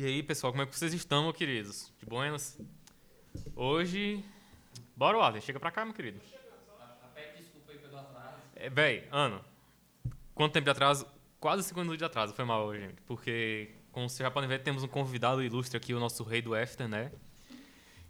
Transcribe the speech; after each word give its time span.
E 0.00 0.04
aí, 0.06 0.22
pessoal, 0.22 0.50
como 0.50 0.62
é 0.62 0.66
que 0.66 0.74
vocês 0.74 0.94
estão, 0.94 1.24
meus 1.24 1.36
queridos? 1.36 1.92
De 1.98 2.06
buenas? 2.06 2.58
Hoje. 3.54 4.24
Bora, 4.96 5.18
Waller, 5.18 5.42
chega 5.42 5.60
pra 5.60 5.70
cá, 5.70 5.84
meu 5.84 5.92
querido. 5.92 6.18
É, 8.56 8.70
véi, 8.70 9.06
Ana, 9.12 9.42
quanto 10.34 10.54
tempo 10.54 10.64
de 10.64 10.70
atraso? 10.70 11.06
Quase 11.38 11.64
5 11.64 11.80
minutos 11.80 11.98
de 11.98 12.04
atraso, 12.06 12.32
foi 12.32 12.46
mal 12.46 12.64
hoje, 12.64 12.80
gente. 12.80 13.02
Porque, 13.02 13.72
como 13.92 14.08
vocês 14.08 14.20
já 14.20 14.30
podem 14.30 14.48
ver, 14.48 14.62
temos 14.62 14.82
um 14.82 14.88
convidado 14.88 15.42
ilustre 15.42 15.76
aqui, 15.76 15.92
o 15.92 16.00
nosso 16.00 16.24
rei 16.24 16.40
do 16.40 16.54
after, 16.54 16.88
né? 16.88 17.12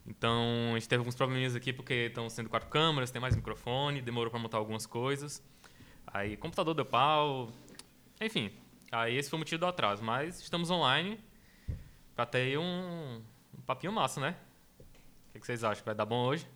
Então, 0.07 0.71
a 0.71 0.79
gente 0.79 0.89
teve 0.89 1.01
alguns 1.01 1.17
probleminhas 1.17 1.57
aqui 1.57 1.73
porque 1.73 2.07
estão 2.07 2.31
sendo 2.31 2.49
quatro 2.49 2.69
câmeras, 2.69 3.11
tem 3.11 3.21
mais 3.21 3.35
microfone, 3.35 4.01
demorou 4.01 4.31
para 4.31 4.39
montar 4.39 4.59
algumas 4.59 4.87
coisas. 4.87 5.43
Aí, 6.07 6.37
computador 6.37 6.73
deu 6.73 6.87
pau. 6.87 7.51
Enfim, 8.21 8.53
aí 8.93 9.17
esse 9.17 9.29
foi 9.29 9.39
o 9.39 9.41
motivo 9.41 9.59
do 9.59 9.67
atraso. 9.67 10.05
Mas 10.05 10.39
estamos 10.39 10.71
online 10.71 11.19
aí 12.37 12.57
um, 12.57 13.23
um 13.57 13.61
papinho 13.67 13.93
massa, 13.93 14.21
né? 14.21 14.37
O 14.79 15.33
que, 15.33 15.41
que 15.41 15.47
vocês 15.47 15.63
acham? 15.65 15.85
Vai 15.85 15.95
dar 15.95 16.05
bom 16.05 16.27
hoje? 16.27 16.47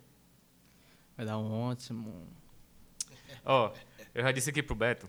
Vai 1.16 1.24
dar 1.24 1.38
um 1.38 1.50
ótimo. 1.52 2.26
Ó, 3.44 3.72
eu 4.14 4.22
já 4.22 4.32
disse 4.32 4.50
aqui 4.50 4.62
pro 4.62 4.74
Beto 4.74 5.08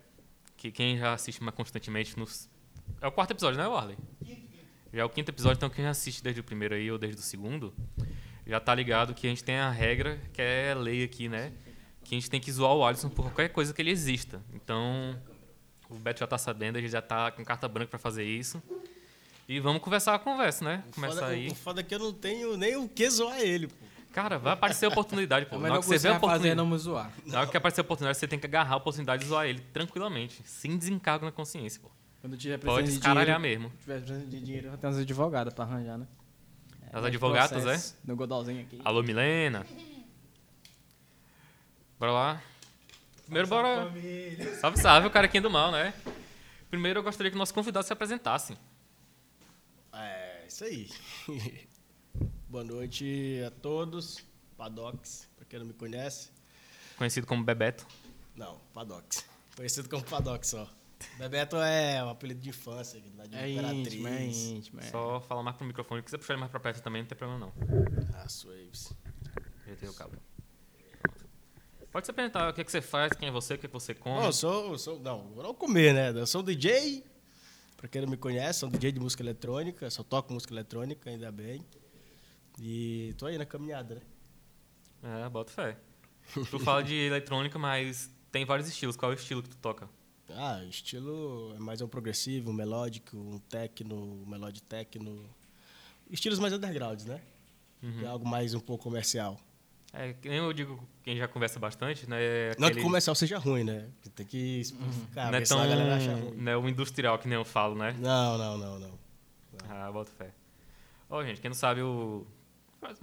que 0.58 0.72
quem 0.72 0.98
já 0.98 1.14
assiste 1.14 1.42
mais 1.44 1.56
constantemente 1.56 2.18
nos. 2.18 2.50
É 3.02 3.08
o 3.08 3.12
quarto 3.12 3.32
episódio, 3.32 3.60
né, 3.60 3.68
Warley? 3.68 3.98
Já 4.94 5.02
é 5.02 5.04
o 5.04 5.10
quinto 5.10 5.32
episódio, 5.32 5.58
então 5.58 5.70
quem 5.70 5.84
já 5.84 5.92
assiste 5.92 6.24
desde 6.24 6.42
o 6.42 6.44
primeiro 6.44 6.74
aí 6.74 6.90
ou 6.92 6.98
desde 6.98 7.20
o 7.20 7.24
segundo, 7.24 7.74
já 8.46 8.60
tá 8.60 8.74
ligado 8.74 9.14
que 9.14 9.28
a 9.28 9.30
gente 9.30 9.44
tem 9.44 9.58
a 9.58 9.70
regra, 9.70 10.20
que 10.32 10.42
é 10.42 10.74
lei 10.74 11.04
aqui, 11.04 11.28
né? 11.28 11.52
Que 12.04 12.16
a 12.16 12.18
gente 12.20 12.30
tem 12.30 12.40
que 12.40 12.52
zoar 12.52 12.74
o 12.74 12.86
Alisson 12.86 13.10
por 13.10 13.26
qualquer 13.26 13.50
coisa 13.50 13.74
que 13.74 13.82
ele 13.82 13.92
exista. 13.92 14.42
Então, 14.54 15.20
o 15.90 15.96
Beto 15.96 16.20
já 16.20 16.28
tá 16.28 16.38
sabendo, 16.38 16.78
a 16.78 16.82
gente 16.82 16.92
já 16.92 17.02
tá 17.02 17.32
com 17.32 17.44
carta 17.44 17.68
branca 17.68 17.90
para 17.90 18.00
fazer 18.00 18.24
isso. 18.24 18.62
E 19.48 19.60
vamos 19.60 19.82
conversar 19.82 20.16
a 20.16 20.20
conversa, 20.20 20.66
né? 20.66 20.84
Começar 20.94 21.16
foda, 21.22 21.28
aí. 21.28 21.48
O 21.50 21.56
foda 21.56 21.82
é 21.82 21.84
que 21.84 21.94
eu 21.94 22.00
não 22.00 22.14
tenho 22.14 22.58
nem 22.58 22.76
o 22.76 22.90
que 22.90 23.08
zoar 23.10 23.40
ele, 23.40 23.68
pô. 23.68 23.76
Cara, 24.12 24.40
vai 24.40 24.54
aparecer 24.54 24.86
a 24.86 24.90
oportunidade, 24.90 25.46
pô. 25.46 25.56
Hora 25.56 25.64
melhor 25.64 25.76
que 25.80 25.82
que 25.82 25.88
você 25.88 26.00
vê 26.00 26.08
a 26.08 26.12
vai 26.18 26.20
fazer 26.22 26.50
é 26.50 26.54
oportunidade. 26.54 26.56
não 26.58 26.66
me 26.66 26.78
zoar. 26.78 27.12
Na 27.26 27.40
hora 27.42 27.50
que 27.50 27.58
aparecer 27.58 27.82
a 27.82 27.84
oportunidade, 27.84 28.18
você 28.18 28.28
tem 28.28 28.40
que 28.40 28.46
agarrar 28.46 28.74
a 28.74 28.78
oportunidade 28.78 29.22
de 29.24 29.30
zoar 29.30 29.46
ele 29.46 29.60
tranquilamente, 29.74 30.42
sem 30.46 30.78
desencargo 30.78 31.26
na 31.26 31.32
consciência, 31.32 31.80
pô. 31.82 31.92
Quando 32.22 32.38
tiver 32.38 32.58
Pode 32.58 32.66
precisando 32.66 32.86
de 32.88 32.94
escaralhar 32.94 33.40
dinheiro, 33.40 33.62
mesmo. 33.64 33.78
tiver 33.80 34.00
precisando 34.00 34.28
de 34.30 34.40
dinheiro, 34.40 34.68
eu 34.70 34.78
tenho 34.78 34.94
umas 34.94 35.02
advogadas 35.02 35.54
pra 35.54 35.66
arranjar, 35.66 35.98
né? 35.98 36.08
As 36.92 37.04
É, 37.04 37.08
advogatas, 37.08 37.62
processo 37.62 37.98
No 38.06 38.16
Godolzinho 38.16 38.62
aqui. 38.62 38.80
Alô, 38.84 39.04
Milena. 39.04 39.66
Bora 42.00 42.12
lá. 42.12 42.42
Primeiro, 43.26 43.48
bora. 43.48 43.92
Salve, 44.60 44.78
salve, 44.80 45.08
o 45.08 45.12
carequinho 45.12 45.44
do 45.44 45.50
mal, 45.52 45.72
né? 45.72 45.94
Primeiro, 46.70 47.00
eu 47.00 47.04
gostaria 47.04 47.30
que 47.30 47.36
o 47.36 47.40
nosso 47.40 47.54
convidado 47.54 47.86
se 47.86 47.94
apresentasse. 47.94 48.58
É, 49.96 50.46
isso 50.48 50.64
aí. 50.66 50.90
Boa 52.50 52.64
noite 52.64 53.42
a 53.46 53.52
todos. 53.52 54.24
Padox, 54.58 55.28
pra 55.36 55.46
quem 55.46 55.60
não 55.60 55.66
me 55.66 55.74
conhece. 55.74 56.30
Conhecido 56.98 57.28
como 57.28 57.44
Bebeto. 57.44 57.86
Não, 58.36 58.60
Padox. 58.74 59.26
Conhecido 59.56 59.90
como 59.90 60.04
Padox 60.04 60.48
só. 60.50 60.70
Bebeto 61.18 61.58
é 61.58 62.04
um 62.04 62.10
apelido 62.10 62.40
de 62.42 62.50
infância, 62.50 63.02
lá 63.18 63.26
de 63.26 63.36
É 63.36 63.50
Imperatriz. 63.50 63.88
íntimo, 63.88 64.08
é 64.08 64.26
íntimo. 64.26 64.80
É. 64.80 64.84
Só 64.84 65.20
fala 65.22 65.44
mais 65.44 65.56
pro 65.58 65.66
microfone. 65.66 66.02
Se 66.02 66.06
quiser 66.06 66.18
puxar 66.18 66.34
ele 66.34 66.40
mais 66.42 66.52
pra 66.52 66.60
perto 66.60 66.82
também, 66.82 67.02
não 67.02 67.08
tem 67.10 67.18
problema 67.18 67.46
não. 67.46 67.54
Ah, 68.14 68.28
Swaves. 68.28 68.94
Ajeitei 69.64 69.90
o 69.90 69.94
cabo. 69.94 70.16
Pode 71.92 72.06
se 72.08 72.12
apresentar 72.12 72.50
o 72.50 72.54
que, 72.54 72.62
é 72.62 72.64
que 72.64 72.72
você 72.72 72.82
faz, 72.82 73.14
quem 73.14 73.30
é 73.30 73.32
você, 73.32 73.54
o 73.54 73.58
que, 73.58 73.66
é 73.66 73.70
que 73.70 73.74
você 73.74 73.94
come. 73.94 74.20
Bom, 74.20 74.26
eu 74.26 74.34
sou, 74.34 74.72
eu 74.72 74.78
sou. 74.78 75.00
Não, 75.00 75.32
vou 75.34 75.44
não 75.44 75.54
comer, 75.54 75.94
né? 75.94 76.10
Eu 76.10 76.28
sou 76.28 76.44
DJ. 76.44 77.04
Pra 77.78 77.88
quem 77.88 78.02
não 78.02 78.10
me 78.10 78.18
conhece, 78.18 78.60
sou 78.60 78.70
um 78.70 78.72
DJ 78.72 78.92
de 78.92 79.00
música 79.00 79.22
eletrônica. 79.22 79.90
Só 79.90 80.04
toco 80.04 80.34
música 80.34 80.54
eletrônica, 80.54 81.10
ainda 81.10 81.32
bem. 81.32 81.66
E 82.60 83.14
tô 83.18 83.26
aí 83.26 83.38
na 83.38 83.46
caminhada, 83.46 83.96
né? 83.96 84.02
É, 85.26 85.30
bota 85.30 85.52
fé. 85.52 85.78
Tu 86.50 86.60
fala 86.60 86.84
de 86.84 86.96
eletrônica, 86.96 87.60
mas 87.60 88.10
tem 88.32 88.46
vários 88.46 88.68
estilos. 88.68 88.96
Qual 88.96 89.12
é 89.12 89.16
o 89.16 89.18
estilo 89.18 89.44
que 89.44 89.50
tu 89.50 89.58
toca? 89.58 89.90
Ah, 90.30 90.64
estilo 90.66 91.54
é 91.56 91.60
mais 91.60 91.82
um 91.82 91.88
progressivo, 91.88 92.50
um 92.50 92.54
melódico, 92.54 93.16
um 93.16 93.38
techno, 93.38 93.96
um 93.96 94.26
melody 94.26 94.64
techno. 94.64 95.24
Estilos 96.10 96.40
mais 96.40 96.54
undergrounds, 96.54 97.06
né? 97.06 97.22
Uhum. 97.84 98.02
É 98.02 98.08
algo 98.08 98.28
mais 98.28 98.54
um 98.54 98.60
pouco 98.60 98.84
comercial. 98.84 99.40
É, 99.98 100.14
que 100.14 100.28
nem 100.28 100.40
eu 100.40 100.52
digo, 100.52 100.86
quem 101.04 101.16
já 101.18 101.26
conversa 101.28 101.58
bastante, 101.58 102.10
né? 102.10 102.18
é 102.22 102.50
Não 102.60 102.68
que 102.68 102.74
aquele- 102.74 102.84
comercial 102.84 103.16
seja 103.16 103.38
ruim, 103.38 103.64
né? 103.64 103.88
Tem 104.14 104.26
que 104.26 104.60
especificar, 104.60 105.32
não 105.32 105.38
é 105.38 105.42
tão 105.42 105.60
a 105.62 105.66
galera 105.68 105.96
acha 105.96 106.14
ruim. 106.14 106.34
não 106.36 106.52
é 106.52 106.58
o 106.58 106.68
industrial 106.68 107.18
que 107.18 107.28
nem 107.30 107.38
eu 107.38 107.46
falo, 107.46 107.76
né? 107.76 107.96
Não, 108.00 108.38
não, 108.38 108.58
não, 108.58 108.80
não. 108.80 109.00
Ah, 109.70 109.90
bota 109.92 110.12
fé. 110.12 110.32
Ó, 111.10 111.24
gente, 111.24 111.40
quem 111.40 111.50
não 111.50 111.56
sabe, 111.56 111.82
o. 111.82 112.26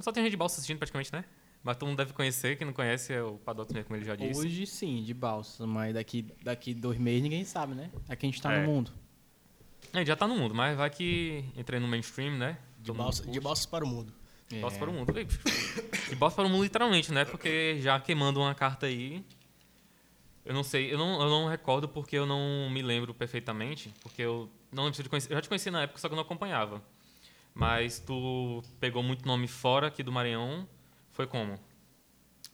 Só 0.01 0.13
tem 0.13 0.23
gente 0.23 0.33
de 0.33 0.37
balsa 0.37 0.57
assistindo 0.57 0.79
praticamente, 0.79 1.11
né? 1.13 1.25
Mas 1.65 1.77
todo 1.77 1.89
mundo 1.89 1.97
deve 1.99 2.13
conhecer, 2.13 2.57
quem 2.59 2.67
não 2.67 2.75
conhece 2.75 3.13
é 3.13 3.23
o 3.23 3.35
Padoto 3.39 3.73
como 3.85 3.97
ele 3.97 4.05
já 4.05 4.15
disse. 4.17 4.39
Hoje 4.41 4.67
sim, 4.67 5.03
de 5.03 5.15
balsa, 5.15 5.65
mas 5.67 5.95
daqui, 5.95 6.27
daqui 6.43 6.75
dois 6.75 6.99
meses 6.99 7.23
ninguém 7.23 7.45
sabe, 7.45 7.75
né? 7.75 7.91
Aqui 8.09 8.27
a 8.27 8.29
gente 8.29 8.43
tá 8.43 8.53
É. 8.53 8.61
no 8.61 8.67
mundo. 8.73 8.91
A 9.93 9.99
gente 9.99 10.09
já 10.09 10.17
tá 10.17 10.27
no 10.27 10.37
mundo, 10.37 10.55
mas 10.55 10.77
vai 10.77 10.91
que 10.91 11.45
entrei 11.57 11.79
no 11.81 11.87
mainstream, 11.89 12.37
né? 12.37 12.59
De, 12.81 12.93
balsa, 12.93 13.25
de 13.25 13.41
balsas 13.41 13.65
para 13.67 13.85
o 13.85 13.89
mundo. 13.89 14.13
Bosta 14.61 14.77
É. 14.77 14.81
para 14.81 14.91
o 14.91 14.93
mundo. 14.93 15.17
Ei, 15.19 15.27
E 16.11 16.15
bosta 16.15 16.37
para 16.43 16.47
o 16.47 16.51
mundo 16.51 16.63
literalmente, 16.65 17.13
né? 17.13 17.25
Porque 17.25 17.79
já 17.81 17.99
queimando 18.01 18.41
uma 18.41 18.55
carta 18.55 18.87
aí. 18.87 19.25
Eu 20.45 20.53
não 20.53 20.63
sei, 20.65 20.93
eu 20.93 20.99
não, 20.99 21.23
eu 21.23 21.31
não 21.31 21.47
recordo 21.49 21.89
porque 21.89 22.17
eu 22.17 22.27
não 22.27 22.69
me 22.71 22.83
lembro 22.83 23.15
perfeitamente. 23.15 23.93
Porque 24.03 24.23
eu 24.23 24.51
não 24.73 24.85
lembro 24.85 24.97
se 24.97 25.01
eu 25.03 25.05
te 25.05 25.09
conheci. 25.09 25.31
Eu 25.31 25.37
já 25.37 25.43
te 25.43 25.49
conheci 25.49 25.71
na 25.71 25.83
época, 25.83 25.99
só 26.01 26.09
que 26.09 26.15
eu 26.15 26.17
não 26.17 26.23
acompanhava. 26.25 26.83
Mas 27.55 27.99
tu 28.01 28.63
pegou 28.81 29.03
muito 29.03 29.27
nome 29.27 29.47
fora 29.47 29.87
aqui 29.87 30.03
do 30.03 30.11
Maranhão. 30.11 30.67
Foi 31.13 31.27
como? 31.27 31.59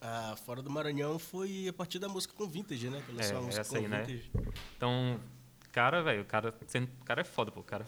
Ah, 0.00 0.36
fora 0.44 0.60
do 0.62 0.70
Maranhão 0.70 1.18
foi 1.18 1.66
a 1.68 1.72
partir 1.72 1.98
da 1.98 2.08
música 2.08 2.34
com 2.34 2.46
vintage, 2.46 2.88
né? 2.90 3.02
Que 3.06 3.12
É, 3.12 3.32
música 3.40 3.60
essa 3.60 3.70
com 3.70 3.76
aí, 3.84 3.88
né? 3.88 4.02
vintage. 4.02 4.30
Então, 4.76 5.18
cara, 5.72 6.02
velho, 6.02 6.22
o 6.22 6.24
cara, 6.24 6.50
o 7.00 7.04
cara 7.04 7.20
é 7.22 7.24
foda, 7.24 7.50
pô. 7.50 7.60
O 7.60 7.64
cara 7.64 7.86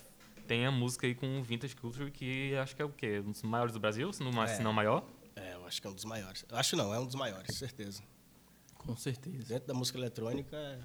tem 0.51 0.67
a 0.67 0.71
música 0.73 1.07
aí 1.07 1.15
com 1.15 1.41
Vintage 1.45 1.77
Culture, 1.77 2.11
que 2.11 2.57
acho 2.57 2.75
que 2.75 2.83
é 2.83 2.85
o 2.85 2.89
quê? 2.89 3.23
Um 3.25 3.31
dos 3.31 3.41
maiores 3.45 3.73
do 3.73 3.79
Brasil, 3.79 4.13
se 4.13 4.21
não, 4.21 4.33
mais- 4.33 4.51
É. 4.51 4.57
se 4.57 4.63
não 4.65 4.73
maior. 4.73 5.07
É, 5.37 5.55
eu 5.55 5.65
acho 5.65 5.81
que 5.81 5.87
é 5.87 5.91
um 5.91 5.95
dos 5.95 6.05
maiores. 6.05 6.45
Eu 6.49 6.57
acho 6.57 6.75
não, 6.75 6.93
é 6.93 6.99
um 6.99 7.07
dos 7.07 7.15
maiores, 7.15 7.57
certeza. 7.57 8.03
Com 8.75 8.97
certeza. 8.97 9.47
Dentro 9.47 9.69
da 9.69 9.75
música 9.75 9.97
eletrônica 9.97 10.57
é, 10.57 10.81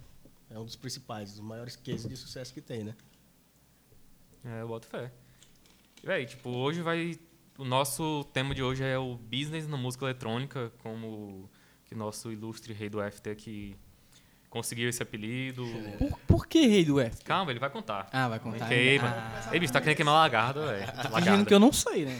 é 0.51 0.59
um 0.59 0.65
dos 0.65 0.75
principais, 0.75 1.31
dos 1.31 1.39
maiores 1.39 1.75
cases 1.75 2.07
de 2.07 2.15
sucesso 2.15 2.53
que 2.53 2.61
tem, 2.61 2.83
né? 2.83 2.95
É, 4.43 4.61
eu 4.61 4.67
boto 4.67 4.85
fé. 4.85 5.11
Véi, 6.03 6.27
tipo, 6.27 6.47
hoje 6.51 6.83
vai. 6.83 7.19
O 7.57 7.65
nosso 7.65 8.23
tema 8.25 8.53
de 8.53 8.61
hoje 8.61 8.83
é 8.83 8.99
o 8.99 9.15
business 9.15 9.67
na 9.67 9.77
música 9.77 10.05
eletrônica, 10.05 10.71
como 10.83 11.49
que 11.85 11.95
nosso 11.95 12.31
ilustre 12.31 12.71
rei 12.71 12.87
do 12.87 12.99
FT 13.01 13.33
que 13.35 13.75
conseguiu 14.55 14.87
esse 14.87 15.03
apelido. 15.03 15.65
Por, 15.97 16.17
por 16.25 16.47
que 16.47 16.65
rei 16.65 16.85
do 16.85 16.97
F? 17.01 17.21
Calma, 17.25 17.51
ele 17.51 17.59
vai 17.59 17.69
contar. 17.69 18.07
Ah, 18.09 18.29
vai 18.29 18.39
contar. 18.39 18.69
Queima. 18.69 19.09
Ah, 19.09 19.49
Ei, 19.51 19.59
bicho, 19.59 19.73
tá 19.73 19.81
querendo 19.81 19.97
queimar 19.97 20.13
lagarda, 20.15 20.65
velho. 20.65 20.87
fingindo 20.95 21.11
Lagarda. 21.13 21.45
que 21.45 21.53
eu 21.53 21.59
não 21.59 21.73
sei, 21.73 22.05
né? 22.05 22.17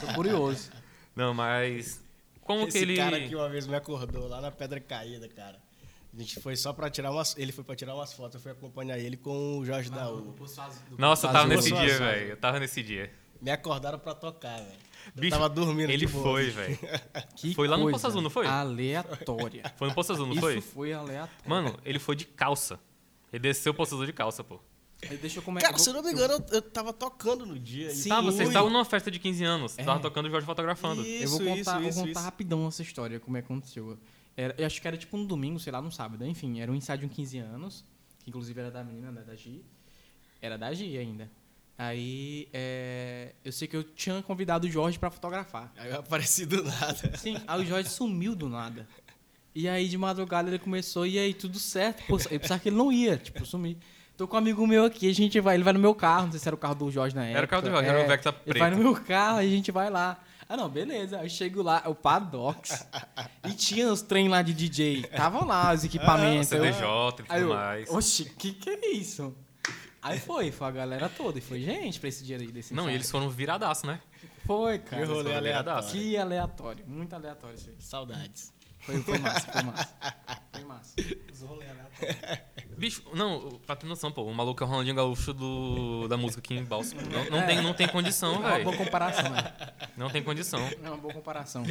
Tô 0.00 0.14
curioso. 0.14 0.72
Não, 1.14 1.32
mas. 1.32 2.02
Como 2.40 2.66
Esse 2.66 2.72
que 2.72 2.78
ele. 2.84 2.96
cara 2.96 3.20
que 3.20 3.36
uma 3.36 3.48
vez 3.48 3.68
me 3.68 3.76
acordou 3.76 4.26
lá 4.26 4.40
na 4.40 4.50
Pedra 4.50 4.80
Caída, 4.80 5.28
cara. 5.28 5.62
A 6.12 6.18
gente 6.20 6.40
foi 6.40 6.56
só 6.56 6.72
pra 6.72 6.90
tirar 6.90 7.12
umas. 7.12 7.36
Ele 7.38 7.52
foi 7.52 7.62
pra 7.62 7.76
tirar 7.76 7.94
umas 7.94 8.12
fotos, 8.12 8.34
eu 8.34 8.40
fui 8.40 8.50
acompanhar 8.50 8.98
ele 8.98 9.16
com 9.16 9.58
o 9.58 9.64
Jorge 9.64 9.90
Daú. 9.90 10.34
Nossa, 10.98 11.28
eu 11.28 11.32
tava 11.32 11.46
nesse 11.46 11.70
dia, 11.70 11.98
velho. 11.98 12.30
Eu 12.30 12.36
tava 12.36 12.58
nesse 12.58 12.82
dia. 12.82 13.12
Me 13.40 13.50
acordaram 13.52 13.98
pra 13.98 14.12
tocar, 14.14 14.56
velho. 14.56 14.78
Bicho, 15.14 15.30
tava 15.30 15.48
dormindo. 15.48 15.90
Ele 15.90 16.06
boa. 16.06 16.22
foi, 16.22 16.50
velho. 16.50 16.78
Que 17.36 17.54
Foi 17.54 17.66
lá 17.68 17.76
no 17.76 17.90
Poço 17.90 18.06
Azul, 18.06 18.22
não 18.22 18.30
foi? 18.30 18.46
Aleatória. 18.46 19.72
Foi 19.76 19.88
no 19.88 19.94
Poço 19.94 20.12
Azul, 20.12 20.26
não 20.26 20.32
Isso 20.34 20.40
foi? 20.42 20.60
foi 20.60 20.92
aleatório. 20.92 21.44
Mano, 21.50 21.78
ele 21.84 21.98
foi 21.98 22.14
de 22.16 22.24
calça. 22.24 22.78
Ele 23.32 23.40
desceu 23.40 23.72
o 23.72 23.74
Poço 23.74 23.94
Azul 23.94 24.06
de 24.06 24.12
calça, 24.12 24.42
pô. 24.44 24.60
Deixa 25.20 25.38
eu 25.38 25.42
comer. 25.42 25.60
Cara, 25.60 25.74
eu 25.74 25.78
se 25.78 25.86
vou- 25.90 25.96
eu 25.98 26.02
não 26.02 26.08
me 26.08 26.14
engano, 26.16 26.34
eu, 26.34 26.54
eu 26.56 26.62
tava 26.62 26.92
tocando 26.92 27.44
no 27.44 27.58
dia. 27.58 27.88
e 27.88 27.94
Sim, 27.94 28.08
Tá, 28.08 28.20
vocês 28.22 28.48
estavam 28.48 28.70
numa 28.70 28.84
festa 28.86 29.10
de 29.10 29.18
15 29.18 29.44
anos. 29.44 29.78
É. 29.78 29.84
Tava 29.84 30.00
tocando 30.00 30.26
o 30.26 30.30
Jorge 30.30 30.46
fotografando. 30.46 31.02
Eu 31.04 31.28
vou 31.28 31.40
Isso, 31.42 31.44
contar, 31.44 31.58
isso, 31.60 31.70
vou 31.72 31.88
isso, 31.90 31.98
contar 31.98 32.10
isso. 32.10 32.20
rapidão 32.20 32.66
essa 32.68 32.80
história, 32.82 33.20
como 33.20 33.36
é 33.36 33.42
que 33.42 33.46
aconteceu. 33.46 33.98
Era, 34.36 34.54
eu 34.56 34.64
acho 34.66 34.80
que 34.80 34.88
era 34.88 34.96
tipo 34.96 35.16
um 35.16 35.26
domingo, 35.26 35.60
sei 35.60 35.72
lá, 35.72 35.82
num 35.82 35.90
sábado. 35.90 36.24
Enfim, 36.24 36.60
era 36.60 36.72
um 36.72 36.74
ensaio 36.74 37.00
de 37.00 37.06
um 37.06 37.08
15 37.08 37.38
anos, 37.38 37.84
que 38.22 38.30
inclusive 38.30 38.58
era 38.58 38.70
da 38.70 38.82
menina, 38.82 39.10
né, 39.12 39.22
da 39.22 39.34
Gi. 39.36 39.62
Era 40.40 40.56
da 40.56 40.72
Gi 40.72 40.96
ainda. 40.96 41.30
Aí, 41.76 42.48
é, 42.52 43.32
eu 43.44 43.50
sei 43.50 43.66
que 43.66 43.76
eu 43.76 43.82
tinha 43.82 44.22
convidado 44.22 44.66
o 44.66 44.70
Jorge 44.70 44.98
pra 44.98 45.10
fotografar. 45.10 45.72
Aí 45.76 45.90
eu 45.90 45.98
apareci 45.98 46.46
do 46.46 46.62
nada. 46.62 47.16
Sim, 47.16 47.36
aí 47.46 47.62
o 47.62 47.66
Jorge 47.66 47.88
sumiu 47.88 48.34
do 48.36 48.48
nada. 48.48 48.86
E 49.54 49.68
aí, 49.68 49.88
de 49.88 49.98
madrugada, 49.98 50.48
ele 50.48 50.58
começou, 50.58 51.06
e 51.06 51.18
aí, 51.18 51.32
tudo 51.34 51.58
certo. 51.58 52.02
Pô, 52.06 52.16
eu 52.30 52.40
pensava 52.40 52.60
que 52.60 52.68
ele 52.68 52.76
não 52.76 52.90
ia, 52.92 53.16
tipo, 53.16 53.44
sumir. 53.46 53.76
Tô 54.16 54.28
com 54.28 54.36
um 54.36 54.38
amigo 54.38 54.64
meu 54.66 54.84
aqui, 54.84 55.10
a 55.10 55.14
gente 55.14 55.40
vai, 55.40 55.56
ele 55.56 55.64
vai 55.64 55.72
no 55.72 55.78
meu 55.80 55.94
carro, 55.94 56.24
não 56.26 56.30
sei 56.30 56.40
se 56.40 56.48
era 56.48 56.54
o 56.54 56.58
carro 56.58 56.74
do 56.76 56.90
Jorge 56.90 57.14
na 57.16 57.22
época. 57.24 57.38
Era 57.38 57.46
o 57.46 57.48
carro 57.48 57.62
do 57.62 57.70
Jorge, 57.70 57.88
era 57.88 58.04
o 58.04 58.06
Vectra 58.06 58.34
Ele 58.46 58.58
vai 58.58 58.70
no 58.70 58.76
preto. 58.76 58.92
meu 58.92 59.02
carro, 59.04 59.38
aí 59.38 59.48
a 59.48 59.56
gente 59.56 59.72
vai 59.72 59.90
lá. 59.90 60.20
Ah, 60.48 60.56
não, 60.56 60.68
beleza. 60.68 61.16
Eu 61.22 61.28
chego 61.28 61.62
lá, 61.62 61.82
é 61.84 61.88
o 61.88 61.94
Padox. 61.96 62.86
e 63.48 63.52
tinha 63.52 63.90
os 63.92 64.02
trem 64.02 64.28
lá 64.28 64.42
de 64.42 64.52
DJ. 64.54 65.02
Tava 65.16 65.44
lá 65.44 65.72
os 65.72 65.82
equipamentos. 65.84 66.48
CDJ 66.48 66.82
Eu- 66.84 67.08
e 67.18 67.40
tudo 67.40 67.48
mais. 67.54 67.90
Oxi, 67.90 68.24
que 68.26 68.52
que 68.52 68.70
é 68.70 68.92
isso? 68.92 69.34
Aí 70.04 70.20
foi, 70.20 70.52
foi 70.52 70.66
a 70.66 70.70
galera 70.70 71.08
toda. 71.08 71.38
E 71.38 71.40
foi 71.40 71.62
gente 71.62 71.98
pra 71.98 72.10
esse 72.10 72.22
dia 72.22 72.36
aí 72.36 72.52
desse 72.52 72.74
Não, 72.74 72.90
e 72.90 72.94
eles 72.94 73.10
foram 73.10 73.30
viradaço, 73.30 73.86
né? 73.86 73.98
Foi, 74.44 74.78
cara. 74.78 75.06
Que 75.06 75.10
rolê 75.10 75.34
aleatório. 75.34 75.88
Que 75.88 76.16
aleatório. 76.18 76.84
Muito 76.86 77.14
aleatório 77.14 77.56
isso 77.56 77.70
aí. 77.70 77.76
Saudades. 77.78 78.52
Foi, 78.80 79.00
foi 79.00 79.16
massa, 79.16 79.50
foi 79.50 79.62
massa. 79.62 79.96
Foi 80.52 80.64
massa. 80.64 80.94
Os 81.32 81.40
rolês 81.40 81.70
aleatórios. 81.70 82.16
Bicho, 82.76 83.02
não, 83.14 83.58
pra 83.66 83.76
ter 83.76 83.86
noção, 83.86 84.10
pô, 84.10 84.22
o 84.24 84.34
maluco 84.34 84.62
é 84.62 84.66
o 84.66 84.68
Ronaldinho 84.68 84.96
Gaúcho 84.96 85.32
do, 85.32 86.08
da 86.08 86.16
música 86.16 86.40
aqui 86.40 86.54
em 86.54 86.64
Balsa. 86.64 86.94
Não, 86.96 87.38
não 87.40 87.46
tem, 87.46 87.62
não 87.62 87.74
tem 87.74 87.88
condição, 87.88 88.34
É 88.34 88.38
uma 88.38 88.48
boa 88.50 88.64
velho. 88.64 88.76
comparação, 88.78 89.30
né? 89.30 89.52
Não 89.96 90.10
tem 90.10 90.22
condição. 90.22 90.60
É 90.60 90.88
uma 90.88 90.96
boa 90.96 91.14
comparação. 91.14 91.64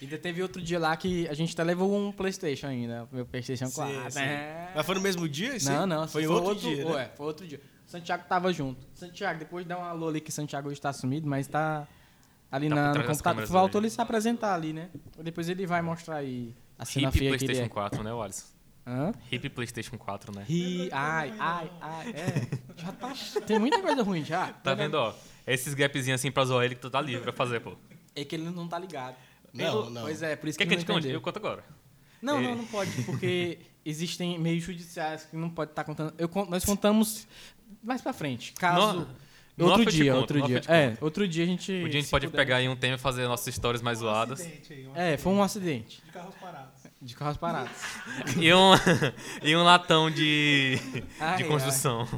Ainda 0.00 0.18
teve 0.18 0.42
outro 0.42 0.60
dia 0.60 0.78
lá 0.78 0.96
que 0.96 1.28
a 1.28 1.34
gente 1.34 1.52
até 1.52 1.62
levou 1.64 1.94
um 1.96 2.12
Playstation 2.12 2.66
ainda. 2.66 3.08
Meu 3.12 3.24
Playstation 3.26 3.66
Sim, 3.66 3.74
4. 3.74 4.10
sim. 4.12 4.18
né? 4.20 4.72
Mas 4.74 4.86
foi 4.86 4.94
no 4.94 5.00
mesmo 5.00 5.28
dia? 5.28 5.56
Não, 5.64 5.86
não. 5.86 6.08
Foi 6.08 6.24
em 6.24 6.26
outro, 6.26 6.54
dia, 6.56 6.84
né? 6.84 6.90
Ué, 6.92 7.10
foi 7.16 7.26
outro 7.26 7.46
dia. 7.46 7.60
Santiago 7.86 8.24
tava 8.28 8.52
junto. 8.52 8.86
Santiago, 8.94 9.38
depois 9.38 9.64
dá 9.66 9.78
um 9.78 9.84
alô 9.84 10.08
ali 10.08 10.20
que 10.20 10.32
Santiago 10.32 10.68
hoje 10.68 10.80
tá 10.80 10.92
sumido, 10.92 11.28
mas 11.28 11.46
tá 11.46 11.86
ali 12.50 12.68
Tá 12.68 12.74
na, 12.74 12.94
no 12.94 13.04
computador. 13.04 13.46
Faltou 13.46 13.80
ele 13.80 13.90
se 13.90 14.00
apresentar 14.00 14.54
ali, 14.54 14.72
né? 14.72 14.88
Depois 15.22 15.48
ele 15.48 15.66
vai 15.66 15.80
mostrar 15.82 16.16
aí 16.16 16.54
a 16.78 16.84
cena 16.84 17.08
Hip 17.08 17.18
feia 17.18 17.30
que 17.30 17.44
ele 17.44 17.46
PlayStation 17.46 17.66
é. 17.66 17.68
4, 17.68 18.02
né, 18.02 18.12
Wallace? 18.12 18.53
Hã? 18.86 19.12
Hip 19.32 19.48
PlayStation 19.50 19.96
4, 19.96 20.34
né? 20.34 20.44
Ri, 20.46 20.90
ai, 20.92 21.32
ai, 21.38 21.70
ai, 21.80 22.08
é. 22.10 22.58
Já 22.76 22.92
tá. 22.92 23.12
Tem 23.46 23.58
muita 23.58 23.80
coisa 23.80 24.02
ruim 24.02 24.24
já. 24.24 24.48
Tá 24.52 24.74
vendo, 24.74 24.94
ó? 24.94 25.14
Esses 25.46 25.72
gapzinhos 25.74 26.20
assim 26.20 26.30
pra 26.30 26.44
zoar 26.44 26.64
ele 26.64 26.74
que 26.74 26.80
tu 26.82 26.90
tá 26.90 27.00
livre 27.00 27.22
pra 27.22 27.32
fazer, 27.32 27.60
pô. 27.60 27.74
É 28.14 28.24
que 28.24 28.34
ele 28.34 28.50
não 28.50 28.68
tá 28.68 28.78
ligado. 28.78 29.16
Não, 29.52 29.88
não. 29.90 30.02
Pois 30.02 30.22
é, 30.22 30.36
por 30.36 30.48
isso 30.48 30.58
Quer 30.58 30.64
que, 30.64 30.68
que 30.68 30.74
a 30.74 30.76
ele 30.76 30.80
gente 30.80 30.88
não 30.88 30.94
conte? 30.96 31.04
entendeu. 31.04 31.18
Eu 31.18 31.22
conto 31.22 31.36
agora. 31.38 31.64
Não, 32.20 32.38
É. 32.38 32.42
não, 32.42 32.56
não 32.56 32.64
pode, 32.66 32.90
porque 33.04 33.58
existem 33.84 34.38
meios 34.38 34.62
judiciais 34.64 35.24
que 35.24 35.36
não 35.36 35.48
pode 35.50 35.70
estar 35.72 35.84
contando. 35.84 36.12
Eu, 36.18 36.30
nós 36.48 36.64
contamos 36.64 37.26
mais 37.82 38.00
pra 38.02 38.12
frente. 38.12 38.52
Caso. 38.54 39.00
No- 39.00 39.08
no 39.56 39.66
outro 39.70 39.90
dia, 39.92 40.10
conto, 40.12 40.20
outro 40.22 40.42
dia. 40.42 40.62
É, 40.66 40.96
outro 41.00 41.28
dia 41.28 41.44
a 41.44 41.46
gente. 41.46 41.70
Um 41.70 41.88
dia 41.88 41.98
a 42.00 42.02
gente 42.02 42.10
pode 42.10 42.26
puder. 42.26 42.36
pegar 42.38 42.56
aí 42.56 42.68
um 42.68 42.74
tema 42.74 42.96
e 42.96 42.98
fazer 42.98 43.26
nossas 43.28 43.46
histórias 43.46 43.80
mais 43.82 43.98
Um 43.98 44.02
zoadas. 44.06 44.40
acidente 44.40 44.72
aí, 44.72 44.88
um 44.88 44.96
É, 44.96 45.16
foi 45.16 45.32
um 45.32 45.40
acidente 45.42 46.02
De 46.04 46.10
carros 46.10 46.34
parados. 46.34 46.73
De 47.04 47.14
carros 47.14 47.36
parados. 47.36 47.70
E 48.38 48.52
um, 48.52 48.72
e 49.42 49.54
um 49.54 49.62
latão 49.62 50.10
de, 50.10 50.78
Ai, 51.20 51.36
de 51.36 51.44
construção. 51.44 52.08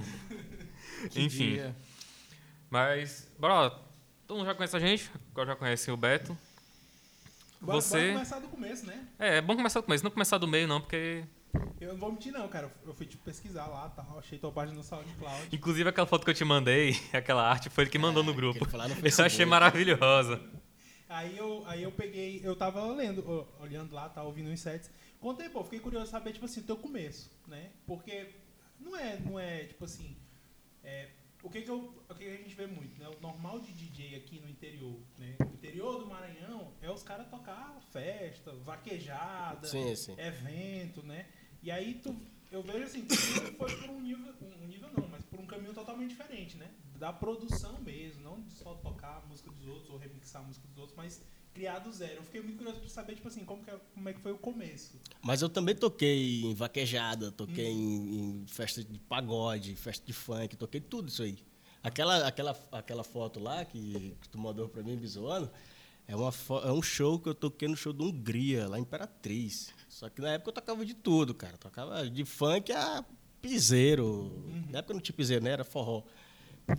Enfim. 1.14 1.54
dia. 1.54 1.76
Mas, 2.70 3.28
bora 3.38 3.54
lá. 3.54 3.70
Todo 4.26 4.38
mundo 4.38 4.46
já 4.46 4.54
conhece 4.54 4.76
a 4.76 4.80
gente, 4.80 5.10
agora 5.30 5.48
já 5.48 5.56
conhece 5.56 5.90
o 5.90 5.96
Beto. 5.96 6.36
Bora, 7.60 7.80
Você- 7.80 7.98
bora 7.98 8.12
começar 8.12 8.38
do 8.40 8.48
começo, 8.48 8.86
né? 8.86 9.06
É, 9.18 9.36
é 9.36 9.40
bom 9.40 9.56
começar 9.56 9.80
do 9.80 9.84
começo, 9.84 10.04
não 10.04 10.10
começar 10.10 10.38
do 10.38 10.48
meio 10.48 10.66
não, 10.68 10.80
porque... 10.80 11.24
Eu 11.80 11.92
não 11.92 11.96
vou 11.96 12.12
mentir 12.12 12.32
não, 12.32 12.46
cara. 12.48 12.70
Eu 12.84 12.92
fui 12.92 13.06
tipo, 13.06 13.24
pesquisar 13.24 13.66
lá, 13.66 13.88
tal, 13.88 14.18
achei 14.18 14.38
tua 14.38 14.52
página 14.52 14.76
no 14.76 14.84
SoundCloud. 14.84 15.48
Inclusive 15.52 15.88
aquela 15.88 16.06
foto 16.06 16.24
que 16.24 16.30
eu 16.30 16.34
te 16.34 16.44
mandei, 16.44 17.00
aquela 17.12 17.48
arte, 17.48 17.70
foi 17.70 17.84
ele 17.84 17.90
que 17.90 17.98
mandou 17.98 18.22
no 18.22 18.32
Que 18.32 18.36
grupo. 18.36 18.66
no 18.66 19.08
Eu 19.08 19.24
achei 19.24 19.46
maravilhosa. 19.46 20.40
Aí 21.08 21.36
eu, 21.36 21.62
aí 21.66 21.82
eu 21.82 21.92
peguei, 21.92 22.40
eu 22.42 22.56
tava 22.56 22.84
lendo, 22.92 23.48
olhando 23.60 23.94
lá, 23.94 24.08
tava 24.08 24.26
ouvindo 24.26 24.50
os 24.50 24.60
sets. 24.60 24.90
Contei, 25.20 25.48
pô, 25.48 25.62
fiquei 25.62 25.78
curioso 25.78 26.06
de 26.06 26.10
saber, 26.10 26.32
tipo 26.32 26.44
assim, 26.44 26.62
teu 26.62 26.76
começo, 26.76 27.30
né? 27.46 27.70
Porque 27.86 28.28
não 28.80 28.96
é, 28.96 29.18
não 29.20 29.38
é, 29.38 29.64
tipo 29.64 29.84
assim, 29.84 30.16
é, 30.82 31.08
o 31.42 31.48
que 31.48 31.62
que, 31.62 31.70
eu, 31.70 31.94
o 32.08 32.14
que 32.14 32.24
que 32.24 32.30
a 32.30 32.36
gente 32.36 32.54
vê 32.54 32.66
muito, 32.66 32.98
né? 32.98 33.08
O 33.08 33.20
normal 33.20 33.60
de 33.60 33.72
DJ 33.72 34.16
aqui 34.16 34.40
no 34.40 34.48
interior, 34.48 34.98
né? 35.16 35.36
O 35.40 35.54
interior 35.54 36.00
do 36.00 36.06
Maranhão 36.06 36.72
é 36.82 36.90
os 36.90 37.04
caras 37.04 37.28
tocar 37.28 37.80
festa, 37.92 38.52
vaquejada, 38.64 39.66
Sim, 39.68 39.94
sim. 39.94 40.14
evento, 40.18 41.04
né? 41.04 41.26
E 41.62 41.70
aí 41.70 41.94
tu, 41.94 42.16
eu 42.50 42.62
vejo 42.62 42.84
assim, 42.84 43.04
tu 43.04 43.14
foi 43.16 43.76
por 43.76 43.90
um 43.90 44.00
nível, 44.00 44.34
um 44.42 44.66
nível 44.66 44.88
não, 44.96 45.06
mas 45.08 45.24
por 45.24 45.38
um 45.38 45.46
caminho 45.46 45.72
totalmente 45.72 46.10
diferente, 46.10 46.56
né? 46.56 46.68
Da 46.98 47.12
produção 47.12 47.78
mesmo, 47.80 48.22
não 48.22 48.44
só 48.50 48.74
tocar 48.74 49.22
a 49.24 49.28
música 49.28 49.50
dos 49.50 49.66
outros 49.66 49.90
ou 49.90 49.98
remixar 49.98 50.42
a 50.42 50.44
música 50.44 50.66
dos 50.68 50.78
outros, 50.78 50.96
mas 50.96 51.22
criar 51.52 51.78
do 51.78 51.90
zero. 51.92 52.16
Eu 52.16 52.22
fiquei 52.22 52.42
muito 52.42 52.58
curioso 52.58 52.80
pra 52.80 52.88
saber, 52.88 53.14
tipo 53.14 53.28
assim, 53.28 53.44
como, 53.44 53.64
que 53.64 53.70
é, 53.70 53.80
como 53.94 54.08
é 54.08 54.12
que 54.12 54.20
foi 54.20 54.32
o 54.32 54.38
começo. 54.38 55.00
Mas 55.22 55.40
eu 55.40 55.48
também 55.48 55.74
toquei 55.74 56.42
em 56.44 56.54
vaquejada, 56.54 57.32
toquei 57.32 57.66
em, 57.66 58.42
em 58.42 58.46
festa 58.46 58.84
de 58.84 58.98
pagode, 59.00 59.74
festa 59.74 60.04
de 60.04 60.12
funk, 60.12 60.56
toquei 60.56 60.80
tudo 60.80 61.08
isso 61.08 61.22
aí. 61.22 61.38
Aquela, 61.82 62.26
aquela, 62.26 62.60
aquela 62.72 63.04
foto 63.04 63.40
lá 63.40 63.64
que, 63.64 64.16
que 64.20 64.28
tu 64.28 64.38
mandou 64.38 64.68
pra 64.68 64.82
mim, 64.82 64.96
Bisoano, 64.96 65.50
é, 66.08 66.14
uma 66.14 66.32
é 66.64 66.72
um 66.72 66.82
show 66.82 67.18
que 67.18 67.28
eu 67.28 67.34
toquei 67.34 67.68
no 67.68 67.76
show 67.76 67.92
da 67.92 68.04
Hungria, 68.04 68.68
lá 68.68 68.78
em 68.78 68.82
Imperatriz. 68.82 69.72
Só 69.88 70.08
que 70.08 70.20
na 70.20 70.30
época 70.30 70.50
eu 70.50 70.54
tocava 70.54 70.84
de 70.84 70.94
tudo, 70.94 71.34
cara. 71.34 71.56
Tocava 71.56 72.08
de 72.08 72.24
funk 72.24 72.70
a 72.72 73.04
piseiro. 73.40 74.30
Na 74.70 74.80
época 74.80 74.94
não 74.94 75.00
tinha 75.00 75.16
piseiro, 75.16 75.42
né? 75.42 75.50
Era 75.50 75.64
forró. 75.64 76.02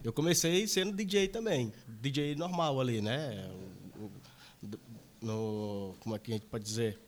Eu 0.04 0.12
comecei 0.12 0.68
sendo 0.68 0.96
DJ 0.96 1.28
também. 1.30 1.72
DJ 1.88 2.36
normal 2.36 2.80
ali, 2.80 3.02
né? 3.02 3.50
No, 5.22 5.96
como 6.00 6.16
é 6.16 6.20
que 6.20 6.32
a 6.32 6.36
gente 6.36 6.46
pode 6.46 6.64
dizer? 6.64 7.00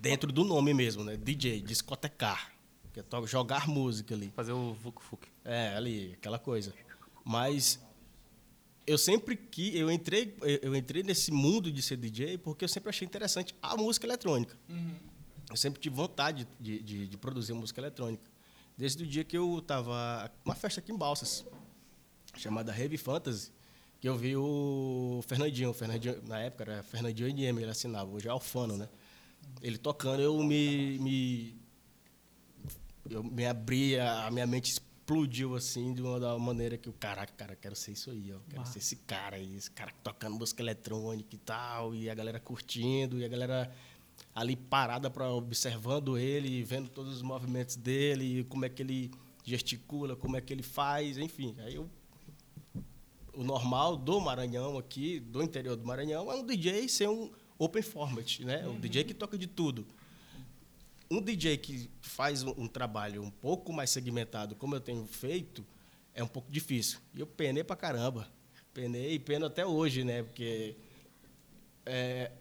Dentro 0.00 0.32
do 0.32 0.44
nome 0.44 0.74
mesmo, 0.74 1.04
né? 1.04 1.16
DJ, 1.16 1.60
discotecar. 1.60 2.52
Que 2.92 3.00
é 3.00 3.04
jogar 3.26 3.66
música 3.68 4.14
ali. 4.14 4.30
Fazer 4.34 4.52
o 4.52 4.74
Vuk 4.74 5.02
Fuk. 5.02 5.26
É, 5.44 5.74
ali, 5.74 6.12
aquela 6.14 6.38
coisa. 6.38 6.74
Mas 7.24 7.80
eu 8.86 8.98
sempre 8.98 9.36
que 9.36 9.76
eu 9.78 9.90
entrei, 9.90 10.36
eu- 10.60 10.74
entrei 10.74 11.02
nesse 11.02 11.30
mundo 11.30 11.70
de 11.72 11.80
ser 11.80 11.96
DJ 11.96 12.36
porque 12.36 12.64
eu 12.64 12.68
sempre 12.68 12.90
achei 12.90 13.06
interessante 13.06 13.54
a 13.62 13.76
música 13.76 14.06
eletrônica. 14.06 14.58
Eu 15.48 15.56
sempre 15.56 15.80
tive 15.80 15.94
vontade 15.94 16.46
de, 16.60 16.80
de, 16.80 17.06
de 17.08 17.16
produzir 17.16 17.52
música 17.54 17.80
eletrônica. 17.80 18.30
Desde 18.76 19.04
o 19.04 19.06
dia 19.06 19.22
que 19.24 19.36
eu 19.36 19.58
estava 19.58 20.30
uma 20.44 20.54
festa 20.54 20.80
aqui 20.80 20.92
em 20.92 20.96
Balsas, 20.96 21.44
chamada 22.36 22.76
Heavy 22.76 22.96
Fantasy, 22.96 23.52
que 24.00 24.08
eu 24.08 24.16
vi 24.16 24.36
o 24.36 25.20
Fernandinho, 25.26 25.70
o 25.70 25.74
Fernandinho 25.74 26.20
na 26.26 26.40
época 26.40 26.64
era 26.64 26.82
Fernandinho 26.82 27.28
NM, 27.28 27.60
ele 27.60 27.70
assinava, 27.70 28.10
hoje 28.10 28.26
é 28.26 28.30
Alfano, 28.30 28.76
né? 28.76 28.88
Ele 29.60 29.78
tocando, 29.78 30.20
eu 30.20 30.36
me, 30.42 30.98
me 30.98 31.62
eu 33.08 33.22
me 33.22 33.46
abri, 33.46 33.98
a 33.98 34.30
minha 34.30 34.46
mente 34.46 34.72
explodiu 34.72 35.54
assim 35.54 35.92
de 35.92 36.02
uma 36.02 36.38
maneira 36.38 36.78
que 36.78 36.88
o 36.88 36.92
caraca, 36.92 37.32
cara, 37.36 37.56
quero 37.56 37.76
ser 37.76 37.92
isso 37.92 38.10
aí, 38.10 38.32
ó, 38.32 38.38
quero 38.48 38.66
ser 38.66 38.78
esse 38.78 38.96
cara 38.96 39.36
aí, 39.36 39.56
esse 39.56 39.70
cara 39.70 39.92
tocando 40.02 40.36
música 40.36 40.62
eletrônica 40.62 41.34
e 41.34 41.38
tal, 41.38 41.94
e 41.94 42.08
a 42.08 42.14
galera 42.14 42.40
curtindo, 42.40 43.18
e 43.18 43.24
a 43.24 43.28
galera 43.28 43.72
ali 44.34 44.56
parada 44.56 45.10
para 45.10 45.30
observando 45.30 46.16
ele, 46.16 46.62
vendo 46.62 46.88
todos 46.88 47.16
os 47.16 47.22
movimentos 47.22 47.76
dele, 47.76 48.44
como 48.44 48.64
é 48.64 48.68
que 48.68 48.82
ele 48.82 49.10
gesticula, 49.44 50.16
como 50.16 50.36
é 50.36 50.40
que 50.40 50.52
ele 50.52 50.62
faz, 50.62 51.18
enfim. 51.18 51.54
Aí 51.58 51.74
eu 51.74 51.88
o 53.34 53.42
normal 53.42 53.96
do 53.96 54.20
Maranhão 54.20 54.78
aqui, 54.78 55.20
do 55.20 55.42
interior 55.42 55.76
do 55.76 55.84
Maranhão, 55.86 56.30
é 56.30 56.34
um 56.34 56.44
DJ 56.44 56.88
ser 56.88 57.08
um 57.08 57.30
open 57.58 57.82
format, 57.82 58.40
né? 58.40 58.66
Um 58.66 58.78
DJ 58.78 59.04
que 59.04 59.14
toca 59.14 59.38
de 59.38 59.46
tudo. 59.46 59.86
Um 61.10 61.20
DJ 61.20 61.56
que 61.58 61.90
faz 62.00 62.42
um, 62.42 62.54
um 62.56 62.66
trabalho 62.66 63.22
um 63.22 63.30
pouco 63.30 63.72
mais 63.72 63.90
segmentado, 63.90 64.56
como 64.56 64.74
eu 64.74 64.80
tenho 64.80 65.06
feito, 65.06 65.64
é 66.14 66.22
um 66.22 66.28
pouco 66.28 66.50
difícil. 66.50 66.98
E 67.14 67.20
eu 67.20 67.26
penei 67.26 67.64
pra 67.64 67.76
caramba. 67.76 68.28
Penei 68.72 69.14
e 69.14 69.18
peno 69.18 69.46
até 69.46 69.66
hoje, 69.66 70.04
né? 70.04 70.22
Porque 70.22 70.76
é, 71.84 72.32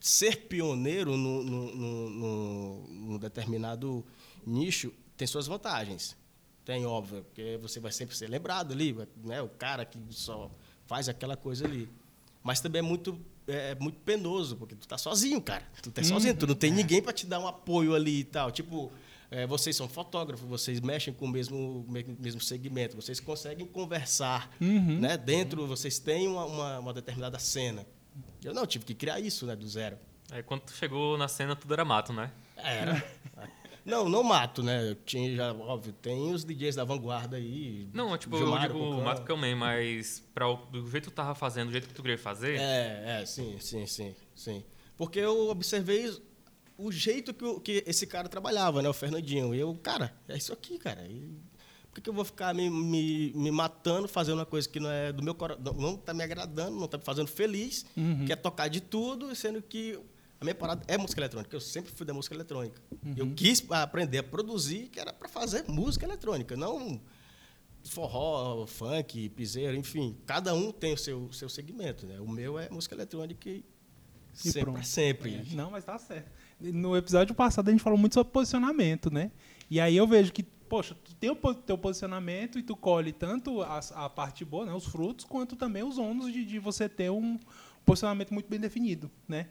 ser 0.00 0.46
pioneiro 0.46 1.16
num 1.16 1.42
no, 1.42 2.10
no, 2.10 2.88
no, 2.88 3.18
determinado 3.18 4.04
nicho 4.46 4.92
tem 5.16 5.26
suas 5.26 5.46
vantagens. 5.46 6.16
Tem, 6.68 6.84
óbvio, 6.84 7.22
porque 7.24 7.58
você 7.62 7.80
vai 7.80 7.90
sempre 7.90 8.14
ser 8.14 8.28
lembrado 8.28 8.74
ali, 8.74 8.94
né? 9.24 9.40
O 9.40 9.48
cara 9.48 9.86
que 9.86 9.98
só 10.10 10.50
faz 10.86 11.08
aquela 11.08 11.34
coisa 11.34 11.64
ali. 11.64 11.88
Mas 12.42 12.60
também 12.60 12.80
é 12.80 12.82
muito, 12.82 13.18
é, 13.46 13.74
muito 13.76 13.98
penoso, 14.00 14.54
porque 14.54 14.74
tu 14.74 14.86
tá 14.86 14.98
sozinho, 14.98 15.40
cara. 15.40 15.62
Tu 15.82 15.90
tá 15.90 16.04
sozinho, 16.04 16.36
tu 16.36 16.46
não 16.46 16.54
tem 16.54 16.70
ninguém 16.70 17.00
para 17.00 17.14
te 17.14 17.24
dar 17.24 17.38
um 17.40 17.48
apoio 17.48 17.94
ali 17.94 18.20
e 18.20 18.24
tal. 18.24 18.50
Tipo, 18.50 18.92
é, 19.30 19.46
vocês 19.46 19.74
são 19.74 19.88
fotógrafos, 19.88 20.46
vocês 20.46 20.78
mexem 20.78 21.14
com 21.14 21.24
o 21.24 21.28
mesmo, 21.28 21.86
me- 21.88 22.04
mesmo 22.20 22.38
segmento, 22.38 22.96
vocês 22.96 23.18
conseguem 23.18 23.66
conversar, 23.66 24.54
né? 24.60 25.16
Dentro, 25.16 25.66
vocês 25.66 25.98
têm 25.98 26.28
uma, 26.28 26.44
uma, 26.44 26.78
uma 26.80 26.92
determinada 26.92 27.38
cena. 27.38 27.86
Eu 28.44 28.52
não, 28.52 28.66
tive 28.66 28.84
que 28.84 28.92
criar 28.94 29.18
isso, 29.20 29.46
né? 29.46 29.56
Do 29.56 29.66
zero. 29.66 29.96
Aí 30.30 30.42
quando 30.42 30.60
tu 30.60 30.72
chegou 30.72 31.16
na 31.16 31.28
cena, 31.28 31.56
tudo 31.56 31.72
era 31.72 31.82
mato, 31.86 32.12
né? 32.12 32.30
Era. 32.58 33.02
Não, 33.88 34.08
não 34.08 34.22
mato, 34.22 34.62
né? 34.62 34.90
Eu 34.90 34.94
tinha 34.94 35.34
já, 35.34 35.52
óbvio, 35.52 35.92
tem 35.94 36.32
os 36.32 36.44
DJs 36.44 36.76
da 36.76 36.84
vanguarda 36.84 37.36
aí. 37.36 37.88
Não, 37.92 38.16
tipo, 38.18 38.36
Gilmar, 38.36 38.64
eu 38.66 38.72
digo 38.72 39.02
mato 39.02 39.24
que 39.24 39.32
eu 39.32 39.36
meio, 39.36 39.56
mas 39.56 40.22
pra 40.34 40.48
o, 40.48 40.56
do 40.66 40.82
jeito 40.90 41.04
que 41.04 41.10
tu 41.10 41.14
tava 41.14 41.34
fazendo, 41.34 41.66
do 41.68 41.72
jeito 41.72 41.88
que 41.88 41.94
tu 41.94 42.02
queria 42.02 42.18
fazer, 42.18 42.58
É, 42.60 43.20
é, 43.22 43.26
sim, 43.26 43.56
sim, 43.60 43.86
sim, 43.86 44.14
sim. 44.34 44.64
Porque 44.96 45.18
eu 45.18 45.48
observei 45.48 46.14
o 46.76 46.92
jeito 46.92 47.32
que, 47.32 47.44
o- 47.44 47.58
que 47.60 47.82
esse 47.86 48.06
cara 48.06 48.28
trabalhava, 48.28 48.82
né? 48.82 48.88
O 48.88 48.92
Fernandinho. 48.92 49.54
E 49.54 49.58
eu, 49.60 49.74
cara, 49.82 50.14
é 50.28 50.36
isso 50.36 50.52
aqui, 50.52 50.78
cara. 50.78 51.06
E 51.08 51.36
por 51.88 51.94
que, 51.94 52.00
que 52.02 52.10
eu 52.10 52.14
vou 52.14 52.24
ficar 52.24 52.54
me, 52.54 52.68
me, 52.68 53.32
me 53.34 53.50
matando, 53.50 54.06
fazendo 54.06 54.38
uma 54.38 54.46
coisa 54.46 54.68
que 54.68 54.78
não 54.78 54.90
é 54.90 55.12
do 55.12 55.22
meu 55.22 55.34
coração, 55.34 55.72
não 55.74 55.96
tá 55.96 56.12
me 56.12 56.22
agradando, 56.22 56.78
não 56.78 56.86
tá 56.86 56.98
me 56.98 57.04
fazendo 57.04 57.26
feliz, 57.28 57.86
que 58.26 58.32
é 58.32 58.36
tocar 58.36 58.68
de 58.68 58.80
tudo, 58.80 59.34
sendo 59.34 59.62
que 59.62 59.98
a 60.40 60.44
minha 60.44 60.54
parada 60.54 60.82
é 60.86 60.96
música 60.96 61.20
eletrônica. 61.20 61.54
Eu 61.54 61.60
sempre 61.60 61.90
fui 61.92 62.06
da 62.06 62.14
música 62.14 62.34
eletrônica. 62.34 62.80
Eu 63.16 63.32
quis 63.34 63.64
aprender 63.70 64.18
a 64.18 64.22
produzir, 64.22 64.88
que 64.88 65.00
era 65.00 65.12
para 65.12 65.28
fazer 65.28 65.64
música 65.68 66.04
eletrônica, 66.06 66.56
não 66.56 67.00
forró, 67.84 68.66
funk, 68.66 69.28
piseiro, 69.30 69.76
enfim. 69.76 70.16
Cada 70.26 70.54
um 70.54 70.70
tem 70.70 70.92
o 70.92 70.98
seu, 70.98 71.32
seu 71.32 71.48
segmento, 71.48 72.06
né? 72.06 72.20
O 72.20 72.28
meu 72.28 72.58
é 72.58 72.68
música 72.70 72.94
eletrônica 72.94 73.48
e, 73.48 73.64
E 74.44 74.52
sempre, 74.52 74.60
pronto. 74.72 74.86
sempre. 74.86 75.34
É, 75.34 75.44
Não, 75.54 75.70
mas 75.70 75.84
tá 75.84 75.98
certo. 75.98 76.30
No 76.60 76.96
episódio 76.96 77.34
passado 77.34 77.68
a 77.68 77.70
gente 77.70 77.82
falou 77.82 77.98
muito 77.98 78.14
sobre 78.14 78.32
posicionamento, 78.32 79.10
né? 79.10 79.30
E 79.70 79.80
aí 79.80 79.96
eu 79.96 80.06
vejo 80.06 80.32
que, 80.32 80.42
poxa, 80.42 80.94
tu 80.94 81.14
tem 81.14 81.30
o 81.30 81.36
teu 81.54 81.78
posicionamento 81.78 82.58
e 82.58 82.62
tu 82.62 82.76
colhe 82.76 83.12
tanto 83.12 83.62
a, 83.62 83.78
a 83.78 84.08
parte 84.10 84.44
boa, 84.44 84.66
né, 84.66 84.72
os 84.72 84.86
frutos, 84.86 85.24
quanto 85.24 85.56
também 85.56 85.82
os 85.82 85.98
ônus 85.98 86.32
de, 86.32 86.44
de 86.44 86.58
você 86.58 86.88
ter 86.88 87.10
um 87.10 87.38
posicionamento 87.84 88.32
muito 88.34 88.48
bem 88.48 88.60
definido, 88.60 89.10
né? 89.26 89.48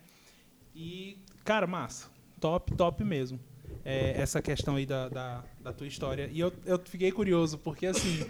E, 0.77 1.17
cara, 1.43 1.65
massa. 1.65 2.05
Top, 2.39 2.71
top 2.75 3.03
mesmo. 3.03 3.39
É, 3.83 4.13
essa 4.21 4.41
questão 4.43 4.75
aí 4.75 4.85
da, 4.85 5.09
da, 5.09 5.43
da 5.59 5.73
tua 5.73 5.87
história. 5.87 6.29
E 6.31 6.39
eu, 6.39 6.53
eu 6.65 6.79
fiquei 6.85 7.11
curioso, 7.11 7.57
porque 7.57 7.87
assim, 7.87 8.23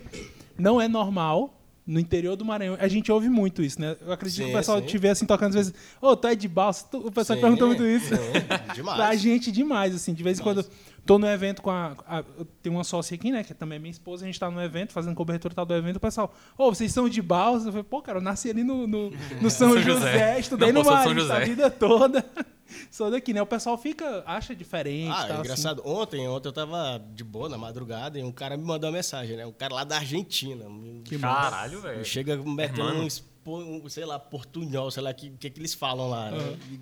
não 0.57 0.79
é 0.79 0.87
normal. 0.87 1.53
No 1.85 2.01
interior 2.01 2.35
do 2.35 2.43
Maranhão, 2.43 2.75
a 2.81 2.87
gente 2.89 3.09
ouve 3.09 3.29
muito 3.29 3.63
isso, 3.63 3.79
né? 3.79 3.95
Eu 4.01 4.11
acredito 4.11 4.39
que 4.39 4.43
Sim, 4.47 4.53
o 4.53 4.57
pessoal 4.57 4.79
sim. 4.81 4.87
te 4.87 4.97
vê 4.97 5.07
assim 5.07 5.25
tocando 5.25 5.51
às 5.51 5.55
vezes, 5.55 5.73
ô, 6.01 6.17
tu 6.17 6.27
é 6.27 6.35
de 6.35 6.45
balsa? 6.45 6.85
O 6.97 7.09
pessoal 7.09 7.37
Sim, 7.37 7.41
pergunta 7.41 7.65
muito 7.65 7.85
isso. 7.85 8.13
sim, 8.13 8.73
demais. 8.75 8.97
Pra 8.99 9.15
gente 9.15 9.49
demais, 9.53 9.95
assim. 9.95 10.13
De 10.13 10.21
vez 10.21 10.37
em 10.37 10.43
quando 10.43 10.65
tô 11.07 11.17
no 11.17 11.27
evento 11.27 11.61
com 11.61 11.71
a, 11.71 11.95
a- 12.07 12.23
tenho 12.61 12.75
uma 12.75 12.83
sócia 12.83 13.15
aqui, 13.15 13.31
né? 13.31 13.43
Que 13.43 13.53
também 13.53 13.77
é 13.77 13.79
minha 13.79 13.91
esposa, 13.91 14.23
a 14.23 14.27
gente 14.27 14.39
tá 14.39 14.51
no 14.51 14.61
evento, 14.61 14.91
fazendo 14.93 15.15
cobertura 15.15 15.55
tal 15.55 15.65
do 15.65 15.73
evento, 15.73 15.95
o 15.95 15.99
pessoal, 15.99 16.33
ô, 16.57 16.73
vocês 16.73 16.91
são 16.91 17.07
de 17.09 17.21
balsa? 17.21 17.67
Eu 17.69 17.71
falei, 17.71 17.83
pô, 17.83 18.01
cara, 18.01 18.17
eu 18.19 18.21
nasci 18.21 18.49
ali 18.49 18.63
no, 18.63 18.85
no, 18.85 19.09
no 19.41 19.49
São, 19.49 19.71
São 19.73 19.81
José, 19.81 20.11
José. 20.11 20.39
estudei 20.39 20.71
Não, 20.71 20.83
no 20.83 20.89
Marista 20.91 21.35
a 21.35 21.39
vida 21.39 21.71
toda. 21.71 22.23
Sou 22.91 23.09
daqui, 23.09 23.33
né? 23.33 23.41
O 23.41 23.45
pessoal 23.45 23.77
fica, 23.77 24.23
acha 24.25 24.53
diferente. 24.53 25.09
Ah, 25.09 25.15
tal, 25.21 25.27
é 25.27 25.31
assim. 25.31 25.39
engraçado. 25.39 25.81
Ontem, 25.85 26.27
ontem 26.27 26.49
eu 26.49 26.53
tava 26.53 27.01
de 27.15 27.23
boa 27.23 27.47
na 27.47 27.57
madrugada 27.57 28.19
e 28.19 28.23
um 28.23 28.31
cara 28.31 28.57
me 28.57 28.63
mandou 28.65 28.89
uma 28.89 28.95
mensagem, 28.97 29.37
né? 29.37 29.45
Um 29.45 29.53
cara 29.53 29.73
lá 29.73 29.83
da 29.85 29.95
Argentina. 29.95 30.65
Que 31.05 31.17
Caralho, 31.17 31.79
velho. 31.79 32.03
Chega 32.03 32.35
metendo 32.35 33.07
um, 33.47 33.85
um, 33.85 33.89
sei 33.89 34.03
lá, 34.03 34.19
portunhol, 34.19 34.91
sei 34.91 35.01
lá, 35.01 35.11
o 35.11 35.15
que, 35.15 35.29
que, 35.29 35.49
que 35.49 35.59
eles 35.61 35.73
falam 35.73 36.09
lá, 36.09 36.29
né? 36.29 36.57
E, 36.69 36.79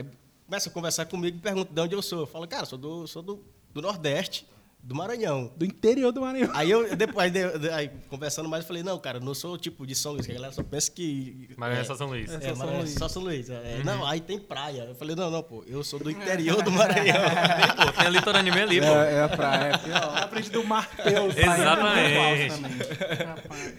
é, 0.00 0.04
começa 0.52 0.68
a 0.68 0.72
conversar 0.72 1.06
comigo 1.06 1.38
e 1.38 1.40
pergunta 1.40 1.72
de 1.72 1.80
onde 1.80 1.94
eu 1.94 2.02
sou. 2.02 2.20
Eu 2.20 2.26
falo, 2.26 2.46
cara, 2.46 2.66
sou 2.66 2.78
do, 2.78 3.06
sou 3.06 3.22
do, 3.22 3.42
do 3.72 3.80
Nordeste, 3.80 4.46
do 4.82 4.94
Maranhão. 4.96 5.52
Do 5.56 5.64
interior 5.64 6.10
do 6.12 6.20
Maranhão. 6.20 6.50
Aí 6.54 6.68
eu, 6.70 6.96
depois, 6.96 7.30
de- 7.32 7.58
de- 7.58 7.70
aí, 7.70 7.88
conversando 8.08 8.48
mais, 8.48 8.64
eu 8.64 8.66
falei, 8.66 8.82
não, 8.82 8.98
cara, 8.98 9.20
não 9.20 9.32
sou 9.32 9.54
o 9.54 9.58
tipo 9.58 9.86
de 9.86 9.94
São 9.94 10.12
Luís, 10.12 10.26
que 10.26 10.32
a 10.32 10.34
galera 10.34 10.52
só 10.52 10.62
pensa 10.62 10.90
que... 10.90 11.48
Maranhão 11.56 11.78
é 11.80 11.82
é, 11.82 11.86
só 11.86 11.94
São 11.96 12.08
Luís. 12.08 12.30
É. 12.30 12.34
é, 12.34 12.40
só 12.40 12.46
São 12.48 12.56
Maranhão 12.56 12.78
é 12.78 12.82
Luís. 12.82 12.94
só 12.94 13.08
São 13.08 13.22
Luís. 13.22 13.48
É, 13.50 13.80
Não, 13.84 14.04
aí 14.06 14.20
tem 14.20 14.38
praia. 14.40 14.82
Eu 14.88 14.94
falei, 14.96 15.14
não, 15.14 15.30
não, 15.30 15.42
pô, 15.42 15.62
eu 15.68 15.84
sou 15.84 16.00
do 16.00 16.10
interior 16.10 16.62
do 16.62 16.70
Maranhão. 16.72 17.14
Pô, 17.76 17.92
tem 17.96 18.06
a 18.06 18.10
litorânea 18.10 18.52
ali, 18.62 18.80
pô. 18.80 18.86
É, 18.86 19.14
é 19.14 19.22
a 19.22 19.28
praia, 19.28 19.72
é. 19.86 19.88
Na 20.20 20.28
frente 20.28 20.50
do 20.50 20.64
Marteus. 20.64 21.36
Exatamente. 21.36 22.54
Rapaz. 23.24 23.72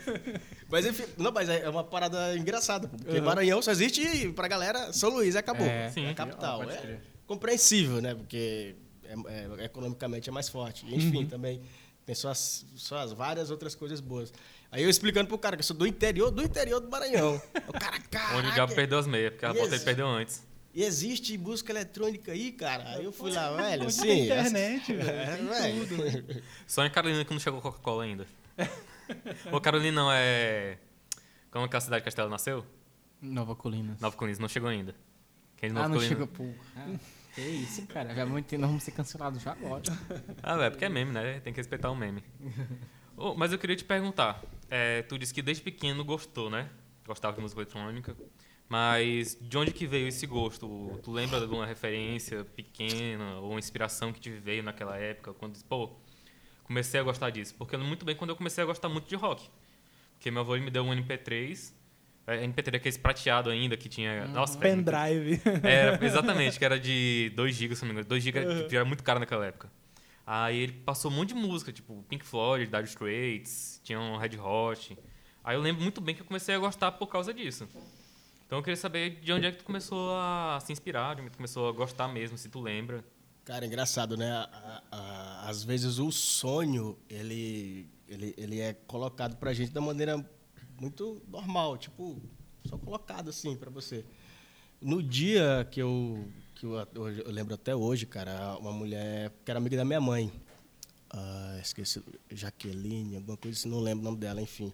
Mas 0.70 0.86
enfim, 0.88 1.04
não, 1.20 1.32
mas 1.32 1.48
é 1.50 1.70
uma 1.70 1.84
parada 1.84 2.36
engraçada, 2.36 2.88
porque 2.88 3.20
Uhum. 3.20 3.24
Maranhão 3.26 3.62
só 3.62 3.70
existe 3.70 4.30
pra 4.30 4.48
galera 4.48 4.92
São 4.92 5.12
Luís 5.12 5.36
acabou. 5.36 5.68
É, 5.68 5.86
É, 5.86 5.90
sim. 5.92 6.08
a 6.10 6.14
capital. 6.16 6.64
É 6.64 6.98
compreensível, 7.28 8.02
né? 8.02 8.16
Porque 8.16 8.76
é- 9.06 9.62
é- 9.62 9.66
economicamente 9.66 10.30
é 10.30 10.32
mais 10.32 10.50
forte. 10.50 10.86
E, 10.86 10.90
Uhum. 10.92 10.96
Enfim, 10.96 11.26
também 11.26 11.62
tem 12.06 12.14
suas, 12.16 12.66
suas 12.76 13.12
várias 13.14 13.50
outras 13.50 13.76
coisas 13.76 14.00
boas. 14.00 14.34
Aí 14.72 14.84
eu 14.84 14.90
explicando 14.90 15.28
pro 15.28 15.38
cara 15.38 15.56
que 15.56 15.62
eu 15.62 15.66
sou 15.66 15.76
do 15.76 15.86
interior 15.88 16.32
do 16.32 16.42
interior 16.44 16.80
do 16.80 16.90
Maranhão. 16.90 17.42
o 17.68 17.74
cara, 17.74 18.00
cara. 18.00 18.38
Onde 18.38 18.48
o 18.50 18.52
diabo 18.54 18.74
perdeu 18.76 18.98
as 19.00 19.08
meias, 19.08 19.32
porque 19.32 19.46
a 19.46 19.54
volta 19.54 19.76
ele 19.76 19.84
perdeu 19.84 20.08
antes. 20.08 20.44
E 20.74 20.84
existe 20.84 21.38
música 21.38 21.72
eletrônica 21.72 22.32
aí, 22.32 22.52
cara? 22.52 22.84
Aí 22.96 23.04
eu 23.06 23.12
fui 23.12 23.32
lá, 23.32 23.56
velho, 23.56 23.86
assim. 23.86 24.02
tem 24.02 24.24
internet, 24.26 24.92
essa- 24.92 25.04
velho, 25.14 25.54
É, 25.54 25.86
tem 25.86 25.98
velho. 25.98 26.44
Só 26.66 26.84
em 26.84 26.90
Carolina 26.90 27.24
que 27.24 27.32
não 27.32 27.40
chegou 27.40 27.62
Coca-Cola 27.62 28.04
ainda. 28.06 28.26
Ô, 29.52 29.62
Carolina 29.62 30.02
não 30.02 30.12
é. 30.12 30.78
Como 31.52 31.66
é 31.66 31.68
que 31.68 31.76
a 31.78 31.80
cidade 31.80 32.02
de 32.02 32.06
Castelo 32.06 32.30
nasceu? 32.30 32.66
Nova 33.22 33.56
Colinas. 33.56 34.00
Nova 34.00 34.16
Colinas, 34.18 34.40
não 34.40 34.50
chegou 34.50 34.68
ainda. 34.68 34.96
Quem 35.58 35.70
de 35.70 35.76
ah, 35.78 35.88
Nova 35.88 35.90
não 35.90 35.96
Colinas? 35.98 36.18
chega, 36.18 36.28
pô. 36.28 36.50
Ah, 36.76 36.88
que 37.36 37.42
isso, 37.42 37.86
cara. 37.88 38.14
Já 38.14 38.26
ter- 38.42 38.58
nós 38.58 38.70
vamos 38.70 38.84
ser 38.84 38.92
cancelados 38.92 39.42
já 39.42 39.52
agora. 39.52 39.84
Ah, 40.42 40.62
é 40.64 40.70
porque 40.70 40.86
é 40.86 40.90
meme, 40.90 41.12
né? 41.12 41.40
Tem 41.40 41.52
que 41.54 41.60
respeitar 41.60 41.90
o 41.92 41.96
meme. 41.96 42.24
Ô, 43.18 43.34
mas 43.36 43.52
eu 43.52 43.60
queria 43.60 43.76
te 43.76 43.84
perguntar. 43.84 44.42
é, 44.70 45.02
tu 45.04 45.18
disse 45.18 45.34
que 45.34 45.42
desde 45.42 45.64
pequeno 45.64 46.04
gostou, 46.04 46.50
né? 46.50 46.70
Gostava 47.06 47.36
de 47.36 47.42
música 47.42 47.62
eletrônica. 47.62 48.16
Mas 48.70 49.38
de 49.40 49.58
onde 49.58 49.72
que 49.72 49.86
veio 49.86 50.08
esse 50.08 50.26
gosto? 50.26 51.00
Tu 51.04 51.12
lembra 51.12 51.38
de 51.38 51.44
alguma 51.44 51.66
referência 51.66 52.44
pequena 52.46 53.36
ou 53.40 53.60
inspiração 53.60 54.12
que 54.14 54.20
te 54.20 54.32
veio 54.32 54.64
naquela 54.64 54.98
época? 54.98 55.34
Quando, 55.34 55.62
pô, 55.66 55.92
comecei 56.64 57.00
a 57.00 57.04
gostar 57.04 57.30
disso. 57.30 57.54
Porque 57.56 57.76
muito 57.78 58.06
bem 58.06 58.16
quando 58.16 58.32
eu 58.32 58.36
comecei 58.36 58.64
a 58.64 58.66
gostar 58.68 58.90
muito 58.90 59.08
de 59.08 59.16
rock. 59.16 59.48
Porque 60.14 60.32
meu 60.32 60.42
avô 60.42 60.56
me 60.58 60.72
deu 60.72 60.84
um 60.84 60.92
MP3. 60.94 61.74
É, 62.28 62.46
MP3 62.48 62.76
aquele 62.76 62.98
prateado 63.00 63.50
ainda, 63.50 63.76
que 63.78 63.90
tinha... 63.90 64.26
Nossa, 64.28 64.58
cara, 64.58 64.76
muito- 64.76 64.92
Pendrive. 64.92 65.42
era, 65.64 66.00
exatamente, 66.06 66.58
que 66.58 66.66
era 66.66 66.80
de 66.80 67.32
2 67.36 67.56
GB, 67.56 67.76
se 67.76 67.82
não 67.82 67.88
me 67.88 67.94
engano. 67.94 68.08
2 68.08 68.24
GB 68.24 68.62
tipo, 68.64 68.76
era 68.76 68.86
muito 68.86 69.04
caro 69.04 69.20
naquela 69.20 69.46
época. 69.46 69.72
Aí 70.26 70.58
ele 70.58 70.72
passou 70.72 71.12
um 71.12 71.14
monte 71.16 71.30
de 71.30 71.36
música, 71.36 71.72
tipo 71.74 72.02
Pink 72.08 72.26
Floyd, 72.26 72.66
Dire 72.72 72.84
Straits, 72.86 73.82
tinha 73.84 74.00
um 74.00 74.16
Red 74.18 74.38
Hot. 74.40 74.98
Aí 75.44 75.56
eu 75.58 75.62
lembro 75.62 75.82
muito 75.84 76.00
bem 76.00 76.16
que 76.16 76.22
eu 76.22 76.26
comecei 76.26 76.56
a 76.56 76.60
gostar 76.60 76.94
por 76.94 77.08
causa 77.08 77.34
disso. 77.34 77.68
Então 78.46 78.60
eu 78.60 78.64
queria 78.64 78.78
saber 78.78 79.20
de 79.22 79.34
onde 79.34 79.46
é 79.48 79.52
que 79.52 79.58
tu 79.58 79.64
começou 79.66 80.12
a 80.16 80.60
se 80.64 80.72
inspirar, 80.72 81.16
de 81.16 81.22
onde 81.22 81.32
tu 81.32 81.36
começou 81.38 81.68
a 81.68 81.72
gostar 81.74 82.08
mesmo, 82.08 82.38
se 82.38 82.48
tu 82.48 82.62
lembra. 82.62 83.04
Cara, 83.44 83.66
engraçado, 83.66 84.16
né? 84.16 84.32
A- 84.32 84.82
a- 84.90 85.50
às 85.50 85.62
vezes 85.66 86.00
o 86.00 86.10
sonho, 86.10 86.98
ele, 87.10 87.90
ele, 88.08 88.34
ele 88.38 88.62
é 88.62 88.72
colocado 88.88 89.36
pra 89.36 89.52
gente 89.54 89.74
da 89.74 89.82
maneira 89.82 90.24
muito 90.80 91.22
normal, 91.28 91.78
tipo, 91.78 92.22
só 92.66 92.78
colocado 92.78 93.30
assim 93.30 93.56
pra 93.56 93.70
você. 93.70 94.06
No 94.82 95.02
dia 95.02 95.68
que 95.72 95.82
eu, 95.82 96.28
que 96.56 96.66
eu, 96.66 96.76
eu 96.76 97.32
lembro 97.32 97.54
até 97.54 97.76
hoje, 97.76 98.06
cara, 98.06 98.58
uma 98.58 98.72
mulher 98.72 99.32
que 99.46 99.52
era 99.52 99.58
amiga 99.58 99.78
da 99.78 99.86
minha 99.86 100.02
mãe, 100.02 100.32
ah, 101.10 101.58
esqueci, 101.62 102.04
Jaqueline, 102.32 103.16
alguma 103.16 103.38
coisa 103.38 103.58
assim, 103.58 103.70
não 103.70 103.80
lembro 103.80 104.02
o 104.02 104.06
nome 104.06 104.18
dela, 104.18 104.42
enfim. 104.42 104.74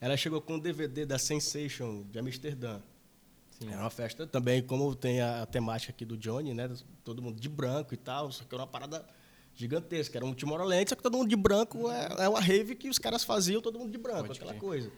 Ela 0.00 0.16
chegou 0.16 0.40
com 0.40 0.54
um 0.54 0.58
DVD 0.58 1.04
da 1.04 1.18
Sensation 1.18 2.04
de 2.10 2.18
Amsterdã. 2.18 2.80
Sim. 3.50 3.68
Era 3.70 3.82
uma 3.82 3.90
festa 3.90 4.26
também, 4.26 4.62
como 4.62 4.94
tem 4.94 5.20
a, 5.20 5.42
a 5.42 5.46
temática 5.46 5.92
aqui 5.92 6.04
do 6.04 6.16
Johnny, 6.16 6.54
né? 6.54 6.70
Todo 7.04 7.20
mundo 7.20 7.38
de 7.38 7.48
branco 7.48 7.92
e 7.92 7.96
tal, 7.96 8.32
só 8.32 8.44
que 8.44 8.54
era 8.54 8.62
uma 8.62 8.66
parada 8.66 9.04
gigantesca. 9.54 10.16
Era 10.16 10.24
um 10.24 10.32
Tomorrowland, 10.32 10.88
só 10.88 10.94
que 10.96 11.02
todo 11.02 11.18
mundo 11.18 11.28
de 11.28 11.36
branco 11.36 11.90
é, 11.90 12.24
é 12.24 12.28
uma 12.28 12.40
rave 12.40 12.74
que 12.74 12.88
os 12.88 12.98
caras 12.98 13.22
faziam, 13.24 13.60
todo 13.60 13.78
mundo 13.78 13.90
de 13.90 13.98
branco, 13.98 14.28
Pode 14.28 14.38
aquela 14.38 14.52
crer. 14.52 14.60
coisa. 14.60 14.92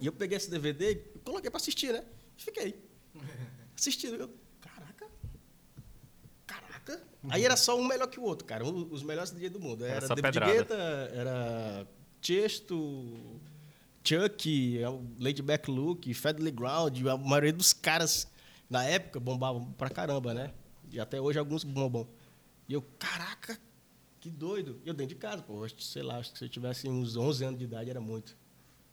E 0.00 0.06
eu 0.06 0.12
peguei 0.12 0.36
esse 0.36 0.50
DVD 0.50 0.92
e 0.92 1.18
coloquei 1.20 1.50
pra 1.50 1.58
assistir, 1.58 1.92
né? 1.92 2.04
E 2.38 2.42
fiquei. 2.42 2.82
Assistindo. 3.76 4.14
Eu, 4.16 4.30
caraca. 4.60 5.06
Caraca. 6.46 7.02
Aí 7.28 7.44
era 7.44 7.56
só 7.56 7.78
um 7.78 7.84
melhor 7.86 8.08
que 8.08 8.18
o 8.18 8.22
outro, 8.22 8.46
cara. 8.46 8.64
um- 8.64 8.88
os 8.92 9.02
melhores 9.02 9.30
DJ 9.30 9.48
do 9.50 9.60
mundo. 9.60 9.84
Era 9.84 9.96
Era, 10.04 10.08
David 10.08 10.22
pedrada. 10.22 10.52
Guetta, 10.52 10.74
era 11.14 11.86
Chesto, 12.22 13.40
Chuck, 14.04 14.78
é 14.78 14.88
o 14.88 15.04
Lady 15.18 15.42
Back 15.42 15.70
Luke, 15.70 16.12
Fedley 16.14 16.50
Ground. 16.52 17.06
A 17.06 17.16
maioria 17.16 17.52
dos 17.52 17.72
caras, 17.72 18.26
na 18.68 18.84
época, 18.84 19.20
bombavam 19.20 19.70
pra 19.72 19.88
caramba, 19.90 20.34
né? 20.34 20.52
E 20.90 20.98
até 20.98 21.20
hoje 21.20 21.38
alguns 21.38 21.62
bombam. 21.64 22.08
E 22.68 22.72
eu, 22.72 22.82
caraca, 22.98 23.58
que 24.20 24.28
doido. 24.30 24.80
E 24.84 24.88
eu 24.88 24.94
dentro 24.94 25.14
de 25.14 25.20
casa, 25.20 25.42
pô, 25.42 25.64
acho 25.64 25.74
que, 25.74 25.84
sei 25.84 26.02
lá, 26.02 26.18
acho 26.18 26.32
que 26.32 26.38
se 26.38 26.44
eu 26.44 26.48
tivesse 26.48 26.88
uns 26.88 27.16
11 27.16 27.44
anos 27.44 27.58
de 27.58 27.64
idade 27.64 27.90
era 27.90 28.00
muito. 28.00 28.36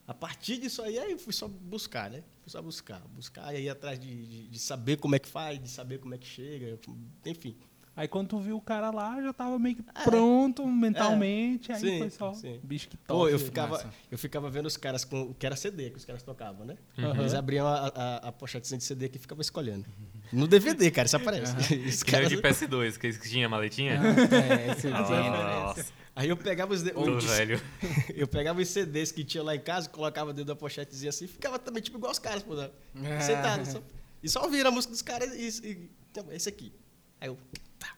A 0.07 0.13
partir 0.13 0.57
disso 0.57 0.81
aí, 0.81 0.97
aí 0.97 1.11
eu 1.11 1.19
fui 1.19 1.33
só 1.33 1.47
buscar, 1.49 2.09
né? 2.09 2.23
Fui 2.41 2.49
só 2.51 2.61
buscar, 2.61 3.01
buscar 3.13 3.53
e 3.53 3.63
ir 3.63 3.69
atrás 3.69 3.99
de, 3.99 4.25
de, 4.25 4.47
de 4.47 4.59
saber 4.59 4.95
como 4.97 5.15
é 5.15 5.19
que 5.19 5.27
faz, 5.27 5.61
de 5.61 5.69
saber 5.69 5.99
como 5.99 6.15
é 6.15 6.17
que 6.17 6.25
chega, 6.25 6.79
enfim. 7.25 7.57
Aí 7.93 8.07
quando 8.07 8.27
tu 8.29 8.39
viu 8.39 8.55
o 8.57 8.61
cara 8.61 8.91
lá, 8.91 9.19
já 9.21 9.33
tava 9.33 9.57
meio 9.57 9.75
que 9.77 9.83
pronto 10.05 10.65
mentalmente. 10.67 11.71
Aí 11.71 11.77
É. 11.77 11.79
Sim, 11.81 11.97
foi 11.97 12.09
só. 12.11 12.31
sim. 12.33 12.59
Bicho 12.63 12.87
que 12.89 12.95
top. 12.95 13.07
Pô, 13.21 13.27
eu 13.27 13.39
ficava, 13.39 13.71
massa. 13.71 13.89
eu 14.11 14.17
ficava 14.19 14.49
vendo 14.51 14.67
os 14.67 14.77
caras 14.77 15.03
com. 15.03 15.33
que 15.33 15.45
era 15.45 15.55
CD 15.55 15.89
que 15.89 15.97
os 15.97 16.05
caras 16.05 16.21
tocavam, 16.23 16.63
né? 16.63 16.77
Uhum. 16.97 17.19
Eles 17.21 17.33
abriam 17.33 17.65
a, 17.67 17.87
a, 17.87 18.15
a 18.27 18.31
pochetezinha 18.31 18.77
de 18.77 18.83
CD 18.83 19.09
que 19.09 19.17
ficava 19.17 19.41
escolhendo. 19.41 19.85
No 20.31 20.47
DVD, 20.47 20.91
cara, 20.91 21.07
isso 21.07 21.15
aparece. 21.17 21.53
Os 21.87 22.03
Que 22.03 22.11
nem 22.11 22.21
o 22.35 22.41
caras- 22.41 22.59
de 22.59 22.67
PS2, 22.67 22.97
que 22.97 23.11
tinha 23.29 23.49
maletinha. 23.49 23.93
É, 23.93 24.71
esse 24.73 24.87
Ah, 24.89 25.03
gênero. 25.03 25.43
Nossa, 25.43 25.85
Aí 26.17 26.29
eu 26.29 26.36
pegava 26.36 26.74
os. 26.74 26.81
os- 26.81 27.24
velho. 27.25 27.62
Eu 28.15 28.27
pegava 28.27 28.59
os 28.59 28.67
CDs 28.67 29.12
que 29.12 29.24
tinha 29.24 29.43
lá 29.43 29.55
em 29.55 29.59
casa, 29.59 29.88
colocava 29.88 30.33
dentro 30.33 30.47
da 30.47 30.55
pochetezinha 30.55 31.09
assim, 31.09 31.27
ficava 31.27 31.59
também 31.59 31.81
tipo 31.83 31.95
igual 32.00 32.12
os 32.12 32.17
caras, 32.17 32.41
pô, 32.41 32.55
né? 32.55 32.71
É. 33.03 33.19
sentado. 33.19 33.63
Só, 33.65 33.79
e 34.24 34.27
só 34.27 34.41
ouvindo 34.43 34.65
a 34.67 34.71
música 34.71 34.91
dos 34.91 35.03
caras 35.03 35.31
e, 35.36 35.67
e 35.67 35.89
então, 36.09 36.25
esse 36.31 36.50
aqui. 36.50 36.74
Aí 37.21 37.27
eu. 37.29 37.38
Tá. 37.77 37.89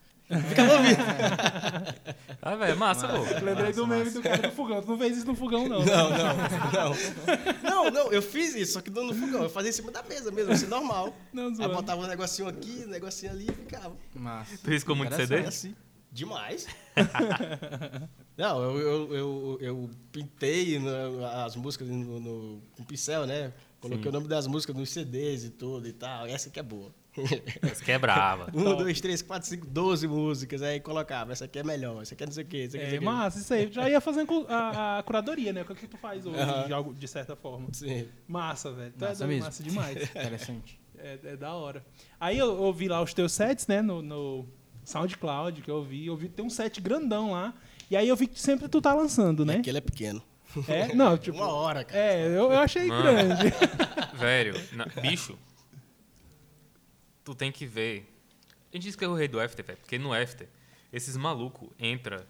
Ficava 0.50 0.74
ouvindo. 0.74 0.98
Ah, 2.42 2.56
velho, 2.56 2.78
massa, 2.78 3.06
pô. 3.08 3.18
Lembrei 3.44 3.74
do 3.74 3.86
meme 3.86 4.10
do 4.12 4.22
cara 4.22 4.48
do 4.48 4.52
fogão. 4.56 4.82
Tu 4.82 4.88
não 4.88 4.98
fez 4.98 5.18
isso 5.18 5.26
no 5.28 5.36
fogão, 5.36 5.68
não. 5.68 5.80
né? 5.84 5.92
Não, 5.92 6.10
não, 6.10 6.36
não. 6.94 6.96
Não, 7.64 7.92
não, 7.92 8.12
eu 8.14 8.22
fiz 8.22 8.56
isso, 8.56 8.74
só 8.74 8.82
que 8.82 8.90
não 8.90 9.06
no 9.08 9.14
fogão. 9.14 9.44
Eu 9.44 9.50
fazia 9.50 9.70
em 9.70 9.74
cima 9.74 9.92
da 9.92 10.02
mesa 10.04 10.32
mesmo, 10.32 10.54
assim, 10.54 10.66
normal. 10.68 11.14
Não, 11.34 11.48
Aí 11.48 11.68
botava 11.68 12.02
um 12.02 12.08
negocinho 12.08 12.48
aqui, 12.48 12.84
um 12.86 12.90
negocinho 12.90 13.32
ali 13.34 13.48
e 13.50 13.54
ficava. 13.54 13.94
Massa. 14.16 14.58
Tu 14.64 14.70
riscou 14.70 14.96
muito 14.96 15.14
CD? 15.16 15.40
assim. 15.40 15.76
Demais. 16.12 16.68
Não, 18.38 18.64
eu, 18.64 18.80
eu, 18.80 19.14
eu, 19.14 19.58
eu 19.62 19.90
pintei 20.12 20.80
no- 20.80 21.26
as 21.26 21.56
músicas 21.56 21.88
no, 21.90 22.20
no- 22.20 22.62
com 22.76 22.84
pincel, 22.84 23.26
né? 23.28 23.54
Coloquei 23.82 24.04
Sim. 24.04 24.10
o 24.10 24.12
nome 24.14 24.28
das 24.28 24.48
músicas 24.48 24.76
nos 24.76 24.90
CDs 24.90 25.44
e 25.44 25.50
tudo 25.50 25.88
e 25.88 25.94
tal. 25.94 26.26
Essa 26.26 26.50
que 26.50 26.60
é 26.60 26.64
boa. 26.64 26.94
Essa 27.62 27.84
que 27.84 27.92
é 27.92 28.00
brava. 28.00 28.50
Um, 28.56 28.76
dois, 28.76 29.00
três, 29.02 29.22
quatro, 29.22 29.48
cinco, 29.48 29.68
doze 29.68 30.08
músicas. 30.08 30.62
Aí 30.62 30.80
colocava, 30.80 31.32
essa 31.34 31.46
aqui 31.46 31.60
é 31.60 31.64
melhor, 31.64 32.02
essa 32.02 32.14
aqui 32.14 32.24
é 32.24 32.26
não 32.28 32.34
sei 32.34 32.44
o 32.44 32.48
quê, 32.48 32.58
essa 32.68 32.78
aqui 32.78 32.84
não 32.86 32.90
sei 32.92 32.98
É 32.98 33.02
massa, 33.02 33.40
isso 33.40 33.54
aí. 33.54 33.72
Já 33.72 33.90
ia 33.90 34.00
fazendo 34.02 34.46
a, 34.50 35.00
a 35.00 35.04
curadoria, 35.04 35.52
né? 35.52 35.62
O 35.62 35.66
que, 35.66 35.76
que 35.76 35.88
tu 35.88 35.98
faz 35.98 36.26
hoje, 36.26 36.40
Aham. 36.40 36.94
de, 36.94 37.08
certa 37.08 37.36
forma. 37.36 37.68
Sim. 37.74 38.08
Massa, 38.28 38.72
velho. 38.72 38.94
Tu 38.98 39.04
é 39.06 39.10
Massa 39.10 39.20
doido, 39.26 39.30
mesmo. 39.30 39.46
massa 39.46 39.64
demais. 39.64 39.98
Interessante. 40.12 40.80
É, 40.98 41.20
é 41.24 41.38
da 41.38 41.54
hora. 41.54 41.86
Aí 42.20 42.38
eu 42.38 42.56
ouvi 42.62 42.88
lá 42.88 43.02
os 43.02 43.14
teus 43.14 43.32
sets, 43.34 43.68
né? 43.68 43.82
No, 43.82 44.02
no 44.02 44.46
SoundCloud 44.90 45.62
que 45.62 45.70
eu 45.70 45.76
ouvi. 45.78 46.06
Eu 46.08 46.16
vi 46.18 46.28
tem 46.30 46.44
um 46.46 46.50
set 46.50 46.80
grandão 46.82 47.32
lá. 47.32 47.54
E 47.90 47.96
aí 47.98 48.08
eu 48.08 48.16
vi 48.16 48.28
que 48.28 48.40
sempre 48.40 48.68
tu 48.68 48.82
tá 48.82 48.94
lançando, 48.94 49.46
né? 49.46 49.58
Aquele 49.58 49.78
é 49.78 49.82
pequeno. 49.82 50.22
É? 50.68 50.94
Não, 50.94 51.18
tipo. 51.20 51.38
Uma 51.38 51.48
hora, 51.52 51.84
cara. 51.84 52.00
É, 52.00 52.26
eu, 52.28 52.52
eu 52.52 52.60
achei 52.60 52.86
Mano. 52.88 53.04
grande. 53.04 53.54
Velho, 54.18 54.54
na- 54.74 54.86
bicho, 55.02 55.38
tu 57.24 57.34
tem 57.36 57.52
que 57.52 57.66
ver. 57.66 58.08
A 58.72 58.76
gente 58.76 58.84
disse 58.84 58.98
que 58.98 59.04
é 59.04 59.08
o 59.08 59.16
rei 59.16 59.28
do 59.28 59.40
after, 59.40 59.66
velho, 59.66 59.78
porque 59.80 59.98
no 59.98 60.14
after, 60.14 60.48
esses 60.94 61.18
malucos 61.18 61.70
entra 61.80 62.28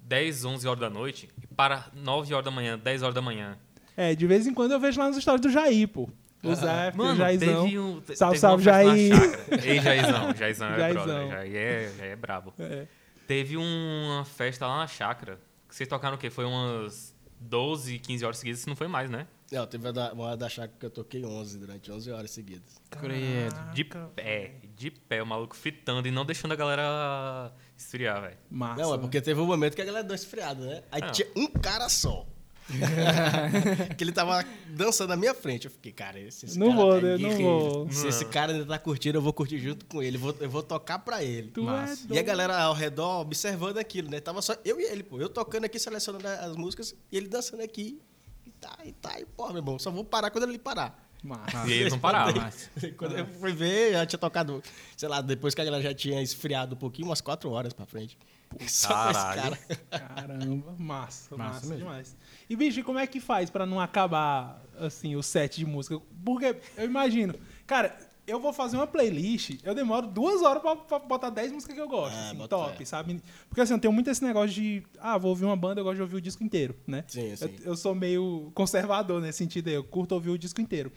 10, 0.00 0.44
11 0.44 0.66
horas 0.68 0.80
da 0.80 0.88
noite 0.88 1.28
e 1.42 1.46
para 1.46 1.90
9 1.94 2.32
horas 2.32 2.44
da 2.44 2.50
manhã, 2.50 2.78
10 2.78 3.02
horas 3.02 3.14
da 3.14 3.20
manhã. 3.20 3.58
É, 3.96 4.14
de 4.14 4.26
vez 4.26 4.46
em 4.46 4.54
quando 4.54 4.72
eu 4.72 4.80
vejo 4.80 4.98
lá 5.00 5.08
nas 5.08 5.16
histórias 5.16 5.40
do 5.42 5.50
Jair, 5.50 5.88
pô. 5.88 6.08
O 6.50 6.54
Zé, 6.54 6.90
o 6.92 6.96
Mano, 6.96 7.16
Jairzão. 7.16 7.64
teve 7.64 7.78
um. 7.78 8.00
te- 8.00 8.16
Salve, 8.16 8.34
teve 8.34 8.40
salve, 8.40 8.64
festa 8.64 8.82
na 8.84 8.96
Jair. 8.96 9.14
chácara. 9.16 9.66
Ei, 9.66 9.80
Jairzão, 9.80 10.34
Jairzão 10.36 10.68
é 10.68 10.76
Jairzão. 10.78 11.04
brother, 11.04 11.28
Jair 11.30 11.56
é, 11.56 11.92
Jair 11.98 12.12
é 12.12 12.16
brabo. 12.16 12.54
É. 12.58 12.86
Teve 13.26 13.56
uma 13.56 14.24
festa 14.24 14.66
lá 14.66 14.78
na 14.78 14.86
chácara, 14.86 15.38
que 15.68 15.74
vocês 15.74 15.88
tocaram 15.88 16.16
o 16.16 16.18
quê? 16.18 16.30
Foi 16.30 16.44
umas 16.44 17.14
12, 17.40 17.98
15 17.98 18.24
horas 18.24 18.38
seguidas, 18.38 18.60
se 18.60 18.68
não 18.68 18.76
foi 18.76 18.86
mais, 18.88 19.10
né? 19.10 19.26
Não, 19.52 19.64
teve 19.66 19.86
uma 19.86 19.92
da, 19.92 20.12
uma 20.12 20.36
da 20.36 20.48
chácara 20.48 20.72
que 20.78 20.86
eu 20.86 20.90
toquei 20.90 21.24
11 21.24 21.58
durante 21.58 21.90
11 21.92 22.10
horas 22.10 22.30
seguidas. 22.32 22.80
Credo. 22.90 23.72
De 23.72 23.84
pé, 23.84 24.54
de 24.76 24.90
pé, 24.90 25.22
o 25.22 25.26
maluco 25.26 25.54
fritando 25.54 26.06
e 26.08 26.10
não 26.10 26.24
deixando 26.24 26.50
a 26.52 26.56
galera 26.56 27.52
esfriar, 27.76 28.22
velho. 28.22 28.36
Massa. 28.50 28.82
Não, 28.82 28.94
é 28.94 28.98
porque 28.98 29.20
teve 29.20 29.40
um 29.40 29.46
momento 29.46 29.76
que 29.76 29.82
a 29.82 29.84
galera 29.84 30.04
deu 30.04 30.14
esfriada, 30.16 30.64
né? 30.64 30.82
Aí 30.90 31.00
Ah. 31.02 31.10
tinha 31.10 31.28
um 31.36 31.46
cara 31.46 31.88
só. 31.88 32.26
que 33.96 34.02
ele 34.02 34.12
tava 34.12 34.44
dançando 34.68 35.10
na 35.10 35.16
minha 35.16 35.34
frente. 35.34 35.66
Eu 35.66 35.70
fiquei, 35.70 35.92
cara, 35.92 36.18
esse, 36.18 36.46
esse 36.46 36.58
Não 36.58 36.68
cara 36.68 36.80
vou, 36.80 36.94
tá 36.94 37.06
né? 37.06 37.18
Não 37.18 37.38
vou. 37.38 37.92
Se 37.92 38.08
esse 38.08 38.24
cara 38.24 38.52
ainda 38.52 38.66
tá 38.66 38.78
curtindo, 38.78 39.18
eu 39.18 39.22
vou 39.22 39.32
curtir 39.32 39.58
junto 39.58 39.84
com 39.86 40.02
ele. 40.02 40.16
Eu 40.16 40.20
vou, 40.20 40.36
eu 40.40 40.50
vou 40.50 40.62
tocar 40.62 40.98
pra 40.98 41.22
ele. 41.22 41.50
Tu 41.50 41.62
Massa. 41.62 42.06
é 42.10 42.14
E 42.14 42.18
a 42.18 42.22
galera 42.22 42.58
ao 42.58 42.74
redor 42.74 43.20
observando 43.20 43.78
aquilo, 43.78 44.10
né? 44.10 44.20
Tava 44.20 44.42
só 44.42 44.54
eu 44.64 44.80
e 44.80 44.84
ele, 44.84 45.02
pô. 45.02 45.20
Eu 45.20 45.28
tocando 45.28 45.64
aqui, 45.64 45.78
selecionando 45.78 46.26
as 46.26 46.56
músicas, 46.56 46.94
e 47.10 47.16
ele 47.16 47.28
dançando 47.28 47.62
aqui. 47.62 48.00
E 48.44 48.50
tá, 48.50 48.78
e 48.84 48.92
tá, 48.92 49.20
e 49.20 49.24
porra, 49.24 49.52
meu 49.52 49.60
irmão. 49.60 49.78
Só 49.78 49.90
vou 49.90 50.04
parar 50.04 50.30
quando 50.30 50.44
ele 50.44 50.58
parar. 50.58 51.04
Massa. 51.22 51.66
E 51.66 51.72
eles 51.72 51.92
não 51.92 51.98
paravam. 51.98 52.42
Massa. 52.42 52.70
Quando 52.96 53.16
eu 53.16 53.26
fui 53.26 53.52
ver, 53.52 53.92
já 53.92 54.06
tinha 54.06 54.18
tocado, 54.18 54.62
sei 54.96 55.08
lá, 55.08 55.20
depois 55.20 55.54
que 55.54 55.60
a 55.60 55.64
galera 55.64 55.82
já 55.82 55.94
tinha 55.94 56.22
esfriado 56.22 56.74
um 56.74 56.78
pouquinho, 56.78 57.08
umas 57.08 57.20
quatro 57.20 57.50
horas 57.50 57.72
pra 57.72 57.86
frente. 57.86 58.18
Só 58.68 58.88
com 59.04 59.10
esse 59.10 59.20
caralho. 59.20 59.58
cara. 59.90 60.08
Caramba, 60.08 60.74
massa, 60.78 61.36
massa, 61.36 61.66
Massa 61.66 61.76
demais. 61.76 62.16
E, 62.48 62.56
bicho, 62.56 62.80
e 62.80 62.82
como 62.82 62.98
é 62.98 63.06
que 63.06 63.20
faz 63.20 63.50
pra 63.50 63.66
não 63.66 63.80
acabar, 63.80 64.62
assim, 64.78 65.16
o 65.16 65.22
set 65.22 65.56
de 65.58 65.66
música? 65.66 66.00
Porque 66.24 66.56
eu 66.76 66.84
imagino, 66.84 67.34
cara, 67.66 67.96
eu 68.26 68.40
vou 68.40 68.52
fazer 68.52 68.76
uma 68.76 68.86
playlist, 68.86 69.60
eu 69.62 69.74
demoro 69.74 70.06
duas 70.08 70.42
horas 70.42 70.60
pra, 70.60 70.74
pra 70.76 70.98
botar 70.98 71.30
10 71.30 71.52
músicas 71.52 71.74
que 71.76 71.80
eu 71.80 71.88
gosto, 71.88 72.14
Ah, 72.16 72.30
assim, 72.30 72.46
top, 72.48 72.78
fé. 72.78 72.84
sabe? 72.84 73.22
Porque, 73.48 73.60
assim, 73.60 73.72
eu 73.74 73.78
tenho 73.78 73.92
muito 73.92 74.10
esse 74.10 74.24
negócio 74.24 74.50
de, 74.50 74.82
ah, 74.98 75.16
vou 75.16 75.30
ouvir 75.30 75.44
uma 75.44 75.56
banda, 75.56 75.80
eu 75.80 75.84
gosto 75.84 75.96
de 75.96 76.02
ouvir 76.02 76.16
o 76.16 76.20
disco 76.20 76.42
inteiro, 76.42 76.74
né? 76.86 77.04
Sim, 77.06 77.34
sim. 77.36 77.44
Eu, 77.60 77.70
eu 77.72 77.76
sou 77.76 77.94
meio 77.94 78.50
conservador 78.54 79.20
nesse 79.20 79.38
sentido 79.38 79.68
aí, 79.68 79.74
eu 79.74 79.84
curto 79.84 80.12
ouvir 80.12 80.30
o 80.30 80.38
disco 80.38 80.60
inteiro. 80.60 80.90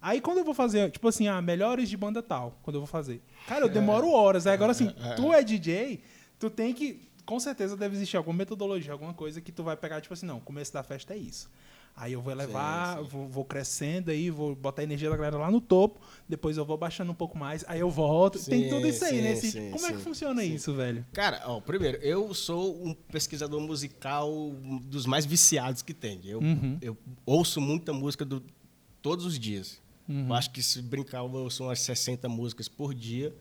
Aí 0.00 0.20
quando 0.20 0.38
eu 0.38 0.44
vou 0.44 0.52
fazer, 0.54 0.90
tipo 0.90 1.06
assim, 1.06 1.28
ah, 1.28 1.40
melhores 1.40 1.88
de 1.88 1.96
banda 1.96 2.20
tal, 2.20 2.58
quando 2.64 2.74
eu 2.74 2.80
vou 2.80 2.88
fazer. 2.88 3.22
Cara, 3.46 3.64
eu 3.64 3.68
demoro 3.68 4.10
horas. 4.10 4.48
Aí 4.48 4.54
agora 4.54 4.72
assim, 4.72 4.92
tu 5.14 5.32
é 5.32 5.44
DJ, 5.44 6.00
tu 6.42 6.50
tem 6.50 6.72
que. 6.74 7.00
Com 7.24 7.38
certeza 7.38 7.76
deve 7.76 7.94
existir 7.94 8.16
alguma 8.16 8.36
metodologia, 8.36 8.92
alguma 8.92 9.14
coisa 9.14 9.40
que 9.40 9.52
tu 9.52 9.62
vai 9.62 9.76
pegar, 9.76 10.00
tipo 10.00 10.12
assim, 10.12 10.26
não, 10.26 10.38
o 10.38 10.40
começo 10.40 10.72
da 10.72 10.82
festa 10.82 11.14
é 11.14 11.16
isso. 11.16 11.48
Aí 11.94 12.14
eu 12.14 12.20
vou 12.22 12.34
levar, 12.34 12.98
sim. 12.98 13.04
Vou, 13.04 13.28
vou 13.28 13.44
crescendo 13.44 14.10
aí, 14.10 14.28
vou 14.28 14.56
botar 14.56 14.80
a 14.82 14.84
energia 14.84 15.08
da 15.08 15.16
galera 15.16 15.36
lá 15.38 15.48
no 15.50 15.60
topo, 15.60 16.00
depois 16.28 16.56
eu 16.56 16.64
vou 16.64 16.76
baixando 16.76 17.12
um 17.12 17.14
pouco 17.14 17.38
mais, 17.38 17.64
aí 17.68 17.78
eu 17.78 17.88
volto. 17.90 18.42
tem 18.44 18.64
Sim, 18.64 18.68
tudo 18.70 18.86
isso 18.88 19.04
aí, 19.04 19.10
sim, 19.16 19.20
né? 19.22 19.32
Esse- 19.32 19.50
sim, 19.52 19.70
Como 19.70 19.86
é 19.86 19.90
que 19.92 19.98
sim, 19.98 20.02
funciona 20.04 20.42
sim. 20.42 20.54
isso, 20.54 20.74
velho? 20.74 21.06
Cara, 21.12 21.42
ó, 21.46 21.60
primeiro, 21.60 21.98
eu 21.98 22.34
sou 22.34 22.84
um 22.84 22.92
pesquisador 22.92 23.60
musical 23.60 24.28
dos 24.84 25.06
mais 25.06 25.24
viciados 25.24 25.80
que 25.82 25.94
tem. 25.94 26.20
Eu, 26.24 26.40
Uhum. 26.40 26.76
eu 26.82 26.96
ouço 27.24 27.60
muita 27.60 27.92
música 27.92 28.24
do- 28.24 28.42
todos 29.00 29.24
os 29.24 29.38
dias. 29.38 29.80
Uhum. 30.08 30.26
Eu 30.28 30.34
acho 30.34 30.50
que 30.50 30.60
se 30.62 30.82
brincar, 30.82 31.18
eu 31.18 31.30
ouço 31.30 31.62
umas 31.62 31.78
60 31.80 32.28
músicas 32.28 32.66
por 32.68 32.92
dia. 32.94 33.32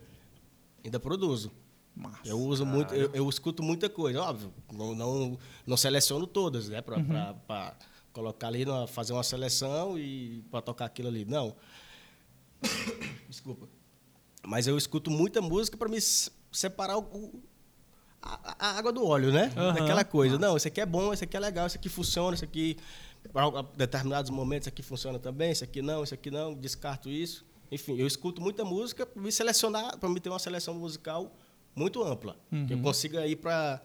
Ainda 0.83 0.99
produzo. 0.99 1.51
Massa. 1.95 2.19
Eu 2.25 2.39
uso 2.39 2.65
muito, 2.65 2.93
eu, 2.95 3.11
eu 3.13 3.29
escuto 3.29 3.61
muita 3.61 3.89
coisa, 3.89 4.21
óbvio. 4.21 4.53
Não, 4.71 4.95
não, 4.95 5.37
não 5.67 5.77
seleciono 5.77 6.25
todas, 6.25 6.69
né? 6.69 6.81
Pra- 6.81 7.33
pra 7.45 7.75
colocar 8.13 8.47
ali, 8.47 8.65
fazer 8.87 9.13
uma 9.13 9.23
seleção 9.23 9.97
e 9.99 10.43
para 10.49 10.61
tocar 10.61 10.85
aquilo 10.85 11.07
ali. 11.09 11.25
Não. 11.25 11.55
Desculpa. 13.29 13.67
Mas 14.45 14.67
eu 14.67 14.77
escuto 14.77 15.11
muita 15.11 15.41
música 15.41 15.77
para 15.77 15.87
me 15.89 15.99
se- 16.01 16.31
separar 16.51 16.97
o, 16.97 17.41
a, 18.21 18.55
a 18.67 18.77
água 18.77 18.91
do 18.91 19.05
óleo, 19.05 19.31
né? 19.31 19.51
Aham. 19.55 19.73
Daquela 19.73 20.03
coisa. 20.03 20.37
Não, 20.37 20.57
esse 20.57 20.67
aqui 20.67 20.81
é 20.81 20.85
bom, 20.85 21.13
esse 21.13 21.23
aqui 21.23 21.37
é 21.37 21.39
legal, 21.39 21.67
esse 21.67 21.77
aqui 21.77 21.89
funciona, 21.89 22.35
esse 22.35 22.45
aqui, 22.45 22.77
para 23.31 23.61
determinados 23.75 24.31
momentos, 24.31 24.63
esse 24.67 24.69
aqui 24.69 24.81
funciona 24.81 25.19
também, 25.19 25.51
esse 25.51 25.63
aqui 25.63 25.81
não, 25.81 26.03
esse 26.03 26.13
aqui 26.13 26.31
não, 26.31 26.53
descarto 26.53 27.09
isso. 27.09 27.45
Enfim, 27.71 27.95
eu 27.97 28.07
escuto 28.07 28.41
muita 28.41 28.65
música 28.65 29.05
para 29.05 29.21
me 29.21 29.31
selecionar, 29.31 29.97
para 29.97 30.09
me 30.09 30.19
ter 30.19 30.29
uma 30.29 30.39
seleção 30.39 30.73
musical 30.73 31.31
muito 31.75 32.03
ampla. 32.03 32.37
Que 32.67 32.73
eu 32.73 32.79
consiga 32.81 33.25
ir 33.27 33.35
para. 33.37 33.81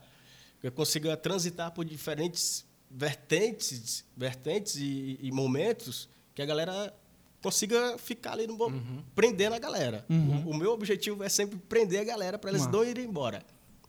Que 0.60 0.66
eu 0.68 0.72
consiga 0.72 1.16
transitar 1.16 1.70
por 1.72 1.84
diferentes 1.84 2.64
vertentes, 2.90 4.04
vertentes 4.16 4.76
e, 4.76 5.18
e 5.20 5.30
momentos 5.32 6.08
que 6.34 6.40
a 6.42 6.46
galera 6.46 6.94
consiga 7.42 7.96
ficar 7.98 8.32
ali 8.32 8.46
no 8.46 8.56
mo- 8.56 8.72
prendendo 9.14 9.54
a 9.54 9.58
galera. 9.58 10.04
O, 10.08 10.50
o 10.50 10.56
meu 10.56 10.72
objetivo 10.72 11.22
é 11.22 11.28
sempre 11.28 11.58
prender 11.68 12.00
a 12.00 12.04
galera 12.04 12.38
para 12.38 12.50
eles 12.50 12.62
Massa. 12.62 12.72
não 12.76 12.84
irem 12.84 13.04
embora 13.04 13.42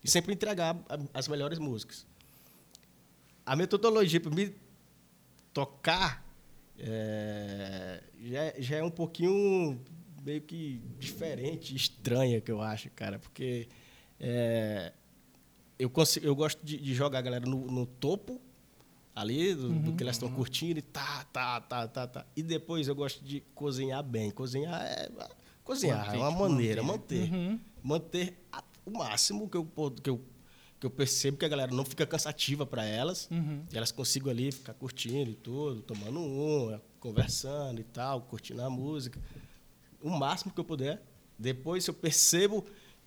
e 0.04 0.10
sempre 0.10 0.34
entregar 0.34 0.76
a- 0.90 1.00
as 1.14 1.28
melhores 1.28 1.58
músicas. 1.60 2.06
A 3.46 3.56
metodologia 3.56 4.20
para 4.20 4.32
me 4.32 4.54
tocar 5.54 6.24
é, 6.78 8.04
já, 8.22 8.54
já 8.60 8.78
é 8.78 8.84
um 8.84 8.92
pouquinho 8.92 9.80
meio 10.24 10.42
que 10.42 10.82
diferente, 11.00 11.76
estranha 11.76 12.42
que 12.42 12.52
eu 12.52 12.62
acho, 12.62 12.90
cara, 12.92 13.18
porque 13.18 13.68
é, 14.20 14.94
eu, 15.78 15.90
consigo, 15.90 16.26
eu 16.26 16.36
gosto 16.36 16.64
de, 16.64 16.78
de 16.78 16.94
jogar 16.94 17.20
a 17.20 17.22
galera 17.22 17.46
no, 17.46 17.66
no 17.70 17.86
topo 17.86 18.42
ali, 19.16 19.54
do, 19.56 19.70
do 19.70 19.94
que 19.94 20.04
elas 20.04 20.16
estão 20.16 20.30
curtindo, 20.32 20.78
e 20.80 20.82
tá, 20.82 21.24
tá, 21.34 21.60
tá, 21.62 21.88
tá, 21.88 22.08
tá. 22.08 22.26
E 22.36 22.44
depois 22.44 22.88
eu 22.88 22.96
gosto 22.96 23.24
de 23.24 23.42
cozinhar 23.56 24.04
bem. 24.04 24.30
Cozinhar 24.30 24.80
é. 24.86 25.10
Cozinhar 25.64 26.06
Manter, 26.06 26.16
é 26.16 26.20
uma 26.20 26.32
maneira, 26.32 26.84
manter. 26.84 27.22
manter. 27.32 27.36
Uhum. 27.36 27.60
Manter 27.84 28.38
a- 28.52 28.64
o 28.86 28.92
máximo 28.98 29.50
que 29.50 29.58
eu, 29.58 29.66
que, 30.02 30.10
eu, 30.10 30.22
que 30.80 30.86
eu 30.86 30.90
percebo 30.90 31.36
que 31.36 31.44
a 31.44 31.48
galera 31.50 31.74
não 31.74 31.84
fica 31.84 32.06
cansativa 32.06 32.66
para 32.66 32.86
elas. 32.86 33.28
Uhum. 33.32 33.64
E 33.74 33.76
elas 33.76 33.92
consigam 33.92 34.30
ali 34.30 34.52
ficar 34.52 34.74
curtindo 34.76 35.32
e 35.32 35.36
tudo, 35.36 35.82
tomando 35.82 36.20
um, 36.20 36.80
conversando 37.00 37.82
e 37.82 37.84
tal, 37.84 38.22
curtindo 38.22 38.62
a 38.62 38.70
música. 38.70 39.20
O 40.02 40.10
máximo 40.10 40.54
que 40.54 40.60
eu 40.60 40.64
puder. 40.64 41.02
Depois, 41.38 41.86
eu 41.88 41.94
percebo 41.94 42.64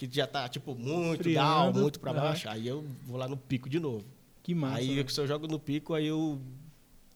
que 0.09 0.17
já 0.17 0.27
tá, 0.27 0.49
tipo, 0.49 0.75
muito 0.75 1.25
down, 1.25 1.61
Esfriando, 1.69 1.81
muito 1.81 2.01
para 2.01 2.13
baixo, 2.15 2.49
aí 2.49 2.67
eu 2.67 2.83
vou 3.05 3.19
lá 3.19 3.29
no 3.29 3.37
pico 3.37 3.69
de 3.69 3.79
novo. 3.79 4.05
Que 4.43 4.55
massa. 4.55 4.79
aí, 4.79 4.95
velho. 4.95 5.11
se 5.11 5.21
eu 5.21 5.27
jogo 5.27 5.47
no 5.47 5.59
pico, 5.59 5.93
aí 5.93 6.07
eu... 6.07 6.41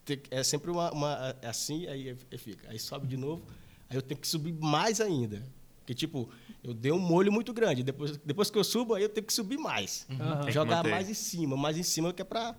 te- 0.04 0.22
É 0.30 0.42
sempre 0.42 0.70
uma, 0.70 0.90
uma- 0.92 1.34
é 1.40 1.48
assim, 1.48 1.86
aí 1.86 2.08
eu- 2.08 2.38
fica. 2.38 2.68
Aí 2.68 2.78
sobe 2.78 3.06
de 3.06 3.16
novo, 3.16 3.42
aí 3.88 3.96
eu 3.96 4.02
tenho 4.02 4.20
que 4.20 4.28
subir 4.28 4.52
mais 4.52 5.00
ainda. 5.00 5.42
Porque, 5.78 5.94
tipo, 5.94 6.28
eu 6.62 6.74
dei 6.74 6.92
um 6.92 6.98
molho 6.98 7.32
muito 7.32 7.54
grande. 7.54 7.82
Depois, 7.82 8.18
depois 8.18 8.50
que 8.50 8.58
eu 8.58 8.64
subo, 8.64 8.94
aí 8.94 9.02
eu 9.02 9.08
tenho 9.08 9.26
que 9.26 9.32
subir 9.32 9.56
mais. 9.58 10.06
Que 10.44 10.52
Jogar 10.52 10.82
mais 10.90 11.08
em 11.08 11.14
cima, 11.14 11.56
mais 11.56 11.78
em 11.78 11.82
cima, 11.82 12.12
que 12.12 12.20
é 12.20 12.24
pra, 12.24 12.54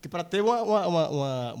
que 0.00 0.08
pra 0.08 0.22
ter 0.24 0.42
uma, 0.42 0.62
uma, 0.62 0.86
uma, 0.86 1.54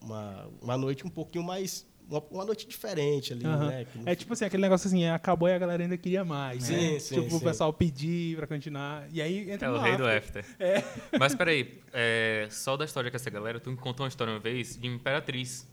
uma- 0.00 0.48
uma 0.62 0.76
noite 0.78 1.06
um 1.06 1.10
pouquinho 1.10 1.44
mais. 1.44 1.86
Uma, 2.08 2.20
uma 2.30 2.44
noite 2.44 2.66
diferente 2.68 3.32
ali, 3.32 3.46
Aham. 3.46 3.68
né? 3.68 3.84
que 3.86 3.98
É 4.04 4.14
tipo 4.14 4.32
assim, 4.34 4.44
aquele 4.44 4.60
negócio 4.62 4.86
assim, 4.88 5.06
acabou 5.06 5.48
e 5.48 5.52
a 5.54 5.58
galera 5.58 5.82
ainda 5.82 5.96
queria 5.96 6.24
mais. 6.24 6.64
Sim, 6.64 6.92
né? 6.92 6.98
sim, 6.98 7.14
tipo, 7.22 7.34
o 7.34 7.38
sim. 7.38 7.44
pessoal 7.44 7.72
pedir 7.72 8.36
pra 8.36 8.46
continuar. 8.46 9.06
E 9.10 9.22
aí 9.22 9.50
entra 9.50 9.68
É 9.68 9.70
o 9.70 9.74
no 9.74 9.80
rei 9.80 9.96
do 9.96 10.06
after. 10.06 10.44
after. 10.44 10.56
É. 10.66 10.84
Mas 11.18 11.34
peraí, 11.34 11.80
é, 11.92 12.46
só 12.50 12.76
da 12.76 12.84
história 12.84 13.10
com 13.10 13.16
essa 13.16 13.30
galera, 13.30 13.58
tu 13.58 13.70
me 13.70 13.76
contou 13.76 14.04
uma 14.04 14.08
história 14.08 14.32
uma 14.34 14.40
vez 14.40 14.76
de 14.78 14.86
Imperatriz. 14.86 15.66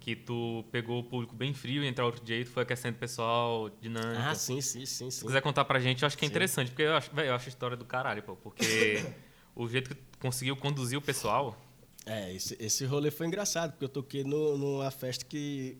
que 0.00 0.14
tu 0.14 0.64
pegou 0.70 0.98
o 1.00 1.04
público 1.04 1.34
bem 1.34 1.54
frio 1.54 1.82
e 1.82 1.86
entrar 1.86 2.04
outro 2.04 2.26
jeito, 2.26 2.50
foi 2.50 2.62
aquecendo 2.62 2.94
o 2.96 3.00
pessoal, 3.00 3.70
dinâmica. 3.80 4.30
Ah, 4.30 4.34
sim, 4.34 4.60
sim, 4.60 4.84
sim, 4.84 5.10
Se 5.10 5.20
sim. 5.20 5.26
quiser 5.26 5.40
contar 5.40 5.64
pra 5.64 5.80
gente, 5.80 6.02
eu 6.02 6.06
acho 6.06 6.18
que 6.18 6.24
é 6.24 6.28
Sim. 6.28 6.32
interessante, 6.32 6.68
porque 6.72 6.82
eu 6.82 6.94
acho, 6.94 7.10
véi, 7.14 7.28
eu 7.30 7.34
acho 7.34 7.46
a 7.46 7.48
história 7.48 7.74
do 7.74 7.86
caralho, 7.86 8.22
pô. 8.22 8.36
Porque 8.36 9.02
o 9.56 9.66
jeito 9.66 9.88
que 9.90 9.94
tu 9.94 10.18
conseguiu 10.18 10.56
conduzir 10.56 10.98
o 10.98 11.00
pessoal. 11.00 11.58
É, 12.06 12.32
esse, 12.34 12.56
esse 12.60 12.84
rolê 12.84 13.10
foi 13.10 13.26
engraçado, 13.26 13.72
porque 13.72 13.84
eu 13.84 13.88
toquei 13.88 14.24
no, 14.24 14.58
numa 14.58 14.90
festa 14.90 15.24
que 15.24 15.78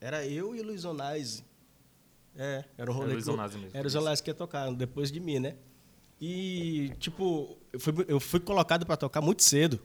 era 0.00 0.26
eu 0.26 0.54
e 0.56 0.60
o 0.60 0.64
Luiz 0.64 0.84
Onais. 0.84 1.44
É, 2.36 2.64
era 2.78 2.90
um 2.90 2.94
rolê 2.94 3.12
Era 3.12 3.12
o 3.12 3.14
Luiz 3.14 3.26
eu- 3.28 3.36
mesmo, 3.60 3.70
Era 3.76 3.84
o 3.84 3.88
isso. 3.88 3.98
Onais 3.98 4.20
que 4.20 4.30
ia 4.30 4.34
tocar 4.34 4.72
depois 4.72 5.10
de 5.12 5.20
mim, 5.20 5.38
né? 5.38 5.56
E, 6.22 6.92
tipo, 6.98 7.56
eu 7.72 7.80
fui, 7.80 7.94
eu 8.06 8.20
fui 8.20 8.40
colocado 8.40 8.84
pra 8.84 8.94
tocar 8.94 9.22
muito 9.22 9.42
cedo. 9.42 9.80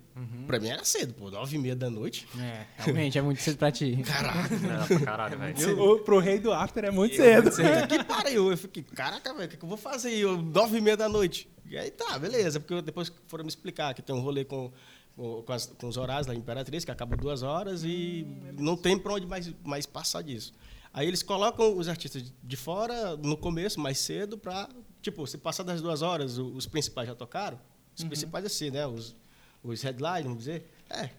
Pra 0.45 0.59
mim 0.59 0.67
era 0.67 0.83
cedo, 0.83 1.13
pô, 1.13 1.31
nove 1.31 1.55
e 1.55 1.59
meia 1.59 1.75
da 1.77 1.89
noite. 1.89 2.27
É, 2.37 2.65
realmente, 2.77 3.17
é 3.17 3.21
muito 3.21 3.41
cedo 3.41 3.57
pra 3.57 3.71
ti. 3.71 3.97
Caraca, 4.05 4.49
pra 4.87 4.99
caralho, 4.99 5.39
velho. 5.39 5.61
Eu- 5.61 5.79
o- 5.79 5.99
pro 5.99 6.19
rei 6.19 6.37
do 6.37 6.51
after 6.51 6.83
é 6.83 6.91
muito 6.91 7.15
cedo. 7.15 7.49
que 7.87 8.03
pariu. 8.03 8.51
Eu 8.51 8.57
fiquei, 8.57 8.83
caraca, 8.83 9.33
velho, 9.33 9.45
o 9.45 9.49
que, 9.49 9.55
que 9.57 9.63
eu 9.63 9.69
vou 9.69 9.77
fazer 9.77 10.09
aí? 10.09 10.19
Eu, 10.21 10.41
nove 10.41 10.77
e 10.77 10.81
meia 10.81 10.97
da 10.97 11.07
noite. 11.07 11.47
E 11.65 11.77
aí 11.77 11.89
tá, 11.89 12.19
beleza. 12.19 12.59
Porque 12.59 12.73
eu- 12.73 12.81
depois 12.81 13.09
foram 13.27 13.45
me 13.45 13.49
explicar 13.49 13.93
que 13.93 14.01
tem 14.01 14.13
um 14.13 14.19
rolê 14.19 14.43
com, 14.43 14.73
com, 15.15 15.45
as- 15.53 15.67
com 15.67 15.87
os 15.87 15.97
horários 15.97 16.27
da 16.27 16.35
Imperatriz, 16.35 16.83
que 16.85 16.91
acaba 16.91 17.15
duas 17.15 17.41
horas 17.43 17.83
e 17.83 18.25
não 18.59 18.75
tem 18.75 18.97
pra 18.97 19.13
onde 19.13 19.25
mais, 19.25 19.51
mais 19.63 19.85
passar 19.85 20.21
disso. 20.21 20.53
Aí 20.93 21.07
eles 21.07 21.21
colocam 21.23 21.77
os 21.77 21.87
artistas 21.89 22.33
de 22.43 22.55
fora 22.55 23.17
no 23.17 23.35
começo, 23.37 23.79
mais 23.79 23.97
cedo, 23.99 24.37
pra. 24.37 24.69
Tipo, 25.01 25.25
se 25.27 25.37
passar 25.37 25.63
das 25.63 25.81
duas 25.81 26.01
horas, 26.01 26.37
os 26.37 26.65
principais 26.65 27.07
já 27.07 27.13
tocaram. 27.15 27.59
Os 27.95 28.03
principais 28.03 28.45
assim, 28.45 28.71
né? 28.71 28.87
Os, 28.87 29.15
os 29.63 29.81
headlines, 29.81 30.23
vamos 30.23 30.39
dizer. 30.39 30.69
É. 30.89 31.09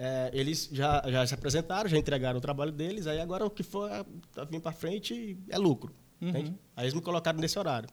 É, 0.00 0.30
eles 0.32 0.68
já, 0.70 1.02
já 1.10 1.26
se 1.26 1.34
apresentaram, 1.34 1.88
já 1.88 1.98
entregaram 1.98 2.38
o 2.38 2.40
trabalho 2.40 2.70
deles, 2.70 3.06
aí 3.08 3.20
agora 3.20 3.44
o 3.44 3.50
que 3.50 3.64
for 3.64 3.90
a, 3.90 4.06
a 4.36 4.44
vir 4.44 4.60
para 4.60 4.70
frente 4.70 5.36
é 5.48 5.58
lucro. 5.58 5.92
entende? 6.20 6.54
Aí 6.76 6.84
eles 6.84 6.94
me 6.94 7.00
colocaram 7.00 7.38
nesse 7.40 7.58
horário. 7.58 7.88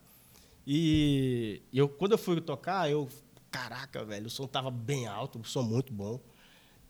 E 0.68 1.62
eu, 1.74 1.88
quando 1.90 2.14
eu 2.14 2.18
fui 2.18 2.40
tocar, 2.42 2.90
eu. 2.90 3.08
Caraca, 3.56 4.04
velho, 4.04 4.28
o 4.28 4.30
som 4.30 4.46
tava 4.46 4.70
bem 4.70 5.08
alto, 5.08 5.40
o 5.40 5.46
som 5.46 5.62
muito 5.62 5.94
bom. 5.94 6.20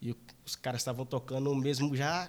E 0.01 0.15
os 0.43 0.55
caras 0.55 0.81
estavam 0.81 1.05
tocando 1.05 1.53
mesmo 1.53 1.95
já 1.95 2.27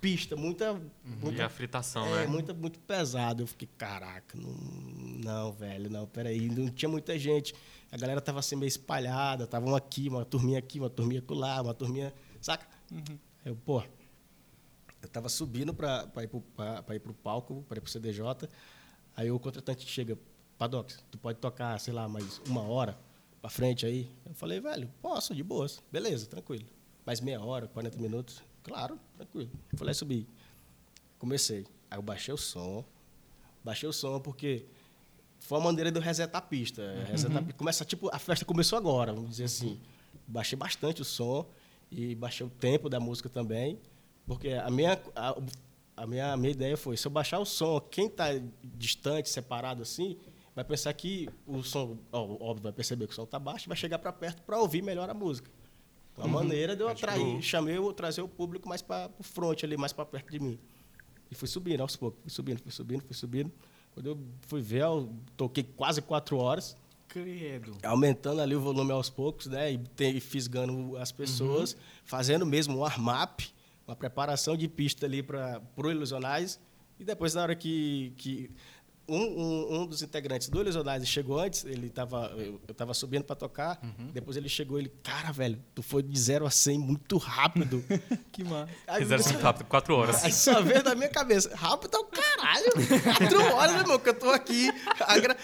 pista, 0.00 0.36
muita. 0.36 0.80
muita 1.04 1.38
E 1.38 1.42
a 1.42 1.48
fritação, 1.48 2.06
é, 2.06 2.20
né? 2.20 2.26
muito, 2.28 2.54
muito 2.54 2.78
pesado. 2.78 3.42
Eu 3.42 3.46
fiquei, 3.46 3.68
caraca, 3.76 4.38
não, 4.38 4.52
não, 5.24 5.52
velho, 5.52 5.90
não, 5.90 6.06
peraí, 6.06 6.48
não 6.48 6.68
tinha 6.68 6.88
muita 6.88 7.18
gente. 7.18 7.54
A 7.90 7.96
galera 7.96 8.20
tava 8.20 8.38
assim 8.38 8.54
meio 8.54 8.68
espalhada, 8.68 9.48
tava 9.48 9.66
uma 9.66 9.78
aqui, 9.78 10.08
uma 10.08 10.24
turminha 10.24 10.60
aqui, 10.60 10.78
uma 10.78 10.90
turminha 10.90 11.22
lá, 11.28 11.60
uma 11.60 11.74
turminha, 11.74 12.14
saca? 12.40 12.66
Aí 12.92 13.50
eu, 13.50 13.56
pô, 13.56 13.82
eu 15.02 15.08
tava 15.08 15.28
subindo 15.28 15.74
pra, 15.74 16.06
pra, 16.06 16.22
ir 16.22 16.28
pro, 16.28 16.40
pra, 16.40 16.82
pra 16.84 16.94
ir 16.94 17.00
pro 17.00 17.12
palco, 17.12 17.64
pra 17.68 17.78
ir 17.78 17.80
pro 17.80 17.90
CDJ, 17.90 18.48
aí 19.16 19.28
o 19.30 19.40
contratante 19.40 19.84
chega, 19.88 20.16
Padox, 20.56 21.04
tu 21.10 21.18
pode 21.18 21.38
tocar, 21.40 21.78
sei 21.80 21.92
lá, 21.92 22.08
mais 22.08 22.40
uma 22.46 22.62
hora 22.62 23.05
pra 23.40 23.50
frente 23.50 23.86
aí? 23.86 24.10
Eu 24.24 24.34
falei, 24.34 24.60
velho, 24.60 24.90
posso, 25.00 25.34
de 25.34 25.42
boas, 25.42 25.82
beleza, 25.90 26.26
tranquilo. 26.26 26.66
Mais 27.04 27.20
meia 27.20 27.40
hora, 27.40 27.68
40 27.68 27.98
minutos, 27.98 28.42
claro, 28.62 28.98
tranquilo. 29.16 29.50
Falei, 29.76 29.94
subi. 29.94 30.26
Comecei. 31.18 31.66
Aí 31.90 31.98
eu 31.98 32.02
baixei 32.02 32.34
o 32.34 32.36
som. 32.36 32.84
Baixei 33.64 33.88
o 33.88 33.92
som 33.92 34.20
porque 34.20 34.66
foi 35.40 35.58
uma 35.58 35.66
maneira 35.66 35.90
de 35.90 35.98
eu 35.98 36.02
resetar 36.02 36.40
a 36.40 36.44
pista. 36.44 36.82
Resetar 37.08 37.38
a 37.38 37.42
pista. 37.42 37.58
Começa, 37.58 37.84
tipo, 37.84 38.08
a 38.12 38.18
festa 38.18 38.44
começou 38.44 38.76
agora, 38.76 39.12
vamos 39.12 39.30
dizer 39.30 39.44
assim. 39.44 39.80
Baixei 40.26 40.58
bastante 40.58 41.02
o 41.02 41.04
som 41.04 41.46
e 41.90 42.14
baixei 42.14 42.44
o 42.44 42.50
tempo 42.50 42.88
da 42.88 42.98
música 42.98 43.28
também. 43.28 43.78
Porque 44.26 44.50
a 44.50 44.70
minha, 44.70 45.00
a, 45.14 45.36
a 45.96 46.06
minha, 46.06 46.32
a 46.32 46.36
minha 46.36 46.50
ideia 46.50 46.76
foi, 46.76 46.96
se 46.96 47.06
eu 47.06 47.10
baixar 47.10 47.38
o 47.38 47.44
som, 47.44 47.80
quem 47.80 48.06
está 48.06 48.26
distante, 48.62 49.28
separado 49.28 49.82
assim, 49.82 50.18
vai 50.56 50.64
pensar 50.64 50.92
que 50.94 51.28
o 51.46 51.62
som, 51.62 51.96
óbvio, 52.10 52.62
vai 52.64 52.72
perceber 52.72 53.06
que 53.06 53.12
o 53.12 53.14
som 53.14 53.22
está 53.24 53.38
baixo, 53.38 53.68
vai 53.68 53.76
chegar 53.76 53.98
para 54.00 54.10
perto 54.12 54.42
para 54.42 54.58
ouvir 54.58 54.82
melhor 54.82 55.08
a 55.08 55.14
música. 55.14 55.48
Uma 56.16 56.26
maneira 56.28 56.74
de 56.74 56.82
eu 56.82 56.88
atrair, 56.88 57.42
chamei, 57.42 57.78
o- 57.78 57.92
trazer 57.92 58.22
o 58.22 58.28
público 58.28 58.66
mais 58.66 58.80
para 58.80 59.10
o 59.18 59.22
front 59.22 59.62
ali, 59.64 59.76
mais 59.76 59.92
para 59.92 60.06
perto 60.06 60.30
de 60.32 60.40
mim. 60.40 60.58
E 61.30 61.34
fui 61.34 61.46
subindo 61.46 61.82
aos 61.82 61.94
poucos, 61.94 62.18
fui 62.22 62.30
subindo, 62.30 62.62
fui 62.62 62.72
subindo, 62.72 63.02
fui 63.02 63.14
subindo. 63.14 63.52
Quando 63.92 64.06
eu 64.06 64.18
fui 64.48 64.62
ver, 64.62 64.80
eu 64.82 65.12
toquei 65.36 65.62
quase 65.62 66.00
quatro 66.00 66.38
horas, 66.38 66.74
Credo. 67.08 67.76
aumentando 67.84 68.40
ali 68.40 68.54
o 68.56 68.60
volume 68.60 68.92
aos 68.92 69.10
poucos, 69.10 69.46
né? 69.46 69.72
E, 69.72 69.78
te- 69.78 70.16
e 70.16 70.20
fisgando 70.20 70.96
as 70.96 71.12
pessoas, 71.12 71.76
fazendo 72.04 72.46
mesmo 72.46 72.76
um 72.76 72.78
warm-up, 72.80 73.46
uma 73.86 73.94
preparação 73.94 74.56
de 74.56 74.68
pista 74.68 75.04
ali 75.04 75.22
para 75.22 75.60
o 75.76 75.90
Ilusionais. 75.90 76.58
E 76.98 77.04
depois, 77.04 77.34
na 77.34 77.42
hora 77.42 77.54
que, 77.54 78.12
que 78.16 78.50
um, 79.08 79.18
um, 79.18 79.80
um 79.82 79.86
dos 79.86 80.02
integrantes 80.02 80.48
do 80.48 80.60
Ilusionais 80.60 81.06
chegou 81.08 81.38
antes, 81.38 81.64
ele 81.64 81.88
tava, 81.88 82.32
eu 82.36 82.60
estava 82.68 82.92
subindo 82.94 83.22
para 83.24 83.36
tocar, 83.36 83.80
depois 84.12 84.36
ele 84.36 84.48
chegou 84.48 84.78
ele, 84.78 84.90
cara, 85.02 85.30
velho, 85.32 85.58
tu 85.74 85.82
foi 85.82 86.02
de 86.02 86.18
0 86.18 86.44
a 86.46 86.50
100 86.50 86.78
muito 86.78 87.16
rápido. 87.18 87.84
Que 88.32 88.44
massa. 88.44 88.70
Aí, 88.86 89.02
isso 89.02 89.14
muito 89.30 89.42
rápido, 89.42 89.66
quatro 89.66 89.94
horas. 89.96 90.22
Aí 90.24 90.32
só 90.32 90.60
veio 90.60 90.82
da 90.82 90.94
minha 90.94 91.08
cabeça. 91.08 91.54
Rápido 91.54 91.96
é 91.96 91.98
o 92.00 92.04
caralho. 92.04 92.72
Quatro 93.18 93.54
horas, 93.54 93.72
meu 93.72 93.80
irmão, 93.82 93.98
que 93.98 94.08
eu 94.10 94.14
tô 94.18 94.28
aqui 94.30 94.68
agra- 95.00 95.36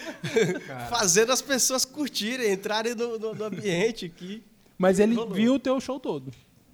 fazendo 0.90 1.32
as 1.32 1.40
pessoas 1.40 1.84
curtirem, 1.84 2.52
entrarem 2.52 2.94
no, 2.94 3.18
no- 3.18 3.34
no 3.34 3.44
ambiente 3.44 4.06
aqui. 4.06 4.42
Mas 4.76 4.98
ele 4.98 5.14
Rolou. 5.14 5.32
viu 5.34 5.54
o 5.54 5.58
teu 5.58 5.80
show 5.80 5.98
todo. 6.00 6.30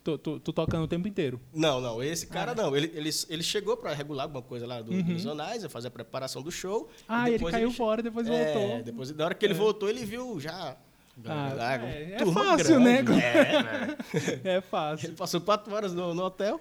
Tu, 0.08 0.16
tu- 0.16 0.40
tu 0.40 0.52
tocando 0.54 0.84
o 0.84 0.88
tempo 0.88 1.06
inteiro. 1.06 1.38
Não, 1.52 1.82
não, 1.82 2.02
esse 2.02 2.26
cara 2.26 2.54
não. 2.54 2.74
Ele, 2.74 2.90
ele, 2.94 3.10
ele 3.28 3.42
chegou 3.42 3.76
pra 3.76 3.92
regular 3.92 4.22
alguma 4.24 4.40
coisa 4.40 4.66
lá 4.66 4.80
do, 4.80 5.02
dos 5.02 5.20
jornais, 5.22 5.62
fazer 5.66 5.88
a 5.88 5.90
preparação 5.90 6.40
do 6.40 6.50
show. 6.50 6.88
Ah, 7.06 7.28
e 7.28 7.34
ele 7.34 7.44
caiu 7.50 7.70
fora, 7.70 8.02
depois 8.02 8.26
é, 8.26 8.52
voltou. 8.54 8.82
Depois, 8.82 9.10
na 9.14 9.24
hora 9.26 9.34
que 9.34 9.44
ele 9.44 9.52
voltou, 9.52 9.88
ele 9.90 10.06
viu 10.06 10.40
já. 10.40 10.74
Ah, 11.26 11.52
Ah, 11.58 11.74
é, 11.86 12.16
é 12.20 12.26
fácil, 12.32 12.80
né? 12.80 13.02
grande. 13.02 13.20
É, 14.44 14.56
É, 14.56 14.60
fácil. 14.62 15.08
Ele 15.08 15.16
passou 15.16 15.40
quatro 15.42 15.74
horas 15.74 15.92
no, 15.92 16.14
no 16.14 16.22
hotel. 16.24 16.58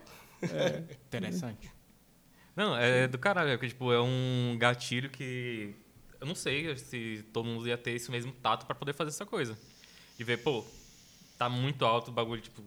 Interessante. 1.08 1.72
Não, 2.56 2.76
é 2.76 3.08
do 3.08 3.18
caralho, 3.18 3.52
porque, 3.52 3.68
tipo, 3.70 3.94
é 3.94 4.02
um 4.02 4.58
gatilho 4.60 5.10
que. 5.10 5.74
Eu 6.20 6.26
não 6.28 6.36
sei 6.36 6.76
se 6.78 7.24
todo 7.32 7.46
mundo 7.46 7.68
ia 7.68 7.78
ter 7.78 7.92
esse 7.92 8.10
mesmo 8.10 8.32
tato 8.34 8.66
pra 8.66 8.74
poder 8.76 8.94
fazer 8.94 9.10
essa 9.10 9.26
coisa. 9.26 9.58
De 10.18 10.24
ver, 10.24 10.38
pô, 10.38 10.66
tá 11.38 11.48
muito 11.48 11.86
alto 11.86 12.10
o 12.10 12.12
bagulho, 12.12 12.42
tipo. 12.42 12.62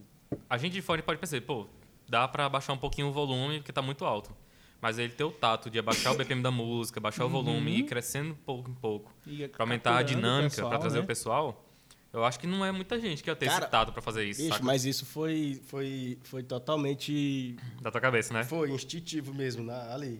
A 0.49 0.57
gente 0.57 0.73
de 0.73 0.81
fora 0.81 1.01
pode 1.01 1.19
perceber, 1.19 1.45
pô, 1.45 1.67
dá 2.07 2.27
pra 2.27 2.47
baixar 2.49 2.73
um 2.73 2.77
pouquinho 2.77 3.07
o 3.07 3.11
volume 3.11 3.59
porque 3.59 3.71
tá 3.71 3.81
muito 3.81 4.05
alto. 4.05 4.35
Mas 4.81 4.97
ele 4.97 5.13
ter 5.13 5.23
o 5.23 5.31
tato 5.31 5.69
de 5.69 5.77
abaixar 5.77 6.11
o 6.11 6.17
BPM 6.17 6.41
da 6.41 6.49
música, 6.49 6.99
baixar 6.99 7.25
o 7.25 7.29
volume 7.29 7.71
e 7.71 7.79
ir 7.81 7.83
crescendo 7.83 8.35
pouco 8.45 8.69
em 8.69 8.73
pouco. 8.73 9.13
E 9.27 9.47
Pra 9.47 9.63
aumentar 9.63 9.97
a 9.97 10.01
dinâmica, 10.01 10.67
pra 10.67 10.79
trazer 10.79 10.97
né? 10.97 11.03
o 11.03 11.07
pessoal, 11.07 11.63
eu 12.11 12.25
acho 12.25 12.39
que 12.39 12.47
não 12.47 12.65
é 12.65 12.71
muita 12.71 12.99
gente 12.99 13.21
que 13.21 13.29
ia 13.29 13.35
ter 13.35 13.45
Cara, 13.45 13.61
esse 13.65 13.71
tato 13.71 13.91
pra 13.93 14.01
fazer 14.01 14.25
isso, 14.25 14.41
Bicho, 14.41 14.53
saca? 14.53 14.65
mas 14.65 14.83
isso 14.83 15.05
foi, 15.05 15.61
foi, 15.67 16.17
foi 16.23 16.41
totalmente. 16.41 17.55
Da 17.79 17.91
tua 17.91 18.01
cabeça, 18.01 18.33
né? 18.33 18.43
Foi 18.43 18.71
instintivo 18.71 19.33
mesmo 19.35 19.63
na, 19.63 19.93
ali. 19.93 20.19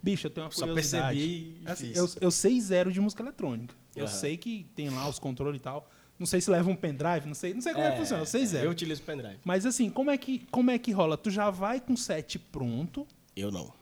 Bicho, 0.00 0.28
eu 0.28 0.30
tenho 0.30 0.44
uma 0.46 0.52
Só 0.52 0.66
curiosidade. 0.68 1.18
percebi 1.18 1.60
e 1.62 1.68
Assim, 1.68 1.92
eu, 1.92 2.08
eu 2.20 2.30
sei 2.30 2.60
zero 2.60 2.92
de 2.92 3.00
música 3.00 3.24
eletrônica. 3.24 3.74
Eu 3.96 4.06
sei 4.06 4.36
que 4.36 4.66
tem 4.76 4.88
lá 4.88 5.08
os 5.08 5.18
controles 5.18 5.58
e 5.58 5.62
tal. 5.64 5.90
Não 6.18 6.26
sei 6.26 6.40
se 6.40 6.50
leva 6.50 6.70
um 6.70 6.76
pendrive, 6.76 7.26
não 7.26 7.34
sei, 7.34 7.52
não 7.52 7.60
sei 7.60 7.72
como 7.74 7.84
é, 7.84 7.90
que 7.92 7.98
funciona. 7.98 8.24
Sei 8.24 8.46
zero. 8.46 8.64
Eu 8.66 8.70
utilizo 8.70 9.02
pendrive. 9.02 9.36
Mas 9.44 9.66
assim, 9.66 9.90
como 9.90 10.10
é 10.10 10.16
que 10.16 10.46
como 10.50 10.70
é 10.70 10.78
que 10.78 10.90
rola? 10.92 11.16
Tu 11.16 11.30
já 11.30 11.50
vai 11.50 11.78
com 11.80 11.94
set 11.96 12.38
pronto? 12.38 13.06
Eu 13.36 13.50
não. 13.52 13.72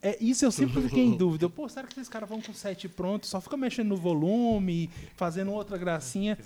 É, 0.00 0.16
isso 0.20 0.44
eu 0.44 0.52
sempre 0.52 0.80
fiquei 0.82 1.02
em 1.04 1.14
dúvida. 1.18 1.48
Pô, 1.50 1.68
será 1.68 1.86
que 1.88 1.94
esses 1.94 2.08
caras 2.08 2.28
vão 2.28 2.40
com 2.40 2.54
set 2.54 2.88
pronto? 2.88 3.26
Só 3.26 3.40
fica 3.40 3.56
mexendo 3.56 3.88
no 3.88 3.96
volume, 3.96 4.88
fazendo 5.16 5.50
outra 5.52 5.76
gracinha. 5.76 6.38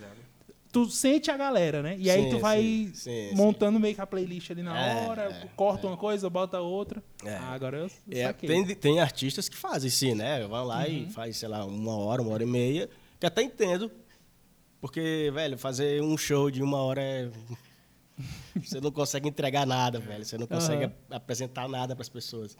Tu 0.72 0.86
sente 0.88 1.30
a 1.30 1.36
galera, 1.36 1.82
né? 1.82 1.96
E 1.98 2.10
aí 2.10 2.22
Sim, 2.24 2.30
tu 2.30 2.38
vai 2.38 2.62
sim, 2.62 2.90
sim, 2.94 3.34
montando 3.36 3.78
meio 3.78 3.94
que 3.94 4.00
a 4.00 4.06
playlist 4.06 4.50
ali 4.52 4.62
na 4.62 4.74
É, 4.80 5.06
hora, 5.06 5.22
é, 5.24 5.48
corta 5.54 5.86
uma 5.86 5.98
coisa, 5.98 6.30
bota 6.30 6.58
outra. 6.60 7.04
É. 7.22 7.34
Ah, 7.36 7.52
agora 7.52 7.76
eu 7.76 7.90
É, 8.10 8.28
saquei. 8.28 8.48
tem, 8.48 8.74
tem 8.74 8.98
artistas 9.00 9.50
que 9.50 9.56
fazem 9.56 9.90
sim, 9.90 10.14
né? 10.14 10.46
Vão 10.46 10.64
lá 10.64 10.86
Uhum. 10.86 11.04
e 11.08 11.10
faz, 11.10 11.36
sei 11.36 11.50
lá, 11.50 11.62
uma 11.66 11.94
hora, 11.98 12.22
uma 12.22 12.32
hora 12.32 12.42
e 12.42 12.46
meia, 12.46 12.88
que 13.20 13.26
até 13.26 13.42
entendo. 13.42 13.92
Porque, 14.82 15.30
velho, 15.32 15.56
fazer 15.56 16.02
um 16.02 16.18
show 16.18 16.50
de 16.50 16.62
uma 16.62 16.76
hora 16.78 17.00
é. 17.00 17.30
Você 18.62 18.80
não 18.80 18.90
consegue 18.92 19.28
entregar 19.28 19.64
nada, 19.66 19.98
velho. 19.98 20.24
Você 20.24 20.36
não 20.36 20.46
consegue 20.46 20.84
ap- 20.84 20.94
apresentar 21.10 21.66
nada 21.68 21.94
para 21.96 22.02
as 22.02 22.08
pessoas. 22.10 22.56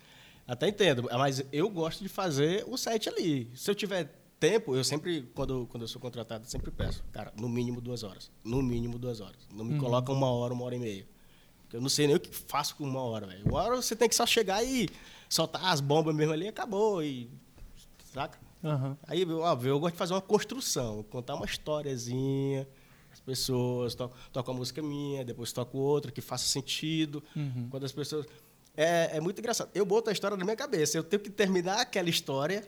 Até 0.47 0.69
entendo, 0.69 1.09
mas 1.13 1.45
eu 1.53 1.69
gosto 1.69 2.01
de 2.01 2.09
fazer 2.09 2.65
o 2.67 2.77
set 2.79 3.09
ali. 3.09 3.51
Se 3.55 3.71
eu 3.71 3.75
tiver 3.75 4.11
tempo, 4.41 4.75
eu 4.75 4.83
sempre, 4.83 5.23
quando, 5.35 5.67
quando 5.71 5.83
eu 5.83 5.89
sou 5.89 6.01
contratado, 6.01 6.49
sempre 6.49 6.71
peço, 6.71 7.05
cara, 7.13 7.33
no 7.37 7.49
mínimo 7.49 7.81
duas 7.81 8.03
horas. 8.03 8.31
No 8.43 8.63
mínimo 8.63 8.99
duas 8.99 9.21
horas. 9.21 9.47
Não 9.53 9.65
Uhum. 9.65 9.73
me 9.73 9.79
coloca 9.79 10.11
uma 10.13 10.31
hora, 10.31 10.55
uma 10.55 10.65
hora 10.65 10.75
e 10.77 10.79
meia. 10.79 11.07
Porque 11.65 11.77
eu 11.77 11.81
não 11.81 11.89
sei 11.89 12.07
nem 12.07 12.17
o 12.17 12.21
que 12.21 12.31
faço 12.35 12.77
com 12.77 12.85
uma 12.85 13.01
hora, 13.03 13.27
velho. 13.27 13.45
Uma 13.45 13.61
hora 13.63 13.77
você 13.77 13.95
tem 13.97 14.09
que 14.09 14.15
só 14.15 14.25
chegar 14.27 14.63
e 14.65 14.89
soltar 15.29 15.65
as 15.67 15.81
bombas 15.81 16.15
mesmo 16.15 16.33
ali 16.33 16.45
e 16.47 16.49
acabou. 16.49 17.03
E, 17.03 17.29
saca? 18.13 18.39
Aham. 18.65 18.97
Aí, 19.07 19.25
óbvio, 19.31 19.71
eu 19.71 19.81
gosto 19.81 19.93
de 19.95 19.99
fazer 19.99 20.15
uma 20.15 20.21
construção, 20.21 21.03
contar 21.11 21.35
uma 21.35 21.47
historiazinha, 21.47 22.67
as 23.13 23.21
pessoas, 23.21 23.95
toco, 23.95 24.17
toco 24.33 24.51
a 24.51 24.55
música 24.55 24.81
minha, 24.83 25.25
depois 25.25 25.53
toco 25.53 25.77
outra 25.79 26.11
que 26.13 26.21
faça 26.21 26.45
sentido. 26.47 27.23
Uhum. 27.37 27.69
Quando 27.71 27.85
as 27.85 27.93
pessoas. 27.93 28.27
É, 28.75 29.19
é 29.19 29.21
muito 29.21 29.39
engraçado. 29.39 29.69
Eu 29.75 29.85
boto 29.85 30.09
a 30.09 30.13
história 30.15 30.35
na 30.35 30.45
minha 30.45 30.57
cabeça. 30.57 30.97
Eu 30.97 31.05
tenho 31.05 31.21
que 31.21 31.29
terminar 31.29 31.81
aquela 31.83 32.09
história 32.09 32.67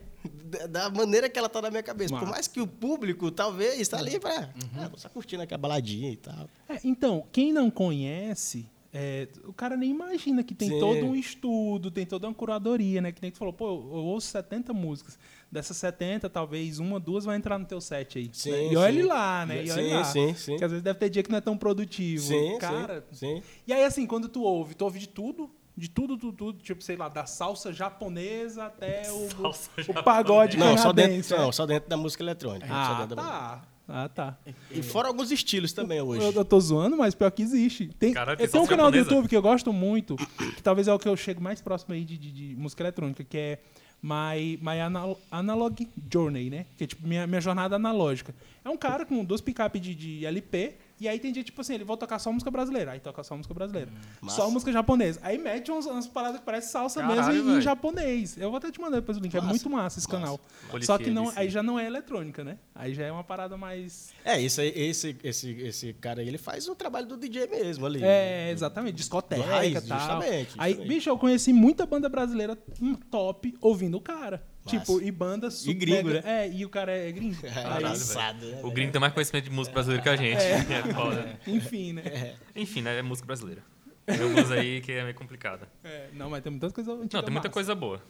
da- 0.68 0.90
maneira 0.90 1.30
que 1.30 1.38
ela 1.38 1.48
tá 1.48 1.62
na 1.62 1.70
minha 1.70 1.82
cabeça. 1.82 2.10
Por 2.10 2.20
Massa. 2.20 2.30
mais 2.30 2.46
que 2.46 2.60
o 2.60 2.66
público, 2.66 3.30
talvez, 3.30 3.80
está 3.80 3.96
ali 3.98 4.20
pra. 4.20 4.40
Uhum. 4.40 4.82
Ah, 4.84 4.90
só 4.96 5.08
curtindo 5.08 5.42
aquela 5.42 5.56
baladinha 5.56 6.10
e 6.10 6.16
tal. 6.16 6.46
É, 6.68 6.78
então, 6.84 7.26
quem 7.32 7.54
não 7.54 7.70
conhece, 7.70 8.68
é, 8.96 9.26
o 9.44 9.52
cara 9.52 9.76
nem 9.76 9.90
imagina 9.90 10.44
que 10.44 10.54
tem 10.54 10.68
Sim. 10.68 10.78
todo 10.78 11.04
um 11.04 11.16
estudo, 11.16 11.90
tem 11.90 12.06
toda 12.06 12.28
uma 12.28 12.32
curadoria, 12.34 13.00
né? 13.02 13.10
Que 13.10 13.20
nem 13.20 13.32
tu 13.32 13.38
falou, 13.38 13.52
pô, 13.52 13.66
eu 13.66 14.04
ouço 14.04 14.28
70 14.28 14.72
músicas. 14.72 15.18
Dessas 15.50 15.76
70, 15.78 16.30
talvez 16.30 16.78
uma, 16.78 17.00
duas 17.00 17.24
vai 17.24 17.36
entrar 17.36 17.58
no 17.58 17.64
teu 17.66 17.80
set 17.80 18.18
aí. 18.18 18.30
Sim, 18.32 18.50
né? 18.52 18.72
E 18.72 18.76
olha 18.76 18.92
sim. 18.92 18.98
ele 19.00 19.08
lá, 19.08 19.44
né? 19.46 19.64
E 19.64 19.70
olha 19.72 19.82
Sim, 19.82 19.92
lá. 19.94 20.04
sim, 20.04 20.34
sim. 20.34 20.52
Porque 20.52 20.64
às 20.64 20.70
vezes 20.70 20.82
deve 20.84 20.98
ter 20.98 21.10
dia 21.10 21.22
que 21.24 21.30
não 21.30 21.38
é 21.38 21.40
tão 21.40 21.56
produtivo. 21.58 22.22
Sim, 22.22 22.56
cara. 22.58 23.04
sim, 23.10 23.36
sim. 23.38 23.42
E 23.66 23.72
aí, 23.72 23.82
assim, 23.82 24.06
quando 24.06 24.28
tu 24.28 24.42
ouve, 24.42 24.74
tu 24.76 24.84
ouve 24.84 25.00
de 25.00 25.08
tudo? 25.08 25.50
De 25.76 25.90
tudo, 25.90 26.16
tudo, 26.16 26.32
tudo. 26.36 26.62
Tipo, 26.62 26.80
sei 26.84 26.94
lá, 26.96 27.08
da 27.08 27.26
salsa 27.26 27.72
japonesa 27.72 28.66
até 28.66 29.10
o, 29.10 29.28
Salsa 29.28 29.70
o 29.76 29.80
japonesa. 29.82 30.02
pagode 30.04 30.56
Não, 30.56 30.76
só 30.76 30.82
canadense. 30.92 31.08
dentro, 31.30 31.36
né? 31.36 31.42
não, 31.42 31.52
só 31.52 31.66
dentro 31.66 31.88
da 31.90 31.96
música 31.96 32.22
eletrônica. 32.22 32.66
só 32.68 32.72
Ah, 32.72 32.94
dentro 33.00 33.16
da 33.16 33.22
música. 33.22 33.38
tá. 33.38 33.62
Ah, 33.86 34.08
tá. 34.08 34.38
E 34.70 34.82
fora 34.82 35.08
alguns 35.08 35.30
estilos 35.30 35.72
também 35.72 36.00
hoje. 36.00 36.24
Eu, 36.24 36.32
eu 36.32 36.44
tô 36.44 36.58
zoando, 36.58 36.96
mas 36.96 37.14
pior 37.14 37.30
que 37.30 37.42
existe. 37.42 37.88
Tem, 37.98 38.12
Caralho, 38.14 38.38
tem, 38.38 38.46
um 38.46 38.50
salsa 38.50 38.68
canal 38.70 38.90
do? 38.90 38.96
YouTube 38.96 39.28
que 39.28 39.36
eu 39.36 39.42
gosto 39.42 39.72
muito, 39.72 40.16
que 40.16 40.62
talvez 40.62 40.88
é 40.88 40.94
o 40.94 40.98
que 40.98 41.08
eu 41.08 41.16
chego 41.16 41.42
mais 41.42 41.60
próximo 41.60 41.92
aí 41.94 42.02
de, 42.04 42.16
de- 42.16 42.32
de 42.32 42.56
música 42.56 42.82
eletrônica, 42.82 43.22
que 43.22 43.36
é 43.36 43.58
My, 44.02 44.58
My 44.62 44.80
Anal- 44.80 45.20
Analog 45.30 45.86
Journey, 46.12 46.48
né? 46.50 46.66
Que 46.78 46.84
é 46.84 46.86
tipo 46.86 47.06
minha, 47.06 47.26
minha 47.26 47.40
jornada 47.40 47.76
analógica. 47.76 48.34
É 48.64 48.70
um 48.70 48.76
cara 48.76 49.04
com 49.04 49.22
duas 49.24 49.40
picapes 49.42 49.80
de, 49.82 49.94
de 49.94 50.24
LP, 50.26 50.74
e 51.00 51.08
aí 51.08 51.18
tem 51.18 51.32
dia, 51.32 51.42
tipo 51.42 51.60
assim, 51.60 51.74
ele 51.74 51.84
vai 51.84 51.96
tocar 51.96 52.18
só 52.18 52.30
música 52.32 52.50
brasileira, 52.50 52.92
aí 52.92 53.00
toca 53.00 53.22
só 53.24 53.36
música 53.36 53.52
brasileira. 53.52 53.90
massa. 54.20 54.36
só 54.36 54.50
música 54.50 54.70
japonesa. 54.72 55.18
Aí 55.22 55.36
mete 55.38 55.70
uns, 55.72 55.86
umas 55.86 56.06
paradas 56.06 56.38
que 56.40 56.46
parece 56.46 56.70
salsa 56.70 57.00
Caralho, 57.00 57.32
mesmo 57.32 57.50
em, 57.52 57.58
em 57.58 57.60
japonês. 57.60 58.36
Eu 58.38 58.50
vou 58.50 58.58
até 58.58 58.70
te 58.70 58.80
mandar 58.80 58.96
depois 59.00 59.18
o 59.18 59.20
link, 59.20 59.34
é 59.34 59.40
Massa, 59.40 59.50
muito 59.50 59.70
massa 59.70 59.98
esse 59.98 60.08
massa. 60.08 60.20
canal. 60.20 60.40
Policia 60.70 60.86
Só 60.86 60.98
que 60.98 61.10
não, 61.10 61.32
aí 61.36 61.48
já 61.50 61.62
não 61.62 61.78
é 61.78 61.86
eletrônica, 61.86 62.44
né? 62.44 62.58
Aí 62.74 62.94
já 62.94 63.04
é 63.04 63.12
uma 63.12 63.24
parada 63.24 63.56
mais... 63.56 64.12
É, 64.24 64.40
esse, 64.40 64.60
aí- 64.60 64.72
esse, 64.74 65.16
esse, 65.22 65.50
esse 65.50 65.92
cara 65.94 66.20
aí, 66.20 66.28
ele 66.28 66.38
faz 66.38 66.68
o 66.68 66.74
trabalho 66.74 67.06
do 67.06 67.16
DJ 67.16 67.46
mesmo 67.48 67.86
ali. 67.86 68.02
É, 68.02 68.50
exatamente, 68.50 68.94
discoteca 68.94 69.42
Do 69.42 69.48
raiz, 69.48 69.84
e 69.84 69.88
tal. 69.88 69.98
justamente, 69.98 70.54
Aí, 70.58 70.72
justamente. 70.72 70.88
bicho, 70.94 71.10
eu 71.10 71.18
conheci 71.18 71.52
muita 71.52 71.84
banda 71.86 72.08
brasileira 72.08 72.56
hum, 72.80 72.94
top 72.94 73.54
ouvindo 73.60 73.96
o 73.96 74.00
cara. 74.00 74.42
Massa. 74.64 74.78
Tipo, 74.78 75.02
e 75.02 75.10
banda 75.10 75.50
super. 75.50 75.74
gringo, 75.74 76.10
né? 76.10 76.22
É, 76.24 76.50
e 76.50 76.64
o 76.64 76.68
cara 76.68 76.92
é 76.92 77.12
gringo. 77.12 77.36
É, 77.44 77.66
Aí, 77.66 77.76
engraçado, 77.76 78.46
né? 78.46 78.60
O 78.62 78.70
gringo 78.70 78.92
tem 78.92 79.00
mais 79.00 79.12
conhecimento 79.12 79.44
de 79.44 79.50
música 79.50 79.74
brasileira 79.74 80.02
que 80.02 80.08
a 80.08 80.16
gente. 80.16 80.40
É. 80.42 80.82
foda. 80.94 81.38
enfim, 81.46 81.92
né? 81.92 82.36
Enfim, 82.56 82.80
né? 82.80 82.98
É 82.98 83.02
música 83.02 83.26
brasileira. 83.26 83.62
Tem 84.06 84.20
algumas 84.20 84.50
aí 84.50 84.80
que 84.80 84.92
é 84.92 85.02
meio 85.02 85.14
complicada. 85.14 85.68
É, 85.82 86.08
não, 86.12 86.30
mas 86.30 86.42
tem 86.42 86.50
muitas 86.50 86.72
coisas 86.72 86.98
Não, 86.98 87.06
tem 87.06 87.30
muita 87.30 87.50
coisa 87.50 87.74
boa. 87.74 88.02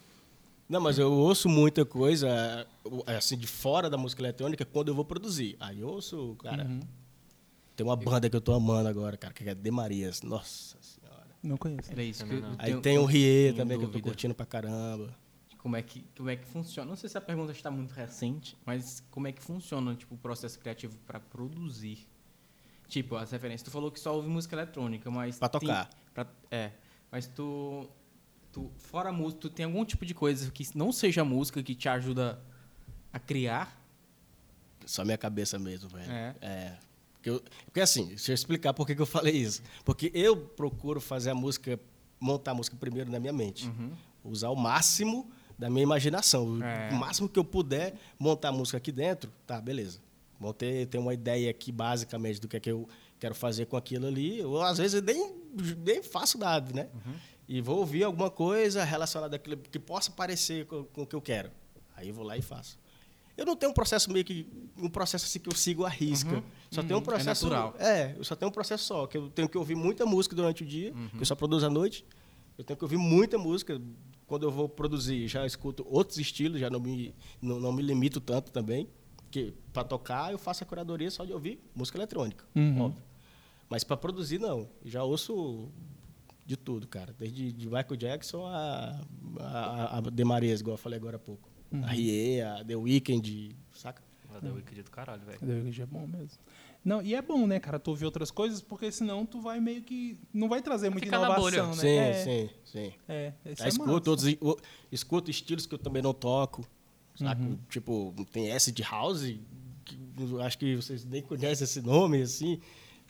Não, 0.68 0.80
mas 0.80 0.98
eu 0.98 1.12
ouço 1.12 1.48
muita 1.48 1.84
coisa, 1.84 2.66
assim, 3.06 3.36
de 3.36 3.46
fora 3.46 3.90
da 3.90 3.98
música 3.98 4.22
eletrônica 4.22 4.64
quando 4.64 4.88
eu 4.88 4.94
vou 4.94 5.04
produzir. 5.04 5.56
Aí 5.60 5.80
eu 5.80 5.88
ouço, 5.88 6.36
cara. 6.42 6.64
Uhum. 6.64 6.80
Tem 7.76 7.84
uma 7.84 7.96
banda 7.96 8.30
que 8.30 8.36
eu 8.36 8.40
tô 8.40 8.52
amando 8.52 8.88
agora, 8.88 9.16
cara, 9.16 9.34
que 9.34 9.48
é 9.48 9.54
De 9.54 9.70
Marias. 9.70 10.22
Nossa 10.22 10.76
senhora. 10.80 11.26
Não 11.42 11.56
conheço. 11.56 11.92
Era 11.92 12.02
isso 12.02 12.24
eu, 12.24 12.38
eu 12.38 12.44
Aí 12.58 12.80
tem 12.80 12.98
o 12.98 13.04
Rie 13.04 13.52
também, 13.52 13.76
que 13.76 13.84
eu 13.84 13.88
tô 13.88 13.92
dúvida 13.92 14.08
curtindo 14.08 14.34
pra 14.34 14.46
caramba. 14.46 15.14
Como 15.64 15.76
é, 15.76 15.80
que, 15.82 16.04
como 16.14 16.28
é 16.28 16.36
que 16.36 16.46
funciona? 16.46 16.86
Não 16.90 16.94
sei 16.94 17.08
se 17.08 17.16
a 17.16 17.22
pergunta 17.22 17.50
está 17.50 17.70
muito 17.70 17.92
recente, 17.92 18.54
mas 18.66 19.02
como 19.10 19.26
é 19.28 19.32
que 19.32 19.42
funciona 19.42 19.94
tipo, 19.94 20.14
o 20.14 20.18
processo 20.18 20.58
criativo 20.58 20.94
para 21.06 21.18
produzir? 21.18 22.06
Tipo, 22.86 23.16
as 23.16 23.30
referências. 23.30 23.62
Tu 23.62 23.70
falou 23.70 23.90
que 23.90 23.98
só 23.98 24.14
ouve 24.14 24.28
música 24.28 24.54
eletrônica, 24.54 25.10
mas. 25.10 25.38
Tem- 25.38 25.48
tocar. 25.48 25.88
pra- 26.12 26.26
é. 26.50 26.70
Mas 27.10 27.26
tu, 27.26 27.88
tu. 28.52 28.70
Fora 28.76 29.08
a 29.08 29.12
música, 29.12 29.40
tu 29.40 29.48
tem 29.48 29.64
algum 29.64 29.82
tipo 29.86 30.04
de 30.04 30.12
coisa 30.12 30.50
que 30.50 30.68
não 30.76 30.92
seja 30.92 31.24
música 31.24 31.62
que 31.62 31.74
te 31.74 31.88
ajuda 31.88 32.38
a 33.10 33.18
criar? 33.18 33.82
Só 34.84 35.02
minha 35.02 35.16
cabeça 35.16 35.58
mesmo, 35.58 35.88
velho. 35.88 36.12
É. 36.12 36.34
É. 36.42 36.78
Porque, 37.14 37.30
eu- 37.30 37.42
porque 37.64 37.80
assim, 37.80 38.08
deixa 38.08 38.32
eu 38.32 38.34
explicar 38.34 38.74
por 38.74 38.86
que 38.86 38.94
que 38.94 39.00
eu 39.00 39.06
falei 39.06 39.34
isso. 39.34 39.62
Porque 39.82 40.10
eu 40.12 40.36
procuro 40.36 41.00
fazer 41.00 41.30
a 41.30 41.34
música, 41.34 41.80
montar 42.20 42.50
a 42.50 42.54
música 42.54 42.76
primeiro 42.76 43.10
na 43.10 43.18
minha 43.18 43.32
mente. 43.32 43.72
Usar 44.22 44.50
o 44.50 44.56
máximo 44.56 45.32
da 45.58 45.68
minha 45.70 45.82
imaginação. 45.82 46.58
O- 46.58 46.62
É. 46.62 46.90
O 46.92 46.94
máximo 46.96 47.28
que 47.28 47.38
eu 47.38 47.44
puder 47.44 47.94
montar 48.18 48.48
a 48.48 48.52
música 48.52 48.76
aqui 48.78 48.90
dentro, 48.92 49.30
tá, 49.46 49.60
beleza. 49.60 49.98
Vou 50.40 50.52
ter, 50.52 50.86
ter 50.86 50.98
uma 50.98 51.14
ideia 51.14 51.50
aqui, 51.50 51.70
basicamente, 51.72 52.40
do 52.40 52.48
que 52.48 52.56
é 52.56 52.60
que 52.60 52.70
eu 52.70 52.88
quero 53.18 53.34
fazer 53.34 53.66
com 53.66 53.76
aquilo 53.76 54.06
ali. 54.06 54.42
Ou 54.42 54.60
às 54.62 54.78
vezes 54.78 54.94
eu 54.94 55.02
nem, 55.02 55.32
nem 55.84 56.02
faço 56.02 56.36
nada, 56.38 56.72
né? 56.74 56.88
E 57.48 57.60
vou 57.60 57.78
ouvir 57.78 58.02
alguma 58.04 58.30
coisa 58.30 58.82
relacionada 58.84 59.36
àquilo 59.36 59.56
que 59.56 59.78
possa 59.78 60.10
parecer 60.10 60.66
com, 60.66 60.84
com 60.84 61.02
o 61.02 61.06
que 61.06 61.14
eu 61.14 61.20
quero. 61.22 61.50
Aí 61.96 62.08
eu 62.08 62.14
vou 62.14 62.24
lá 62.24 62.36
e 62.36 62.42
faço. 62.42 62.78
Eu 63.36 63.44
não 63.46 63.56
tenho 63.56 63.70
um 63.70 63.74
processo 63.74 64.10
meio 64.12 64.24
que. 64.24 64.46
Um 64.76 64.88
processo 64.88 65.24
assim 65.24 65.38
que 65.40 65.48
eu 65.48 65.54
sigo 65.54 65.84
à 65.84 65.88
risca. 65.88 66.42
Só 66.70 66.82
tem 66.82 66.92
um 66.92 66.96
Uhum. 66.96 67.02
É 67.02 67.04
processo. 67.04 67.44
natural. 67.48 67.74
É, 67.78 68.14
eu 68.16 68.24
só 68.24 68.34
tenho 68.36 68.48
um 68.48 68.52
processo 68.52 68.84
só, 68.84 69.06
que 69.06 69.16
eu 69.18 69.28
tenho 69.30 69.48
que 69.48 69.58
ouvir 69.58 69.74
muita 69.74 70.04
música 70.06 70.34
durante 70.36 70.62
o 70.62 70.66
dia, 70.66 70.92
Uhum. 70.92 71.08
que 71.10 71.20
eu 71.20 71.26
só 71.26 71.34
produzo 71.34 71.66
à 71.66 71.70
noite. 71.70 72.04
Eu 72.56 72.64
tenho 72.64 72.76
que 72.76 72.84
ouvir 72.84 72.96
muita 72.96 73.36
música. 73.38 73.80
Quando 74.26 74.44
eu 74.44 74.50
vou 74.50 74.68
produzir, 74.68 75.28
já 75.28 75.44
escuto 75.46 75.84
outros 75.88 76.18
estilos, 76.18 76.58
já 76.60 76.70
não 76.70 76.80
me, 76.80 77.14
não, 77.42 77.60
não 77.60 77.72
me 77.72 77.82
limito 77.82 78.20
tanto 78.20 78.50
também. 78.50 78.88
Que 79.30 79.52
para 79.72 79.84
tocar, 79.84 80.30
eu 80.32 80.38
faço 80.38 80.62
a 80.62 80.66
curadoria 80.66 81.10
só 81.10 81.24
de 81.24 81.32
ouvir 81.32 81.58
música 81.74 81.98
eletrônica, 81.98 82.44
Uhum. 82.54 82.80
óbvio. 82.82 83.02
Mas 83.68 83.82
para 83.82 83.96
produzir, 83.96 84.38
não. 84.38 84.68
Já 84.84 85.02
ouço 85.02 85.68
de 86.46 86.56
tudo, 86.56 86.86
cara. 86.86 87.14
Desde 87.18 87.50
de 87.52 87.66
Michael 87.66 87.96
Jackson 87.96 88.46
a, 88.46 89.00
a, 89.40 89.98
a 89.98 90.00
De 90.00 90.24
Marias, 90.24 90.60
igual 90.60 90.74
eu 90.74 90.78
falei 90.78 90.98
agora 90.98 91.16
há 91.16 91.18
pouco. 91.18 91.48
A 91.82 91.86
Rie, 91.88 92.40
a 92.40 92.62
The 92.64 92.76
Weeknd, 92.76 93.56
saca? 93.74 94.02
Vai 94.30 94.40
dar 94.40 94.50
o 94.52 94.54
Wicked 94.54 94.82
do 94.82 94.90
caralho, 94.90 95.22
velho. 95.24 95.38
Deve 95.42 95.82
é 95.82 95.86
bom 95.86 96.06
mesmo. 96.06 96.38
Não, 96.84 97.00
e 97.00 97.14
é 97.14 97.22
bom, 97.22 97.46
né, 97.46 97.58
cara, 97.58 97.78
tu 97.78 97.88
ouvir 97.90 98.04
outras 98.04 98.30
coisas, 98.30 98.60
porque 98.60 98.92
senão 98.92 99.24
tu 99.24 99.40
vai 99.40 99.58
meio 99.58 99.80
que. 99.82 100.18
Não 100.32 100.48
vai 100.48 100.60
trazer 100.60 100.90
muita 100.90 101.06
Fica 101.06 101.18
na 101.18 101.26
inovação, 101.26 101.66
bolha. 101.70 101.76
né? 101.76 101.80
Sim, 101.80 101.88
é, 101.96 102.12
sim, 102.24 102.50
sim. 102.64 102.92
É, 103.08 103.32
Já 103.56 103.64
é 103.64 103.68
escuto, 103.68 103.90
outros, 104.10 104.24
escuto 104.92 105.30
estilos 105.30 105.64
que 105.66 105.74
eu 105.74 105.78
também 105.78 106.02
não 106.02 106.12
toco. 106.12 106.66
Uhum. 107.20 107.56
Tipo, 107.70 108.12
tem 108.32 108.52
acid 108.52 108.78
house, 108.80 109.22
que 109.84 109.98
eu 110.18 110.42
acho 110.42 110.58
que 110.58 110.76
vocês 110.76 111.04
nem 111.04 111.22
conhecem 111.22 111.64
esse 111.64 111.80
nome, 111.80 112.20
assim. 112.20 112.60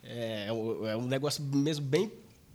É, 0.03 0.53
um- 0.53 0.87
é 0.87 0.97
um 0.97 1.07
negócio 1.07 1.43
mesmo 1.43 1.85
bem 1.87 2.13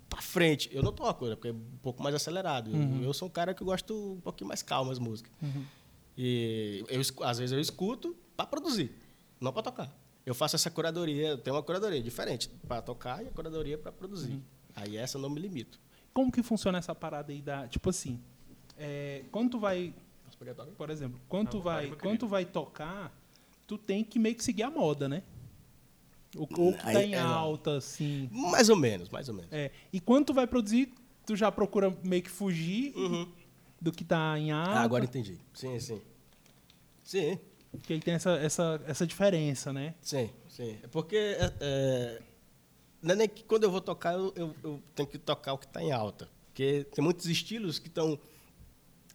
pra 0.08 0.22
frente. 0.22 0.70
Eu 0.72 0.82
não 0.84 0.94
toco, 0.94 1.26
né, 1.28 1.36
porque 1.36 1.50
é 1.50 1.52
um 1.52 1.78
pouco 1.82 2.02
mais 2.02 2.16
acelerado. 2.16 2.70
Eu- 2.70 2.76
Uhum. 2.78 3.04
Eu, 3.04 3.14
sou 3.14 3.28
um 3.28 3.32
cara 3.32 3.54
que 3.54 3.64
gosto 3.64 4.14
um 4.14 4.22
pouquinho 4.22 4.48
mais 4.48 4.62
calmo 4.62 4.90
as 4.92 5.00
músicas. 5.00 5.32
E 6.18 6.84
eu, 6.88 7.02
às 7.26 7.40
vezes 7.40 7.52
eu 7.54 7.60
escuto 7.60 8.16
pra 8.38 8.46
produzir, 8.46 8.92
não 9.42 9.52
pra 9.52 9.62
tocar. 9.64 9.92
Eu 10.30 10.36
faço 10.36 10.56
essa 10.56 10.70
curadoria, 10.70 11.30
eu 11.30 11.38
tenho 11.40 11.56
uma 11.56 11.64
curadoria 11.64 12.00
diferente 12.04 12.50
pra 12.68 12.84
tocar 12.84 13.26
e 13.26 13.28
a 13.28 13.32
curadoria 13.32 13.80
pra 13.80 13.92
produzir. 13.92 14.34
Uhum. 14.34 14.42
Aí 14.76 14.96
essa 14.96 15.18
eu 15.18 15.22
não 15.24 15.28
me 15.28 15.40
limito. 15.42 15.80
Como 16.14 16.32
que 16.32 16.44
funciona 16.44 16.78
essa 16.78 16.94
parada 16.94 17.32
aí 17.32 17.42
da. 17.42 17.68
Tipo 17.68 17.90
assim, 17.90 18.20
é, 18.78 19.24
quando 19.32 19.50
tu 19.50 19.60
vai. 19.60 19.92
Por 20.78 20.92
exemplo, 20.92 21.20
quando 21.28 21.46
Não, 21.46 21.52
tu 21.54 21.62
fale, 21.64 21.88
vai, 21.88 21.98
quando 21.98 22.20
tu 22.20 22.28
vai 22.28 22.46
tocar, 22.46 23.12
tu 23.66 23.76
tem 23.76 24.04
que 24.04 24.20
meio 24.20 24.36
que 24.36 24.44
seguir 24.44 24.62
a 24.62 24.70
moda, 24.70 25.10
né? 25.10 25.24
O 26.38 26.46
corpo 26.46 26.80
Aí- 26.84 26.94
tá 26.94 27.04
em 27.04 27.16
é, 27.16 27.20
alta, 27.20 27.78
assim. 27.78 28.30
Mais 28.32 28.70
ou 28.70 28.76
menos, 28.76 29.10
mais 29.10 29.30
ou 29.30 29.34
menos. 29.34 29.52
É. 29.52 29.72
E 29.92 30.00
quando 30.00 30.26
tu 30.28 30.34
vai 30.36 30.46
produzir, 30.46 30.94
tu 31.26 31.36
já 31.36 31.52
procura 31.52 31.90
meio 32.04 32.22
que 32.22 32.30
fugir 32.30 32.96
Uhum. 32.96 33.28
do 33.82 33.92
que 33.92 34.04
tá 34.04 34.38
em 34.38 34.52
alta. 34.52 34.74
Ah, 34.74 34.82
agora 34.84 35.04
entendi. 35.06 35.40
Sim, 35.56 35.80
sim. 35.80 36.00
Sim, 37.04 37.40
Porque 37.72 37.94
aí 37.94 38.00
tem 38.00 38.14
essa, 38.16 38.32
essa, 38.32 38.82
essa 38.88 39.06
diferença, 39.08 39.72
né? 39.72 39.94
sim, 40.02 40.30
sim. 40.48 40.78
É 40.84 40.88
porque 40.88 41.16
é, 41.16 41.54
é, 41.60 42.22
não 43.02 43.12
é 43.14 43.16
nem 43.16 43.30
que 43.30 43.44
quando 43.44 43.64
eu 43.64 43.72
vou 43.72 43.80
tocar, 43.82 44.14
eu, 44.14 44.34
eu- 44.36 44.56
eu 44.64 44.84
tenho 44.96 45.08
que 45.08 45.18
tocar 45.18 45.54
o 45.54 45.58
que 45.58 45.66
está 45.66 45.82
em 45.82 45.92
alta. 45.92 46.28
Porque 46.48 46.86
tem 46.94 47.04
muitos 47.04 47.26
estilos 47.28 47.78
que 47.80 47.88
estão 47.88 48.20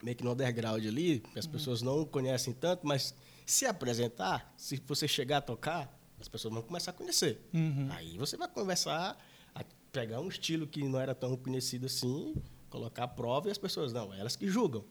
meio 0.02 0.16
que 0.16 0.24
no 0.24 0.32
underground 0.32 0.84
ali, 0.86 1.20
que 1.32 1.38
as 1.38 1.46
pessoas 1.46 1.82
não 1.82 2.04
conhecem 2.04 2.52
tanto, 2.52 2.86
mas 2.86 3.14
se 3.46 3.66
apresentar, 3.66 4.54
se 4.56 4.80
você 4.86 5.06
chegar 5.08 5.38
a 5.38 5.40
tocar, 5.40 5.98
as 6.20 6.28
pessoas 6.28 6.54
vão 6.54 6.62
começar 6.62 6.90
a 6.92 6.94
conhecer. 6.94 7.40
Uhum. 7.52 7.88
Aí 7.90 8.16
você 8.16 8.36
vai 8.36 8.48
conversar, 8.48 9.18
a 9.54 9.64
pegar 9.92 10.20
um 10.20 10.28
estilo 10.28 10.66
que 10.66 10.82
não 10.84 10.98
era 11.00 11.14
tão 11.14 11.36
conhecido 11.36 11.86
assim, 11.86 12.34
colocar 12.70 13.04
a 13.04 13.08
prova 13.08 13.48
e 13.48 13.50
as 13.50 13.58
pessoas, 13.58 13.92
não, 13.92 14.12
elas 14.14 14.36
que 14.36 14.46
julgam. 14.48 14.84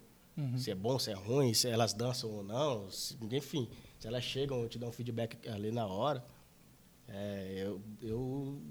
Se 0.57 0.71
é 0.71 0.75
bom, 0.75 0.97
se 0.97 1.11
é 1.11 1.13
ruim, 1.13 1.53
se 1.53 1.67
elas 1.67 1.93
dançam 1.93 2.29
ou 2.31 2.43
não, 2.43 2.89
se- 2.89 3.15
enfim, 3.31 3.69
se 3.99 4.07
elas 4.07 4.23
chegam, 4.23 4.67
te 4.67 4.79
dão 4.79 4.89
um 4.89 4.91
feedback 4.91 5.47
ali 5.47 5.71
na 5.71 5.85
hora. 5.85 6.25
É, 7.07 7.53
eu, 7.55 7.81
eu, 8.01 8.61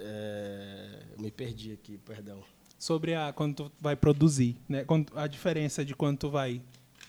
é, 0.00 1.02
me 1.18 1.30
perdi 1.30 1.72
aqui, 1.72 1.98
perdão. 1.98 2.42
Sobre 2.78 3.14
a 3.14 3.32
quando 3.32 3.54
tu 3.54 3.72
vai 3.80 3.96
produzir, 3.96 4.56
né? 4.68 4.84
Quando, 4.84 5.16
a 5.16 5.26
diferença 5.26 5.84
de 5.84 5.94
quando 5.94 6.18
tu 6.18 6.30
vai 6.30 6.62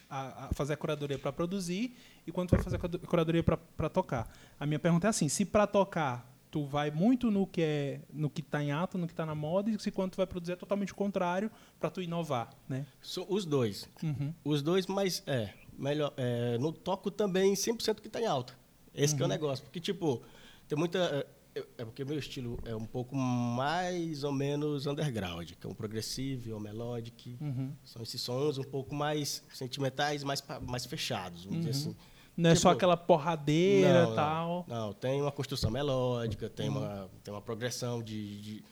a, 0.10 0.46
a 0.46 0.54
fazer 0.54 0.74
a 0.74 0.78
curadoria 0.78 1.18
para 1.18 1.32
produzir 1.32 1.96
e 2.26 2.32
quando 2.32 2.50
tu 2.50 2.56
vai 2.56 2.64
fazer 2.64 2.78
a 2.78 3.08
curadoria 3.08 3.44
para 3.44 3.90
tocar. 3.90 4.32
A 4.60 4.66
minha 4.66 4.80
pergunta 4.80 5.08
é 5.08 5.10
assim, 5.10 5.30
se 5.30 5.46
para 5.46 5.66
tocar 5.68 6.29
tu 6.52 6.66
vai 6.66 6.92
muito 6.92 7.30
no 7.30 7.46
que 7.46 7.62
é 7.62 8.02
no 8.12 8.30
que 8.30 8.42
está 8.42 8.64
em 8.64 8.72
alta, 8.72 8.98
no 8.98 9.08
que 9.08 9.14
está 9.14 9.26
na 9.26 9.36
moda, 9.36 9.70
e 9.70 9.80
se 9.80 9.92
quando 9.92 10.12
tu 10.12 10.18
vai 10.18 10.28
produzir 10.28 10.54
é 10.54 10.56
totalmente 10.56 10.92
o 10.92 10.96
contrário 10.96 11.52
para 11.80 11.90
tu 11.90 12.02
inovar, 12.02 12.50
né? 12.68 12.86
So, 13.02 13.26
os 13.30 13.46
dois. 13.46 13.88
Uhum. 14.02 14.34
Os 14.44 14.62
dois, 14.62 14.88
mas 14.88 15.24
é, 15.28 15.54
melhor, 15.78 16.14
é, 16.18 16.58
no 16.58 16.72
toco 16.72 17.12
também 17.12 17.54
100% 17.54 18.02
que 18.02 18.08
está 18.08 18.22
em 18.22 18.26
alta. 18.26 18.58
Esse 18.94 19.14
uhum. 19.16 19.22
é 19.22 19.26
o 19.26 19.28
negócio, 19.28 19.64
porque 19.64 19.80
tipo, 19.80 20.22
tem 20.68 20.78
muita 20.78 21.26
é, 21.56 21.66
é 21.80 21.86
porque 21.86 22.06
meu 22.06 22.18
estilo 22.18 22.60
é 22.66 22.76
um 22.76 22.86
pouco 22.86 23.16
mais 23.16 24.24
ou 24.24 24.32
menos 24.32 24.86
underground, 24.86 25.52
que 25.52 25.66
é 25.66 25.70
um 25.70 25.74
progressivo 25.74 26.54
ou 26.54 26.60
melodic. 26.60 27.38
Uhum. 27.42 27.74
São 27.84 28.02
esses 28.02 28.22
sons 28.22 28.58
um 28.58 28.64
pouco 28.64 28.94
mais 28.94 29.44
sentimentais, 29.54 30.24
mais 30.24 30.44
mais 30.62 30.86
fechados, 30.86 31.46
vamos 31.46 31.66
dizer 31.66 31.88
uhum. 31.88 31.92
assim. 31.92 32.09
Não 32.40 32.50
é 32.52 32.56
só 32.56 32.70
tipo, 32.70 32.78
aquela 32.78 32.96
porradeira 32.96 34.10
e 34.12 34.16
tal. 34.16 34.66
Não, 34.68 34.88
não, 34.88 34.94
tem 34.94 35.22
uma 35.22 35.32
construção 35.32 35.70
melódica, 35.70 36.50
tem, 36.50 36.70
uhum. 36.70 36.78
uma, 36.78 37.10
tem 37.24 37.34
uma 37.34 37.42
progressão 37.42 38.02
de, 38.02 38.42
de 38.42 38.64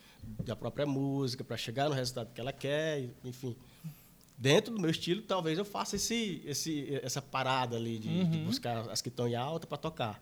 da 0.43 0.55
própria 0.55 0.85
música 0.85 1.43
para 1.43 1.57
chegar 1.57 1.89
no 1.89 1.95
resultado 1.95 2.31
que 2.33 2.39
ela 2.39 2.51
quer, 2.51 3.09
enfim. 3.23 3.55
Dentro 4.37 4.73
do 4.73 4.79
meu 4.79 4.89
estilo, 4.89 5.21
talvez 5.21 5.57
eu 5.57 5.65
faça 5.65 5.95
esse, 5.95 6.41
esse, 6.45 6.99
essa 7.01 7.21
parada 7.21 7.75
ali 7.75 7.97
de, 7.97 8.07
uhum. 8.07 8.29
de 8.29 8.37
buscar 8.39 8.89
as 8.89 9.01
que 9.01 9.09
estão 9.09 9.27
em 9.27 9.35
alta 9.35 9.65
para 9.65 9.77
tocar. 9.77 10.21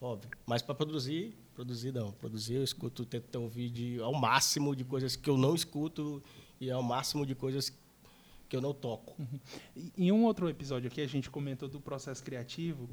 Óbvio. 0.00 0.30
Mas 0.46 0.62
para 0.62 0.74
produzir, 0.74 1.36
produzir 1.54 1.92
não. 1.92 2.12
Produzir 2.12 2.54
eu 2.54 2.64
escuto, 2.64 3.04
tento 3.04 3.36
ouvir 3.36 3.68
de, 3.68 4.00
ao 4.00 4.14
máximo 4.14 4.74
de 4.74 4.84
coisas 4.84 5.14
que 5.14 5.28
eu 5.28 5.36
não 5.36 5.54
escuto 5.54 6.22
e 6.60 6.70
ao 6.70 6.82
máximo 6.82 7.26
de 7.26 7.34
coisas 7.34 7.72
que 8.52 8.56
eu 8.56 8.60
não 8.60 8.74
toco. 8.74 9.14
Uhum. 9.18 9.40
Em 9.96 10.12
um 10.12 10.24
outro 10.24 10.46
episódio 10.46 10.86
aqui, 10.86 11.00
a 11.00 11.06
gente 11.06 11.30
comentou 11.30 11.70
do 11.70 11.80
processo 11.80 12.22
criativo. 12.22 12.86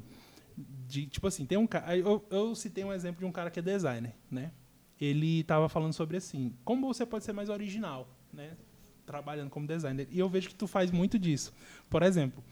De, 0.56 1.06
tipo 1.06 1.26
assim, 1.26 1.44
tem 1.44 1.58
um 1.58 1.66
cara. 1.66 1.94
Eu, 1.94 2.24
eu 2.30 2.54
citei 2.54 2.82
um 2.82 2.90
exemplo 2.90 3.20
de 3.20 3.26
um 3.26 3.32
cara 3.32 3.50
que 3.50 3.58
é 3.58 3.62
designer, 3.62 4.14
né? 4.30 4.52
Ele 4.98 5.40
estava 5.40 5.68
falando 5.68 5.92
sobre 5.92 6.16
assim, 6.16 6.54
como 6.64 6.86
você 6.86 7.04
pode 7.04 7.24
ser 7.24 7.34
mais 7.34 7.50
original, 7.50 8.08
né? 8.32 8.56
Trabalhando 9.04 9.50
como 9.50 9.66
designer. 9.66 10.08
E 10.10 10.18
eu 10.18 10.30
vejo 10.30 10.48
que 10.48 10.54
tu 10.54 10.66
faz 10.66 10.90
muito 10.90 11.18
disso. 11.18 11.52
Por 11.90 12.02
exemplo, 12.02 12.42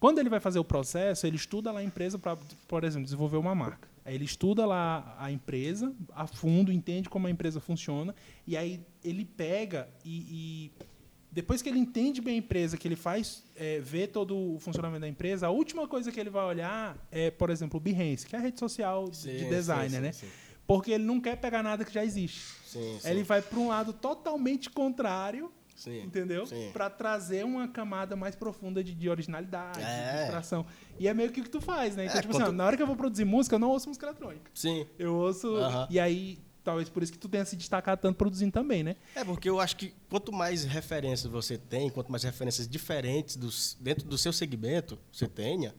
quando 0.00 0.18
ele 0.18 0.30
vai 0.30 0.40
fazer 0.40 0.58
o 0.58 0.64
processo, 0.64 1.26
ele 1.26 1.36
estuda 1.36 1.70
lá 1.70 1.80
a 1.80 1.84
empresa 1.84 2.18
para, 2.18 2.34
por 2.66 2.82
exemplo, 2.82 3.04
desenvolver 3.04 3.36
uma 3.36 3.54
marca. 3.54 3.90
Aí 4.06 4.14
ele 4.14 4.24
estuda 4.24 4.64
lá 4.64 5.14
a 5.18 5.30
empresa 5.30 5.94
a 6.14 6.26
fundo, 6.26 6.72
entende 6.72 7.10
como 7.10 7.26
a 7.26 7.30
empresa 7.30 7.60
funciona, 7.60 8.14
e 8.46 8.56
aí 8.56 8.80
ele 9.04 9.26
pega 9.26 9.86
e, 10.02 10.72
e 10.80 10.86
depois 11.30 11.60
que 11.60 11.68
ele 11.68 11.78
entende 11.78 12.20
bem 12.20 12.34
a 12.34 12.38
empresa, 12.38 12.76
que 12.76 12.88
ele 12.88 12.96
faz, 12.96 13.42
é, 13.54 13.80
vê 13.80 14.06
todo 14.06 14.54
o 14.54 14.58
funcionamento 14.58 15.02
da 15.02 15.08
empresa, 15.08 15.46
a 15.46 15.50
última 15.50 15.86
coisa 15.86 16.10
que 16.10 16.18
ele 16.18 16.30
vai 16.30 16.44
olhar 16.44 16.96
é, 17.10 17.30
por 17.30 17.50
exemplo, 17.50 17.76
o 17.78 17.80
Behance, 17.80 18.26
que 18.26 18.34
é 18.34 18.38
a 18.38 18.42
rede 18.42 18.58
social 18.58 19.12
sim, 19.12 19.36
de 19.36 19.44
designer, 19.44 19.90
sim, 19.90 20.00
né? 20.00 20.12
Sim, 20.12 20.26
Porque 20.66 20.92
ele 20.92 21.04
não 21.04 21.20
quer 21.20 21.36
pegar 21.36 21.62
nada 21.62 21.84
que 21.84 21.92
já 21.92 22.04
existe. 22.04 22.56
Ele 23.04 23.22
vai 23.22 23.42
para 23.42 23.58
um 23.58 23.68
lado 23.68 23.92
totalmente 23.92 24.70
contrário, 24.70 25.52
entendeu? 25.86 26.44
Para 26.72 26.88
trazer 26.88 27.44
uma 27.44 27.68
camada 27.68 28.16
mais 28.16 28.34
profunda 28.34 28.82
de, 28.82 28.94
de 28.94 29.08
originalidade, 29.08 29.80
é. 29.80 30.12
de 30.12 30.18
distração. 30.20 30.66
E 30.98 31.06
é 31.06 31.14
meio 31.14 31.30
que 31.30 31.40
o 31.40 31.44
que 31.44 31.50
tu 31.50 31.60
faz, 31.60 31.94
né? 31.94 32.06
Então, 32.06 32.18
é, 32.18 32.22
tipo 32.22 32.36
assim, 32.36 32.52
na 32.52 32.64
hora 32.64 32.76
que 32.76 32.82
eu 32.82 32.86
vou 32.86 32.96
produzir 32.96 33.24
música, 33.24 33.54
eu 33.54 33.58
não 33.58 33.68
ouço 33.68 33.88
música 33.88 34.06
eletrônica. 34.06 34.50
Sim. 34.54 34.86
Eu 34.98 35.14
ouço. 35.14 35.48
Uh 35.48 35.60
-huh. 35.60 35.86
E 35.90 36.00
aí 36.00 36.38
talvez 36.68 36.90
por 36.90 37.02
isso 37.02 37.10
que 37.10 37.18
tu 37.18 37.30
tenha 37.30 37.46
se 37.46 37.56
destacado 37.56 37.98
tanto 37.98 38.16
produzindo 38.16 38.52
também, 38.52 38.82
né? 38.82 38.94
É, 39.14 39.24
porque 39.24 39.48
eu 39.48 39.58
acho 39.58 39.74
que 39.74 39.94
quanto 40.10 40.30
mais 40.30 40.64
referências 40.64 41.32
você 41.32 41.56
tem, 41.56 41.88
quanto 41.88 42.12
mais 42.12 42.24
referências 42.24 42.68
diferentes 42.68 43.36
dos, 43.36 43.74
dentro 43.80 44.06
do 44.06 44.18
seu 44.18 44.34
segmento 44.34 44.98
você 45.10 45.26
tenha, 45.26 45.74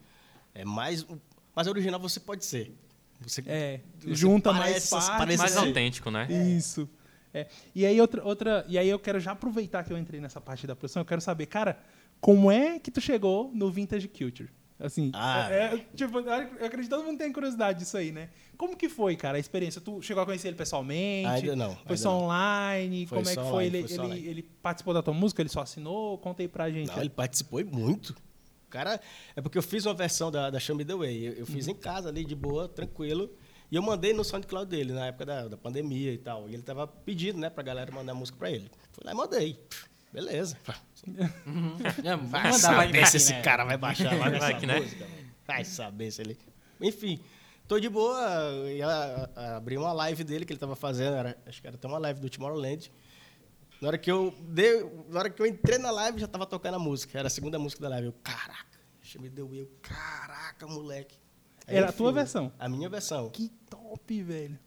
é 0.52 0.66
mais, 0.66 1.06
mais 1.56 1.68
original 1.68 2.00
você 2.00 2.20
pode 2.20 2.44
ser. 2.44 2.74
Você, 3.22 3.44
é, 3.46 3.82
você 4.00 4.16
junta 4.16 4.52
parece, 4.52 4.92
mais 4.92 5.10
partes. 5.10 5.38
Mais 5.38 5.52
ser. 5.52 5.60
autêntico, 5.60 6.10
né? 6.10 6.28
Isso. 6.32 6.90
É. 7.32 7.46
E 7.76 7.86
aí 7.86 8.02
outra, 8.02 8.26
outra, 8.26 8.66
e 8.68 8.76
aí 8.76 8.90
eu 8.90 8.98
quero 8.98 9.20
já 9.20 9.34
aproveitar 9.34 9.84
que 9.84 9.94
eu 9.94 9.98
entrei 9.98 10.20
nessa 10.20 10.42
parte 10.42 10.66
da 10.66 10.76
produção, 10.76 11.02
eu 11.02 11.06
quero 11.06 11.22
saber, 11.22 11.46
cara, 11.46 11.80
como 12.20 12.52
é 12.52 12.80
que 12.80 12.90
tu 12.90 13.00
chegou 13.00 13.52
no 13.54 13.70
Vintage 13.70 14.08
Culture? 14.08 14.50
Assim, 14.80 15.12
ah. 15.14 15.48
é, 15.52 15.76
é, 15.76 15.86
tipo, 15.94 16.20
eu 16.20 16.34
acredito 16.34 16.84
que 16.84 16.90
todo 16.90 17.04
mundo 17.04 17.18
tem 17.18 17.34
curiosidade 17.34 17.80
disso 17.80 17.98
aí, 17.98 18.14
né? 18.14 18.30
Como 18.58 18.78
que 18.78 18.88
foi, 18.88 19.18
cara, 19.18 19.36
a 19.36 19.40
experiência? 19.40 19.82
Tu 19.82 20.02
chegou 20.02 20.24
a 20.24 20.26
conhecer 20.26 20.48
ele 20.48 20.56
pessoalmente? 20.56 21.28
Ainda 21.28 21.56
não. 21.56 21.76
Foi 21.86 21.98
só 21.98 22.12
não. 22.12 22.24
online? 22.24 23.06
Foi 23.06 23.18
Como 23.18 23.30
é 23.30 23.36
que 23.36 23.42
foi? 23.42 23.52
Online, 23.52 23.78
ele, 23.78 23.88
foi 23.88 24.06
ele, 24.06 24.28
ele, 24.30 24.44
participou 24.62 24.94
da 24.94 25.02
tua 25.02 25.14
música? 25.14 25.42
Ele 25.42 25.50
só 25.50 25.62
assinou? 25.62 26.18
Conta 26.20 26.44
aí 26.44 26.48
pra 26.48 26.70
gente. 26.70 26.88
Não, 26.88 27.00
ele 27.00 27.10
participou 27.10 27.64
muito. 27.66 28.16
Cara, 28.70 29.02
é 29.36 29.42
porque 29.42 29.58
eu 29.58 29.64
fiz 29.64 29.86
uma 29.86 29.94
versão 29.94 30.32
da, 30.32 30.50
da 30.50 30.60
Show 30.60 30.76
Me 30.76 30.86
The 30.86 30.96
Way. 30.96 31.28
Eu, 31.28 31.34
eu 31.34 31.46
fiz 31.46 31.66
uhum. 31.66 31.74
em 31.74 31.76
casa 31.76 32.08
ali, 32.08 32.24
de 32.24 32.36
boa, 32.36 32.70
tranquilo. 32.70 33.30
E 33.72 33.76
eu 33.76 33.82
mandei 33.82 34.14
no 34.14 34.24
SoundCloud 34.24 34.70
dele, 34.70 34.94
na 34.94 35.08
época 35.08 35.26
da, 35.26 35.48
da 35.48 35.58
pandemia 35.58 36.14
e 36.14 36.18
tal. 36.18 36.50
E 36.50 36.54
ele 36.54 36.64
tava 36.64 36.88
pedindo, 36.88 37.38
né, 37.38 37.50
pra 37.50 37.64
galera 37.64 37.92
mandar 37.92 38.14
música 38.14 38.38
pra 38.38 38.50
ele. 38.50 38.72
Fui 38.92 39.04
lá 39.04 39.12
e 39.12 39.16
mandei. 39.16 39.60
Beleza. 40.12 40.58
Uhum. 41.08 41.78
É, 42.04 42.16
vai 42.16 42.54
saber 42.54 43.06
se 43.08 43.18
esse 43.18 43.34
cara 43.42 43.64
vai 43.64 43.78
baixar 43.78 44.18
lá 44.18 44.30
nessa 44.30 44.60
né? 44.60 44.80
música. 44.80 45.08
Vai 45.46 45.64
saber 45.64 46.12
se 46.12 46.22
ele... 46.22 46.38
Enfim, 46.82 47.20
tô 47.68 47.80
de 47.80 47.90
boa. 47.90 48.20
Ia 48.72 49.30
abrir 49.56 49.78
uma 49.78 49.94
live 49.94 50.24
dele 50.24 50.46
que 50.46 50.54
ele 50.54 50.60
tava 50.60 50.76
fazendo. 50.76 51.16
Era, 51.16 51.38
acho 51.46 51.62
que 51.62 51.68
era 51.68 51.76
até 51.76 51.88
uma 51.88 52.00
live 52.00 52.20
do 52.20 52.30
Tomorrowland. 52.30 52.92
Na 53.82 53.90
hora 53.90 53.98
que 53.98 54.12
eu 54.12 54.36
dei, 54.42 54.84
na 55.08 55.20
hora 55.20 55.30
que 55.30 55.42
eu 55.42 55.46
entrei 55.46 55.78
na 55.78 55.90
live, 55.90 56.20
já 56.20 56.28
tava 56.28 56.46
tocando 56.46 56.76
a 56.76 56.80
música. 56.80 57.18
Era 57.18 57.28
a 57.28 57.32
segunda 57.32 57.58
música 57.58 57.82
da 57.82 57.90
live. 57.90 58.08
Eu, 58.08 58.14
caraca, 58.24 58.78
me 59.20 59.30
deu 59.30 59.54
eu, 59.56 59.72
caraca, 59.82 60.68
moleque. 60.68 61.18
Aí, 61.66 61.78
Era 61.78 61.86
enfim, 61.86 61.96
a 61.96 61.98
tua 61.98 62.12
versão? 62.12 62.52
A 62.60 62.68
minha 62.68 62.90
versão. 62.90 63.30
Que 63.30 63.50
top, 63.70 64.22
velho. 64.24 64.60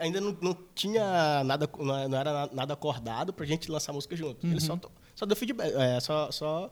Ainda 0.00 0.20
não, 0.20 0.36
não 0.40 0.56
tinha 0.74 1.42
nada, 1.44 1.68
não 1.78 2.18
era 2.18 2.46
nada 2.52 2.74
acordado 2.74 3.32
pra 3.32 3.46
gente 3.46 3.70
lançar 3.70 3.92
a 3.92 3.94
música 3.94 4.14
junto. 4.14 4.44
Uhum. 4.46 4.52
Ele 4.52 4.60
só, 4.60 4.78
só 5.14 5.24
deu 5.24 5.36
feedback, 5.36 5.72
é, 5.74 5.98
só, 6.00 6.30
só, 6.30 6.70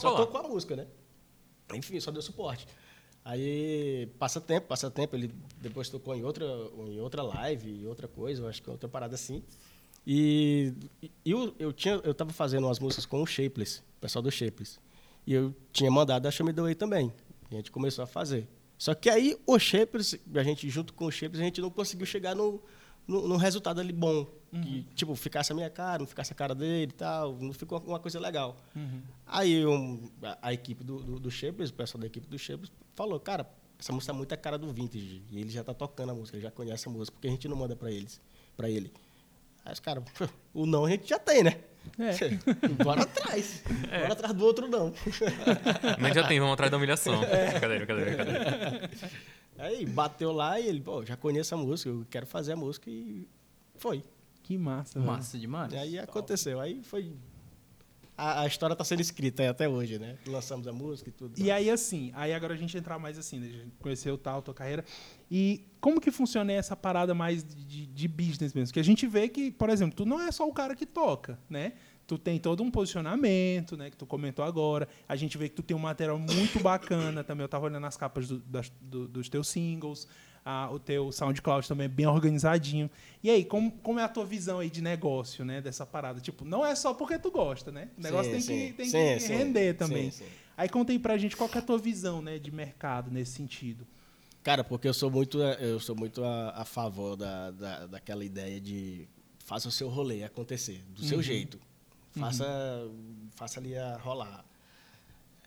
só 0.00 0.16
tocou 0.16 0.40
a 0.40 0.48
música, 0.48 0.74
né? 0.74 0.86
Enfim, 1.74 2.00
só 2.00 2.10
deu 2.10 2.22
suporte. 2.22 2.66
Aí 3.24 4.08
passa 4.18 4.40
tempo, 4.40 4.66
passa 4.66 4.90
tempo, 4.90 5.14
ele 5.14 5.32
depois 5.60 5.88
tocou 5.88 6.14
em 6.16 6.24
outra, 6.24 6.46
em 6.88 7.00
outra 7.00 7.22
live, 7.22 7.86
outra 7.86 8.08
coisa, 8.08 8.48
acho 8.48 8.62
que 8.62 8.70
outra 8.70 8.88
parada 8.88 9.14
assim. 9.14 9.42
E, 10.06 10.72
e 11.02 11.30
eu, 11.30 11.54
eu, 11.58 11.72
tinha, 11.72 12.00
eu 12.02 12.14
tava 12.14 12.32
fazendo 12.32 12.64
umas 12.66 12.78
músicas 12.78 13.04
com 13.04 13.22
o 13.22 13.26
Shapeless, 13.26 13.80
o 13.80 14.00
pessoal 14.00 14.22
do 14.22 14.30
Shapeless. 14.30 14.78
E 15.26 15.34
eu 15.34 15.54
tinha 15.72 15.90
mandado 15.90 16.26
a 16.26 16.30
Show 16.30 16.46
Me 16.46 16.52
The 16.52 16.62
Way 16.62 16.74
também. 16.74 17.12
E 17.50 17.54
a 17.54 17.56
gente 17.58 17.70
começou 17.70 18.02
a 18.02 18.06
fazer. 18.06 18.48
Só 18.78 18.94
que 18.94 19.10
aí 19.10 19.36
o 19.44 19.58
Shapers, 19.58 20.14
a 20.34 20.42
gente 20.42 20.70
junto 20.70 20.94
com 20.94 21.06
o 21.06 21.10
Shapers, 21.10 21.40
a 21.40 21.44
gente 21.44 21.60
não 21.60 21.68
conseguiu 21.68 22.06
chegar 22.06 22.34
no, 22.34 22.62
no, 23.06 23.26
no 23.26 23.36
resultado 23.36 23.80
ali 23.80 23.92
bom. 23.92 24.26
Uhum. 24.50 24.62
Que, 24.62 24.82
tipo, 24.94 25.14
ficasse 25.14 25.52
a 25.52 25.54
minha 25.54 25.68
cara, 25.68 25.98
não 25.98 26.06
ficasse 26.06 26.32
a 26.32 26.36
cara 26.36 26.54
dele 26.54 26.92
e 26.92 26.94
tal. 26.94 27.36
Não 27.38 27.52
ficou 27.52 27.80
uma 27.80 27.98
coisa 27.98 28.20
legal. 28.20 28.56
Uhum. 28.74 29.02
Aí 29.26 29.66
um, 29.66 30.08
a, 30.22 30.38
a, 30.42 30.52
equipe 30.52 30.84
do, 30.84 31.00
do, 31.00 31.18
do 31.18 31.30
Shapers, 31.30 31.70
o 31.70 31.74
pessoal 31.74 32.00
da 32.00 32.06
equipe 32.06 32.26
do 32.28 32.38
Shapers, 32.38 32.70
falou, 32.94 33.18
cara, 33.18 33.50
essa 33.78 33.92
música 33.92 34.12
é 34.12 34.16
muito 34.16 34.32
a 34.32 34.36
cara 34.36 34.56
do 34.56 34.72
Vintage. 34.72 35.22
E 35.30 35.40
ele 35.40 35.50
já 35.50 35.64
tá 35.64 35.74
tocando 35.74 36.10
a 36.10 36.14
música, 36.14 36.36
ele 36.36 36.44
já 36.44 36.50
conhece 36.50 36.88
a 36.88 36.90
música. 36.90 37.14
Por 37.16 37.20
que 37.20 37.28
a 37.28 37.30
gente 37.30 37.48
não 37.48 37.56
manda 37.56 37.74
para 37.74 37.90
eles, 37.90 38.20
para 38.56 38.70
ele? 38.70 38.92
Aí 39.68 39.72
os 39.74 39.80
caras, 39.80 40.02
o 40.54 40.64
não 40.64 40.86
a 40.86 40.90
gente 40.90 41.06
já 41.06 41.18
tem, 41.18 41.42
né? 41.44 41.58
É. 41.98 42.82
Bora 42.82 43.02
atrás. 43.02 43.62
É. 43.90 44.00
Bora 44.00 44.12
atrás 44.14 44.32
do 44.34 44.44
outro 44.44 44.66
não. 44.66 44.94
Mas 45.98 46.14
já 46.14 46.26
tem, 46.26 46.40
vamos 46.40 46.54
atrás 46.54 46.70
da 46.70 46.78
humilhação. 46.78 47.22
É. 47.24 47.60
Cadê, 47.60 47.84
cadê, 47.84 48.14
cadê? 48.16 48.32
Aí 49.58 49.84
bateu 49.84 50.32
lá 50.32 50.58
e 50.58 50.68
ele, 50.68 50.80
pô, 50.80 51.04
já 51.04 51.16
conheço 51.16 51.54
a 51.54 51.58
música, 51.58 51.90
eu 51.90 52.06
quero 52.08 52.26
fazer 52.26 52.52
a 52.52 52.56
música 52.56 52.88
e 52.88 53.28
foi. 53.76 54.02
Que 54.42 54.56
massa, 54.56 54.98
Massa 54.98 55.32
velho. 55.32 55.40
demais. 55.42 55.72
E 55.72 55.76
aí 55.76 55.98
aconteceu. 55.98 56.58
Aí 56.60 56.82
foi 56.82 57.12
a, 58.18 58.42
a, 58.42 58.46
história 58.48 58.74
está 58.74 58.84
sendo 58.84 59.00
escrita 59.00 59.48
até 59.48 59.68
hoje, 59.68 59.96
né? 59.98 60.18
Lançamos 60.26 60.66
a 60.66 60.72
música 60.72 61.08
e 61.08 61.12
tudo. 61.12 61.38
E 61.40 61.52
aí, 61.52 61.70
assim, 61.70 62.10
aí 62.14 62.34
agora 62.34 62.54
a 62.54 62.56
gente 62.56 62.76
entrar 62.76 62.98
mais 62.98 63.16
assim, 63.16 63.38
né? 63.38 63.46
A 63.46 63.50
gente 63.50 63.76
conheceu 63.80 64.18
tal, 64.18 64.42
tua 64.42 64.52
carreira. 64.52 64.84
E 65.30 65.64
como 65.80 66.00
que 66.00 66.10
funciona 66.10 66.52
essa 66.52 66.74
parada 66.74 67.14
mais 67.14 67.44
de, 67.44 67.86
de 67.86 68.08
business 68.08 68.52
mesmo? 68.52 68.74
Que 68.74 68.80
a 68.80 68.84
gente 68.84 69.06
vê 69.06 69.28
que, 69.28 69.52
por 69.52 69.70
exemplo, 69.70 69.94
tu 69.94 70.04
não 70.04 70.20
é 70.20 70.32
só 70.32 70.48
o 70.48 70.52
cara 70.52 70.74
que 70.74 70.84
toca, 70.84 71.38
né? 71.48 71.74
tu 72.08 72.16
tem 72.16 72.38
todo 72.40 72.62
um 72.62 72.70
posicionamento, 72.70 73.76
né, 73.76 73.90
que 73.90 73.96
tu 73.96 74.06
comentou 74.06 74.42
agora. 74.42 74.88
A 75.06 75.14
gente 75.14 75.36
vê 75.36 75.46
que 75.46 75.54
tu 75.54 75.62
tem 75.62 75.76
um 75.76 75.80
material 75.80 76.18
muito 76.18 76.58
bacana 76.58 77.22
também. 77.22 77.42
Eu 77.42 77.46
estava 77.46 77.66
olhando 77.66 77.86
as 77.86 77.98
capas 77.98 78.26
do, 78.26 78.38
das, 78.38 78.72
do, 78.80 79.06
dos 79.06 79.28
teus 79.28 79.46
singles 79.46 80.08
a, 80.48 80.70
o 80.70 80.78
teu 80.78 81.12
SoundCloud 81.12 81.68
também 81.68 81.84
é 81.84 81.88
bem 81.88 82.06
organizadinho. 82.06 82.90
E 83.22 83.28
aí, 83.28 83.44
como, 83.44 83.70
como 83.70 84.00
é 84.00 84.04
a 84.04 84.08
tua 84.08 84.24
visão 84.24 84.60
aí 84.60 84.70
de 84.70 84.80
negócio, 84.80 85.44
né, 85.44 85.60
dessa 85.60 85.84
parada? 85.84 86.20
Tipo, 86.20 86.42
não 86.42 86.64
é 86.64 86.74
só 86.74 86.94
porque 86.94 87.18
tu 87.18 87.30
gosta, 87.30 87.70
né? 87.70 87.90
O 87.98 88.00
negócio 88.00 88.24
sim, 88.26 88.32
tem 88.32 88.40
sim. 88.40 88.66
que, 88.68 88.72
tem 88.72 88.86
sim, 88.86 89.26
que 89.26 89.32
render 89.34 89.74
também. 89.74 90.10
Aí 90.56 90.66
conta 90.66 90.90
aí 90.90 90.98
pra 90.98 91.18
gente 91.18 91.36
qual 91.36 91.50
é 91.54 91.58
a 91.58 91.62
tua 91.62 91.76
visão, 91.76 92.22
né, 92.22 92.38
de 92.38 92.50
mercado 92.50 93.10
nesse 93.10 93.32
sentido. 93.32 93.86
Cara, 94.42 94.64
porque 94.64 94.88
eu 94.88 94.94
sou 94.94 95.10
muito, 95.10 95.38
eu 95.38 95.78
sou 95.80 95.94
muito 95.94 96.24
a, 96.24 96.62
a 96.62 96.64
favor 96.64 97.14
da, 97.14 97.50
da, 97.50 97.86
daquela 97.86 98.24
ideia 98.24 98.58
de 98.58 99.06
faça 99.44 99.68
o 99.68 99.70
seu 99.70 99.90
rolê 99.90 100.24
acontecer, 100.24 100.82
do 100.88 101.04
seu 101.04 101.18
uhum. 101.18 101.22
jeito. 101.22 101.60
Faça, 102.12 102.46
uhum. 102.86 103.28
faça 103.32 103.60
ali 103.60 103.76
a 103.76 103.98
rolar. 103.98 104.47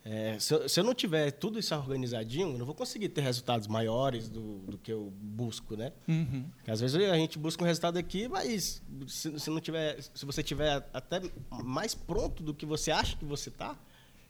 É, 0.04 0.36
se, 0.38 0.52
eu, 0.52 0.68
se, 0.68 0.80
eu, 0.80 0.84
não 0.84 0.94
tiver 0.94 1.30
tudo 1.30 1.60
isso 1.60 1.72
organizadinho, 1.74 2.50
eu 2.50 2.58
não 2.58 2.66
vou 2.66 2.74
conseguir 2.74 3.08
ter 3.08 3.20
resultados 3.20 3.68
maiores 3.68 4.28
do, 4.28 4.58
do 4.58 4.76
que 4.76 4.92
eu 4.92 5.12
busco, 5.16 5.76
né? 5.76 5.92
Uhum. 6.08 6.44
Às 6.66 6.80
vezes 6.80 6.96
a 6.96 7.16
gente 7.16 7.38
busca 7.38 7.62
um 7.62 7.66
resultado 7.66 7.96
aqui, 7.98 8.26
mas 8.26 8.82
se, 9.06 9.38
se, 9.38 9.50
não 9.50 9.60
tiver, 9.60 10.02
se 10.02 10.26
você 10.26 10.42
tiver 10.42 10.84
até 10.92 11.22
mais 11.50 11.94
pronto 11.94 12.42
do 12.42 12.52
que 12.52 12.66
você 12.66 12.90
acha 12.90 13.16
que 13.16 13.24
você 13.24 13.48
está, 13.48 13.76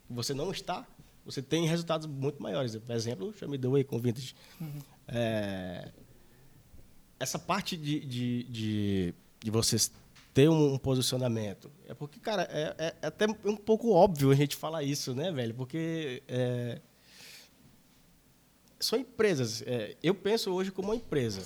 que 0.06 0.12
você 0.12 0.34
não 0.34 0.50
está, 0.50 0.86
você 1.24 1.40
tem 1.40 1.66
resultados 1.66 2.06
muito 2.06 2.42
maiores. 2.42 2.76
Por 2.76 2.94
exemplo, 2.94 3.34
já 3.38 3.48
me 3.48 3.56
deu 3.56 3.74
aí 3.74 3.84
com 3.84 3.98
Vintage. 3.98 4.34
Uhum. 4.60 4.78
É, 5.08 5.90
essa 7.18 7.38
parte 7.38 7.78
de, 7.78 8.00
de, 8.00 8.42
de, 8.44 9.14
de 9.42 9.50
vocês 9.50 9.90
ter 10.32 10.48
um, 10.48 10.74
um, 10.74 10.78
posicionamento. 10.78 11.70
É 11.86 11.94
porque, 11.94 12.18
cara, 12.18 12.48
é, 12.50 12.74
é, 12.78 12.96
é, 13.02 13.06
até 13.06 13.26
um 13.44 13.56
pouco 13.56 13.92
óbvio 13.92 14.30
a 14.30 14.34
gente 14.34 14.56
falar 14.56 14.82
isso, 14.82 15.14
né, 15.14 15.30
velho? 15.30 15.54
Porque 15.54 16.22
é, 16.26 16.80
são 18.80 18.98
empresas. 18.98 19.62
É, 19.66 19.96
eu 20.02 20.14
penso 20.14 20.50
hoje 20.50 20.70
como 20.70 20.88
uma 20.88 20.96
empresa. 20.96 21.42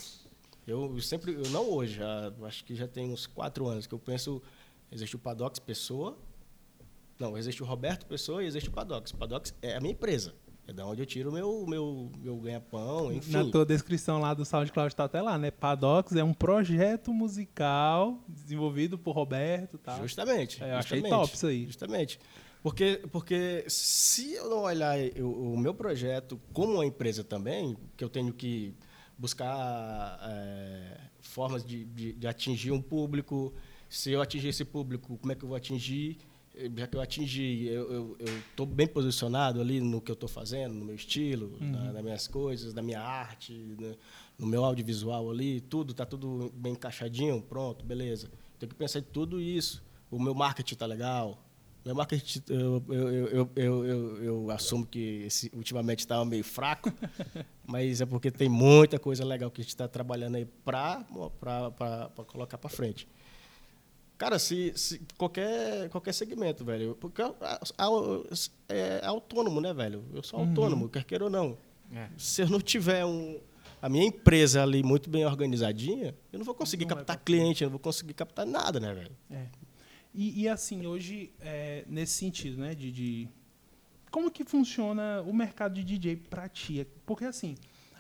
Eu 0.67 1.01
sempre, 1.01 1.33
eu 1.33 1.49
não 1.51 1.71
hoje, 1.71 1.95
já, 1.95 2.33
acho 2.43 2.65
que 2.65 2.75
já 2.75 2.89
tem 2.89 3.13
uns 3.13 3.27
quatro 3.27 3.67
anos 3.69 3.87
que 3.87 3.95
eu 3.95 3.99
penso, 3.99 4.43
existe 4.91 5.15
o 5.15 5.19
Padox 5.19 5.61
Pessoa, 5.61 6.19
não, 7.19 7.39
existe 7.39 7.63
o 7.63 7.67
Roberto 7.67 8.05
Pessoa 8.07 8.43
e 8.43 8.47
existe 8.47 8.69
o 8.69 8.73
Padox. 8.73 9.11
O 9.11 9.17
Padox 9.17 9.55
é 9.63 9.77
a 9.77 9.81
minha 9.81 9.93
empresa. 9.93 10.35
É 10.69 10.73
da 10.73 10.85
onde 10.85 11.01
eu 11.01 11.07
tiro 11.07 11.31
o 11.31 11.33
meu, 11.33 11.65
meu, 11.67 12.11
meu 12.19 12.37
ganha-pão, 12.39 13.13
enfim. 13.13 13.31
Na 13.31 13.45
tua 13.45 13.65
descrição 13.65 14.21
lá 14.21 14.35
do 14.35 14.45
SoundCloud 14.45 14.93
está 14.93 15.05
até 15.05 15.23
lá, 15.23 15.39
né? 15.39 15.51
Padox 15.51 16.13
é 16.17 16.25
um 16.25 16.35
projeto 16.35 17.13
musical 17.13 18.19
desenvolvido 18.29 18.99
por 18.99 19.13
Roberto 19.13 19.79
tá? 19.79 19.97
Justamente. 20.01 20.63
É, 20.63 20.73
eu 20.73 20.77
justamente, 20.79 21.07
achei 21.07 21.11
top 21.11 21.35
isso 21.35 21.47
aí. 21.47 21.67
Justamente. 21.67 22.19
Porque, 22.63 23.01
porque 23.13 23.65
se 23.69 24.33
eu 24.33 24.51
não 24.51 24.63
olhar 24.63 24.99
o, 25.21 25.53
o 25.53 25.59
meu 25.59 25.73
projeto 25.73 26.41
como 26.53 26.75
uma 26.75 26.87
empresa 26.87 27.23
também, 27.23 27.77
que 27.97 28.03
eu 28.03 28.09
tenho 28.09 28.33
que 28.33 28.75
buscar 29.17 30.19
é, 30.21 30.99
formas 31.21 31.65
de, 31.65 31.85
de, 31.85 32.13
de 32.15 32.27
atingir 32.27 32.73
um 32.73 32.83
público, 32.83 33.55
se 33.89 34.11
eu 34.11 34.21
atingir 34.21 34.49
esse 34.49 34.65
público, 34.65 35.17
como 35.17 35.31
é 35.31 35.37
que 35.37 35.45
eu 35.45 35.49
vou 35.49 35.57
atingir? 35.57 36.19
Já 36.77 36.87
que 36.87 36.97
eu 36.97 37.01
atingi, 37.01 37.67
eu 37.67 38.17
estou 38.51 38.65
bem 38.65 38.87
posicionado 38.87 39.61
ali 39.61 39.81
no 39.81 40.01
que 40.01 40.11
eu 40.11 40.15
estou 40.15 40.29
fazendo, 40.29 40.75
no 40.75 40.85
meu 40.85 40.95
estilo, 40.95 41.57
uhum. 41.61 41.71
na, 41.71 41.93
nas 41.93 42.03
minhas 42.03 42.27
coisas, 42.27 42.73
na 42.73 42.81
minha 42.81 43.01
arte, 43.01 43.53
né, 43.53 43.95
no 44.39 44.47
meu 44.47 44.65
audiovisual 44.65 45.31
ali, 45.31 45.61
tudo, 45.61 45.93
está 45.93 46.07
tudo 46.07 46.51
bem 46.55 46.73
encaixadinho, 46.73 47.43
pronto, 47.43 47.85
beleza. 47.85 48.31
Tenho 48.59 48.71
que 48.71 48.77
pensar 48.77 49.01
em 49.01 49.03
tudo 49.03 49.41
isso. 49.41 49.85
O 50.11 50.19
meu 50.19 50.35
marketing 50.35 50.75
está 50.75 50.87
legal. 50.87 51.43
Meu 51.85 51.95
marketing, 51.95 52.43
eu, 52.49 52.83
eu, 52.89 53.51
eu, 53.55 54.23
eu, 54.23 54.51
assumo 54.51 54.85
que 54.85 55.29
ultimamente 55.53 56.01
estava 56.01 56.25
meio 56.25 56.43
fraco, 56.43 56.93
mas 57.65 58.01
é 58.01 58.07
porque 58.07 58.31
tem 58.31 58.49
muita 58.49 58.99
coisa 58.99 59.25
legal 59.25 59.51
que 59.51 59.61
a 59.61 59.63
gente 59.63 59.71
está 59.71 59.87
trabalhando 59.87 60.37
aí 60.37 60.47
para 60.65 61.05
colocar 62.27 62.59
para 62.59 62.71
frente. 62.71 63.07
Cara, 64.19 64.39
se, 64.39 64.73
se, 64.75 65.01
qualquer, 65.19 65.91
qualquer 65.91 66.13
segmento, 66.13 66.65
velho. 66.65 66.97
Porque 66.99 67.21
é, 67.21 67.27
é, 68.69 69.01
é 69.03 69.07
autônomo, 69.07 69.61
né, 69.61 69.75
velho? 69.75 70.05
Eu 70.15 70.23
sou 70.23 70.41
uhum. 70.41 70.49
autônomo, 70.49 70.89
quer 70.89 71.05
queira 71.05 71.25
ou 71.25 71.31
não. 71.31 71.59
É. 71.93 72.09
Se 72.17 72.43
eu 72.43 72.49
não 72.49 72.61
tiver 72.61 73.05
um, 73.05 73.39
a 73.81 73.89
minha 73.89 74.05
empresa 74.05 74.63
ali 74.63 74.83
muito 74.83 75.11
bem 75.11 75.25
organizadinha, 75.25 76.15
eu 76.33 76.39
não 76.39 76.47
vou 76.47 76.55
conseguir 76.55 76.87
não 76.87 76.97
captar 76.97 77.19
cliente, 77.19 77.63
eu 77.63 77.67
não 77.67 77.73
vou 77.73 77.81
conseguir 77.81 78.15
captar 78.15 78.47
nada, 78.47 78.81
né, 78.81 78.93
velho? 78.95 79.17
É. 79.31 79.47
E, 80.15 80.43
e, 80.43 80.49
assim, 80.49 80.87
hoje, 80.87 81.31
é, 81.41 81.85
nesse 81.87 82.15
sentido, 82.15 82.59
né, 82.59 82.75
de, 82.75 82.91
de, 82.91 83.29
Como 84.11 84.31
que 84.31 84.45
funciona 84.45 85.21
o 85.27 85.33
mercado 85.33 85.75
de 85.75 85.85
DJ 85.85 86.17
pra 86.17 86.49
ti? 86.49 86.87
Porque, 87.05 87.27
assim, 87.27 87.55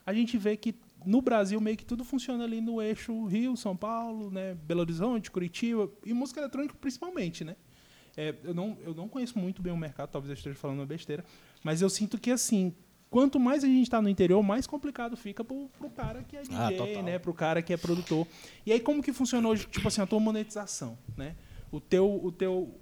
a 0.04 0.14
gente 0.14 0.38
vê 0.38 0.56
que 0.56 0.74
no 1.06 1.22
Brasil 1.22 1.60
meio 1.60 1.76
que 1.76 1.84
tudo 1.84 2.04
funciona 2.04 2.44
ali 2.44 2.60
no 2.60 2.82
eixo 2.82 3.24
Rio, 3.26 3.56
São 3.56 3.76
Paulo, 3.76 4.30
né, 4.30 4.54
Belo 4.54 4.80
Horizonte, 4.80 5.30
Curitiba 5.30 5.88
e 6.04 6.12
música 6.12 6.40
eletrônica 6.40 6.74
principalmente, 6.80 7.44
né? 7.44 7.56
É, 8.16 8.34
eu, 8.42 8.52
não, 8.52 8.76
eu 8.82 8.94
não 8.94 9.08
conheço 9.08 9.38
muito 9.38 9.62
bem 9.62 9.72
o 9.72 9.76
mercado, 9.76 10.10
talvez 10.10 10.30
eu 10.30 10.34
esteja 10.34 10.56
falando 10.56 10.78
uma 10.78 10.86
besteira, 10.86 11.24
mas 11.62 11.80
eu 11.80 11.88
sinto 11.88 12.18
que 12.18 12.30
assim, 12.30 12.74
quanto 13.08 13.38
mais 13.38 13.62
a 13.62 13.66
gente 13.66 13.82
está 13.82 14.02
no 14.02 14.08
interior, 14.08 14.42
mais 14.42 14.66
complicado 14.66 15.16
fica 15.16 15.44
pro, 15.44 15.68
pro 15.78 15.88
cara 15.90 16.24
que 16.24 16.36
é 16.36 16.42
DJ, 16.42 16.98
ah, 16.98 17.02
né, 17.02 17.18
pro 17.18 17.32
cara 17.32 17.62
que 17.62 17.72
é 17.72 17.76
produtor. 17.76 18.26
E 18.64 18.72
aí 18.72 18.80
como 18.80 19.02
que 19.02 19.12
funciona 19.12 19.46
hoje, 19.46 19.66
tipo 19.66 19.86
assim, 19.86 20.00
a 20.00 20.06
tua 20.06 20.18
monetização, 20.18 20.98
né? 21.16 21.36
O 21.70 21.80
teu 21.80 22.20
o 22.24 22.32
teu 22.32 22.74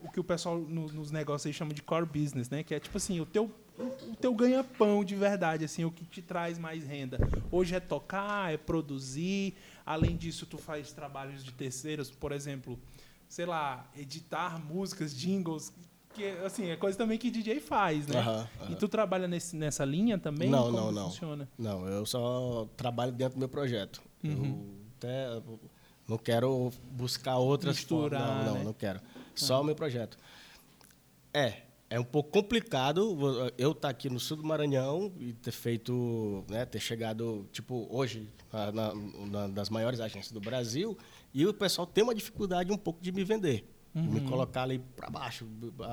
o 0.00 0.10
que 0.10 0.18
o 0.18 0.24
pessoal 0.24 0.58
no, 0.58 0.86
nos 0.86 1.10
negócios 1.10 1.46
aí 1.46 1.52
chama 1.52 1.74
de 1.74 1.82
core 1.82 2.06
business, 2.06 2.48
né? 2.48 2.62
Que 2.62 2.74
é 2.74 2.80
tipo 2.80 2.96
assim, 2.96 3.20
o 3.20 3.26
teu 3.26 3.50
o 3.78 4.16
teu 4.16 4.34
ganha-pão 4.34 5.04
de 5.04 5.14
verdade, 5.14 5.64
assim, 5.64 5.84
o 5.84 5.90
que 5.90 6.04
te 6.04 6.20
traz 6.20 6.58
mais 6.58 6.84
renda. 6.84 7.18
Hoje 7.50 7.74
é 7.74 7.80
tocar, 7.80 8.52
é 8.52 8.56
produzir. 8.56 9.54
Além 9.86 10.16
disso, 10.16 10.46
tu 10.46 10.58
faz 10.58 10.92
trabalhos 10.92 11.44
de 11.44 11.52
terceiros, 11.52 12.10
por 12.10 12.32
exemplo, 12.32 12.78
sei 13.28 13.46
lá, 13.46 13.88
editar 13.96 14.58
músicas, 14.58 15.16
jingles, 15.16 15.72
que 16.14 16.26
assim, 16.44 16.66
é 16.66 16.76
coisa 16.76 16.98
também 16.98 17.16
que 17.16 17.30
DJ 17.30 17.60
faz, 17.60 18.06
né? 18.06 18.20
Uhum, 18.20 18.66
uhum. 18.66 18.72
E 18.72 18.76
tu 18.76 18.88
trabalha 18.88 19.28
nesse, 19.28 19.54
nessa 19.54 19.84
linha 19.84 20.18
também? 20.18 20.50
Não, 20.50 20.64
Como 20.64 20.76
não, 20.76 20.92
não. 20.92 21.10
Funciona? 21.10 21.48
Não, 21.56 21.86
eu 21.86 22.04
só 22.04 22.68
trabalho 22.76 23.12
dentro 23.12 23.34
do 23.34 23.38
meu 23.38 23.48
projeto. 23.48 24.02
Uhum. 24.24 24.76
Até 24.96 25.40
não 26.08 26.18
quero 26.18 26.72
buscar 26.90 27.36
outras 27.36 27.76
Misturar, 27.76 28.20
formas. 28.20 28.44
Não, 28.44 28.52
não, 28.52 28.58
né? 28.58 28.64
não 28.64 28.72
quero. 28.72 29.00
Só 29.34 29.60
o 29.60 29.64
meu 29.64 29.76
projeto. 29.76 30.18
É, 31.32 31.62
é 31.90 31.98
um 31.98 32.04
pouco 32.04 32.30
complicado 32.30 33.16
eu 33.56 33.72
estar 33.72 33.80
tá 33.80 33.88
aqui 33.88 34.10
no 34.10 34.20
sul 34.20 34.36
do 34.36 34.44
Maranhão 34.44 35.12
e 35.18 35.32
ter 35.32 35.52
feito, 35.52 36.44
né, 36.48 36.66
ter 36.66 36.80
chegado, 36.80 37.48
tipo, 37.50 37.86
hoje, 37.90 38.28
na, 38.52 38.94
na, 38.94 39.48
nas 39.48 39.70
maiores 39.70 39.98
agências 40.00 40.32
do 40.32 40.40
Brasil, 40.40 40.96
e 41.32 41.46
o 41.46 41.54
pessoal 41.54 41.86
tem 41.86 42.04
uma 42.04 42.14
dificuldade 42.14 42.70
um 42.70 42.76
pouco 42.76 43.00
de 43.00 43.10
me 43.10 43.24
vender. 43.24 43.66
Uhum. 43.94 44.02
Me 44.02 44.20
colocar 44.20 44.64
ali 44.64 44.78
para 44.78 45.08
baixo, 45.08 45.46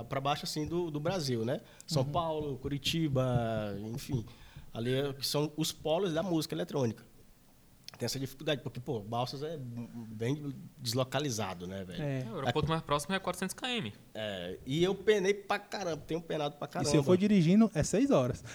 para 0.09 0.19
baixo 0.19 0.43
assim 0.43 0.67
do, 0.67 0.91
do 0.91 0.99
Brasil, 0.99 1.45
né? 1.45 1.61
São 1.87 2.03
uhum. 2.03 2.11
Paulo, 2.11 2.57
Curitiba, 2.57 3.77
enfim, 3.93 4.25
ali 4.73 4.93
é 4.93 5.13
que 5.13 5.25
são 5.25 5.51
os 5.55 5.71
polos 5.71 6.13
da 6.13 6.21
música 6.21 6.53
eletrônica 6.53 7.04
tem 7.97 8.05
essa 8.05 8.19
dificuldade, 8.19 8.61
porque, 8.61 8.79
pô, 8.79 8.99
Balsas 8.99 9.43
é 9.43 9.57
bem 9.59 10.53
deslocalizado, 10.77 11.67
né, 11.67 11.83
velho? 11.83 12.03
É. 12.03 12.25
O 12.31 12.35
aeroporto 12.35 12.69
mais 12.69 12.81
próximo 12.81 13.15
é 13.15 13.19
400 13.19 13.53
km. 13.53 13.91
É, 14.13 14.57
e 14.65 14.83
eu 14.83 14.93
penei 14.93 15.33
pra 15.33 15.59
caramba, 15.59 16.03
tenho 16.05 16.21
penado 16.21 16.57
pra 16.57 16.67
caramba. 16.67 16.89
E 16.89 16.91
se 16.91 16.97
eu 16.97 17.03
for 17.03 17.17
dirigindo, 17.17 17.69
é 17.73 17.83
6 17.83 18.11
horas. 18.11 18.43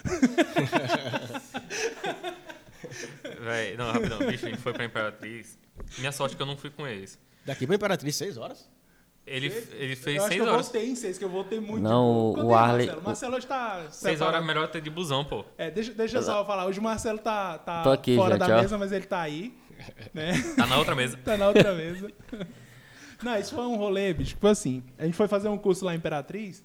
Véi, 3.40 3.76
não, 3.76 3.92
rapidão, 3.92 4.18
bicho, 4.18 4.46
a 4.46 4.50
gente 4.50 4.60
foi 4.60 4.72
pra 4.72 4.84
Imperatriz. 4.84 5.58
Minha 5.98 6.12
sorte 6.12 6.34
é 6.34 6.36
que 6.36 6.42
eu 6.42 6.46
não 6.46 6.56
fui 6.56 6.70
com 6.70 6.86
eles. 6.86 7.18
Daqui 7.44 7.66
pra 7.66 7.76
Imperatriz, 7.76 8.16
6 8.16 8.36
horas? 8.36 8.68
Ele, 9.30 9.46
ele 9.78 9.94
fez 9.94 10.16
eu 10.16 10.26
6 10.26 10.40
horas. 10.40 10.54
Eu 10.54 10.62
voltei 10.62 10.90
em 10.90 10.96
6, 10.96 11.18
que 11.18 11.24
eu 11.24 11.28
voltei 11.28 11.60
muito. 11.60 11.80
Não, 11.80 12.32
o 12.32 12.52
Arley. 12.52 12.86
Marcelo? 12.86 13.02
Marcelo 13.06 13.36
hoje 13.36 13.46
tá. 13.46 13.86
6 13.88 14.20
horas 14.20 14.42
é 14.42 14.44
melhor 14.44 14.66
ter 14.66 14.80
de 14.80 14.90
busão, 14.90 15.24
pô. 15.24 15.44
É, 15.56 15.70
deixa, 15.70 15.92
deixa 15.92 16.18
eu 16.18 16.22
só 16.22 16.44
falar. 16.44 16.66
Hoje 16.66 16.80
o 16.80 16.82
Marcelo 16.82 17.18
tá, 17.18 17.56
tá 17.58 17.92
aqui, 17.92 18.16
fora 18.16 18.34
gente, 18.34 18.40
da 18.40 18.56
ó. 18.56 18.60
mesa, 18.60 18.76
mas 18.76 18.90
ele 18.90 19.06
tá 19.06 19.20
aí. 19.20 19.54
Né? 20.12 20.32
Tá 20.56 20.66
na 20.66 20.76
outra 20.76 20.94
mesa. 20.94 21.16
tá 21.24 21.36
na 21.38 21.46
outra 21.48 21.72
mesa. 21.72 22.10
Não, 23.22 23.38
isso 23.38 23.54
foi 23.54 23.64
um 23.64 23.76
rolê, 23.76 24.12
bicho. 24.12 24.30
Tipo 24.30 24.48
assim, 24.48 24.82
a 24.98 25.04
gente 25.04 25.14
foi 25.14 25.28
fazer 25.28 25.48
um 25.48 25.56
curso 25.56 25.84
lá 25.84 25.94
em 25.94 25.96
Imperatriz. 25.96 26.62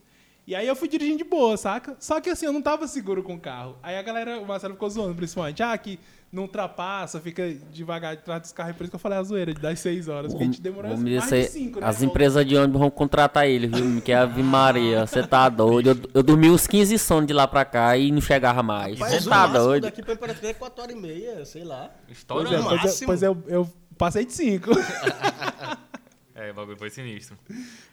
E 0.48 0.54
aí 0.54 0.68
eu 0.68 0.76
fui 0.76 0.88
dirigindo 0.88 1.18
de 1.18 1.24
boa, 1.24 1.58
saca? 1.58 1.96
Só 2.00 2.22
que 2.22 2.30
assim, 2.30 2.46
eu 2.46 2.54
não 2.54 2.62
tava 2.62 2.88
seguro 2.88 3.24
com 3.24 3.34
o 3.34 3.40
carro. 3.40 3.78
Aí 3.82 3.98
a 3.98 4.02
galera, 4.02 4.40
o 4.40 4.46
Marcelo 4.46 4.76
ficou 4.76 4.90
zoando, 4.90 5.16
principalmente. 5.16 5.64
Ah, 5.64 5.76
que 5.76 6.00
não 6.32 6.44
ultrapassa, 6.44 7.20
fica 7.20 7.52
devagar 7.72 8.16
de 8.16 8.22
trás 8.22 8.42
dos 8.42 8.52
carros. 8.52 8.72
É 8.72 8.74
por 8.74 8.84
isso 8.84 8.92
que 8.92 8.96
eu 8.96 9.00
falei 9.00 9.18
a 9.18 9.24
zoeira 9.24 9.54
de 9.54 9.60
das 9.60 9.80
6 9.80 10.08
horas. 10.08 10.32
Porque 10.32 10.44
a 10.44 10.46
gente 10.46 10.62
demorou 10.62 10.92
Vamos 10.92 11.04
mais 11.04 11.24
dizer, 11.24 11.46
de 11.46 11.50
5, 11.50 11.80
né? 11.80 11.88
As 11.88 12.04
empresas 12.04 12.46
de 12.46 12.56
ônibus 12.56 12.80
vão 12.80 12.92
contratar 12.92 13.48
ele, 13.48 13.68
viu? 13.68 14.02
Que 14.02 14.12
é 14.12 14.16
a 14.16 14.24
Ave 14.24 14.44
Maria. 14.44 15.08
Você 15.08 15.26
tá 15.26 15.50
doido. 15.50 15.90
Eu, 15.90 16.10
eu 16.16 16.24
dormi 16.24 16.52
uns 16.52 16.68
15 16.68 17.00
sonos 17.00 17.26
de 17.26 17.34
lá 17.34 17.48
pra 17.48 17.66
cá 17.66 17.98
e 17.98 18.12
não 18.12 18.22
chegava 18.22 18.62
mais. 18.62 19.00
Você 19.00 19.28
tá 19.28 19.48
doido. 19.48 19.84
daqui 19.84 20.04
pra 20.04 20.14
Imperatriz 20.14 20.50
é 20.52 20.54
4 20.54 20.84
horas 20.84 20.96
e 20.96 21.00
meia, 21.00 21.46
sei 21.46 21.64
lá. 21.64 21.90
História 22.08 22.50
Pois 22.50 22.60
é, 22.60 22.78
pois, 22.78 23.02
é, 23.02 23.06
pois 23.06 23.24
é, 23.24 23.28
eu, 23.28 23.44
eu 23.48 23.74
passei 23.98 24.26
de 24.26 24.34
5. 24.34 24.70
É, 26.36 26.52
o 26.52 26.54
bagulho 26.54 26.78
foi 26.78 26.90
sinistro. 26.90 27.38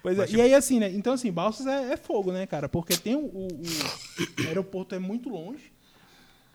Pois 0.03 0.19
é, 0.19 0.23
Mas, 0.23 0.33
e 0.33 0.41
aí 0.41 0.53
assim, 0.53 0.81
né? 0.81 0.91
Então 0.91 1.13
assim, 1.13 1.31
Balsas 1.31 1.65
é, 1.65 1.93
é 1.93 1.97
fogo, 1.97 2.33
né, 2.33 2.45
cara? 2.45 2.69
Porque 2.69 2.97
tem 2.97 3.15
o, 3.15 3.21
o, 3.21 3.47
o 3.47 4.43
aeroporto 4.49 4.95
é 4.95 4.99
muito 4.99 5.29
longe. 5.29 5.73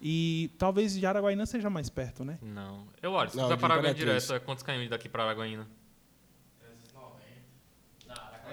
E 0.02 0.52
talvez 0.58 0.94
de 0.94 1.06
Araguaína 1.06 1.46
seja 1.46 1.70
mais 1.70 1.90
perto, 1.90 2.24
né? 2.26 2.38
Não. 2.42 2.86
Eu 3.02 3.14
olho, 3.14 3.32
se 3.32 3.38
Não, 3.38 3.48
de 3.48 3.58
para 3.58 3.74
Araguaína 3.74 3.96
direto, 3.96 4.34
é 4.34 4.40
quantos 4.40 4.64
caminhos 4.64 4.90
daqui 4.90 5.10
pra 5.10 5.24
Araguaína? 5.24 5.68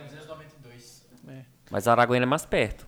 292. 0.09 1.07
É. 1.29 1.45
Mas 1.71 1.89
Araguaína 1.89 2.25
é 2.25 2.27
mais 2.27 2.47
perto. 2.47 2.84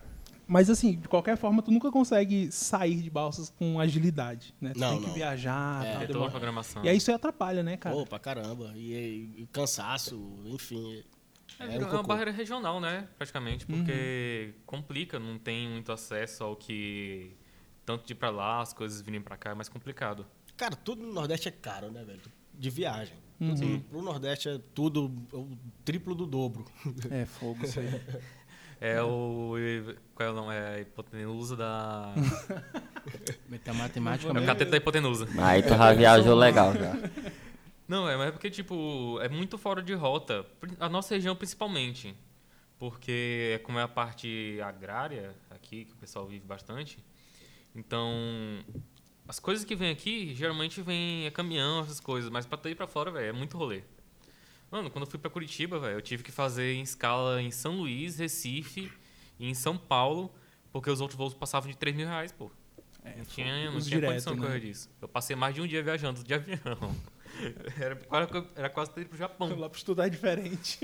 Mas 0.47 0.69
assim, 0.69 0.95
de 0.97 1.07
qualquer 1.09 1.35
forma, 1.35 1.61
tu 1.61 1.69
nunca 1.71 1.91
consegue 1.91 2.49
sair 2.51 3.01
de 3.01 3.09
Balsas 3.09 3.49
com 3.49 3.79
agilidade, 3.79 4.55
né? 4.61 4.71
Tu 4.73 4.79
Não, 4.79 4.91
tem 4.91 5.01
que 5.01 5.07
não. 5.07 5.13
viajar, 5.13 5.85
É, 5.85 5.93
tal, 5.93 6.01
É 6.03 6.07
toda 6.07 6.29
programação. 6.31 6.85
E 6.85 6.89
aí 6.89 6.97
isso 6.97 7.11
aí 7.11 7.15
atrapalha, 7.15 7.61
né, 7.61 7.75
cara? 7.75 7.95
Pô, 7.95 8.05
pra 8.05 8.17
caramba. 8.17 8.71
E, 8.75 9.33
e 9.37 9.47
cansaço, 9.51 10.17
enfim. 10.45 11.03
É, 11.59 11.63
Era 11.63 11.71
vira 11.73 11.87
um 11.87 11.93
uma 11.95 12.03
barreira 12.03 12.31
regional, 12.31 12.79
né? 12.79 13.07
Praticamente, 13.17 13.65
porque 13.65 14.53
complica, 14.65 15.19
não 15.19 15.37
tem 15.37 15.67
muito 15.69 15.91
acesso 15.91 16.43
ao 16.43 16.55
que. 16.55 17.35
Tanto 17.85 18.05
de 18.05 18.13
ir 18.13 18.15
pra 18.15 18.29
lá, 18.29 18.61
as 18.61 18.73
coisas 18.73 19.01
virem 19.01 19.21
pra 19.21 19.37
cá 19.37 19.51
é 19.51 19.53
mais 19.53 19.69
complicado. 19.69 20.25
Cara, 20.55 20.75
tudo 20.75 21.05
no 21.05 21.13
Nordeste 21.13 21.47
é 21.47 21.51
caro, 21.51 21.91
né, 21.91 22.03
velho? 22.03 22.21
De 22.53 22.69
viagem. 22.69 23.15
Uhum. 23.39 23.55
Tudo, 23.55 23.79
pro 23.89 24.01
Nordeste 24.01 24.49
é 24.49 24.59
tudo 24.73 25.11
o 25.31 25.57
triplo 25.85 26.15
do 26.15 26.25
dobro. 26.25 26.65
É, 27.09 27.25
fogo 27.25 27.63
isso 27.65 27.79
aí. 27.79 27.87
É 28.79 29.01
o. 29.01 29.53
Qual 30.13 30.29
é 30.29 30.31
o 30.31 30.35
nome? 30.35 30.53
É 30.53 30.75
a 30.75 30.79
hipotenusa 30.79 31.55
da. 31.55 32.13
Meter 33.49 33.73
matemática 33.75 34.27
É 34.27 34.31
o 34.31 34.33
mesmo. 34.33 34.47
cateto 34.47 34.71
da 34.71 34.77
hipotenusa. 34.77 35.27
Aí 35.39 35.63
tu 35.63 35.69
já 35.69 35.93
viajou 35.93 36.35
legal 36.35 36.73
já. 36.73 36.93
Não, 37.87 38.07
é, 38.09 38.17
mas 38.17 38.27
é 38.27 38.31
porque, 38.31 38.49
tipo, 38.49 39.17
é 39.21 39.29
muito 39.29 39.57
fora 39.57 39.81
de 39.81 39.93
rota. 39.93 40.45
A 40.79 40.89
nossa 40.89 41.15
região, 41.15 41.35
principalmente. 41.35 42.13
Porque, 42.77 43.53
é 43.55 43.57
como 43.59 43.79
é 43.79 43.83
a 43.83 43.87
parte 43.87 44.59
agrária 44.61 45.33
aqui, 45.49 45.85
que 45.85 45.93
o 45.93 45.97
pessoal 45.97 46.27
vive 46.27 46.45
bastante. 46.45 46.99
Então, 47.73 48.11
as 49.27 49.39
coisas 49.39 49.63
que 49.65 49.75
vêm 49.75 49.89
aqui, 49.91 50.35
geralmente 50.35 50.81
vem 50.81 51.25
é 51.25 51.31
caminhão, 51.31 51.79
essas 51.79 51.99
coisas. 51.99 52.29
Mas 52.29 52.45
pra 52.45 52.59
ir 52.69 52.75
pra 52.75 52.85
fora, 52.87 53.09
velho, 53.09 53.27
é 53.27 53.31
muito 53.31 53.57
rolê. 53.57 53.81
Mano, 54.69 54.89
quando 54.89 55.05
eu 55.05 55.09
fui 55.09 55.19
pra 55.19 55.29
Curitiba, 55.29 55.79
velho, 55.79 55.95
eu 55.95 56.01
tive 56.01 56.23
que 56.23 56.31
fazer 56.31 56.73
em 56.73 56.81
escala 56.81 57.41
em 57.41 57.51
São 57.51 57.77
Luís, 57.77 58.17
Recife 58.17 58.91
e 59.39 59.49
em 59.49 59.53
São 59.53 59.77
Paulo, 59.77 60.33
porque 60.71 60.89
os 60.89 60.99
outros 60.99 61.17
voos 61.17 61.33
passavam 61.33 61.69
de 61.69 61.77
3 61.77 61.95
mil 61.95 62.07
reais, 62.07 62.31
pô. 62.31 62.51
não 63.03 63.25
tinha, 63.25 63.71
não 63.71 63.79
tinha 63.79 63.81
direto, 63.81 64.11
condição 64.11 64.33
de 64.33 64.41
né? 64.41 64.47
correr 64.47 64.59
disso. 64.59 64.89
Eu 65.01 65.07
passei 65.07 65.35
mais 65.35 65.55
de 65.55 65.61
um 65.61 65.67
dia 65.67 65.81
viajando 65.81 66.21
de 66.23 66.33
avião. 66.35 66.95
Era 67.79 67.95
quase, 67.95 68.47
era 68.55 68.69
quase 68.69 68.91
ter 68.91 69.01
ido 69.01 69.09
pro 69.09 69.17
Japão. 69.17 69.57
Lá 69.57 69.69
pra 69.69 69.77
estudar 69.77 70.07
é 70.07 70.09
diferente. 70.09 70.79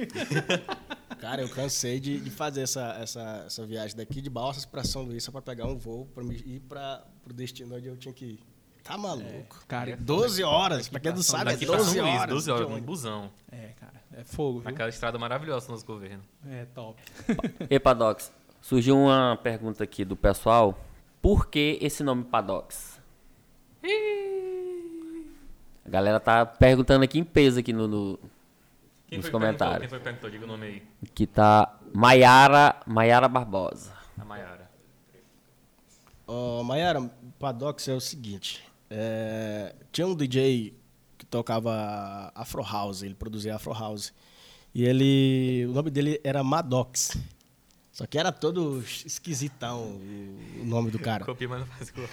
Cara, 1.19 1.41
eu 1.41 1.49
cansei 1.49 1.99
de, 1.99 2.19
de 2.19 2.29
fazer 2.29 2.61
essa, 2.61 2.97
essa, 3.01 3.43
essa 3.45 3.65
viagem 3.65 3.95
daqui 3.95 4.21
de 4.21 4.29
Balsas 4.29 4.65
pra 4.65 4.83
São 4.83 5.03
Luís 5.03 5.23
só 5.23 5.31
pra 5.31 5.41
pegar 5.41 5.65
um 5.65 5.77
voo 5.77 6.05
pra 6.13 6.23
me 6.23 6.35
ir 6.35 6.59
pra, 6.61 7.05
pro 7.23 7.33
destino 7.33 7.75
onde 7.75 7.87
eu 7.87 7.97
tinha 7.97 8.13
que 8.13 8.25
ir. 8.25 8.39
Tá 8.83 8.97
maluco? 8.97 9.63
Cara, 9.67 9.95
12 9.97 10.43
horas, 10.43 10.89
pra 10.89 10.99
quem 10.99 11.11
não 11.13 11.21
sabe, 11.23 11.51
é 11.51 11.53
Daqui 11.53 11.65
pra 11.65 11.77
12 11.77 11.91
São 11.95 12.03
Luís, 12.03 12.15
horas. 12.15 12.29
12 12.29 12.51
horas, 12.51 12.65
ônibus. 12.67 12.85
busão. 12.85 13.31
É, 13.51 13.69
cara. 13.79 13.93
É 14.15 14.23
fogo, 14.23 14.59
viu? 14.59 14.69
Naquela 14.69 14.89
estrada 14.89 15.17
maravilhosa 15.17 15.67
do 15.67 15.71
nosso 15.71 15.85
governo. 15.85 16.21
É 16.49 16.65
top. 16.75 17.01
E 17.69 17.79
Padox, 17.79 18.31
surgiu 18.61 18.97
uma 18.97 19.39
pergunta 19.41 19.83
aqui 19.83 20.03
do 20.03 20.15
pessoal. 20.17 20.77
Por 21.21 21.47
que 21.47 21.77
esse 21.81 22.03
nome 22.03 22.25
Padox? 22.25 22.99
A 25.85 25.89
galera 25.89 26.19
tá 26.19 26.45
perguntando 26.45 27.03
aqui 27.03 27.19
em 27.19 27.23
peso 27.23 27.59
aqui 27.59 27.71
no, 27.73 27.87
no- 27.87 28.19
Quem 29.07 29.17
nos 29.19 29.29
comentários. 29.29 29.79
Quem 29.79 29.89
foi 29.89 29.97
que 29.99 30.03
perguntou? 30.03 30.29
Diga 30.29 30.43
o 30.45 30.47
nome 30.47 30.65
aí. 30.65 30.83
Que 31.13 31.25
tá 31.27 31.75
Maiara, 31.93 32.75
Maiara 32.85 33.27
Barbosa. 33.27 33.93
A 34.17 34.25
Mayara. 34.25 34.69
Ó, 36.27 36.63
Mayara, 36.63 37.01
o 37.01 37.09
Padox 37.39 37.87
é 37.87 37.93
o 37.93 37.99
seguinte. 38.01 38.63
É, 38.95 39.75
tinha 39.91 40.05
um 40.05 40.13
DJ 40.15 40.77
que 41.17 41.25
tocava 41.25 42.31
Afro 42.35 42.61
House, 42.61 43.01
ele 43.01 43.15
produzia 43.15 43.55
Afro 43.55 43.73
House. 43.73 44.13
E 44.73 44.83
ele. 44.83 45.65
O 45.67 45.73
nome 45.73 45.89
dele 45.89 46.21
era 46.23 46.43
Maddox. 46.43 47.17
Só 47.91 48.05
que 48.05 48.17
era 48.17 48.31
todo 48.31 48.83
esquisitão 49.05 49.99
o, 50.61 50.65
nome 50.65 50.91
do 50.91 50.99
cara. 50.99 51.25
Copia, 51.25 51.47
mas 51.47 51.59
não 51.59 51.67
faz 51.67 51.89
igual. 51.89 52.07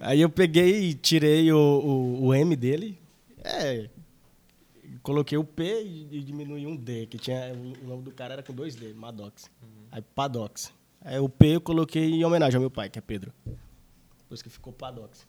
Aí 0.00 0.20
eu 0.20 0.28
peguei 0.28 0.90
e 0.90 0.94
tirei 0.94 1.50
o, 1.52 1.56
o, 1.56 2.26
o 2.26 2.34
M 2.34 2.56
dele. 2.56 2.98
É. 3.42 3.88
Coloquei 5.02 5.36
o 5.36 5.44
P 5.44 5.82
e, 5.82 6.08
e 6.10 6.22
diminui 6.22 6.66
um 6.66 6.76
D, 6.76 7.06
que 7.06 7.18
tinha. 7.18 7.52
O, 7.52 7.86
nome 7.86 8.02
do 8.02 8.12
cara 8.12 8.34
era 8.34 8.42
com 8.42 8.54
dois 8.54 8.74
D, 8.74 8.94
Maddox. 8.94 9.50
Aí 9.92 10.00
Padox. 10.00 10.72
Aí 11.02 11.18
o 11.18 11.28
P 11.28 11.56
eu 11.56 11.60
coloquei 11.60 12.14
em 12.14 12.24
homenagem 12.24 12.56
ao 12.56 12.60
meu 12.60 12.70
pai, 12.70 12.88
que 12.88 12.98
é 12.98 13.02
Pedro. 13.02 13.32
Por 14.26 14.34
isso 14.34 14.42
que 14.42 14.50
ficou 14.50 14.72
Padox. 14.72 15.26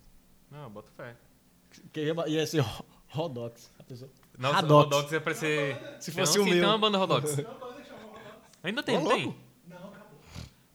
Não, 0.52 0.70
bota 0.70 0.90
fé. 0.96 1.16
Que 1.92 2.02
ia, 2.06 2.14
ia 2.28 2.48
ser 2.48 2.60
Ro- 2.60 2.86
Rodox. 3.10 3.72
A 3.80 3.84
pessoa. 3.84 4.10
Nossa, 4.38 4.56
Radox. 4.56 4.84
Rodox 4.96 5.12
ia 5.12 5.22
parecer... 5.22 5.78
Se 6.00 6.12
fosse 6.12 6.40
o 6.40 6.44
sim, 6.44 6.50
meu. 6.52 6.60
Tem 6.60 6.66
uma 6.70 6.78
banda 6.78 6.98
Rodox. 6.98 7.38
Ainda 8.64 8.82
tem, 8.84 8.98
não 9.02 9.08
tem? 9.10 9.26
louco. 9.26 9.40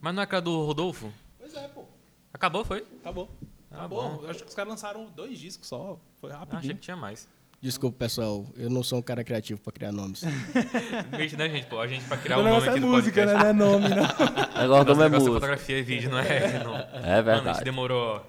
Mas 0.01 0.15
não 0.15 0.23
é 0.23 0.25
aquela 0.25 0.41
do 0.43 0.65
Rodolfo? 0.65 1.13
Pois 1.39 1.55
é, 1.55 1.69
pô. 1.69 1.85
Acabou, 2.33 2.65
foi? 2.65 2.87
Acabou. 3.01 3.29
Ah, 3.71 3.77
Acabou. 3.79 4.03
bom. 4.19 4.25
Eu 4.25 4.31
acho 4.31 4.43
que 4.43 4.49
os 4.49 4.55
caras 4.55 4.71
lançaram 4.71 5.07
dois 5.15 5.39
discos 5.39 5.69
só. 5.69 5.99
Foi 6.21 6.31
Ah, 6.33 6.47
achei 6.53 6.75
que 6.75 6.81
tinha 6.81 6.97
mais. 6.97 7.29
Desculpa, 7.61 7.99
pessoal. 7.99 8.47
Eu 8.57 8.71
não 8.71 8.83
sou 8.83 8.99
um 8.99 9.03
cara 9.03 9.23
criativo 9.23 9.61
pra 9.61 9.71
criar 9.73 9.93
nomes. 9.93 10.23
Gente, 11.19 11.37
né, 11.37 11.49
gente? 11.51 11.67
Pô, 11.67 11.79
a 11.79 11.87
gente 11.87 12.05
pra 12.07 12.17
criar 12.17 12.39
O 12.39 12.41
um 12.41 12.45
nome 12.45 12.67
aqui 12.69 12.79
é 12.79 12.81
do 12.81 12.87
música, 12.87 13.27
né? 13.27 13.33
podcast. 13.35 13.55
Não 13.59 13.67
é 13.67 13.81
nome, 13.81 13.89
não. 13.95 14.05
Agora 14.63 14.85
Nosso 14.85 14.87
como 14.87 15.03
é 15.03 15.07
é 15.07 15.09
música. 15.11 15.33
fotografia 15.35 15.79
e 15.79 15.83
vídeo, 15.83 16.11
não 16.11 16.19
é? 16.19 16.65
Não. 16.65 16.75
É 16.77 16.81
Mano, 16.81 16.95
a 16.95 17.11
gente 17.13 17.25
verdade. 17.25 17.65
demorou... 17.65 18.25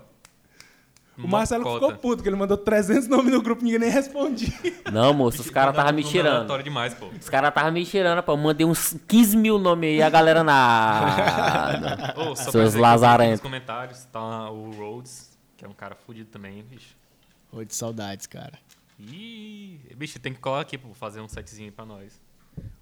O 1.17 1.27
Marcelo 1.27 1.73
ficou 1.73 1.95
puto, 1.97 2.23
que 2.23 2.29
ele 2.29 2.35
mandou 2.35 2.57
300 2.57 3.07
nomes 3.07 3.33
no 3.33 3.41
grupo 3.41 3.61
e 3.61 3.65
ninguém 3.65 3.79
nem 3.79 3.89
respondia. 3.89 4.49
Não, 4.91 5.13
moço, 5.13 5.41
os 5.41 5.49
caras 5.49 5.73
estavam 5.73 5.93
me 5.93 6.03
tirando. 6.03 6.63
demais, 6.63 6.93
pô. 6.93 7.07
Os 7.07 7.29
caras 7.29 7.49
estavam 7.49 7.71
me 7.71 7.85
tirando, 7.85 8.23
pô. 8.23 8.31
Eu 8.31 8.37
mandei 8.37 8.65
uns 8.65 8.95
15 9.07 9.37
mil 9.37 9.59
nomes 9.59 9.89
aí, 9.89 10.01
a 10.01 10.09
galera. 10.09 10.41
Ô, 12.17 12.35
só 12.35 12.51
Seus 12.51 12.73
lazarentos. 12.73 13.33
Nos 13.33 13.41
comentários 13.41 14.05
tá 14.05 14.49
o 14.49 14.71
Rhodes, 14.71 15.37
que 15.57 15.65
é 15.65 15.67
um 15.67 15.73
cara 15.73 15.95
fudido 15.95 16.29
também, 16.29 16.63
bicho. 16.63 16.95
De 17.67 17.75
saudades, 17.75 18.25
cara. 18.25 18.57
Ih, 18.99 19.79
bicho, 19.95 20.19
tem 20.19 20.33
que 20.33 20.39
colar 20.39 20.61
aqui, 20.61 20.77
pô, 20.77 20.93
fazer 20.93 21.21
um 21.21 21.27
setzinho 21.27 21.71
pra 21.71 21.85
nós. 21.85 22.19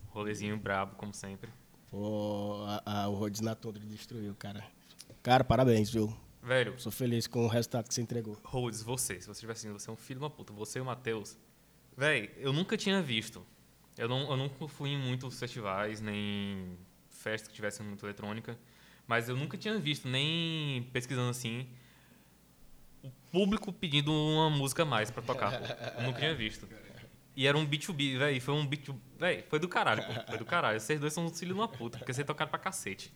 Rolezinho 0.09 0.57
brabo, 0.57 0.95
como 0.95 1.13
sempre. 1.13 1.49
Pô, 1.89 2.63
a, 2.67 3.03
a, 3.03 3.09
o 3.09 3.15
Rhodes 3.15 3.41
na 3.41 3.55
Tundra 3.55 3.81
destruiu, 3.83 4.35
cara. 4.37 4.63
Cara, 5.23 5.43
parabéns, 5.43 5.89
viu? 5.89 6.15
Velho, 6.41 6.79
Sou 6.79 6.91
feliz 6.91 7.27
com 7.27 7.45
o 7.45 7.47
resultado 7.47 7.87
que 7.87 7.93
você 7.93 8.01
entregou. 8.01 8.37
Rhodes, 8.43 8.81
você, 8.81 9.19
se 9.19 9.27
você 9.27 9.31
estiver 9.31 9.53
assistindo, 9.53 9.77
você 9.77 9.89
é 9.89 9.93
um 9.93 9.97
filho 9.97 10.19
de 10.19 10.23
uma 10.23 10.29
puta. 10.29 10.53
Você 10.53 10.79
e 10.79 10.81
o 10.81 10.85
Matheus. 10.85 11.37
Véi, 11.97 12.31
eu 12.37 12.53
nunca 12.53 12.77
tinha 12.77 13.01
visto. 13.01 13.45
Eu, 13.97 14.07
não, 14.07 14.31
eu 14.31 14.37
nunca 14.37 14.67
fui 14.67 14.91
em 14.91 14.97
muitos 14.97 15.37
festivais, 15.37 15.99
nem 15.99 16.77
festas 17.09 17.49
que 17.49 17.53
tivessem 17.53 17.85
muito 17.85 18.05
eletrônica. 18.05 18.57
Mas 19.05 19.27
eu 19.27 19.35
nunca 19.35 19.57
tinha 19.57 19.77
visto, 19.77 20.07
nem 20.07 20.83
pesquisando 20.93 21.29
assim, 21.29 21.67
o 23.03 23.09
público 23.31 23.73
pedindo 23.73 24.13
uma 24.13 24.49
música 24.49 24.83
a 24.83 24.85
mais 24.85 25.11
pra 25.11 25.21
tocar. 25.21 25.53
Eu 25.97 26.03
nunca 26.03 26.19
tinha 26.19 26.33
visto. 26.33 26.67
E 27.35 27.47
era 27.47 27.57
um 27.57 27.65
B2B, 27.65 28.17
véi, 28.17 28.39
foi 28.39 28.53
um 28.53 28.67
B2... 28.67 28.95
Véi, 29.17 29.43
foi 29.49 29.59
do 29.59 29.67
caralho, 29.67 30.05
pô. 30.05 30.13
Foi 30.27 30.37
do 30.37 30.45
caralho. 30.45 30.79
Vocês 30.79 30.99
dois 30.99 31.13
são 31.13 31.25
um 31.25 31.29
filho 31.29 31.53
de 31.53 31.59
uma 31.59 31.67
puta, 31.67 31.97
porque 31.97 32.13
vocês 32.13 32.25
tocaram 32.25 32.49
pra 32.49 32.59
cacete. 32.59 33.11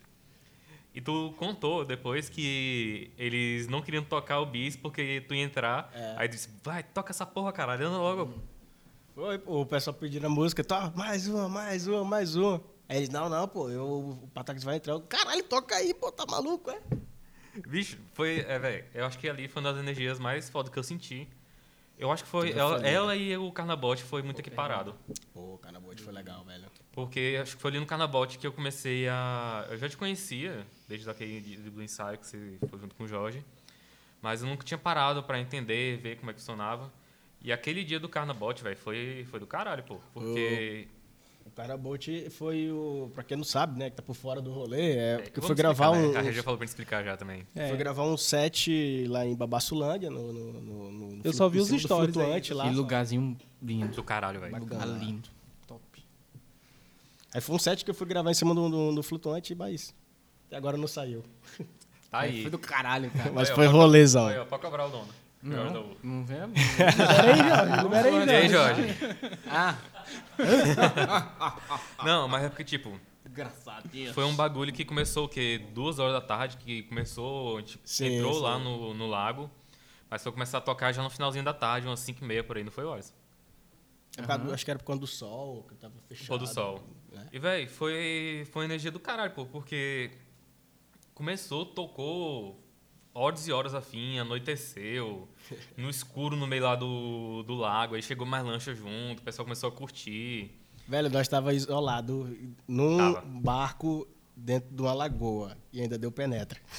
E 0.93 1.01
tu 1.01 1.33
contou 1.37 1.83
depois 1.83 2.29
que 2.29 3.11
eles 3.17 3.67
não 3.67 3.81
queriam 3.81 4.03
tocar 4.03 4.39
o 4.39 4.45
bis 4.45 4.75
porque 4.75 5.23
tu 5.27 5.33
ia 5.33 5.43
entrar. 5.43 5.91
Aí 6.17 6.27
tu 6.29 6.33
disse, 6.33 6.49
vai, 6.63 6.83
toca 6.83 7.11
essa 7.11 7.25
porra, 7.25 7.51
caralho, 7.51 7.87
anda 7.87 7.97
logo. 7.97 8.33
Foi, 9.15 9.37
pô, 9.37 9.61
o 9.61 9.65
pessoal 9.65 9.93
pedindo 9.93 10.25
a 10.25 10.29
música, 10.29 10.63
tá, 10.63 10.91
mais 10.95 11.27
uma, 11.27 11.47
mais 11.47 11.87
uma, 11.87 12.03
mais 12.03 12.35
uma. 12.35 12.61
Aí 12.89 12.97
eles, 12.97 13.09
não, 13.09 13.29
não, 13.29 13.47
pô, 13.47 13.69
eu, 13.69 13.85
o 13.85 14.29
Patax 14.33 14.63
vai 14.63 14.75
entrar. 14.77 14.93
Eu, 14.93 15.01
Caralho, 15.01 15.43
toca 15.43 15.75
aí, 15.75 15.93
pô, 15.93 16.11
tá 16.11 16.25
maluco, 16.29 16.69
é? 16.69 16.79
Bicho, 17.67 17.97
foi, 18.13 18.39
é, 18.39 18.57
velho, 18.57 18.85
eu 18.93 19.05
acho 19.05 19.17
que 19.19 19.29
ali 19.29 19.47
foi 19.47 19.61
uma 19.61 19.71
das 19.71 19.81
energias 19.81 20.19
mais 20.19 20.49
foda 20.49 20.69
que 20.69 20.77
eu 20.77 20.83
senti. 20.83 21.27
Eu 21.97 22.11
acho 22.11 22.23
que 22.23 22.29
foi, 22.29 22.51
ela, 22.51 22.85
ela 22.87 23.15
e 23.15 23.37
o 23.37 23.51
Carnabote 23.51 24.03
foi 24.03 24.23
muito 24.23 24.39
equiparado. 24.39 24.95
Pô, 25.31 25.53
o 25.53 25.57
Canabote 25.59 26.01
foi 26.01 26.11
legal, 26.11 26.43
velho. 26.43 26.65
Porque 26.93 27.39
acho 27.41 27.55
que 27.55 27.61
foi 27.61 27.71
ali 27.71 27.79
no 27.79 27.85
Carnabote 27.85 28.37
que 28.37 28.45
eu 28.47 28.53
comecei 28.53 29.07
a... 29.09 29.65
Eu 29.69 29.77
já 29.77 29.89
te 29.89 29.97
conhecia, 29.97 30.65
desde 30.87 31.09
aquele 31.09 31.41
de- 31.41 31.57
do 31.57 31.81
ensaio 31.83 32.17
que 32.19 32.25
você 32.27 32.57
foi 32.69 32.79
junto 32.79 32.93
com 32.95 33.03
o 33.03 33.07
Jorge. 33.07 33.43
Mas 34.21 34.41
eu 34.41 34.47
nunca 34.47 34.63
tinha 34.63 34.77
parado 34.77 35.21
pra 35.23 35.39
entender, 35.39 35.97
ver 35.97 36.17
como 36.17 36.29
é 36.29 36.33
que 36.33 36.39
funcionava. 36.39 36.91
E 37.41 37.51
aquele 37.51 37.83
dia 37.83 37.99
do 37.99 38.07
Carnabote, 38.07 38.63
velho, 38.63 38.77
foi, 38.77 39.25
foi 39.29 39.39
do 39.39 39.47
caralho, 39.47 39.83
pô. 39.83 39.97
Porque... 40.13 40.87
O 41.45 41.51
Canabote 41.51 42.29
foi 42.29 42.71
o. 42.71 43.11
Pra 43.13 43.21
quem 43.21 43.35
não 43.35 43.43
sabe, 43.43 43.77
né, 43.77 43.89
que 43.89 43.97
tá 43.97 44.01
por 44.01 44.15
fora 44.15 44.41
do 44.41 44.49
rolê, 44.49 44.95
é, 44.95 45.17
porque 45.17 45.41
vamos 45.41 45.47
foi 45.47 45.55
gravar 45.57 45.87
explicar, 45.91 46.09
um. 46.09 46.13
né? 46.13 46.19
A 46.19 46.21
Regia 46.21 46.41
falou 46.41 46.57
pra 46.57 46.65
gente 46.65 46.69
explicar 46.71 47.03
já 47.03 47.17
também. 47.17 47.45
É. 47.53 47.67
Foi 47.67 47.75
gravar 47.77 48.03
um 48.05 48.15
set 48.15 49.05
lá 49.09 49.25
em 49.25 49.35
Babassulândia, 49.35 50.09
no. 50.09 50.31
no, 50.31 50.53
no, 50.61 50.91
no 50.91 51.21
Eu 51.21 51.33
só 51.33 51.49
vi 51.49 51.59
os 51.59 51.67
stories 51.67 51.89
aí. 51.91 52.13
flutuante 52.13 52.53
lá. 52.53 52.69
Que 52.69 52.73
lugarzinho 52.73 53.37
lindo. 53.61 53.93
Do 53.93 54.01
caralho, 54.03 54.39
velho. 54.39 54.57
Lugar 54.57 54.87
lindo. 54.87 55.27
Aí 57.33 57.41
foi 57.41 57.55
um 57.55 57.59
set 57.59 57.83
que 57.83 57.89
eu 57.91 57.95
fui 57.95 58.05
gravar 58.07 58.29
em 58.31 58.33
cima 58.33 58.53
do, 58.53 58.69
do, 58.69 58.95
do 58.95 59.03
flutuante, 59.03 59.55
mas. 59.55 59.93
Até 60.47 60.55
agora 60.57 60.77
não 60.77 60.87
saiu. 60.87 61.23
Tá 62.11 62.19
aí. 62.19 62.43
Foi 62.43 62.51
do 62.51 62.59
caralho, 62.59 63.09
cara. 63.09 63.31
Mas 63.31 63.49
Aí, 63.49 63.55
foi 63.55 63.65
rolezão. 63.65 64.27
Aí, 64.27 64.37
ó, 64.37 64.45
pode 64.45 64.61
cobrar 64.61 64.85
o 64.85 64.89
dono. 64.91 65.07
Não, 65.41 65.95
não 66.03 66.23
vem 66.23 66.39
a 66.41 66.45
mim. 66.45 66.53
Libera 66.53 67.33
aí, 67.33 67.49
Jorge. 67.49 67.83
Libera 67.83 68.07
aí, 68.07 68.27
E 68.27 68.29
aí, 68.29 68.49
Jorge. 68.49 68.83
Ah, 69.49 69.75
Não, 72.05 72.27
mas 72.27 72.43
é 72.43 72.49
porque, 72.49 72.63
tipo, 72.63 72.99
engraçadinho. 73.27 74.13
foi 74.13 74.23
um 74.25 74.35
bagulho 74.35 74.71
que 74.71 74.85
começou 74.85 75.25
o 75.25 75.27
quê? 75.27 75.65
Duas 75.73 75.97
horas 75.99 76.13
da 76.13 76.21
tarde, 76.21 76.57
que 76.57 76.83
começou, 76.83 77.57
a 77.57 77.61
gente 77.61 77.79
Sim, 77.83 78.17
entrou 78.17 78.35
sim. 78.35 78.41
lá 78.41 78.59
no, 78.59 78.93
no 78.93 79.07
lago, 79.07 79.49
mas 80.09 80.21
foi 80.21 80.31
começar 80.31 80.59
a 80.59 80.61
tocar 80.61 80.91
já 80.93 81.01
no 81.01 81.09
finalzinho 81.09 81.43
da 81.43 81.53
tarde, 81.53 81.87
umas 81.87 81.99
5 82.01 82.23
e 82.23 82.27
meia 82.27 82.43
por 82.43 82.57
aí, 82.57 82.63
não 82.63 82.71
foi 82.71 82.85
horas? 82.85 83.13
Por 84.15 84.37
do- 84.37 84.53
acho 84.53 84.63
que 84.63 84.69
era 84.69 84.77
por 84.77 84.85
conta 84.85 84.99
do 84.99 85.07
sol, 85.07 85.65
que 85.67 85.75
tava 85.75 85.95
fechado. 86.07 86.27
Pôr 86.27 86.37
do 86.37 86.45
sol. 86.47 86.83
Né? 87.13 87.27
E, 87.31 87.39
véi, 87.39 87.67
foi, 87.67 88.47
foi 88.51 88.65
energia 88.65 88.91
do 88.91 88.99
caralho, 88.99 89.31
pô, 89.31 89.45
porque 89.45 90.11
começou, 91.13 91.65
tocou 91.65 92.59
horas 93.13 93.47
e 93.47 93.51
horas 93.51 93.75
a 93.75 93.81
fim, 93.81 94.17
anoiteceu, 94.19 95.27
no 95.77 95.89
escuro 95.89 96.35
no 96.35 96.47
meio 96.47 96.63
lá 96.63 96.75
do, 96.75 97.43
do 97.43 97.53
lago, 97.53 97.95
aí 97.95 98.01
chegou 98.01 98.25
mais 98.25 98.43
lancha 98.43 98.73
junto, 98.73 99.19
o 99.19 99.23
pessoal 99.23 99.45
começou 99.45 99.69
a 99.69 99.71
curtir. 99.71 100.51
Velho, 100.87 101.09
nós 101.09 101.27
tava 101.27 101.53
isolado 101.53 102.35
num 102.67 102.97
Tava. 102.97 103.21
barco 103.21 104.07
dentro 104.35 104.69
de 104.75 104.81
uma 104.81 104.93
lagoa 104.93 105.55
e 105.71 105.81
ainda 105.81 105.97
deu 105.97 106.11
penetra. 106.11 106.59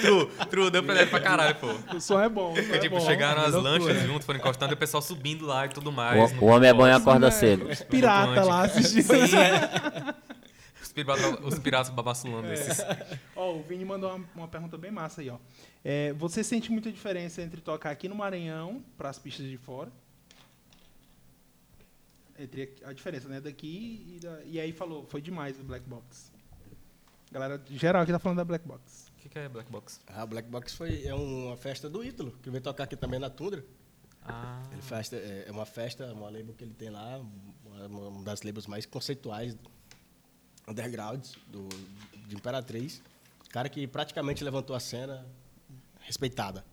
Tru, 0.00 0.26
tru, 0.48 0.70
deu 0.70 0.82
pra, 0.82 1.06
pra 1.06 1.20
caralho, 1.20 1.54
pô. 1.56 1.68
O 1.96 2.00
som 2.00 2.20
é 2.20 2.28
bom. 2.28 2.54
Som 2.54 2.62
Porque, 2.62 2.72
é 2.76 2.78
tipo, 2.78 2.96
bom. 2.98 3.04
chegaram 3.04 3.42
as 3.42 3.52
Loucura. 3.52 3.72
lanchas 3.78 4.02
junto, 4.02 4.24
foram 4.24 4.38
encostando 4.38 4.72
e 4.72 4.74
o 4.74 4.76
pessoal 4.78 5.02
subindo 5.02 5.44
lá 5.44 5.66
e 5.66 5.68
tudo 5.68 5.92
mais. 5.92 6.32
O, 6.32 6.44
o 6.44 6.48
homem 6.48 6.70
é 6.70 6.72
bom 6.72 6.86
e 6.86 6.90
acorda 6.92 7.28
É, 7.28 7.30
cedo. 7.30 7.68
Os 7.68 7.82
pirata 7.82 8.42
lá 8.42 8.62
assistindo. 8.64 9.04
Os 10.82 10.92
piratas, 10.92 11.38
os 11.42 11.58
piratas 11.58 11.90
babassulando 11.90 12.52
esses. 12.52 12.78
Ó, 13.34 13.54
o 13.54 13.62
Vini 13.64 13.84
mandou 13.84 14.14
uma, 14.14 14.24
uma 14.36 14.48
pergunta 14.48 14.78
bem 14.78 14.92
massa 14.92 15.22
aí, 15.22 15.28
ó. 15.28 15.38
É, 15.84 16.12
você 16.12 16.44
sente 16.44 16.70
muita 16.70 16.92
diferença 16.92 17.42
entre 17.42 17.60
tocar 17.60 17.90
aqui 17.90 18.08
no 18.08 18.14
Maranhão 18.14 18.80
para 18.96 19.08
as 19.08 19.18
pistas 19.18 19.44
de 19.46 19.56
fora? 19.56 19.90
Entre 22.38 22.74
a 22.84 22.92
diferença, 22.92 23.28
né? 23.28 23.40
Daqui 23.40 24.16
e, 24.16 24.20
da- 24.20 24.42
e 24.44 24.58
aí 24.60 24.72
falou, 24.72 25.06
foi 25.06 25.20
demais 25.20 25.58
o 25.58 25.62
Black 25.64 25.88
Box. 25.88 26.32
Galera, 27.30 27.62
geral 27.70 28.02
aqui 28.02 28.12
tá 28.12 28.18
falando 28.18 28.38
da 28.38 28.44
Black 28.44 28.66
Box. 28.66 29.08
O 29.16 29.20
que, 29.20 29.28
que 29.28 29.38
é 29.38 29.48
Black 29.48 29.70
Box? 29.70 30.00
A 30.06 30.26
Black 30.26 30.48
Box 30.48 30.74
foi, 30.74 31.04
é 31.04 31.14
uma 31.14 31.56
festa 31.56 31.88
do 31.88 32.04
Ítalo, 32.04 32.32
que 32.42 32.50
veio 32.50 32.62
tocar 32.62 32.84
aqui 32.84 32.96
também 32.96 33.18
na 33.18 33.30
Tundra. 33.30 33.64
Ah, 34.22 34.62
Ele 34.72 34.80
festa, 34.82 35.16
é 35.16 35.44
é 35.48 35.50
uma 35.52 35.66
festa, 35.66 36.12
uma 36.12 36.30
label 36.30 36.54
que 36.54 36.64
ele 36.64 36.74
tem 36.74 36.90
lá, 36.90 37.20
uma, 37.64 38.08
uma 38.08 38.22
das 38.24 38.42
labels 38.42 38.66
mais 38.66 38.86
conceituais, 38.86 39.56
undergrounds, 40.66 41.36
do, 41.48 41.68
de 42.26 42.34
Imperatriz. 42.34 43.02
Cara 43.50 43.68
que 43.68 43.86
praticamente 43.86 44.42
levantou 44.42 44.74
a 44.74 44.80
cena 44.80 45.26
respeitada. 46.00 46.64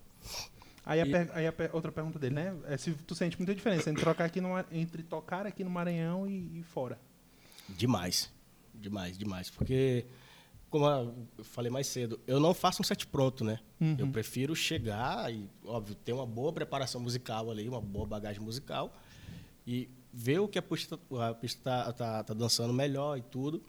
Aí, 0.84 1.00
a 1.00 1.06
E- 1.06 1.10
per- 1.10 1.30
aí 1.32 1.46
a 1.46 1.52
per- 1.52 1.70
outra 1.74 1.92
pergunta 1.92 2.18
dele, 2.18 2.34
né? 2.34 2.56
É 2.66 2.76
se 2.76 2.92
tu 2.92 3.14
sente 3.14 3.36
muita 3.38 3.54
diferença 3.54 3.88
entre, 3.90 4.02
trocar 4.02 4.24
aqui 4.24 4.40
no, 4.40 4.48
entre 4.72 5.02
tocar 5.02 5.46
aqui 5.46 5.62
no 5.62 5.70
Maranhão 5.70 6.28
e, 6.28 6.58
e 6.58 6.62
fora. 6.64 6.98
Demais. 7.68 8.30
Demais, 8.74 9.16
demais. 9.16 9.48
Porque, 9.48 10.04
como 10.68 10.86
eu 10.86 11.14
falei 11.44 11.70
mais 11.70 11.86
cedo, 11.86 12.18
eu 12.26 12.40
não 12.40 12.52
faço 12.52 12.82
um 12.82 12.84
set 12.84 13.06
pronto, 13.06 13.44
né? 13.44 13.60
Uhum. 13.80 13.94
Eu 13.98 14.08
prefiro 14.08 14.56
chegar 14.56 15.32
e, 15.32 15.48
óbvio, 15.64 15.94
ter 15.94 16.12
uma 16.12 16.26
boa 16.26 16.52
preparação 16.52 17.00
musical 17.00 17.50
ali, 17.50 17.68
uma 17.68 17.80
boa 17.80 18.06
bagagem 18.06 18.42
musical 18.42 18.92
e 19.66 19.88
ver 20.12 20.40
o 20.40 20.48
que 20.48 20.58
a 20.58 20.62
pista, 20.62 20.98
a 21.20 21.32
pista 21.34 21.92
tá, 21.92 22.22
tá, 22.24 22.34
dançando 22.34 22.72
melhor 22.72 23.16
e 23.16 23.22
tudo. 23.22 23.62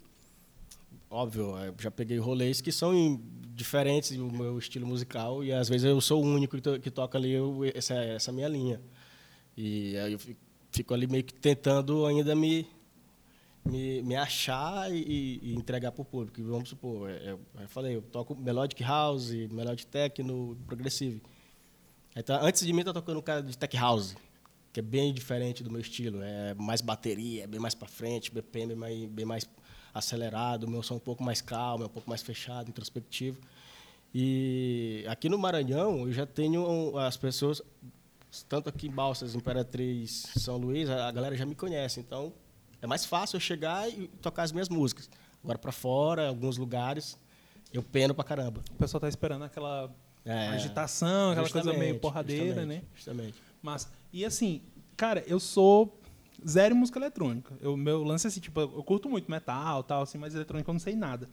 Óbvio, 1.10 1.56
eu 1.60 1.76
já 1.80 1.92
peguei 1.92 2.18
rolês 2.18 2.60
que 2.60 2.72
são 2.72 2.94
em- 2.94 3.22
diferentes 3.56 4.16
do 4.18 4.32
meu 4.32 4.58
estilo 4.58 4.86
musical 4.88 5.44
e 5.44 5.52
às 5.54 5.70
vezes 5.70 5.86
eu 5.86 6.00
sou 6.02 6.24
o 6.24 6.28
único 6.28 6.56
que, 6.56 6.62
to- 6.62 6.80
que 6.80 6.90
toca 6.92 7.18
ali 7.18 7.32
eu- 7.32 7.62
essa, 7.74 7.94
essa 7.96 8.32
minha 8.32 8.48
linha. 8.48 8.82
E 9.56 9.96
aí 9.98 10.14
eu 10.14 10.20
fi- 10.20 10.36
fico 10.72 10.94
ali 10.94 11.06
meio 11.08 11.24
que 11.24 11.34
tentando 11.34 12.06
ainda 12.06 12.36
me, 12.36 12.68
me, 13.66 14.02
me 14.02 14.16
achar 14.16 14.92
e, 14.92 15.40
e 15.42 15.54
entregar 15.56 15.92
para 15.92 16.02
o 16.02 16.06
público. 16.06 16.42
Vamos 16.44 16.70
supor, 16.70 17.10
é, 17.10 17.14
é, 17.30 17.32
eu 17.64 17.68
falei, 17.68 17.96
eu 17.96 18.02
toco 18.02 18.36
melodic 18.36 18.82
house, 18.84 19.30
melodic 19.52 19.86
techno, 19.88 20.58
progressive. 20.66 21.22
Tá, 22.26 22.40
antes 22.44 22.66
de 22.66 22.72
mim 22.74 22.84
tá 22.84 22.94
tocando 22.94 23.18
um 23.20 23.24
cara 23.24 23.42
de 23.42 23.58
tech 23.58 23.76
house, 23.76 24.16
que 24.72 24.80
é 24.80 24.84
bem 24.84 25.14
diferente 25.14 25.64
do 25.64 25.70
meu 25.72 25.82
estilo. 25.82 26.22
É 26.22 26.54
mais 26.56 26.82
bateria, 26.82 27.44
é 27.44 27.48
bem 27.48 27.60
mais 27.60 27.74
para 27.76 27.88
frente, 27.88 28.32
BPM 28.32 28.76
mais, 28.76 29.06
bem 29.06 29.26
mais 29.26 29.48
acelerado, 29.94 30.64
o 30.66 30.70
meu 30.70 30.82
som 30.82 30.96
é 30.96 30.98
um 30.98 31.00
pouco 31.00 31.24
mais 31.24 31.42
calmo, 31.42 31.84
é 31.84 31.88
um 31.88 31.90
pouco 31.90 32.10
mais 32.10 32.22
fechado, 32.22 32.70
introspectivo. 32.70 33.40
E 34.14 35.06
aqui 35.08 35.28
no 35.30 35.38
Maranhão 35.38 36.08
eu 36.08 36.12
já 36.12 36.26
tenho 36.26 36.98
as 36.98 37.18
pessoas, 37.18 37.62
tanto 38.48 38.70
aqui 38.70 38.88
em 38.88 38.92
Balsas, 38.92 39.36
Imperatriz, 39.36 40.28
São 40.38 40.58
Luís, 40.58 40.90
a 40.90 41.12
galera 41.12 41.36
já 41.36 41.46
me 41.46 41.56
conhece. 41.56 42.00
Então 42.00 42.34
é 42.82 42.88
mais 42.88 43.06
fácil 43.06 43.38
eu 43.38 43.40
chegar 43.42 43.90
e 43.90 44.08
tocar 44.22 44.44
as 44.44 44.52
minhas 44.52 44.70
músicas. 44.70 45.10
Agora 45.44 45.58
para 45.58 45.72
fora, 45.72 46.28
alguns 46.28 46.58
lugares, 46.58 47.18
eu 47.72 47.84
peno 47.84 48.14
pra 48.14 48.24
caramba. 48.24 48.62
O 48.72 48.76
pessoal 48.76 49.02
tá 49.02 49.10
esperando 49.10 49.44
aquela 49.44 49.94
É, 50.26 50.50
agitação, 50.50 51.32
aquela 51.32 51.50
coisa 51.50 51.74
meio 51.74 52.00
porradeira, 52.00 52.46
justamente, 52.46 52.68
né? 52.68 52.88
Justamente. 52.96 53.36
Mas, 53.62 53.90
e 54.12 54.24
assim, 54.24 54.62
cara, 54.96 55.24
eu 55.28 55.40
sou 55.40 56.00
zero 56.48 56.76
em 56.76 56.78
música 56.78 57.00
eletrônica. 57.00 57.54
Eu, 57.62 57.76
meu 57.78 58.04
lance 58.04 58.26
é 58.26 58.30
assim, 58.30 58.40
tipo, 58.40 58.60
eu 58.60 58.84
curto 58.84 59.10
muito 59.10 59.30
metal 59.30 59.84
tal, 59.84 60.02
assim, 60.04 60.18
mas 60.18 60.34
eletrônica 60.36 60.70
eu 60.70 60.74
não 60.74 60.80
sei 60.80 60.96
nada. 60.96 61.30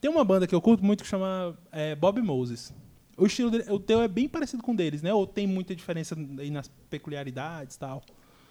Tem 0.00 0.10
uma 0.10 0.24
banda 0.24 0.46
que 0.46 0.54
eu 0.54 0.60
curto 0.60 0.84
muito 0.84 1.02
que 1.02 1.08
chama 1.08 1.58
é, 1.72 1.94
Bob 1.94 2.20
Moses. 2.22 2.72
O 3.16 3.26
estilo 3.26 3.50
dele, 3.50 3.64
o 3.70 3.80
teu 3.80 4.00
é 4.00 4.06
bem 4.06 4.28
parecido 4.28 4.62
com 4.62 4.72
o 4.72 4.76
deles, 4.76 5.02
né? 5.02 5.12
Ou 5.12 5.26
tem 5.26 5.46
muita 5.46 5.74
diferença 5.74 6.16
aí 6.38 6.50
nas 6.50 6.70
peculiaridades 6.88 7.74
e 7.74 7.78
tal? 7.80 8.02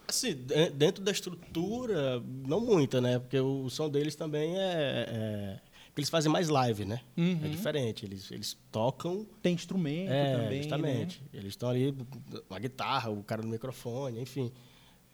Assim, 0.09 0.33
de- 0.35 0.69
dentro 0.71 1.01
da 1.03 1.11
estrutura, 1.11 2.21
não 2.45 2.59
muita, 2.59 2.99
né? 2.99 3.19
Porque 3.19 3.39
o 3.39 3.69
som 3.69 3.89
deles 3.89 4.15
também 4.15 4.57
é. 4.57 5.05
é 5.09 5.59
porque 5.87 6.01
eles 6.01 6.09
fazem 6.09 6.31
mais 6.31 6.47
live, 6.49 6.85
né? 6.85 6.99
Uhum. 7.17 7.39
É 7.43 7.47
diferente. 7.47 8.05
Eles, 8.05 8.29
eles 8.29 8.55
tocam. 8.71 9.25
Tem 9.41 9.55
instrumento 9.55 10.11
É, 10.11 10.37
também, 10.37 10.61
justamente. 10.61 11.21
né? 11.23 11.27
Eles 11.33 11.49
estão 11.53 11.69
ali, 11.69 11.95
a 12.49 12.59
guitarra, 12.59 13.09
o 13.09 13.23
cara 13.23 13.41
no 13.41 13.47
microfone, 13.49 14.21
enfim. 14.21 14.51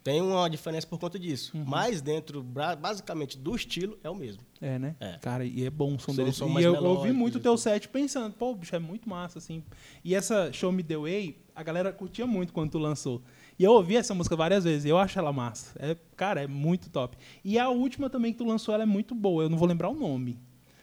Tem 0.03 0.21
uma 0.21 0.49
diferença 0.49 0.85
por 0.85 0.99
conta 0.99 1.17
disso. 1.17 1.55
Uhum. 1.55 1.63
Mas 1.65 2.01
dentro, 2.01 2.43
basicamente, 2.43 3.37
do 3.37 3.55
estilo, 3.55 3.97
é 4.03 4.09
o 4.09 4.15
mesmo. 4.15 4.41
É, 4.59 4.77
né? 4.77 4.95
É. 4.99 5.17
Cara, 5.21 5.45
e 5.45 5.65
é 5.65 5.69
bom 5.69 5.95
o 5.95 5.99
som 5.99 6.11
Som- 6.33 6.47
e 6.47 6.51
mais 6.51 6.65
eu, 6.65 6.75
eu 6.75 6.83
ouvi 6.83 7.11
muito 7.13 7.37
o 7.37 7.39
teu 7.39 7.55
set 7.57 7.87
pensando, 7.87 8.33
pô, 8.33 8.53
bicho, 8.53 8.75
é 8.75 8.79
muito 8.79 9.07
massa, 9.07 9.39
assim. 9.39 9.63
E 10.03 10.13
essa 10.13 10.51
Show 10.51 10.71
Me 10.73 10.83
The 10.83 10.97
Way, 10.97 11.37
a 11.55 11.63
galera 11.63 11.93
curtia 11.93 12.27
muito 12.27 12.51
quando 12.51 12.71
tu 12.71 12.79
lançou. 12.79 13.21
E 13.57 13.63
eu 13.63 13.71
ouvi 13.71 13.95
essa 13.95 14.13
música 14.13 14.35
várias 14.35 14.63
vezes, 14.65 14.83
eu 14.85 14.97
acho 14.97 15.17
ela 15.17 15.31
massa. 15.31 15.71
É, 15.79 15.95
cara, 16.17 16.41
é 16.43 16.47
muito 16.47 16.89
top. 16.89 17.17
E 17.45 17.57
a 17.57 17.69
última 17.69 18.09
também 18.09 18.33
que 18.33 18.39
tu 18.39 18.43
lançou, 18.45 18.73
ela 18.73 18.83
é 18.83 18.87
muito 18.87 19.15
boa, 19.15 19.43
eu 19.43 19.49
não 19.49 19.57
vou 19.57 19.67
lembrar 19.67 19.87
o 19.89 19.93
nome. 19.95 20.37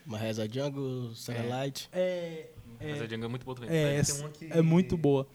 Uma 0.06 0.16
Reza 0.16 0.48
Jungle, 0.50 1.14
Satellite. 1.14 1.88
É, 1.92 2.48
a 2.80 3.06
Django 3.06 3.26
é 3.26 3.28
muito 3.28 3.44
boa 3.44 3.54
também. 3.54 3.70
é, 3.70 3.88
Tem 3.90 3.96
essa 3.98 4.20
uma 4.20 4.30
que- 4.30 4.46
é 4.50 4.62
muito 4.62 4.96
boa. 4.96 5.26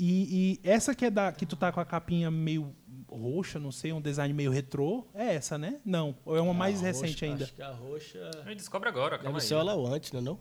E, 0.00 0.58
e 0.64 0.68
essa 0.68 0.94
que 0.94 1.04
é 1.04 1.10
da 1.10 1.32
que 1.32 1.44
tu 1.46 1.56
tá 1.56 1.70
com 1.72 1.80
a 1.80 1.84
capinha 1.84 2.30
meio 2.30 2.72
roxa, 3.10 3.58
não 3.58 3.72
sei, 3.72 3.92
um 3.92 4.00
design 4.00 4.32
meio 4.34 4.50
retrô, 4.50 5.04
é 5.14 5.34
essa, 5.34 5.56
né? 5.58 5.80
Não, 5.84 6.14
ou 6.24 6.36
é 6.36 6.40
uma 6.40 6.54
mais 6.54 6.82
A 6.82 6.86
recente 6.86 7.12
roxa- 7.12 7.26
ainda. 7.26 7.44
Acho 7.44 7.54
que 7.54 7.62
a 7.62 7.70
roxa. 7.70 8.30
A 8.44 8.48
gente 8.48 8.58
descobre 8.58 8.88
agora, 8.88 9.16
calma 9.18 9.32
Deve 9.38 9.42
aí. 9.42 9.48
ser 9.48 9.54
ela 9.54 9.74
antes, 9.94 10.12
né? 10.12 10.20
Não? 10.20 10.38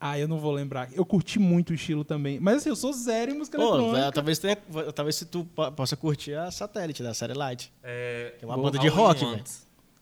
Ah, 0.00 0.16
eu 0.16 0.28
não 0.28 0.38
vou 0.38 0.52
lembrar. 0.52 0.92
Eu 0.92 1.04
curti 1.04 1.40
muito 1.40 1.70
o 1.70 1.74
estilo 1.74 2.04
também. 2.04 2.38
Mas 2.38 2.58
assim, 2.58 2.68
eu 2.68 2.76
sou 2.76 2.92
zero 2.92 3.32
em 3.32 3.34
música 3.38 3.58
Pô, 3.58 3.74
eletrônica. 3.74 4.12
talvez, 4.12 4.38
tenha, 4.38 4.56
talvez 4.94 5.16
se 5.16 5.26
tu 5.26 5.44
po- 5.44 5.72
possa 5.72 5.96
curtir 5.96 6.34
a 6.34 6.50
Satellite 6.52 7.02
da 7.02 7.12
Satellite. 7.12 7.72
É, 7.82 8.34
Que 8.38 8.44
é 8.44 8.48
uma 8.48 8.56
banda 8.56 8.78
de 8.78 8.86
We 8.88 8.94
rock, 8.94 9.24
Want. 9.24 9.32
velho. 9.34 9.44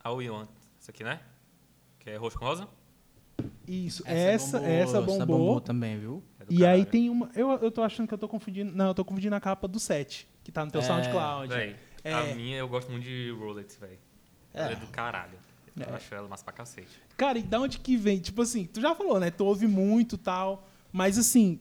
All 0.05 0.17
We 0.17 0.29
Want. 0.29 0.49
Isso 0.79 0.91
aqui, 0.91 1.03
né? 1.03 1.21
Que 1.99 2.11
é 2.11 2.17
roxo 2.17 2.39
com 2.39 2.45
rosa? 2.45 2.69
Isso, 3.67 4.03
essa, 4.07 4.59
bombou, 4.59 4.75
essa 4.75 5.01
bombou. 5.01 5.27
bombou 5.27 5.61
também, 5.61 5.99
viu? 5.99 6.23
É 6.41 6.45
E 6.51 6.55
aí 6.57 6.61
caralho. 6.61 6.87
tem 6.87 7.09
uma. 7.11 7.31
Eu, 7.35 7.51
eu 7.53 7.71
tô 7.71 7.83
achando 7.83 8.07
que 8.07 8.15
eu 8.15 8.19
tô 8.19 8.29
confundindo. 8.29 8.73
Não, 8.77 8.89
eu 8.89 8.95
tô 8.95 9.05
confundindo 9.05 9.35
a 9.35 9.41
capa 9.41 9.67
do 9.67 9.81
set, 9.81 10.29
que 10.47 10.53
tá 10.53 10.65
no 10.65 10.71
teu 10.71 10.81
É, 10.81 10.85
SoundCloud. 10.85 11.53
Véi, 11.53 11.75
É. 12.05 12.13
a 12.15 12.23
minha 12.37 12.57
eu 12.57 12.69
gosto 12.69 12.89
muito 12.89 13.03
de 13.03 13.33
Rolex, 13.37 13.77
velho. 13.79 13.99
É. 14.55 14.61
Ela 14.61 14.73
é 14.73 14.77
do 14.77 14.87
caralho. 14.87 15.37
Eu 15.77 15.93
É. 15.93 15.97
acho 15.97 16.15
ela 16.15 16.29
massa 16.29 16.45
pra 16.45 16.53
cacete. 16.53 17.03
Cara, 17.17 17.37
e 17.37 17.43
da 17.43 17.59
onde 17.61 17.81
que 17.81 17.97
vem? 17.97 18.21
Tipo 18.21 18.43
assim, 18.43 18.65
tu 18.65 18.81
já 18.81 18.95
falou, 18.95 19.19
né? 19.19 19.29
Tu 19.33 19.45
ouve 19.45 19.67
muito 19.67 20.15
e 20.15 20.19
tal. 20.19 20.69
Mas 20.93 21.19
assim, 21.19 21.59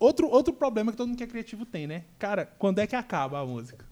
outro, 0.00 0.28
outro 0.28 0.52
problema 0.52 0.90
que 0.90 0.96
todo 0.98 1.06
mundo 1.06 1.16
que 1.16 1.22
é 1.22 1.28
criativo 1.28 1.64
tem, 1.64 1.86
né? 1.86 2.04
Cara, 2.18 2.44
quando 2.44 2.80
é 2.80 2.88
que 2.88 2.96
acaba 2.96 3.38
a 3.38 3.46
música? 3.46 3.86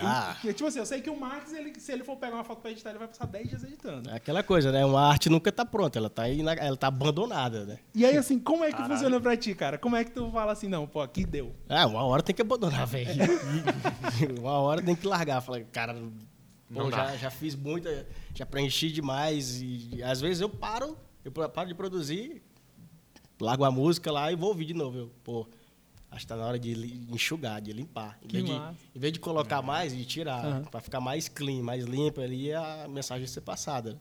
Ah, 0.00 0.30
Porque, 0.34 0.52
tipo 0.54 0.68
assim, 0.68 0.78
eu 0.78 0.86
sei 0.86 1.00
que 1.00 1.10
o 1.10 1.18
Max, 1.18 1.52
ele, 1.52 1.72
se 1.80 1.90
ele 1.90 2.04
for 2.04 2.16
pegar 2.16 2.34
uma 2.36 2.44
foto 2.44 2.60
pra 2.60 2.70
editar, 2.70 2.90
ele 2.90 3.00
vai 3.00 3.08
passar 3.08 3.26
10 3.26 3.48
dias 3.48 3.64
editando. 3.64 4.08
é 4.08 4.14
aquela 4.14 4.40
coisa, 4.40 4.70
né? 4.70 4.84
Uma 4.84 5.00
arte 5.08 5.28
nunca 5.28 5.50
tá 5.50 5.64
pronta, 5.64 5.98
ela 5.98 6.08
tá, 6.08 6.22
aí 6.22 6.42
na- 6.44 6.52
ela 6.54 6.76
tá 6.76 6.86
abandonada, 6.86 7.64
né? 7.64 7.78
E 7.92 8.04
aí, 8.06 8.16
assim, 8.16 8.38
como 8.38 8.62
é 8.62 8.68
que 8.68 8.74
Caralho. 8.74 8.92
funciona 8.94 9.20
pra 9.20 9.36
ti, 9.36 9.52
cara? 9.52 9.78
Como 9.78 9.96
é 9.96 10.04
que 10.04 10.12
tu 10.12 10.30
fala 10.30 10.52
assim, 10.52 10.68
não, 10.68 10.86
pô, 10.86 11.00
aqui 11.00 11.24
deu? 11.24 11.52
Ah, 11.68 11.86
uma 11.88 12.04
hora 12.04 12.22
tem 12.22 12.32
que 12.34 12.40
abandonar, 12.42 12.86
velho. 12.86 13.10
uma 14.38 14.52
hora 14.60 14.80
tem 14.80 14.94
que 14.94 15.06
largar. 15.06 15.40
Falar, 15.40 15.62
cara, 15.72 15.94
dá. 15.94 16.90
já, 16.90 17.16
já 17.16 17.30
fiz 17.30 17.54
muita, 17.56 18.06
já 18.34 18.46
preenchi 18.46 18.92
demais. 18.92 19.60
E 19.60 20.00
às 20.04 20.20
vezes 20.20 20.40
eu 20.40 20.48
paro, 20.48 20.96
eu 21.24 21.32
paro 21.32 21.68
de 21.68 21.74
produzir, 21.74 22.42
largo 23.40 23.64
a 23.64 23.70
música 23.72 24.12
lá 24.12 24.30
e 24.30 24.36
vou 24.36 24.50
ouvir 24.50 24.66
de 24.66 24.74
novo. 24.74 24.98
Eu, 24.98 25.10
pô, 25.24 25.48
acho 26.10 26.20
que 26.20 26.26
tá 26.26 26.36
na 26.36 26.44
hora 26.46 26.58
de 26.58 26.72
enxugar, 27.10 27.60
de 27.60 27.72
limpar. 27.72 28.18
Em 28.22 28.26
Que 28.28 28.36
vez 28.42 28.46
de, 28.46 28.52
em 28.52 28.98
vez 29.00 29.12
de 29.12 29.20
colocar 29.20 29.62
mais 29.62 29.92
e 29.92 30.04
tirar, 30.04 30.44
Aham. 30.44 30.64
pra 30.64 30.80
ficar 30.80 31.00
mais 31.00 31.28
clean, 31.28 31.62
mais 31.62 31.84
limpo 31.84 32.20
ali, 32.20 32.52
a 32.52 32.86
mensagem 32.88 33.26
ser 33.26 33.40
passada. 33.42 33.98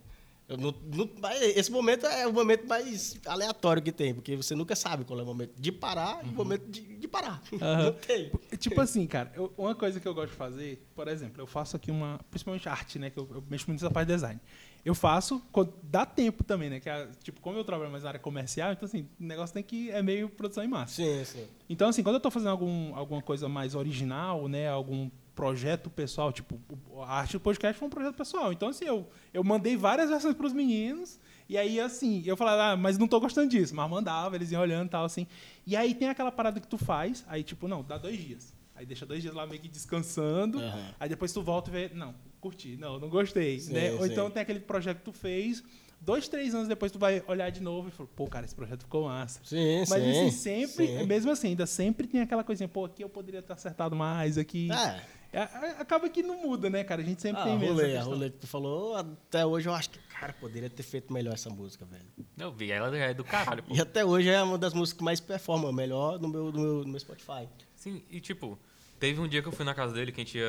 Não- 0.48 0.74
não- 0.84 1.08
esse 1.56 1.72
momento 1.72 2.08
é 2.08 2.26
o 2.26 2.34
momento 2.34 2.66
mais 2.68 3.20
aleatório 3.28 3.84
que 3.84 3.92
tem, 3.92 4.16
porque 4.16 4.36
você 4.36 4.56
nunca 4.56 4.76
sabe 4.76 5.06
qual 5.06 5.20
é 5.20 5.22
o 5.22 5.26
momento 5.28 5.52
de 5.56 5.72
parar 5.72 6.26
e 6.26 6.30
o 6.30 6.32
momento 6.32 6.68
de, 6.72 6.82
de 6.82 7.08
parar. 7.08 7.40
Aham. 7.62 7.84
Não 7.84 7.94
tem. 7.94 8.32
Tipo 8.58 8.82
assim, 8.82 9.06
cara, 9.06 9.32
eu- 9.36 9.54
uma 9.56 9.76
coisa 9.76 10.00
que 10.00 10.08
eu 10.08 10.14
gosto 10.16 10.32
de 10.32 10.36
fazer, 10.38 10.84
por 10.96 11.08
exemplo, 11.08 11.40
eu 11.40 11.46
faço 11.46 11.76
aqui 11.76 11.92
uma. 11.92 12.20
Principalmente 12.32 12.68
arte, 12.68 12.98
né? 12.98 13.12
Que 13.12 13.20
eu, 13.20 13.30
eu 13.32 13.44
mexo 13.48 13.68
muito 13.68 13.80
nessa 13.84 13.94
parte 13.94 14.08
de 14.08 14.14
design. 14.16 14.40
Eu 14.84 14.96
faço 14.96 15.42
dá 15.84 16.06
tempo 16.06 16.44
também, 16.44 16.70
né? 16.70 16.80
Que 16.80 16.90
é, 16.90 17.08
tipo, 17.24 17.42
como 17.42 17.58
eu 17.58 17.64
trabalho 17.64 17.92
mais 17.92 18.04
na 18.04 18.10
área 18.10 18.20
comercial, 18.20 18.72
então 18.72 18.86
assim, 18.86 19.08
o 19.20 19.24
negócio 19.24 19.54
tem 19.54 19.64
que. 19.64 19.90
É 19.92 20.02
meio 20.02 20.30
produção 20.30 20.64
em 20.64 20.68
massa. 20.68 20.96
Sim, 20.96 21.26
sim. 21.26 21.46
Então, 21.70 21.90
assim, 21.90 22.04
quando 22.04 22.16
eu 22.16 22.20
tô 22.22 22.32
fazendo 22.32 22.50
algum, 22.50 22.96
alguma 22.96 23.22
coisa 23.22 23.50
mais 23.50 23.76
original, 23.76 24.48
né? 24.48 24.70
Algum 24.70 25.10
projeto 25.36 25.90
pessoal, 25.90 26.34
tipo, 26.34 26.60
a 27.02 27.20
arte 27.20 27.34
do 27.34 27.40
podcast 27.40 27.80
foi 27.80 27.88
um 27.88 27.92
projeto 27.92 28.16
pessoal. 28.16 28.52
Então, 28.52 28.70
assim, 28.70 28.86
eu, 28.86 29.10
eu 29.34 29.44
mandei 29.44 29.78
várias 29.78 30.10
versões 30.10 30.36
pros 30.36 30.52
meninos. 30.52 31.20
E 31.48 31.58
aí, 31.58 31.80
assim, 31.80 32.22
eu 32.26 32.38
falava, 32.38 32.74
ah, 32.74 32.78
mas 32.78 32.98
não 32.98 33.08
tô 33.08 33.20
gostando 33.20 33.50
disso. 33.50 33.74
Mas 33.74 33.90
mandava, 33.90 34.36
eles 34.36 34.52
iam 34.52 34.62
olhando 34.62 34.88
e 34.88 34.90
tal, 34.90 35.06
assim. 35.06 35.26
E 35.66 35.76
aí 35.76 35.96
tem 35.96 36.10
aquela 36.10 36.32
parada 36.32 36.60
que 36.60 36.68
tu 36.68 36.78
faz, 36.78 37.26
aí, 37.28 37.42
tipo, 37.42 37.68
não, 37.68 37.84
dá 37.84 37.98
dois 37.98 38.18
dias. 38.18 38.54
Aí 38.76 38.86
deixa 38.86 39.06
dois 39.06 39.22
dias 39.22 39.34
lá 39.34 39.48
meio 39.48 39.62
que 39.62 39.68
descansando. 39.68 40.60
Aham. 40.60 40.94
Aí 41.00 41.10
depois 41.10 41.34
tu 41.34 41.42
volta 41.42 41.70
e 41.70 41.74
vê, 41.74 41.92
não, 41.94 42.14
curti, 42.40 42.78
não, 42.78 43.00
não 43.00 43.10
gostei. 43.10 43.60
Sim, 43.60 43.74
né? 43.74 43.92
Ou 43.94 44.06
sim. 44.06 44.12
então 44.12 44.30
tem 44.30 44.42
aquele 44.42 44.60
projeto 44.60 44.98
que 44.98 45.04
tu 45.06 45.14
fez, 45.14 45.64
dois, 46.02 46.28
três 46.28 46.54
anos 46.56 46.68
depois 46.68 46.92
tu 46.92 47.00
vai 47.00 47.24
olhar 47.28 47.50
de 47.50 47.62
novo 47.62 47.90
e 47.90 47.92
fala, 47.92 48.10
pô, 48.16 48.28
cara, 48.28 48.46
esse 48.46 48.56
projeto 48.56 48.82
ficou 48.82 49.06
massa. 49.06 49.40
Sim, 49.44 49.80
Mas 49.88 50.04
sim. 50.04 50.10
assim, 50.12 50.32
sempre, 50.32 50.88
sim. 50.88 51.06
mesmo 51.06 51.32
assim, 51.32 51.50
ainda 51.50 51.66
sempre 51.66 52.08
tem 52.08 52.22
aquela 52.22 52.44
coisinha, 52.44 52.68
pô, 52.68 52.86
aqui 52.86 53.04
eu 53.04 53.10
poderia 53.10 53.42
ter 53.42 53.54
acertado 53.54 53.96
mais, 53.96 54.38
aqui. 54.38 54.70
É. 54.72 55.20
É, 55.32 55.42
é, 55.42 55.70
Acaba 55.80 56.10
que 56.10 56.24
não 56.24 56.42
muda, 56.42 56.70
né, 56.72 56.84
cara? 56.84 57.02
A 57.02 57.06
gente 57.06 57.22
sempre 57.22 57.42
Ah, 57.42 57.46
tem 57.46 57.60
mesmo. 57.60 57.76
rolê, 57.76 57.96
a 57.98 58.02
rolê 58.02 58.30
que 58.32 58.38
tu 58.40 58.48
falou, 58.48 58.96
até 58.96 59.46
hoje 59.46 59.70
eu 59.70 59.74
acho 59.74 59.92
que, 59.92 60.00
cara, 60.10 60.34
poderia 60.34 60.70
ter 60.70 60.82
feito 60.82 61.14
melhor 61.14 61.36
essa 61.36 61.52
música, 61.52 61.86
velho. 61.86 62.06
Eu 62.38 62.52
vi, 62.52 62.72
ela 62.72 62.90
já 62.90 63.06
é 63.06 63.14
do 63.14 63.24
caralho, 63.24 63.62
pô. 63.62 63.76
E 63.76 63.80
até 63.80 64.04
hoje 64.04 64.28
é 64.28 64.42
uma 64.42 64.58
das 64.58 64.74
músicas 64.74 64.98
que 64.98 65.04
mais 65.04 65.20
performa, 65.20 65.72
melhor 65.72 66.20
no 66.20 66.28
meu, 66.28 66.52
no 66.52 66.60
meu, 66.60 66.74
no 66.84 66.88
meu 66.88 67.00
Spotify. 67.00 67.48
Sim, 67.76 68.02
e 68.10 68.20
tipo, 68.20 68.58
teve 69.00 69.22
um 69.22 69.28
dia 69.28 69.42
que 69.44 69.48
eu 69.48 69.52
fui 69.52 69.64
na 69.64 69.76
casa 69.76 69.94
dele 69.94 70.12
que 70.12 70.20
a 70.20 70.24
gente 70.24 70.38
ia. 70.40 70.48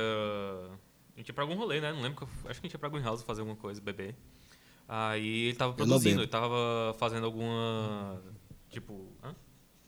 A 1.20 1.22
gente 1.22 1.28
ia 1.28 1.34
pra 1.34 1.44
algum 1.44 1.54
rolê, 1.54 1.82
né? 1.82 1.92
Não 1.92 2.00
lembro 2.00 2.16
que 2.16 2.22
eu, 2.22 2.50
acho 2.50 2.58
que 2.62 2.66
a 2.66 2.68
gente 2.68 2.72
ia 2.72 2.78
pra 2.78 2.88
Greenhouse 2.88 3.22
fazer 3.24 3.42
alguma 3.42 3.54
coisa, 3.58 3.78
beber. 3.78 4.14
Aí 4.88 5.48
ele 5.48 5.54
tava 5.54 5.72
Eu 5.72 5.76
produzindo, 5.76 6.22
ele 6.22 6.26
tava 6.28 6.96
fazendo 6.98 7.26
alguma. 7.26 8.22
Tipo. 8.70 9.06
Hã? 9.22 9.34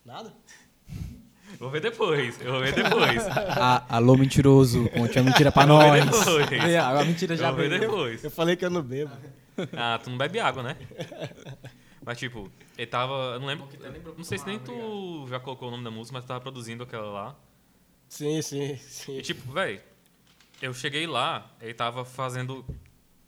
Nada? 0.04 0.34
Eu 1.52 1.58
vou 1.58 1.70
ver 1.70 1.80
depois, 1.82 2.40
eu 2.40 2.50
vou 2.52 2.60
ver 2.62 2.72
depois. 2.74 3.26
Ah, 3.60 3.84
alô, 3.90 4.16
mentiroso. 4.16 4.88
Conte 4.88 5.18
a 5.18 5.22
mentira 5.22 5.52
pra 5.52 5.64
Eu 5.68 5.68
vou 5.68 5.92
ver 5.92 6.04
nós. 6.06 6.24
depois. 6.24 6.50
É, 6.64 6.78
A 6.78 7.04
mentira 7.04 7.34
Eu 7.34 7.38
já 7.38 7.50
vou 7.50 7.60
ver 7.60 7.68
veio. 7.68 7.80
depois. 7.82 8.24
Eu 8.24 8.30
falei 8.30 8.56
que 8.56 8.64
eu 8.64 8.70
não 8.70 8.80
bebo. 8.82 9.12
Ah, 9.76 10.00
tu 10.02 10.08
não 10.08 10.16
bebe 10.16 10.40
água, 10.40 10.62
né? 10.62 10.76
Mas 12.06 12.18
tipo, 12.18 12.50
ele 12.78 12.86
tava. 12.86 13.34
Eu 13.34 13.40
não 13.40 13.46
lembro. 13.48 13.68
Não 14.16 14.24
sei 14.24 14.38
se 14.38 14.46
nem 14.46 14.58
tu 14.58 15.26
já 15.28 15.38
colocou 15.40 15.68
o 15.68 15.70
nome 15.70 15.84
da 15.84 15.90
música, 15.90 16.14
mas 16.14 16.24
tu 16.24 16.28
tava 16.28 16.40
produzindo 16.40 16.84
aquela 16.84 17.10
lá. 17.10 17.36
Sim, 18.08 18.40
sim, 18.40 18.74
sim. 18.76 19.18
E 19.18 19.22
tipo, 19.22 19.52
véi, 19.52 19.82
eu 20.62 20.72
cheguei 20.72 21.06
lá, 21.06 21.50
ele 21.60 21.74
tava 21.74 22.04
fazendo. 22.04 22.64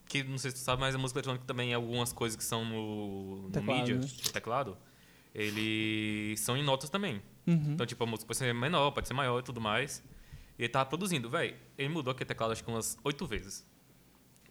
Que 0.06 0.22
não 0.22 0.38
sei 0.38 0.50
se 0.50 0.56
tu 0.58 0.60
sabe, 0.60 0.80
mas 0.80 0.94
a 0.94 0.98
música 0.98 1.18
eletrônica 1.18 1.44
também 1.46 1.74
algumas 1.74 2.12
coisas 2.12 2.36
que 2.36 2.44
são 2.44 2.64
no, 2.64 3.42
no 3.42 3.50
Teclado, 3.50 3.78
mídia, 3.80 3.94
né? 3.96 4.00
no 4.26 4.32
teclado, 4.32 4.78
eles 5.34 6.38
são 6.40 6.56
em 6.56 6.62
notas 6.62 6.88
também. 6.90 7.20
Uhum. 7.46 7.72
Então, 7.72 7.84
tipo, 7.86 8.02
a 8.04 8.06
música 8.06 8.26
pode 8.26 8.38
ser 8.38 8.54
menor, 8.54 8.90
pode 8.92 9.08
ser 9.08 9.14
maior 9.14 9.40
e 9.40 9.42
tudo 9.42 9.60
mais. 9.60 10.02
E 10.58 10.62
ele 10.62 10.68
tava 10.68 10.86
produzindo, 10.88 11.28
véi. 11.28 11.56
Ele 11.76 11.88
mudou 11.88 12.12
aquele 12.12 12.26
teclado 12.28 12.52
acho 12.52 12.62
que 12.62 12.70
umas 12.70 12.96
oito 13.02 13.26
vezes. 13.26 13.66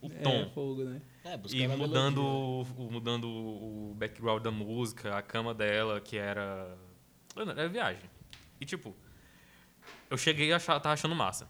O 0.01 0.07
É, 0.07 0.09
tom. 0.21 0.49
fogo, 0.53 0.83
né? 0.83 1.01
É, 1.23 1.33
E 1.35 1.37
buscando 1.37 1.71
a 1.71 1.77
mudando, 1.77 2.21
melodia. 2.21 2.73
o, 2.77 2.91
mudando 2.91 3.27
o 3.29 3.95
background 3.97 4.43
da 4.43 4.51
música, 4.51 5.15
a 5.17 5.21
cama 5.21 5.53
dela, 5.53 6.01
que 6.01 6.17
era. 6.17 6.77
Era 7.35 7.69
viagem. 7.69 8.09
E 8.59 8.65
tipo, 8.65 8.93
eu 10.09 10.17
cheguei 10.17 10.49
e 10.49 10.53
achava, 10.53 10.79
tava 10.79 10.93
achando 10.93 11.15
massa. 11.15 11.47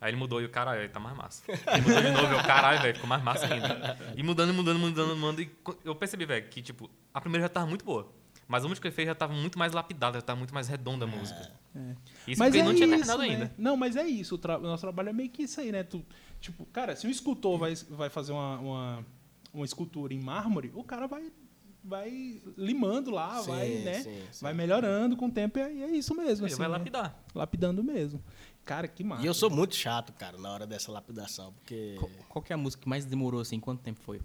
Aí 0.00 0.10
ele 0.10 0.16
mudou 0.16 0.40
e 0.40 0.46
o 0.46 0.48
caralho, 0.48 0.80
ele 0.80 0.88
tá 0.88 0.98
mais 0.98 1.14
massa. 1.16 1.42
Ele 1.48 1.82
mudou 1.82 2.00
de 2.02 2.10
novo 2.10 2.32
e 2.34 2.36
o 2.38 2.42
caralho, 2.42 2.80
velho, 2.80 2.94
ficou 2.94 3.08
mais 3.08 3.22
massa 3.22 3.46
ainda. 3.52 3.98
E 4.16 4.22
mudando, 4.22 4.54
mudando, 4.54 4.78
mudando, 4.78 5.16
mudando. 5.16 5.40
E 5.42 5.50
eu 5.84 5.94
percebi, 5.94 6.24
velho, 6.24 6.48
que 6.48 6.62
tipo, 6.62 6.90
a 7.12 7.20
primeira 7.20 7.44
já 7.44 7.48
tava 7.50 7.66
muito 7.66 7.84
boa. 7.84 8.10
Mas 8.48 8.64
a 8.64 8.68
música 8.68 8.82
que 8.82 8.88
ele 8.88 8.94
fez 8.96 9.06
já 9.06 9.14
tava 9.14 9.32
muito 9.32 9.58
mais 9.58 9.72
lapidada, 9.72 10.18
já 10.18 10.22
tava 10.22 10.38
muito 10.38 10.52
mais 10.54 10.66
redonda 10.68 11.04
a 11.04 11.08
música. 11.08 11.52
É. 11.76 11.94
Isso 12.26 12.38
mas 12.38 12.48
porque 12.48 12.56
ele 12.56 12.58
é 12.58 12.62
não 12.64 12.74
tinha 12.74 12.86
isso, 12.88 12.96
terminado 12.96 13.18
né? 13.22 13.28
ainda. 13.28 13.54
Não, 13.58 13.76
mas 13.76 13.94
é 13.94 14.04
isso. 14.04 14.34
O, 14.34 14.38
tra- 14.38 14.58
o 14.58 14.62
nosso 14.62 14.80
trabalho 14.80 15.10
é 15.10 15.12
meio 15.12 15.28
que 15.30 15.42
isso 15.44 15.60
aí, 15.60 15.70
né? 15.70 15.84
Tu, 15.84 16.04
tipo, 16.40 16.64
cara, 16.66 16.96
se 16.96 17.06
um 17.06 17.10
escultor 17.10 17.58
vai, 17.58 17.74
vai 17.90 18.08
fazer 18.10 18.32
uma, 18.32 18.58
uma, 18.58 19.06
uma 19.54 19.64
escultura 19.64 20.12
em 20.12 20.18
mármore, 20.18 20.72
o 20.74 20.82
cara 20.82 21.06
vai, 21.06 21.30
vai 21.84 22.40
limando 22.56 23.12
lá, 23.12 23.38
Sim, 23.40 23.50
vai, 23.52 23.68
né? 23.68 23.94
sim, 24.02 24.22
sim. 24.32 24.42
Vai 24.42 24.52
melhorando 24.52 25.16
com 25.16 25.26
o 25.26 25.30
tempo 25.30 25.58
e 25.58 25.62
é, 25.62 25.82
é 25.84 25.90
isso 25.92 26.12
mesmo. 26.16 26.44
Ele 26.46 26.52
assim, 26.52 26.60
vai 26.60 26.68
né? 26.68 26.76
lapidar. 26.76 27.22
Lapidando 27.32 27.84
mesmo. 27.84 28.20
Cara, 28.70 28.86
que 28.86 29.02
massa. 29.02 29.24
E 29.24 29.26
eu 29.26 29.34
sou 29.34 29.50
muito 29.50 29.74
chato, 29.74 30.12
cara, 30.12 30.38
na 30.38 30.48
hora 30.52 30.64
dessa 30.64 30.92
lapidação, 30.92 31.52
porque. 31.54 31.96
Qual, 31.98 32.08
qual 32.28 32.40
que 32.44 32.52
é 32.52 32.54
a 32.54 32.56
música 32.56 32.84
que 32.84 32.88
mais 32.88 33.04
demorou, 33.04 33.40
assim? 33.40 33.58
Quanto 33.58 33.82
tempo 33.82 33.98
foi? 33.98 34.20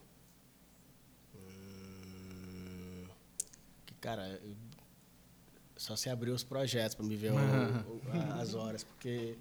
Hum, 1.34 3.06
que, 3.88 3.96
cara, 3.96 4.40
eu- 4.44 4.56
só 5.76 5.96
se 5.96 6.12
abrir 6.12 6.30
os 6.30 6.44
projetos 6.44 6.94
pra 6.94 7.04
me 7.04 7.16
ver 7.16 7.32
o- 7.32 7.36
o- 7.96 8.02
as 8.40 8.54
horas, 8.54 8.84
porque 8.84 9.36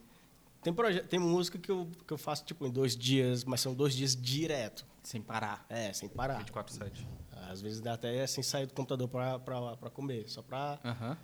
tem, 0.63 0.73
tem 1.07 1.19
música 1.21 1.59
que 1.59 1.71
eu, 1.71 1.87
que 2.07 2.15
eu 2.15 2.17
faço 2.17 2.43
tipo 2.47 2.67
em 2.67 2.71
dois 2.71 2.97
dias, 2.97 3.45
mas 3.45 3.61
são 3.61 3.75
dois 3.75 3.95
dias 3.95 4.17
direto. 4.17 4.87
Sem 5.03 5.21
parar. 5.21 5.67
É, 5.69 5.93
sem 5.93 6.09
parar. 6.09 6.39
24-7. 6.39 7.07
Às 7.51 7.61
vezes 7.61 7.83
dá 7.83 7.93
até 7.93 8.23
assim 8.23 8.43
sair 8.43 8.65
do 8.65 8.73
computador 8.73 9.07
pra 9.07 9.91
comer, 9.91 10.31
só 10.31 10.41
pra 10.41 10.81
Aham. 10.83 11.19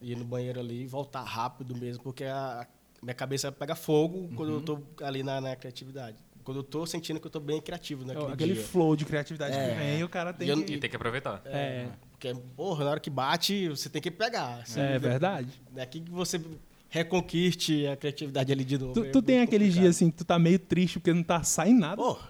ir 0.00 0.16
no 0.16 0.24
banheiro 0.24 0.58
ali 0.58 0.84
e 0.84 0.86
voltar 0.86 1.24
rápido 1.24 1.76
mesmo, 1.76 2.02
porque 2.02 2.24
a 2.24 2.66
minha 3.02 3.14
cabeça 3.14 3.50
pega 3.52 3.74
fogo 3.74 4.28
quando 4.36 4.52
eu 4.52 4.60
tô 4.60 4.80
ali 5.02 5.22
na, 5.22 5.40
na 5.40 5.54
criatividade. 5.56 6.16
Quando 6.44 6.58
eu 6.58 6.62
tô 6.64 6.86
sentindo 6.86 7.20
que 7.20 7.26
eu 7.26 7.30
tô 7.30 7.40
bem 7.40 7.60
criativo 7.60 8.04
naquele 8.06 8.32
Aquele 8.32 8.54
dia. 8.54 8.62
flow 8.62 8.96
de 8.96 9.04
criatividade 9.04 9.54
É. 9.54 9.68
que 9.68 9.74
vem, 9.76 10.02
o 10.04 10.08
cara 10.08 10.32
tem 10.32 10.48
E 10.48 10.50
eu- 10.50 10.64
que... 10.64 10.72
E 10.74 10.78
tem 10.78 10.88
que 10.88 10.96
aproveitar. 10.96 11.42
É, 11.44 11.88
Porque, 12.10 12.34
porra, 12.56 12.84
na 12.84 12.90
hora 12.92 13.00
que 13.00 13.10
bate, 13.10 13.68
você 13.68 13.88
tem 13.90 14.00
que 14.00 14.10
pegar. 14.10 14.66
Você- 14.66 14.80
é 14.80 14.98
verdade. 14.98 15.48
Daqui 15.70 16.00
que 16.00 16.10
você 16.10 16.40
reconquiste 16.88 17.86
a 17.86 17.96
criatividade 17.96 18.50
ali 18.50 18.64
de 18.64 18.78
novo. 18.78 18.94
Tu, 18.94 19.04
é 19.04 19.10
tu 19.10 19.20
tem 19.20 19.40
aqueles 19.42 19.74
dias 19.74 19.94
assim 19.96 20.10
que 20.10 20.16
tu 20.16 20.24
tá 20.24 20.38
meio 20.38 20.58
triste 20.58 20.98
porque 20.98 21.12
não 21.12 21.22
tá 21.22 21.42
saindo 21.42 21.80
nada. 21.80 21.96
Pô, 21.96 22.16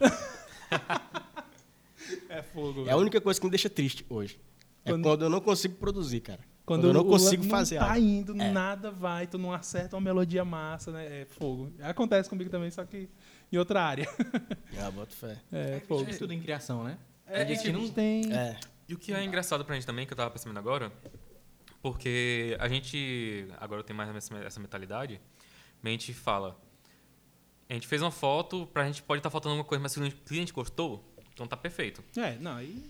É 2.29 2.43
fogo. 2.43 2.81
é 2.81 2.83
a 2.83 2.85
velho. 2.87 2.99
única 2.99 3.21
coisa 3.21 3.39
que 3.41 3.47
me 3.47 3.51
deixa 3.51 3.69
triste 3.71 4.05
hoje. 4.09 4.41
É 4.85 4.91
Quando- 4.91 5.03
quando, 5.03 5.23
eu 5.23 5.31
não 5.31 5.41
consigo 5.41 5.75
produzir, 5.77 6.21
cara. 6.21 6.41
Quando, 6.69 6.83
Quando 6.83 6.89
eu 6.89 6.93
não 6.93 7.05
consigo 7.11 7.43
não 7.45 7.51
fazer 7.51 7.79
tá 7.79 7.87
algo. 7.95 7.99
indo, 7.99 8.33
É. 8.41 8.51
nada 8.53 8.91
vai, 8.91 9.27
tu 9.27 9.39
não 9.39 9.53
acerta 9.55 9.97
uma 9.97 10.03
melodia 10.03 10.45
massa, 10.45 10.93
né? 10.93 11.23
É 11.23 11.25
fogo. 11.25 11.73
Acontece 11.81 12.29
comigo 12.29 12.51
também, 12.51 12.71
só 12.71 12.85
que 12.85 13.09
em 13.51 13.57
outra 13.57 13.83
área. 13.83 14.07
Ah, 14.79 14.91
boto 14.91 15.15
fé. 15.17 15.39
É, 15.51 15.77
É 15.77 15.81
fogo. 15.81 16.05
tudo 16.19 16.33
em 16.33 16.41
criação, 16.41 16.85
né? 16.85 16.99
É, 17.27 17.41
A 17.43 17.45
gente 17.47 17.73
não 17.73 17.89
tem. 17.89 18.31
É. 18.33 18.57
E 18.87 18.93
o 18.95 18.99
que 18.99 19.13
é 19.15 19.25
engraçado 19.25 19.65
pra 19.65 19.75
gente 19.75 19.87
também, 19.87 20.07
que 20.07 20.13
eu 20.13 20.17
tava 20.17 20.31
percebendo 20.31 20.59
agora, 20.59 20.93
porque 21.83 22.57
a 22.61 22.69
gente, 22.69 23.49
agora 23.59 23.83
tem 23.83 23.95
mais 23.97 24.15
essa 24.15 24.37
essa 24.39 24.61
mentalidade, 24.61 25.21
a 25.83 25.89
gente 25.89 26.13
fala, 26.13 26.55
a 27.69 27.73
gente 27.75 27.87
fez 27.87 28.03
uma 28.03 28.11
foto, 28.11 28.67
pra 28.73 28.85
gente 28.87 29.03
pode 29.03 29.21
estar 29.21 29.31
faltando 29.31 29.55
alguma 29.55 29.67
coisa, 29.69 29.83
mas 29.83 29.93
se 29.93 30.01
o 30.01 30.11
cliente 30.27 30.53
gostou, 30.53 31.05
então 31.33 31.47
tá 31.47 31.57
perfeito. 31.57 32.03
É, 32.17 32.37
não, 32.39 32.57
aí. 32.57 32.83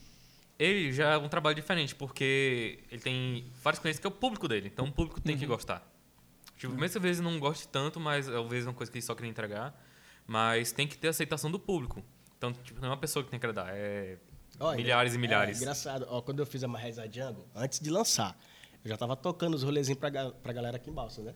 Ele 0.59 0.93
já 0.93 1.11
é 1.13 1.17
um 1.19 1.29
trabalho 1.29 1.55
diferente, 1.55 1.95
porque 1.95 2.81
ele 2.91 3.01
tem 3.01 3.51
vários 3.63 3.81
clientes 3.81 4.01
que 4.01 4.07
é 4.07 4.11
o 4.11 4.13
público 4.13 4.49
dele, 4.49 4.69
então 4.73 4.87
o 4.87 4.93
público 4.93 5.21
tem 5.21 5.37
que 5.39 5.47
gostar. 5.47 5.87
Tipo, 6.57 6.73
mesmo 6.75 6.91
que 6.93 6.99
às 6.99 7.03
vezes 7.03 7.23
não 7.23 7.39
goste 7.39 7.69
tanto, 7.69 8.01
mas 8.01 8.29
às 8.29 8.47
vezes 8.49 8.67
é 8.67 8.69
uma 8.69 8.75
coisa 8.75 8.91
que 8.91 8.99
ele 8.99 9.05
só 9.05 9.15
queria 9.15 9.31
entregar, 9.31 9.81
mas 10.27 10.73
tem 10.73 10.89
que 10.89 10.99
ter 10.99 11.09
aceitação 11.09 11.49
do 11.51 11.61
público. 11.61 12.03
Então, 12.37 12.53
tipo, 12.53 12.81
não 12.81 12.89
é 12.89 12.91
uma 12.91 12.97
pessoa 12.97 13.25
que 13.25 13.31
tem 13.31 13.39
que 13.39 13.47
agradar, 13.47 13.73
é 13.73 14.19
Olha, 14.59 14.77
milhares 14.77 15.13
e 15.13 15.17
É, 15.17 15.19
milhares. 15.21 15.61
engraçado. 15.61 16.07
Ó, 16.09 16.21
quando 16.21 16.41
eu 16.41 16.47
fiz 16.47 16.65
a 16.65 16.69
Marreza 16.69 17.07
Django, 17.09 17.47
antes 17.55 17.79
de 17.79 17.89
lançar, 17.91 18.37
eu 18.85 18.89
já 18.89 18.97
tava 18.97 19.15
tocando 19.15 19.55
os 19.55 19.63
rolezinhos 19.63 19.99
pra, 20.01 20.11
ga- 20.11 20.33
pra 20.33 20.53
galera 20.53 20.77
aqui 20.77 20.91
em 20.91 20.93
Balsa, 20.93 21.23
né? 21.23 21.35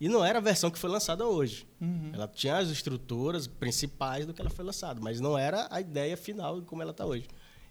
E 0.00 0.08
não 0.08 0.24
era 0.24 0.38
a 0.38 0.42
versão 0.42 0.68
que 0.72 0.78
foi 0.80 0.90
lançada 0.90 1.24
hoje. 1.24 1.64
Ela 2.12 2.26
tinha 2.26 2.56
as 2.56 2.68
estruturas 2.68 3.46
principais 3.46 4.26
do 4.26 4.34
que 4.34 4.40
ela 4.40 4.50
foi 4.50 4.64
lançada, 4.64 5.00
mas 5.00 5.20
não 5.20 5.38
era 5.38 5.68
a 5.70 5.80
ideia 5.80 6.16
final 6.16 6.60
de 6.60 6.66
como 6.66 6.82
ela 6.82 6.92
tá 6.92 7.06
hoje. 7.06 7.28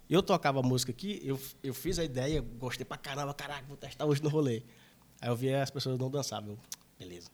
Eu 0.09 0.21
tocava 0.21 0.59
a 0.59 0.63
música 0.63 0.91
aqui, 0.91 1.21
eu, 1.23 1.39
eu 1.63 1.73
fiz 1.73 1.97
a 1.97 2.03
ideia, 2.03 2.41
gostei 2.41 2.85
pra 2.85 2.97
caramba, 2.97 3.33
caraca, 3.33 3.65
vou 3.67 3.77
testar 3.77 4.05
hoje 4.05 4.21
no 4.21 4.29
rolê. 4.29 4.63
Aí 5.21 5.29
eu 5.29 5.35
via 5.35 5.63
as 5.63 5.71
pessoas 5.71 5.97
não 5.97 6.09
dançavam. 6.09 6.51
Eu, 6.51 6.59
beleza. 6.99 7.29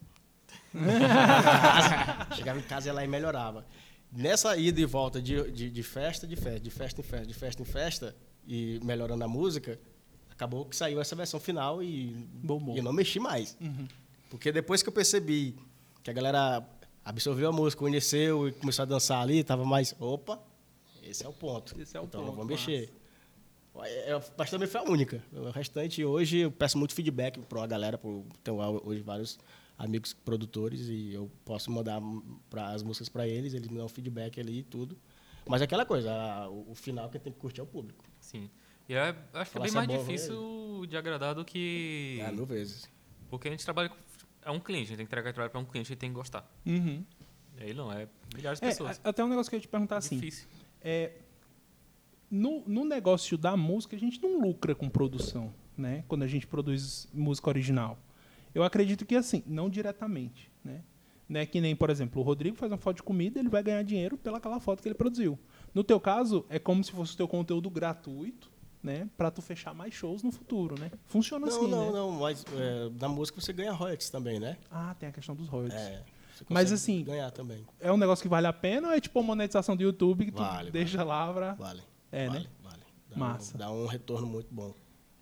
Chegava 2.36 2.60
em 2.60 2.64
casa 2.64 2.88
e 2.88 2.90
ela 2.90 3.02
aí 3.02 3.08
melhorava. 3.08 3.66
Nessa 4.12 4.56
ida 4.58 4.80
e 4.80 4.86
volta 4.86 5.22
de, 5.22 5.52
de, 5.52 5.70
de 5.70 5.84
festa, 5.84 6.26
de 6.26 6.36
festa, 6.36 6.60
de 6.60 6.70
festa 6.70 7.02
em 7.02 7.04
festa, 7.04 7.26
de 7.28 7.34
festa 7.34 7.62
em 7.62 7.66
festa, 7.66 8.16
e 8.48 8.80
melhorando 8.84 9.24
a 9.24 9.28
música, 9.28 9.80
acabou 10.30 10.66
que 10.66 10.76
saiu 10.76 11.00
essa 11.00 11.16
versão 11.16 11.40
final 11.40 11.84
e, 11.84 12.08
Bombou. 12.44 12.74
e 12.76 12.80
eu 12.80 12.84
não 12.84 12.94
mexi 12.94 13.20
mais. 13.20 13.58
Porque 14.30 14.52
depois 14.52 14.82
que 14.82 14.90
eu 14.90 14.94
percebi 14.94 15.56
que 16.04 16.10
a 16.10 16.14
galera 16.14 16.68
absorveu 17.06 17.50
a 17.50 17.52
música, 17.52 17.80
conheceu 17.80 18.48
e 18.48 18.52
começou 18.52 18.84
a 18.84 18.86
dançar 18.86 19.22
ali, 19.22 19.44
tava 19.44 19.66
mais, 19.66 19.96
opa, 20.00 20.40
Esse 21.10 21.26
é 21.26 21.30
o 21.30 21.34
ponto. 21.34 21.80
Esse 21.80 21.98
é 21.98 22.00
o 22.00 22.06
então 22.06 22.22
ponto, 22.22 22.30
não 22.30 22.36
vou 22.36 22.46
mexer. 22.46 22.92
É, 23.84 24.12
é, 24.12 24.22
mas 24.38 24.50
também 24.50 24.68
foi 24.68 24.82
a 24.82 24.84
única. 24.84 25.24
O 25.32 25.50
restante, 25.50 26.04
hoje, 26.04 26.40
eu 26.40 26.52
peço 26.52 26.78
muito 26.78 26.94
feedback 26.94 27.40
para 27.40 27.64
a 27.64 27.68
galera. 27.68 27.98
Por, 27.98 28.26
tenho 28.44 28.58
hoje 28.86 29.02
vários 29.02 29.40
amigos 29.78 30.14
produtores 30.14 30.90
e 30.90 31.14
eu 31.14 31.32
posso 31.46 31.72
mandar 31.72 32.02
pra, 32.50 32.72
as 32.72 32.84
músicas 32.84 33.08
para 33.08 33.28
eles, 33.28 33.54
eles 33.54 33.70
me 33.70 33.78
dão 33.78 33.88
feedback 33.88 34.40
ali 34.40 34.60
e 34.60 34.64
tudo. 34.64 34.98
Mas 35.48 35.62
é 35.62 35.64
aquela 35.64 35.86
coisa, 35.86 36.12
a, 36.12 36.50
o, 36.50 36.72
o, 36.72 36.76
final 36.76 37.10
que 37.10 37.18
tem 37.18 37.32
que 37.32 37.40
curtir 37.40 37.62
é 37.62 37.64
o 37.64 37.68
público. 37.68 38.04
Sim. 38.20 38.50
E 38.88 38.94
é, 38.94 39.16
acho 39.34 39.52
que 39.52 39.58
é 39.58 39.62
bem 39.62 39.72
mais 39.72 39.88
difícil 39.88 40.86
de 40.88 40.98
agradar 40.98 41.34
do 41.34 41.46
que. 41.46 42.20
É, 42.22 42.32
mil 42.32 42.46
vezes. 42.46 42.90
Porque 43.30 43.48
a 43.48 43.52
gente 43.52 43.64
trabalha. 43.64 43.92
É 44.42 44.52
um 44.52 44.60
cliente, 44.60 44.86
a 44.86 44.88
gente 44.90 44.98
tem 44.98 45.06
que 45.06 45.10
entregar 45.10 45.34
trabalho 45.34 45.52
para 45.52 45.60
um 45.60 45.66
cliente 45.66 45.92
e 45.92 45.96
tem 45.96 46.10
que 46.10 46.16
gostar. 46.16 46.50
Uhum. 46.66 47.04
E 47.58 47.64
aí 47.64 47.74
não, 47.74 47.92
é 47.92 48.08
milhares 48.34 48.60
de 48.60 48.66
é, 48.66 48.70
pessoas. 48.70 49.00
Até 49.04 49.24
um 49.24 49.28
negócio 49.28 49.50
que 49.50 49.56
eu 49.56 49.58
ia 49.58 49.62
te 49.62 49.68
perguntar 49.68 49.98
assim. 49.98 50.16
Difícil. 50.16 50.48
É, 50.82 51.12
no, 52.30 52.64
no 52.68 52.86
negócio 52.86 53.38
da 53.38 53.58
música, 53.58 53.96
a 53.96 54.00
gente 54.00 54.22
não 54.22 54.40
lucra 54.40 54.76
com 54.76 54.90
produção, 54.90 55.54
né? 55.78 56.04
Quando 56.08 56.24
a 56.24 56.28
gente 56.28 56.46
produz 56.46 57.08
música 57.14 57.50
original. 57.50 57.98
Eu 58.54 58.64
acredito 58.64 59.06
que 59.06 59.16
assim, 59.16 59.44
não 59.46 59.70
diretamente, 59.70 60.52
né? 60.64 60.84
Não 61.28 61.40
é 61.40 61.46
que 61.46 61.62
nem, 61.62 61.76
por 61.76 61.92
exemplo, 61.92 62.22
o 62.22 62.26
Rodrigo 62.26 62.58
faz 62.58 62.72
uma 62.72 62.78
foto 62.78 62.98
de 62.98 63.04
comida, 63.04 63.40
ele 63.40 63.50
vai 63.50 63.62
ganhar 63.62 63.84
dinheiro 63.84 64.18
pelaquela 64.18 64.60
foto 64.60 64.82
que 64.82 64.88
ele 64.88 64.96
produziu. 64.96 65.38
No 65.76 65.84
teu 65.84 66.00
caso, 66.00 66.44
é 66.50 66.58
como 66.58 66.84
se 66.84 66.92
fosse 66.92 67.14
o 67.14 67.18
teu 67.18 67.28
conteúdo 67.28 67.70
gratuito, 67.70 68.50
né? 68.82 69.08
Pra 69.16 69.30
tu 69.30 69.42
fechar 69.42 69.74
mais 69.74 69.94
shows 69.94 70.24
no 70.24 70.32
futuro, 70.32 70.80
né? 70.80 70.90
Funciona 71.06 71.46
não, 71.46 71.56
assim, 71.56 71.68
não, 71.70 71.86
né? 71.86 71.92
Não, 71.92 72.12
não, 72.12 72.20
mas 72.20 72.44
é, 72.56 72.90
na 73.00 73.08
música 73.08 73.40
você 73.40 73.54
ganha 73.54 73.72
royalties 73.72 74.10
também, 74.10 74.40
né? 74.40 74.58
Ah, 74.72 74.96
tem 74.98 75.10
a 75.10 75.12
questão 75.12 75.36
dos 75.36 75.48
royalties. 75.48 75.80
É. 75.80 76.04
Mas 76.48 76.72
assim, 76.72 77.04
ganhar 77.04 77.32
também. 77.32 77.66
É 77.80 77.92
um 77.92 77.98
negócio 77.98 78.24
que 78.24 78.30
vale 78.30 78.48
a 78.48 78.54
pena 78.54 78.90
ou 78.90 78.94
é 78.94 79.00
tipo 79.00 79.20
a 79.20 79.24
monetização 79.24 79.76
do 79.76 79.84
YouTube 79.84 80.26
que 80.26 80.32
tu 80.32 80.42
vale, 80.42 80.72
deixa 80.72 81.04
vale. 81.04 81.10
lá 81.10 81.34
pra... 81.34 81.54
Vale. 81.54 81.82
É, 82.12 82.28
vale, 82.28 82.40
né? 82.40 82.46
Vale. 82.64 82.84
Dá 83.10 83.18
Massa. 83.18 83.56
Um, 83.56 83.60
dá 83.60 83.72
um 83.72 83.86
retorno 83.86 84.28
muito 84.28 84.54
bom. 84.54 84.74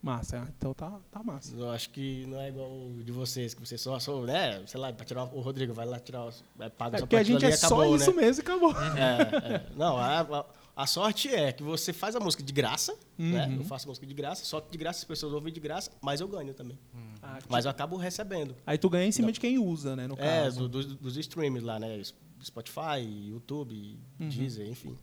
Massa, 0.02 0.44
ah, 0.46 0.54
então 0.56 0.74
tá, 0.74 1.00
tá 1.12 1.24
massa. 1.24 1.56
Eu 1.56 1.72
acho 1.72 1.90
que 1.90 2.26
não 2.28 2.40
é 2.40 2.50
igual 2.50 2.70
o 2.70 3.02
de 3.04 3.12
vocês, 3.12 3.54
que 3.54 3.60
vocês 3.60 3.82
só, 3.82 4.00
só 4.00 4.22
né, 4.22 4.64
sei 4.68 4.80
lá, 4.80 4.94
pra 4.94 5.04
tirar 5.04 5.24
o 5.24 5.42
Rodrigo, 5.42 5.74
vai 5.74 5.86
lá 5.88 6.00
tirar, 6.00 6.30
vai 6.56 6.70
pagar 6.70 6.98
é, 6.98 7.00
só 7.00 7.06
porque 7.06 7.16
a 7.16 7.24
gente 7.24 7.44
é 7.44 7.54
acabou, 7.54 7.78
só 7.78 7.96
isso 7.96 8.14
né? 8.14 8.22
mesmo 8.22 8.42
e 8.42 8.44
acabou. 8.44 8.72
É, 8.72 9.56
é. 9.56 9.66
Não, 9.76 9.98
a, 9.98 10.22
a, 10.22 10.46
a, 10.84 10.88
sorte 10.88 11.28
é 11.34 11.52
que 11.52 11.64
você 11.64 11.92
faz 11.92 12.16
a 12.16 12.20
música 12.20 12.42
de 12.44 12.54
graça, 12.54 12.94
Uhum. 13.20 13.32
né? 13.32 13.56
Eu 13.60 13.64
faço 13.66 13.88
música 13.88 14.06
de 14.06 14.14
graça, 14.14 14.46
só 14.46 14.62
que 14.62 14.70
de 14.72 14.78
graça 14.78 15.00
as 15.00 15.04
pessoas 15.04 15.34
ouvem 15.34 15.52
de 15.52 15.60
graça, 15.60 15.92
mas 16.02 16.22
eu 16.22 16.28
ganho 16.28 16.54
também. 16.54 16.78
Ah, 17.22 17.40
Mas 17.50 17.66
eu 17.66 17.72
acabo 17.72 17.98
recebendo. 17.98 18.56
Aí 18.66 18.78
tu 18.78 18.90
ganha 18.90 19.06
em 19.08 19.12
cima 19.12 19.32
de 19.32 19.40
quem 19.40 19.58
usa, 19.58 19.96
né, 19.96 20.08
no 20.08 20.14
É, 20.16 20.44
caso. 20.44 20.68
do, 20.70 20.84
do, 20.84 20.96
dos 20.96 21.18
streams 21.18 21.64
lá, 21.66 21.80
né? 21.80 22.02
Spotify, 22.44 23.02
YouTube, 23.02 24.00
Deezer, 24.20 24.68
enfim. 24.70 24.96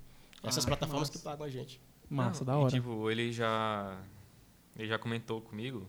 Essas 0.43 0.65
Ah, 0.65 0.69
plataformas 0.69 1.09
massa. 1.09 1.19
que 1.19 1.25
pagam 1.25 1.45
a 1.47 1.51
gente. 1.51 1.81
Massa, 2.09 2.45
Não, 2.45 2.47
da 2.47 2.53
e, 2.53 2.57
hora. 2.63 2.71
tipo, 2.73 3.11
ele 3.11 3.33
já. 3.33 3.99
Ele 4.77 4.89
já 4.89 4.99
comentou 4.99 5.41
comigo 5.41 5.89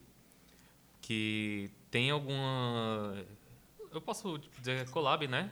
que 1.01 1.69
tem 1.91 2.09
alguma. 2.11 3.15
Eu 3.91 4.01
posso 4.01 4.37
tipo, 4.39 4.59
dizer 4.59 4.89
collab, 4.89 5.27
né? 5.27 5.51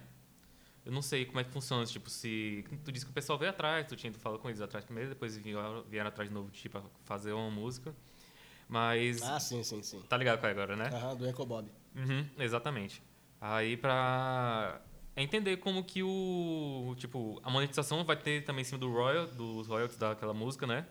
Eu 0.85 0.91
não 0.91 1.01
sei 1.01 1.25
como 1.25 1.39
é 1.39 1.43
que 1.43 1.51
funciona, 1.51 1.85
tipo, 1.85 2.09
se. 2.09 2.65
Tu 2.83 2.91
disse 2.91 3.05
que 3.05 3.11
o 3.11 3.13
pessoal 3.13 3.39
veio 3.39 3.51
atrás, 3.51 3.87
tu 3.87 3.95
tinha 3.95 4.11
tu 4.11 4.19
falou 4.19 4.37
com 4.37 4.49
eles 4.49 4.59
atrás 4.59 4.83
primeiro, 4.83 5.09
depois 5.09 5.37
vieram, 5.37 5.83
vieram 5.83 6.09
atrás 6.09 6.29
de 6.29 6.35
novo, 6.35 6.51
tipo, 6.51 6.81
fazer 7.05 7.31
uma 7.31 7.49
música. 7.49 7.95
Mas. 8.67 9.21
Ah, 9.21 9.39
sim, 9.39 9.63
sim, 9.63 9.81
sim. 9.81 10.01
Tá 10.09 10.17
ligado 10.17 10.39
qual 10.39 10.49
é 10.49 10.51
agora, 10.51 10.75
né? 10.75 10.89
Aham, 10.93 11.15
do 11.15 11.27
Enco 11.27 11.45
Bob. 11.45 11.69
Uhum, 11.95 12.27
exatamente. 12.39 13.01
Aí 13.39 13.77
pra 13.77 14.81
entender 15.15 15.57
como 15.57 15.83
que 15.83 16.03
o. 16.03 16.95
Tipo, 16.97 17.39
a 17.43 17.49
monetização 17.49 18.03
vai 18.03 18.17
ter 18.17 18.43
também 18.43 18.61
em 18.61 18.65
cima 18.65 18.79
do 18.79 18.91
royal, 18.91 19.27
dos 19.27 19.67
royalties 19.67 19.97
daquela 19.97 20.33
música, 20.33 20.67
né? 20.67 20.85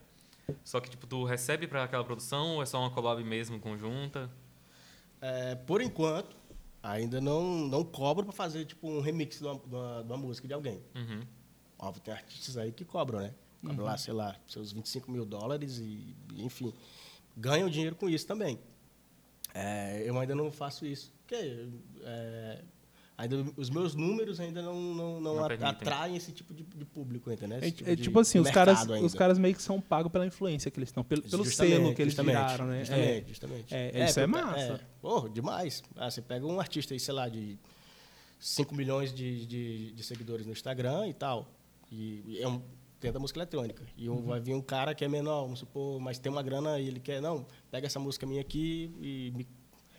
Só 0.65 0.81
que, 0.81 0.91
tipo, 0.91 1.07
tu 1.07 1.25
recebe 1.25 1.67
pra 1.67 1.85
aquela 1.85 2.05
produção 2.05 2.57
ou 2.57 2.63
é 2.63 2.67
só 2.67 2.81
uma 2.81 2.91
collab 2.91 3.23
mesmo, 3.23 3.61
conjunta? 3.61 4.31
É, 5.21 5.55
por 5.55 5.81
enquanto, 5.81 6.37
ainda 6.83 7.21
não, 7.21 7.43
não 7.69 7.85
cobro 7.85 8.25
para 8.25 8.33
fazer 8.33 8.65
tipo 8.65 8.89
um 8.89 9.01
remix 9.01 9.39
de 9.39 9.45
uma, 9.45 9.55
de 9.59 9.75
uma- 9.75 10.03
de 10.03 10.07
uma 10.13 10.17
música 10.17 10.49
de 10.49 10.55
alguém. 10.55 10.83
Uhum. 10.95 11.23
Óbvio, 11.79 12.03
tem 12.03 12.13
artistas 12.15 12.57
aí 12.57 12.73
que 12.73 12.85
cobram, 12.85 13.21
né? 13.21 13.35
Cobram 13.65 13.85
lá, 13.85 13.97
sei 13.97 14.13
lá, 14.13 14.37
seus 14.49 14.73
25 14.73 15.11
mil 15.11 15.25
dólares 15.25 15.79
e, 15.79 16.15
enfim, 16.37 16.73
ganham 17.37 17.69
dinheiro 17.71 17.95
com 17.97 18.09
isso 18.09 18.27
também. 18.27 18.59
É, 19.55 20.03
eu 20.07 20.19
ainda 20.19 20.35
não 20.35 20.51
faço 20.51 20.85
isso. 20.87 21.13
Porque 21.21 21.69
é, 22.03 22.63
ainda, 23.23 23.45
os 23.57 23.71
meus 23.71 23.95
números 23.95 24.39
ainda 24.41 24.61
não, 24.63 24.75
não, 24.75 25.21
não, 25.21 25.35
Não 25.37 25.47
permitem. 25.49 25.69
atraem 25.69 26.17
esse 26.17 26.33
tipo 26.33 26.53
de, 26.53 26.63
de 26.63 26.85
público, 26.85 27.31
entendeu? 27.33 27.59
É, 27.61 27.67
Esse 27.69 27.91
é 27.91 27.97
tipo 27.97 28.19
assim, 28.21 28.39
os 28.39 28.51
caras, 28.51 28.81
ainda. 28.81 29.01
os 29.07 29.15
caras 29.15 29.39
meio 29.39 29.55
que 29.55 29.63
são 29.63 29.81
pagos 29.81 30.11
pela 30.11 30.27
influência 30.27 30.71
que 30.71 30.79
eles 30.79 30.89
estão, 30.89 31.03
pelo, 31.05 31.23
pelo 31.23 31.45
selo 31.45 31.95
que 31.95 32.03
eles 32.03 32.15
viraram, 32.15 32.67
né? 32.67 32.81
Justamente, 32.81 33.29
justamente. 33.29 33.75
É, 33.75 34.05
isso 34.07 34.21
é 34.21 34.27
massa. 34.27 34.81
Porra, 35.01 35.29
demais. 35.31 35.83
Ah, 35.97 36.11
você 36.11 36.21
pega 36.21 36.47
um 36.47 36.59
artista 36.61 36.95
aí, 36.95 37.01
sei 37.01 37.15
lá, 37.15 37.29
de 37.29 37.59
5 38.39 38.75
milhões 38.75 39.13
de, 39.15 39.47
de, 39.47 39.93
de 39.93 40.03
seguidores 40.03 40.45
no 40.47 40.53
Instagram 40.53 41.07
e 41.09 41.15
tal. 41.15 41.49
E, 41.91 42.23
e 42.27 42.39
é 42.43 42.49
um 42.49 42.61
dentro 43.01 43.15
da 43.15 43.21
música 43.21 43.39
eletrônica. 43.41 43.83
E 43.97 44.09
um- 44.09 44.23
vai 44.23 44.41
vir 44.41 44.55
um 44.55 44.61
cara 44.63 44.95
que 44.95 45.05
é 45.05 45.09
menor, 45.09 45.43
vamos 45.43 45.59
supor, 45.59 46.01
mas 46.01 46.19
tem 46.21 46.31
uma 46.31 46.43
grana 46.43 46.79
e 46.79 46.87
ele 46.87 47.01
quer, 47.01 47.21
não, 47.21 47.45
pega 47.71 47.87
essa 47.87 47.99
música 47.99 48.25
minha 48.27 48.41
aqui 48.41 48.93
e 49.01 49.33
me 49.35 49.43
É, 49.43 49.47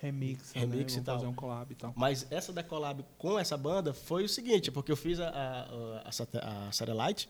remix, 0.04 0.51
Remix 0.54 0.93
né? 0.95 1.01
e 1.01 1.04
tal. 1.04 1.16
fazer 1.16 1.28
um 1.28 1.34
collab 1.34 1.72
e 1.72 1.76
tal. 1.76 1.93
mas 1.95 2.28
essa 2.30 2.51
da 2.54 2.62
collab 2.64 3.04
com 3.18 3.39
essa 3.39 3.58
banda 3.58 3.93
foi 3.93 4.24
o 4.26 4.30
seguinte, 4.30 4.70
porque 4.72 4.91
eu 4.91 4.95
fiz 4.97 5.20
a, 5.20 5.30
a, 5.30 6.10
a, 6.10 6.68
a 6.68 6.72
Satellite 6.72 7.30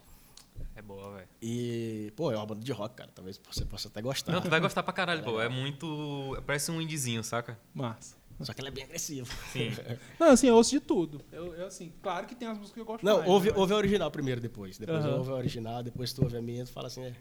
É 0.76 0.82
boa, 0.82 1.16
velho. 1.16 1.28
e, 1.42 2.12
pô, 2.16 2.32
é 2.32 2.36
uma 2.36 2.46
banda 2.46 2.62
de 2.62 2.72
rock, 2.72 2.96
cara. 2.96 3.10
Talvez 3.14 3.40
você 3.50 3.64
possa 3.66 3.88
até 3.88 4.02
gostar. 4.02 4.32
Não, 4.32 4.42
tu 4.42 4.50
vai 4.50 4.60
gostar 4.60 4.84
pra 4.84 4.92
caralho, 4.94 5.22
pô. 5.26 5.40
É 5.42 5.48
muito. 5.50 6.36
Parece 6.46 6.72
um 6.72 6.82
indizinho, 6.82 7.24
saca? 7.24 7.58
Massa. 7.74 8.16
Só 8.42 8.52
que 8.52 8.60
ela 8.60 8.68
é 8.70 8.72
bem 8.72 8.84
agressiva. 8.84 9.28
Sim. 9.52 9.70
Não, 10.20 10.32
assim, 10.32 10.48
eu 10.48 10.56
ouço 10.56 10.72
de 10.72 10.80
tudo. 10.80 11.22
Eu, 11.32 11.54
eu, 11.54 11.68
assim, 11.68 11.94
claro 12.02 12.26
que 12.26 12.34
tem 12.36 12.48
as 12.48 12.58
músicas 12.58 12.74
que 12.74 12.80
eu 12.82 12.86
gosto 12.86 13.06
Não, 13.06 13.18
mais. 13.20 13.30
ouve, 13.30 13.52
né? 13.52 13.58
ouve 13.58 13.74
a 13.74 13.78
original 13.78 14.10
primeiro, 14.12 14.42
depois. 14.42 14.78
Depois 14.78 15.06
Aham. 15.06 15.18
ouve 15.18 15.32
a 15.32 15.36
original, 15.36 15.84
depois 15.84 16.12
tu 16.12 16.24
ouve 16.24 16.36
a 16.36 16.42
minha, 16.42 16.66
tu 16.66 16.72
fala 16.72 16.88
assim, 16.88 17.04
é, 17.04 17.14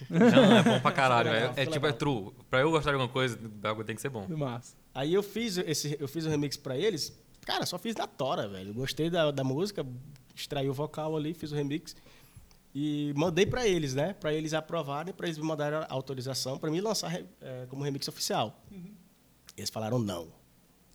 Não, 0.10 0.56
é 0.58 0.62
bom 0.62 0.80
pra 0.80 0.92
caralho. 0.92 1.30
Legal, 1.30 1.54
É, 1.56 1.62
é 1.62 1.66
tipo, 1.66 1.86
é 1.86 1.90
legal. 1.90 1.98
true. 1.98 2.32
Pra 2.50 2.60
eu 2.60 2.70
gostar 2.70 2.90
de 2.90 2.94
alguma 2.96 3.12
coisa, 3.12 3.36
o 3.36 3.48
bagulho 3.48 3.86
tem 3.86 3.94
que 3.96 4.02
ser 4.02 4.08
bom. 4.10 4.26
Massa. 4.28 4.76
Aí 4.94 5.12
eu 5.14 5.22
fiz 5.22 5.56
esse, 5.58 5.96
eu 6.00 6.08
fiz 6.08 6.26
um 6.26 6.30
remix 6.30 6.56
pra 6.56 6.76
eles. 6.76 7.12
Cara, 7.44 7.64
só 7.64 7.78
fiz 7.78 7.94
na 7.96 8.06
tora, 8.06 8.48
velho. 8.48 8.74
Gostei 8.74 9.08
da, 9.08 9.30
da 9.30 9.44
música, 9.44 9.86
extraí 10.34 10.68
o 10.68 10.74
vocal 10.74 11.16
ali, 11.16 11.32
fiz 11.34 11.52
o 11.52 11.54
remix 11.54 11.94
e 12.74 13.12
mandei 13.16 13.46
pra 13.46 13.66
eles, 13.66 13.94
né? 13.94 14.14
Pra 14.14 14.32
eles 14.32 14.52
aprovarem, 14.52 15.14
pra 15.14 15.26
eles 15.26 15.38
me 15.38 15.44
mandarem 15.44 15.78
a 15.78 15.86
autorização 15.88 16.58
pra 16.58 16.70
mim 16.70 16.80
lançar 16.80 17.14
eh, 17.40 17.66
como 17.68 17.82
remix 17.84 18.06
oficial. 18.08 18.62
Eles 19.56 19.70
falaram 19.70 19.98
não. 19.98 20.28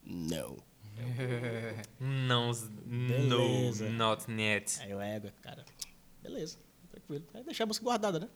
Não. 0.05 0.57
Não, 1.99 2.51
Beleza. 2.85 3.89
no, 3.89 3.97
not 3.97 4.31
yet. 4.31 4.79
Aí 4.81 4.91
eu 4.91 5.01
ego, 5.01 5.29
cara, 5.41 5.63
beleza, 6.21 6.57
tranquilo. 6.91 7.25
Aí 7.33 7.43
deixei 7.43 7.63
a 7.63 7.67
música 7.67 7.83
guardada, 7.83 8.19
né? 8.19 8.27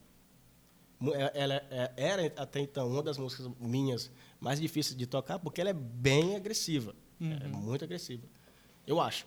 É- 1.14 1.32
Ela 1.43 1.56
é- 1.70 1.93
era 1.98 2.26
até 2.38 2.60
então 2.60 2.88
uma 2.89 3.04
das 3.04 3.18
músicas 3.18 3.50
minhas 3.60 4.10
mais 4.39 4.60
difíceis 4.60 4.96
de 4.98 5.06
tocar, 5.06 5.39
porque 5.39 5.60
ela 5.62 5.70
é 5.70 5.74
bem 5.74 6.36
agressiva. 6.36 6.96
É 7.20 7.48
muito 7.48 7.84
agressiva. 7.84 8.24
Eu 8.86 9.00
acho. 9.00 9.26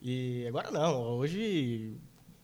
E 0.00 0.44
agora 0.48 0.70
não, 0.70 1.02
hoje. 1.02 1.96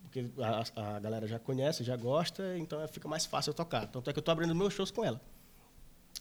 Porque 0.02 0.26
a, 0.42 0.94
a 0.96 1.00
galera 1.00 1.26
já 1.26 1.38
conhece, 1.38 1.82
já 1.82 1.96
gosta, 1.96 2.56
então 2.58 2.86
fica 2.88 3.08
mais 3.08 3.24
fácil 3.26 3.50
eu 3.50 3.54
tocar. 3.54 3.86
Tanto 3.86 4.08
é 4.10 4.12
que 4.12 4.18
eu 4.18 4.20
estou 4.20 4.32
abrindo 4.32 4.54
meus 4.54 4.72
shows 4.74 4.90
com 4.90 5.04
ela. 5.04 5.20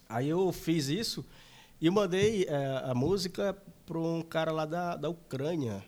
Aí 0.08 0.28
eu 0.28 0.50
fiz 0.52 0.88
isso 0.88 1.24
e 1.80 1.90
mandei 1.90 2.44
eh, 2.48 2.82
a 2.84 2.94
música 2.94 3.56
para 3.84 3.98
um 3.98 4.22
cara 4.22 4.50
lá 4.50 4.64
da, 4.64 4.96
da 4.96 5.08
Ucrânia. 5.10 5.84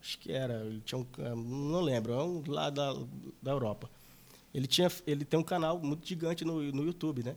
Acho 0.00 0.18
que 0.18 0.32
era, 0.32 0.64
tinha 0.84 0.98
um, 0.98 1.06
não 1.36 1.80
lembro, 1.80 2.12
é 2.12 2.22
um 2.22 2.42
lá 2.48 2.68
da, 2.68 2.92
da 3.40 3.52
Europa. 3.52 3.88
Ele, 4.54 4.66
tinha, 4.68 4.88
ele 5.06 5.24
tem 5.24 5.38
um 5.38 5.42
canal 5.42 5.78
muito 5.80 6.06
gigante 6.06 6.44
no, 6.44 6.62
no 6.72 6.84
YouTube, 6.84 7.24
né? 7.24 7.34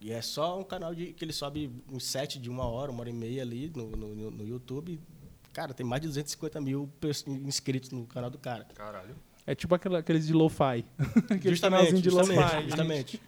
E 0.00 0.10
é 0.12 0.22
só 0.22 0.58
um 0.58 0.64
canal 0.64 0.94
de, 0.94 1.12
que 1.12 1.24
ele 1.24 1.32
sobe 1.32 1.70
um 1.90 1.98
set 2.00 2.38
de 2.38 2.48
uma 2.48 2.64
hora, 2.64 2.90
uma 2.90 3.00
hora 3.00 3.10
e 3.10 3.12
meia 3.12 3.42
ali 3.42 3.70
no, 3.74 3.88
no, 3.90 4.30
no- 4.30 4.44
YouTube. 4.46 5.00
Cara, 5.52 5.74
tem 5.74 5.84
mais 5.84 6.00
de 6.00 6.08
250 6.08 6.60
mil 6.60 6.88
inscritos 7.44 7.90
no 7.90 8.06
canal 8.06 8.30
do 8.30 8.38
cara. 8.38 8.64
Caralho. 8.74 9.14
É 9.46 9.54
tipo 9.54 9.74
aquela- 9.74 9.98
aqueles 9.98 10.26
de 10.26 10.32
lo-fi. 10.32 10.84
Justamente, 11.42 12.00
de 12.00 12.10
justamente, 12.10 12.40
lo-fi. 12.40 12.62
justamente. 12.68 13.20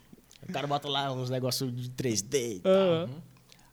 O 0.49 0.53
cara 0.53 0.67
bota 0.67 0.89
lá 0.89 1.13
uns 1.13 1.31
negócios 1.31 1.75
de 1.75 1.91
3D 1.91 2.57
e 2.57 2.61
tal. 2.61 3.09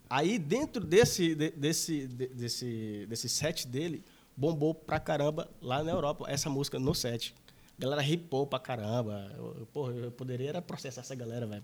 Aí 0.09 0.37
dentro 0.39 0.83
desse, 0.83 1.33
de- 1.35 1.51
desse, 1.51 2.07
de- 2.07 2.27
desse, 2.27 3.05
desse 3.07 3.29
set 3.29 3.67
dele, 3.67 4.03
bombou 4.35 4.73
pra 4.73 4.99
caramba 4.99 5.49
lá 5.61 5.83
na 5.83 5.91
Europa 5.91 6.25
essa 6.27 6.49
música 6.49 6.77
no 6.79 6.93
set. 6.93 7.33
A 7.81 7.83
galera 7.83 8.01
ripou 8.01 8.45
pra 8.45 8.59
caramba. 8.59 9.31
Eu, 9.35 9.55
eu, 9.61 9.65
porra, 9.65 9.91
eu 9.93 10.11
poderia 10.11 10.49
era 10.49 10.61
processar 10.61 11.01
essa 11.01 11.15
galera, 11.15 11.47
velho. 11.47 11.63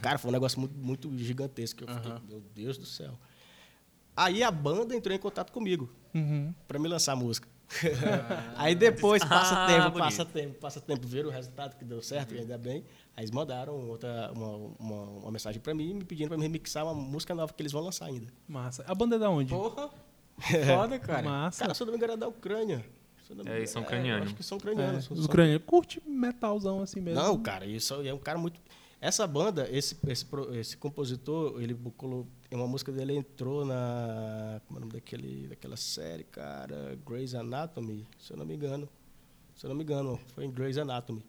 Cara, 0.00 0.16
foi 0.16 0.28
um 0.30 0.32
negócio 0.32 0.60
muito, 0.60 0.78
muito 0.78 1.18
gigantesco. 1.18 1.82
Eu 1.82 1.88
fiquei, 1.92 2.12
meu 2.28 2.40
Deus 2.54 2.78
do 2.78 2.86
céu. 2.86 3.18
Aí 4.16 4.42
a 4.44 4.50
banda 4.50 4.94
entrou 4.94 5.14
em 5.14 5.18
contato 5.18 5.50
comigo 5.52 5.92
Uhum. 6.14 6.54
pra 6.68 6.78
me 6.78 6.86
lançar 6.88 7.12
a 7.12 7.16
música. 7.16 7.48
Aí 8.56 8.76
depois 8.76 9.24
passa 9.24 9.64
Ah, 9.64 9.66
tempo, 9.66 9.82
bonito. 9.90 9.98
passa 9.98 10.24
tempo, 10.24 10.54
passa 10.60 10.80
tempo, 10.80 11.06
ver 11.06 11.26
o 11.26 11.30
resultado 11.30 11.76
que 11.76 11.84
deu 11.84 12.00
certo, 12.00 12.30
Uhum. 12.30 12.38
e 12.38 12.40
ainda 12.42 12.56
bem. 12.56 12.84
Aí 13.16 13.24
eles 13.24 13.32
mandaram 13.32 13.74
outra, 13.88 14.30
uma, 14.34 14.56
uma, 14.78 15.02
uma 15.22 15.30
mensagem 15.32 15.60
pra 15.60 15.74
mim, 15.74 15.94
me 15.94 16.04
pedindo 16.04 16.28
pra 16.28 16.36
me 16.38 16.44
remixar 16.44 16.84
uma 16.84 16.94
música 16.94 17.34
nova 17.34 17.52
que 17.52 17.60
eles 17.60 17.72
vão 17.72 17.82
lançar 17.82 18.06
ainda. 18.06 18.28
Massa. 18.46 18.84
A 18.86 18.94
banda 18.94 19.16
é 19.16 19.18
da 19.18 19.28
onde? 19.28 19.50
Porra. 19.52 19.90
Foda, 20.38 20.98
cara. 21.00 21.22
Massa. 21.22 21.62
Cara, 21.64 21.74
se 21.74 21.82
eu 21.82 21.86
não 21.86 21.92
me 21.92 21.98
engano, 21.98 22.12
é 22.12 22.16
da 22.16 22.28
Ucrânia. 22.28 22.84
É, 23.46 23.56
eles 23.58 23.70
são 23.70 23.82
eu 23.82 23.86
ucranianos. 23.86 24.26
acho 24.26 24.34
que 24.36 24.42
são 24.42 24.56
É, 24.56 24.58
ucranianos. 24.60 25.10
os 25.10 25.16
são- 25.18 25.24
ucranianos. 25.26 25.62
Curte 25.66 26.02
metalzão 26.06 26.80
assim 26.82 27.00
mesmo. 27.00 27.20
Não, 27.22 27.38
cara, 27.42 27.66
isso 27.66 27.94
é 28.02 28.12
um 28.14 28.18
cara 28.18 28.38
muito. 28.38 28.60
Essa 29.00 29.26
banda, 29.26 29.68
esse, 29.70 29.96
esse, 30.06 30.26
esse 30.54 30.76
compositor, 30.76 31.60
ele 31.60 31.74
colocou. 31.74 32.26
Uma 32.50 32.66
música 32.66 32.90
dele 32.92 33.14
entrou 33.14 33.64
na. 33.64 34.60
Como 34.66 34.78
é 34.78 34.82
o 34.82 34.86
nome 34.86 34.92
daquele, 34.92 35.48
daquela 35.48 35.76
série, 35.76 36.24
cara? 36.24 36.98
Grey's 37.06 37.34
Anatomy, 37.34 38.06
se 38.18 38.32
eu 38.32 38.36
não 38.36 38.46
me 38.46 38.54
engano. 38.54 38.88
Se 39.54 39.66
eu 39.66 39.68
não 39.68 39.76
me 39.76 39.82
engano, 39.82 40.18
foi 40.34 40.44
em 40.44 40.50
Grey's 40.50 40.78
Anatomy. 40.78 41.24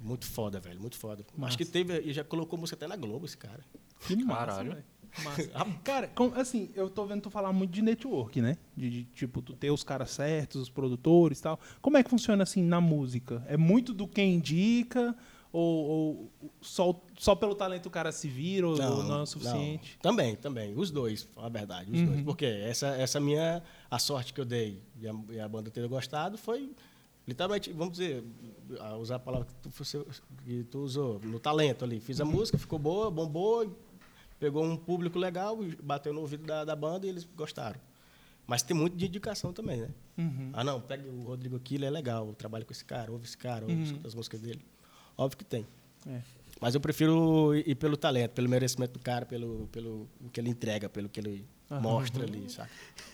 Muito 0.00 0.26
foda, 0.26 0.60
velho, 0.60 0.80
muito 0.80 0.96
foda. 0.96 1.24
Massa. 1.36 1.48
Acho 1.48 1.58
que 1.58 1.64
teve. 1.64 2.00
E 2.00 2.12
já 2.12 2.22
colocou 2.22 2.58
música 2.58 2.76
até 2.76 2.86
na 2.86 2.96
Globo, 2.96 3.24
esse 3.24 3.36
cara. 3.36 3.64
Que 4.06 4.14
massa, 4.16 4.46
Caralho. 4.46 4.70
velho. 4.72 4.84
Cara, 5.84 6.10
assim, 6.36 6.70
eu 6.74 6.88
tô 6.88 7.04
vendo 7.06 7.22
tu 7.22 7.30
falar 7.30 7.52
muito 7.52 7.70
de 7.72 7.82
network, 7.82 8.40
né? 8.40 8.56
De, 8.76 8.90
de, 8.90 9.04
tipo, 9.04 9.40
tu 9.42 9.52
ter 9.54 9.70
os 9.70 9.82
caras 9.82 10.10
certos, 10.10 10.62
os 10.62 10.70
produtores 10.70 11.38
e 11.38 11.42
tal. 11.42 11.58
Como 11.80 11.96
é 11.96 12.02
que 12.02 12.10
funciona 12.10 12.42
assim 12.42 12.62
na 12.62 12.80
música? 12.80 13.44
É 13.48 13.56
muito 13.56 13.92
do 13.92 14.06
quem 14.06 14.34
indica? 14.34 15.16
Ou, 15.50 15.86
ou 15.88 16.30
só, 16.60 17.00
só 17.18 17.34
pelo 17.34 17.54
talento 17.54 17.86
o 17.86 17.90
cara 17.90 18.12
se 18.12 18.28
vira? 18.28 18.66
Ou 18.68 18.72
ou 18.74 19.02
não, 19.04 19.20
é 19.20 19.22
o 19.22 19.26
suficiente? 19.26 19.92
não. 19.94 20.02
Também, 20.12 20.36
também. 20.36 20.74
Os 20.76 20.90
dois, 20.90 21.26
a 21.36 21.48
verdade, 21.48 21.90
os 21.90 22.00
Uhum. 22.00 22.06
dois. 22.06 22.20
Porque 22.22 22.44
essa, 22.44 22.88
essa 22.88 23.18
minha. 23.18 23.62
A 23.90 23.98
sorte 23.98 24.34
que 24.34 24.40
eu 24.40 24.44
dei 24.44 24.82
e 25.00 25.08
a, 25.08 25.14
e 25.30 25.40
a 25.40 25.48
banda 25.48 25.70
ter 25.70 25.86
gostado 25.88 26.36
foi. 26.36 26.70
Literalmente, 27.26 27.70
vamos 27.72 27.98
dizer, 27.98 28.24
usar 29.00 29.16
a 29.16 29.18
palavra 29.18 29.46
que 29.46 29.54
tu, 29.68 29.70
que 30.44 30.64
tu 30.64 30.78
usou, 30.80 31.20
no 31.22 31.38
talento 31.38 31.84
ali. 31.84 32.00
Fiz 32.00 32.20
a 32.20 32.24
Uhum. 32.24 32.30
música, 32.32 32.56
ficou 32.56 32.78
boa, 32.78 33.10
bombou, 33.10 33.66
pegou 34.38 34.64
um 34.64 34.76
público 34.76 35.18
legal, 35.18 35.58
bateu 35.82 36.12
no 36.12 36.20
ouvido 36.20 36.44
da, 36.46 36.64
da 36.64 36.76
banda 36.76 37.06
e 37.06 37.10
eles 37.10 37.26
gostaram. 37.36 37.80
Mas 38.46 38.62
tem 38.62 38.74
muito 38.76 38.96
de 38.96 39.06
indicação 39.06 39.52
também, 39.52 39.82
né? 39.82 39.88
Uhum. 40.16 40.50
Ah, 40.54 40.64
não, 40.64 40.80
pega 40.80 41.06
o 41.06 41.22
Rodrigo 41.22 41.56
aqui, 41.56 41.74
ele 41.74 41.84
é 41.84 41.90
legal, 41.90 42.26
eu 42.26 42.34
trabalho 42.34 42.64
com 42.64 42.72
esse 42.72 42.84
cara, 42.84 43.12
ouve 43.12 43.26
esse 43.26 43.36
cara, 43.36 43.62
ouve 43.64 43.74
Uhum. 43.74 43.82
escuta 43.82 44.08
as 44.08 44.14
músicas 44.14 44.40
dele. 44.40 44.60
Óbvio 45.16 45.36
que 45.36 45.44
tem. 45.44 45.66
É. 46.06 46.20
Mas 46.60 46.74
eu 46.74 46.80
prefiro 46.80 47.54
ir 47.54 47.74
pelo 47.74 47.96
talento, 47.96 48.32
pelo 48.32 48.48
merecimento 48.48 48.94
do 48.94 48.98
cara, 49.00 49.26
pelo, 49.26 49.68
pelo 49.70 50.08
o 50.20 50.30
que 50.32 50.40
ele 50.40 50.48
entrega, 50.48 50.88
pelo 50.88 51.08
que 51.08 51.20
ele 51.20 51.46
mostra 51.70 52.24
ali, 52.24 52.48
sabe? 52.50 52.70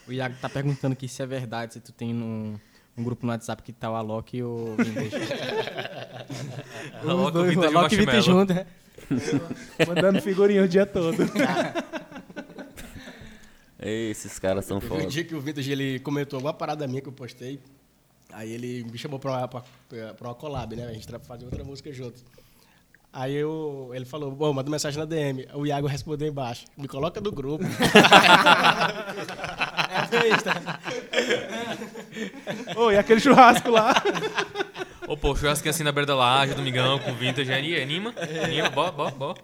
O 0.06 0.12
Iago 0.12 0.36
tá 0.40 0.48
perguntando 0.48 0.92
aqui 0.92 1.08
se 1.08 1.20
é 1.22 1.26
verdade, 1.26 1.74
se 1.74 1.80
tu 1.80 1.92
tem 1.92 2.14
num, 2.14 2.58
um 2.96 3.02
grupo 3.02 3.26
no 3.26 3.32
WhatsApp 3.32 3.62
que 3.62 3.72
tá 3.72 3.90
o 3.90 3.96
Alok 3.96 4.36
e 4.36 4.42
o 4.42 4.76
Vintage. 4.76 5.16
Alok, 7.02 7.36
o 7.38 7.44
Vintage 7.44 7.76
Alok 7.76 7.94
e 7.94 7.96
o 7.96 8.00
Vintage 8.00 8.22
junto, 8.22 8.54
né? 8.54 8.66
Mandando 9.86 10.20
figurinha 10.22 10.62
o 10.62 10.68
dia 10.68 10.86
todo. 10.86 11.16
Esses 13.80 14.38
caras 14.38 14.64
são 14.64 14.80
foda. 14.80 15.04
um 15.04 15.08
dia 15.08 15.24
que 15.24 15.34
o 15.34 15.40
Vintage 15.40 15.70
ele 15.70 15.98
comentou 16.00 16.38
alguma 16.38 16.54
parada 16.54 16.86
minha 16.86 17.02
que 17.02 17.08
eu 17.08 17.12
postei. 17.12 17.60
Aí 18.32 18.50
ele 18.50 18.84
me 18.84 18.96
chamou 18.96 19.18
pra 19.18 19.30
uma, 19.30 19.48
pra, 19.48 19.62
pra 20.14 20.28
uma 20.28 20.34
collab, 20.34 20.74
né? 20.74 20.86
A 20.86 20.92
gente 20.92 21.06
fazer 21.20 21.44
outra 21.44 21.62
música 21.62 21.92
juntos. 21.92 22.24
Aí 23.12 23.34
eu, 23.34 23.92
ele 23.94 24.04
falou, 24.04 24.32
bom, 24.32 24.52
manda 24.52 24.68
mensagem 24.68 24.98
na 24.98 25.04
DM. 25.04 25.46
O 25.54 25.64
Iago 25.64 25.86
respondeu 25.86 26.26
embaixo, 26.26 26.64
me 26.76 26.88
coloca 26.88 27.20
no 27.20 27.30
grupo. 27.30 27.62
Ô, 32.76 32.90
e 32.90 32.98
aquele 32.98 33.20
churrasco 33.20 33.70
lá? 33.70 33.94
Ô, 35.06 35.16
pô, 35.16 35.36
churrasquinho 35.36 35.70
assim 35.70 35.82
na 35.82 35.92
beira 35.92 36.06
da 36.06 36.14
laje, 36.16 36.54
domingão, 36.54 36.98
com 36.98 37.14
vintage, 37.14 37.52
aí, 37.52 37.80
anima, 37.80 38.14
anima, 38.42 38.70
bó, 38.70 38.90
bó, 38.90 39.10
bó. 39.10 39.34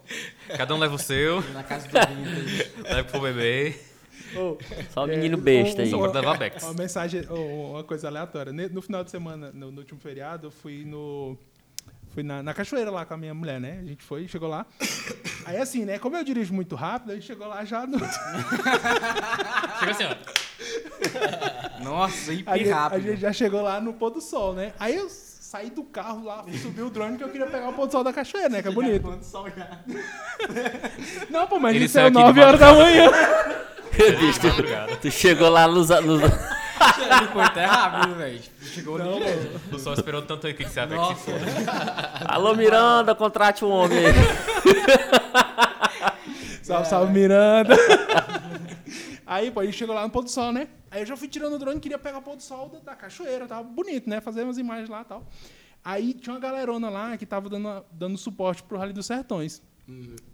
Cada 0.56 0.74
um 0.74 0.78
leva 0.78 0.94
o 0.94 0.98
seu, 0.98 1.42
Na 1.52 1.62
casa 1.62 1.86
do 1.86 1.92
Vintage. 1.92 2.72
leva 2.82 3.04
pro 3.04 3.20
beber. 3.20 3.90
Ô, 4.34 4.56
Só 4.90 5.04
o 5.04 5.10
é, 5.10 5.16
menino 5.16 5.36
besta 5.36 5.82
aí. 5.82 5.90
Só 5.90 5.98
pra 5.98 6.20
levar 6.20 6.38
Bex. 6.38 6.62
Uma 6.62 6.74
mensagem, 6.74 7.26
uma 7.28 7.84
coisa 7.84 8.08
aleatória. 8.08 8.52
No 8.52 8.80
final 8.80 9.04
de 9.04 9.10
semana, 9.10 9.50
no, 9.52 9.70
no 9.70 9.78
último 9.78 10.00
feriado, 10.00 10.46
eu 10.46 10.50
fui 10.50 10.84
no. 10.84 11.36
Fui 12.14 12.22
na, 12.24 12.42
na 12.42 12.52
cachoeira 12.54 12.90
lá 12.90 13.04
com 13.04 13.14
a 13.14 13.16
minha 13.16 13.34
mulher, 13.34 13.60
né? 13.60 13.78
A 13.82 13.86
gente 13.86 14.02
foi, 14.02 14.26
chegou 14.26 14.48
lá. 14.48 14.66
Aí 15.44 15.58
assim, 15.58 15.84
né? 15.84 15.98
Como 15.98 16.16
eu 16.16 16.24
dirijo 16.24 16.52
muito 16.52 16.74
rápido, 16.74 17.12
a 17.12 17.14
gente 17.14 17.26
chegou 17.26 17.46
lá 17.46 17.64
já 17.64 17.86
no. 17.86 17.98
Chega 19.78 19.90
assim, 19.92 20.04
ó. 20.04 20.16
Nossa, 21.84 22.32
hiper 22.32 22.58
gente, 22.58 22.70
a 22.72 22.76
rápido. 22.76 23.02
gente 23.02 23.20
já 23.20 23.32
chegou 23.32 23.62
lá 23.62 23.80
no 23.80 23.92
pôr 23.94 24.10
do 24.10 24.20
sol, 24.20 24.54
né? 24.54 24.72
Aí 24.78 24.96
eu 24.96 25.08
saí 25.50 25.68
do 25.68 25.82
carro 25.82 26.26
lá, 26.26 26.44
subi 26.62 26.80
o 26.80 26.90
drone 26.90 27.18
que 27.18 27.24
eu 27.24 27.28
queria 27.28 27.48
pegar 27.48 27.70
o 27.70 27.72
pôr 27.72 27.86
do 27.86 27.90
sol 27.90 28.04
da 28.04 28.12
cachoeira, 28.12 28.48
né? 28.48 28.62
Que 28.62 28.68
é 28.68 28.70
bonito. 28.70 29.02
Não, 31.28 31.44
pô, 31.48 31.58
mas 31.58 31.74
Ele 31.74 31.86
isso 31.86 31.94
saiu 31.94 32.04
é 32.04 32.08
aqui 32.08 32.18
9 32.18 32.32
de 32.32 32.40
horas 32.46 32.60
da 32.60 32.72
manhã. 32.72 33.10
Bicho, 34.20 34.38
tu, 34.40 34.48
tu 35.00 35.10
chegou 35.10 35.48
lá 35.48 35.66
nos. 35.66 35.88
nos... 35.88 36.22
Ele 36.22 37.26
foi 37.32 37.42
até 37.42 37.64
rápido, 37.64 38.14
velho. 38.14 38.40
Chegou 38.62 38.96
Não, 38.96 39.18
no 39.18 39.76
O 39.76 39.78
sol 39.80 39.94
esperou 39.94 40.22
tanto 40.22 40.46
aí 40.46 40.54
que 40.54 40.62
você 40.62 40.82
se 40.82 40.86
foda. 40.86 41.40
Alô, 42.32 42.54
Miranda, 42.54 43.12
contrate 43.16 43.64
um 43.64 43.70
homem 43.70 43.98
aí. 44.06 44.14
Salve, 46.62 46.88
salve, 46.88 47.12
Miranda. 47.12 47.76
Aí, 49.26 49.50
pô, 49.50 49.58
a 49.58 49.64
gente 49.64 49.76
chegou 49.76 49.96
lá 49.96 50.02
no 50.02 50.10
pôr 50.10 50.22
do 50.22 50.30
sol, 50.30 50.52
né? 50.52 50.68
Aí 50.90 51.02
eu 51.02 51.06
já 51.06 51.16
fui 51.16 51.28
tirando 51.28 51.54
o 51.54 51.58
drone, 51.58 51.78
queria 51.78 51.98
pegar 51.98 52.18
o 52.18 52.22
pôr 52.22 52.36
do 52.36 52.42
sol 52.42 52.68
da, 52.68 52.78
da 52.80 52.96
cachoeira, 52.96 53.46
tava 53.46 53.62
bonito, 53.62 54.08
né? 54.10 54.20
Fazer 54.20 54.42
umas 54.42 54.58
imagens 54.58 54.88
lá 54.88 55.02
e 55.02 55.04
tal. 55.04 55.26
Aí 55.84 56.14
tinha 56.14 56.34
uma 56.34 56.40
galerona 56.40 56.90
lá 56.90 57.16
que 57.16 57.24
tava 57.24 57.48
dando, 57.48 57.84
dando 57.92 58.18
suporte 58.18 58.62
pro 58.62 58.76
Rally 58.76 58.92
dos 58.92 59.06
Sertões. 59.06 59.62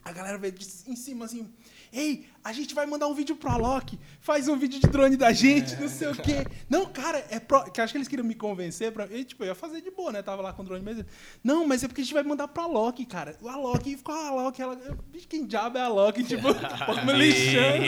A 0.05 0.13
galera 0.13 0.39
veio 0.39 0.53
de, 0.53 0.67
em 0.87 0.97
cima 0.97 1.25
assim, 1.25 1.53
ei, 1.93 2.27
a 2.47 2.53
gente 2.53 2.75
vai 2.75 2.87
mandar 2.87 3.09
um 3.09 3.15
vídeo 3.15 3.35
pro 3.35 3.51
Alok, 3.51 3.99
faz 4.21 4.47
um 4.47 4.57
vídeo 4.57 4.79
de 4.79 4.87
drone 4.87 5.17
da 5.17 5.33
gente, 5.33 5.75
não 5.81 5.89
sei 5.89 6.09
o 6.09 6.15
quê. 6.15 6.47
Não, 6.71 6.87
cara, 6.87 7.27
é 7.29 7.41
pro... 7.41 7.69
que 7.71 7.81
acho 7.81 7.93
que 7.93 7.99
eles 7.99 8.07
queriam 8.07 8.25
me 8.25 8.37
convencer 8.37 8.93
pra... 8.93 9.07
E, 9.07 9.25
tipo, 9.25 9.43
eu 9.43 9.49
ia 9.49 9.55
fazer 9.55 9.81
de 9.81 9.91
boa, 9.91 10.13
né? 10.13 10.23
Tava 10.23 10.43
lá 10.43 10.53
com 10.53 10.63
o 10.63 10.65
drone 10.65 10.85
mesmo. 10.85 11.05
Não, 11.43 11.67
mas 11.67 11.83
é 11.83 11.89
porque 11.89 12.03
a 12.03 12.05
gente 12.05 12.15
vai 12.15 12.23
mandar 12.23 12.47
pro 12.47 12.63
Alok, 12.63 13.05
cara. 13.07 13.37
O 13.43 13.49
Alok, 13.49 13.91
e 13.91 13.97
ficou 13.97 14.15
a 14.15 14.29
Alok, 14.29 14.63
ela... 14.63 14.77
Bicho, 15.09 15.27
quem 15.27 15.45
diabo 15.45 15.77
é 15.77 15.83
Alok? 15.83 16.23
Tipo, 16.23 16.49
me 17.05 17.13
lixando. 17.15 17.87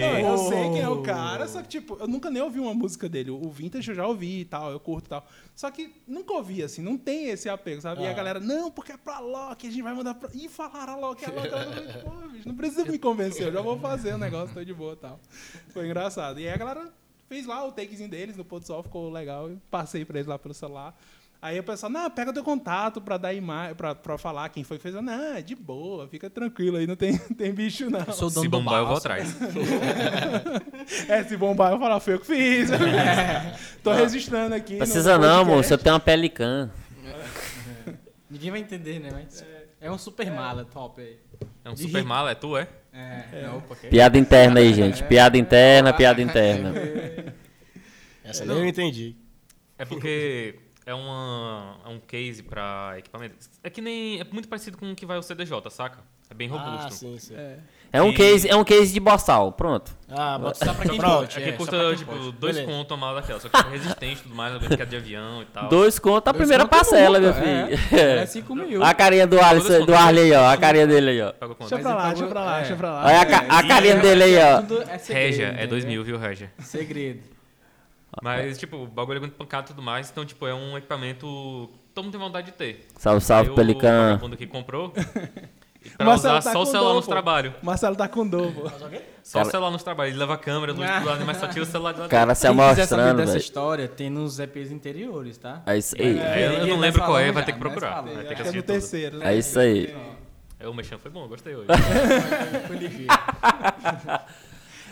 Não, 0.00 0.30
eu 0.30 0.38
sei 0.38 0.62
quem 0.70 0.80
é 0.80 0.88
o 0.88 1.02
cara, 1.02 1.48
só 1.48 1.60
que, 1.60 1.68
tipo, 1.68 1.96
eu 1.98 2.06
nunca 2.06 2.30
nem 2.30 2.40
ouvi 2.40 2.60
uma 2.60 2.74
música 2.74 3.08
dele. 3.08 3.30
O 3.30 3.50
Vintage 3.50 3.90
eu 3.90 3.96
já 3.96 4.06
ouvi 4.06 4.42
e 4.42 4.44
tal, 4.44 4.70
eu 4.70 4.78
curto 4.78 5.06
e 5.06 5.08
tal. 5.08 5.26
Só 5.56 5.72
que 5.72 5.92
nunca 6.06 6.32
ouvi, 6.34 6.62
assim, 6.62 6.82
não 6.82 6.96
tem 6.96 7.30
esse 7.30 7.48
apego, 7.48 7.80
sabe? 7.80 8.02
E 8.02 8.06
a 8.06 8.12
galera, 8.12 8.38
não, 8.38 8.70
porque 8.70 8.92
é 8.92 8.96
pra 8.96 9.18
Loki, 9.18 9.66
a 9.66 9.70
gente 9.70 9.82
vai 9.82 9.92
mandar 9.92 10.14
pra. 10.14 10.30
Ih, 10.32 10.48
falaram 10.48 10.92
a 10.92 10.96
Loki, 10.96 11.24
a 11.24 11.30
Loki. 11.30 11.48
Eu 11.48 11.52
falei, 11.52 12.02
Pô, 12.02 12.28
bicho, 12.28 12.48
não 12.48 12.54
precisa 12.54 12.84
me 12.84 12.96
convencer, 12.96 13.27
eu 13.36 13.52
já 13.52 13.60
vou 13.60 13.78
fazer 13.78 14.14
o 14.14 14.18
negócio, 14.18 14.54
tô 14.54 14.64
de 14.64 14.74
boa 14.74 14.94
e 14.94 14.96
tal. 14.96 15.20
Foi 15.68 15.86
engraçado. 15.86 16.40
E 16.40 16.46
aí 16.46 16.54
a 16.54 16.56
galera 16.56 16.92
fez 17.28 17.46
lá 17.46 17.64
o 17.66 17.72
takezinho 17.72 18.08
deles 18.08 18.36
no 18.36 18.44
pôr 18.44 18.60
do 18.60 18.66
sol, 18.66 18.82
ficou 18.82 19.10
legal. 19.10 19.48
Eu 19.48 19.58
passei 19.70 20.04
pra 20.04 20.18
eles 20.18 20.26
lá 20.26 20.38
pelo 20.38 20.54
celular. 20.54 20.94
Aí 21.40 21.56
o 21.56 21.62
pessoal, 21.62 21.90
não, 21.90 22.10
pega 22.10 22.32
teu 22.32 22.42
contato 22.42 23.00
pra 23.00 23.16
dar 23.16 23.32
imagem, 23.32 23.76
pra, 23.76 23.94
pra 23.94 24.18
falar 24.18 24.48
quem 24.48 24.64
foi 24.64 24.76
que 24.76 24.82
fez. 24.82 24.92
Eu, 24.92 25.00
Não, 25.00 25.36
é 25.36 25.40
de 25.40 25.54
boa, 25.54 26.08
fica 26.08 26.28
tranquilo 26.28 26.78
aí, 26.78 26.86
não 26.86 26.96
tem, 26.96 27.16
tem 27.38 27.52
bicho 27.52 27.88
não. 27.88 28.00
Eu 28.00 28.12
sou 28.12 28.28
dono 28.28 28.42
Se 28.42 28.48
do 28.48 28.58
bombar, 28.58 28.80
eu 28.80 28.86
vou 28.86 28.96
atrás. 28.96 29.36
É, 31.06 31.22
se 31.22 31.36
bombar, 31.36 31.70
eu 31.70 31.78
vou 31.78 31.86
falar, 31.86 32.00
foi 32.00 32.14
eu 32.14 32.18
que 32.18 32.26
fiz. 32.26 32.70
Tô 33.84 33.92
registrando 33.92 34.54
aqui. 34.54 34.72
no 34.72 34.78
Precisa 34.78 35.18
não, 35.18 35.44
moço. 35.44 35.72
Eu 35.72 35.78
tenho 35.78 35.94
uma 35.94 36.00
pelicã. 36.00 36.70
Ninguém 38.28 38.50
vai 38.50 38.60
entender, 38.60 38.98
né? 38.98 39.10
Mas 39.12 39.44
é 39.80 39.90
um 39.90 39.98
super 39.98 40.30
mala 40.30 40.64
top 40.64 41.00
aí. 41.00 41.18
É 41.68 41.70
um 41.70 41.74
De 41.74 41.82
super 41.82 41.98
rico. 41.98 42.08
mala, 42.08 42.30
é 42.30 42.34
tu, 42.34 42.56
é? 42.56 42.66
É, 42.92 43.42
não, 43.46 43.60
porque... 43.60 43.88
Piada 43.88 44.16
interna 44.16 44.60
aí, 44.60 44.72
gente. 44.72 45.04
Piada 45.04 45.36
interna, 45.36 45.92
piada 45.92 46.22
interna. 46.22 46.72
Essa 48.24 48.44
nem 48.46 48.56
eu 48.56 48.66
entendi. 48.66 49.14
É 49.76 49.84
porque 49.84 50.58
é, 50.86 50.94
uma, 50.94 51.78
é 51.84 51.88
um 51.88 52.00
case 52.00 52.42
pra 52.42 52.94
equipamento. 52.98 53.36
É 53.62 53.68
que 53.68 53.82
nem. 53.82 54.18
É 54.20 54.24
muito 54.24 54.48
parecido 54.48 54.78
com 54.78 54.90
o 54.90 54.96
que 54.96 55.04
vai 55.04 55.18
o 55.18 55.22
CDJ, 55.22 55.70
saca? 55.70 56.02
É 56.30 56.34
bem 56.34 56.48
robusto. 56.48 56.86
Ah, 56.86 56.90
sim, 56.90 57.18
sim. 57.18 57.34
É 57.90 58.02
um 58.02 58.10
E- 58.10 58.14
case, 58.14 58.46
é 58.46 58.54
um 58.54 58.62
case 58.62 58.92
de 58.92 59.00
boçal. 59.00 59.50
Pronto. 59.52 59.90
Ah, 60.10 60.36
bota 60.38 60.62
Só 60.62 60.74
pra 60.74 60.86
quem 60.86 60.98
Pronto. 60.98 61.18
curte, 61.20 61.42
É 61.42 61.48
é, 61.48 61.52
custa, 61.52 61.96
tipo, 61.96 62.12
curte. 62.12 62.32
dois 62.38 62.54
Beleza. 62.56 62.70
conto 62.72 62.92
a 62.92 62.96
mala 62.98 63.20
daquela. 63.22 63.40
Só 63.40 63.48
que 63.48 63.56
é 63.56 63.70
resistente 63.70 64.20
e 64.20 64.22
tudo 64.24 64.34
mais, 64.34 64.54
é 64.54 64.58
brincadeira 64.58 64.86
de 64.90 64.96
avião 64.96 65.40
e 65.40 65.46
tal. 65.46 65.68
Dois 65.70 65.98
conto 65.98 66.28
a 66.28 66.32
Dois 66.32 66.36
primeira 66.42 66.64
conto 66.64 66.70
parcela, 66.76 67.18
nunca, 67.18 67.40
meu 67.40 67.68
filho. 67.70 67.98
É, 67.98 68.18
é 68.22 68.26
5 68.26 68.54
mil. 68.54 68.84
A 68.84 68.92
carinha 68.92 69.26
do, 69.26 69.40
Alisson, 69.40 69.86
do. 69.86 69.94
Arley 69.94 70.24
aí, 70.24 70.32
ó. 70.38 70.50
A 70.50 70.56
carinha 70.58 70.86
dele 70.86 71.10
aí, 71.10 71.22
ó. 71.22 71.32
Deixa 71.32 71.78
pra 71.78 71.94
lá, 71.94 72.08
deixa 72.12 72.26
pra 72.26 72.40
lá, 72.40 72.46
pagou- 72.46 72.58
deixa 72.60 72.76
pra 72.76 72.90
lá. 72.92 73.04
Olha 73.06 73.20
a, 73.22 73.58
a 73.58 73.66
carinha 73.66 73.96
dele 73.96 74.22
aí, 74.22 74.38
ó. 74.38 74.60
Tudo 74.60 74.82
é 74.82 75.62
é 75.62 75.66
dois 75.66 75.84
mil, 75.86 76.04
viu, 76.04 76.18
Régia? 76.18 76.52
Segredo. 76.58 77.22
Mas, 78.22 78.58
tipo, 78.58 78.76
o 78.76 78.86
bagulho 78.86 79.16
é 79.16 79.20
muito 79.20 79.34
pancado 79.36 79.66
e 79.66 79.68
tudo 79.68 79.80
mais. 79.82 80.10
Então, 80.10 80.26
tipo, 80.26 80.46
é 80.46 80.52
um 80.54 80.76
equipamento 80.76 81.70
que 81.72 81.78
todo 81.94 82.04
mundo 82.04 82.12
tem 82.12 82.20
vontade 82.20 82.46
de 82.48 82.52
ter. 82.52 82.86
Salve, 82.98 83.20
salve, 83.22 83.48
Aí 83.48 83.52
o 83.52 83.56
Pelican. 83.56 84.08
vagabundo 84.10 84.36
que 84.36 84.46
comprou, 84.46 84.92
Pra 85.96 86.06
Marcelo 86.06 86.38
usar 86.38 86.42
tá 86.50 86.52
só 86.52 86.62
o 86.62 86.66
celular 86.66 86.88
dor, 86.90 86.94
nos 86.96 87.06
trabalhos. 87.06 87.52
Marcelo 87.62 87.96
tá 87.96 88.08
com 88.08 88.26
dor, 88.26 88.52
pô. 88.52 88.68
Só 89.22 89.38
Cara- 89.38 89.48
o 89.48 89.50
celular 89.50 89.70
nos 89.70 89.82
trabalhos. 89.82 90.10
Ele 90.12 90.18
leva 90.20 90.34
a 90.34 90.38
câmera, 90.38 90.72
luz, 90.72 90.88
Ah. 90.90 91.00
tudo, 91.00 91.24
mas 91.24 91.36
só 91.36 91.46
tira 91.46 91.62
o 91.62 91.66
celular 91.66 91.92
de 91.94 92.00
lá 92.00 92.08
cara 92.08 92.34
se 92.34 92.40
quiser 92.46 92.48
saber 92.48 92.62
amostrando, 92.62 93.16
dessa 93.16 93.32
velho. 93.32 93.40
história, 93.42 93.88
tem 93.88 94.10
nos 94.10 94.38
EPs 94.40 94.70
interiores, 94.72 95.38
tá? 95.38 95.62
É 95.66 95.78
isso 95.78 95.94
aí. 95.98 96.18
É, 96.18 96.46
eu- 96.46 96.52
eu 96.52 96.66
não 96.66 96.78
lembro 96.78 97.00
tá 97.00 97.06
qual 97.06 97.18
é, 97.18 97.20
falando 97.22 97.34
vai 97.34 97.42
já, 97.42 97.46
ter 97.46 97.52
que 97.52 97.58
procurar. 97.58 98.00
Vai 98.02 98.14
ter 98.14 98.18
que 98.20 98.26
que 98.26 98.28
é 98.28 98.34
assistir 98.34 98.56
no 98.56 98.62
tudo. 98.62 98.72
terceiro, 98.72 99.18
né? 99.18 99.34
É 99.34 99.38
isso 99.38 99.58
aí. 99.58 99.96
É, 100.60 100.66
o 100.68 100.74
mexão 100.74 100.98
foi 100.98 101.10
bom, 101.10 101.28
gostei 101.28 101.54
hoje. 101.54 101.68
Foi 102.66 102.76
ligeiro. 102.76 103.06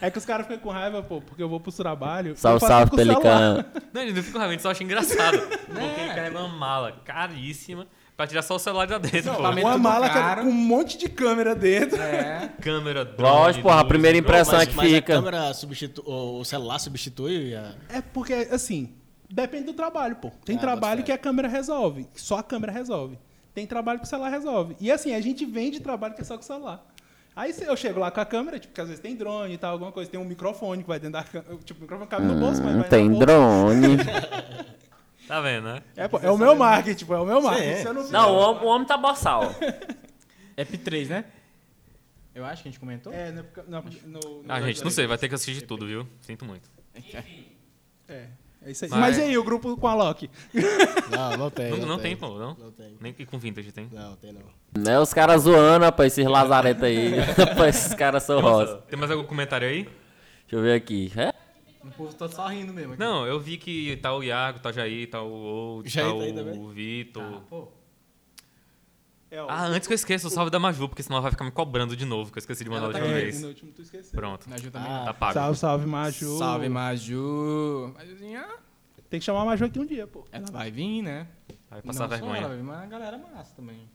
É 0.00 0.10
que 0.10 0.18
os 0.18 0.24
caras 0.26 0.46
ficam 0.46 0.60
com 0.62 0.70
raiva, 0.70 1.02
pô, 1.02 1.20
porque 1.22 1.42
eu 1.42 1.48
vou 1.48 1.58
pro 1.58 1.72
trabalho. 1.72 2.36
Salve, 2.36 2.60
salve. 2.66 2.94
Pelicano. 2.94 3.64
Não, 3.92 4.02
ele 4.02 4.12
não 4.12 4.18
fica 4.22 4.32
com 4.34 4.38
raiva, 4.38 4.52
ele 4.52 4.62
só 4.62 4.70
acha 4.70 4.84
engraçado. 4.84 5.38
Porque 5.66 6.00
ele 6.00 6.14
carrega 6.14 6.38
uma 6.38 6.48
mala 6.48 6.92
caríssima 7.04 7.86
pra 8.16 8.26
tirar 8.26 8.42
só 8.42 8.56
o 8.56 8.58
celular 8.58 8.86
de 8.86 8.92
lá 8.92 8.98
dentro, 8.98 9.22
pô. 9.24 9.30
Equipamento 9.32 9.66
Uma 9.68 9.78
mala 9.78 10.08
caro. 10.08 10.42
com 10.42 10.48
um 10.48 10.52
monte 10.52 10.96
de 10.96 11.08
câmera 11.08 11.54
dentro. 11.54 12.00
É. 12.00 12.50
Câmera, 12.62 13.04
drone, 13.04 13.32
Lógico, 13.34 13.62
porra, 13.68 13.80
a 13.80 13.84
primeira 13.84 14.16
impressão 14.16 14.60
é 14.60 14.66
que 14.66 14.74
mas 14.74 14.88
fica. 14.90 15.12
a 15.12 15.16
câmera 15.16 15.54
substitui, 15.54 16.04
o 16.06 16.44
celular 16.44 16.78
substitui 16.78 17.54
a... 17.54 17.74
É 17.88 18.00
porque, 18.00 18.32
assim, 18.50 18.94
depende 19.28 19.64
do 19.64 19.72
trabalho, 19.74 20.16
pô. 20.16 20.30
Tem 20.44 20.56
Ah, 20.56 20.60
trabalho 20.60 21.02
que 21.02 21.12
a 21.12 21.18
câmera 21.18 21.48
resolve. 21.48 22.06
Só 22.14 22.38
a 22.38 22.42
câmera 22.42 22.72
resolve. 22.72 23.18
Tem 23.54 23.66
trabalho 23.66 23.98
que 24.00 24.04
o 24.06 24.08
celular 24.08 24.28
resolve. 24.30 24.76
E 24.80 24.90
assim, 24.92 25.14
a 25.14 25.20
gente 25.20 25.44
vende 25.44 25.80
trabalho 25.80 26.14
que 26.14 26.20
é 26.20 26.24
só 26.24 26.34
com 26.36 26.42
o 26.42 26.46
celular. 26.46 26.84
Aí 27.34 27.54
eu 27.66 27.76
chego 27.76 28.00
lá 28.00 28.10
com 28.10 28.18
a 28.20 28.24
câmera, 28.24 28.58
tipo, 28.58 28.72
que 28.72 28.80
às 28.80 28.88
vezes 28.88 29.02
tem 29.02 29.14
drone 29.14 29.52
e 29.54 29.58
tal, 29.58 29.72
alguma 29.72 29.92
coisa, 29.92 30.10
tem 30.10 30.18
um 30.18 30.24
microfone 30.24 30.82
que 30.82 30.88
vai 30.88 30.98
dentro 30.98 31.14
da 31.20 31.22
câmera. 31.22 31.54
Tipo, 31.64 31.80
o 31.80 31.82
microfone 31.82 32.08
cabe 32.08 32.24
no 32.24 32.34
bolso, 32.40 32.62
mas 32.62 32.74
Hum, 32.74 32.80
vai 32.80 32.88
tem 32.88 33.10
drone. 33.10 33.96
Tá 35.26 35.40
vendo, 35.40 35.64
né? 35.64 35.82
É, 35.96 36.06
pô, 36.08 36.18
é 36.22 36.30
o 36.30 36.38
meu 36.38 36.54
marketing, 36.54 37.04
pô, 37.04 37.14
é 37.14 37.20
o 37.20 37.24
meu 37.26 37.40
marketing. 37.40 37.82
Eu 37.86 37.94
não 37.94 38.08
Não, 38.08 38.32
o 38.34 38.36
homem, 38.38 38.62
o 38.62 38.66
homem 38.66 38.86
tá 38.86 38.96
boçal. 38.96 39.42
EP3, 40.56 41.08
né? 41.08 41.24
Eu 42.34 42.44
acho 42.44 42.62
que 42.62 42.68
a 42.68 42.70
gente 42.70 42.78
comentou. 42.80 43.12
É, 43.12 43.32
no, 43.32 43.42
no, 43.66 43.82
no, 43.82 44.20
no- 44.42 44.44
Ah, 44.48 44.60
gente, 44.60 44.84
não 44.84 44.90
sei, 44.90 45.06
vai 45.06 45.16
ter 45.18 45.28
que 45.28 45.34
assistir 45.34 45.54
de 45.60 45.66
tudo, 45.66 45.86
viu? 45.86 46.06
Sinto 46.20 46.44
muito. 46.44 46.68
É, 48.08 48.26
é 48.62 48.70
isso 48.70 48.84
aí. 48.84 48.90
Mas- 48.90 49.00
Mas, 49.00 49.18
e 49.18 49.22
aí, 49.22 49.38
o 49.38 49.42
grupo 49.44 49.76
com 49.76 49.86
a 49.88 49.94
Loki? 49.94 50.30
Não, 51.10 51.36
não 51.36 51.50
tem. 51.50 51.70
Não, 51.70 51.76
não, 51.78 51.86
não 51.86 51.98
tem, 51.98 52.16
pô, 52.16 52.28
não? 52.38 52.54
Não 52.58 52.70
tem. 52.72 52.96
Nem 53.00 53.12
que 53.12 53.24
com 53.24 53.38
vintage 53.38 53.72
tem. 53.72 53.88
Não, 53.92 54.16
tem 54.16 54.32
não. 54.32 54.42
Né, 54.76 54.98
os 54.98 55.14
caras 55.14 55.42
zoando, 55.42 55.84
rapaz, 55.84 56.12
esses 56.12 56.28
lazaretos 56.30 56.82
aí. 56.82 57.18
Rapaz, 57.38 57.76
esses 57.76 57.94
caras 57.94 58.22
são 58.22 58.40
rosa. 58.40 58.78
Tem 58.88 58.98
mais 58.98 59.10
algum 59.10 59.24
comentário 59.24 59.66
aí? 59.68 59.84
Deixa 59.84 59.96
eu 60.56 60.60
ver 60.62 60.74
aqui. 60.74 61.12
É? 61.16 61.32
O 61.88 61.92
povo 61.92 62.14
tá 62.14 62.28
só 62.28 62.46
rindo 62.48 62.72
mesmo. 62.72 62.92
Aqui. 62.94 63.00
Não, 63.00 63.26
eu 63.26 63.38
vi 63.40 63.56
que 63.58 63.96
tá 63.98 64.14
o 64.14 64.22
Iago, 64.22 64.58
tá 64.60 64.70
o 64.70 64.72
Jair, 64.72 65.08
tá 65.10 65.22
o 65.22 65.30
Old, 65.32 65.92
tá 65.92 66.02
tá 66.02 66.12
o 66.12 66.68
Vitor. 66.68 67.22
Ah, 67.22 67.40
pô. 67.48 67.68
É, 69.30 69.42
ó, 69.42 69.46
Ah, 69.48 69.66
antes 69.66 69.86
que 69.88 69.92
eu 69.92 69.96
esqueça, 69.96 70.26
o 70.28 70.30
salve 70.30 70.50
da 70.50 70.58
Maju, 70.58 70.88
porque 70.88 71.02
senão 71.02 71.16
ela 71.16 71.22
vai 71.22 71.30
ficar 71.32 71.44
me 71.44 71.50
cobrando 71.50 71.96
de 71.96 72.04
novo, 72.04 72.30
que 72.30 72.38
eu 72.38 72.40
esqueci 72.40 72.62
de 72.62 72.70
mandar 72.70 72.84
Ela 72.84 72.92
tá 72.92 72.98
última 73.00 73.18
é, 73.18 73.22
vez. 73.22 73.40
no 73.42 73.48
último 73.48 73.72
tu 73.72 73.82
esqueceu. 73.82 74.12
Pronto, 74.12 74.48
Me 74.48 74.54
ajuda 74.54 74.78
também. 74.78 74.92
Ah, 74.92 75.04
tá 75.06 75.14
pago. 75.14 75.34
Salve, 75.34 75.58
salve, 75.58 75.86
Maju. 75.86 76.38
Salve, 76.38 76.68
Maju. 76.68 77.94
Majuzinha. 77.96 78.46
Tem 79.10 79.18
que 79.20 79.26
chamar 79.26 79.42
a 79.42 79.44
Maju 79.46 79.64
aqui 79.64 79.78
um 79.80 79.86
dia, 79.86 80.06
pô. 80.06 80.24
Ela 80.30 80.46
vai 80.50 80.70
vir, 80.70 81.02
né? 81.02 81.26
Vai 81.68 81.82
passar 81.82 81.84
Não 81.84 81.92
só 81.92 82.06
vergonha. 82.08 82.38
Ela 82.38 82.48
vai 82.48 82.56
vir, 82.56 82.62
mas 82.62 82.82
a 82.82 82.86
galera 82.86 83.18
massa 83.18 83.54
também. 83.56 83.88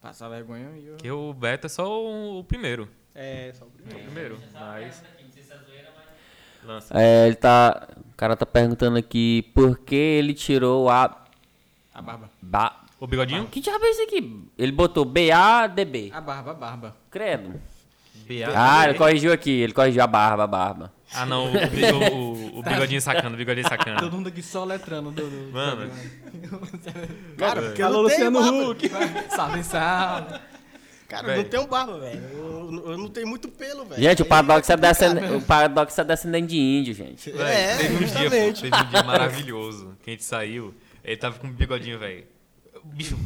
Passar 0.00 0.28
vergonha 0.30 0.70
e 0.78 0.86
eu... 0.86 0.94
Porque 0.94 1.10
o 1.10 1.34
Beto 1.34 1.66
é 1.66 1.70
só 1.70 2.02
o, 2.02 2.38
o 2.38 2.44
primeiro. 2.44 2.88
É, 3.14 3.52
só 3.52 3.66
o 3.66 3.68
É 3.68 3.70
primeiro. 3.72 3.98
o 4.00 4.04
primeiro, 4.06 4.38
mas... 4.54 5.04
Lança. 6.64 6.94
É, 6.98 7.26
ele 7.26 7.36
tá. 7.36 7.88
O 8.12 8.16
cara 8.16 8.36
tá 8.36 8.44
perguntando 8.46 8.98
aqui 8.98 9.42
por 9.54 9.78
que 9.78 9.94
ele 9.94 10.34
tirou 10.34 10.88
a. 10.90 11.16
A 11.94 12.02
barba. 12.02 12.30
Ba... 12.40 12.76
O 13.00 13.06
bigodinho? 13.06 13.46
Que 13.46 13.60
diabo 13.60 13.84
é 13.84 13.90
isso 13.90 14.02
aqui? 14.02 14.44
Ele 14.58 14.72
botou 14.72 15.04
B-A-D-B. 15.06 16.10
A 16.14 16.20
barba, 16.20 16.50
a 16.50 16.54
barba. 16.54 16.96
Credo. 17.10 17.54
BA. 18.28 18.52
Ah, 18.54 18.84
ele 18.88 18.98
corrigiu 18.98 19.32
aqui, 19.32 19.50
ele 19.50 19.72
corrigiu 19.72 20.02
a 20.02 20.06
barba, 20.06 20.44
a 20.44 20.46
barba. 20.46 20.92
Ah, 21.12 21.26
não, 21.26 21.46
o, 21.46 21.48
o- 21.48 22.34
o- 22.56 22.58
o 22.60 22.62
bigodinho 22.62 23.00
sacando, 23.00 23.34
o 23.34 23.36
bigodinho 23.36 23.66
sacando. 23.66 23.98
Todo 24.00 24.12
mundo 24.16 24.28
aqui 24.28 24.42
só 24.42 24.62
letrando. 24.64 25.10
Do, 25.10 25.28
do, 25.28 25.52
Mano. 25.52 25.90
Cara, 27.36 27.62
porque 27.62 27.82
eu 27.82 27.90
não 27.90 28.06
tenho 28.08 28.30
Luciano. 28.30 28.70
Huck. 28.70 28.88
salve, 29.30 29.64
salve. 29.64 30.40
Cara, 31.10 31.26
Velho. 31.26 31.38
eu 31.40 31.42
não 31.42 31.50
tenho 31.50 31.66
barba, 31.66 31.98
velho. 31.98 32.22
Eu, 32.32 32.92
eu 32.92 32.98
não 32.98 33.08
tenho 33.08 33.26
muito 33.26 33.48
pelo, 33.48 33.84
velho. 33.84 34.00
Gente, 34.00 34.22
o 34.22 34.24
Aí 34.24 34.28
Padox 34.28 34.70
é, 34.70 34.76
descendente, 34.76 35.34
o 35.34 35.42
Padox 35.42 35.98
é 35.98 36.04
descendente 36.04 36.46
de 36.46 36.56
índio, 36.56 36.94
gente. 36.94 37.32
Véi, 37.32 37.52
É, 37.52 37.76
teve 37.78 37.94
um 37.96 38.06
dia, 38.06 38.30
pô, 38.30 38.52
teve 38.60 38.76
um 38.76 38.88
dia 38.90 39.02
maravilhoso 39.02 39.96
que 40.04 40.10
a 40.10 40.12
gente 40.12 40.22
saiu, 40.22 40.72
ele 41.02 41.16
tava 41.16 41.36
com 41.40 41.48
um 41.48 41.52
bigodinho, 41.52 41.98
velho. 41.98 42.24
O 42.84 42.86
bicho 42.86 43.18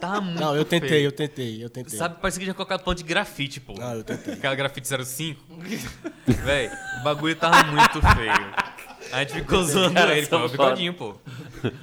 tá 0.00 0.20
muito 0.20 0.40
Não, 0.40 0.56
eu 0.56 0.64
tentei, 0.64 0.88
feio. 0.88 1.04
eu 1.06 1.12
tentei, 1.12 1.64
eu 1.64 1.70
tentei. 1.70 1.96
Sabe, 1.96 2.16
parece 2.20 2.40
que 2.40 2.44
já 2.44 2.52
colocado 2.52 2.82
ponto 2.82 2.98
de 2.98 3.04
grafite, 3.04 3.60
pô. 3.60 3.74
Não, 3.74 3.94
eu 3.94 4.02
tentei. 4.02 4.34
Aquela 4.34 4.56
grafite 4.56 4.88
05. 5.04 5.40
Véi, 6.44 6.68
o 7.00 7.04
bagulho 7.04 7.36
tava 7.36 7.62
muito 7.70 8.00
feio. 8.00 8.54
A 9.12 9.20
gente 9.20 9.34
ficou 9.34 9.62
zoando 9.62 9.96
ele, 10.00 10.26
pô, 10.26 10.38
o 10.38 10.48
bigodinho, 10.48 10.92
pô. 10.92 11.14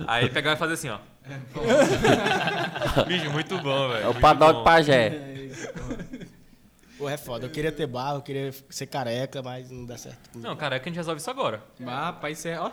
Aí 0.05 0.25
ele 0.25 0.33
pegava 0.33 0.57
e 0.57 0.59
fazia 0.59 0.73
assim, 0.73 0.89
ó. 0.89 0.99
Bicho, 3.07 3.31
muito 3.31 3.57
bom, 3.59 3.89
velho. 3.89 4.03
É 4.03 4.07
o 4.09 4.13
bom. 4.13 4.63
Pajé. 4.63 5.34
Pô, 6.97 7.09
é 7.09 7.17
foda. 7.17 7.45
Eu 7.45 7.49
queria 7.49 7.71
ter 7.73 7.85
barba, 7.87 8.19
eu 8.19 8.21
queria 8.21 8.53
ser 8.69 8.85
careca, 8.87 9.41
mas 9.43 9.69
não 9.69 9.85
dá 9.85 9.97
certo. 9.97 10.29
Não, 10.33 10.55
careca 10.55 10.85
a 10.85 10.87
gente 10.87 10.95
resolve 10.95 11.19
isso 11.19 11.29
agora. 11.29 11.61
Ah, 11.85 12.13
pai, 12.13 12.31
isso 12.31 12.47
é... 12.47 12.57
Ó. 12.59 12.71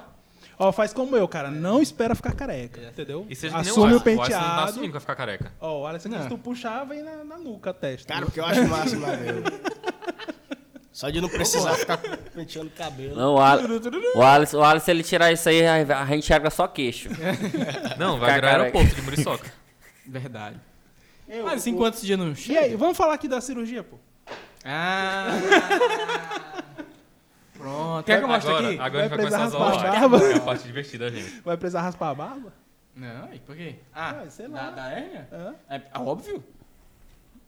Ó, 0.59 0.71
faz 0.71 0.93
como 0.93 1.17
eu, 1.17 1.27
cara. 1.27 1.51
Não 1.51 1.83
espera 1.83 2.15
ficar 2.15 2.33
careca, 2.33 2.81
entendeu? 2.81 3.27
E 3.29 3.35
seja 3.35 3.57
que 3.57 3.63
nem 3.63 3.71
Assume 3.71 3.95
o 3.95 3.97
Alisson. 3.97 4.05
Alisson 4.05 4.17
não 4.17 4.25
tá 4.25 4.25
penteado. 4.29 4.61
assumindo 4.63 4.87
que 4.87 4.93
vai 4.93 5.01
ficar 5.01 5.17
careca. 5.17 5.53
Ó, 5.61 5.81
o 5.81 5.87
Alisson, 5.87 6.23
se 6.23 6.29
tu 6.29 6.39
puxar, 6.39 6.85
vem 6.85 7.03
na, 7.03 7.25
na 7.25 7.39
nuca 7.39 7.71
a 7.71 7.75
testa. 7.75 8.13
Cara, 8.13 8.27
porque 8.27 8.39
eu 8.39 8.45
acho 8.45 8.69
massa, 8.69 8.97
mas 8.97 9.19
eu. 9.27 9.43
Só 10.93 11.09
de 11.11 11.21
não 11.21 11.29
precisar 11.29 11.73
ficar 11.75 11.97
penteando 11.97 12.69
o 12.69 12.73
cabelo. 12.73 13.17
Não, 13.17 13.35
o, 13.35 13.41
Al 13.41 13.59
o 14.15 14.23
Alisson, 14.23 14.59
o 14.59 14.63
Alisson, 14.63 14.85
se 14.85 14.91
ele 14.91 15.03
tirar 15.03 15.33
isso 15.33 15.49
aí, 15.49 15.67
a 15.67 16.05
gente 16.07 16.19
enxerga 16.19 16.51
só 16.51 16.69
queixo. 16.69 17.09
Não, 17.99 18.19
vai 18.21 18.29
Ficar 18.29 18.35
virar 18.35 18.41
careca. 18.41 18.63
aeroporto 18.79 18.95
de 18.95 19.03
Muriçoca. 19.03 19.53
Verdade. 20.07 20.61
Eu, 21.29 21.45
Mas 21.45 21.55
assim, 21.61 21.75
o- 21.75 21.77
quantos 21.79 22.03
dias 22.03 22.19
não 22.19 22.33
E 22.33 22.37
chega? 22.37 22.61
aí, 22.61 22.77
vamos 22.77 22.97
falar 22.97 23.15
aqui 23.15 23.29
da 23.29 23.41
cirurgia, 23.41 23.83
pô. 23.83 23.97
Ah... 24.65 25.29
Pronto. 27.57 28.05
Quer 28.07 28.19
que 28.19 28.25
eu 28.25 28.29
mostre 28.29 28.51
Agora, 28.51 28.69
aqui? 28.69 28.81
agora 28.81 29.05
a 29.05 29.09
gente 29.09 29.17
Vai 29.17 29.19
vai 29.19 29.19
começar 29.19 29.37
a 29.37 29.45
raspar 29.45 29.97
a 29.97 30.09
barba. 30.09 30.25
é 30.27 30.35
a 30.37 30.41
parte 30.41 30.65
divertida 30.65 31.11
da 31.11 31.17
gente. 31.17 31.41
Vai 31.43 31.57
precisar 31.57 31.83
raspar 31.83 32.11
a 32.11 32.15
barba? 32.15 32.53
Não, 32.97 33.33
e 33.33 33.39
por 33.39 33.57
quê? 33.57 33.77
Ah, 33.95 34.23
Ah, 34.27 34.31
sei 34.31 34.49
lá. 34.49 34.65
Da, 34.65 34.71
da 34.71 34.91
hérnia? 34.91 35.29
É, 35.71 35.77
é 35.77 35.99
óbvio. 35.99 36.43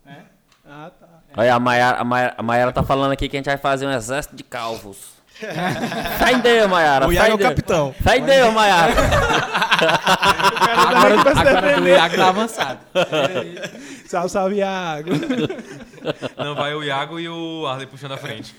É. 0.07 0.23
Ah, 0.67 0.91
tá. 0.99 1.07
Olha, 1.37 1.55
a 1.55 1.61
Mayara, 1.61 1.99
a, 1.99 2.05
Mayara, 2.05 2.35
a 2.39 2.43
Mayara 2.43 2.73
tá 2.73 2.83
falando 2.83 3.13
aqui 3.13 3.29
que 3.29 3.37
a 3.37 3.39
gente 3.39 3.47
vai 3.47 3.59
fazer 3.59 3.87
um 3.87 3.91
exército 3.93 4.37
de 4.37 4.45
calvos. 4.45 5.14
Em 6.33 6.39
Deus, 6.41 6.71
Mayara. 6.71 7.09
O 7.09 7.13
Iago 7.13 7.29
em 7.29 7.31
é 7.31 7.35
o 7.35 7.39
Deus. 7.39 7.49
capitão. 7.51 7.95
Em 8.17 8.23
Deus, 8.23 8.55
Mayara. 8.55 8.93
Agora, 10.77 11.41
agora 11.41 11.81
do 11.81 11.89
Iago 11.89 12.17
tá 12.17 12.29
avançado. 12.29 12.81
Salve, 14.07 14.29
salve, 14.29 14.55
Iago. 14.57 15.11
Não, 16.37 16.55
vai 16.55 16.75
o 16.75 16.85
Iago 16.85 17.19
e 17.19 17.29
o 17.29 17.67
Arley 17.67 17.87
puxando 17.87 18.13
a 18.13 18.17
frente. 18.17 18.55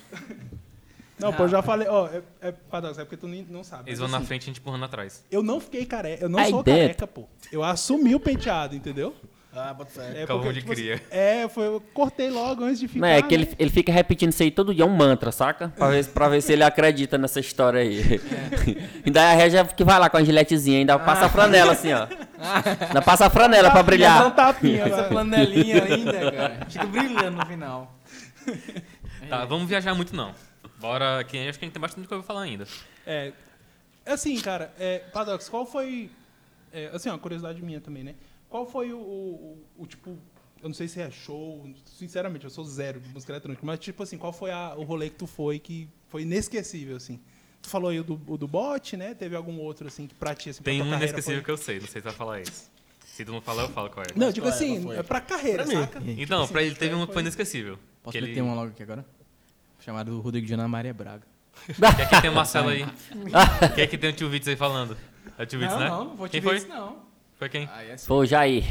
Não, 1.17 1.31
pô, 1.31 1.43
eu 1.43 1.49
já 1.49 1.61
falei, 1.61 1.87
ó, 1.87 2.07
é, 2.07 2.21
é, 2.41 2.51
Padox, 2.51 2.97
é 2.97 3.05
porque 3.05 3.15
tu 3.15 3.27
não 3.27 3.63
sabe. 3.63 3.89
Eles 3.89 3.99
vão 3.99 4.07
na 4.09 4.17
assim, 4.17 4.25
frente 4.25 4.41
e 4.41 4.45
a 4.45 4.47
gente 4.47 4.59
empurrando 4.59 4.83
atrás. 4.83 5.23
Eu 5.31 5.41
não 5.41 5.61
fiquei 5.61 5.85
careca, 5.85 6.25
eu 6.25 6.29
não 6.29 6.39
Aí 6.39 6.49
sou 6.49 6.61
dentro. 6.61 6.81
careca, 6.81 7.07
pô. 7.07 7.23
Eu 7.51 7.63
assumi 7.63 8.13
o 8.13 8.19
penteado, 8.19 8.75
entendeu? 8.75 9.15
Ah, 9.55 9.73
bota 9.73 9.89
fé. 9.91 10.23
É 10.23 10.25
Calvão 10.27 10.51
de 10.51 10.59
tipo 10.59 10.73
assim, 10.73 10.81
cria. 10.81 11.01
é, 11.09 11.47
foi, 11.47 11.65
eu 11.67 11.81
cortei 11.93 12.29
logo 12.29 12.63
antes 12.65 12.79
de 12.79 12.87
ficar. 12.87 12.99
Não, 12.99 13.07
é 13.07 13.21
que 13.21 13.33
ele, 13.33 13.45
né? 13.45 13.51
ele 13.57 13.69
fica 13.69 13.91
repetindo 13.91 14.31
isso 14.31 14.43
aí 14.43 14.51
todo 14.51 14.73
dia, 14.75 14.83
é 14.83 14.87
um 14.87 14.89
mantra, 14.95 15.31
saca? 15.31 15.69
Pra 15.69 15.89
ver, 15.89 16.05
pra 16.07 16.27
ver 16.29 16.41
se 16.41 16.51
ele 16.53 16.63
acredita 16.63 17.17
nessa 17.17 17.39
história 17.39 17.79
aí. 17.81 18.01
E 19.05 19.11
daí 19.11 19.33
a 19.33 19.35
Regia 19.35 19.63
que 19.65 19.83
vai 19.83 19.99
lá 19.99 20.09
com 20.09 20.17
a 20.17 20.23
giletezinha, 20.23 20.79
ainda 20.79 20.97
passa 20.99 21.25
a 21.25 21.29
franela 21.29 21.71
assim, 21.73 21.93
ó. 21.93 22.07
Ainda 22.87 23.01
passa 23.01 23.27
a 23.27 23.29
franela 23.29 23.69
pra 23.69 23.81
Dá 23.81 23.83
um 23.83 23.85
brilhar. 23.85 24.35
tapinha, 24.35 24.83
Essa 24.87 24.95
vai. 25.03 25.09
flanelinha 25.09 25.83
ainda, 25.83 26.31
cara. 26.31 26.65
Fica 26.69 26.85
brilhando 26.85 27.37
no 27.37 27.45
final. 27.45 27.95
Tá, 29.29 29.43
vamos 29.43 29.67
viajar 29.67 29.95
muito 29.95 30.15
não. 30.15 30.35
Bora, 30.79 31.23
que 31.23 31.35
acho 31.47 31.57
que 31.57 31.65
a 31.65 31.67
gente 31.67 31.73
tem 31.73 31.81
bastante 31.81 32.07
coisa 32.07 32.23
pra 32.23 32.27
falar 32.33 32.43
ainda. 32.45 32.67
É, 33.07 33.31
assim, 34.05 34.39
cara, 34.39 34.71
é, 34.79 34.99
Padox, 35.11 35.49
qual 35.49 35.65
foi. 35.65 36.11
é, 36.71 36.91
assim, 36.93 37.09
uma 37.09 37.17
curiosidade 37.17 37.59
minha 37.63 37.81
também, 37.81 38.03
né? 38.03 38.13
Qual 38.55 38.65
foi 38.65 38.93
o, 38.93 38.97
o- 38.97 39.59
o- 39.77 39.83
o 39.83 39.85
tipo. 39.85 40.11
Eu 40.63 40.69
não 40.69 40.73
sei 40.73 40.87
se 40.87 41.01
é 41.01 41.11
show, 41.11 41.67
sinceramente, 41.85 42.45
eu 42.45 42.49
sou 42.49 42.63
zero 42.63 43.01
de 43.01 43.09
música 43.09 43.33
eletrônica, 43.33 43.61
mas 43.65 43.77
tipo 43.79 44.01
assim, 44.01 44.17
qual 44.17 44.31
foi 44.31 44.49
a- 44.49 44.73
o 44.77 44.83
rolê 44.83 45.09
que 45.09 45.17
tu 45.17 45.27
foi 45.27 45.59
que 45.59 45.89
foi 46.07 46.21
inesquecível, 46.21 46.95
assim? 46.95 47.19
Tu 47.61 47.67
falou 47.67 47.89
aí 47.89 47.99
o 47.99 48.03
do, 48.05 48.21
o 48.27 48.37
do 48.37 48.47
bot, 48.47 48.95
né? 48.95 49.13
Teve 49.13 49.35
algum 49.35 49.59
outro, 49.59 49.87
assim, 49.87 50.07
que 50.07 50.15
pra 50.15 50.33
ti, 50.33 50.51
assim, 50.51 50.63
pra 50.63 50.71
Tem 50.71 50.79
tua 50.79 50.87
um 50.87 50.89
carreira 50.91 51.11
inesquecível 51.11 51.41
foi... 51.41 51.45
que 51.45 51.51
eu 51.51 51.57
sei, 51.57 51.79
não 51.81 51.87
sei 51.87 51.99
se 52.01 52.05
vai 52.05 52.13
falar 52.13 52.39
esse. 52.39 52.69
Se 53.05 53.25
tu 53.25 53.33
não 53.33 53.41
falar, 53.41 53.63
eu 53.63 53.69
falo 53.69 53.89
qual 53.89 54.05
é. 54.05 54.17
Não, 54.17 54.31
digo 54.31 54.47
é? 54.47 54.49
assim, 54.51 54.81
foi? 54.81 54.95
é 54.97 55.03
pra 55.03 55.19
carreira, 55.19 55.65
Pra 55.65 55.73
mim. 55.75 55.81
saca? 55.81 55.99
Então, 55.99 56.41
Tipo 56.43 56.53
pra 56.53 56.61
assim, 56.61 56.67
ele 56.69 56.75
teve 56.75 56.93
foi- 56.93 57.03
um 57.03 57.07
que 57.07 57.13
foi 57.13 57.21
inesquecível. 57.23 57.77
Posso 58.01 58.11
que 58.13 58.17
ele... 58.19 58.27
meter 58.29 58.41
uma 58.41 58.53
logo 58.55 58.69
aqui 58.71 58.83
agora? 58.83 59.05
Chamado 59.81 60.17
Rodrigo 60.21 60.47
de 60.47 60.53
Ana 60.53 60.67
Maria 60.69 60.93
Braga. 60.93 61.23
Que 61.65 62.01
aqui 62.01 62.21
tem 62.21 62.29
o 62.29 62.33
Marcelo 62.33 62.69
aí. 62.69 62.85
que 63.75 63.81
aqui 63.81 63.97
tem 63.97 64.09
o 64.11 64.13
tio 64.13 64.29
Vitz 64.29 64.47
aí 64.47 64.55
falando. 64.55 64.97
É 65.37 65.43
o 65.43 65.45
tio 65.45 65.59
Vitz, 65.59 65.73
não, 65.73 65.79
né? 65.79 65.89
não, 65.89 66.05
não 66.05 66.15
vou 66.15 66.27
te 66.29 66.31
Quem 66.31 66.41
foi? 66.41 66.55
isso, 66.57 66.67
não. 66.69 67.04
Foi 67.35 67.49
quem? 67.49 67.63
É 67.65 67.97
Foi 67.97 68.17
o 68.17 68.25
Jair. 68.25 68.63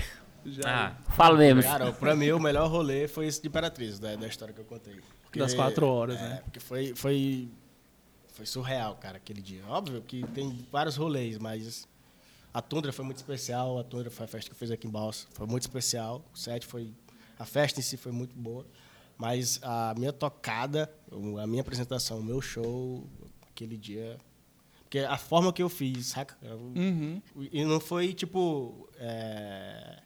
Já. 0.47 0.62
Ah, 0.89 1.12
Fala 1.12 1.39
mesmo. 1.39 1.62
Cara, 1.62 1.93
pra 1.93 2.15
mim 2.15 2.31
o 2.32 2.39
melhor 2.41 2.69
rolê 2.70 3.09
foi 3.09 3.27
esse 3.27 3.41
de 3.41 3.49
Imperatriz, 3.49 3.99
da, 3.99 4.15
da 4.16 4.27
história 4.27 4.53
que 4.53 4.61
eu 4.61 4.65
contei. 4.65 5.01
Porque- 5.23 5.39
Das 5.39 5.55
quatro 5.55 5.86
horas, 5.86 6.16
é, 6.19 6.23
né? 6.28 6.41
Porque 6.45 6.61
foi, 6.61 6.95
foi, 6.95 7.49
foi 8.28 8.47
surreal, 8.47 8.95
cara, 8.97 9.16
aquele 9.16 9.41
dia. 9.41 9.62
Óbvio 9.66 10.03
que 10.03 10.23
tem 10.28 10.66
vários 10.70 10.97
rolês, 10.97 11.39
mas 11.39 11.89
a 12.53 12.61
Tundra 12.61 12.93
foi 12.93 13.05
muito 13.05 13.16
especial. 13.19 13.78
A 13.78 13.85
Tundra 13.85 14.11
foi 14.11 14.24
a 14.27 14.28
festa 14.28 14.51
que 14.51 14.55
eu 14.55 14.59
fiz 14.59 14.70
aqui 14.70 14.86
em 14.86 14.91
Balsa. 14.91 15.27
Foi 15.32 15.47
muito 15.47 15.62
especial. 15.62 16.23
O 16.32 16.36
set 16.39 16.66
foi... 16.66 16.93
A 17.39 17.45
festa 17.45 17.81
em 17.81 17.82
si 17.82 17.97
foi 17.97 18.12
muito 18.12 18.36
boa. 18.36 18.66
Mas 19.16 19.59
a 19.62 19.95
minha 19.97 20.12
tocada, 20.12 20.93
a 21.43 21.47
minha 21.47 21.62
apresentação, 21.62 22.19
o 22.19 22.23
meu 22.23 22.41
show, 22.43 23.07
aquele 23.51 23.77
dia... 23.78 24.19
Porque 24.94 25.06
a 25.06 25.18
forma 25.18 25.52
que 25.52 25.60
eu 25.60 25.68
fiz, 25.68 26.06
saca? 26.06 26.36
Eu- 26.40 26.56
Uhum. 26.56 27.20
e 27.50 27.64
não 27.64 27.80
foi, 27.80 28.14
tipo, 28.14 28.88
é, 28.96 30.00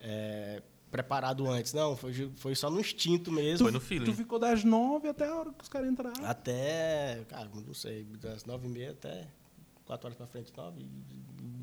é, 0.00 0.62
preparado 0.92 1.44
antes, 1.50 1.72
não. 1.72 1.96
Foi, 1.96 2.12
foi 2.36 2.54
só 2.54 2.70
no 2.70 2.78
instinto 2.78 3.32
mesmo. 3.32 3.64
foi 3.66 3.72
no 3.72 3.80
feeling. 3.80 4.04
Tu 4.04 4.12
ficou 4.14 4.38
das 4.38 4.62
nove 4.62 5.08
até 5.08 5.26
a 5.26 5.34
hora 5.34 5.50
que 5.52 5.64
os 5.64 5.68
caras 5.68 5.90
entraram. 5.90 6.24
Até, 6.24 7.24
cara, 7.28 7.50
não 7.52 7.74
sei, 7.74 8.04
das 8.20 8.44
nove 8.44 8.68
e 8.68 8.70
meia 8.70 8.92
até 8.92 9.26
quatro 9.84 10.06
horas 10.06 10.16
pra 10.16 10.28
frente, 10.28 10.52
nove. 10.56 10.86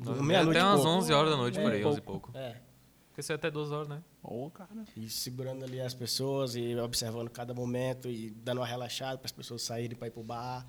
Nove- 0.04 0.22
meia-noite 0.22 0.58
até 0.58 0.68
umas. 0.68 0.84
11 0.84 1.12
horas 1.14 1.30
da 1.30 1.36
noite, 1.38 1.58
É, 1.58 1.62
por 1.62 1.72
aí, 1.72 1.80
pouco. 1.80 1.88
11 1.92 1.98
e 1.98 2.02
pouco. 2.02 2.30
É, 2.36 2.60
Porque 3.08 3.22
isso 3.22 3.32
é 3.32 3.36
até 3.36 3.50
12 3.50 3.72
horas, 3.72 3.88
né? 3.88 4.02
Ô, 4.22 4.50
cara. 4.50 4.84
e 4.94 5.08
segurando 5.08 5.64
ali 5.64 5.80
as 5.80 5.94
pessoas 5.94 6.54
e 6.56 6.76
observando 6.76 7.30
cada 7.30 7.54
momento 7.54 8.06
e 8.06 8.30
dando 8.30 8.58
uma 8.58 8.66
relaxada 8.66 9.16
para 9.16 9.24
as 9.26 9.32
pessoas 9.32 9.62
saírem 9.62 9.96
para 9.96 10.08
ir 10.08 10.10
pro 10.10 10.22
bar. 10.22 10.66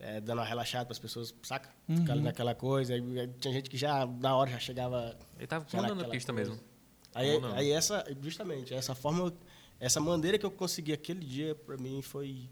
É, 0.00 0.20
dando 0.20 0.38
uma 0.38 0.44
relaxada 0.44 0.84
para 0.86 0.92
as 0.92 0.98
pessoas, 0.98 1.34
saca? 1.42 1.70
Ficar 1.86 2.12
ali 2.14 2.22
naquela 2.22 2.54
coisa. 2.54 2.94
Aí, 2.94 3.20
aí 3.20 3.28
tinha 3.38 3.52
gente 3.54 3.68
que 3.70 3.76
já, 3.76 4.06
na 4.06 4.34
hora, 4.34 4.50
já 4.50 4.58
chegava 4.58 5.16
Ele 5.36 5.46
tava 5.46 5.64
Já 5.68 5.78
comandando 5.78 6.04
a 6.04 6.08
pista 6.08 6.32
coisa. 6.32 6.50
mesmo. 6.50 6.64
Aí, 7.14 7.34
Ou 7.34 7.40
não? 7.40 7.54
aí 7.54 7.70
essa, 7.70 8.04
justamente, 8.22 8.72
essa 8.72 8.94
forma, 8.94 9.32
essa 9.78 10.00
maneira 10.00 10.38
que 10.38 10.46
eu 10.46 10.50
consegui 10.50 10.92
aquele 10.92 11.24
dia, 11.24 11.54
pra 11.54 11.76
mim, 11.76 12.00
foi, 12.02 12.48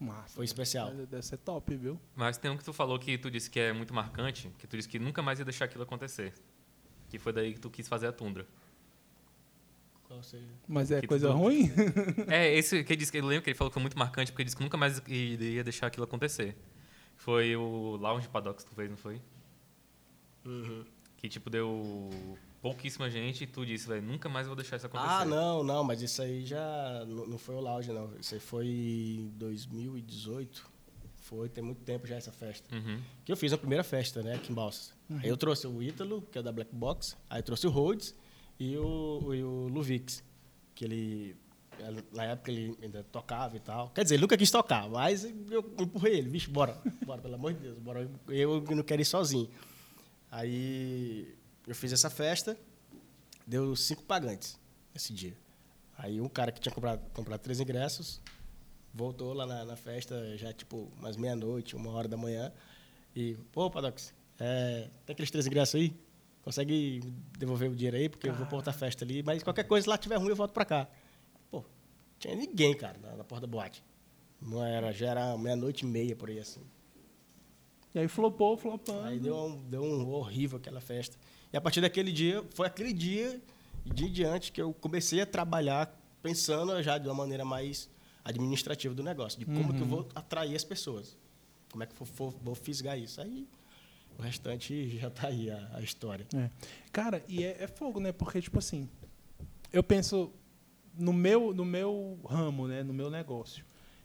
Massa. 0.00 0.36
foi 0.36 0.44
especial. 0.44 0.88
Deve 0.90 1.06
deve 1.06 1.22
ser 1.26 1.36
top, 1.38 1.76
viu? 1.76 2.00
Mas 2.14 2.36
tem 2.38 2.50
um 2.50 2.56
que 2.56 2.64
tu 2.64 2.72
falou 2.72 2.98
que 2.98 3.18
tu 3.18 3.30
disse 3.30 3.50
que 3.50 3.58
é 3.60 3.72
muito 3.72 3.92
marcante, 3.92 4.50
que 4.58 4.66
tu 4.66 4.76
disse 4.76 4.88
que 4.88 4.98
nunca 4.98 5.22
mais 5.22 5.38
ia 5.38 5.44
deixar 5.44 5.64
aquilo 5.66 5.82
acontecer. 5.84 6.32
Que 7.08 7.18
foi 7.18 7.32
daí 7.32 7.52
que 7.54 7.60
tu 7.60 7.68
quis 7.70 7.86
fazer 7.88 8.06
a 8.06 8.12
tundra. 8.12 8.46
Mas 10.68 10.90
é 10.90 11.00
Que 11.00 11.06
coisa 11.06 11.28
tu- 11.28 11.34
ruim? 11.34 11.70
É, 12.28 12.52
esse 12.54 12.82
que 12.84 12.92
ele 12.92 12.98
disse 13.00 13.10
que 13.12 13.18
ele 13.18 13.26
lembra 13.26 13.42
que 13.42 13.50
ele 13.50 13.56
falou 13.56 13.70
que 13.70 13.74
foi 13.74 13.82
muito 13.82 13.98
marcante, 13.98 14.30
porque 14.32 14.42
ele 14.42 14.46
disse 14.46 14.56
que 14.56 14.62
nunca 14.62 14.76
mais 14.76 15.02
iria 15.06 15.62
deixar 15.64 15.86
aquilo 15.88 16.04
acontecer. 16.04 16.56
Foi 17.16 17.54
o 17.56 17.96
Lounge 17.96 18.28
Paddock 18.28 18.62
que 18.62 18.68
tu 18.68 18.74
fez, 18.74 18.90
não 18.90 18.96
foi? 18.96 19.20
Uhum. 20.44 20.84
Que 21.16 21.28
tipo 21.28 21.48
deu 21.48 22.10
pouquíssima 22.60 23.10
gente 23.10 23.44
e 23.44 23.46
tu 23.46 23.64
disse, 23.64 23.86
velho, 23.88 24.02
nunca 24.02 24.28
mais 24.28 24.46
vou 24.46 24.56
deixar 24.56 24.76
isso 24.76 24.86
acontecer. 24.86 25.08
Ah, 25.10 25.24
não, 25.24 25.62
não, 25.62 25.84
mas 25.84 26.02
isso 26.02 26.20
aí 26.22 26.44
já 26.44 27.04
não, 27.06 27.38
foi 27.38 27.54
o 27.54 27.60
lounge, 27.60 27.92
não. 27.92 28.10
Isso 28.18 28.34
aí 28.34 28.40
foi 28.40 28.66
em 28.66 29.32
2018. 29.36 30.72
Foi, 31.16 31.48
tem 31.48 31.64
muito 31.64 31.80
tempo 31.82 32.06
já 32.06 32.16
essa 32.16 32.30
festa. 32.32 32.74
Uhum. 32.74 33.00
Que 33.24 33.32
eu 33.32 33.36
fiz 33.36 33.50
a 33.52 33.56
primeira 33.58 33.82
festa, 33.82 34.22
né, 34.22 34.34
aqui 34.34 34.52
em 34.52 34.54
Balsas. 34.54 34.92
Aí 35.22 35.28
eu 35.28 35.36
trouxe 35.38 35.66
o 35.66 35.82
Ítalo, 35.82 36.20
que 36.30 36.38
é 36.38 36.42
da 36.42 36.52
Black 36.52 36.74
Box, 36.74 37.16
aí 37.30 37.38
eu 37.38 37.42
trouxe 37.42 37.66
o 37.66 37.70
Rhodes 37.70 38.14
e 38.58 38.76
o, 38.76 39.34
e 39.34 39.42
o 39.42 39.68
Luvix, 39.68 40.22
que 40.74 40.84
ele, 40.84 41.36
na 42.12 42.24
época 42.24 42.50
ele 42.50 42.76
ainda 42.82 43.02
tocava 43.04 43.56
e 43.56 43.60
tal. 43.60 43.90
Quer 43.90 44.04
dizer, 44.04 44.14
ele 44.14 44.22
nunca 44.22 44.36
quis 44.36 44.50
tocar, 44.50 44.88
mas 44.88 45.24
eu 45.24 45.74
empurrei 45.78 46.18
ele, 46.18 46.30
bicho, 46.30 46.50
bora, 46.50 46.80
bora, 47.04 47.20
pelo 47.20 47.34
amor 47.34 47.52
de 47.54 47.60
Deus, 47.60 47.78
bora, 47.78 48.08
eu 48.28 48.62
não 48.62 48.82
quero 48.82 49.02
ir 49.02 49.04
sozinho. 49.04 49.50
Aí 50.30 51.34
eu 51.66 51.74
fiz 51.74 51.92
essa 51.92 52.10
festa, 52.10 52.58
deu 53.46 53.74
cinco 53.76 54.02
pagantes 54.02 54.58
esse 54.94 55.12
dia. 55.12 55.36
Aí 55.96 56.20
um 56.20 56.28
cara 56.28 56.50
que 56.50 56.60
tinha 56.60 56.74
comprado, 56.74 57.00
comprado 57.12 57.40
três 57.40 57.60
ingressos, 57.60 58.20
voltou 58.92 59.32
lá 59.32 59.46
na, 59.46 59.64
na 59.64 59.76
festa, 59.76 60.36
já 60.36 60.52
tipo 60.52 60.90
umas 60.98 61.16
meia-noite, 61.16 61.76
uma 61.76 61.90
hora 61.90 62.08
da 62.08 62.16
manhã. 62.16 62.52
E, 63.14 63.34
pô, 63.52 63.70
Padox, 63.70 64.12
é, 64.38 64.88
tem 65.06 65.12
aqueles 65.12 65.30
três 65.30 65.46
ingressos 65.46 65.76
aí? 65.76 65.96
Consegue 66.44 67.00
devolver 67.38 67.70
o 67.70 67.74
dinheiro 67.74 67.96
aí? 67.96 68.08
Porque 68.08 68.28
eu 68.28 68.34
vou 68.34 68.46
pra 68.46 68.56
outra 68.56 68.72
festa 68.72 69.02
ali. 69.02 69.22
Mas 69.22 69.42
qualquer 69.42 69.64
coisa, 69.64 69.88
lá 69.88 69.96
tiver 69.96 70.16
ruim, 70.16 70.28
eu 70.28 70.36
volto 70.36 70.52
pra 70.52 70.64
cá. 70.64 70.86
Pô, 71.50 71.64
tinha 72.18 72.34
ninguém, 72.34 72.76
cara, 72.76 72.98
na, 72.98 73.16
na 73.16 73.24
porta 73.24 73.46
da 73.46 73.50
boate. 73.50 73.82
Não 74.42 74.62
era, 74.62 74.92
já 74.92 75.10
era 75.10 75.38
meia-noite 75.38 75.86
e 75.86 75.88
meia, 75.88 76.14
por 76.14 76.28
aí, 76.28 76.38
assim. 76.38 76.60
E 77.94 77.98
aí 77.98 78.08
flopou, 78.08 78.58
flopando. 78.58 79.06
Aí 79.06 79.18
deu 79.18 79.36
um, 79.36 79.56
deu 79.68 79.82
um 79.82 80.12
horrível 80.12 80.58
aquela 80.58 80.82
festa. 80.82 81.16
E 81.50 81.56
a 81.56 81.60
partir 81.62 81.80
daquele 81.80 82.12
dia, 82.12 82.44
foi 82.50 82.66
aquele 82.66 82.92
dia 82.92 83.40
de 83.86 84.04
em 84.04 84.12
diante 84.12 84.52
que 84.52 84.60
eu 84.60 84.74
comecei 84.74 85.22
a 85.22 85.26
trabalhar 85.26 85.98
pensando 86.22 86.82
já 86.82 86.98
de 86.98 87.08
uma 87.08 87.14
maneira 87.14 87.44
mais 87.44 87.88
administrativa 88.22 88.94
do 88.94 89.02
negócio, 89.02 89.38
de 89.38 89.44
como 89.46 89.72
que 89.72 89.80
eu 89.80 89.86
vou 89.86 90.08
atrair 90.14 90.56
as 90.56 90.64
pessoas. 90.64 91.16
Como 91.70 91.82
é 91.82 91.86
que 91.86 91.92
eu 92.00 92.06
vou, 92.06 92.30
vou 92.42 92.54
fisgar 92.54 92.98
isso. 92.98 93.20
Aí 93.20 93.46
o 94.18 94.22
restante 94.22 94.98
já 94.98 95.10
tá 95.10 95.28
aí 95.28 95.50
a, 95.50 95.70
a 95.74 95.80
história. 95.82 96.26
É. 96.34 96.50
Cara, 96.92 97.22
e 97.28 97.42
é, 97.44 97.56
é 97.64 97.66
fogo, 97.66 98.00
né? 98.00 98.12
Porque, 98.12 98.40
tipo 98.40 98.58
assim, 98.58 98.88
eu 99.72 99.82
penso 99.82 100.32
no 100.96 101.12
meu, 101.12 101.52
no 101.52 101.64
meu 101.64 102.18
ramo, 102.28 102.68
né? 102.68 102.82
No 102.82 102.92
meu 102.94 103.10
negócio. 103.10 103.64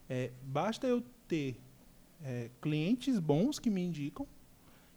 É, 0.10 0.32
basta 0.42 0.88
eu 0.88 1.04
ter 1.28 1.60
é, 2.24 2.50
clientes 2.62 3.20
bons 3.20 3.60
que 3.60 3.70
me 3.70 3.82
indicam 3.82 4.28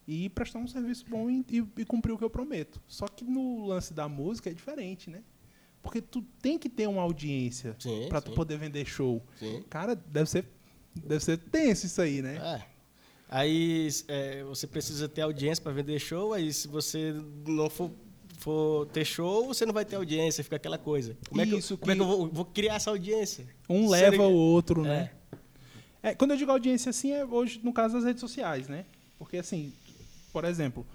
e 0.09 0.29
prestar 0.31 0.59
um 0.59 0.67
serviço 0.67 1.05
bom 1.09 1.29
e, 1.31 1.45
e- 1.49 1.67
e 1.83 1.85
cumprir 1.85 2.13
o 2.13 2.19
que 2.19 2.25
eu 2.25 2.31
prometo. 2.31 2.81
Só 2.89 3.07
que 3.07 3.25
no 3.25 3.67
lance 3.67 3.93
da 3.95 4.09
música 4.09 4.51
é 4.51 4.55
diferente, 4.55 5.11
né? 5.11 5.23
Porque 5.83 6.01
tu 6.01 6.23
tem 6.41 6.59
que 6.59 6.69
ter 6.69 6.89
uma 6.89 7.03
audiência 7.03 7.77
pra 8.09 8.21
tu 8.21 8.31
poder 8.33 8.57
vender 8.57 8.85
show. 8.87 9.23
Sim. 9.39 9.63
Cara, 9.69 9.95
deve 9.95 10.31
ser, 10.31 10.47
deve 10.95 11.23
ser 11.23 11.37
tenso 11.39 11.87
isso 11.87 12.01
aí, 12.01 12.23
né? 12.23 12.37
É. 12.37 12.72
Aí 13.35 13.89
é, 14.09 14.45
você 14.45 14.67
precisa 14.67 15.09
ter 15.09 15.23
audiência 15.23 15.65
para 15.65 15.73
vender 15.73 15.99
show, 15.99 16.35
aí 16.35 16.53
se 16.53 16.69
você 16.69 17.15
não 17.47 17.71
for, 17.71 17.91
for 18.37 18.85
ter 18.89 19.07
show, 19.07 19.47
você 19.47 19.65
não 19.65 19.73
vai 19.73 19.87
ter 19.87 19.97
audiência, 19.97 20.45
fica 20.45 20.57
aquela 20.57 20.77
coisa. 20.77 21.17
Como 21.31 21.41
é 21.41 21.47
que, 21.47 21.53
eu- 21.55 21.59
Isso 21.59 21.79
como 21.79 21.91
é 21.93 21.95
que- 21.95 22.01
que 22.01 22.05
eu 22.05 22.07
vou, 22.19 22.29
vou 22.29 22.45
criar 22.45 22.75
essa 22.75 22.91
audiência? 22.91 23.47
Um 23.71 23.89
Seria- 23.89 24.11
leva 24.11 24.27
o 24.27 24.33
outro, 24.35 24.85
É. 24.85 24.89
né? 24.89 25.11
É, 26.03 26.15
quando 26.15 26.33
eu 26.33 26.37
digo 26.37 26.51
audiência 26.51 26.91
assim, 26.91 27.11
é 27.13 27.25
hoje 27.25 27.59
no 27.65 27.73
caso 27.73 27.95
das 27.95 28.05
redes 28.05 28.21
sociais, 28.21 28.69
né? 28.69 28.85
Porque 29.19 29.39
assim, 29.39 29.73
por 30.31 30.45
exemplo, 30.45 30.87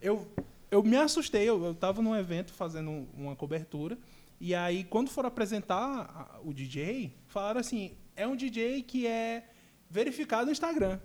eu, 0.00 0.28
eu 0.70 0.84
me 0.84 0.96
assustei, 0.96 1.48
eu, 1.48 1.64
eu 1.64 1.74
tava 1.74 2.00
num 2.00 2.14
evento 2.14 2.52
fazendo 2.52 3.04
uma 3.16 3.34
cobertura, 3.34 3.98
e 4.40 4.54
aí 4.54 4.84
quando 4.84 5.10
foram 5.10 5.26
apresentar 5.26 6.38
o 6.44 6.52
DJ, 6.54 7.12
falaram 7.26 7.58
assim, 7.58 7.92
é 8.14 8.28
um 8.28 8.36
DJ 8.36 8.80
que 8.84 9.08
é 9.08 9.44
verificado 9.90 10.46
no 10.46 10.52
Instagram. 10.52 11.00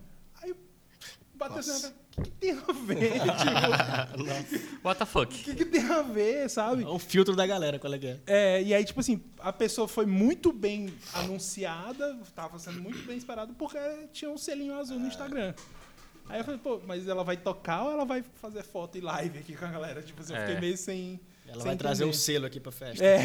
Bateu 1.37 1.57
assim, 1.59 1.91
o 2.17 2.21
que, 2.21 2.29
que 2.31 2.37
tem 2.37 2.51
a 2.51 2.71
ver? 2.71 3.11
tipo, 4.49 4.87
What 4.87 4.99
the 4.99 5.05
fuck? 5.05 5.25
o 5.33 5.43
que, 5.43 5.55
que 5.55 5.65
tem 5.65 5.83
a 5.83 6.01
ver, 6.01 6.49
sabe? 6.49 6.83
É 6.83 6.87
o 6.87 6.97
filtro 6.99 7.35
da 7.35 7.45
galera, 7.45 7.77
qual 7.77 7.93
é 7.93 7.99
que 7.99 8.07
é? 8.07 8.19
É, 8.25 8.63
e 8.63 8.73
aí, 8.73 8.83
tipo 8.85 8.99
assim, 8.99 9.21
a 9.39 9.51
pessoa 9.51 9.87
foi 9.87 10.05
muito 10.05 10.51
bem 10.53 10.93
anunciada, 11.13 12.17
estava 12.23 12.57
sendo 12.59 12.81
muito 12.81 13.05
bem 13.05 13.17
esperada, 13.17 13.53
porque 13.57 13.77
tinha 14.13 14.29
um 14.31 14.37
selinho 14.37 14.75
azul 14.77 14.99
no 14.99 15.07
Instagram. 15.07 15.53
Aí 16.27 16.39
eu 16.39 16.43
falei, 16.43 16.59
pô, 16.59 16.79
mas 16.87 17.07
ela 17.07 17.23
vai 17.23 17.37
tocar 17.37 17.83
ou 17.83 17.91
ela 17.91 18.05
vai 18.05 18.23
fazer 18.41 18.63
foto 18.63 18.97
e 18.97 19.01
live 19.01 19.37
aqui 19.39 19.55
com 19.55 19.65
a 19.65 19.71
galera? 19.71 20.01
Tipo 20.01 20.21
assim, 20.21 20.33
eu 20.33 20.39
É. 20.39 20.45
fiquei 20.45 20.59
meio 20.61 20.77
sem. 20.77 21.19
Ela 21.45 21.57
sem 21.57 21.65
vai 21.65 21.75
trazer 21.77 22.03
um 22.03 22.07
entender. 22.07 22.23
selo 22.23 22.45
aqui 22.47 22.59
pra 22.59 22.71
festa. 22.71 23.03
É. 23.05 23.19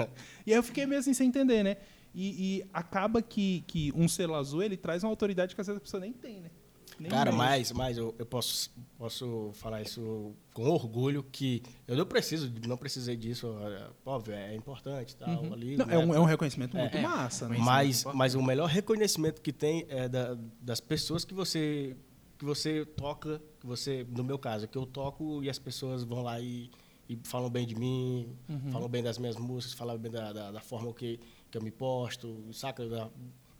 e 0.46 0.52
aí 0.52 0.58
eu 0.58 0.62
fiquei 0.62 0.86
meio 0.86 1.00
assim 1.00 1.12
sem 1.12 1.28
entender, 1.28 1.62
né? 1.62 1.76
E, 2.14 2.56
e 2.60 2.70
acaba 2.72 3.20
que, 3.20 3.62
que 3.66 3.92
um 3.94 4.08
selo 4.08 4.34
azul 4.34 4.62
ele 4.62 4.78
traz 4.78 5.04
uma 5.04 5.10
autoridade 5.10 5.54
que 5.54 5.60
às 5.60 5.66
vezes 5.66 5.76
a 5.76 5.80
pessoa 5.80 6.00
nem 6.00 6.12
tem, 6.12 6.40
né? 6.40 6.50
Nem 6.98 7.10
Cara, 7.10 7.30
tem. 7.30 7.38
mas, 7.38 7.70
mas 7.72 7.96
eu, 7.96 8.14
eu 8.18 8.26
posso, 8.26 8.70
posso 8.98 9.50
falar 9.54 9.82
isso 9.82 10.32
com 10.52 10.68
orgulho 10.68 11.22
que 11.22 11.62
eu 11.86 11.96
não 11.96 12.04
preciso, 12.04 12.52
não 12.66 12.76
precisei 12.76 13.16
disso, 13.16 13.46
é, 13.60 13.86
óbvio, 14.04 14.34
é 14.34 14.54
importante 14.56 15.14
tal, 15.16 15.44
Uhum. 15.44 15.52
ali. 15.52 15.76
Não, 15.76 15.86
né? 15.86 15.94
é, 15.94 15.98
um, 15.98 16.14
é 16.14 16.18
um 16.20 16.24
reconhecimento 16.24 16.76
É, 16.76 16.80
muito 16.80 16.96
é. 16.98 17.02
massa, 17.02 17.48
né? 17.48 17.56
Mas, 17.60 18.04
mas 18.14 18.34
o 18.34 18.42
melhor 18.42 18.68
reconhecimento 18.68 19.40
que 19.40 19.52
tem 19.52 19.86
é 19.88 20.08
da- 20.08 20.36
das 20.60 20.80
pessoas 20.80 21.24
que 21.24 21.34
você 21.34 21.96
que 22.36 22.44
você 22.44 22.84
toca, 22.84 23.42
que 23.60 23.66
você, 23.66 24.06
no 24.16 24.22
meu 24.22 24.38
caso, 24.38 24.68
que 24.68 24.78
eu 24.78 24.86
toco 24.86 25.42
e 25.42 25.50
as 25.50 25.58
pessoas 25.58 26.04
vão 26.04 26.22
lá 26.22 26.40
e, 26.40 26.70
e 27.08 27.18
falam 27.24 27.50
bem 27.50 27.66
de 27.66 27.74
mim, 27.74 28.28
Uhum. 28.48 28.70
falam 28.70 28.88
bem 28.88 29.02
das 29.02 29.18
minhas 29.18 29.36
músicas, 29.36 29.74
falam 29.76 29.98
bem 29.98 30.10
da, 30.12 30.32
da, 30.32 30.52
da 30.52 30.60
forma 30.60 30.92
que, 30.94 31.18
que 31.50 31.58
eu 31.58 31.62
me 31.62 31.72
posto, 31.72 32.44
saca? 32.52 32.88
Da- 32.88 33.08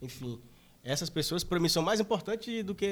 enfim, 0.00 0.38
essas 0.84 1.10
pessoas 1.10 1.44
para 1.44 1.58
mim 1.60 1.68
são 1.68 1.82
mais 1.82 2.00
importantes 2.00 2.64
do 2.64 2.74
que 2.74 2.84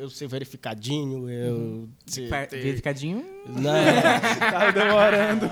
eu 0.00 0.08
ser 0.10 0.26
verificadinho, 0.28 1.28
eu 1.28 1.88
ser, 2.06 2.28
ter- 2.48 2.62
Verificadinho. 2.62 3.24
Né? 3.46 4.00
Tava 4.38 4.72
demorando. 4.72 5.46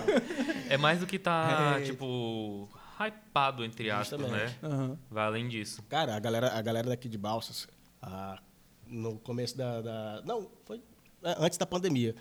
É 0.69 0.77
mais 0.77 1.01
do 1.01 1.07
que 1.07 1.19
tá, 1.19 1.77
É. 1.81 1.83
tipo, 1.83 2.69
hypado, 3.01 3.65
entre 3.65 3.91
aspas, 3.91 4.21
né? 4.21 4.55
Aham. 4.63 4.99
Vai 5.11 5.25
além 5.27 5.49
disso. 5.49 5.83
Cara, 5.89 6.15
a 6.15 6.21
galera, 6.21 6.53
a 6.57 6.63
galera 6.63 6.89
daqui 6.89 7.09
de 7.09 7.19
Balsas, 7.19 7.67
ah, 8.03 8.39
no 8.87 9.19
começo 9.19 9.57
da, 9.57 9.81
da- 9.81 10.23
Não, 10.25 10.49
foi 10.65 10.81
é, 11.25 11.35
antes 11.39 11.59
da 11.59 11.67
pandemia. 11.67 12.15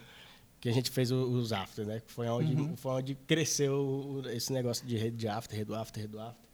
que 0.61 0.67
a 0.67 0.73
gente 0.73 0.89
fez 0.91 1.09
os 1.09 1.53
after, 1.53 1.85
né? 1.85 2.01
Que 2.05 2.11
Foi 2.11 2.27
onde, 2.27 2.53
Uhum. 2.53 2.75
foi 2.75 2.91
onde 2.91 3.15
cresceu 3.15 4.21
esse 4.33 4.51
negócio 4.51 4.85
de 4.85 4.97
rede 4.97 5.15
de 5.15 5.27
after, 5.27 5.57
rede 5.57 5.67
do 5.69 5.75
after, 5.75 6.01
rede 6.01 6.11
do 6.11 6.19
after. 6.19 6.48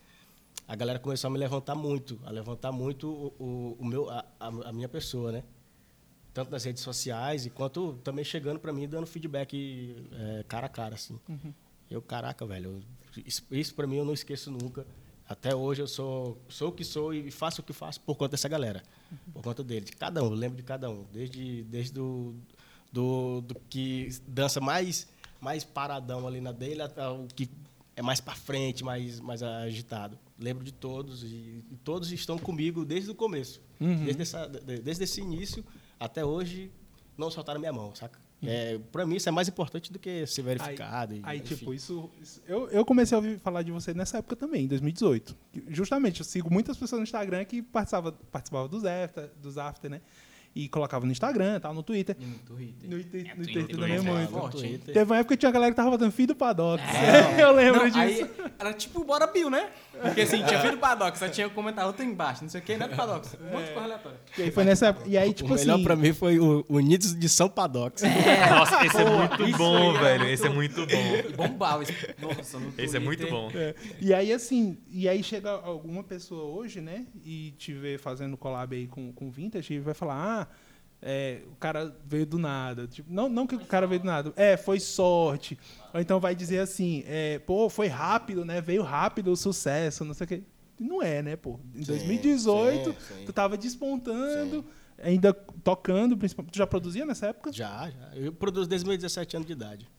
A 0.67 0.75
galera 0.75 0.97
começou 0.99 1.27
a 1.27 1.31
me 1.31 1.37
levantar 1.37 1.75
muito, 1.75 2.19
a 2.25 2.31
levantar 2.31 2.71
muito 2.71 3.07
o, 3.09 3.33
o- 3.43 3.77
o 3.79 3.85
meu, 3.85 4.09
a, 4.09 4.25
a- 4.39 4.73
minha 4.73 4.89
pessoa, 4.89 5.31
né? 5.31 5.43
Tanto 6.33 6.51
nas 6.51 6.63
redes 6.63 6.81
sociais, 6.83 7.45
e 7.45 7.49
quanto 7.49 7.93
também 8.03 8.25
chegando 8.25 8.59
para 8.59 8.73
mim, 8.73 8.87
dando 8.87 9.05
feedback 9.07 9.95
é, 10.11 10.43
cara 10.47 10.65
a 10.65 10.69
cara, 10.69 10.95
assim. 10.95 11.19
Eu, 11.89 12.01
caraca, 12.01 12.45
velho, 12.45 12.81
eu- 13.15 13.23
isso, 13.25 13.43
isso 13.51 13.73
para 13.75 13.85
mim 13.87 13.97
eu 13.97 14.05
não 14.05 14.13
esqueço 14.13 14.49
nunca. 14.51 14.85
Até 15.29 15.55
hoje 15.55 15.81
eu 15.81 15.87
sou, 15.87 16.37
sou 16.49 16.69
o 16.69 16.71
que 16.71 16.83
sou 16.83 17.13
e 17.13 17.31
faço 17.31 17.61
o 17.61 17.63
que 17.63 17.73
faço 17.73 17.99
por 18.01 18.15
conta 18.15 18.31
dessa 18.31 18.47
galera. 18.49 18.83
Por 19.33 19.41
conta 19.43 19.63
deles. 19.63 19.89
De 19.89 19.95
cada 19.95 20.21
um, 20.23 20.27
eu 20.27 20.33
lembro 20.33 20.57
de 20.57 20.63
cada 20.63 20.89
um. 20.89 21.03
Desde, 21.11 21.63
desde 21.63 21.93
do, 21.93 22.35
do, 22.91 23.41
do 23.41 23.55
que 23.69 24.09
dança 24.27 24.59
mais, 24.59 25.07
mais 25.41 25.63
paradão 25.63 26.27
ali 26.27 26.41
na 26.41 26.51
dele, 26.51 26.81
até 26.81 27.07
o 27.07 27.25
que 27.27 27.49
é 27.95 28.01
mais 28.01 28.19
para 28.19 28.35
frente, 28.35 28.83
mais, 28.83 29.19
mais 29.19 29.41
agitado. 29.41 30.19
Lembro 30.37 30.63
de 30.63 30.73
todos 30.73 31.23
e, 31.23 31.63
e 31.71 31.77
todos 31.83 32.11
estão 32.11 32.37
comigo 32.37 32.83
desde 32.83 33.09
o 33.09 33.15
começo. 33.15 33.61
Desde, 33.79 34.21
essa, 34.21 34.47
de- 34.47 34.79
desde 34.81 35.03
esse 35.05 35.21
início 35.21 35.63
até 35.99 36.25
hoje, 36.25 36.71
não 37.17 37.31
soltaram 37.31 37.59
minha 37.59 37.71
mão, 37.73 37.93
saca? 37.95 38.19
É, 38.43 38.77
para 38.91 39.05
mim 39.05 39.15
isso 39.15 39.27
é 39.29 39.31
mais 39.31 39.47
importante 39.47 39.91
do 39.91 39.97
que 39.97 40.27
ser 40.27 40.41
verificado. 40.41 41.13
Aí, 41.13 41.19
e, 41.19 41.23
aí, 41.23 41.39
tipo, 41.39 41.73
isso. 41.73 42.11
isso- 42.21 42.41
eu, 42.45 42.69
eu 42.69 42.85
comecei 42.85 43.15
a 43.15 43.19
ouvir 43.19 43.39
falar 43.39 43.63
de 43.63 43.71
você 43.71 43.93
nessa 43.93 44.17
época 44.17 44.35
também, 44.35 44.65
em 44.65 44.67
2018. 44.67 45.35
Justamente, 45.69 46.19
eu 46.19 46.25
sigo 46.25 46.51
muitas 46.53 46.77
pessoas 46.77 46.99
no 46.99 47.03
Instagram 47.03 47.43
que 47.45 47.61
participavam 47.61 48.13
participava 48.29 48.67
dos 48.67 48.83
after, 48.85 49.29
dos 49.41 49.57
after, 49.57 49.89
né? 49.89 50.01
E 50.53 50.69
colocava 50.69 51.05
no 51.05 51.11
Instagram, 51.11 51.59
tal, 51.59 51.73
no 51.73 51.83
Twitter. 51.83 52.15
E 52.17 52.25
no 52.25 52.37
Twitter. 52.39 52.89
No 52.89 52.95
Twitter, 53.03 53.21
no 53.37 53.43
Twitter, 53.43 53.65
Twitter 53.67 53.75
também 53.77 53.99
muito. 53.99 54.49
Twitter. 54.57 54.93
Teve 54.93 55.11
uma 55.11 55.17
época 55.17 55.35
que 55.35 55.39
tinha 55.41 55.51
galera 55.51 55.71
que 55.71 55.75
tava 55.75 55.89
botando 55.89 56.11
filho 56.13 56.29
do 56.29 56.35
Padox. 56.35 56.81
eu 57.37 57.51
lembro 57.51 57.81
Não, 57.81 57.85
disso. 57.87 57.99
aí 57.99 58.31
era 58.57 58.73
tipo 58.73 59.03
Bora 59.03 59.27
Bill, 59.27 59.49
né? 59.49 59.69
Porque 60.01 60.21
assim, 60.21 60.43
tinha 60.43 60.59
filho 60.59 60.73
do 60.73 60.77
Padox, 60.79 61.17
só 61.19 61.27
tinha 61.29 61.49
comentar 61.49 61.85
outro 61.87 62.03
embaixo, 62.03 62.43
não 62.43 62.49
sei 62.49 62.61
o 62.61 62.63
que, 62.63 62.77
não 62.77 62.85
é 62.85 62.89
do 62.89 62.95
Padox. 62.95 63.35
Um 63.39 63.45
monte 63.51 63.65
de 63.65 63.71
coisa 63.71 63.81
aleatória. 63.83 64.19
E 64.37 64.41
aí 64.43 64.51
foi 64.51 64.63
nessa. 64.63 64.95
E 65.05 65.17
aí, 65.17 65.33
tipo 65.33 65.51
o 65.51 65.55
melhor 65.55 65.75
assim. 65.75 65.83
pra 65.83 65.95
mim 65.95 66.13
foi 66.13 66.39
o 66.39 66.65
Unidos 66.69 67.15
de 67.17 67.29
São 67.29 67.49
Padox. 67.49 68.01
Nossa, 68.03 68.85
esse 68.85 68.97
é 68.97 69.05
muito 69.09 69.43
isso 69.47 69.57
bom, 69.57 69.91
aí 69.91 69.95
é 69.95 69.99
velho. 69.99 70.19
muito- 70.19 70.33
Esse 70.33 70.45
é 70.45 70.49
muito 70.49 70.85
bom. 70.87 71.29
E 71.29 71.33
bombava. 71.33 71.83
esse- 71.83 72.15
Nossa, 72.21 72.59
no 72.59 72.73
Esse 72.77 72.97
é 72.97 72.99
muito 72.99 73.27
bom. 73.29 73.49
É, 73.53 73.75
E 74.01 74.13
aí, 74.13 74.31
assim, 74.33 74.77
e 74.89 75.07
aí 75.09 75.23
chega 75.23 75.49
alguma 75.51 76.03
pessoa 76.03 76.43
hoje, 76.43 76.81
né, 76.81 77.05
e 77.23 77.53
te 77.57 77.73
vê 77.73 77.97
fazendo 77.97 78.35
collab 78.37 78.75
aí 78.75 78.87
com, 78.87 79.11
com 79.13 79.29
Vintage 79.29 79.73
e 79.73 79.79
vai 79.79 79.93
falar, 79.93 80.15
ah, 80.41 80.47
é, 81.01 81.39
o 81.51 81.55
cara 81.55 81.95
veio 82.05 82.25
do 82.25 82.37
nada. 82.39 82.87
Tipo, 82.87 83.11
não, 83.13 83.29
não 83.29 83.45
que 83.45 83.55
o 83.55 83.59
cara 83.65 83.85
veio 83.85 83.99
do 84.01 84.05
nada, 84.07 84.33
é, 84.35 84.57
foi 84.57 84.79
sorte. 84.79 85.57
Ou 85.95 86.01
então 86.01 86.19
vai 86.19 86.35
dizer 86.35 86.59
assim, 86.59 87.03
é, 87.07 87.39
pô, 87.39 87.69
foi 87.69 87.87
rápido, 87.87 88.43
né, 88.43 88.59
veio 88.59 88.83
rápido 88.83 89.31
o 89.31 89.35
sucesso, 89.37 90.03
não 90.03 90.13
sei 90.13 90.25
o 90.25 90.27
quê. 90.27 90.43
Não 90.77 91.01
é, 91.01 91.21
né, 91.21 91.37
pô. 91.37 91.57
Em 91.73 91.79
Sim, 91.79 91.85
2018, 91.93 92.91
sim, 92.91 92.97
sim. 93.19 93.25
tu 93.25 93.31
tava 93.31 93.57
despontando, 93.57 94.65
ainda 95.01 95.33
tocando, 95.63 96.17
principalmente. 96.17 96.51
Tu 96.51 96.57
já 96.57 96.67
produzia 96.67 97.05
nessa 97.05 97.27
época? 97.27 97.53
Já, 97.53 97.89
já. 97.89 98.11
Eu 98.13 98.33
produzo 98.33 98.67
desde 98.67 98.85
meus 98.85 98.99
17 98.99 99.37
anos 99.37 99.47
de 99.47 99.53
idade. 99.53 99.89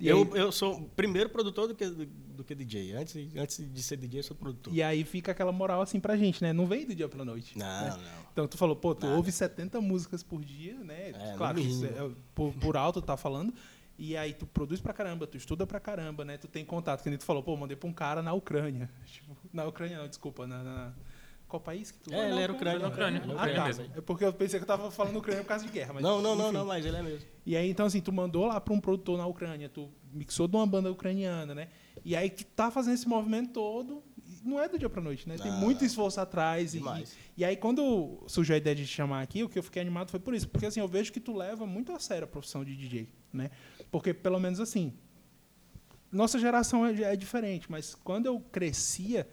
E 0.00 0.08
eu, 0.08 0.22
aí- 0.34 0.40
eu 0.40 0.50
sou 0.50 0.82
primeiro 0.96 1.30
produtor 1.30 1.68
do 1.68 1.76
que, 1.76 1.86
do, 1.88 2.06
do 2.06 2.42
que 2.42 2.52
DJ. 2.52 2.94
Antes, 2.96 3.14
antes 3.36 3.72
de 3.72 3.82
ser 3.84 3.96
DJ, 3.96 4.18
eu 4.18 4.24
sou 4.24 4.36
produtor. 4.36 4.74
E 4.74 4.82
aí 4.82 5.04
fica 5.04 5.30
aquela 5.30 5.52
moral 5.52 5.80
assim 5.80 6.00
pra 6.00 6.16
gente, 6.16 6.42
né? 6.42 6.52
Não 6.52 6.66
veio 6.66 6.88
do 6.88 6.94
dia 6.96 7.08
pra 7.08 7.24
noite. 7.24 7.56
Não, 7.56 7.64
né? 7.64 7.90
não. 7.90 8.24
Então 8.32 8.48
tu 8.48 8.58
falou, 8.58 8.74
pô, 8.74 8.92
tu 8.96 9.06
Nada. 9.06 9.16
ouve 9.16 9.30
70 9.30 9.80
músicas 9.80 10.24
por 10.24 10.44
dia, 10.44 10.74
né? 10.74 11.10
É, 11.10 11.34
claro, 11.36 11.60
é, 11.60 12.10
por, 12.34 12.52
por 12.54 12.76
alto 12.76 13.00
tu 13.00 13.04
tá 13.06 13.16
falando. 13.16 13.54
E 13.98 14.16
aí 14.16 14.32
tu 14.34 14.44
produz 14.46 14.80
pra 14.80 14.92
caramba, 14.92 15.26
tu 15.26 15.36
estuda 15.36 15.66
pra 15.66 15.78
caramba, 15.78 16.24
né? 16.24 16.36
Tu 16.36 16.48
tem 16.48 16.64
contato, 16.64 17.02
que 17.02 17.08
nem 17.08 17.18
tu 17.18 17.24
falou, 17.24 17.42
pô, 17.42 17.56
mandei 17.56 17.76
pra 17.76 17.88
um 17.88 17.92
cara 17.92 18.22
na 18.22 18.32
Ucrânia. 18.32 18.90
Tipo, 19.06 19.36
na 19.52 19.64
Ucrânia 19.66 19.98
não, 19.98 20.08
desculpa, 20.08 20.46
na... 20.46 20.62
na- 20.62 20.92
Qual 21.46 21.60
país 21.60 21.92
que 21.92 21.98
tu... 22.00 22.12
É, 22.12 22.30
ele 22.30 22.40
era 22.40 22.52
ucrânio. 22.52 22.80
na 22.80 22.88
Ucrânia, 22.88 23.20
na 23.24 23.32
Ah, 23.34 23.36
Ucrânia 23.36 23.54
tá. 23.60 23.64
mesmo. 23.66 23.84
É 23.96 24.00
porque 24.00 24.24
eu 24.24 24.32
pensei 24.32 24.58
que 24.58 24.64
eu 24.64 24.66
tava 24.66 24.90
falando 24.90 25.16
Ucrânia 25.18 25.42
por 25.44 25.48
causa 25.48 25.64
de 25.64 25.70
guerra, 25.70 25.92
mas... 25.92 26.02
Não, 26.02 26.20
não, 26.20 26.34
não, 26.34 26.46
enfim. 26.46 26.54
não, 26.54 26.66
mas 26.66 26.84
ele 26.84 26.96
é 26.96 27.02
mesmo. 27.02 27.28
E 27.46 27.56
aí, 27.56 27.70
então, 27.70 27.86
assim, 27.86 28.00
tu 28.00 28.12
mandou 28.12 28.46
lá 28.46 28.60
pra 28.60 28.74
um 28.74 28.80
produtor 28.80 29.16
na 29.16 29.26
Ucrânia, 29.26 29.68
tu 29.68 29.88
mixou 30.12 30.48
de 30.48 30.56
uma 30.56 30.66
banda 30.66 30.90
ucraniana, 30.90 31.54
né? 31.54 31.68
E 32.04 32.16
aí 32.16 32.30
tu 32.30 32.44
tá 32.46 32.70
fazendo 32.72 32.94
esse 32.94 33.06
movimento 33.06 33.52
todo, 33.52 34.02
não 34.42 34.60
é 34.60 34.68
do 34.68 34.76
dia 34.78 34.88
pra 34.90 35.00
noite, 35.00 35.28
né? 35.28 35.36
Tem 35.38 35.50
Não. 35.52 35.58
muito 35.60 35.84
esforço 35.84 36.20
atrás. 36.20 36.74
E, 36.74 36.82
e 37.36 37.44
aí, 37.44 37.56
quando 37.56 38.24
surgiu 38.26 38.54
a 38.54 38.58
ideia 38.58 38.74
de 38.74 38.84
te 38.84 38.92
chamar 38.92 39.22
aqui, 39.22 39.44
o 39.44 39.48
que 39.48 39.58
eu 39.58 39.62
fiquei 39.62 39.80
animado 39.80 40.10
foi 40.10 40.18
por 40.20 40.34
isso. 40.34 40.48
Porque, 40.48 40.66
assim, 40.66 40.80
eu 40.80 40.88
vejo 40.88 41.12
que 41.12 41.20
tu 41.20 41.34
leva 41.36 41.64
muito 41.66 41.92
a 41.92 41.98
sério 42.00 42.24
a 42.24 42.26
profissão 42.28 42.64
de 42.64 42.74
DJ, 42.76 43.08
né? 43.32 43.50
Porque, 43.94 44.12
pelo 44.12 44.40
menos, 44.40 44.58
assim, 44.58 44.92
nossa 46.10 46.36
geração 46.36 46.84
é, 46.84 47.00
é 47.00 47.14
diferente, 47.14 47.70
mas 47.70 47.94
quando 47.94 48.26
eu 48.26 48.40
crescia, 48.40 49.24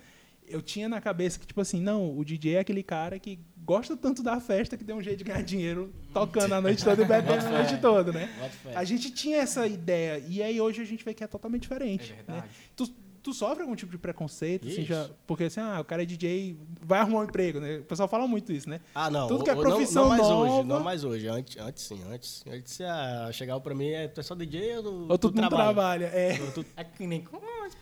eu 0.48 0.62
tinha 0.62 0.88
na 0.88 1.02
cabeça 1.02 1.40
que, 1.40 1.48
tipo 1.48 1.60
assim, 1.60 1.82
não, 1.82 2.16
o 2.16 2.24
DJ 2.24 2.58
é 2.58 2.60
aquele 2.60 2.84
cara 2.84 3.18
que 3.18 3.40
gosta 3.66 3.98
tanto 3.98 4.22
da 4.22 4.40
festa 4.40 4.78
que 4.78 4.84
tem 4.84 4.94
um 4.94 5.02
jeito 5.02 5.18
de 5.18 5.24
ganhar 5.24 5.42
dinheiro 5.42 5.92
tocando 6.14 6.54
a 6.54 6.62
noite 6.62 6.84
toda 6.84 7.02
e 7.02 7.06
bebendo 7.08 7.48
a 7.48 7.50
noite 7.50 7.82
toda, 7.82 8.12
né? 8.12 8.30
A 8.76 8.84
gente 8.84 9.10
tinha 9.10 9.38
essa 9.38 9.66
ideia, 9.66 10.24
e 10.30 10.44
aí 10.44 10.62
hoje 10.62 10.84
a 10.84 10.86
gente 10.86 11.04
vê 11.04 11.16
que 11.16 11.24
é 11.24 11.28
totalmente 11.28 11.64
diferente. 11.64 12.12
É 12.12 12.18
né? 12.18 12.24
verdade. 12.28 12.54
Tu, 12.76 12.88
tu 13.24 13.34
sofre 13.34 13.62
algum 13.62 13.76
tipo 13.76 13.92
de 13.92 13.98
preconceito, 13.98 14.68
assim, 14.68 14.84
já, 14.86 15.10
porque 15.28 15.46
assim, 15.46 15.60
ah, 15.60 15.80
o 15.80 15.84
cara 15.86 16.04
é 16.04 16.06
DJ, 16.06 16.58
vai 16.82 17.00
arrumar 17.00 17.20
um 17.20 17.24
emprego, 17.26 17.60
né? 17.60 17.78
O 17.78 17.84
pessoal 17.84 18.08
fala 18.10 18.28
muito 18.28 18.52
isso, 18.52 18.70
né? 18.70 18.80
Ah, 18.96 19.10
não. 19.10 19.28
Tudo 19.28 19.44
que 19.44 19.50
é 19.50 19.54
o- 19.54 19.60
o- 19.60 19.64
não- 19.64 19.70
profissão 19.72 20.04
não, 20.04 20.10
mais 20.10 20.22
nova- 20.22 20.52
hoje, 20.52 20.68
não 20.68 20.80
mais 20.84 21.04
hoje. 21.04 21.28
Antes, 21.28 21.58
antes 21.58 21.84
sim, 21.84 22.02
antes. 22.12 22.44
Antes 22.48 22.82
ah, 22.82 23.30
chegava 23.32 23.60
pra 23.62 23.74
mim, 23.76 23.90
é, 23.90 24.08
tu 24.08 24.20
é 24.20 24.24
só 24.24 24.34
DJ 24.36 24.78
ou, 24.78 24.84
tu- 24.84 24.90
Ou 25.10 25.18
todo 25.18 25.34
tu 25.34 25.42
mundo 25.42 25.50
trabalha. 25.50 26.06
É. 26.06 26.38
Tu- 26.38 26.64
tu- 26.64 26.66
É 26.76 26.84
que 26.84 27.06
nem 27.08 27.22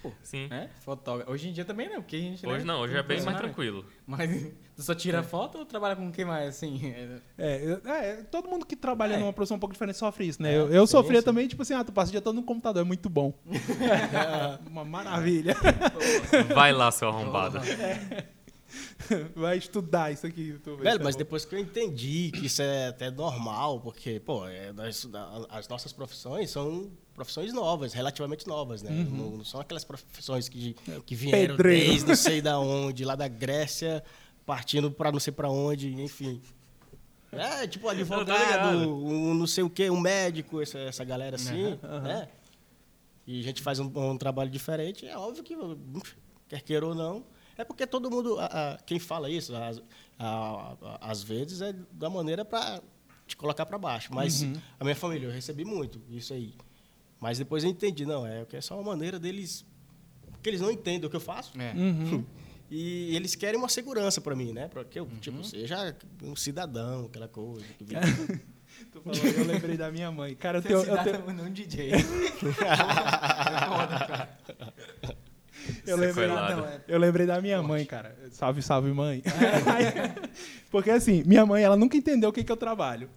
pô. 0.02 0.12
Sim. 0.24 0.48
Né? 0.48 0.70
Fotógrafo. 0.82 1.32
Hoje 1.32 1.50
em 1.50 1.54
dia 1.54 1.66
também 1.66 1.90
não, 1.90 2.02
porque 2.02 2.16
a 2.16 2.20
gente. 2.20 2.46
Hoje 2.46 2.60
né, 2.66 2.74
não, 2.74 2.82
hoje 2.82 2.96
é 2.96 3.04
bem 3.04 3.22
mais 3.22 3.38
tranquilo. 3.38 3.86
Mas 4.06 4.30
tu 4.76 4.84
só 4.84 4.94
tira 4.96 5.24
foto 5.24 5.58
ou 5.58 5.66
trabalha 5.66 5.96
com 5.96 6.12
quem 6.12 6.26
mais, 6.26 6.50
assim? 6.50 6.94
É, 7.38 7.80
É, 7.86 8.00
é, 8.10 8.14
todo 8.30 8.50
mundo 8.50 8.66
que 8.66 8.76
trabalha 8.76 9.16
É. 9.16 9.18
numa 9.18 9.34
profissão 9.34 9.58
um 9.58 9.60
pouco 9.60 9.74
diferente 9.74 9.98
sofre 9.98 10.28
isso, 10.28 10.42
né? 10.42 10.54
É, 10.54 10.58
eu 10.58 10.72
eu 10.72 10.88
sofria 10.88 11.22
também, 11.22 11.48
tipo 11.48 11.62
assim, 11.62 11.74
ah, 11.74 11.84
tu 11.84 11.92
passa 11.92 12.10
o 12.10 12.12
dia 12.12 12.22
todo 12.22 12.36
no 12.36 12.44
computador, 12.44 12.82
é 12.82 12.86
muito 12.86 13.10
bom. 13.10 13.34
Uma 14.70 14.86
maravilha. 14.86 15.56
Vai 16.54 16.72
lá, 16.72 16.92
seu 16.92 17.10
arrombado. 17.10 17.60
Vai 19.36 19.58
estudar 19.58 20.12
isso 20.12 20.26
aqui. 20.28 20.52
Velho, 20.54 20.88
é 20.88 21.04
mas 21.04 21.16
bom. 21.16 21.20
depois 21.20 21.46
que 21.46 21.56
eu 21.56 21.60
entendi 21.60 22.32
que 22.32 22.46
isso 22.46 22.62
é 22.62 22.88
até 22.90 23.10
normal, 23.12 23.80
porque, 23.82 24.20
pô, 24.20 24.48
é, 24.48 24.72
nós- 24.74 25.08
as 25.50 25.68
nossas 25.68 25.92
profissões 25.92 26.50
são 26.52 26.92
profissões 27.14 27.52
novas, 27.54 27.94
relativamente 27.94 28.48
novas, 28.48 28.82
né? 28.82 28.92
Não, 28.92 29.38
não 29.38 29.44
são 29.46 29.60
aquelas 29.60 29.84
profissões 29.84 30.48
que, 30.48 30.76
que 31.06 31.16
vieram 31.16 31.56
Pedreiro. 31.58 31.88
desde 31.90 32.08
não 32.08 32.16
sei 32.16 32.42
da 32.42 32.60
onde, 32.62 33.04
lá 33.04 33.16
da 33.16 33.28
Grécia, 33.28 34.04
partindo 34.46 34.90
pra 34.92 35.12
não 35.12 35.20
sei 35.20 35.34
pra 35.34 35.50
onde, 35.50 35.92
enfim. 36.02 36.42
É, 37.32 37.68
tipo, 37.68 37.88
advogado, 37.90 38.78
um 38.96 39.34
não 39.34 39.46
sei 39.48 39.64
o 39.64 39.70
quê, 39.70 39.90
um 39.90 40.00
médico, 40.00 40.62
essa, 40.62 40.80
essa 40.80 41.04
galera 41.04 41.36
assim, 41.36 41.78
né? 42.04 42.30
E 43.28 43.40
a 43.42 43.44
gente 43.44 43.62
faz 43.62 43.80
um, 43.80 43.92
um 43.96 44.18
trabalho 44.18 44.50
diferente, 44.50 45.06
é 45.06 45.16
óbvio 45.18 45.44
que, 45.44 45.56
quer 46.48 46.62
queira 46.62 46.88
ou 46.88 46.96
não, 46.96 47.24
é 47.60 47.66
porque 47.66 47.86
todo 47.86 48.10
mundo, 48.10 48.40
a- 48.40 48.46
a- 48.46 48.78
quem 48.86 48.98
fala 49.00 49.30
isso, 49.30 49.56
às- 49.56 49.82
a- 50.18 50.76
a- 50.82 51.12
às 51.12 51.22
vezes 51.22 51.62
é 51.62 51.74
da 51.92 52.10
maneira 52.10 52.44
para 52.46 52.82
te 53.28 53.36
colocar 53.38 53.66
para 53.66 53.78
baixo. 53.78 54.10
Mas 54.14 54.44
a 54.80 54.84
minha 54.84 54.96
família, 54.96 55.28
eu 55.28 55.32
recebi 55.32 55.64
muito 55.66 56.02
isso 56.10 56.34
aí. 56.34 56.54
Mas 57.20 57.38
depois 57.38 57.64
eu 57.64 57.70
entendi, 57.70 58.06
não, 58.06 58.26
é 58.26 58.46
que 58.46 58.56
é 58.56 58.62
só 58.62 58.76
uma 58.76 58.84
maneira 58.92 59.20
deles, 59.20 59.66
porque 60.32 60.50
eles 60.50 60.62
não 60.62 60.72
entendem 60.72 61.06
o 61.06 61.10
que 61.10 61.16
eu 61.16 61.20
faço. 61.22 61.52
É. 61.62 61.74
Uhum. 61.74 62.24
E 62.72 63.16
eles 63.16 63.34
querem 63.34 63.58
uma 63.60 63.68
segurança 63.68 64.22
para 64.22 64.36
mim, 64.36 64.54
né? 64.54 64.68
Para 64.68 64.84
que 64.86 65.00
eu, 65.00 65.08
tipo, 65.20 65.44
seja 65.44 65.96
um 66.22 66.36
cidadão, 66.36 67.06
aquela 67.08 67.28
coisa. 67.28 67.66
Que 67.80 67.84
vive- 67.84 68.00
Tu 68.94 69.02
falou, 69.02 69.18
eu 69.20 69.44
lembrei 69.44 69.76
da 69.76 69.92
minha 69.92 70.12
mãe. 70.12 70.36
Cara, 70.36 70.60
eu 70.60 70.62
tenho, 70.62 70.78
eu 70.84 71.04
tenho, 71.04 71.16
é 71.42 71.44
um 71.48 71.52
DJ. 71.52 71.90
Eu 75.86 75.98
lembrei, 75.98 76.28
lá, 76.28 76.56
não, 76.56 76.62
né? 76.64 76.82
é. 76.88 76.94
eu 76.96 77.00
lembrei 77.00 77.26
da 77.26 77.42
minha 77.42 77.62
mãe, 77.62 77.86
cara. 77.86 78.16
Salve, 78.32 78.62
salve, 78.62 78.92
mãe. 78.92 79.22
Porque 80.72 80.90
assim, 80.92 81.24
minha 81.26 81.46
mãe, 81.46 81.64
ela 81.64 81.76
nunca 81.76 81.98
entendeu 81.98 82.30
o 82.30 82.34
que, 82.34 82.44
que 82.44 82.52
eu 82.52 82.58
trabalho. 82.58 83.10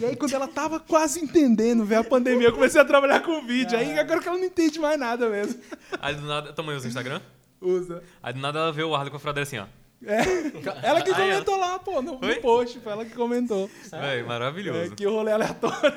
E 0.00 0.04
aí, 0.04 0.16
quando 0.16 0.32
ela 0.32 0.48
tava 0.48 0.80
quase 0.80 1.20
entendendo, 1.20 1.84
veio 1.84 2.00
a 2.00 2.04
pandemia, 2.04 2.48
eu 2.48 2.52
comecei 2.52 2.80
a 2.80 2.84
trabalhar 2.84 3.20
com 3.20 3.44
vídeo. 3.46 3.78
Aí, 3.78 3.98
agora 3.98 4.20
que 4.20 4.28
ela 4.28 4.38
não 4.38 4.44
entende 4.44 4.78
mais 4.78 4.98
nada 4.98 5.28
mesmo. 5.28 5.60
Aí 6.00 6.14
do 6.14 6.22
nada, 6.26 6.52
tua 6.52 6.64
mãe 6.64 6.76
usa 6.76 6.86
o 6.86 6.88
Instagram? 6.88 7.20
Usa. 7.60 8.02
Aí 8.22 8.32
do 8.32 8.40
nada 8.40 8.58
ela 8.58 8.72
vê 8.72 8.82
o 8.82 8.94
Arley 8.94 9.10
com 9.10 9.16
a 9.16 9.20
fradeira 9.20 9.46
assim, 9.46 9.58
ó. 9.58 9.66
É. 10.04 10.86
Ela 10.86 11.00
que 11.02 11.12
comentou 11.12 11.56
lá, 11.56 11.78
pô, 11.78 12.02
no, 12.02 12.18
no 12.18 12.36
post. 12.40 12.78
Foi 12.80 12.92
ela 12.92 13.04
que 13.04 13.14
comentou. 13.14 13.70
Véi, 13.90 14.20
É, 14.20 14.22
maravilhoso. 14.22 14.94
que 14.94 15.06
rolê 15.06 15.32
aleatório. 15.32 15.92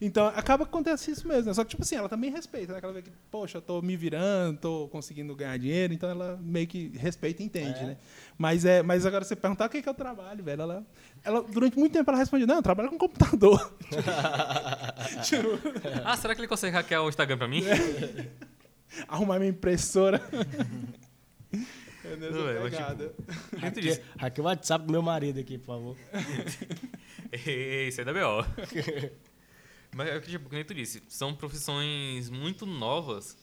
Então, 0.00 0.26
acaba 0.28 0.64
que 0.64 0.70
acontece 0.70 1.10
isso 1.10 1.26
mesmo. 1.26 1.46
Né? 1.46 1.54
Só 1.54 1.64
que, 1.64 1.70
tipo 1.70 1.82
assim, 1.82 1.96
ela 1.96 2.08
também 2.08 2.30
respeita, 2.30 2.72
né? 2.72 2.80
Ela 2.82 2.92
vê 2.92 3.02
que, 3.02 3.10
poxa, 3.30 3.58
eu 3.58 3.62
tô 3.62 3.80
me 3.82 3.96
virando, 3.96 4.58
tô 4.58 4.88
conseguindo 4.88 5.34
ganhar 5.34 5.56
dinheiro, 5.58 5.92
então 5.92 6.08
ela 6.08 6.38
meio 6.42 6.66
que 6.66 6.88
respeita 6.96 7.42
e 7.42 7.46
entende, 7.46 7.78
é. 7.80 7.86
né? 7.86 7.96
Mas, 8.36 8.64
é, 8.64 8.82
mas 8.82 9.04
agora 9.04 9.24
você 9.24 9.36
perguntar 9.36 9.66
o 9.66 9.68
que, 9.68 9.82
que 9.82 9.88
é 9.88 9.92
o 9.92 9.94
trabalho, 9.94 10.42
velho, 10.42 10.62
ela, 10.62 10.86
ela, 11.22 11.42
durante 11.42 11.78
muito 11.78 11.92
tempo 11.92 12.10
ela 12.10 12.18
responde, 12.18 12.46
não, 12.46 12.56
eu 12.56 12.62
trabalho 12.62 12.90
com 12.90 12.98
computador. 12.98 13.74
tipo, 15.24 15.58
ah, 16.04 16.16
será 16.16 16.34
que 16.34 16.40
ele 16.40 16.48
consegue 16.48 16.74
hackear 16.74 17.02
o 17.02 17.08
Instagram 17.08 17.38
pra 17.38 17.48
mim? 17.48 17.62
É. 17.64 18.28
Arrumar 19.08 19.38
minha 19.38 19.50
impressora. 19.50 20.20
É 22.02 22.16
nessa 22.16 22.32
não, 22.32 22.48
é, 22.48 22.62
pegada. 22.62 23.14
Tipo, 23.74 24.02
hackeia 24.18 24.42
o 24.42 24.46
WhatsApp 24.46 24.86
do 24.86 24.90
meu 24.90 25.02
marido 25.02 25.38
aqui, 25.38 25.58
por 25.58 25.66
favor. 25.66 25.96
Isso 27.86 28.00
aí 28.00 28.04
da 28.04 28.12
B.O. 28.12 28.44
Mas 29.92 30.08
é 30.08 30.16
o 30.16 30.20
que, 30.20 30.30
tipo, 30.30 30.48
como 30.48 30.64
tu 30.64 30.74
disse, 30.74 31.02
são 31.08 31.34
profissões 31.34 32.30
muito 32.30 32.64
novas. 32.64 33.36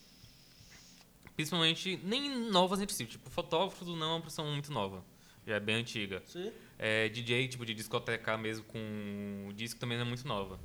Principalmente, 1.35 1.99
nem 2.03 2.49
novas 2.49 2.81
entre 2.81 2.95
si. 2.95 3.05
Tipo, 3.05 3.29
fotógrafo 3.29 3.85
não 3.85 4.07
é 4.07 4.09
uma 4.13 4.21
profissão 4.21 4.45
muito 4.45 4.71
nova. 4.71 5.03
Já 5.45 5.55
é 5.55 5.59
bem 5.59 5.75
antiga. 5.75 6.21
Sim. 6.25 6.51
É, 6.79 7.09
DJ, 7.09 7.47
tipo, 7.47 7.65
de 7.65 7.73
discoteca 7.73 8.37
mesmo 8.37 8.65
com 8.65 9.51
disco 9.55 9.79
também 9.79 9.97
não 9.97 10.05
é 10.05 10.07
muito 10.07 10.27
nova. 10.27 10.59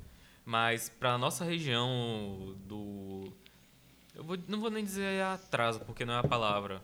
Mas 0.45 0.89
pra 0.89 1.17
nossa 1.17 1.45
região 1.45 2.55
do... 2.65 3.31
Eu 4.15 4.23
vou, 4.23 4.37
não 4.47 4.59
vou 4.59 4.69
nem 4.69 4.83
dizer 4.83 5.21
atraso, 5.23 5.79
porque 5.81 6.05
não 6.05 6.13
é 6.13 6.19
a 6.19 6.23
palavra. 6.23 6.83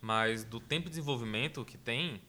Mas 0.00 0.44
do 0.44 0.60
tempo 0.60 0.84
de 0.84 0.90
desenvolvimento 0.90 1.64
que 1.64 1.78
tem, 1.78 2.20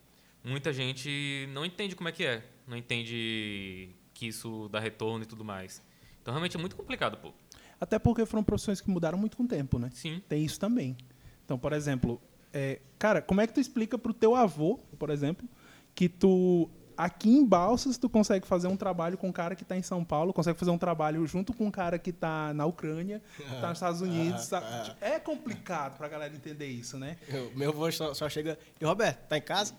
muita 0.44 0.72
gente 0.72 1.48
não 1.52 1.66
entende 1.66 1.96
como 1.96 2.10
é 2.10 2.12
que 2.12 2.26
é. 2.26 2.44
Não 2.68 2.78
entende 2.78 3.90
que 4.14 4.28
isso 4.28 4.70
dá 4.70 4.80
retorno 4.80 5.24
e 5.24 5.28
tudo 5.28 5.44
mais. 5.44 5.82
Então 6.26 6.34
realmente 6.34 6.58
é 6.58 6.60
muito 6.60 6.76
complicado, 6.76 7.18
pô. 7.18 7.32
Até 7.80 8.00
porque 8.00 8.26
foram 8.26 8.44
profissões 8.44 8.82
que 8.82 8.90
mudaram 8.90 9.16
muito 9.16 9.38
com 9.38 9.44
o 9.44 9.48
tempo, 9.48 9.78
né? 9.78 9.92
Sim. 9.94 10.24
Tem 10.28 10.44
isso 10.44 10.60
também. 10.60 10.98
Então, 11.46 11.56
por 11.56 11.72
exemplo, 11.72 12.20
é, 12.52 12.82
cara, 12.98 13.22
como 13.22 13.42
é 13.42 13.46
que 13.46 13.54
tu 13.54 13.60
explica 13.60 13.96
pro 13.96 14.12
teu 14.12 14.36
avô, 14.36 14.80
por 14.98 15.12
exemplo, 15.12 15.48
que 15.94 16.10
tu 16.10 16.68
aqui 16.98 17.30
em 17.30 17.46
Balsas 17.46 17.96
tu 18.00 18.10
consegue 18.10 18.48
fazer 18.48 18.68
um 18.68 18.76
trabalho 18.76 19.20
com 19.20 19.28
um 19.28 19.32
cara 19.32 19.54
que 19.56 19.62
está 19.62 19.78
em 19.78 19.84
São 19.84 20.04
Paulo, 20.04 20.34
consegue 20.34 20.58
fazer 20.58 20.72
um 20.72 20.80
trabalho 20.80 21.28
junto 21.28 21.54
com 21.54 21.68
um 21.68 21.72
cara 21.72 22.00
que 22.00 22.10
está 22.10 22.56
na 22.56 22.66
Ucrânia, 22.66 23.22
está 23.40 23.70
nos 23.70 23.78
Estados 23.78 24.02
Unidos. 24.02 24.48
Tá... 24.48 24.96
É 25.00 25.20
complicado 25.20 25.96
para 25.96 26.08
a 26.08 26.10
galera 26.10 26.34
entender 26.34 26.68
isso, 26.68 26.98
né? 26.98 27.18
Eu, 27.28 27.52
meu 27.56 27.70
avô 27.70 27.92
só, 27.92 28.16
só 28.16 28.28
chega. 28.28 28.58
E 28.82 28.84
Roberto, 28.84 29.28
tá 29.28 29.38
em 29.38 29.44
casa? 29.44 29.76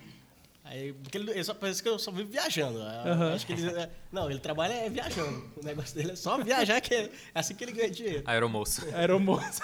Aí, 0.69 0.93
porque 0.93 1.17
ele, 1.17 1.31
ele 1.31 1.45
só 1.45 1.55
parece 1.55 1.81
que 1.81 1.89
eu 1.89 1.97
só 1.97 2.11
vivo 2.11 2.29
viajando. 2.29 2.81
Uhum. 2.81 3.33
Acho 3.33 3.47
que 3.47 3.53
ele, 3.53 3.71
é, 3.71 3.89
não, 4.11 4.29
ele 4.29 4.41
trabalha 4.41 4.73
é 4.73 4.91
viajando. 4.91 5.49
O 5.57 5.65
negócio 5.65 5.95
dele 5.95 6.11
é 6.11 6.17
só 6.17 6.43
viajar, 6.43 6.81
que 6.81 6.93
é 6.93 7.09
assim 7.33 7.55
que 7.55 7.63
ele 7.63 7.71
ganha 7.71 7.89
dinheiro. 7.89 8.25
Aeromoço. 8.27 8.85
Aeromoço. 8.93 9.63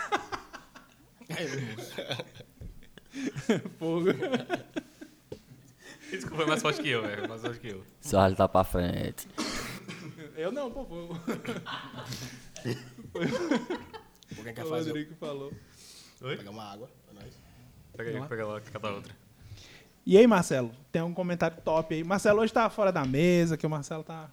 Fogo. 3.80 4.10
Desculpa, 6.08 6.44
é 6.44 6.46
mais 6.46 6.62
forte 6.62 6.80
que 6.80 6.90
eu, 6.90 7.02
velho. 7.02 7.28
Mais 7.28 7.40
forte 7.40 7.58
que 7.58 7.68
eu. 7.68 7.84
Seu 8.00 8.36
tá 8.36 8.48
pra 8.48 8.62
frente. 8.62 9.26
Eu 10.36 10.52
não, 10.52 10.70
pô. 10.70 10.86
Foi... 13.12 13.26
Alguém 14.38 14.54
quer 14.54 14.66
fazer? 14.66 14.90
O 14.90 14.94
Rodrigo 14.94 15.16
falou. 15.16 15.52
Oi? 16.20 16.36
Pegar 16.36 16.50
uma 16.50 16.62
água 16.62 16.88
pra 17.04 17.14
nós. 17.20 17.36
Pega 17.96 18.10
aí, 18.10 18.28
pega 18.28 18.46
lá, 18.46 18.60
cada 18.60 18.92
outra. 18.92 19.12
E 20.04 20.18
aí, 20.18 20.26
Marcelo? 20.26 20.72
Tem 20.90 21.00
um 21.00 21.14
comentário 21.14 21.56
top 21.64 21.94
aí. 21.94 22.02
Marcelo 22.02 22.40
hoje 22.40 22.52
tá 22.52 22.68
fora 22.68 22.90
da 22.90 23.04
mesa, 23.04 23.56
que 23.56 23.64
o 23.64 23.70
Marcelo 23.70 24.02
tá, 24.02 24.28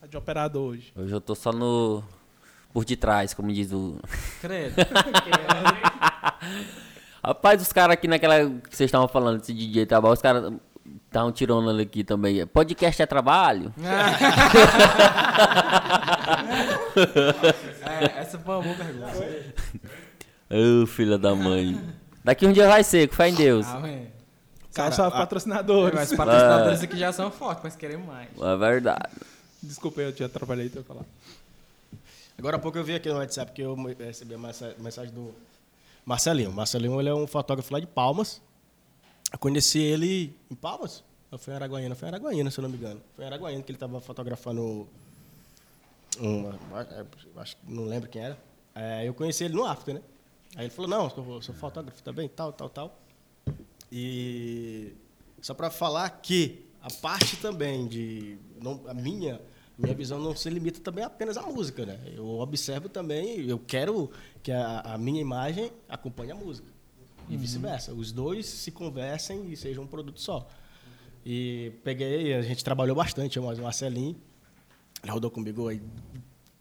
tá 0.00 0.06
de 0.06 0.16
operador 0.16 0.70
hoje. 0.70 0.92
Hoje 0.96 1.12
eu 1.12 1.20
tô 1.20 1.34
só 1.34 1.52
no. 1.52 2.02
por 2.72 2.86
detrás, 2.86 3.34
como 3.34 3.52
diz 3.52 3.70
o. 3.70 4.00
Credo. 4.40 4.76
Rapaz, 7.22 7.60
os 7.60 7.70
caras 7.70 7.92
aqui 7.94 8.08
naquela. 8.08 8.48
que 8.48 8.74
vocês 8.74 8.88
estavam 8.88 9.06
falando 9.08 9.40
desse 9.40 9.52
DJ 9.52 9.84
trabalho, 9.84 10.14
os 10.14 10.22
caras 10.22 10.54
Tá 11.10 11.24
um 11.24 11.32
tirando 11.32 11.68
aqui 11.78 12.02
também. 12.02 12.46
Podcast 12.46 13.02
é 13.02 13.06
trabalho? 13.06 13.74
é, 17.84 18.20
essa 18.20 18.38
foi 18.38 18.54
uma 18.54 18.62
boa 18.62 18.74
pergunta. 18.74 19.12
Ô, 20.50 20.82
oh, 20.82 20.86
filha 20.86 21.18
da 21.18 21.34
mãe. 21.34 21.78
Daqui 22.24 22.46
um 22.46 22.52
dia 22.52 22.66
vai 22.68 22.82
ser, 22.82 23.08
com 23.08 23.14
fé 23.14 23.28
em 23.28 23.34
Deus. 23.34 23.66
Amém. 23.66 24.19
Cara, 24.74 24.92
só 24.92 25.10
patrocinadores. 25.10 25.94
Mas 25.94 26.12
patrocinadores 26.16 26.82
aqui 26.82 26.96
já 26.96 27.12
são 27.12 27.30
fortes, 27.30 27.62
mas 27.64 27.76
queremos 27.76 28.06
mais. 28.06 28.28
É 28.40 28.56
verdade. 28.56 29.10
Desculpa, 29.62 30.00
eu 30.00 30.12
te 30.12 30.24
atrapalhei 30.24 30.66
então 30.66 30.82
falar. 30.82 31.04
Agora 32.38 32.56
há 32.56 32.58
pouco 32.58 32.78
eu 32.78 32.84
vi 32.84 32.94
aqui 32.94 33.08
no 33.08 33.16
WhatsApp 33.16 33.52
que 33.52 33.60
eu 33.60 33.76
recebi 33.98 34.34
a 34.34 34.38
mensagem 34.38 35.12
do 35.12 35.34
Marcelinho. 36.04 36.52
Marcelinho 36.52 36.98
ele 37.00 37.10
é 37.10 37.14
um 37.14 37.26
fotógrafo 37.26 37.72
lá 37.72 37.80
de 37.80 37.86
Palmas. 37.86 38.40
Eu 39.32 39.38
conheci 39.38 39.78
ele 39.78 40.34
em 40.50 40.54
Palmas. 40.54 41.04
Foi 41.38 41.52
em 41.52 41.56
Araguaína, 41.56 41.94
foi 41.94 42.08
em 42.08 42.10
Araguaína, 42.12 42.50
se 42.50 42.58
eu 42.58 42.62
não 42.62 42.70
me 42.70 42.76
engano. 42.76 43.00
Foi 43.14 43.24
em 43.24 43.28
Araguaína 43.28 43.62
que 43.62 43.70
ele 43.70 43.76
estava 43.76 44.00
fotografando 44.00 44.88
um, 46.18 46.50
acho 47.36 47.56
que 47.56 47.72
não 47.72 47.84
lembro 47.84 48.08
quem 48.08 48.22
era. 48.22 48.38
É, 48.74 49.06
eu 49.06 49.14
conheci 49.14 49.44
ele 49.44 49.54
no 49.54 49.64
After, 49.64 49.94
né? 49.94 50.02
Aí 50.56 50.64
ele 50.64 50.70
falou, 50.70 50.90
não, 50.90 51.04
eu 51.04 51.42
sou 51.42 51.54
fotógrafo 51.54 52.02
também, 52.02 52.28
tal, 52.28 52.52
tal, 52.52 52.68
tal. 52.68 52.98
E 53.90 54.92
só 55.40 55.54
para 55.54 55.70
falar 55.70 56.08
que 56.10 56.64
a 56.82 56.90
parte 56.90 57.36
também 57.36 57.86
de 57.86 58.38
não, 58.60 58.80
a 58.86 58.94
minha 58.94 59.40
minha 59.80 59.94
visão 59.94 60.20
não 60.20 60.36
se 60.36 60.48
limita 60.50 60.78
também 60.80 61.02
apenas 61.02 61.36
à 61.36 61.42
música, 61.42 61.86
né? 61.86 61.98
Eu 62.14 62.38
observo 62.38 62.88
também, 62.88 63.40
eu 63.48 63.58
quero 63.58 64.10
que 64.42 64.52
a, 64.52 64.80
a 64.80 64.98
minha 64.98 65.20
imagem 65.20 65.72
acompanhe 65.88 66.32
a 66.32 66.34
música 66.34 66.68
e 67.28 67.34
uhum. 67.34 67.40
vice-versa. 67.40 67.92
Os 67.94 68.12
dois 68.12 68.46
se 68.46 68.70
conversem 68.70 69.50
e 69.50 69.56
sejam 69.56 69.84
um 69.84 69.86
produto 69.86 70.20
só. 70.20 70.46
E 71.24 71.72
peguei, 71.82 72.34
a 72.34 72.42
gente 72.42 72.62
trabalhou 72.62 72.94
bastante, 72.94 73.38
eu, 73.38 73.44
o 73.44 73.62
Marcelinho, 73.62 74.16
ele 75.02 75.12
rodou 75.12 75.30
comigo 75.30 75.68
aí, 75.68 75.80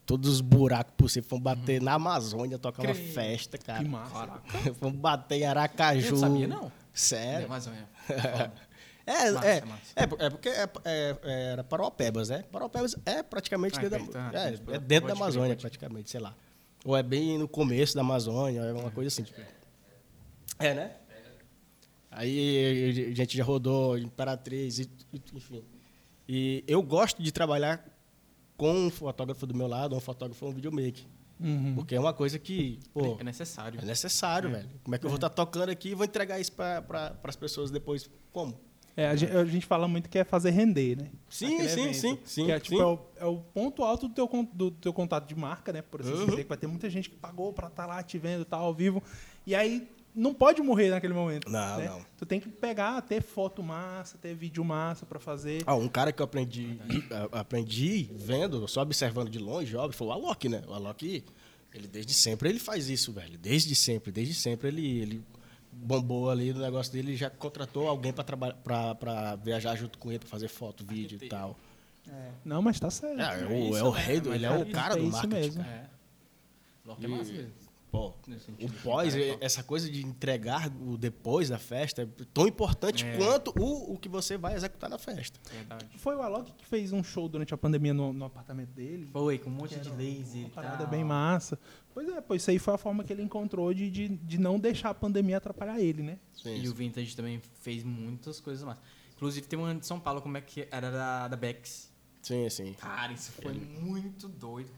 todos 0.06 0.30
os 0.30 0.42
buracos 0.42 0.94
possíveis, 0.96 1.30
fomos 1.30 1.44
bater 1.44 1.80
uhum. 1.80 1.86
na 1.86 1.94
Amazônia, 1.94 2.58
tocar 2.58 2.84
uma 2.84 2.96
festa, 2.96 3.58
cara. 3.58 3.84
Que 3.84 3.90
massa. 3.90 4.42
fomos 4.80 4.98
bater 4.98 5.42
em 5.42 5.46
Aracaju. 5.46 6.06
Eu 6.06 6.12
não 6.12 6.20
sabia, 6.20 6.48
não. 6.48 6.72
Sério. 7.00 7.46
Amazônia. 7.46 7.88
É, 9.06 9.32
massa, 9.32 9.48
é, 9.48 9.66
massa. 9.66 9.94
é, 9.96 10.04
é, 10.04 10.30
porque 10.30 10.50
é, 10.50 10.70
é, 10.86 11.52
era 11.54 11.64
Paraupebas, 11.64 12.30
né? 12.30 12.44
Paraupebas 12.52 12.96
é 13.08 13.24
praticamente 13.24 13.80
ah, 13.80 13.90
dentro, 13.90 14.14
da, 14.14 14.32
é, 14.40 14.76
é 14.76 14.80
dentro 14.80 15.08
da 15.08 15.16
Amazônia, 15.16 15.56
praticamente, 15.56 16.12
sei 16.12 16.20
lá. 16.20 16.36
Ou 16.86 16.96
é 16.96 17.02
bem 17.02 17.40
no 17.40 17.48
começo 17.48 17.96
da 17.96 18.02
Amazônia, 18.02 18.60
é 18.60 18.72
uma 18.72 18.92
coisa 18.92 19.08
assim. 19.08 19.24
Tipo, 19.24 19.42
é, 20.60 20.74
né? 20.76 20.92
Aí 22.12 23.10
a 23.12 23.16
gente 23.16 23.36
já 23.36 23.44
rodou 23.44 23.98
Imperatriz, 23.98 24.88
enfim. 25.12 25.64
E 26.28 26.64
eu 26.68 26.84
gosto 26.84 27.24
de 27.24 27.32
trabalhar 27.32 27.84
com 28.56 28.72
um 28.72 28.92
fotógrafo 28.92 29.48
do 29.48 29.56
meu 29.56 29.66
lado, 29.66 29.96
um 29.96 30.00
fotógrafo 30.00 30.46
um 30.46 30.54
videomaker. 30.54 31.04
Uhum. 31.40 31.76
Porque 31.76 31.96
é 31.96 32.00
uma 32.00 32.14
coisa 32.14 32.38
que. 32.38 32.80
Pô, 32.94 33.18
é 33.20 33.24
necessário. 33.24 33.80
É 33.82 33.86
necessário, 33.86 34.50
é. 34.50 34.54
velho. 34.54 34.70
Como 34.84 34.96
é 34.96 35.00
que 35.00 35.06
eu 35.06 35.10
vou 35.10 35.18
estar 35.18 35.28
é. 35.28 35.30
tá 35.30 35.36
tocando 35.36 35.70
aqui 35.70 35.90
e 35.90 35.96
vou 35.96 36.06
entregar 36.06 36.40
isso 36.40 36.52
para 36.52 36.82
pra, 36.82 37.16
as 37.24 37.36
pessoas 37.36 37.72
depois? 37.72 38.10
Como? 38.32 38.60
É, 38.98 39.08
a 39.08 39.16
gente, 39.16 39.32
a 39.32 39.46
gente, 39.46 39.66
fala 39.66 39.88
muito 39.88 40.10
que 40.10 40.20
é 40.20 40.26
fazer 40.26 40.50
render, 40.50 40.98
né? 40.98 41.10
Sim, 41.30 41.66
sim, 41.70 41.94
sim, 41.94 42.20
sim. 42.26 42.46
Que 42.46 42.52
é, 42.52 42.60
tipo, 42.60 42.76
sim. 42.76 42.82
É, 42.82 42.86
o, 42.86 43.00
é, 43.16 43.26
o, 43.26 43.38
ponto 43.38 43.84
alto 43.84 44.10
do 44.10 44.14
teu, 44.14 44.50
do 44.52 44.72
teu 44.72 44.92
contato 44.92 45.26
de 45.26 45.36
marca, 45.36 45.72
né? 45.72 45.82
Por 45.82 46.02
assim 46.02 46.12
uhum. 46.12 46.26
dizer, 46.26 46.44
que 46.44 46.50
vai 46.50 46.58
ter 46.58 46.68
muita 46.68 46.90
gente 46.90 47.10
que 47.10 47.16
pagou 47.16 47.54
para 47.54 47.68
estar 47.68 47.84
tá 47.84 47.88
lá 47.88 48.04
te 48.04 48.18
vendo, 48.18 48.44
tá 48.44 48.58
ao 48.58 48.74
vivo. 48.74 49.02
E 49.48 49.56
aí 49.56 49.88
não 50.20 50.34
pode 50.34 50.62
morrer 50.62 50.90
naquele 50.90 51.14
momento. 51.14 51.50
Não, 51.50 51.78
né? 51.78 51.88
não. 51.88 52.06
Tu 52.18 52.26
tem 52.26 52.40
que 52.40 52.50
pegar, 52.50 53.02
ter 53.02 53.22
foto 53.22 53.64
massa, 53.64 54.18
ter 54.18 54.36
vídeo 54.36 54.64
massa 54.66 55.06
para 55.06 55.18
fazer. 55.18 55.64
Ah, 55.66 55.76
um 55.76 55.88
cara 55.88 56.12
que 56.12 56.22
eu 56.22 56.26
aprendi, 56.26 56.78
aprendi 57.32 58.10
vendo, 58.14 58.68
só 58.68 58.82
observando 58.82 59.30
de 59.30 59.40
longe, 59.40 59.76
óbvio, 59.76 59.98
foi 59.98 60.08
o 60.08 60.12
Alok, 60.12 60.50
né? 60.50 60.62
O 60.68 60.74
Alok, 60.74 61.24
ele 61.74 61.88
desde 61.88 62.14
sempre 62.14 62.50
ele 62.50 62.60
faz 62.60 62.90
isso, 62.90 63.14
velho. 63.14 63.38
Desde 63.38 63.74
sempre, 63.74 64.12
desde 64.12 64.34
sempre 64.34 64.68
ele, 64.68 65.00
ele 65.00 65.24
bombou 65.72 66.30
ali 66.30 66.52
no 66.52 66.60
negócio 66.60 66.92
dele, 66.92 67.16
já 67.16 67.30
contratou 67.30 67.88
alguém 67.88 68.12
para 68.12 68.26
trabalhar, 68.26 68.56
para 68.96 69.36
viajar 69.38 69.76
junto 69.78 69.98
com 69.98 70.10
ele, 70.10 70.20
para 70.20 70.30
fazer 70.30 70.50
foto, 70.50 70.86
vídeo 70.86 71.18
e 71.22 71.30
tal. 71.30 71.58
É. 72.08 72.32
Não, 72.44 72.62
mas 72.62 72.78
tá 72.78 72.90
certo. 72.90 73.22
É, 73.22 73.42
é 73.42 73.46
o, 73.46 73.78
é 73.78 73.84
o 73.84 73.90
rei 73.90 74.20
do, 74.20 74.34
ele 74.34 74.46
é, 74.46 74.52
o 74.52 74.70
cara 74.70 74.96
do 74.96 75.04
marketing. 75.04 75.34
Mesmo. 75.34 75.62
É. 75.62 75.90
Alok 76.86 77.06
é 77.06 77.08
massa 77.08 77.32
mesmo. 77.32 77.69
Pô, 77.92 78.10
o 78.10 78.72
pós, 78.84 79.16
essa 79.42 79.64
coisa 79.64 79.90
de 79.90 80.06
entregar 80.06 80.72
o 80.80 80.96
depois 80.96 81.50
da 81.50 81.58
festa 81.58 82.04
é 82.04 82.08
tão 82.32 82.48
importante 82.48 83.04
é. 83.04 83.18
quanto 83.18 83.52
o, 83.60 83.94
o 83.94 83.98
que 83.98 84.08
você 84.08 84.38
vai 84.38 84.54
executar 84.54 84.88
na 84.90 85.00
festa. 85.00 85.40
Verdade. 85.52 85.98
Foi 85.98 86.16
o 86.16 86.22
Alok 86.22 86.54
que 86.54 86.66
fez 86.68 86.94
um 86.94 87.04
show 87.04 87.28
durante 87.28 87.52
a 87.52 87.58
pandemia 87.58 87.92
no, 87.92 88.14
no 88.14 88.26
apartamento 88.26 88.70
dele. 88.70 89.10
Foi, 89.12 89.40
com 89.40 89.50
um 89.50 89.54
monte 89.54 89.80
de 89.80 89.90
laser. 89.90 90.42
Uma 90.42 90.50
parada 90.50 90.86
bem 90.86 91.04
massa. 91.04 91.58
Pois 91.92 92.08
é, 92.08 92.22
pois 92.22 92.44
isso 92.44 92.52
aí 92.52 92.60
foi 92.60 92.76
a 92.76 92.78
forma 92.78 93.04
que 93.04 93.12
ele 93.12 93.24
encontrou 93.24 93.74
de, 93.74 93.90
de, 93.90 94.08
de 94.08 94.38
não 94.38 94.60
deixar 94.60 94.92
a 94.92 94.94
pandemia 94.94 95.38
atrapalhar 95.38 95.80
ele, 95.80 96.04
né? 96.04 96.20
Sim, 96.34 96.56
e 96.56 96.62
sim. 96.62 96.68
o 96.68 96.74
Vintage 96.76 97.16
também 97.16 97.42
fez 97.62 97.84
muitas 97.84 98.40
coisas 98.40 98.64
massas. 98.64 98.84
Inclusive 99.16 99.48
tem 99.48 99.58
uma 99.58 99.74
de 99.74 99.86
São 99.86 100.00
Paulo, 100.00 100.22
como 100.22 100.38
é 100.38 100.42
que 100.42 100.68
era 100.70 100.92
da, 100.92 101.28
da 101.28 101.36
Bex. 101.36 101.92
Sim, 102.22 102.50
sim. 102.50 102.74
Cara, 102.74 103.12
isso 103.12 103.32
foi 103.32 103.54
muito 103.54 104.28
doido. 104.28 104.70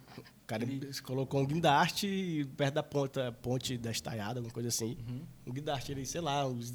Cara 0.52 0.66
se 0.92 1.02
colocou 1.02 1.40
um 1.40 1.46
guindaste 1.46 2.46
perto 2.58 2.74
da 2.74 2.84
ponta, 2.84 3.32
ponte 3.42 3.78
da 3.78 3.90
estaiada, 3.90 4.40
alguma 4.40 4.54
coisa 4.54 4.68
assim. 4.68 4.98
Uhum. 5.08 5.22
Um 5.48 5.54
guindaste 5.54 5.94
ali, 5.94 6.06
sei 6.06 6.20
lá, 6.20 6.46
uns 6.46 6.74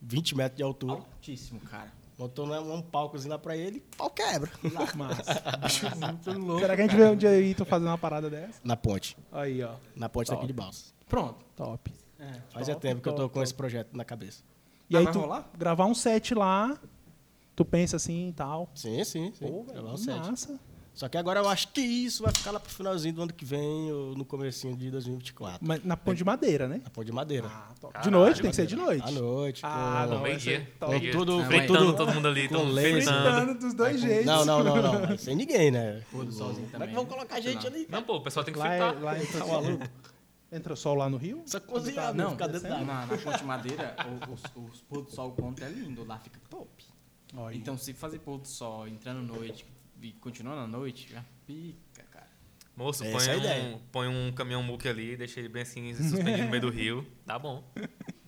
20 0.00 0.34
metros 0.34 0.56
de 0.56 0.62
altura. 0.62 0.94
Altíssimo, 0.94 1.60
cara. 1.60 1.92
Botou 2.16 2.46
né, 2.46 2.58
um 2.58 2.80
palcozinho 2.80 3.30
lá 3.32 3.38
pra 3.38 3.54
ele, 3.54 3.80
pau 3.98 4.08
quebra. 4.08 4.50
Massa. 4.96 5.42
Muito 6.00 6.38
louco. 6.38 6.60
Será 6.62 6.74
que 6.74 6.80
a 6.82 6.86
gente 6.86 6.96
vê 6.96 7.04
um 7.04 7.14
dia 7.16 7.28
aí 7.28 7.54
tu 7.54 7.66
fazendo 7.66 7.88
uma 7.88 7.98
parada 7.98 8.30
dessa? 8.30 8.60
Na 8.64 8.76
ponte. 8.76 9.14
Aí, 9.30 9.62
ó. 9.62 9.74
Na 9.94 10.08
ponte 10.08 10.28
Top. 10.28 10.36
daqui 10.38 10.46
de 10.46 10.52
Balsas. 10.54 10.94
Pronto. 11.06 11.44
Top. 11.54 11.92
É. 12.18 12.32
Fazia 12.50 12.74
Top, 12.74 12.80
tempo 12.86 13.02
que 13.02 13.08
eu 13.10 13.12
tô 13.12 13.22
top, 13.24 13.28
com 13.28 13.34
top. 13.40 13.44
esse 13.44 13.54
projeto 13.54 13.94
na 13.94 14.06
cabeça. 14.06 14.42
E 14.88 14.96
Ah, 14.96 15.00
aí 15.00 15.04
vai 15.04 15.12
tu 15.12 15.20
rolar? 15.20 15.50
gravar 15.56 15.84
um 15.84 15.94
set 15.94 16.34
lá, 16.34 16.76
tu 17.54 17.62
pensa 17.64 17.96
assim 17.96 18.30
e 18.30 18.32
tal. 18.32 18.70
Sim, 18.74 19.04
sim, 19.04 19.32
sim. 19.34 19.46
Pô, 19.46 19.64
Gravar 19.64 19.92
um 19.92 19.96
set. 19.98 20.16
massa. 20.18 20.58
Só 20.98 21.08
que 21.08 21.16
agora 21.16 21.38
eu 21.38 21.48
acho 21.48 21.68
que 21.68 21.80
isso 21.80 22.24
vai 22.24 22.32
ficar 22.32 22.50
lá 22.50 22.58
pro 22.58 22.68
finalzinho 22.72 23.14
do 23.14 23.22
ano 23.22 23.32
que 23.32 23.44
vem 23.44 23.92
ou 23.92 24.16
no 24.16 24.24
comecinho 24.24 24.76
de 24.76 24.90
2024. 24.90 25.64
Mas 25.64 25.84
na 25.84 25.96
ponte 25.96 26.16
de 26.18 26.24
madeira, 26.24 26.66
né? 26.66 26.80
Na 26.82 26.90
ponte 26.90 27.06
de 27.06 27.12
madeira. 27.12 27.46
Ah, 27.46 27.68
top. 27.80 27.92
de 27.92 28.00
Caralho, 28.00 28.10
noite, 28.10 28.42
tem 28.42 28.50
que 28.50 28.56
ser 28.56 28.66
de 28.66 28.74
noite. 28.74 29.06
À 29.06 29.10
noite. 29.12 29.60
Ah, 29.64 30.04
com- 30.08 30.14
não, 30.16 30.22
Meio 30.22 30.34
é 30.34 30.38
dia. 30.38 30.58
dia. 30.98 31.12
tudo- 31.12 31.44
Fritando 31.44 31.78
tudo- 31.92 31.96
todo 31.98 32.12
mundo 32.14 32.26
ali, 32.26 32.48
com 32.48 32.54
todo 32.56 32.64
mundo 32.64 32.74
laser. 32.74 33.02
fritando. 33.04 33.54
Dos 33.60 33.74
dois 33.74 34.00
jeitos. 34.00 34.26
Não, 34.26 34.44
não, 34.44 34.64
não, 34.64 34.82
não. 35.06 35.16
Sem 35.18 35.36
ninguém, 35.36 35.70
né? 35.70 36.02
Pôr 36.10 36.24
do 36.24 36.32
solzinho 36.32 36.64
Como 36.68 36.68
é 36.68 36.72
também. 36.72 36.88
que 36.88 36.94
vão 36.96 37.06
colocar 37.06 37.40
gente 37.40 37.64
ali? 37.64 37.86
Não, 37.88 38.02
pô, 38.02 38.16
o 38.16 38.20
pessoal 38.20 38.44
tem 38.44 38.52
que 38.52 38.58
Lá, 38.58 38.74
é, 38.74 38.78
fritar. 38.88 39.00
lá 39.04 39.18
entra, 39.22 39.38
Tá 39.38 39.46
maluco? 39.46 39.86
entra 40.50 40.74
sol 40.74 40.94
lá 40.96 41.08
no 41.08 41.16
rio? 41.16 41.42
Só 41.46 41.60
cozinhar, 41.60 42.12
Não, 42.12 42.24
não, 42.24 42.30
ficar 42.32 42.48
dentro 42.48 42.68
na, 42.70 43.06
na 43.06 43.06
Ponte 43.06 43.44
Madeira, 43.44 43.94
o- 44.04 44.32
os, 44.32 44.42
os 44.72 44.80
pôr 44.80 45.02
do 45.02 45.10
sol 45.12 45.30
contra 45.30 45.66
é 45.66 45.68
lindo, 45.68 46.04
lá 46.04 46.18
fica 46.18 46.40
top. 46.50 46.66
Olha. 47.36 47.54
Então, 47.54 47.78
se 47.78 47.92
fazer 47.92 48.18
pôr 48.18 48.38
do 48.38 48.48
sol 48.48 48.88
entrando 48.88 49.22
noite 49.22 49.64
e 50.02 50.12
continuando 50.12 50.60
à 50.60 50.66
noite, 50.66 51.08
já 51.12 51.24
pica, 51.46 52.02
cara. 52.10 52.28
Moço, 52.76 53.04
Essa 53.04 53.16
põe, 53.18 53.28
é 53.28 53.34
um, 53.34 53.38
ideia. 53.38 53.80
põe 53.90 54.08
um 54.08 54.32
caminhão 54.32 54.62
muque 54.62 54.88
ali, 54.88 55.16
deixa 55.16 55.40
ele 55.40 55.48
bem 55.48 55.62
assim, 55.62 55.94
suspendido 55.94 56.44
no 56.44 56.50
meio 56.50 56.60
do 56.60 56.70
rio. 56.70 57.06
Tá 57.26 57.38
bom. 57.38 57.64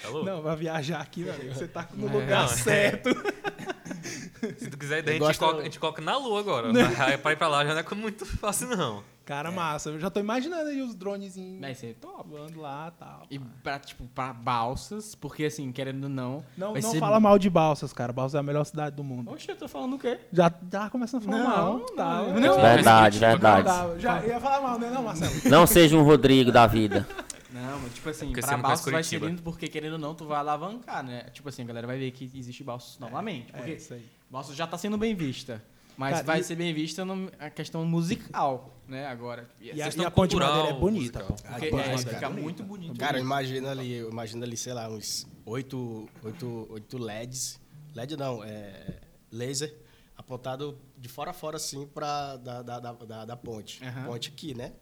Tá 0.00 0.10
louco? 0.10 0.26
Não, 0.26 0.40
vai 0.40 0.54
viajar 0.54 1.00
aqui, 1.00 1.24
velho. 1.24 1.52
Você 1.52 1.66
tá 1.66 1.88
no 1.92 2.08
É. 2.08 2.12
lugar 2.12 2.44
Não, 2.46 2.52
é. 2.52 2.56
certo. 2.56 3.10
Se 4.56 4.70
tu 4.70 4.78
quiser, 4.78 5.02
daí 5.02 5.16
a 5.20 5.26
gente, 5.26 5.38
coloca, 5.40 5.60
a 5.60 5.64
gente 5.64 5.80
coloca 5.80 6.00
na 6.00 6.16
lua 6.16 6.38
agora. 6.38 6.68
Pra 7.20 7.32
ir 7.32 7.36
pra 7.36 7.48
lá 7.48 7.64
já 7.66 7.74
não 7.74 7.80
é 7.80 7.94
muito 7.96 8.24
fácil, 8.24 8.68
não. 8.68 9.02
Cara, 9.28 9.50
massa. 9.50 9.90
Eu 9.90 10.00
já 10.00 10.08
tô 10.08 10.20
imaginando 10.20 10.70
aí 10.70 10.80
os 10.80 10.94
drones 10.94 11.36
Vai 11.60 11.74
ser 11.74 11.96
top. 12.00 12.30
voando 12.30 12.58
lá 12.62 12.90
e 12.96 12.98
tal. 12.98 13.22
E 13.30 13.38
pra, 13.38 13.78
tipo, 13.78 14.06
pra 14.14 14.32
balsas, 14.32 15.14
porque 15.14 15.44
assim, 15.44 15.70
querendo 15.70 16.04
ou 16.04 16.08
não. 16.08 16.42
Não, 16.56 16.72
não 16.72 16.90
ser... 16.90 16.98
fala 16.98 17.20
mal 17.20 17.38
de 17.38 17.50
Balsas, 17.50 17.92
cara. 17.92 18.10
Balsas 18.10 18.36
é 18.36 18.38
a 18.38 18.42
melhor 18.42 18.64
cidade 18.64 18.96
do 18.96 19.04
mundo. 19.04 19.30
Oxe, 19.30 19.50
eu 19.50 19.56
tô 19.56 19.68
falando 19.68 19.96
o 19.96 19.98
quê? 19.98 20.18
Já 20.32 20.50
já 20.72 20.88
começando 20.88 21.20
a 21.20 21.24
falar 21.26 21.38
Não, 21.38 21.46
mal. 21.46 21.78
não, 21.78 21.86
tá. 21.94 22.22
não. 22.22 22.58
Verdade, 22.58 23.20
Não, 23.20 23.28
verdade. 23.28 23.66
Tá, 23.66 23.98
Já 23.98 24.24
ia 24.24 24.40
falar 24.40 24.62
mal, 24.62 24.78
né, 24.78 24.88
não, 24.88 25.02
Marcelo? 25.02 25.32
Não 25.44 25.66
seja 25.66 25.94
um 25.94 26.02
Rodrigo 26.02 26.50
da 26.50 26.66
vida. 26.66 27.06
Não, 27.52 27.80
mas 27.80 27.94
tipo 27.94 28.08
assim, 28.08 28.26
Porque 28.28 28.40
pra 28.40 28.56
balsas 28.56 28.90
vai 28.90 29.02
ser 29.02 29.20
lindo 29.20 29.42
porque 29.42 29.68
querendo 29.68 29.94
ou 29.94 29.98
não, 29.98 30.14
tu 30.14 30.26
vai 30.26 30.38
alavancar, 30.38 31.02
né? 31.02 31.24
Tipo 31.32 31.48
assim, 31.48 31.62
a 31.62 31.64
galera 31.64 31.86
vai 31.86 31.98
ver 31.98 32.10
que 32.12 32.30
existe 32.34 32.62
balsas 32.62 32.98
novamente. 32.98 33.52
Porque 33.52 33.70
É 33.72 33.74
isso 33.74 33.94
aí. 33.94 34.06
balsas 34.30 34.54
já 34.54 34.66
tá 34.66 34.76
sendo 34.78 34.96
bem 34.98 35.14
vista. 35.14 35.62
Mas 35.98 36.12
Cara, 36.12 36.24
vai 36.24 36.40
e- 36.40 36.44
ser 36.44 36.54
bem 36.54 36.72
vista 36.72 37.04
no, 37.04 37.28
a 37.40 37.50
questão 37.50 37.84
musical, 37.84 38.72
né? 38.86 39.04
Agora. 39.06 39.50
E 39.60 39.82
a, 39.82 39.86
Questão 39.86 40.04
e 40.04 40.06
a 40.06 40.10
ponte 40.12 40.30
de 40.30 40.36
cultural, 40.36 40.54
madeira 40.58 40.76
é 40.76 40.80
bonita, 40.80 41.18
pô. 41.24 41.34
Porque 41.34 41.48
Ah, 41.48 41.56
é, 41.92 41.98
fica 41.98 42.20
cara, 42.20 42.30
muito 42.30 42.62
bonito. 42.62 42.96
Cara, 42.96 43.18
imagina 43.18 43.72
ali, 43.72 43.98
imagina 43.98 44.46
ali, 44.46 44.56
sei 44.56 44.72
lá, 44.74 44.88
uns 44.88 45.26
oito, 45.44 46.08
oito, 46.22 46.68
oito 46.70 46.98
LEDs. 46.98 47.60
LED 47.96 48.16
não, 48.16 48.44
é 48.44 49.00
laser 49.32 49.74
apontado 50.16 50.78
de 50.96 51.08
fora 51.08 51.30
a 51.32 51.34
fora 51.34 51.56
assim 51.56 51.84
pra 51.86 52.36
da, 52.36 52.62
da, 52.62 52.78
da, 52.78 52.92
da, 52.92 53.24
da 53.24 53.36
ponte. 53.36 53.84
Aham. 53.84 54.04
Ponte 54.06 54.28
aqui, 54.28 54.54
né? 54.54 54.72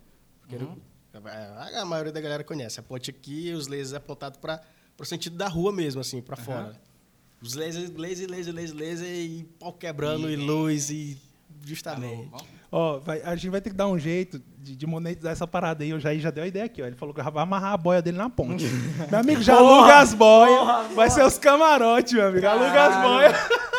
Porque 0.43 0.57
Uhum. 0.57 0.77
a, 1.15 1.81
a 1.81 1.85
maioria 1.87 2.13
da 2.13 2.21
galera 2.21 2.45
conhece. 2.45 2.79
A 2.79 2.83
ponte 2.83 3.09
aqui 3.11 3.49
e 3.49 3.53
os 3.55 3.69
lasers 3.69 3.95
apontados 3.95 4.39
para 4.39 4.61
o 5.01 5.05
sentido 5.07 5.35
da 5.35 5.49
rua 5.49 5.73
mesmo, 5.73 5.99
assim, 6.03 6.21
pra 6.21 6.37
fora. 6.37 6.79
Os 7.47 7.55
lasers, 7.55 7.91
laser, 7.97 8.29
laser, 8.31 8.55
laser, 8.55 8.77
laser 8.77 9.09
e 9.09 9.45
pau 9.59 9.73
quebrando 9.73 10.31
e, 10.31 10.37
luz 10.37 10.91
e 10.91 11.17
justamente. 11.65 12.31
Ó, 12.73 12.99
vai- 12.99 13.23
a 13.23 13.35
gente 13.37 13.51
vai 13.51 13.61
ter 13.61 13.71
que 13.71 13.77
dar 13.77 13.87
um 13.87 13.99
jeito 13.99 14.43
de, 14.59 14.75
de 14.75 14.87
monetizar 14.87 15.33
essa 15.33 15.47
parada 15.47 15.85
aí. 15.85 15.93
O 15.95 16.01
Jair 16.01 16.21
já 16.21 16.31
deu 16.31 16.43
a 16.45 16.47
ideia 16.47 16.65
aqui, 16.65 16.83
ó. 16.83 16.87
Ele 16.87 16.97
falou 16.97 17.15
que 17.15 17.23
vai 17.23 17.43
amarrar 17.43 17.73
a 17.73 17.77
boia 17.77 18.03
dele 18.03 18.19
na 18.19 18.29
ponte. 18.29 18.65
meu 19.11 19.21
amigo, 19.21 19.41
já 19.41 19.55
aluga 19.57 19.99
as 20.01 20.13
boias. 20.13 20.93
Vai 20.95 21.09
ser 21.09 21.25
os 21.25 21.39
camarotes, 21.39 22.13
meu 22.13 22.27
amigo. 22.27 22.47
Aluga 22.47 22.87
as 22.87 23.03
boias. 23.03 23.37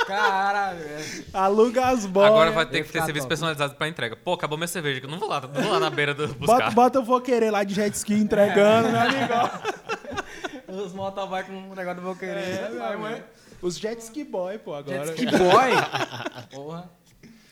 Caralho, 0.07 0.79
velho. 0.87 1.25
Aluga 1.33 1.85
as 1.87 2.05
boias. 2.05 2.31
Agora 2.31 2.51
vai 2.51 2.65
ter 2.65 2.85
que 2.85 2.91
ter 2.91 2.99
serviço 3.03 3.25
top. 3.25 3.29
personalizado 3.29 3.75
pra 3.75 3.89
entrega. 3.89 4.15
Pô, 4.15 4.33
acabou 4.33 4.57
minha 4.57 4.67
cerveja. 4.69 5.01
que 5.01 5.05
eu 5.05 5.11
Não 5.11 5.19
vou 5.19 5.27
lá, 5.27 5.41
não 5.41 5.61
vou 5.61 5.71
lá 5.73 5.79
na 5.81 5.89
beira 5.89 6.13
do 6.13 6.25
Bota, 6.29 6.37
buscar. 6.53 6.71
bota 6.71 6.97
eu 6.99 7.03
vou 7.03 7.19
querer 7.19 7.51
lá 7.51 7.63
de 7.65 7.75
jet 7.75 7.93
ski 7.93 8.13
entregando, 8.13 8.89
meu 8.89 9.01
amigo. 9.01 10.81
Os 10.85 10.93
motoboy 10.93 11.43
com 11.43 11.51
um 11.53 11.75
negócio 11.75 11.95
do 11.99 12.05
vou 12.05 12.15
querer. 12.15 12.37
É, 12.37 12.69
vai, 12.77 12.89
meu 12.91 12.99
mãe. 12.99 13.13
amigo. 13.15 13.27
Os 13.61 13.77
jet 13.77 13.99
ski 14.01 14.23
boy, 14.23 14.57
pô, 14.59 14.73
agora. 14.75 15.05
Jet 15.07 15.21
ski 15.23 15.25
boy? 15.37 15.71
Porra. 16.51 16.89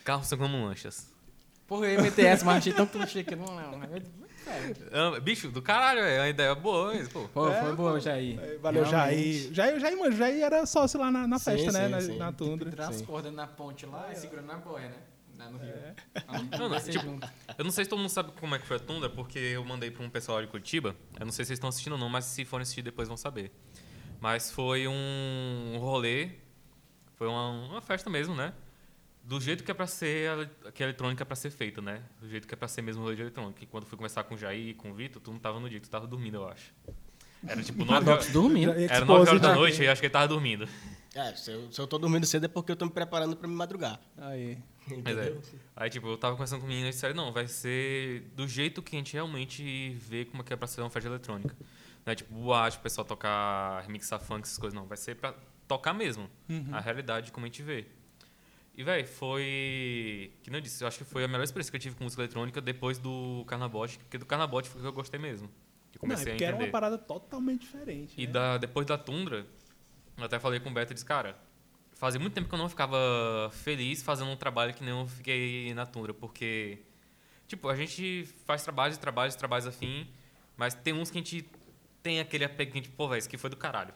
Carros 0.03 0.27
são 0.27 0.38
como 0.38 0.64
lanchas. 0.65 1.07
Porra, 1.68 1.88
eu 1.88 1.94
ia 1.94 2.02
meter 2.02 2.26
essa, 2.27 2.45
mas 2.45 2.57
achei 2.57 2.73
tão 2.73 2.86
clichê 2.86 3.23
que 3.23 3.36
não 3.36 3.45
não. 3.45 3.82
Ah, 4.94 5.19
bicho, 5.19 5.49
do 5.49 5.60
caralho, 5.61 5.99
é 6.02 6.19
uma 6.19 6.30
ideia 6.30 6.53
boa, 6.53 6.94
mas, 6.94 7.07
pô. 7.10 7.27
Pô, 7.34 7.49
É, 7.49 7.61
foi 7.64 7.76
boa, 7.76 7.99
Jair. 7.99 8.60
Valeu, 8.61 8.84
Realmente. 8.84 9.41
Jair. 9.45 9.53
Jair, 9.53 9.80
Jair, 9.80 9.98
mano, 9.98 10.15
Jair 10.15 10.44
era 10.44 10.64
sócio 10.68 10.99
lá 10.99 11.10
na, 11.10 11.26
na 11.27 11.40
Sim, 11.40 11.45
festa, 11.45 11.72
né? 11.72 11.86
sim, 11.86 11.91
Na, 11.91 12.02
sim. 12.02 12.18
na 12.18 12.32
tundra. 12.32 12.69
Transportando 12.69 13.36
na 13.36 13.48
ponte 13.48 13.88
lá 13.88 14.10
e 14.11 14.15
segurando 14.15 14.45
na 14.45 14.57
boia, 14.57 14.90
né? 14.90 14.95
Lá 15.40 15.49
no 15.49 15.57
Rio. 15.57 15.73
Não, 16.60 16.69
não, 16.69 16.80
ser 16.80 16.91
tipo. 16.91 17.19
Eu 17.57 17.64
não 17.65 17.72
sei 17.72 17.84
se 17.84 17.90
todo 17.90 17.98
mundo 17.99 18.10
sabe 18.10 18.32
como 18.40 18.53
é 18.56 18.60
que 18.60 18.65
foi 18.68 18.77
a 18.77 18.80
Tundra, 18.80 19.10
porque 19.10 19.38
eu 19.38 19.65
mandei 19.65 19.91
pra 19.91 20.02
um 20.06 20.10
pessoal 20.10 20.40
de 20.41 20.48
Curitiba. 20.48 20.95
Eu 21.19 21.26
não 21.26 21.32
sei 21.34 21.44
se 21.44 21.48
vocês 21.49 21.57
estão 21.57 21.68
assistindo 21.68 21.94
ou 21.94 21.99
não, 21.99 22.07
mas 22.07 22.23
se 22.26 22.45
forem 22.45 22.61
assistir 22.61 22.82
depois 22.84 23.07
vão 23.10 23.18
saber. 23.18 23.52
Mas 24.26 24.49
foi 24.49 24.88
um 24.88 25.77
rolê, 25.77 26.31
foi 27.14 27.27
uma, 27.27 27.47
uma 27.69 27.80
festa 27.80 28.10
mesmo, 28.10 28.34
né? 28.34 28.53
Do 29.23 29.39
jeito 29.39 29.64
que 29.64 29.69
é 29.69 29.73
pra 29.73 29.85
ser, 29.85 30.31
a- 30.65 30.72
que 30.72 30.81
a 30.81 30.88
eletrônica 30.88 31.22
é 31.22 31.26
pra 31.26 31.35
ser 31.35 31.52
feita, 31.52 31.80
né? 31.80 32.02
Do 32.19 32.27
jeito 32.27 32.47
que 32.47 32.53
é 32.56 32.57
pra 32.57 32.68
ser 32.68 32.81
mesmo 32.81 33.02
o 33.02 33.03
rolê 33.06 33.15
de 33.15 33.22
eletrônica. 33.22 33.64
E 33.64 33.68
quando 33.68 33.85
fui 33.85 33.95
começar 33.95 34.23
com 34.23 34.34
o 34.34 34.38
Jair 34.38 34.69
e 34.69 34.73
com 34.73 34.89
o 34.89 34.95
Vitor, 34.95 35.22
tu 35.22 35.31
não 35.31 35.38
tava 35.38 35.60
no 35.60 35.69
dia, 35.69 35.80
tu 35.80 35.88
tava 35.91 36.07
dormindo, 36.07 36.38
eu 36.38 36.47
acho. 36.49 36.73
Era 37.47 37.61
tipo 37.61 37.85
9 37.85 38.10
horas, 38.10 38.31
dormindo. 38.31 38.72
era 38.72 39.06
9 39.06 39.30
horas 39.30 39.39
da 39.41 39.53
noite 39.53 39.80
e 39.84 39.85
eu 39.85 39.91
acho 39.91 40.02
que 40.02 40.07
ele 40.07 40.11
tava 40.14 40.27
dormindo. 40.27 40.68
É, 41.14 41.35
se 41.35 41.52
eu, 41.52 41.72
se 41.72 41.80
eu 41.80 41.85
tô 41.85 41.99
dormindo 41.99 42.26
cedo 42.26 42.45
é 42.45 42.47
porque 42.47 42.72
eu 42.72 42.76
tô 42.76 42.85
me 42.85 42.91
preparando 42.91 43.35
pra 43.38 43.47
me 43.47 43.53
madrugar. 43.53 43.99
Aí. 44.18 44.57
Mas 45.06 45.18
é. 45.19 45.38
Aí, 45.76 45.89
tipo, 45.91 46.07
eu 46.07 46.18
tava 46.18 46.34
conversando 46.34 46.61
com 46.61 46.65
o 46.65 46.69
menino 46.69 46.88
e 46.88 46.89
disseram, 46.89 47.14
não, 47.14 47.31
vai 47.31 47.47
ser 47.47 48.22
do 48.35 48.47
jeito 48.47 48.81
que 48.81 48.95
a 48.95 48.97
gente 48.97 49.14
realmente 49.14 49.91
vê 49.99 50.26
como 50.26 50.41
é 50.41 50.45
que 50.45 50.52
é 50.52 50.56
pra 50.56 50.68
ser 50.68 50.81
uma 50.81 50.89
festa 50.89 51.07
eletrônica. 51.07 51.56
Não 52.06 52.11
é 52.11 52.15
tipo, 52.15 52.34
boate, 52.34 52.77
o 52.77 52.82
pessoal 52.82 53.03
tocar, 53.06 53.82
remixar 53.82 54.19
funk, 54.19 54.44
essas 54.44 54.57
coisas, 54.57 54.73
não. 54.73 54.86
Vai 54.86 54.98
ser 54.98 55.15
pra 55.15 55.34
tocar 55.68 55.94
mesmo. 55.94 56.30
A 56.72 56.80
realidade 56.80 57.32
como 57.32 57.45
a 57.45 57.49
gente 57.49 57.64
vê. 57.64 57.88
E, 58.77 58.84
velho, 58.84 59.07
foi... 59.07 60.34
Que 60.44 60.52
não 60.52 60.57
eu 60.57 60.61
disse, 60.61 60.84
eu 60.84 60.88
acho 60.88 60.99
que 60.99 61.03
foi 61.06 61.23
a 61.23 61.27
melhor 61.27 61.44
experiência 61.44 61.72
que 61.72 61.77
eu 61.77 61.82
tive 61.82 61.95
com 61.95 62.03
música 62.03 62.22
eletrônica 62.22 62.60
depois 62.61 62.98
do 62.99 63.44
Carnabote, 63.48 63.98
porque 63.98 64.18
do 64.18 64.26
Carnabote 64.26 64.69
foi 64.69 64.80
o 64.80 64.84
que 64.84 64.88
eu 64.90 64.94
gostei 64.94 65.19
mesmo. 65.19 65.48
Que 65.91 65.98
Não, 66.06 66.14
é 66.14 66.15
comecei 66.15 66.34
a 66.34 66.36
era 66.36 66.48
uma 66.48 66.57
entender. 66.57 66.72
parada 66.72 66.98
totalmente 66.98 67.61
diferente. 67.61 68.14
E 68.22 68.27
né? 68.27 68.34
da, 68.34 68.57
depois 68.57 68.86
da 68.86 68.98
Tundra, 68.98 69.48
eu 70.18 70.23
até 70.26 70.38
falei 70.38 70.60
com 70.60 70.69
o 70.69 70.73
Beto 70.73 70.91
e 70.91 70.94
disse, 70.94 71.06
cara, 71.06 71.38
fazia 71.94 72.19
muito 72.19 72.34
tempo 72.34 72.49
que 72.49 72.53
eu 72.53 72.60
não 72.60 72.68
ficava 72.68 72.98
feliz 73.53 74.03
fazendo 74.03 74.30
um 74.30 74.36
trabalho 74.36 74.73
que 74.73 74.84
nem 74.84 74.94
eu 74.94 75.07
fiquei 75.07 75.73
na 75.73 75.86
Tundra, 75.86 76.14
porque, 76.14 76.80
tipo, 77.48 77.69
a 77.69 77.76
gente 77.76 78.27
faz 78.45 78.61
trabalhos, 78.61 78.98
trabalhos, 78.98 79.36
trabalhos 79.36 79.65
afim, 79.65 80.06
mas 80.57 80.73
tem 80.73 80.94
uns 80.94 81.10
que 81.10 81.18
a 81.18 81.22
gente 81.22 81.49
tem 82.06 82.19
aquele 82.19 82.45
apego 82.45 82.72
que 82.72 82.77
a 82.77 82.82
gente, 82.84 82.91
pô, 82.91 83.07
velho, 83.07 83.18
isso 83.18 83.27
aqui 83.27 83.36
foi 83.38 83.49
do 83.49 83.57
caralho. 83.57 83.91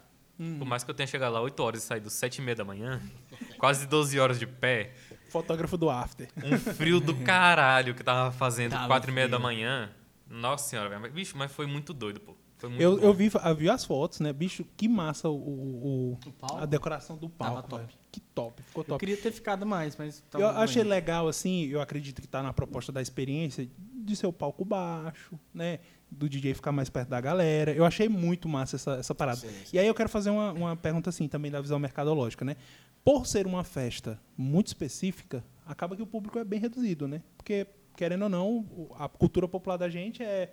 Por 0.58 0.64
mais 0.66 0.82
que 0.82 0.90
eu 0.90 0.94
tenha 0.94 1.06
chegado 1.06 1.34
lá 1.34 1.40
8 1.42 1.62
horas 1.62 1.82
e 1.84 1.86
saído 1.86 2.08
7 2.10 2.38
e 2.38 2.42
meia 2.42 2.56
da 2.56 2.64
manhã, 2.64 2.98
quase 3.58 3.86
12 3.86 4.18
horas 4.18 4.38
de 4.38 4.46
pé, 4.46 4.92
Fotógrafo 5.28 5.76
do 5.76 5.88
After. 5.90 6.28
um 6.42 6.58
frio 6.58 6.98
do 6.98 7.14
caralho 7.22 7.94
que 7.94 8.02
tava 8.02 8.32
fazendo 8.32 8.72
Tava 8.72 8.86
4 8.88 9.10
e 9.10 9.14
meia 9.14 9.28
da 9.28 9.38
manhã. 9.38 9.90
Nossa 10.28 10.68
senhora, 10.68 10.88
velho. 10.98 11.12
Bicho, 11.12 11.36
mas 11.36 11.52
foi 11.52 11.66
muito 11.66 11.92
doido, 11.92 12.18
pô. 12.20 12.34
Foi 12.58 12.68
muito 12.70 12.80
Eu, 12.82 12.96
bom. 12.96 13.02
eu, 13.04 13.12
vi, 13.14 13.30
eu 13.32 13.54
vi 13.54 13.68
as 13.70 13.84
fotos, 13.84 14.18
né? 14.20 14.32
Bicho, 14.32 14.64
que 14.76 14.88
massa 14.88 15.28
o, 15.28 15.34
o- 15.36 16.12
o- 16.14 16.56
a 16.56 16.64
decoração 16.66 17.16
do 17.16 17.28
palco. 17.28 17.54
Tava 17.56 17.68
top. 17.68 17.94
Que 18.10 18.20
top, 18.20 18.62
ficou 18.62 18.82
Eu 18.82 18.86
top. 18.88 18.98
queria 19.00 19.16
ter 19.16 19.32
ficado 19.32 19.64
mais, 19.66 19.94
mas. 19.96 20.20
tava 20.30 20.42
Eu 20.44 20.48
achei 20.50 20.82
bem. 20.82 20.90
legal, 20.90 21.28
assim, 21.28 21.66
eu 21.66 21.80
acredito 21.80 22.20
que 22.20 22.26
tá 22.28 22.42
na 22.42 22.52
proposta 22.52 22.90
da 22.90 23.00
experiência 23.02 23.68
de 23.78 24.16
ser 24.16 24.26
o 24.26 24.32
palco 24.32 24.64
baixo, 24.64 25.38
né? 25.54 25.78
Do 26.10 26.28
DJ 26.28 26.54
ficar 26.54 26.72
mais 26.72 26.90
perto 26.90 27.08
da 27.08 27.20
galera. 27.20 27.72
Eu 27.72 27.84
achei 27.84 28.08
muito 28.08 28.48
massa 28.48 28.76
essa, 28.76 28.92
essa 28.94 29.14
parada. 29.14 29.38
Sim, 29.38 29.48
sim. 29.48 29.76
E 29.76 29.78
aí 29.78 29.86
eu 29.86 29.94
quero 29.94 30.08
fazer 30.08 30.30
uma, 30.30 30.52
uma 30.52 30.76
pergunta, 30.76 31.08
assim, 31.10 31.28
também 31.28 31.50
da 31.50 31.60
visão 31.60 31.78
mercadológica, 31.78 32.44
né? 32.44 32.56
Por 33.04 33.26
ser 33.26 33.46
uma 33.46 33.62
festa 33.64 34.20
muito 34.36 34.66
específica, 34.66 35.44
acaba 35.66 35.94
que 35.94 36.02
o 36.02 36.06
público 36.06 36.38
é 36.38 36.44
bem 36.44 36.58
reduzido, 36.58 37.06
né? 37.06 37.22
Porque, 37.36 37.66
querendo 37.96 38.22
ou 38.22 38.28
não, 38.28 38.90
a 38.98 39.08
cultura 39.08 39.46
popular 39.48 39.76
da 39.76 39.88
gente 39.88 40.22
é, 40.22 40.52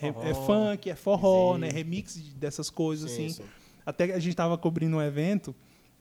é, 0.00 0.08
é 0.08 0.12
Forró, 0.12 0.44
funk, 0.70 0.90
é 0.90 0.94
forró, 0.96 1.54
sim. 1.54 1.60
né? 1.60 1.68
Remix 1.68 2.16
dessas 2.34 2.70
coisas, 2.70 3.10
Sim, 3.10 3.26
assim. 3.26 3.42
sim. 3.42 3.48
Até 3.84 4.06
que 4.08 4.12
a 4.14 4.18
gente 4.18 4.32
estava 4.32 4.56
cobrindo 4.58 4.96
um 4.96 5.02
evento 5.02 5.54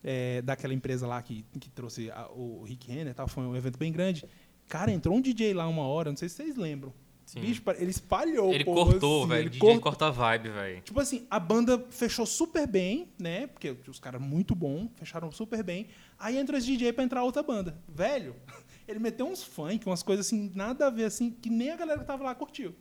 é, 0.03 0.41
daquela 0.41 0.73
empresa 0.73 1.05
lá 1.05 1.21
que, 1.21 1.45
que 1.59 1.69
trouxe 1.69 2.09
a- 2.11 2.27
o 2.29 2.63
Rick 2.63 2.89
Renner 2.91 3.13
tal, 3.13 3.27
foi 3.27 3.43
um 3.43 3.55
evento 3.55 3.77
bem 3.77 3.91
grande. 3.91 4.23
Cara, 4.67 4.91
entrou 4.91 5.15
um 5.15 5.21
DJ 5.21 5.53
lá 5.53 5.67
uma 5.67 5.83
hora, 5.83 6.09
não 6.09 6.17
sei 6.17 6.29
se 6.29 6.35
vocês 6.35 6.55
lembram. 6.55 6.91
Sim. 7.25 7.39
Bicho, 7.41 7.61
ele 7.77 7.89
espalhou. 7.89 8.51
o 8.51 8.53
Ele 8.53 8.63
povo, 8.63 8.91
cortou, 8.91 9.21
assim, 9.21 9.29
velho. 9.29 9.41
ele 9.41 9.49
DJ 9.49 9.59
cortou. 9.59 9.81
corta 9.81 10.05
a 10.07 10.11
vibe, 10.11 10.49
velho. 10.49 10.81
Tipo 10.81 10.99
assim, 10.99 11.25
a 11.29 11.39
banda 11.39 11.83
fechou 11.89 12.25
super 12.25 12.67
bem, 12.67 13.09
né? 13.19 13.47
Porque 13.47 13.75
os 13.87 13.99
caras 13.99 14.21
muito 14.21 14.53
bom, 14.53 14.87
fecharam 14.95 15.31
super 15.31 15.63
bem. 15.63 15.87
Aí 16.19 16.37
entrou 16.37 16.57
esse 16.57 16.67
DJ 16.67 16.93
pra 16.93 17.03
entrar 17.03 17.23
outra 17.23 17.41
banda. 17.41 17.75
Velho, 17.89 18.35
ele 18.87 18.99
meteu 18.99 19.25
uns 19.27 19.43
funk, 19.43 19.85
umas 19.87 20.03
coisas 20.03 20.27
assim, 20.27 20.51
nada 20.53 20.85
a 20.87 20.89
ver, 20.91 21.05
assim, 21.05 21.31
que 21.31 21.49
nem 21.49 21.71
a 21.71 21.75
galera 21.75 21.99
que 21.99 22.05
tava 22.05 22.23
lá 22.23 22.35
curtiu. 22.35 22.75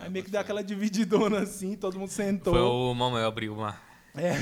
Aí 0.00 0.10
meio 0.10 0.24
que 0.24 0.30
deu 0.30 0.40
aquela 0.40 0.62
divididona 0.64 1.38
assim, 1.40 1.76
todo 1.76 1.96
mundo 1.96 2.10
sentou. 2.10 2.52
Foi 2.52 2.62
o 2.62 2.92
Manuel 2.94 3.28
abriu 3.28 3.54
uma. 3.54 3.78
É. 4.16 4.34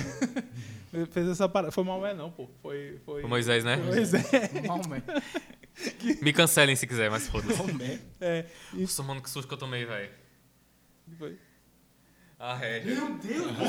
Fez 1.11 1.29
essa 1.29 1.49
parada. 1.49 1.71
Foi 1.73 1.85
mal, 1.85 2.01
não, 2.15 2.31
pô. 2.31 2.49
Foi. 2.63 2.99
Foi, 3.05 3.21
Foi 3.21 3.29
Moisés, 3.31 3.65
né? 3.65 3.79
Pois 3.87 4.13
é. 4.15 4.23
Não, 4.67 4.81
man. 5.77 6.19
Me 6.23 6.33
cancelem 6.33 6.77
se 6.77 6.87
quiser, 6.87 7.11
mas 7.11 7.27
foda-se. 7.29 7.61
é. 8.21 8.47
E 8.75 8.83
Nossa, 8.83 9.03
mano, 9.03 9.21
que 9.23 9.31
susto 9.31 9.49
que 9.49 9.55
eu 9.55 9.59
tomei, 9.59 9.85
velho. 9.85 10.11
foi. 11.19 11.39
Ah, 12.39 12.59
é. 12.61 12.81
Meu 12.81 13.15
Deus! 13.19 13.53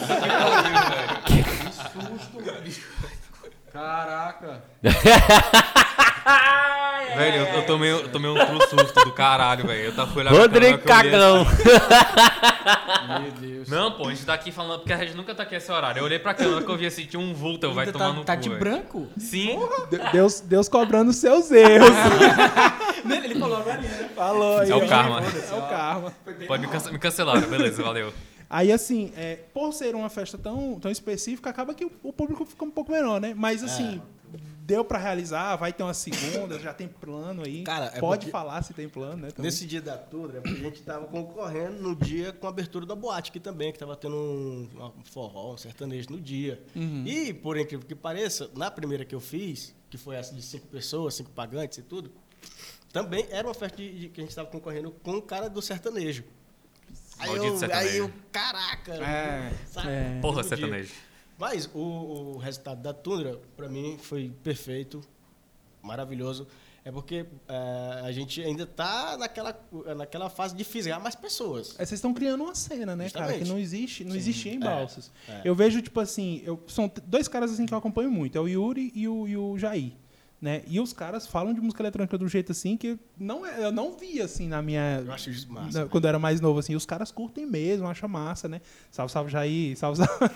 Caraca. 3.71 4.63
Velho, 7.15 7.37
eu, 7.37 7.45
eu 7.45 7.65
tomei, 7.65 7.91
eu 7.91 8.09
tomei 8.09 8.31
um 8.31 8.33
true 8.45 8.67
susto 8.69 9.05
do 9.05 9.11
caralho, 9.11 9.67
velho. 9.67 9.83
Eu 9.85 9.95
tava 9.95 10.11
fui 10.11 10.23
pra 10.23 10.31
Rodrigo 10.31 10.79
Cagão. 10.79 11.45
Meu 13.21 13.31
Deus. 13.33 13.69
Não, 13.69 13.91
pô, 13.91 14.07
a 14.07 14.09
gente 14.09 14.25
tá 14.25 14.33
aqui 14.33 14.51
falando 14.51 14.79
porque 14.79 14.93
a 14.93 14.97
gente 14.97 15.15
nunca 15.15 15.35
tá 15.35 15.43
aqui 15.43 15.55
esse 15.55 15.71
horário. 15.71 15.99
Eu 15.99 16.05
olhei 16.05 16.17
pra 16.17 16.33
câmera 16.33 16.61
que 16.63 16.69
eu 16.71 16.77
vi 16.77 16.85
assim, 16.85 17.05
tinha 17.05 17.19
um 17.19 17.33
vulto, 17.33 17.65
eu 17.65 17.73
vai 17.73 17.85
tomar 17.91 18.07
tá, 18.07 18.13
no 18.13 18.23
tá 18.23 18.35
cu, 18.35 18.41
de 18.41 18.49
velho. 18.49 18.59
branco? 18.59 19.07
Sim. 19.17 19.59
De- 19.91 20.11
Deus, 20.11 20.39
Deus 20.41 20.67
cobrando 20.67 21.11
os 21.11 21.17
seus 21.17 21.51
erros. 21.51 21.89
Ele 23.23 23.35
falou 23.39 23.57
agora. 23.57 23.77
né? 23.81 24.09
Falou 24.15 24.57
aí. 24.59 24.71
É 24.71 24.75
o 24.75 24.87
karma. 24.87 25.21
É 25.21 25.53
o 25.55 25.61
karma. 25.61 26.13
Pode 26.47 26.61
me, 26.65 26.71
cance 26.71 26.91
me 26.91 26.99
cancelar, 26.99 27.39
beleza, 27.47 27.83
valeu. 27.83 28.13
Aí, 28.49 28.71
assim, 28.71 29.11
é, 29.17 29.39
por 29.53 29.73
ser 29.73 29.95
uma 29.95 30.09
festa 30.09 30.37
tão, 30.37 30.79
tão 30.79 30.91
específica, 30.91 31.49
acaba 31.49 31.73
que 31.73 31.85
o, 31.85 31.91
o 32.03 32.13
público 32.13 32.45
fica 32.45 32.63
um 32.63 32.69
pouco 32.69 32.91
menor, 32.91 33.19
né? 33.19 33.33
Mas, 33.35 33.63
assim, 33.63 33.99
deu 34.65 34.85
pra 34.85 34.97
realizar, 34.97 35.55
vai 35.57 35.73
ter 35.73 35.83
uma 35.83 35.93
segunda, 35.93 36.57
já 36.57 36.73
tem 36.73 36.87
plano 36.87 37.43
aí. 37.45 37.63
Cara, 37.63 37.87
é 37.93 37.99
Pode 37.99 38.21
porque- 38.25 38.31
falar 38.31 38.61
se 38.63 38.73
tem 38.73 38.87
plano, 38.87 39.17
né? 39.17 39.31
também. 39.31 39.51
Nesse 39.51 39.65
dia 39.65 39.81
da 39.81 39.97
Tundra, 39.97 40.41
a 40.43 40.47
gente 40.47 40.81
tava 40.83 41.05
concorrendo 41.07 41.81
no 41.81 41.95
dia 41.95 42.31
com 42.31 42.47
a 42.47 42.49
abertura 42.49 42.85
da 42.85 42.95
boate 42.95 43.29
aqui 43.29 43.39
também, 43.39 43.71
que 43.73 43.79
tava 43.79 43.95
tendo 43.95 44.15
um, 44.15 44.69
um 44.97 45.03
forró, 45.03 45.53
um 45.53 45.57
sertanejo 45.57 46.09
no 46.11 46.19
dia. 46.21 46.63
E, 47.05 47.33
por 47.33 47.57
incrível 47.57 47.85
que 47.85 47.93
pareça, 47.95 48.49
na 48.55 48.71
primeira 48.71 49.03
que 49.03 49.13
eu 49.13 49.19
fiz, 49.19 49.75
que 49.89 49.97
foi 49.97 50.15
essa 50.15 50.33
de 50.33 50.41
cinco 50.41 50.67
pessoas, 50.67 51.13
cinco 51.15 51.29
pagantes 51.31 51.77
e 51.79 51.81
tudo, 51.81 52.11
também 52.91 53.27
era 53.31 53.47
uma 53.47 53.53
festa 53.53 53.77
de, 53.77 53.99
de- 53.99 54.09
que 54.09 54.21
a 54.21 54.23
gente 54.23 54.35
tava 54.35 54.49
concorrendo 54.49 54.91
com 54.91 55.11
o 55.17 55.21
cara 55.21 55.49
do 55.49 55.61
sertanejo. 55.61 56.23
Aí 57.19 57.27
Maldito 57.29 57.53
eu, 57.53 57.57
sertanejo. 57.57 57.89
aí 57.91 57.97
eu, 57.97 58.11
caraca, 58.31 58.93
É, 58.95 59.51
sabe? 59.67 59.87
é. 59.89 60.19
Porra, 60.21 60.43
Todo 60.43 60.55
dia. 60.55 60.87
Mas 61.43 61.69
o, 61.73 61.77
o 61.77 62.37
resultado 62.37 62.81
da 62.81 62.93
Tundra, 62.93 63.37
para 63.57 63.67
mim, 63.67 63.97
foi 64.01 64.31
perfeito, 64.41 65.01
maravilhoso. 65.81 66.47
É 66.85 66.89
porque 66.91 67.25
eh, 67.49 68.01
a 68.01 68.09
gente 68.13 68.41
ainda 68.41 68.63
está 68.63 69.17
naquela, 69.17 69.53
naquela 69.93 70.29
fase 70.29 70.55
de 70.55 70.63
fisgar 70.63 71.01
mais 71.01 71.15
pessoas. 71.15 71.71
É, 71.77 71.85
vocês 71.85 71.93
estão 71.93 72.13
criando 72.13 72.45
uma 72.45 72.55
cena, 72.55 72.95
né, 72.95 73.09
cara? 73.09 73.25
Que 73.25 73.31
Justamente. 73.39 73.49
não 73.49 73.59
existe, 73.59 74.05
não 74.05 74.15
existia 74.15 74.53
em 74.53 74.55
É, 74.55 74.59
Balsas. 74.59 75.11
é. 75.27 75.41
Eu 75.43 75.53
vejo, 75.53 75.81
tipo 75.81 75.99
assim, 75.99 76.41
eu, 76.45 76.63
são 76.67 76.89
dois 77.05 77.27
caras 77.27 77.51
assim 77.51 77.65
que 77.65 77.73
eu 77.73 77.77
acompanho 77.77 78.09
muito, 78.09 78.37
é 78.37 78.41
o 78.41 78.47
Yuri 78.47 78.93
e 78.95 79.05
o, 79.05 79.27
e 79.27 79.35
o 79.35 79.57
Jair. 79.57 79.91
Né? 80.43 80.61
E 80.67 80.77
os 80.77 80.91
caras 80.91 81.25
falam 81.25 81.53
de 81.53 81.61
música 81.61 81.81
eletrônica 81.81 82.21
um 82.21 82.27
jeito 82.27 82.51
assim 82.51 82.75
que 82.75 82.99
não 83.17 83.45
é, 83.45 83.63
eu 83.63 83.71
não 83.71 83.93
via 83.97 84.25
assim 84.25 84.45
na 84.49 84.61
minha. 84.61 85.01
Eu 85.05 85.13
acho 85.13 85.29
isso 85.29 85.49
massa. 85.49 85.83
na- 85.83 85.89
quando 85.89 86.03
eu 86.03 86.09
era 86.09 86.19
mais 86.19 86.41
novo, 86.41 86.59
assim, 86.59 86.75
os 86.75 86.85
caras 86.85 87.13
curtem 87.13 87.45
mesmo, 87.45 87.87
acham 87.87 88.09
massa, 88.09 88.49
né? 88.49 88.59
Salve, 88.91 89.09
salve 89.13 89.31
Jair, 89.31 89.77
salve, 89.77 89.99
salve. 90.05 90.35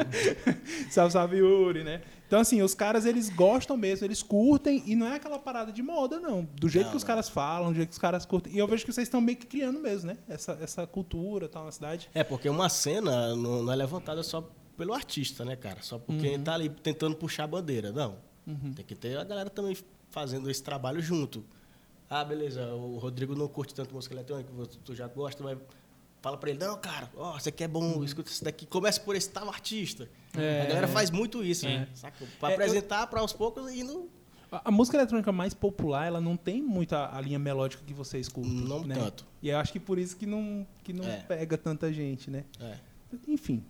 salve, 0.90 1.12
salve 1.12 1.36
Yuri, 1.36 1.84
né? 1.84 2.00
Então, 2.26 2.40
assim, 2.40 2.62
os 2.62 2.72
caras 2.74 3.04
eles 3.04 3.28
gostam 3.28 3.76
mesmo, 3.76 4.06
eles 4.06 4.22
curtem 4.22 4.82
e 4.86 4.96
não 4.96 5.06
é 5.06 5.16
aquela 5.16 5.38
parada 5.38 5.70
de 5.70 5.82
moda, 5.82 6.18
não. 6.18 6.48
Do 6.58 6.66
jeito 6.66 6.84
Não, 6.86 6.90
que 6.92 6.96
os 6.96 7.04
caras 7.04 7.28
falam, 7.28 7.68
do 7.68 7.74
jeito 7.74 7.88
que 7.90 7.92
os 7.92 7.98
caras 7.98 8.24
curtem. 8.24 8.54
E 8.54 8.58
eu 8.58 8.66
vejo 8.66 8.86
que 8.86 8.92
vocês 8.92 9.06
estão 9.06 9.20
meio 9.20 9.36
que 9.36 9.46
criando 9.46 9.78
mesmo, 9.80 10.06
né? 10.06 10.16
Essa, 10.26 10.56
essa 10.62 10.86
cultura 10.86 11.46
tal 11.46 11.66
na 11.66 11.72
cidade. 11.72 12.08
É, 12.14 12.24
porque 12.24 12.48
uma 12.48 12.70
cena 12.70 13.36
não, 13.36 13.62
não 13.64 13.70
é 13.72 13.76
levantada 13.76 14.22
só 14.22 14.50
pelo 14.78 14.94
artista, 14.94 15.44
né, 15.44 15.56
cara? 15.56 15.82
Só 15.82 15.98
porque 15.98 16.28
Uhum. 16.36 16.42
tá 16.42 16.54
ali 16.54 16.70
tentando 16.70 17.14
puxar 17.16 17.44
a 17.44 17.48
bandeira. 17.48 17.92
Não. 17.92 18.16
Tem 18.74 18.84
que 18.84 18.94
ter 18.94 19.16
a 19.18 19.24
galera 19.24 19.48
também 19.50 19.76
fazendo 20.10 20.50
esse 20.50 20.62
trabalho 20.62 21.00
junto. 21.00 21.44
Ah, 22.10 22.24
beleza, 22.24 22.66
o 22.74 22.98
Rodrigo 22.98 23.34
não 23.34 23.48
curte 23.48 23.74
tanto 23.74 23.94
música 23.94 24.14
eletrônica, 24.14 24.52
você- 24.52 24.78
tu 24.84 24.94
já 24.94 25.06
gosta, 25.08 25.42
mas 25.42 25.56
fala 26.20 26.36
pra 26.36 26.50
ele, 26.50 26.58
não, 26.58 26.76
cara, 26.78 27.08
ó, 27.16 27.38
você 27.38 27.50
quer 27.50 27.68
bom, 27.68 28.04
escuta 28.04 28.30
isso 28.30 28.44
daqui, 28.44 28.66
começa 28.66 29.00
por 29.00 29.16
esse 29.16 29.30
tal 29.30 29.48
artista. 29.48 30.08
Uhum. 30.36 30.42
É. 30.42 30.62
A 30.62 30.66
galera 30.66 30.88
faz 30.88 31.10
muito 31.10 31.42
isso, 31.42 31.64
né? 31.66 31.88
Saca? 31.94 32.26
Pra 32.38 32.50
É, 32.50 32.52
eu- 32.52 32.54
apresentar 32.56 33.06
para 33.06 33.20
aos 33.20 33.32
poucos 33.32 33.72
e 33.72 33.82
não... 33.82 34.08
A, 34.50 34.68
a 34.68 34.70
música 34.70 34.98
eletrônica 34.98 35.32
mais 35.32 35.54
popular, 35.54 36.06
ela 36.06 36.20
não 36.20 36.36
tem 36.36 36.60
muita 36.62 37.08
a 37.16 37.18
linha 37.22 37.38
melódica 37.38 37.82
que 37.86 37.94
vocês 37.94 38.28
curtem. 38.28 38.52
Não 38.52 38.84
né? 38.84 38.94
tanto. 38.94 39.24
E 39.40 39.48
eu 39.48 39.56
acho 39.56 39.72
que 39.72 39.80
por 39.80 39.98
isso 39.98 40.14
que 40.14 40.26
não, 40.26 40.66
que 40.84 40.92
não 40.92 41.04
É. 41.08 41.16
pega 41.22 41.56
tanta 41.56 41.90
gente, 41.90 42.30
né? 42.30 42.44
É. 42.60 42.76
Enfim. 43.26 43.64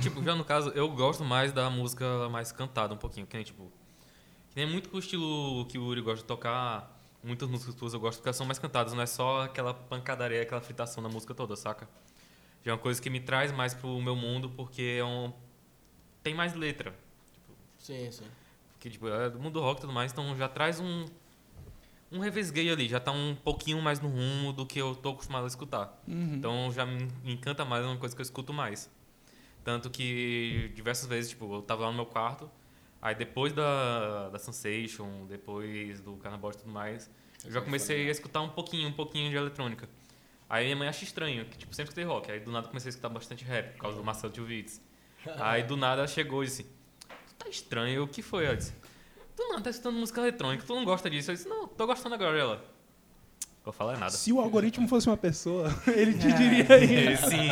Tipo, 0.00 0.22
já 0.24 0.34
no 0.34 0.44
caso, 0.44 0.70
eu 0.70 0.88
gosto 0.90 1.22
mais 1.22 1.52
da 1.52 1.68
música 1.68 2.28
mais 2.30 2.50
cantada 2.52 2.94
um 2.94 2.96
pouquinho. 2.96 3.26
Que 3.26 3.36
nem, 3.36 3.44
tipo... 3.44 3.70
Que 4.56 4.64
nem 4.64 4.72
muito 4.72 4.88
com 4.88 4.96
o 4.96 5.00
estilo 5.00 5.66
que 5.66 5.76
o 5.76 5.82
Uri 5.82 6.00
gosta 6.00 6.22
de 6.22 6.24
tocar. 6.24 6.98
Muitas 7.22 7.46
músicas 7.46 7.74
tuas 7.74 7.92
eu 7.92 8.00
gosto 8.00 8.20
porque 8.20 8.28
elas 8.30 8.36
são 8.36 8.46
mais 8.46 8.58
cantadas. 8.58 8.94
Não 8.94 9.02
é 9.02 9.06
só 9.06 9.42
aquela 9.42 9.74
pancadaria, 9.74 10.40
aquela 10.40 10.62
fritação 10.62 11.02
da 11.02 11.10
música 11.10 11.34
toda, 11.34 11.54
saca? 11.56 11.86
Já 12.64 12.70
é 12.70 12.72
uma 12.72 12.80
coisa 12.80 13.02
que 13.02 13.10
me 13.10 13.20
traz 13.20 13.52
mais 13.52 13.74
pro 13.74 14.00
meu 14.00 14.16
mundo 14.16 14.48
porque 14.48 14.96
é 14.98 15.04
um... 15.04 15.30
Tem 16.22 16.32
mais 16.32 16.54
letra. 16.54 16.98
Sim, 17.78 18.10
sim. 18.10 18.24
Que, 18.80 18.88
tipo, 18.88 19.06
é 19.08 19.28
do 19.28 19.38
mundo 19.38 19.60
rock 19.60 19.76
e 19.76 19.80
tudo 19.82 19.92
mais, 19.92 20.10
então 20.10 20.34
já 20.34 20.48
traz 20.48 20.80
um... 20.80 21.04
Um 22.10 22.18
revesgueio 22.18 22.72
ali, 22.72 22.88
já 22.88 22.98
tá 22.98 23.12
um 23.12 23.34
pouquinho 23.34 23.82
mais 23.82 24.00
no 24.00 24.08
rumo 24.08 24.54
do 24.54 24.64
que 24.64 24.80
eu 24.80 24.94
tô 24.94 25.10
acostumado 25.10 25.44
a 25.44 25.48
escutar. 25.48 26.02
Então 26.08 26.72
já 26.72 26.86
me 26.86 27.10
encanta 27.26 27.62
mais, 27.62 27.84
é 27.84 27.88
uma 27.88 27.98
coisa 27.98 28.16
que 28.16 28.22
eu 28.22 28.24
escuto 28.24 28.54
mais. 28.54 28.90
Tanto 29.62 29.90
que 29.90 30.72
diversas 30.74 31.06
vezes, 31.06 31.28
tipo, 31.28 31.56
eu 31.56 31.60
tava 31.60 31.82
lá 31.82 31.90
no 31.90 31.96
meu 31.96 32.06
quarto, 32.06 32.50
aí 33.00 33.14
depois 33.14 33.52
da, 33.52 34.28
da 34.30 34.38
Sensation, 34.38 35.26
depois 35.26 36.00
do 36.00 36.16
Carnaval 36.16 36.50
e 36.52 36.56
tudo 36.56 36.70
mais, 36.70 37.10
eu 37.44 37.52
já 37.52 37.60
comecei 37.60 38.08
a 38.08 38.10
escutar 38.10 38.40
um 38.40 38.48
pouquinho, 38.48 38.88
um 38.88 38.92
pouquinho 38.92 39.30
de 39.30 39.36
eletrônica. 39.36 39.88
Aí 40.48 40.64
minha 40.64 40.76
mãe 40.76 40.88
acha 40.88 41.04
estranho, 41.04 41.44
que 41.46 41.58
tipo, 41.58 41.74
sempre 41.74 41.90
escutei 41.90 42.04
rock, 42.04 42.30
aí 42.30 42.40
do 42.40 42.50
nada 42.50 42.68
comecei 42.68 42.88
a 42.88 42.90
escutar 42.90 43.08
bastante 43.08 43.44
rap, 43.44 43.72
por 43.74 43.82
causa 43.82 43.98
do 43.98 44.04
Marcelo 44.04 44.32
Tivitz. 44.32 44.80
Aí 45.40 45.64
do 45.64 45.76
nada 45.76 46.02
ela 46.02 46.06
chegou 46.06 46.44
e 46.44 46.46
disse, 46.46 46.62
tu 46.62 47.34
tá 47.36 47.48
estranho, 47.48 48.04
o 48.04 48.08
que 48.08 48.22
foi? 48.22 48.46
Eu 48.46 48.54
disse, 48.54 48.72
tu 49.34 49.42
não, 49.42 49.60
tá 49.60 49.70
escutando 49.70 49.98
música 49.98 50.20
eletrônica, 50.20 50.64
tu 50.64 50.72
não 50.72 50.84
gosta 50.84 51.10
disso. 51.10 51.32
Eu 51.32 51.34
disse, 51.34 51.48
não, 51.48 51.66
tô 51.66 51.84
gostando 51.84 52.14
agora, 52.14 52.38
ela. 52.38 52.75
Vou 53.66 53.72
falar 53.72 53.94
é 53.94 53.96
nada. 53.96 54.12
Se 54.12 54.32
o 54.32 54.38
algoritmo 54.38 54.86
fosse 54.86 55.08
uma 55.08 55.16
pessoa, 55.16 55.74
ele 55.92 56.12
te 56.12 56.32
diria 56.32 57.12
isso. 57.12 57.28
Sim. 57.28 57.50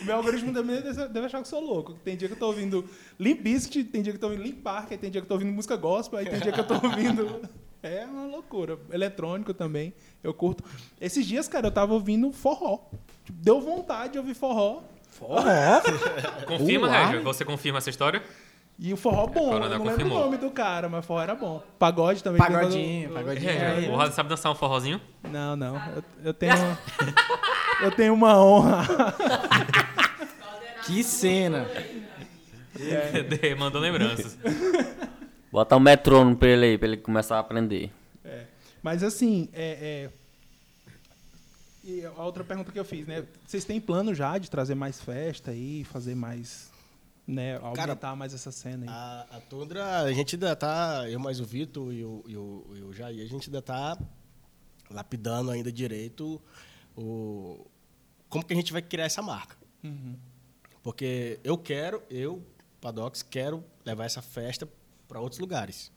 O 0.00 0.06
meu 0.06 0.16
algoritmo 0.16 0.50
também 0.50 0.80
deve 0.80 1.26
achar 1.26 1.36
que 1.36 1.42
eu 1.42 1.44
sou 1.44 1.60
louco. 1.60 1.92
Tem 1.92 2.16
dia 2.16 2.26
que 2.26 2.32
eu 2.32 2.38
tô 2.38 2.46
ouvindo 2.46 2.88
Limp 3.20 3.42
Bizkit, 3.42 3.84
tem 3.90 4.00
dia 4.00 4.14
que 4.14 4.16
eu 4.16 4.20
tô 4.20 4.28
ouvindo 4.28 4.42
Limp 4.42 4.62
Park, 4.62 4.92
tem 4.92 5.10
dia 5.10 5.20
que 5.20 5.26
eu 5.26 5.28
tô 5.28 5.34
ouvindo 5.34 5.52
música 5.52 5.76
gospel, 5.76 6.18
aí 6.18 6.24
tem 6.24 6.40
dia 6.40 6.52
que 6.52 6.58
eu 6.60 6.66
tô 6.66 6.74
ouvindo... 6.74 7.42
É 7.82 8.04
uma 8.04 8.26
loucura. 8.26 8.80
Eletrônico 8.90 9.54
também, 9.54 9.94
eu 10.24 10.34
curto. 10.34 10.64
Esses 11.00 11.24
dias, 11.24 11.46
cara, 11.46 11.68
eu 11.68 11.70
tava 11.70 11.92
ouvindo 11.92 12.32
forró. 12.32 12.80
Tipo, 13.24 13.38
deu 13.40 13.60
vontade 13.60 14.14
de 14.14 14.18
ouvir 14.18 14.34
forró. 14.34 14.82
Forró? 15.10 15.44
Confirma, 16.48 16.88
Uai. 16.88 17.04
Régia, 17.04 17.20
você 17.20 17.44
confirma 17.44 17.78
essa 17.78 17.90
história? 17.90 18.24
E 18.78 18.92
o 18.92 18.96
forró 18.96 19.26
bom, 19.26 19.50
Coronel 19.50 19.72
eu 19.72 19.78
não 19.78 19.84
lembro 19.86 20.06
o 20.06 20.08
nome 20.18 20.36
do 20.36 20.50
cara, 20.50 20.86
mas 20.88 21.04
forró 21.06 21.22
era 21.22 21.34
bom. 21.34 21.62
Pagode 21.78 22.22
também. 22.22 22.38
Pagodinho, 22.38 23.08
quando- 23.08 23.14
pagodinho. 23.24 23.50
Régia, 23.50 23.68
aí. 23.72 23.88
o 23.88 23.96
Raso 23.96 24.14
sabe 24.14 24.28
dançar 24.28 24.52
um 24.52 24.54
forrozinho? 24.54 25.00
Não, 25.30 25.56
não. 25.56 25.76
Eu, 25.94 26.04
eu 26.24 26.34
tenho. 26.34 26.52
eu 27.82 27.90
tenho 27.90 28.12
uma 28.14 28.38
honra. 28.42 28.84
Que 30.86 31.02
cena. 31.02 31.66
Mandou 33.58 33.80
lembranças. 33.80 34.38
Bota 35.50 35.76
um 35.76 35.80
metrônomo 35.80 36.36
pra 36.36 36.48
ele 36.48 36.64
aí, 36.66 36.78
pra 36.78 36.86
ele 36.86 36.96
começar 36.96 37.36
a 37.36 37.40
aprender. 37.40 37.90
Mas 38.82 39.02
assim, 39.02 39.48
é, 39.52 40.08
é- 40.08 40.10
E 41.82 42.04
a 42.04 42.22
outra 42.22 42.44
pergunta 42.44 42.70
que 42.70 42.78
eu 42.78 42.84
fiz, 42.84 43.04
né? 43.04 43.24
Vocês 43.44 43.64
têm 43.64 43.80
plano 43.80 44.14
já 44.14 44.38
de 44.38 44.48
trazer 44.48 44.76
mais 44.76 45.00
festa 45.00 45.50
aí, 45.50 45.82
fazer 45.82 46.14
mais. 46.14 46.70
Né, 47.26 47.56
aumentar 47.56 48.14
mais 48.14 48.32
essa 48.32 48.52
cena 48.52 48.84
aí? 48.84 48.88
A, 48.88 49.26
a 49.36 49.40
Tundra, 49.40 50.00
a 50.02 50.12
gente 50.12 50.36
ainda 50.36 50.54
tá, 50.54 51.10
eu 51.10 51.18
mais 51.18 51.40
o 51.40 51.44
Vitor 51.44 51.92
e 51.92 52.04
o, 52.04 52.22
e, 52.28 52.36
o, 52.36 52.66
e 52.76 52.82
o 52.82 52.92
Jair, 52.92 53.20
a 53.24 53.26
gente 53.28 53.48
ainda 53.48 53.60
tá 53.60 53.98
lapidando 54.88 55.50
ainda 55.50 55.72
direito 55.72 56.40
o, 56.96 57.66
como 58.28 58.44
que 58.44 58.52
a 58.52 58.56
gente 58.56 58.72
vai 58.72 58.80
criar 58.80 59.06
essa 59.06 59.20
marca. 59.22 59.56
Porque 60.82 61.40
eu 61.42 61.58
quero, 61.58 62.02
eu, 62.08 62.42
Padox, 62.80 63.22
quero 63.22 63.64
levar 63.84 64.04
essa 64.04 64.22
festa 64.22 64.68
para 65.08 65.20
outros 65.20 65.40
lugares. 65.40 65.90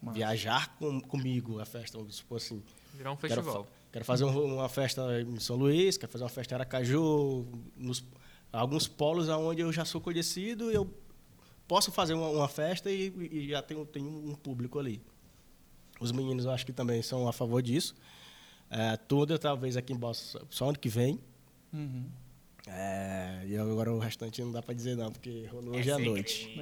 Massa. 0.00 0.14
Viajar 0.16 0.76
com, 0.78 1.00
comigo 1.00 1.58
a 1.60 1.64
festa, 1.66 1.98
vamos 1.98 2.16
supor 2.16 2.36
assim. 2.36 2.62
Virar 2.94 3.10
um 3.12 3.16
Quero, 3.16 3.34
festival. 3.42 3.64
fa- 3.64 3.70
quero 3.92 4.04
fazer 4.04 4.24
um- 4.24 4.54
uma 4.54 4.68
festa 4.68 5.20
em 5.20 5.40
São 5.40 5.56
Luís, 5.56 5.96
quero 5.96 6.10
fazer 6.12 6.22
uma 6.24 6.30
festa 6.30 6.54
em 6.54 6.56
Aracaju, 6.56 7.46
nos 7.76 8.04
alguns 8.52 8.86
polos 8.88 9.28
onde 9.28 9.60
eu 9.62 9.72
já 9.72 9.84
sou 9.84 10.00
conhecido, 10.00 10.70
eu 10.70 10.88
posso 11.66 11.90
fazer 11.92 12.14
uma, 12.14 12.28
uma 12.28 12.48
festa 12.48 12.90
e, 12.90 13.12
e 13.30 13.48
já 13.48 13.60
tenho, 13.62 13.84
tenho 13.86 14.06
um 14.08 14.34
público 14.34 14.78
ali. 14.78 15.00
Os 16.00 16.12
meninos 16.12 16.44
eu 16.44 16.50
acho 16.50 16.64
que 16.64 16.72
também 16.72 17.02
são 17.02 17.28
a 17.28 17.32
favor 17.32 17.60
disso. 17.62 17.94
É, 18.70 18.96
tudo 18.96 19.38
talvez 19.38 19.76
aqui 19.76 19.92
em 19.92 19.96
Bossa 19.96 20.40
só 20.50 20.68
ano 20.68 20.78
que 20.78 20.88
vem. 20.88 21.18
Uhum. 21.72 22.04
É, 22.66 23.44
e 23.46 23.56
agora 23.56 23.90
o 23.92 23.98
restante 23.98 24.42
não 24.42 24.52
dá 24.52 24.60
pra 24.62 24.74
dizer 24.74 24.94
não, 24.94 25.10
porque 25.10 25.46
rolou 25.50 25.74
hoje 25.74 25.90
à 25.90 25.98
noite. 25.98 26.54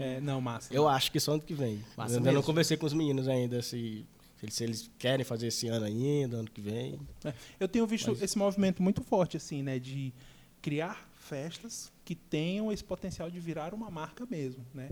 É, 0.00 0.20
não, 0.20 0.40
massa. 0.40 0.72
Eu 0.72 0.86
acho 0.88 1.10
que 1.10 1.18
só 1.18 1.32
ano 1.32 1.42
que 1.42 1.54
vem. 1.54 1.84
Massa 1.96 2.14
eu 2.14 2.18
ainda 2.18 2.30
não 2.30 2.34
mesmo. 2.36 2.46
conversei 2.46 2.76
com 2.76 2.86
os 2.86 2.92
meninos 2.92 3.26
ainda 3.26 3.60
se, 3.60 4.06
se 4.38 4.44
eles, 4.44 4.54
se 4.54 4.64
eles 4.64 4.90
querem 4.96 5.24
fazer 5.24 5.48
esse 5.48 5.66
ano 5.66 5.86
ainda, 5.86 6.36
ano 6.36 6.48
que 6.50 6.60
vem. 6.60 7.00
É, 7.24 7.34
Eu 7.58 7.66
tenho 7.66 7.84
visto 7.86 8.10
Mas- 8.12 8.22
esse 8.22 8.38
movimento 8.38 8.80
muito 8.80 9.02
forte, 9.02 9.36
assim, 9.36 9.60
né? 9.62 9.78
De 9.78 10.12
criar 10.64 11.06
festas 11.12 11.92
que 12.06 12.14
tenham 12.14 12.72
esse 12.72 12.82
potencial 12.82 13.30
de 13.30 13.38
virar 13.38 13.74
uma 13.74 13.90
marca 13.90 14.24
mesmo, 14.24 14.64
né? 14.72 14.88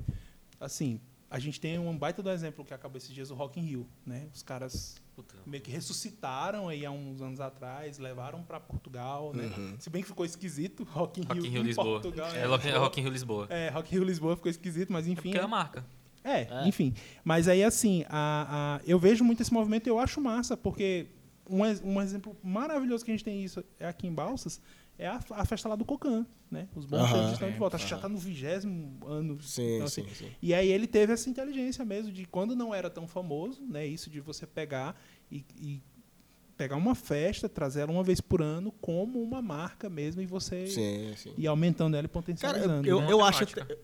Assim, 0.61 1.01
a 1.31 1.39
gente 1.39 1.59
tem 1.59 1.79
um 1.79 1.97
baita 1.97 2.23
do 2.23 2.29
exemplo 2.31 2.63
que 2.63 2.75
acabou 2.75 2.99
esses 2.99 3.09
dias, 3.15 3.31
o 3.31 3.35
Rock 3.35 3.59
in 3.59 3.63
Rio, 3.65 3.89
né? 4.05 4.29
Os 4.35 4.43
caras 4.43 4.97
Puta. 5.17 5.35
meio 5.47 5.63
que 5.63 5.71
ressuscitaram 5.71 6.69
aí 6.69 6.85
há 6.85 6.91
uns 6.91 7.23
anos 7.23 7.41
atrás, 7.41 7.99
levaram 7.99 8.43
para 8.43 8.61
Portugal, 8.61 9.33
né? 9.35 9.51
Uhum. 9.57 9.77
Se 9.79 9.89
bem 9.89 10.03
que 10.03 10.09
ficou 10.09 10.27
esquisito, 10.27 10.85
Rock 10.85 11.21
in 11.21 11.25
Rock 11.25 11.39
in 11.39 11.43
Rio, 11.45 11.53
Rio 11.53 11.61
em 11.63 11.65
Lisboa. 11.69 12.01
Portugal. 12.03 12.31
É, 12.35 12.45
Rock, 12.45 12.69
é 12.69 12.77
Rock 12.77 13.01
in 13.01 13.03
Rio 13.05 13.13
Lisboa. 13.13 13.47
É, 13.49 13.71
Rock 13.71 13.89
in 13.95 13.99
Rio 13.99 14.05
Lisboa 14.05 14.37
ficou 14.37 14.51
esquisito, 14.51 14.93
mas 14.93 15.07
É 15.07 15.11
enfim. 15.11 15.23
porque 15.23 15.39
é 15.39 15.43
a 15.43 15.49
marca. 15.49 15.87
É, 16.23 16.43
É. 16.43 16.69
enfim. 16.69 16.93
Mas 17.25 17.49
aí, 17.49 17.65
assim, 17.65 18.05
a, 18.11 18.77
a- 18.79 18.81
eu 18.87 18.99
vejo 18.99 19.25
muito 19.25 19.41
esse 19.41 19.53
movimento 19.53 19.87
e 19.87 19.91
eu 19.91 19.99
acho 19.99 20.21
massa, 20.21 20.55
porque 20.55 21.07
um, 21.49 21.63
um 21.83 22.01
exemplo 22.03 22.37
maravilhoso 22.43 23.05
que 23.07 23.11
a 23.11 23.15
gente 23.15 23.25
tem 23.25 23.43
isso 23.43 23.65
é 23.81 23.89
aqui 23.89 24.07
em 24.07 24.13
Balsas 24.13 24.61
é 24.99 25.07
a, 25.07 25.21
a 25.31 25.45
festa 25.45 25.69
lá 25.69 25.75
do 25.77 25.85
Cocan, 25.85 26.27
né? 26.51 26.69
Os 26.77 26.85
bons 26.87 27.11
tempos 27.11 27.33
estão 27.33 27.51
de 27.51 27.59
volta. 27.59 27.77
Acho 27.77 27.87
que 27.87 27.91
já 27.91 27.97
está 27.97 28.09
no 28.09 28.19
vigésimo 28.19 28.99
ano. 29.07 29.41
Sim, 29.43 29.77
Então, 29.77 29.89
sim, 29.89 30.03
assim, 30.03 30.15
sim. 30.15 30.31
E 30.41 30.53
aí 30.55 30.69
ele 30.71 30.87
teve 30.87 31.13
essa 31.13 31.29
inteligência 31.31 31.85
mesmo 31.85 32.13
de 32.13 32.25
quando 32.27 32.55
não 32.55 32.75
era 32.75 32.89
tão 32.91 33.07
famoso, 33.09 33.63
né? 33.67 33.87
Isso 33.87 34.09
de 34.11 34.21
você 34.21 34.47
pegar 34.47 35.01
e, 35.31 35.45
e 35.59 35.83
pegar 36.57 36.77
uma 36.77 36.95
festa, 36.95 37.49
trazer 37.49 37.81
ela 37.81 37.93
uma 37.93 38.05
vez 38.05 38.21
por 38.21 38.41
ano 38.43 38.71
como 38.81 39.21
uma 39.23 39.43
marca 39.43 39.89
mesmo 39.89 40.21
e 40.23 40.27
você 40.27 40.67
Sim, 40.67 41.15
sim. 41.17 41.33
ir 41.37 41.47
aumentando 41.47 41.97
ela 41.97 42.05
e 42.05 42.09
Cara, 42.09 42.13
potencializando. 42.23 42.87
eu, 42.89 43.01
né? 43.01 43.07
eu, 43.11 43.25
acho 43.25 43.41
Matemática. 43.41 43.63
até, 43.63 43.79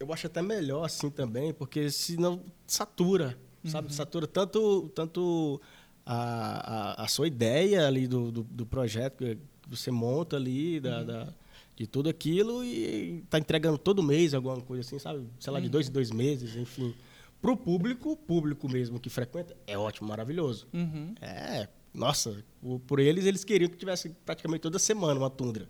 eu 0.00 0.12
acho 0.12 0.26
até 0.26 0.42
melhor 0.42 0.84
assim 0.84 1.08
também, 1.10 1.54
porque 1.54 1.90
senão 1.90 2.42
satura, 2.66 3.38
Uhum. 3.64 3.70
sabe? 3.70 3.92
Satura 3.94 4.26
tanto, 4.26 4.88
tanto 4.90 5.60
a, 6.06 7.00
a, 7.00 7.04
a 7.04 7.08
sua 7.08 7.26
ideia 7.26 7.86
ali 7.86 8.06
do, 8.06 8.30
do, 8.30 8.42
do 8.44 8.64
projeto 8.66 9.16
que 9.18 9.38
você 9.68 9.90
monta 9.90 10.36
ali, 10.36 10.76
Uhum. 10.76 10.82
da, 10.82 11.02
da- 11.04 11.34
de 11.76 11.86
tudo 11.86 12.08
aquilo 12.08 12.64
e 12.64 13.22
tá 13.30 13.38
entregando 13.38 13.78
todo 13.78 14.02
mês 14.02 14.34
alguma 14.34 14.60
coisa 14.60 14.80
assim, 14.80 14.98
sabe? 14.98 15.24
Sei 15.38 15.52
lá, 15.52 15.60
de 15.60 15.66
Uhum. 15.66 15.70
dois 15.72 15.88
em 15.88 15.92
dois 15.92 16.10
meses, 16.10 16.56
enfim. 16.56 16.94
Pro 17.40 17.56
público, 17.56 18.10
o 18.12 18.16
público 18.16 18.68
mesmo 18.68 18.98
que 18.98 19.08
frequenta, 19.08 19.56
é 19.66 19.78
ótimo, 19.78 20.08
maravilhoso. 20.08 20.66
Uhum. 20.74 21.14
É, 21.20 21.68
nossa, 21.94 22.44
por 22.86 22.98
eles, 22.98 23.26
eles 23.26 23.44
queriam 23.44 23.70
que 23.70 23.76
tivesse 23.76 24.08
praticamente 24.26 24.62
toda 24.62 24.78
semana 24.78 25.20
uma 25.20 25.30
tundra. 25.30 25.68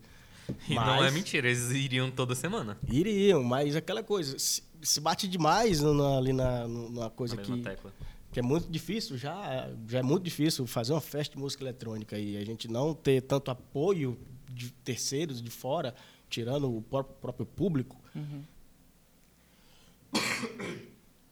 E 0.66 0.74
não 0.74 0.82
Mas- 0.82 1.04
é 1.04 1.10
mentira, 1.10 1.46
eles 1.46 1.70
iriam 1.72 2.10
toda 2.10 2.34
semana. 2.34 2.78
Iriam, 2.90 3.42
mas 3.44 3.76
aquela 3.76 4.02
coisa, 4.02 4.38
se, 4.38 4.62
se 4.80 4.98
bate 4.98 5.28
demais 5.28 5.80
no- 5.82 6.16
ali 6.16 6.32
na, 6.32 6.66
no- 6.66 6.88
numa 6.88 7.10
coisa 7.10 7.36
Na 7.36 7.42
que, 7.42 7.60
tecla. 7.60 7.92
Que 8.38 8.40
é 8.40 8.42
muito 8.42 8.70
difícil, 8.70 9.18
já, 9.18 9.68
já 9.88 9.98
é 9.98 10.02
muito 10.02 10.22
difícil 10.22 10.64
fazer 10.64 10.92
uma 10.92 11.00
festa 11.00 11.34
de 11.34 11.40
música 11.42 11.64
eletrônica 11.64 12.16
e 12.16 12.36
a 12.36 12.44
gente 12.44 12.68
não 12.68 12.94
ter 12.94 13.20
tanto 13.22 13.50
apoio 13.50 14.16
de 14.48 14.70
terceiros 14.70 15.42
de 15.42 15.50
fora, 15.50 15.92
tirando 16.30 16.72
o 16.76 16.80
pró- 16.82 17.02
próprio 17.02 17.44
público, 17.44 18.00
Uhum. 18.14 18.42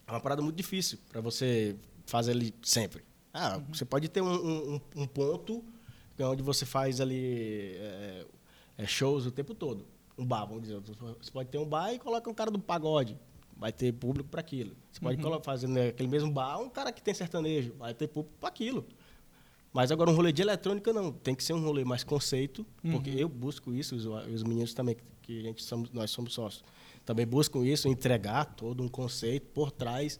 é 0.06 0.10
uma 0.10 0.20
parada 0.20 0.42
muito 0.42 0.56
difícil 0.56 0.98
para 1.08 1.20
você 1.20 1.76
fazer 2.06 2.32
ali 2.32 2.52
sempre. 2.60 3.04
Ah, 3.32 3.60
você 3.68 3.84
pode 3.84 4.08
ter 4.08 4.20
um, 4.20 4.74
um- 4.74 4.80
um- 4.96 5.06
ponto 5.06 5.64
onde 6.18 6.42
você 6.42 6.66
faz 6.66 7.00
ali 7.00 7.76
é, 7.76 8.26
shows 8.86 9.26
o 9.26 9.30
tempo 9.30 9.54
todo. 9.54 9.86
Um 10.18 10.24
bar, 10.26 10.44
vamos 10.46 10.62
dizer. 10.62 10.80
Você 10.80 11.30
pode 11.30 11.50
ter 11.50 11.58
um 11.58 11.66
bar 11.66 11.92
e 11.92 11.98
coloca 12.00 12.28
um 12.28 12.34
cara 12.34 12.50
do 12.50 12.58
pagode. 12.58 13.16
Vai 13.58 13.72
ter 13.72 13.92
público 13.92 14.28
para 14.28 14.40
aquilo. 14.40 14.76
Você 14.92 15.00
pode 15.00 15.20
colo- 15.22 15.40
fazer 15.42 15.66
naquele 15.66 16.08
mesmo 16.08 16.30
bar 16.30 16.58
um 16.60 16.68
cara 16.68 16.92
que 16.92 17.02
tem 17.02 17.14
sertanejo. 17.14 17.72
Vai 17.78 17.94
ter 17.94 18.06
público 18.06 18.36
para 18.38 18.48
aquilo. 18.50 18.84
Mas 19.72 19.90
agora 19.90 20.10
um 20.10 20.14
rolê 20.14 20.32
de 20.32 20.42
eletrônica 20.42 20.92
não. 20.92 21.10
Tem 21.12 21.34
que 21.34 21.42
ser 21.42 21.52
um 21.54 21.62
rolê 21.62 21.84
mais 21.84 22.02
conceito, 22.04 22.66
porque 22.82 23.10
eu 23.10 23.28
busco 23.28 23.72
isso, 23.74 23.94
os, 23.96 24.04
os 24.06 24.42
meninos 24.42 24.72
também, 24.74 24.96
que 25.22 25.38
a 25.40 25.42
gente 25.42 25.62
somos, 25.62 25.90
nós 25.90 26.10
somos 26.10 26.32
sócios, 26.34 26.64
também 27.04 27.26
buscam 27.26 27.64
isso, 27.64 27.88
entregar 27.88 28.44
todo 28.54 28.82
um 28.82 28.88
conceito 28.88 29.46
por 29.48 29.70
trás 29.70 30.18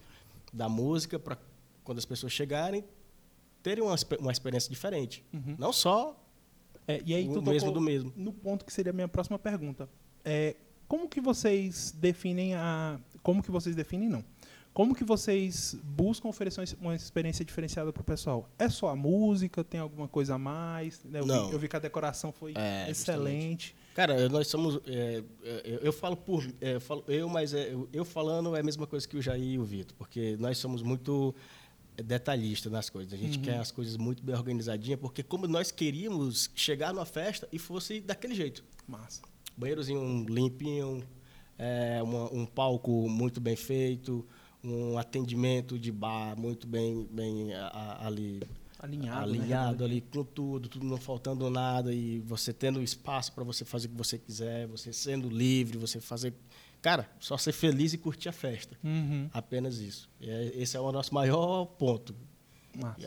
da 0.52 0.68
música 0.68 1.18
para 1.18 1.38
quando 1.84 1.98
as 1.98 2.04
pessoas 2.04 2.32
chegarem 2.32 2.84
terem 3.62 3.82
uma, 3.82 3.94
uma 4.20 4.32
experiência 4.32 4.70
diferente. 4.70 5.24
Não 5.58 5.72
só 5.72 6.16
É, 6.88 7.02
e 7.04 7.14
aí 7.14 7.26
o 7.28 7.42
mesmo 7.42 7.72
do 7.72 7.80
mesmo. 7.80 8.12
no 8.16 8.32
ponto 8.32 8.64
que 8.64 8.72
seria 8.72 8.90
a 8.90 8.94
minha 8.94 9.08
próxima 9.08 9.38
pergunta. 9.38 9.88
É, 10.24 10.54
como 10.86 11.08
que 11.08 11.20
vocês 11.20 11.92
definem 11.98 12.54
a... 12.54 13.00
Como 13.27 13.43
que 13.43 13.51
vocês 13.51 13.74
definem, 13.74 14.09
não. 14.09 14.24
Como 14.73 14.94
que 14.94 15.03
vocês 15.03 15.74
buscam 15.82 16.28
oferecer 16.28 16.62
uma- 16.81 16.94
experiência 16.94 17.44
diferenciada 17.44 17.93
para 17.93 18.01
o 18.03 18.05
pessoal? 18.05 18.48
É 18.57 18.69
só 18.69 18.89
a 18.90 18.94
música? 18.94 19.65
Tem 19.65 19.81
alguma 19.81 20.07
coisa 20.07 20.35
a 20.35 20.39
mais? 20.39 21.01
Eu, 21.12 21.27
Não. 21.27 21.47
Vi, 21.48 21.53
eu 21.55 21.59
vi 21.59 21.66
que 21.66 21.74
a 21.74 21.78
decoração 21.81 22.31
foi 22.31 22.53
É, 22.55 22.89
excelente. 22.89 23.74
Cara, 23.97 24.28
nós 24.28 24.47
somos. 24.47 24.78
é, 24.86 25.24
é, 25.43 25.62
eu, 25.65 25.78
eu 25.89 25.93
falo 25.93 26.16
por. 26.16 26.44
é, 26.61 26.74
eu, 26.77 26.81
falo, 26.81 27.03
eu, 27.09 27.28
mas 27.28 27.53
é, 27.53 27.74
eu, 27.93 28.05
falando 28.05 28.55
é 28.55 28.61
a 28.61 28.62
mesma 28.62 28.86
coisa 28.86 29.09
que 29.09 29.16
o 29.16 29.23
Jair 29.23 29.43
e 29.55 29.59
o 29.59 29.65
Vitor, 29.65 29.97
porque 29.98 30.36
nós 30.39 30.57
somos 30.59 30.82
muito 30.82 31.35
detalhistas 31.97 32.70
nas 32.70 32.89
coisas. 32.90 33.12
A 33.12 33.16
gente 33.16 33.39
quer 33.40 33.59
as 33.59 33.73
coisas 33.73 33.97
muito 33.97 34.23
bem 34.23 34.36
organizadinhas, 34.36 35.01
porque 35.01 35.23
como 35.23 35.48
nós 35.48 35.70
queríamos 35.73 36.48
chegar 36.55 36.93
numa 36.93 37.07
festa 37.07 37.48
e 37.51 37.59
fosse 37.59 38.01
daquele 38.01 38.35
jeito. 38.35 38.62
Massa. 38.86 39.23
Banheirozinho 39.57 40.27
limpinho, 40.28 41.03
é, 41.58 42.02
uma- 42.02 42.32
um 42.32 42.44
palco 42.46 43.08
muito 43.08 43.40
bem 43.40 43.56
feito, 43.56 44.26
um 44.62 44.98
atendimento 44.98 45.78
de 45.78 45.90
bar 45.92 46.38
muito 46.38 46.66
bem, 46.66 47.06
bem 47.10 47.54
a- 47.54 47.66
a- 47.68 48.06
ali 48.06 48.42
Alinhado, 48.78 49.32
né? 49.32 49.38
alinhado 49.40 49.84
ali 49.84 50.00
com 50.00 50.22
tudo, 50.24 50.68
tudo 50.68 50.84
não 50.86 50.98
faltando 50.98 51.48
nada 51.48 51.92
e 51.94 52.18
você 52.20 52.52
tendo 52.52 52.82
espaço 52.82 53.32
para 53.32 53.42
você 53.44 53.64
fazer 53.64 53.86
o 53.86 53.90
que 53.90 53.96
você 53.96 54.18
quiser, 54.18 54.66
você 54.66 54.92
sendo 54.92 55.28
livre, 55.30 55.78
você 55.78 55.98
fazer, 56.00 56.34
cara, 56.82 57.08
só 57.18 57.38
ser 57.38 57.52
feliz 57.52 57.94
e 57.94 57.98
curtir 57.98 58.28
a 58.28 58.32
festa. 58.32 58.76
Uhum. 58.84 59.30
Apenas 59.32 59.78
isso. 59.78 60.10
É- 60.20 60.52
Esse 60.54 60.76
é 60.76 60.80
o 60.80 60.92
nosso 60.92 61.14
maior 61.14 61.64
ponto. 61.64 62.14
Massa. 62.78 63.00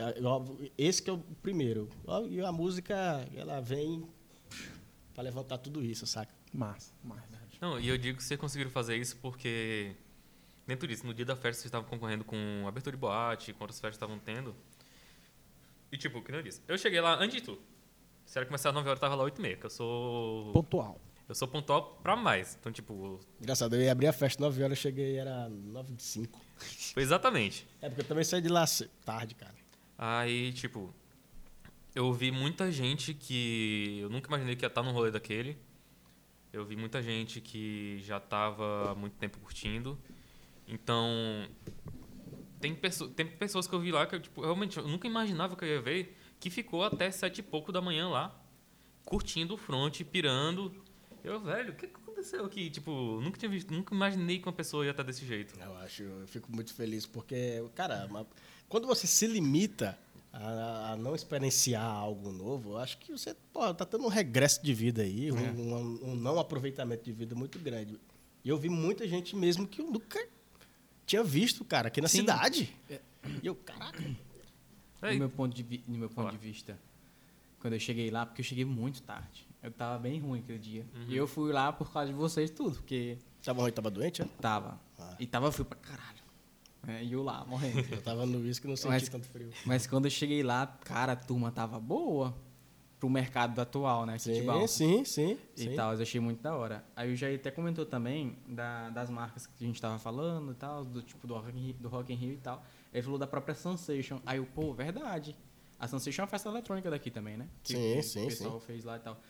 Esse 0.76 1.04
que 1.04 1.10
é 1.12 1.14
o 1.14 1.20
primeiro. 1.44 1.88
E 2.32 2.42
a 2.42 2.52
música, 2.52 3.28
ela 3.36 3.60
vem 3.62 4.04
para 5.14 5.24
levantar 5.24 5.60
tudo 5.60 5.84
isso, 5.86 6.08
saca? 6.08 6.34
Massa. 6.52 6.92
Massa. 7.04 7.39
Não, 7.60 7.80
e 7.80 7.90
eu 7.90 7.98
digo 7.98 8.18
que 8.18 8.24
vocês 8.24 8.40
conseguiram 8.40 8.72
fazer 8.72 8.96
isso 8.96 9.18
porque, 9.18 9.96
dentro 10.66 10.88
disso, 10.88 11.06
no 11.06 11.14
dia 11.14 11.26
da 11.26 11.36
festa 11.36 11.62
vocês 11.62 11.66
estavam 11.66 11.88
concorrendo 11.88 12.24
com 12.24 12.66
abertura 12.68 12.96
de 12.96 13.00
boate, 13.00 13.54
com 13.54 13.64
outras 13.64 13.80
festas 13.80 13.98
que 13.98 14.04
estavam 14.04 14.20
tendo. 14.20 14.56
E 15.92 15.98
tipo, 15.98 16.22
que 16.22 16.32
nem 16.32 16.40
eu 16.40 16.44
disse, 16.44 16.62
eu 16.68 16.78
cheguei 16.78 17.02
lá 17.02 17.16
antes 17.16 17.36
de 17.36 17.42
tu. 17.42 17.60
Se 18.26 18.38
era 18.38 18.46
começar 18.46 18.70
às 18.70 18.76
9 18.76 18.88
horas, 18.88 19.00
tava 19.00 19.16
lá 19.16 19.24
8 19.24 19.40
e 19.40 19.42
meia, 19.42 19.58
que 19.58 19.66
eu 19.66 19.70
sou. 19.70 20.54
Pontual. 20.54 21.02
Eu 21.28 21.36
sou 21.36 21.48
pontual 21.48 22.00
pra 22.02 22.16
mais. 22.16 22.56
Então, 22.60 22.72
tipo, 22.72 23.20
Engraçado, 23.40 23.76
eu 23.76 23.82
ia 23.82 23.92
abrir 23.92 24.08
a 24.08 24.14
festa 24.14 24.42
9 24.42 24.64
horas, 24.64 24.78
eu 24.78 24.82
cheguei, 24.82 25.18
era 25.18 25.50
9 25.50 25.94
de 25.94 26.04
5. 26.04 26.40
foi 26.94 27.04
exatamente. 27.04 27.68
É 27.82 27.90
porque 27.90 28.02
eu 28.02 28.06
também 28.06 28.24
saí 28.24 28.42
de 28.42 28.50
lá 28.50 28.66
tarde, 29.04 29.36
cara. 29.36 29.54
Aí, 29.98 30.54
tipo, 30.54 30.94
eu 31.94 32.14
vi 32.14 32.32
muita 32.32 32.72
gente 32.72 33.14
que 33.14 34.00
eu 34.02 34.10
nunca 34.10 34.28
imaginei 34.28 34.56
que 34.56 34.64
ia 34.64 34.68
estar 34.68 34.82
num 34.82 34.92
rolê 34.92 35.12
daquele. 35.12 35.58
Eu 36.52 36.66
vi 36.66 36.76
muita 36.76 37.02
gente 37.02 37.40
que 37.42 38.00
já 38.04 38.18
estava 38.18 38.92
há 38.92 38.96
muito 38.96 39.14
tempo 39.18 39.38
curtindo. 39.40 39.98
Então, 40.68 41.08
tem, 42.60 42.76
pesso- 42.76 43.10
tem 43.10 43.26
pessoas 43.26 43.68
que 43.68 43.74
eu 43.74 43.80
vi 43.80 43.92
lá 43.92 44.06
que 44.06 44.20
tipo, 44.20 44.42
realmente 44.42 44.78
eu 44.78 44.88
nunca 44.88 45.08
imaginava 45.08 45.56
que 45.56 45.64
eu 45.64 45.70
ia 45.70 45.82
ver, 45.82 46.18
que 46.40 46.50
ficou 46.50 46.84
até 46.84 47.10
sete 47.12 47.40
e 47.40 47.44
pouco 47.44 47.72
da 47.72 47.82
manhã 47.82 48.10
lá, 48.10 48.36
curtindo 49.06 49.54
o 49.54 49.58
front, 49.58 50.02
pirando. 50.04 50.74
Eu, 51.24 51.40
velho, 51.40 51.74
o 51.74 51.76
que 51.76 51.86
aconteceu 51.86 52.46
aqui? 52.46 52.70
Tipo, 52.70 53.20
nunca 53.22 53.38
tinha 53.38 53.50
visto, 53.50 53.74
nunca 53.74 53.94
imaginei 53.94 54.40
que 54.40 54.48
uma 54.48 54.54
pessoa 54.54 54.86
ia 54.86 54.92
estar 54.92 55.04
desse 55.04 55.26
jeito. 55.26 55.60
Eu 55.60 55.76
acho, 55.78 56.04
eu 56.04 56.28
fico 56.28 56.52
muito 56.52 56.74
feliz 56.74 57.06
porque, 57.06 57.64
cara, 57.76 58.10
quando 58.68 58.88
você 58.88 59.06
se 59.08 59.28
limita 59.28 59.98
a, 60.32 60.92
a 60.92 60.96
não 60.96 61.16
experienciar 61.16 61.84
algo 61.86 62.32
novo, 62.32 62.72
eu 62.72 62.78
acho 62.78 62.98
que 63.00 63.12
você 63.12 63.36
pô, 63.52 63.74
tá 63.74 63.86
tendo 63.86 64.06
um 64.06 64.10
regresso 64.10 64.64
de 64.64 64.74
vida 64.74 65.02
aí, 65.02 65.32
um, 65.32 65.38
um- 65.38 66.00
um 66.12 66.16
não 66.16 66.40
aproveitamento 66.40 67.04
de 67.04 67.12
vida 67.12 67.34
muito 67.36 67.58
grande. 67.60 68.00
E 68.44 68.50
eu 68.50 68.58
vi 68.58 68.70
muita 68.70 69.08
gente 69.08 69.36
mesmo 69.36 69.68
que 69.68 69.82
eu 69.82 69.86
nunca 69.92 70.20
tinha 71.06 71.24
visto, 71.24 71.66
cara, 71.66 71.88
aqui 71.88 72.00
na 72.02 72.08
Sim. 72.08 72.20
cidade. 72.20 72.74
E 73.42 73.46
eu, 73.48 73.56
caraca. 73.56 74.02
Ei, 75.02 75.14
No 75.14 75.20
meu 75.20 75.30
ponto 75.30 75.56
de, 75.56 75.64
vi- 75.64 75.84
no 75.88 75.98
meu 75.98 76.10
ponto 76.10 76.32
de 76.32 76.38
vista, 76.38 76.78
quando 77.60 77.74
eu 77.74 77.80
cheguei 77.80 78.10
lá, 78.12 78.26
porque 78.26 78.42
eu 78.42 78.46
cheguei 78.46 78.66
muito 78.66 79.02
tarde. 79.02 79.48
Eu 79.62 79.72
tava 79.72 79.98
bem 80.00 80.20
ruim 80.20 80.40
aquele 80.40 80.60
dia. 80.60 80.86
Uhum. 80.96 81.06
E 81.10 81.18
eu 81.18 81.28
fui 81.28 81.52
lá 81.52 81.74
por 81.74 81.92
causa 81.92 82.12
de 82.12 82.18
vocês 82.18 82.50
tudo, 82.50 82.76
porque 82.78 83.18
Tava 83.44 83.62
ruim, 83.62 83.72
tava 83.72 83.90
doente, 83.90 84.22
né? 84.22 84.30
tava. 84.40 84.80
Ah. 84.98 85.16
E 85.20 85.26
tava 85.26 85.52
frio 85.52 85.66
pra 85.66 85.78
caralho. 85.78 86.19
É, 86.88 87.04
e 87.04 87.12
eu 87.14 87.22
lá, 87.24 87.46
morrendo. 87.46 87.80
Eu 87.94 88.02
tava 88.02 88.26
no 88.26 88.40
uísque 88.40 88.66
e 88.66 88.70
não 88.70 88.76
senti 88.76 88.88
Mas- 88.90 89.10
tanto 89.10 89.28
frio. 89.28 89.50
Mas 89.66 89.86
quando 89.86 90.06
eu 90.06 90.12
cheguei 90.12 90.42
lá, 90.42 90.66
cara, 90.86 91.12
a 91.12 91.16
turma 91.16 91.52
tava 91.52 91.80
boa 91.80 92.34
pro 93.00 93.10
mercado 93.10 93.60
atual, 93.60 94.06
né? 94.06 94.18
Sim, 94.18 94.34
Futebol. 94.36 94.68
sim, 94.68 95.04
sim. 95.06 95.38
E 95.56 95.62
sim. 95.64 95.76
tal, 95.76 95.94
eu 95.94 96.02
achei 96.02 96.20
muito 96.20 96.42
da 96.42 96.56
hora. 96.56 96.84
Aí 96.96 97.12
o 97.14 97.16
Jair 97.16 97.38
até 97.40 97.52
comentou 97.52 97.86
também 97.86 98.38
da- 98.48 98.90
das 98.90 99.10
marcas 99.10 99.46
que 99.48 99.64
a 99.64 99.68
gente 99.68 99.80
tava 99.82 99.98
falando 100.00 100.52
e 100.52 100.56
tal, 100.56 100.84
do 100.84 101.02
tipo 101.02 101.26
do 101.28 101.34
Rock, 101.34 101.52
Rio, 101.52 101.74
do 101.80 101.88
Rock 101.90 102.12
in 102.14 102.16
Rio 102.16 102.34
e 102.34 102.38
tal. 102.38 102.64
Ele 102.94 103.04
falou 103.04 103.20
da 103.20 103.28
própria 103.28 103.54
Sensation. 103.56 104.20
Aí 104.26 104.38
eu, 104.38 104.46
pô, 104.46 104.74
verdade. 104.74 105.36
A 105.80 105.88
Sensation 105.88 106.22
é 106.22 106.24
uma 106.24 106.28
festa 106.30 106.50
eletrônica 106.50 106.90
daqui 106.90 107.10
também, 107.12 107.38
né? 107.38 107.48
Que, 107.64 107.74
Sim, 107.74 108.02
sim, 108.02 108.24
O 108.26 108.28
pessoal 108.30 108.60
sim. 108.60 108.66
fez 108.66 108.84
lá 108.84 108.98
e 108.98 109.00
tal. 109.00 109.22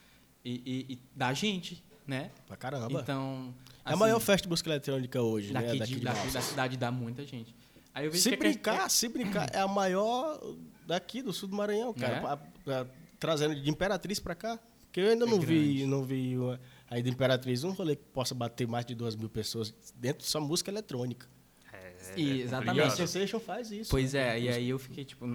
E, 0.43 0.51
e- 0.89 0.93
e 0.93 0.99
da 1.15 1.31
gente, 1.33 1.83
né? 2.09 2.31
Pra 2.47 2.57
caramba. 2.57 2.99
Então. 3.01 3.53
é 3.85 3.93
a 3.93 3.95
maior 3.95 4.19
festa 4.19 4.43
de 4.43 4.49
música 4.49 4.69
eletrônica 4.69 5.21
hoje, 5.21 5.53
daqui, 5.53 5.65
né? 5.67 5.73
de, 5.73 5.79
Daqui 5.79 5.95
de 5.95 5.99
daqui 6.01 6.27
da 6.31 6.41
cidade 6.41 6.77
dá 6.77 6.91
muita 6.91 7.23
gente. 7.25 7.55
Aí 7.93 8.05
eu 8.05 8.11
vejo 8.11 8.23
Se 8.23 8.29
que 8.29 8.35
é- 8.35 8.37
brincar, 8.37 8.89
se 8.89 9.07
brincar, 9.07 9.49
é 9.53 9.59
a 9.59 9.67
maior 9.67 10.39
daqui 10.85 11.21
do 11.21 11.31
sul 11.31 11.47
do 11.49 11.55
Maranhão, 11.55 11.93
cara. 11.93 12.15
É? 12.17 12.19
Pra- 12.19 12.37
pra- 12.65 12.85
trazendo 13.19 13.55
de 13.55 13.69
Imperatriz 13.69 14.19
pra 14.19 14.33
cá. 14.35 14.59
Porque 14.85 15.01
eu 15.01 15.09
ainda 15.09 15.25
É 15.25 15.29
não 15.29 15.39
vi, 15.39 15.85
não 15.85 16.03
vi 16.03 16.35
uma- 16.37 16.59
aí 16.89 17.01
de 17.03 17.09
Imperatriz 17.11 17.63
um 17.63 17.71
rolê 17.71 17.95
que 17.95 18.03
possa 18.05 18.33
bater 18.33 18.67
mais 18.67 18.85
de 18.85 18.95
duas 18.95 19.15
mil 19.15 19.29
pessoas 19.29 19.71
dentro 19.95 20.23
de 20.23 20.29
só 20.29 20.39
música 20.41 20.71
eletrônica. 20.71 21.27
é, 21.71 21.93
E 22.17 22.41
é 22.41 22.43
exatamente. 22.43 22.77
E 22.77 22.81
a. 22.81 22.89
Sensation 22.89 23.39
faz 23.39 23.71
isso. 23.71 23.91
Pois 23.91 24.13
né? 24.13 24.37
é, 24.37 24.39
e 24.41 24.49
aí 24.49 24.69
eu 24.69 24.79
fiquei 24.79 25.05
tipo. 25.05 25.25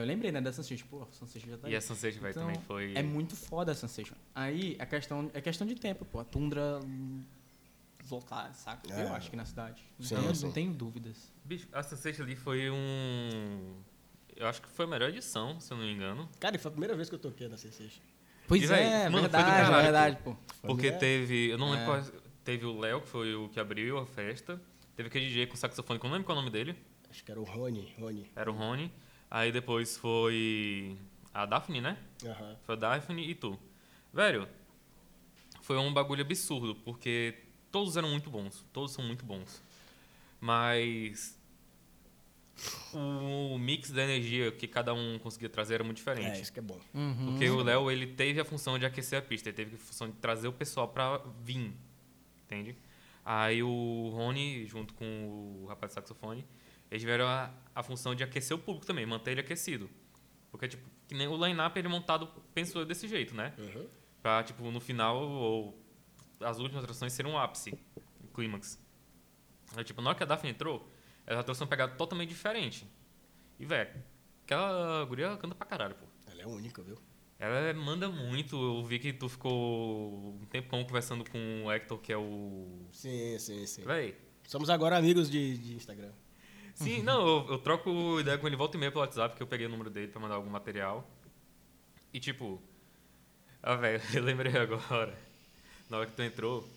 Eu 0.00 0.04
lembrei, 0.06 0.32
né, 0.32 0.40
da 0.40 0.52
Sensation. 0.52 0.86
Pô, 0.88 1.02
a 1.02 1.06
Sensation 1.12 1.50
já 1.50 1.58
tá 1.58 1.68
E 1.68 1.72
aí. 1.72 1.76
a 1.76 1.80
Sunset, 1.80 2.18
velho, 2.18 2.30
Então, 2.30 2.46
também 2.46 2.60
foi... 2.62 2.94
É 2.94 3.02
muito 3.02 3.36
foda 3.36 3.72
a 3.72 3.74
Sensation. 3.74 4.14
Aí 4.34 4.76
a 4.78 4.86
questão, 4.86 5.30
é 5.34 5.40
questão 5.40 5.66
de 5.66 5.74
tempo, 5.74 6.04
pô. 6.04 6.20
A 6.20 6.24
tundra 6.24 6.80
lotada, 8.10 8.52
saca? 8.54 8.92
É. 8.92 9.04
Eu 9.04 9.12
acho 9.14 9.30
que 9.30 9.36
na 9.36 9.44
cidade. 9.44 9.82
Não, 9.98 10.06
Sim, 10.06 10.16
tenho, 10.16 10.34
sim. 10.34 10.44
não 10.46 10.52
tenho 10.52 10.72
dúvidas. 10.72 11.32
Bicho, 11.44 11.66
a 11.72 11.82
Sunset 11.82 12.20
ali 12.22 12.36
foi 12.36 12.70
um... 12.70 13.76
Eu 14.36 14.46
acho 14.46 14.62
que 14.62 14.68
foi 14.68 14.86
a 14.86 14.88
melhor 14.88 15.10
edição, 15.10 15.60
se 15.60 15.72
eu 15.72 15.76
não 15.76 15.84
me 15.84 15.92
engano. 15.92 16.28
Cara, 16.40 16.56
e 16.56 16.58
foi 16.58 16.68
a 16.70 16.72
primeira 16.72 16.96
vez 16.96 17.08
que 17.08 17.14
eu 17.14 17.18
toquei 17.18 17.48
na 17.48 17.56
Sensation. 17.56 18.00
Pois 18.48 18.62
E, 18.62 18.66
véi, 18.66 18.82
é, 18.84 19.08
mano, 19.08 19.20
foi 19.20 19.28
do 19.28 19.32
verdade, 19.32 19.46
caralho, 19.62 19.82
verdade, 19.82 20.18
pô. 20.24 20.36
Porque 20.62 20.90
né? 20.90 20.96
teve... 20.98 21.50
Eu 21.50 21.58
não 21.58 21.70
lembro 21.70 21.82
É. 21.84 21.86
qual... 22.02 22.22
Teve 22.44 22.66
o 22.66 22.76
Léo, 22.80 23.00
que 23.02 23.08
foi 23.08 23.34
o 23.36 23.48
que 23.50 23.60
abriu 23.60 23.98
a 23.98 24.06
festa. 24.06 24.60
Teve 24.96 25.06
aquele 25.08 25.26
DJ 25.28 25.46
com 25.46 25.54
saxofone, 25.54 25.98
que 26.00 26.04
eu 26.04 26.08
não 26.08 26.16
lembro 26.16 26.26
qual 26.26 26.36
é 26.36 26.40
o 26.40 26.42
nome 26.44 26.50
dele. 26.52 26.74
Acho 27.08 27.22
que 27.24 27.30
era 27.30 27.40
o 27.40 27.44
Rony. 27.44 27.94
Rony. 27.96 28.28
Era 28.34 28.50
o 28.50 28.54
Rony. 28.54 28.92
Aí 29.34 29.50
depois 29.50 29.96
foi 29.96 30.94
a 31.32 31.46
Daphne, 31.46 31.80
né? 31.80 31.96
Aham. 32.22 32.54
Foi 32.66 32.74
a 32.74 32.78
Daphne 32.78 33.30
e 33.30 33.34
tu. 33.34 33.58
Velho, 34.12 34.46
foi 35.62 35.78
um 35.78 35.90
bagulho 35.90 36.20
absurdo, 36.20 36.74
porque 36.84 37.34
todos 37.70 37.96
eram 37.96 38.10
muito 38.10 38.28
bons. 38.28 38.62
Todos 38.74 38.92
são 38.92 39.02
muito 39.02 39.24
bons. 39.24 39.62
Mas 40.38 41.38
o 42.92 43.56
mix 43.58 43.90
da 43.90 44.02
energia 44.04 44.52
que 44.52 44.68
cada 44.68 44.92
um 44.92 45.18
conseguia 45.18 45.48
trazer 45.48 45.74
era 45.76 45.84
muito 45.84 45.96
É, 45.96 46.00
diferente. 46.14 46.42
isso 46.42 46.52
que 46.52 46.58
é 46.58 46.62
bom. 46.62 46.78
Uhum. 46.92 47.26
Porque 47.30 47.48
o 47.48 47.62
Léo, 47.62 47.90
ele 47.90 48.08
teve 48.08 48.38
a 48.38 48.44
função 48.44 48.78
de 48.78 48.84
aquecer 48.84 49.18
a 49.18 49.22
pista, 49.22 49.48
ele 49.48 49.56
teve 49.56 49.76
a 49.76 49.78
função 49.78 50.08
de 50.10 50.16
trazer 50.16 50.46
o 50.48 50.52
pessoal 50.52 50.88
pra 50.88 51.22
vir, 51.42 51.72
entende? 52.44 52.76
Aí 53.24 53.62
o 53.62 54.10
Rony, 54.12 54.66
junto 54.66 54.92
com 54.92 55.62
o 55.62 55.66
rapaz 55.68 55.92
do 55.92 55.94
saxofone, 55.94 56.44
eles 56.92 57.00
tiveram 57.00 57.26
a, 57.26 57.50
a 57.74 57.82
função 57.82 58.14
de 58.14 58.22
aquecer 58.22 58.54
o 58.54 58.60
público 58.60 58.84
também, 58.84 59.06
manter 59.06 59.30
ele 59.30 59.40
aquecido. 59.40 59.88
Porque, 60.50 60.68
tipo, 60.68 60.86
que 61.08 61.14
nem 61.14 61.26
o 61.26 61.42
line-up, 61.42 61.78
ele 61.78 61.88
montado, 61.88 62.26
penso 62.52 62.78
eu, 62.78 62.84
desse 62.84 63.08
jeito, 63.08 63.34
né? 63.34 63.54
Uhum. 63.56 63.88
Pra, 64.20 64.42
tipo, 64.42 64.70
no 64.70 64.78
final, 64.78 65.18
ou 65.18 65.82
as 66.38 66.58
últimas 66.58 66.84
atrações 66.84 67.14
serem 67.14 67.32
um 67.32 67.38
ápice, 67.38 67.72
um 68.22 68.26
clímax. 68.26 68.78
Aí, 69.74 69.82
tipo, 69.84 70.02
na 70.02 70.10
hora 70.10 70.18
que 70.18 70.22
a 70.22 70.26
Daphne 70.26 70.50
entrou, 70.50 70.86
ela 71.26 71.42
trouxe 71.42 71.62
uma 71.62 71.66
pegada 71.66 71.94
totalmente 71.94 72.28
diferente. 72.28 72.86
E, 73.58 73.64
velho, 73.64 73.90
aquela 74.44 75.02
guria 75.06 75.34
canta 75.38 75.54
pra 75.54 75.66
caralho, 75.66 75.94
pô. 75.94 76.04
Ela 76.30 76.42
é 76.42 76.46
única, 76.46 76.82
viu? 76.82 76.98
Ela 77.38 77.72
manda 77.72 78.10
muito. 78.10 78.54
Eu 78.54 78.84
vi 78.84 78.98
que 78.98 79.14
tu 79.14 79.30
ficou 79.30 80.36
um 80.42 80.44
tempão 80.44 80.84
conversando 80.84 81.24
com 81.28 81.64
o 81.64 81.72
Hector, 81.72 81.98
que 81.98 82.12
é 82.12 82.18
o. 82.18 82.86
Sim, 82.92 83.38
sim, 83.38 83.64
sim. 83.64 83.82
Véi. 83.82 84.14
Somos 84.46 84.68
agora 84.68 84.98
amigos 84.98 85.30
de, 85.30 85.56
de 85.56 85.74
Instagram. 85.74 86.12
Sim, 86.74 87.02
não, 87.02 87.26
eu, 87.26 87.46
eu 87.52 87.58
troco 87.58 88.18
ideia 88.20 88.38
com 88.38 88.46
ele 88.46 88.56
volta 88.56 88.76
e 88.76 88.80
meia 88.80 88.90
pelo 88.90 89.02
WhatsApp, 89.02 89.36
que 89.36 89.42
eu 89.42 89.46
peguei 89.46 89.66
o 89.66 89.70
número 89.70 89.90
dele 89.90 90.08
pra 90.08 90.20
mandar 90.20 90.34
algum 90.36 90.50
material. 90.50 91.08
E 92.12 92.20
tipo. 92.20 92.60
Ah, 93.62 93.74
velho, 93.76 94.02
eu 94.14 94.22
lembrei 94.22 94.56
agora, 94.56 95.16
na 95.88 95.98
hora 95.98 96.06
que 96.06 96.12
tu 96.12 96.22
entrou, 96.22 96.68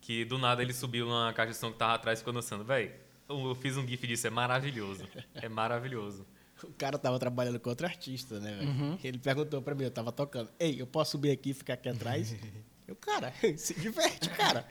que 0.00 0.24
do 0.24 0.38
nada 0.38 0.62
ele 0.62 0.72
subiu 0.72 1.06
numa 1.06 1.32
caixa 1.32 1.52
de 1.52 1.58
som 1.58 1.72
que 1.72 1.78
tava 1.78 1.94
atrás 1.94 2.18
e 2.18 2.20
ficou 2.20 2.32
dançando. 2.32 2.64
Véi, 2.64 2.94
eu 3.28 3.48
eu 3.48 3.54
fiz 3.54 3.76
um 3.76 3.86
gif 3.86 4.06
disso, 4.06 4.26
é 4.26 4.30
maravilhoso. 4.30 5.06
É 5.34 5.48
maravilhoso. 5.48 6.26
O 6.62 6.72
cara 6.74 6.96
tava 6.96 7.18
trabalhando 7.18 7.58
com 7.58 7.70
outro 7.70 7.84
artista, 7.84 8.38
né, 8.38 8.54
velho? 8.54 8.68
Uhum. 8.68 8.98
Ele 9.02 9.18
perguntou 9.18 9.60
pra 9.60 9.74
mim, 9.74 9.82
eu 9.82 9.90
tava 9.90 10.12
tocando. 10.12 10.48
Ei, 10.60 10.80
eu 10.80 10.86
posso 10.86 11.12
subir 11.12 11.32
aqui 11.32 11.50
e 11.50 11.54
ficar 11.54 11.74
aqui 11.74 11.88
atrás? 11.88 12.36
eu, 12.86 12.94
cara, 12.94 13.34
se 13.56 13.74
diverte, 13.74 14.30
cara. 14.30 14.64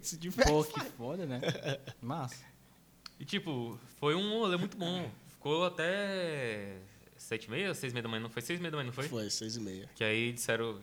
se 0.00 0.16
diverte. 0.16 0.50
Pô, 0.50 0.64
que 0.64 0.80
foda, 0.92 1.26
né? 1.26 1.42
Massa. 2.00 2.42
E 3.18 3.24
tipo, 3.24 3.78
foi 3.98 4.14
um 4.14 4.38
rolê 4.38 4.56
muito 4.56 4.76
bom. 4.76 5.10
Ficou 5.28 5.64
até 5.64 6.76
sete 7.16 7.44
e 7.44 7.50
meia, 7.50 7.74
seis 7.74 7.92
e 7.92 7.94
meia 7.94 8.02
da 8.02 8.08
manhã, 8.08 8.22
não 8.22 8.30
foi? 8.30 8.42
Seis 8.42 8.58
e 8.58 8.62
meia 8.62 8.70
da 8.70 8.76
manhã, 8.78 8.86
não 8.86 8.92
foi? 8.92 9.08
Foi, 9.08 9.30
seis 9.30 9.56
e 9.56 9.60
meia. 9.60 9.88
Que 9.94 10.02
aí 10.04 10.32
disseram, 10.32 10.80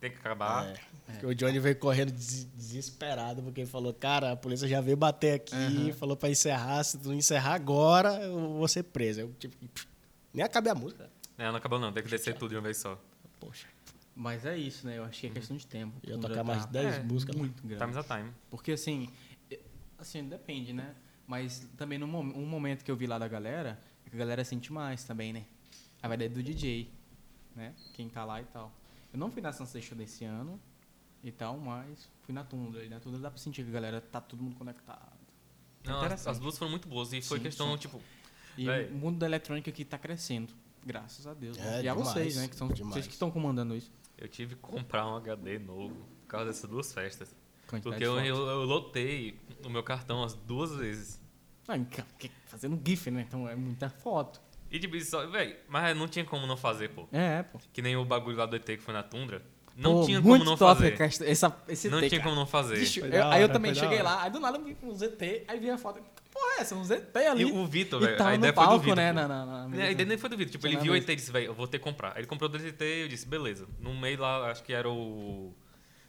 tem 0.00 0.10
que 0.10 0.16
acabar. 0.18 0.66
É. 0.66 0.74
Porque 1.06 1.26
o 1.26 1.34
Johnny 1.34 1.58
veio 1.58 1.76
correndo 1.76 2.12
des- 2.12 2.44
desesperado, 2.54 3.42
porque 3.42 3.60
ele 3.62 3.70
falou, 3.70 3.92
cara, 3.92 4.32
a 4.32 4.36
polícia 4.36 4.66
já 4.68 4.80
veio 4.80 4.96
bater 4.96 5.34
aqui, 5.34 5.92
falou 5.94 6.16
pra 6.16 6.30
encerrar, 6.30 6.82
se 6.84 6.98
tu 6.98 7.08
não 7.08 7.14
encerrar 7.14 7.54
agora, 7.54 8.14
eu 8.22 8.38
vou 8.54 8.68
ser 8.68 8.84
preso. 8.84 9.20
Eu, 9.20 9.32
tipo, 9.38 9.56
nem 10.32 10.44
acabei 10.44 10.72
a 10.72 10.74
música. 10.74 11.10
É, 11.38 11.48
não 11.48 11.56
acabou 11.56 11.78
não, 11.78 11.92
tem 11.92 12.02
que 12.02 12.08
descer 12.10 12.34
tudo 12.34 12.50
de 12.50 12.56
uma 12.56 12.62
vez 12.62 12.76
só. 12.76 12.98
Poxa, 13.40 13.66
Mas 14.14 14.44
é 14.46 14.56
isso, 14.56 14.86
né? 14.86 14.98
Eu 14.98 15.04
acho 15.04 15.20
que 15.20 15.26
é 15.26 15.30
questão 15.30 15.56
de 15.56 15.66
tempo. 15.66 15.98
Tundra 16.00 16.28
tocar 16.28 16.44
mais 16.44 16.60
tá 16.60 16.66
de 16.66 16.72
10 16.72 16.94
É, 16.96 17.02
músicas. 17.02 17.34
lá. 17.34 17.40
Muito 17.42 17.66
grande. 17.66 17.82
Times 17.82 17.96
a 17.96 18.16
time. 18.16 18.30
Porque 18.50 18.72
assim, 18.72 19.08
assim, 19.98 20.22
depende, 20.28 20.72
né? 20.72 20.94
Mas 21.26 21.66
também 21.76 21.98
no 21.98 22.06
mom- 22.06 22.32
um 22.34 22.46
momento 22.46 22.84
que 22.84 22.90
eu 22.90 22.96
vi 22.96 23.06
lá 23.06 23.18
da 23.18 23.28
galera, 23.28 23.78
é 24.06 24.10
que 24.10 24.16
a 24.16 24.18
galera 24.18 24.44
sente 24.44 24.72
mais 24.72 25.04
também, 25.04 25.32
né? 25.32 25.44
A 26.02 26.08
verdade 26.08 26.34
do 26.34 26.42
DJ, 26.42 26.90
né? 27.54 27.74
Quem 27.94 28.08
tá 28.08 28.24
lá 28.24 28.40
e 28.40 28.44
tal. 28.44 28.72
Eu 29.12 29.18
não 29.18 29.30
fui 29.30 29.40
na 29.40 29.52
Sensation 29.52 29.94
desse 29.96 30.24
ano 30.24 30.60
e 31.22 31.30
tal, 31.30 31.56
mas 31.58 32.08
fui 32.22 32.34
na 32.34 32.42
Tundra. 32.44 32.84
E 32.84 32.88
na 32.88 32.98
Tundra 32.98 33.20
dá 33.20 33.30
pra 33.30 33.38
sentir 33.38 33.62
que 33.62 33.70
a 33.70 33.72
galera 33.72 34.00
tá 34.00 34.20
todo 34.20 34.42
mundo 34.42 34.56
conectado. 34.56 35.12
Não, 35.84 35.94
as, 35.94 35.98
Interessante. 36.06 36.30
as 36.32 36.38
duas 36.38 36.58
foram 36.58 36.70
muito 36.70 36.88
boas 36.88 37.12
e 37.12 37.20
foi 37.22 37.38
Sim, 37.38 37.44
questão, 37.44 37.72
sim. 37.72 37.78
tipo, 37.78 38.00
E 38.56 38.66
Véi. 38.66 38.88
o 38.90 38.94
mundo 38.94 39.18
da 39.18 39.26
eletrônica 39.26 39.70
aqui 39.70 39.84
tá 39.84 39.98
crescendo. 39.98 40.52
Graças 40.84 41.26
a 41.26 41.34
Deus. 41.34 41.56
né? 41.56 41.80
É, 41.80 41.82
e 41.84 41.88
a 41.88 41.92
demais, 41.94 42.08
vocês, 42.12 42.36
né? 42.36 42.48
Que 42.48 42.56
são 42.56 42.68
demais. 42.68 42.94
vocês 42.94 43.06
que 43.06 43.12
estão 43.12 43.30
comandando 43.30 43.76
isso. 43.76 43.90
eu 44.18 44.28
tive 44.28 44.54
que 44.56 44.60
comprar 44.60 45.06
um 45.08 45.16
HD 45.16 45.58
novo 45.58 45.94
por 46.22 46.26
causa 46.26 46.46
dessas 46.46 46.68
duas 46.68 46.92
festas. 46.92 47.34
Quantidade 47.72 48.04
Porque 48.04 48.22
de 48.22 48.28
eu, 48.28 48.36
eu, 48.36 48.46
eu 48.48 48.64
lotei 48.64 49.38
o 49.64 49.70
meu 49.70 49.82
cartão 49.82 50.22
as 50.22 50.34
duas 50.34 50.74
vezes. 50.76 51.20
Ah, 51.66 51.76
fazendo 52.46 52.78
GIF, 52.86 53.10
né? 53.10 53.24
Então 53.26 53.48
é 53.48 53.54
muita 53.56 53.88
foto. 53.88 54.40
E 54.70 54.78
tipo, 54.78 54.98
só, 55.02 55.26
véi, 55.26 55.56
mas 55.68 55.96
não 55.96 56.06
tinha 56.08 56.24
como 56.24 56.46
não 56.46 56.56
fazer, 56.56 56.88
pô. 56.90 57.06
É, 57.12 57.42
pô. 57.42 57.58
Que 57.72 57.80
nem 57.82 57.96
o 57.96 58.04
bagulho 58.04 58.36
lá 58.36 58.46
do 58.46 58.56
ET 58.56 58.64
que 58.64 58.78
foi 58.78 58.92
na 58.94 59.02
Tundra. 59.02 59.42
Não 59.74 60.00
Pô, 60.00 60.04
tinha 60.04 60.20
muito 60.20 60.40
como 60.40 60.50
não 60.50 60.56
top 60.56 60.74
fazer. 60.82 61.00
essa- 61.00 61.24
essa, 61.26 61.62
esse 61.66 61.88
Não 61.88 61.96
take, 61.98 62.10
tinha 62.10 62.20
cara. 62.20 62.30
como 62.30 62.40
não 62.40 62.46
fazer. 62.46 62.78
Bicho, 62.78 63.00
eu- 63.00 63.10
da 63.10 63.30
aí 63.32 63.40
eu 63.40 63.44
hora, 63.44 63.52
também 63.54 63.74
cheguei 63.74 64.00
hora. 64.00 64.02
lá, 64.04 64.22
aí 64.24 64.30
do 64.30 64.38
nada 64.38 64.58
eu 64.58 64.64
vi 64.64 64.76
um 64.82 64.94
ZT, 64.94 65.44
aí 65.48 65.58
vi 65.58 65.70
a 65.70 65.78
foto, 65.78 65.98
porra 66.30 66.58
é 66.58 66.60
essa? 66.60 66.74
Um 66.74 66.84
ZT 66.84 67.16
ali. 67.26 67.42
E 67.44 67.46
o 67.46 67.66
Vitor, 67.66 67.98
velho, 68.00 68.22
a 68.22 68.28
no 68.28 68.34
ideia 68.34 68.52
foi 68.52 68.62
do 68.64 68.68
palco, 68.68 68.80
Vitor. 68.80 68.96
né? 68.96 69.12
Na, 69.12 69.26
na, 69.26 69.46
na 69.46 69.68
mesa. 69.68 69.82
É, 69.82 69.86
A 69.86 69.90
ideia 69.92 70.06
nem 70.06 70.18
foi 70.18 70.28
do 70.28 70.36
Vitor. 70.36 70.52
Tipo, 70.52 70.66
ele 70.66 70.76
viu 70.76 70.92
o 70.92 70.94
na 70.94 70.98
ET 71.00 71.08
e 71.08 71.16
disse, 71.16 71.32
velho, 71.32 71.46
eu 71.46 71.54
vou 71.54 71.66
ter 71.66 71.78
que 71.78 71.84
comprar. 71.84 72.10
Aí 72.12 72.18
ele 72.18 72.26
comprou 72.26 72.50
dois 72.50 72.62
ET 72.66 72.78
e 72.82 73.00
eu 73.02 73.08
disse, 73.08 73.26
beleza. 73.26 73.66
No 73.80 73.94
meio 73.94 74.20
lá, 74.20 74.50
acho 74.50 74.62
que 74.62 74.74
era 74.74 74.90
o... 74.90 75.54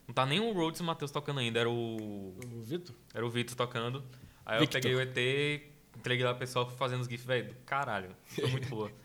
Não 0.06 0.14
tá 0.14 0.26
nem 0.26 0.38
o 0.40 0.52
Rhodes 0.52 0.80
e 0.80 0.82
o 0.82 0.86
Matheus 0.86 1.10
tocando 1.10 1.40
ainda, 1.40 1.60
era 1.60 1.70
o... 1.70 2.36
O 2.52 2.62
Vitor? 2.62 2.94
Era 3.14 3.24
o 3.26 3.30
Vitor 3.30 3.56
tocando. 3.56 4.04
Aí 4.44 4.60
Victor. 4.60 4.78
eu 4.78 4.82
peguei 4.82 4.94
o 4.94 5.00
ET, 5.00 5.62
entreguei 5.98 6.24
lá 6.24 6.30
pro 6.32 6.40
pessoal 6.40 6.68
fazendo 6.70 7.00
os 7.00 7.06
GIFs, 7.08 7.24
velho, 7.26 7.48
do 7.48 7.54
caralho. 7.64 8.10
Foi 8.26 8.46
muito 8.50 8.68
boa. 8.68 8.90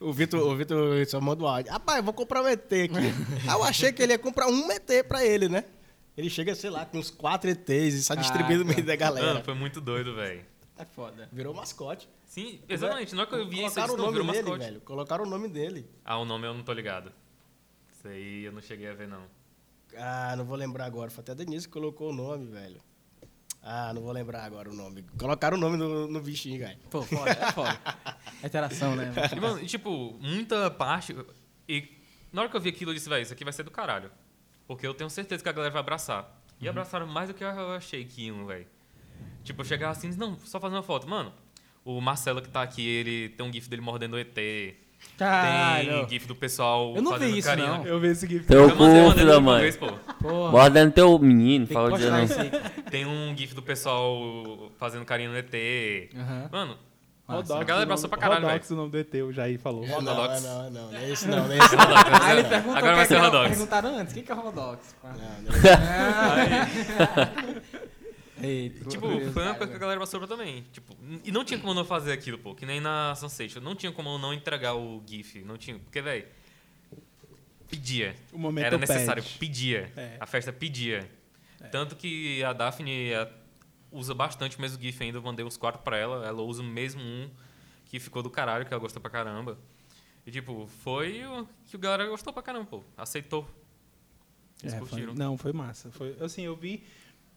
O 0.00 0.12
Vitor, 0.12 0.40
o 0.40 0.56
Vitor 0.56 1.06
só 1.06 1.20
manda 1.20 1.42
um 1.42 1.46
áudio. 1.46 1.70
Rapaz, 1.72 1.98
eu 1.98 2.04
vou 2.04 2.12
comprar 2.12 2.42
um 2.42 2.48
ET 2.48 2.64
aqui. 2.64 2.90
Aí 3.48 3.48
eu 3.54 3.62
achei 3.62 3.92
que 3.92 4.02
ele 4.02 4.12
ia 4.12 4.18
comprar 4.18 4.48
um 4.48 4.70
ET 4.72 4.88
pra 5.06 5.24
ele, 5.24 5.48
né? 5.48 5.64
Ele 6.16 6.28
chega, 6.28 6.54
sei 6.54 6.68
lá, 6.68 6.84
com 6.84 6.98
uns 6.98 7.10
quatro 7.10 7.48
ETs 7.48 7.94
e 7.94 8.02
sai 8.02 8.16
Ah, 8.16 8.20
distribuindo 8.20 8.64
no 8.64 8.70
meio 8.70 8.84
da 8.84 8.96
galera. 8.96 9.26
Mano, 9.28 9.44
foi 9.44 9.54
muito 9.54 9.80
doido, 9.80 10.14
velho. 10.16 10.44
É 10.76 10.84
foda. 10.84 11.28
Virou 11.32 11.54
mascote. 11.54 12.08
Sim, 12.26 12.60
exatamente. 12.68 13.14
Na 13.14 13.22
hora 13.22 13.30
que 13.30 13.36
eu 13.36 13.48
vi 13.48 13.64
isso, 13.64 13.78
eu 13.78 13.82
disse, 13.84 13.94
o 13.94 13.96
não, 13.96 14.06
nome 14.06 14.18
virou 14.18 14.26
dele, 14.32 14.42
mascote. 14.42 14.64
velho. 14.64 14.80
Colocaram 14.80 15.24
o 15.24 15.28
nome 15.28 15.48
dele. 15.48 15.88
Ah, 16.04 16.18
o 16.18 16.24
nome 16.24 16.46
eu 16.46 16.52
não 16.54 16.62
tô 16.62 16.72
ligado. 16.72 17.12
Isso 17.92 18.08
aí 18.08 18.44
eu 18.44 18.52
não 18.52 18.60
cheguei 18.60 18.88
a 18.88 18.94
ver, 18.94 19.06
não. 19.08 19.22
Ah, 19.96 20.34
não 20.36 20.44
vou 20.44 20.56
lembrar 20.56 20.86
agora. 20.86 21.10
Foi 21.10 21.22
até 21.22 21.32
a 21.32 21.34
Denise 21.34 21.66
que 21.66 21.72
colocou 21.72 22.10
o 22.10 22.12
nome, 22.12 22.46
velho. 22.46 22.80
Ah, 23.62 23.92
não 23.92 24.00
vou 24.00 24.12
lembrar 24.12 24.44
agora 24.44 24.70
o 24.70 24.74
nome. 24.74 25.04
Colocaram 25.18 25.56
o 25.56 25.60
nome 25.60 25.76
no, 25.76 26.06
no 26.06 26.20
bichinho, 26.20 26.60
cara. 26.60 26.78
Pô, 26.90 27.02
foda, 27.02 27.30
é 27.30 27.52
foda. 27.52 27.78
É 28.42 28.46
interação, 28.46 28.96
né? 28.96 29.12
E, 29.36 29.40
mano, 29.40 29.60
e, 29.60 29.66
tipo, 29.66 30.16
muita 30.20 30.70
parte. 30.70 31.14
E 31.68 31.88
na 32.32 32.42
hora 32.42 32.50
que 32.50 32.56
eu 32.56 32.60
vi 32.60 32.70
aquilo, 32.70 32.90
eu 32.90 32.94
disse, 32.94 33.08
velho, 33.08 33.22
isso 33.22 33.32
aqui 33.32 33.44
vai 33.44 33.52
ser 33.52 33.62
do 33.62 33.70
caralho. 33.70 34.10
Porque 34.66 34.86
eu 34.86 34.94
tenho 34.94 35.10
certeza 35.10 35.42
que 35.42 35.48
a 35.48 35.52
galera 35.52 35.72
vai 35.72 35.80
abraçar. 35.80 36.40
E 36.60 36.68
abraçaram 36.68 37.06
mais 37.06 37.28
do 37.28 37.34
que 37.34 37.42
eu 37.42 37.72
achei 37.72 38.04
que 38.04 38.26
iam, 38.26 38.46
velho. 38.46 38.66
Tipo, 39.42 39.62
eu 39.62 39.64
chegava 39.64 39.92
assim, 39.92 40.10
não, 40.16 40.38
só 40.40 40.60
fazer 40.60 40.76
uma 40.76 40.82
foto. 40.82 41.08
Mano, 41.08 41.32
o 41.84 42.00
Marcelo 42.00 42.40
que 42.40 42.48
tá 42.48 42.62
aqui, 42.62 42.86
ele 42.86 43.30
tem 43.30 43.46
um 43.46 43.52
gif 43.52 43.68
dele 43.68 43.82
mordendo 43.82 44.14
o 44.14 44.18
ET. 44.18 44.36
Caralho. 45.18 45.90
Tem 46.00 46.08
gif 46.08 46.26
do 46.26 46.34
pessoal 46.34 46.94
Eu 46.96 47.02
não 47.02 47.12
vi 47.12 47.18
fazendo 47.18 47.36
isso, 47.38 47.48
carinho. 47.48 47.68
não. 47.68 47.86
Eu 47.86 48.00
vi 48.00 48.08
esse 48.08 48.26
GIF. 48.26 48.46
Teu 48.46 48.70
cu, 48.70 48.84
filho 48.84 49.14
no 49.14 49.26
da 49.26 49.40
mãe. 49.40 49.72
Porra. 49.72 50.50
Mordendo 50.50 50.92
teu 50.92 51.18
menino, 51.18 51.66
Tem 51.66 51.74
fala 51.74 51.98
isso. 52.24 52.34
Tem 52.90 53.04
um 53.06 53.36
gif 53.36 53.54
do 53.54 53.62
pessoal 53.62 54.70
fazendo 54.78 55.04
carinho 55.04 55.30
no 55.32 55.36
ET. 55.38 55.52
Aham. 56.16 56.48
Mano, 56.50 56.78
Massa. 57.28 57.58
A 57.60 57.62
galera 57.62 57.84
abraçou 57.84 58.08
pra 58.10 58.18
caralho, 58.18 58.44
Rodox, 58.44 58.70
o 58.70 58.74
nome 58.76 58.90
do 58.90 58.98
ET, 58.98 59.14
o 59.22 59.30
Jair 59.32 59.56
falou. 59.60 59.86
Não, 59.86 60.00
não, 60.00 60.14
Rodox. 60.16 60.42
não, 60.42 60.70
não, 60.70 60.90
não 60.90 60.98
é 60.98 61.10
esse 61.10 61.28
não, 61.28 61.46
não 61.46 61.52
é 61.52 61.58
esse 61.58 61.76
não. 61.76 61.84
Aí 62.22 62.38
ele 62.38 62.48
perguntou 62.48 62.76
Agora 62.76 62.92
o 62.92 62.96
vai 62.96 63.04
que 63.06 63.08
ser 63.08 63.14
é 63.14 63.18
é- 63.18 63.20
Rodox. 63.20 63.48
Perguntaram 63.50 63.96
antes, 63.98 64.12
o 64.12 64.14
que 64.16 64.22
que 64.22 64.32
é 64.32 64.34
Rodox? 64.34 64.96
Não, 65.04 65.10
não 65.12 65.54
é 65.70 67.30
Eita, 68.42 68.84
tipo, 68.88 69.06
foi 69.32 69.42
uma 69.42 69.54
coisa 69.54 69.70
que 69.72 69.76
a 69.76 69.80
galera 69.80 70.00
passou 70.00 70.26
também. 70.26 70.62
Tipo, 70.72 70.96
e 71.24 71.30
não 71.32 71.44
tinha 71.44 71.58
como 71.58 71.74
não 71.74 71.84
fazer 71.84 72.12
aquilo, 72.12 72.38
pô. 72.38 72.54
Que 72.54 72.64
nem 72.66 72.80
na 72.80 73.14
Sunset. 73.16 73.58
Não 73.60 73.74
tinha 73.74 73.92
como 73.92 74.18
não 74.18 74.32
entregar 74.34 74.74
o 74.74 75.02
GIF. 75.06 75.42
Não 75.44 75.56
tinha. 75.58 75.78
Porque, 75.78 76.00
velho. 76.00 76.26
Pedia. 77.68 78.16
O 78.32 78.38
momento 78.38 78.64
Era 78.66 78.78
necessário. 78.78 79.22
pede. 79.22 79.38
Pedia. 79.38 79.92
É. 79.96 80.16
A 80.18 80.26
festa 80.26 80.52
pedia. 80.52 81.08
Tanto 81.70 81.94
que 81.94 82.42
a 82.42 82.52
Daphne 82.52 83.12
eh, 83.12 83.30
usa 83.92 84.14
bastante 84.14 84.56
o 84.58 84.60
mesmo 84.60 84.80
GIF 84.82 85.00
ainda. 85.02 85.18
Eu 85.18 85.22
mandei 85.22 85.44
uns 85.44 85.56
quatro 85.56 85.80
pra 85.82 85.96
ela. 85.96 86.26
Ela 86.26 86.42
usa 86.42 86.62
o 86.62 86.64
mesmo 86.64 87.00
um 87.02 87.30
que 87.84 88.00
ficou 88.00 88.22
do 88.22 88.30
caralho, 88.30 88.64
que 88.66 88.72
ela 88.72 88.80
gostou 88.80 89.00
pra 89.00 89.10
caramba. 89.10 89.58
E, 90.26 90.30
tipo, 90.30 90.66
foi 90.82 91.24
o 91.26 91.46
que 91.66 91.76
o 91.76 91.78
galera 91.78 92.06
gostou 92.08 92.32
pra 92.32 92.42
caramba, 92.42 92.66
pô. 92.66 92.82
Aceitou. 92.96 93.48
Eles 94.62 94.74
É, 94.74 94.78
foi- 94.78 94.88
curtiram. 94.88 95.14
não, 95.14 95.38
foi 95.38 95.52
massa. 95.52 95.90
Foi, 95.92 96.16
assim, 96.20 96.42
eu 96.42 96.56
vi. 96.56 96.82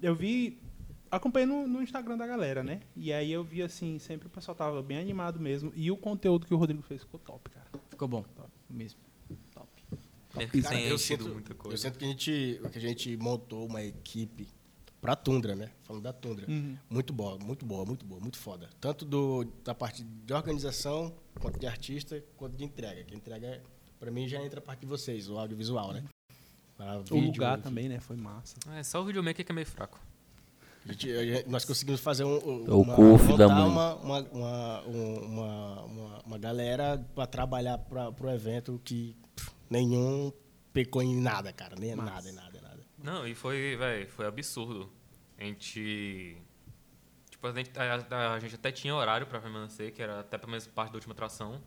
Eu 0.01 0.15
vi. 0.15 0.59
Acompanhei 1.15 1.45
no, 1.45 1.67
no 1.67 1.81
Instagram 1.83 2.17
da 2.17 2.25
galera, 2.25 2.63
né? 2.63 2.81
E 2.95 3.13
aí 3.13 3.31
eu 3.31 3.43
vi 3.43 3.61
assim, 3.61 3.99
sempre 3.99 4.27
o 4.27 4.29
pessoal 4.31 4.55
tava 4.55 4.81
bem 4.81 4.97
animado 4.97 5.39
mesmo. 5.39 5.71
E 5.75 5.91
o 5.91 5.95
conteúdo 5.95 6.47
que 6.47 6.53
o 6.53 6.57
Rodrigo 6.57 6.81
fez 6.81 7.01
ficou 7.01 7.19
top, 7.19 7.51
cara. 7.51 7.67
Ficou 7.89 8.07
bom. 8.07 8.25
Mesmo. 8.67 8.99
Top. 9.53 9.67
Que 10.49 10.61
Cara, 10.63 10.81
eu 10.81 10.97
sinto, 10.97 11.29
muita 11.29 11.51
eu 11.51 11.55
coisa. 11.55 11.77
sinto 11.77 11.99
que 11.99 12.05
a 12.05 12.07
gente, 12.07 12.59
que 12.71 12.77
a 12.79 12.81
gente 12.81 13.15
montou 13.17 13.67
uma 13.67 13.83
equipe 13.83 14.47
pra 14.99 15.15
Tundra, 15.15 15.55
né? 15.55 15.69
Falando 15.83 16.01
da 16.01 16.11
Tundra. 16.11 16.49
Uhum. 16.49 16.75
Muito 16.89 17.13
boa, 17.13 17.37
muito 17.37 17.63
boa, 17.63 17.85
muito 17.85 18.03
boa, 18.03 18.19
muito 18.19 18.39
foda. 18.39 18.67
Tanto 18.81 19.05
do, 19.05 19.43
da 19.63 19.75
parte 19.75 20.03
de 20.03 20.33
organização, 20.33 21.13
quanto 21.39 21.59
de 21.59 21.67
artista, 21.67 22.23
quanto 22.35 22.57
de 22.57 22.63
entrega. 22.63 23.03
Que 23.03 23.15
entrega, 23.15 23.61
pra 23.99 24.09
mim, 24.09 24.27
já 24.27 24.43
entra 24.43 24.59
a 24.59 24.63
parte 24.63 24.79
de 24.79 24.87
vocês, 24.87 25.29
o 25.29 25.37
audiovisual, 25.37 25.93
né? 25.93 26.03
Para 26.75 26.97
O 27.01 27.03
vídeo, 27.03 27.27
lugar 27.33 27.53
enfim. 27.59 27.63
também, 27.69 27.87
né? 27.87 27.99
Foi 27.99 28.15
massa. 28.17 28.55
É, 28.71 28.81
só 28.81 28.99
o 28.99 29.05
videomaker 29.05 29.45
que 29.45 29.51
é 29.51 29.55
meio 29.55 29.67
fraco. 29.67 29.99
A 30.87 30.91
gente- 30.91 31.11
a 31.11 31.23
gente- 31.25 31.49
nós 31.49 31.63
conseguimos 31.63 32.01
fazer 32.01 32.23
um, 32.25 32.35
um- 32.37 32.69
O 32.73 32.81
uma, 32.81 32.93
da 32.95 33.47
montar 33.47 33.47
mãe. 33.49 33.69
uma, 33.69 33.95
uma, 33.95 34.19
uma, 34.19 34.81
um- 34.87 35.19
uma, 35.25 35.81
uma, 35.83 36.19
uma 36.25 36.37
galera 36.37 36.97
para 37.15 37.25
trabalhar 37.25 37.77
para 37.77 38.11
o 38.19 38.29
evento 38.29 38.79
que 38.83 39.15
pff, 39.35 39.51
nenhum 39.69 40.31
pecou 40.73 41.01
em 41.01 41.15
nada, 41.15 41.53
cara. 41.53 41.75
Nem 41.79 41.95
nada, 41.95 42.31
nada, 42.31 42.61
nada. 42.61 42.79
Não, 43.01 43.25
e 43.27 43.33
foi, 43.33 43.75
velho, 43.77 44.09
foi 44.09 44.25
absurdo. 44.25 44.91
A 45.37 45.43
gente. 45.45 46.37
Tipo, 47.29 47.47
a 47.47 47.53
gente, 47.53 47.71
a, 47.77 48.33
a 48.33 48.39
gente 48.39 48.55
até 48.55 48.71
tinha 48.71 48.93
horário 48.95 49.25
pra 49.27 49.39
permanecer, 49.39 49.91
que 49.93 50.01
era 50.01 50.19
até 50.19 50.37
pelo 50.37 50.51
menos 50.51 50.67
parte 50.67 50.91
da 50.91 50.95
última 50.97 51.13
atração. 51.13 51.61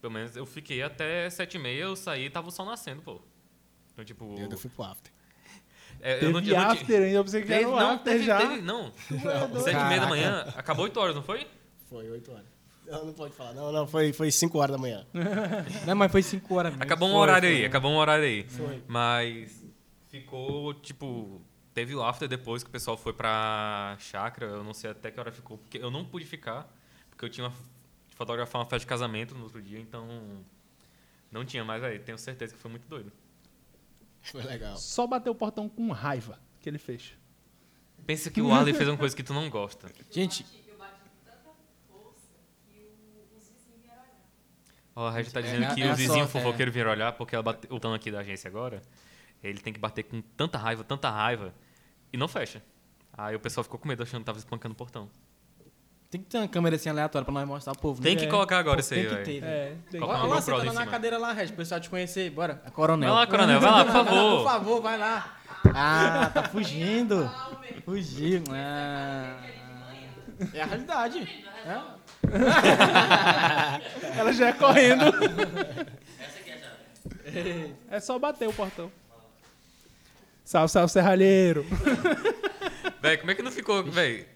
Pelo 0.00 0.12
menos 0.12 0.36
eu 0.36 0.46
fiquei 0.46 0.82
até 0.82 1.28
sete 1.30 1.56
e 1.56 1.58
meia, 1.58 1.82
eu 1.84 1.96
saí 1.96 2.26
e 2.26 2.30
tava 2.30 2.48
o 2.48 2.50
sol 2.52 2.66
nascendo, 2.66 3.02
pô. 3.02 3.20
Então, 3.92 4.04
tipo. 4.04 4.24
Eu 4.36 4.44
ainda 4.44 4.56
fui 4.56 4.70
pro 4.70 4.84
after. 4.84 5.12
É, 6.00 6.14
eu 6.16 6.20
Teve 6.20 6.32
não, 6.32 6.40
eu 6.40 6.56
não 6.56 6.70
after 6.70 7.02
ainda, 7.02 7.16
eu 7.16 7.24
pensei 7.24 7.42
que 7.42 7.48
Teve, 7.48 7.60
era 7.64 7.70
não, 7.70 7.90
after 7.92 8.12
teve, 8.12 8.24
já. 8.24 8.38
teve, 8.38 8.60
não. 8.62 8.92
Sete 8.94 9.76
e 9.76 9.84
meia 9.88 10.00
da 10.00 10.06
manhã, 10.06 10.52
acabou 10.56 10.84
oito 10.84 10.98
horas, 11.00 11.14
não 11.14 11.22
foi? 11.22 11.46
Foi 11.88 12.08
oito 12.10 12.30
horas. 12.32 12.44
Não, 12.86 13.04
não 13.06 13.12
pode 13.12 13.34
falar. 13.34 13.52
Não, 13.52 13.72
não, 13.72 13.86
foi, 13.86 14.12
foi 14.12 14.30
cinco 14.30 14.58
horas 14.58 14.76
da 14.76 14.78
manhã. 14.80 15.04
Não, 15.84 15.96
mas 15.96 16.12
foi 16.12 16.22
5 16.22 16.54
horas 16.54 16.70
mesmo. 16.70 16.84
Acabou 16.84 17.08
um 17.08 17.12
Foi, 17.12 17.20
horário 17.20 17.48
foi. 17.48 17.58
aí, 17.58 17.64
acabou 17.64 17.90
um 17.90 17.96
horário 17.96 18.24
aí. 18.24 18.44
Foi. 18.48 18.80
Mas 18.86 19.64
ficou, 20.08 20.72
tipo. 20.74 21.40
Teve 21.74 21.96
o 21.96 22.02
after 22.04 22.28
depois 22.28 22.62
que 22.62 22.68
o 22.68 22.72
pessoal 22.72 22.96
foi 22.96 23.12
pra 23.12 23.96
chácara. 23.98 24.46
Eu 24.52 24.62
não 24.62 24.72
sei 24.72 24.90
até 24.90 25.10
que 25.10 25.18
hora 25.18 25.32
ficou, 25.32 25.58
porque 25.58 25.78
eu 25.78 25.90
não 25.90 26.04
pude 26.04 26.24
ficar, 26.24 26.72
porque 27.10 27.24
eu 27.24 27.28
tinha 27.28 27.48
uma, 27.48 27.52
que 28.08 28.14
fotografar 28.14 28.60
uma 28.60 28.66
festa 28.66 28.78
de 28.78 28.86
casamento 28.86 29.34
no 29.34 29.42
outro 29.42 29.60
dia, 29.60 29.80
então. 29.80 30.06
Não 31.32 31.44
tinha 31.44 31.64
mais 31.64 31.82
aí. 31.82 31.98
Tenho 31.98 32.16
certeza 32.16 32.54
que 32.54 32.60
foi 32.60 32.70
muito 32.70 32.86
doido. 32.86 33.10
Foi 34.32 34.42
legal. 34.42 34.76
Só 34.76 35.06
bateu 35.06 35.32
o 35.32 35.36
portão 35.36 35.68
com 35.68 35.90
raiva 35.92 36.38
que 36.60 36.68
ele 36.68 36.78
fez. 36.78 37.12
Pensa 38.06 38.30
que 38.30 38.40
o 38.40 38.52
Arley 38.52 38.72
fez 38.74 38.88
uma 38.88 38.96
coisa 38.96 39.14
que 39.16 39.22
tu 39.22 39.32
não 39.34 39.48
gosta. 39.50 39.90
Gente, 40.10 40.44
Eu 40.68 40.76
bati 40.78 41.00
com 41.00 41.08
tanta 41.24 41.50
força 41.88 42.34
que 42.68 42.78
o- 42.78 43.36
os 43.36 43.42
vizinhos 43.48 43.82
vieram 43.82 44.02
olhar. 44.02 44.14
Ó, 44.94 45.06
a 45.08 45.10
Regina 45.10 45.32
tá 45.34 45.40
É, 45.40 45.42
dizendo 45.42 45.64
é 45.64 45.74
que 45.74 45.82
a 45.82 45.92
o 45.92 45.96
vizinho 45.96 46.18
sorte, 46.24 46.38
é. 46.38 46.40
fofoqueiro 46.42 46.70
vir 46.72 46.86
olhar, 46.86 47.12
porque 47.12 47.34
ela 47.34 47.42
bate, 47.42 47.66
o 47.70 47.78
dono 47.78 47.94
aqui 47.94 48.10
da 48.10 48.20
agência 48.20 48.46
agora, 48.48 48.80
ele 49.42 49.58
tem 49.60 49.72
que 49.72 49.78
bater 49.80 50.04
com 50.04 50.20
tanta 50.20 50.56
raiva, 50.58 50.84
tanta 50.84 51.10
raiva, 51.10 51.52
e 52.12 52.16
não 52.16 52.28
fecha. 52.28 52.62
Aí 53.12 53.34
o 53.34 53.40
pessoal 53.40 53.64
ficou 53.64 53.78
com 53.78 53.88
medo 53.88 54.02
achando 54.02 54.20
que 54.20 54.26
tava 54.26 54.38
espancando 54.38 54.74
o 54.74 54.76
portão. 54.76 55.10
Tem 56.16 56.24
que 56.24 56.30
ter 56.30 56.38
uma 56.38 56.48
câmera 56.48 56.76
assim 56.76 56.88
aleatória 56.88 57.24
pra 57.24 57.34
nós 57.34 57.46
mostrar 57.46 57.72
o 57.72 57.78
povo. 57.78 58.00
Tem 58.00 58.14
né? 58.14 58.20
que 58.22 58.26
colocar 58.28 58.58
agora 58.58 58.80
isso 58.80 58.94
aí, 58.94 59.00
Tem 59.00 59.08
que 59.08 59.14
velho. 59.14 59.24
ter, 59.26 59.40
velho. 59.40 59.52
É, 59.52 59.72
tem 59.90 60.00
Coloca 60.00 60.18
Olha 60.18 60.26
uma 60.28 60.34
lá, 60.36 60.40
senta 60.42 60.56
lá 60.58 60.64
na 60.64 60.70
cima. 60.72 60.86
cadeira 60.86 61.18
lá, 61.18 61.32
Regi, 61.32 61.48
pro 61.52 61.56
pessoal 61.58 61.80
te 61.80 61.90
conhecer. 61.90 62.30
Bora, 62.30 62.62
a 62.64 62.70
coronel. 62.70 63.10
Vai 63.10 63.18
lá, 63.18 63.26
coronel, 63.26 63.60
vai 63.60 63.70
lá, 63.70 63.84
por 63.84 63.92
favor. 63.92 64.36
Por 64.36 64.44
favor, 64.44 64.82
vai 64.82 64.98
lá. 64.98 65.36
Ah, 65.74 66.30
tá 66.32 66.44
fugindo. 66.44 67.30
Fugiu. 67.84 68.42
Ah, 68.50 69.36
é 70.54 70.62
a 70.62 70.66
realidade. 70.66 71.44
É. 71.66 71.80
Ela 74.18 74.32
já 74.32 74.48
é 74.48 74.52
correndo. 74.52 75.04
é 77.90 78.00
só 78.00 78.18
bater 78.18 78.48
o 78.48 78.52
portão. 78.52 78.90
Salve, 80.44 80.70
salve, 80.70 80.92
serralheiro. 80.92 81.66
Véi, 83.02 83.16
como 83.18 83.30
é 83.32 83.34
que 83.34 83.42
não 83.42 83.50
ficou, 83.50 83.82
véi? 83.84 84.26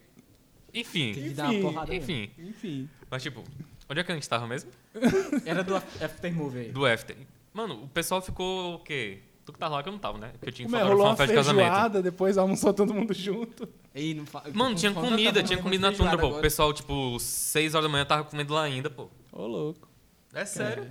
Enfim, 0.72 1.12
Tem 1.14 1.22
que 1.24 1.30
dar 1.30 1.44
uma 1.44 1.54
Enfim. 1.54 1.62
porrada. 1.62 1.92
mesmo. 1.92 2.12
enfim. 2.12 2.30
Enfim. 2.38 2.88
Mas 3.10 3.22
tipo, 3.22 3.42
onde 3.88 4.00
é 4.00 4.04
que 4.04 4.12
a 4.12 4.14
gente 4.14 4.28
tava 4.28 4.46
mesmo? 4.46 4.70
Era 5.44 5.62
do 5.64 5.76
Aftermovie 5.76 6.60
aí. 6.60 6.72
Do 6.72 6.86
after. 6.86 7.16
Mano, 7.52 7.82
o 7.84 7.88
pessoal 7.88 8.22
ficou 8.22 8.74
o 8.76 8.78
quê? 8.80 9.18
Tu 9.44 9.52
que 9.52 9.58
tava 9.58 9.76
lá 9.76 9.82
que 9.82 9.88
eu 9.88 9.92
não 9.92 9.98
tava, 9.98 10.18
né? 10.18 10.28
Porque 10.32 10.48
eu 10.50 10.52
tinha 10.52 10.68
que 10.68 10.74
é, 10.74 10.78
fotografar 10.78 10.96
rolou 10.96 11.06
uma 11.10 11.16
festa 11.16 11.32
de 11.32 11.38
casamento. 11.38 11.66
feijoada, 11.66 12.02
depois 12.02 12.38
almoçou 12.38 12.72
todo 12.72 12.94
mundo 12.94 13.12
junto. 13.12 13.68
Ei, 13.94 14.14
não 14.14 14.24
fa... 14.26 14.44
Mano, 14.52 14.74
tinha 14.76 14.92
comida, 14.92 15.32
da 15.32 15.42
tinha 15.42 15.58
família 15.58 15.62
comida 15.62 15.86
na 15.86 15.88
feijoada 15.88 16.10
tundra, 16.12 16.18
pô. 16.18 16.26
O 16.26 16.28
agora. 16.28 16.42
pessoal, 16.42 16.72
tipo, 16.72 17.18
6 17.18 17.74
horas 17.74 17.84
da 17.86 17.90
manhã 17.90 18.04
tava 18.04 18.24
comendo 18.24 18.54
lá 18.54 18.62
ainda, 18.62 18.88
pô. 18.90 19.08
Ô, 19.32 19.46
louco. 19.46 19.88
É 20.32 20.44
sério. 20.44 20.86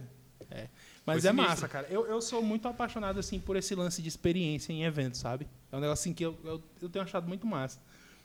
Mas 1.06 1.22
Foi 1.24 1.30
é 1.30 1.34
sinistro. 1.34 1.36
massa, 1.50 1.68
cara. 1.68 1.88
Eu, 1.90 2.06
eu 2.06 2.22
sou 2.22 2.42
muito 2.44 2.68
apaixonado, 2.68 3.20
assim, 3.20 3.40
por 3.40 3.56
esse 3.56 3.74
lance 3.74 4.02
de 4.02 4.08
experiência 4.10 4.72
em 4.74 4.84
eventos, 4.84 5.20
sabe? 5.20 5.48
É 5.72 5.78
um 5.78 5.80
negócio 5.80 6.04
assim 6.04 6.14
que 6.14 6.24
eu, 6.24 6.38
eu, 6.44 6.62
eu 6.82 6.90
tenho 6.90 7.04
achado 7.04 7.28
muito 7.28 7.48
massa. 7.48 7.80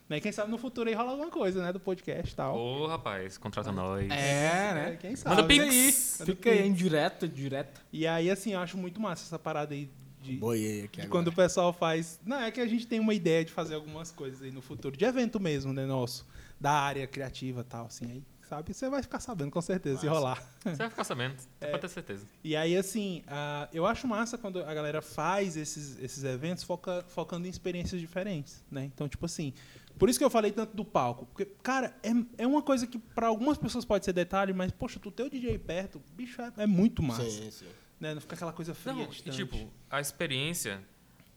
Né? 0.07 0.19
Quem 0.19 0.31
sabe 0.31 0.51
no 0.51 0.57
futuro 0.57 0.87
aí 0.87 0.95
rola 0.95 1.11
alguma 1.11 1.31
coisa, 1.31 1.63
né? 1.63 1.73
Do 1.73 1.79
podcast 1.79 2.31
e 2.31 2.35
tal. 2.35 2.55
Ô, 2.57 2.85
rapaz, 2.87 3.37
contrata 3.37 3.71
nós. 3.71 4.03
É, 4.11 4.73
né? 4.73 4.97
Quem 5.01 5.15
sabe. 5.15 5.35
Manda 5.35 5.47
Fica 5.53 5.63
aí. 5.63 5.69
pix. 5.69 6.21
Fica 6.25 6.49
aí, 6.51 6.67
indireto, 6.67 7.27
direto. 7.27 7.81
E 7.91 8.05
aí, 8.05 8.29
assim, 8.29 8.53
eu 8.53 8.59
acho 8.59 8.77
muito 8.77 9.01
massa 9.01 9.23
essa 9.25 9.39
parada 9.39 9.73
aí 9.73 9.89
de, 10.21 10.37
Boiei 10.37 10.83
aqui 10.85 10.97
de 11.01 11.07
agora. 11.07 11.09
quando 11.09 11.27
o 11.29 11.33
pessoal 11.33 11.73
faz. 11.73 12.19
Não, 12.25 12.39
é 12.39 12.51
que 12.51 12.61
a 12.61 12.67
gente 12.67 12.85
tem 12.85 12.99
uma 12.99 13.13
ideia 13.15 13.43
de 13.43 13.51
fazer 13.51 13.73
algumas 13.75 14.11
coisas 14.11 14.41
aí 14.43 14.51
no 14.51 14.61
futuro, 14.61 14.95
de 14.95 15.05
evento 15.05 15.39
mesmo, 15.39 15.73
né, 15.73 15.85
nosso, 15.87 16.27
da 16.59 16.71
área 16.71 17.05
criativa 17.07 17.61
e 17.61 17.63
tal, 17.63 17.85
assim, 17.87 18.05
aí, 18.05 18.23
sabe? 18.47 18.73
Você 18.73 18.89
vai 18.89 19.01
ficar 19.03 19.19
sabendo 19.19 19.49
com 19.51 19.61
certeza 19.61 19.99
se 20.01 20.07
rolar. 20.07 20.41
Você 20.63 20.75
vai 20.75 20.89
ficar 20.89 21.03
sabendo, 21.03 21.35
É. 21.61 21.67
pode 21.67 21.81
ter 21.81 21.89
certeza. 21.89 22.25
E 22.43 22.55
aí, 22.55 22.75
assim, 22.77 23.23
ah, 23.27 23.67
eu 23.73 23.85
acho 23.87 24.07
massa 24.07 24.37
quando 24.37 24.59
a 24.63 24.73
galera 24.73 25.01
faz 25.01 25.57
esses, 25.57 25.99
esses 26.01 26.23
eventos 26.23 26.63
foca- 26.63 27.03
focando 27.07 27.45
em 27.47 27.49
experiências 27.49 27.99
diferentes, 28.01 28.63
né? 28.69 28.85
Então, 28.85 29.07
tipo 29.07 29.25
assim, 29.25 29.53
por 29.97 30.09
isso 30.09 30.17
que 30.19 30.25
eu 30.25 30.29
falei 30.29 30.51
tanto 30.51 30.75
do 30.75 30.83
palco. 30.85 31.25
Porque, 31.27 31.45
cara, 31.63 31.95
é, 32.03 32.43
é 32.43 32.47
uma 32.47 32.61
coisa 32.61 32.85
que 32.87 32.97
para 32.97 33.27
algumas 33.27 33.57
pessoas 33.57 33.85
pode 33.85 34.05
ser 34.05 34.13
detalhe, 34.13 34.53
mas, 34.53 34.71
poxa, 34.71 34.99
tu 34.99 35.09
ter 35.11 35.23
o 35.23 35.29
DJ 35.29 35.57
perto, 35.59 36.01
bicho, 36.13 36.41
é, 36.41 36.51
é 36.57 36.67
muito 36.67 37.01
massa. 37.03 37.29
Sim, 37.29 37.51
sim. 37.51 37.65
Né? 37.99 38.13
Não 38.13 38.21
fica 38.21 38.35
aquela 38.35 38.51
coisa 38.53 38.73
fria, 38.73 38.93
Não, 38.93 39.03
e, 39.03 39.29
tipo, 39.31 39.57
a 39.89 40.01
experiência, 40.01 40.81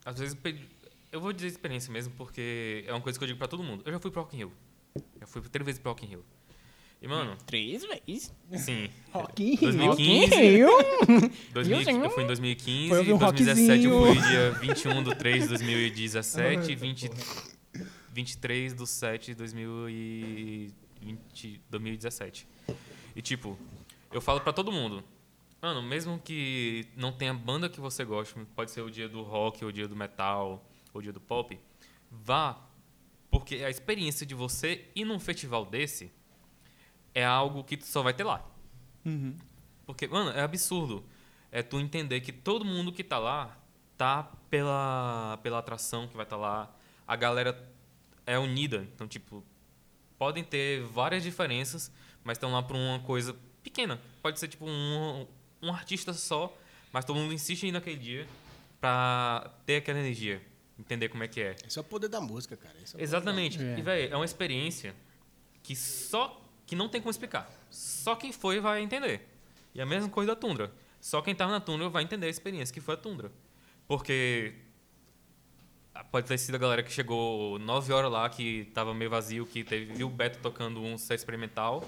às 0.04 0.18
vezes, 0.18 0.36
eu 1.12 1.20
vou 1.20 1.32
dizer 1.32 1.46
experiência 1.48 1.92
mesmo, 1.92 2.12
porque 2.16 2.84
é 2.86 2.92
uma 2.92 3.00
coisa 3.00 3.18
que 3.18 3.22
eu 3.24 3.26
digo 3.28 3.38
pra 3.38 3.48
todo 3.48 3.62
mundo. 3.62 3.82
Eu 3.86 3.92
já 3.92 3.98
fui 4.00 4.10
pro 4.10 4.22
Rock 4.22 4.34
in 4.34 4.38
Rio. 4.40 4.52
Já 5.20 5.26
fui 5.26 5.40
três 5.42 5.64
vezes 5.64 5.80
pro 5.80 5.92
Rock 5.92 6.04
in 6.04 6.08
Rio. 6.08 6.24
E, 7.00 7.06
mano, 7.06 7.36
Três 7.46 7.84
vezes. 7.84 8.32
sim. 8.56 8.90
Rock 9.12 9.40
in 9.40 9.54
Rio. 9.54 9.72
2015, 9.72 10.34
Rio. 10.34 10.68
2000, 11.54 11.84
Sim. 11.84 12.02
eu 12.02 12.10
fui 12.10 12.24
em 12.24 12.26
2015, 12.26 12.88
Foi 12.88 13.12
um 13.12 13.18
2017 13.18 13.84
eu 13.84 13.98
rockzinho. 14.00 14.20
fui 14.20 14.28
dia 14.30 14.50
21 14.74 15.02
de 15.04 15.14
3 15.14 15.42
de 15.44 15.48
2017, 15.50 16.74
20, 16.74 17.10
23 18.18 18.74
de 18.74 18.84
7 18.84 19.26
de 19.26 19.34
2020, 19.36 21.62
2017. 21.70 22.48
E 23.14 23.22
tipo, 23.22 23.56
eu 24.10 24.20
falo 24.20 24.40
pra 24.40 24.52
todo 24.52 24.72
mundo, 24.72 25.04
mano, 25.62 25.80
mesmo 25.80 26.18
que 26.18 26.88
não 26.96 27.12
tenha 27.12 27.32
banda 27.32 27.68
que 27.68 27.78
você 27.78 28.04
goste, 28.04 28.34
pode 28.56 28.72
ser 28.72 28.80
o 28.80 28.90
dia 28.90 29.08
do 29.08 29.22
rock, 29.22 29.62
ou 29.62 29.70
o 29.70 29.72
dia 29.72 29.86
do 29.86 29.94
metal, 29.94 30.68
ou 30.92 30.98
o 30.98 31.02
dia 31.02 31.12
do 31.12 31.20
pop, 31.20 31.56
vá, 32.10 32.60
porque 33.30 33.62
a 33.62 33.70
experiência 33.70 34.26
de 34.26 34.34
você 34.34 34.90
ir 34.96 35.04
num 35.04 35.20
festival 35.20 35.64
desse 35.64 36.10
é 37.14 37.24
algo 37.24 37.62
que 37.62 37.76
tu 37.76 37.86
só 37.86 38.02
vai 38.02 38.14
ter 38.14 38.24
lá. 38.24 38.44
Uhum. 39.04 39.36
Porque, 39.86 40.08
mano, 40.08 40.30
é 40.30 40.42
absurdo. 40.42 41.04
É 41.52 41.62
tu 41.62 41.78
entender 41.78 42.20
que 42.20 42.32
todo 42.32 42.64
mundo 42.64 42.90
que 42.90 43.04
tá 43.04 43.20
lá 43.20 43.56
tá 43.96 44.28
pela, 44.50 45.38
pela 45.40 45.60
atração 45.60 46.08
que 46.08 46.16
vai 46.16 46.26
estar 46.26 46.34
tá 46.34 46.42
lá. 46.42 46.74
A 47.06 47.14
galera 47.14 47.77
é 48.28 48.38
unida. 48.38 48.86
Então, 48.94 49.08
tipo, 49.08 49.42
podem 50.18 50.44
ter 50.44 50.82
várias 50.82 51.22
diferenças, 51.22 51.90
mas 52.22 52.36
estão 52.36 52.52
lá 52.52 52.62
por 52.62 52.76
uma 52.76 53.00
coisa 53.00 53.34
pequena. 53.62 53.98
Pode 54.22 54.38
ser, 54.38 54.48
tipo, 54.48 54.66
um, 54.66 55.26
um 55.62 55.72
artista 55.72 56.12
só, 56.12 56.56
mas 56.92 57.04
todo 57.04 57.16
mundo 57.16 57.32
insiste 57.32 57.64
em 57.64 57.68
ir 57.68 57.72
naquele 57.72 57.96
dia 57.96 58.28
pra 58.80 59.50
ter 59.64 59.76
aquela 59.76 59.98
energia. 59.98 60.42
Entender 60.78 61.08
como 61.08 61.24
é 61.24 61.28
que 61.28 61.40
é. 61.40 61.56
Esse 61.66 61.78
é 61.78 61.80
o 61.80 61.84
poder 61.84 62.08
da 62.08 62.20
música, 62.20 62.56
cara. 62.56 62.76
É 62.78 63.02
Exatamente. 63.02 63.58
E, 63.58 63.82
velho, 63.82 64.12
é 64.12 64.16
uma 64.16 64.24
experiência 64.24 64.94
que 65.62 65.74
só. 65.74 66.40
que 66.66 66.76
não 66.76 66.88
tem 66.88 67.00
como 67.00 67.10
explicar. 67.10 67.50
Só 67.70 68.14
quem 68.14 68.30
foi 68.30 68.60
vai 68.60 68.80
entender. 68.80 69.26
E 69.74 69.80
a 69.80 69.86
mesma 69.86 70.08
coisa 70.08 70.34
da 70.34 70.40
Tundra. 70.40 70.72
Só 71.00 71.20
quem 71.20 71.34
tava 71.34 71.50
na 71.50 71.60
Tundra 71.60 71.88
vai 71.88 72.04
entender 72.04 72.26
a 72.26 72.30
experiência 72.30 72.72
que 72.72 72.80
foi 72.80 72.94
a 72.94 72.96
Tundra. 72.96 73.32
Porque. 73.88 74.54
Pode 76.04 76.26
ter 76.26 76.38
sido 76.38 76.54
a 76.54 76.58
galera 76.58 76.82
que 76.82 76.92
chegou 76.92 77.58
9 77.58 77.92
horas 77.92 78.10
lá, 78.10 78.28
que 78.28 78.64
tava 78.74 78.94
meio 78.94 79.10
vazio, 79.10 79.44
que 79.46 79.62
teve, 79.64 79.92
viu 79.92 80.06
o 80.06 80.10
Beto 80.10 80.38
tocando 80.40 80.80
um 80.80 80.96
set 80.96 81.18
experimental. 81.18 81.84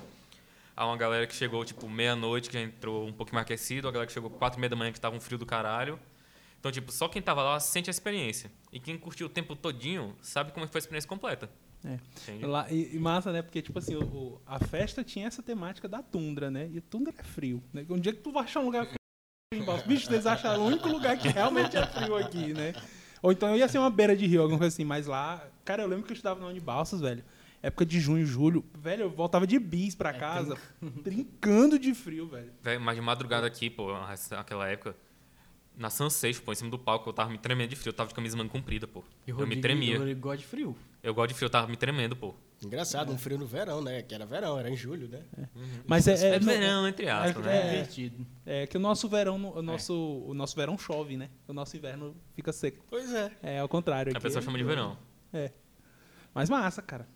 Há 0.76 0.86
uma 0.86 0.96
galera 0.96 1.26
que 1.26 1.34
chegou, 1.34 1.64
tipo, 1.64 1.88
meia-noite, 1.88 2.48
que 2.48 2.54
já 2.54 2.60
entrou 2.64 3.06
um 3.06 3.12
pouquinho 3.12 3.34
mais 3.36 3.44
aquecido. 3.44 3.86
A 3.88 3.90
galera 3.90 4.06
que 4.06 4.12
chegou 4.12 4.30
4 4.30 4.58
e 4.58 4.60
meia 4.60 4.70
da 4.70 4.76
manhã, 4.76 4.92
que 4.92 5.00
tava 5.00 5.14
um 5.16 5.20
frio 5.20 5.38
do 5.38 5.46
caralho. 5.46 5.98
Então, 6.58 6.70
tipo, 6.70 6.90
só 6.92 7.08
quem 7.08 7.22
tava 7.22 7.42
lá 7.42 7.58
sente 7.60 7.88
a 7.88 7.92
experiência. 7.92 8.50
E 8.72 8.78
quem 8.78 8.98
curtiu 8.98 9.26
o 9.26 9.30
tempo 9.30 9.54
todinho 9.56 10.14
sabe 10.20 10.52
como 10.52 10.66
foi 10.68 10.78
a 10.78 10.82
experiência 10.82 11.08
completa. 11.08 11.48
É. 11.84 11.98
Lá, 12.46 12.70
e, 12.70 12.94
e 12.94 12.98
massa, 12.98 13.32
né? 13.32 13.40
Porque, 13.40 13.62
tipo 13.62 13.78
assim, 13.78 13.94
o, 13.96 14.02
o- 14.04 14.40
a 14.46 14.58
festa 14.58 15.02
tinha 15.02 15.26
essa 15.26 15.42
temática 15.42 15.88
da 15.88 16.02
tundra, 16.02 16.50
né? 16.50 16.68
E 16.72 16.80
tundra 16.80 17.14
é 17.16 17.22
frio. 17.22 17.62
Né? 17.72 17.86
Um 17.88 17.98
dia 17.98 18.12
que 18.12 18.20
tu 18.20 18.30
vai 18.32 18.44
achar 18.44 18.60
um 18.60 18.66
lugar 18.66 18.86
frio 18.86 19.64
bicho, 19.86 20.12
eles 20.12 20.26
acharam 20.26 20.62
o 20.62 20.66
único 20.66 20.88
lugar 20.88 21.16
que 21.18 21.28
realmente 21.28 21.76
é 21.76 21.86
frio 21.86 22.16
aqui, 22.16 22.52
né? 22.52 22.74
Ou 23.22 23.32
então 23.32 23.54
ia 23.56 23.68
ser 23.68 23.78
uma 23.78 23.90
beira 23.90 24.16
de 24.16 24.26
rio, 24.26 24.42
alguma 24.42 24.58
coisa 24.58 24.74
assim. 24.74 24.84
Mas 24.84 25.06
lá, 25.06 25.46
cara, 25.64 25.82
eu 25.82 25.88
lembro 25.88 26.04
que 26.04 26.12
eu 26.12 26.14
estudava 26.14 26.40
na 26.40 26.46
Unibalsas, 26.46 27.00
velho. 27.00 27.22
Época 27.62 27.84
de 27.84 28.00
junho, 28.00 28.24
julho. 28.24 28.64
Velho, 28.74 29.02
eu 29.02 29.10
voltava 29.10 29.46
de 29.46 29.58
bis 29.58 29.94
pra 29.94 30.14
casa, 30.14 30.56
brincando 30.80 31.76
de 31.78 31.92
frio, 31.92 32.26
velho. 32.26 32.50
Véi, 32.62 32.78
mas 32.78 32.96
de 32.96 33.02
madrugada 33.02 33.46
aqui, 33.46 33.68
pô, 33.68 33.92
naquela 34.30 34.66
época, 34.66 34.96
na 35.76 35.90
Sunset, 35.90 36.40
pô, 36.40 36.52
em 36.52 36.54
cima 36.54 36.70
do 36.70 36.78
palco, 36.78 37.10
eu 37.10 37.12
tava 37.12 37.30
me 37.30 37.38
tremendo 37.38 37.68
de 37.70 37.76
frio. 37.76 37.90
Eu 37.90 37.94
tava 37.94 38.08
de 38.08 38.14
camisa 38.14 38.36
manga 38.36 38.48
comprida, 38.48 38.86
pô. 38.86 39.04
E 39.26 39.30
eu 39.30 39.36
me 39.36 39.40
Rodrigo, 39.42 39.60
tremia. 39.62 39.96
o 39.96 39.98
Rodrigo 39.98 40.20
gosta 40.20 40.38
de 40.38 40.46
frio. 40.46 40.76
Eu 41.02 41.12
gosto 41.14 41.28
de 41.28 41.34
frio, 41.34 41.46
eu 41.46 41.50
tava 41.50 41.66
me 41.68 41.76
tremendo, 41.76 42.16
pô. 42.16 42.34
Engraçado, 42.62 43.10
um 43.12 43.16
frio 43.16 43.38
no 43.38 43.46
verão, 43.46 43.80
né? 43.80 44.02
Que 44.02 44.14
era 44.14 44.26
verão, 44.26 44.58
era 44.58 44.68
em 44.68 44.76
julho, 44.76 45.08
né? 45.08 45.20
Mas 45.86 46.06
é. 46.06 46.12
É, 46.12 46.34
é, 46.34 46.38
verão, 46.38 46.86
entre 46.86 47.08
aspas, 47.08 47.46
é- 47.46 47.48
né? 47.48 47.58
É 47.58 47.70
divertido. 47.70 48.26
é 48.44 48.66
que 48.66 48.76
o 48.76 48.80
nosso 48.80 49.08
verão, 49.08 49.36
o 49.54 49.62
nosso, 49.62 49.94
o 50.26 50.34
nosso 50.34 50.54
verão 50.56 50.76
chove, 50.76 51.16
né? 51.16 51.30
O 51.48 51.52
nosso 51.54 51.74
inverno 51.76 52.14
fica 52.34 52.52
seco. 52.52 52.84
Pois 52.90 53.12
é. 53.14 53.30
É 53.42 53.58
ao 53.60 53.68
contrário. 53.68 54.10
A 54.12 54.16
aqui 54.16 54.22
pessoa 54.22 54.42
é- 54.42 54.44
chama 54.44 54.58
de 54.58 54.64
verão. 54.64 54.98
É. 55.32 55.50
Mas 56.34 56.50
massa, 56.50 56.82
cara. 56.82 57.08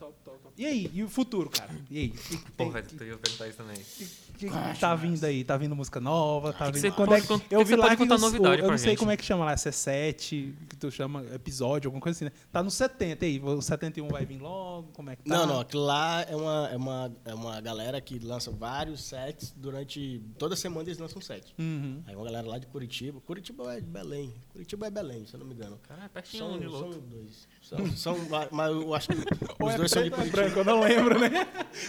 Top, 0.00 0.14
top, 0.14 0.18
top, 0.24 0.38
top. 0.42 0.54
E 0.56 0.64
aí? 0.66 0.90
E 0.94 1.02
o 1.02 1.08
futuro, 1.08 1.50
cara? 1.50 1.70
E 1.90 1.98
aí? 1.98 2.08
O 2.08 2.12
que, 2.12 2.36
que 2.38 2.50
Pô, 2.52 2.64
tem- 2.64 2.70
velho, 2.72 2.86
tu 2.88 3.04
ia 3.04 3.16
perguntar 3.18 3.48
isso 3.48 3.56
também. 3.58 3.76
que, 3.76 4.48
que 4.48 4.80
tá 4.80 4.94
vindo 4.94 5.22
aí? 5.24 5.44
Tá 5.44 5.56
vindo 5.58 5.76
música 5.76 6.00
nova? 6.00 6.52
Tá 6.52 6.66
que 6.66 6.72
vindo... 6.72 6.80
você 6.80 6.90
Quando 6.90 7.08
pode 7.10 7.24
é... 7.24 7.26
que 7.48 7.54
Eu 7.54 7.58
vi 7.60 7.66
você 7.66 7.76
lá 7.76 7.82
pode 7.84 7.96
que 7.96 8.02
contar 8.02 8.14
os- 8.14 8.20
novidade 8.22 8.62
Eu 8.62 8.70
não 8.70 8.78
sei 8.78 8.90
gente? 8.90 8.98
como 8.98 9.10
é 9.10 9.16
que 9.16 9.24
chama 9.24 9.44
lá, 9.44 9.56
se 9.56 9.68
é 9.68 9.72
7, 9.72 10.54
que 10.68 10.76
tu 10.76 10.90
chama 10.90 11.22
episódio, 11.34 11.88
alguma 11.88 12.00
coisa 12.00 12.16
assim, 12.16 12.24
né? 12.24 12.32
Tá 12.50 12.62
no 12.62 12.70
70 12.70 13.24
aí. 13.26 13.38
O 13.40 13.60
71 13.60 14.08
vai 14.08 14.24
vir 14.24 14.38
logo? 14.40 14.88
Como 14.94 15.10
é 15.10 15.16
que 15.16 15.22
tá? 15.24 15.36
Não, 15.38 15.46
não, 15.46 15.60
aquilo 15.60 15.84
lá 15.84 16.22
é 16.22 16.34
uma, 16.34 16.68
é, 16.72 16.76
uma, 16.76 17.16
é 17.26 17.34
uma 17.34 17.60
galera 17.60 18.00
que 18.00 18.18
lança 18.18 18.50
vários 18.50 19.02
sets 19.04 19.52
durante. 19.56 20.22
Toda 20.38 20.56
semana 20.56 20.88
eles 20.88 20.98
lançam 20.98 21.18
um 21.18 21.22
set. 21.22 21.54
Uhum. 21.58 22.02
Aí 22.06 22.16
uma 22.16 22.24
galera 22.24 22.48
lá 22.48 22.58
de 22.58 22.66
Curitiba. 22.66 23.20
Curitiba 23.20 23.74
é 23.76 23.80
de 23.80 23.86
Belém. 23.86 24.32
Curitiba 24.50 24.86
é 24.86 24.90
Belém, 24.90 25.26
se 25.26 25.34
eu 25.34 25.40
não 25.40 25.46
me 25.46 25.54
engano. 25.54 25.78
Cara, 25.86 26.04
é 26.04 26.08
pertinho 26.08 26.44
São, 26.44 26.54
um 26.54 26.58
de 26.58 26.70
são 26.70 26.90
dois. 26.90 27.48
São, 27.70 27.86
são, 27.96 28.16
mas 28.50 28.72
eu 28.72 28.92
acho 28.94 29.08
que 29.08 29.14
os 29.14 29.72
é 29.74 29.76
dois 29.76 29.90
são 29.92 30.02
de 30.02 30.08
é 30.08 30.10
Curitiba. 30.10 30.36
branco, 30.42 30.58
eu 30.58 30.64
não 30.64 30.80
lembro, 30.80 31.20
né? 31.20 31.30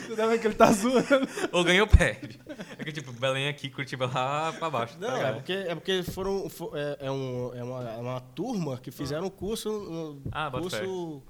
Tu 0.05 0.15
deve 0.15 0.37
que 0.37 0.45
ele 0.45 0.53
tá 0.53 0.71
zoando. 0.71 1.27
Ou 1.51 1.63
ganha 1.63 1.81
ou 1.81 1.87
perde. 1.87 2.39
É 2.77 2.83
que, 2.83 2.91
tipo, 2.91 3.11
Belém 3.11 3.47
aqui, 3.47 3.67
Curitiba 3.67 4.05
lá 4.05 4.53
pra 4.53 4.69
baixo. 4.69 4.93
tá 4.99 5.07
Não, 5.07 5.13
é 5.15 5.17
ligado? 5.17 5.35
porque, 5.37 5.53
é 5.53 5.73
porque 5.73 6.03
foram. 6.03 6.47
fo- 6.51 6.71
é, 6.75 6.97
é 7.07 7.11
um, 7.11 7.51
é, 7.55 7.63
uma, 7.63 7.89
é 7.93 7.97
uma 7.97 8.21
turma 8.21 8.77
que 8.77 8.91
fizeram 8.91 9.25
um 9.25 9.29
curso. 9.31 9.69
No, 9.71 10.21
Ah, 10.31 10.51
curso, 10.51 11.23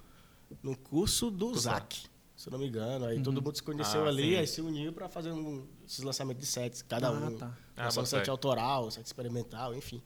no 0.61 0.75
curso 0.77 1.31
do 1.31 1.57
ZAC, 1.57 2.03
se 2.35 2.49
eu 2.49 2.51
não 2.51 2.59
me 2.59 2.67
engano. 2.67 3.05
Aí 3.05 3.21
todo 3.23 3.41
mundo 3.41 3.55
se 3.55 3.63
conheceu 3.63 4.03
Ah, 4.03 4.09
ali, 4.09 4.31
sim. 4.33 4.35
aí 4.35 4.47
se 4.47 4.59
uniu 4.59 4.91
pra 4.91 5.07
fazer 5.07 5.31
um, 5.31 5.65
esses 5.87 6.03
lançamentos 6.03 6.41
de 6.41 6.47
sets, 6.51 6.81
cada 6.81 7.07
Ah, 7.07 7.11
um. 7.11 7.37
tá. 7.37 7.51
Ah, 7.77 7.85
bota 7.87 8.05
set 8.05 8.29
autoral, 8.29 8.91
set 8.91 9.05
experimental, 9.05 9.73
enfim. 9.73 10.01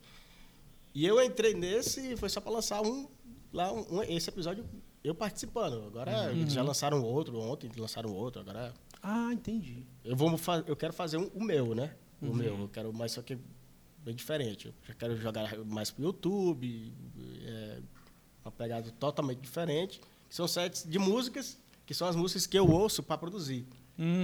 E 0.94 1.04
eu 1.04 1.20
entrei 1.20 1.56
nesse 1.56 2.14
e 2.14 2.16
foi 2.16 2.30
só 2.30 2.40
pra 2.40 2.52
lançar 2.52 2.82
um. 2.82 3.08
Lá, 3.56 3.72
um, 3.72 3.98
um- 3.99 4.03
esse 4.03 4.30
episódio 4.30 4.65
eu 5.03 5.15
participando. 5.15 5.84
Agora 5.86 6.11
Uhum. 6.32 6.40
eles 6.41 6.53
já 6.53 6.61
lançaram 6.61 7.02
outro, 7.02 7.40
ontem 7.40 7.72
lançaram 7.77 8.11
outro, 8.14 8.41
agora. 8.41 8.73
Ah, 9.02 9.32
entendi. 9.32 9.86
Eu, 10.03 10.15
vou, 10.15 10.30
eu 10.68 10.76
quero 10.76 10.91
fazer 10.94 11.18
um, 11.18 11.27
o 11.34 11.44
meu, 11.44 11.73
né? 11.73 11.95
O 12.22 12.27
Uhum. 12.27 12.34
meu. 12.36 12.60
Eu 12.60 12.68
quero 12.69 12.91
mais 12.94 13.11
só 13.14 13.22
que 13.22 13.38
bem 14.03 14.14
diferente. 14.14 14.68
Eu 14.68 14.73
já 14.88 14.94
quero 14.94 15.15
jogar 15.15 15.57
mais 15.65 15.90
pro 15.91 16.03
YouTube. 16.03 16.91
É, 17.44 17.80
uma 18.44 18.52
pegada 18.52 18.91
totalmente 18.99 19.40
diferente. 19.40 20.02
Que 20.27 20.36
são 20.36 20.48
sets 20.48 20.84
de 20.84 20.99
músicas, 20.99 21.57
que 21.86 21.94
são 21.94 22.07
as 22.07 22.15
músicas 22.15 22.45
que 22.48 22.57
eu 22.57 22.69
ouço 22.69 23.02
para 23.03 23.18
produzir. 23.18 23.65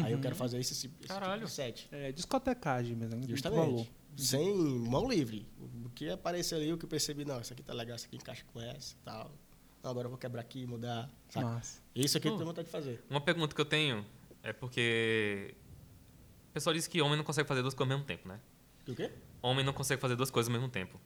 Aí 0.04 0.12
eu 0.12 0.20
quero 0.20 0.36
fazer 0.36 0.60
esse, 0.60 0.74
esse 0.74 0.82
tipo 0.90 1.08
Caralho. 1.08 1.46
de 1.46 1.52
set. 1.52 1.88
É, 1.92 2.12
discotecagem 2.12 2.96
mesmo. 2.96 3.16
muito 3.18 3.30
Justamente. 3.30 3.90
Sem 4.18 4.54
mão 4.54 5.08
livre. 5.10 5.48
O 5.92 5.94
que 5.94 6.10
aparecer 6.10 6.56
ali, 6.56 6.72
o 6.72 6.78
que 6.78 6.86
eu 6.86 6.90
percebi, 6.90 7.26
não, 7.26 7.42
isso 7.42 7.52
aqui 7.52 7.62
tá 7.62 7.74
legal, 7.74 7.96
isso 7.98 8.06
aqui 8.06 8.16
encaixa 8.16 8.44
com 8.54 8.62
essa 8.62 8.94
e 8.94 8.98
tal. 9.04 9.32
Não, 9.84 9.92
agora 9.92 10.06
eu 10.06 10.10
vou 10.10 10.18
quebrar 10.18 10.42
aqui, 10.42 10.66
mudar. 10.66 11.10
Sabe? 11.30 11.46
Massa. 11.46 11.82
Isso 11.94 12.18
aqui 12.18 12.28
eu 12.30 12.34
Hum. 12.34 12.38
tenho 12.38 12.48
vontade 12.48 12.66
de 12.68 12.72
fazer. 12.72 13.04
Uma 13.10 13.20
pergunta 13.20 13.54
que 13.54 13.60
eu 13.60 13.66
tenho 13.66 14.06
é 14.42 14.54
porque. 14.54 15.54
O 16.50 16.54
pessoal 16.54 16.74
diz 16.74 16.88
que 16.88 17.02
homem 17.02 17.18
não 17.18 17.24
consegue 17.24 17.48
fazer 17.48 17.62
duas 17.62 17.74
coisas 17.74 17.92
ao 17.92 17.98
mesmo 17.98 18.06
tempo, 18.08 18.28
né? 18.28 18.40
O 18.88 18.96
quê? 18.96 19.12
Homem 19.42 19.66
não 19.66 19.74
consegue 19.74 20.02
fazer 20.02 20.16
duas 20.16 20.32
coisas 20.32 20.50
ao 20.50 20.54
mesmo 20.60 20.70
tempo. 20.72 21.00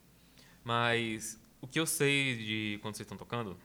Mas 0.63 1.39
o 1.61 1.67
que 1.67 1.79
eu 1.79 1.85
sei 1.85 2.35
de 2.37 2.79
quando 2.81 2.95
vocês 2.95 3.05
estão 3.05 3.17
tocando, 3.17 3.57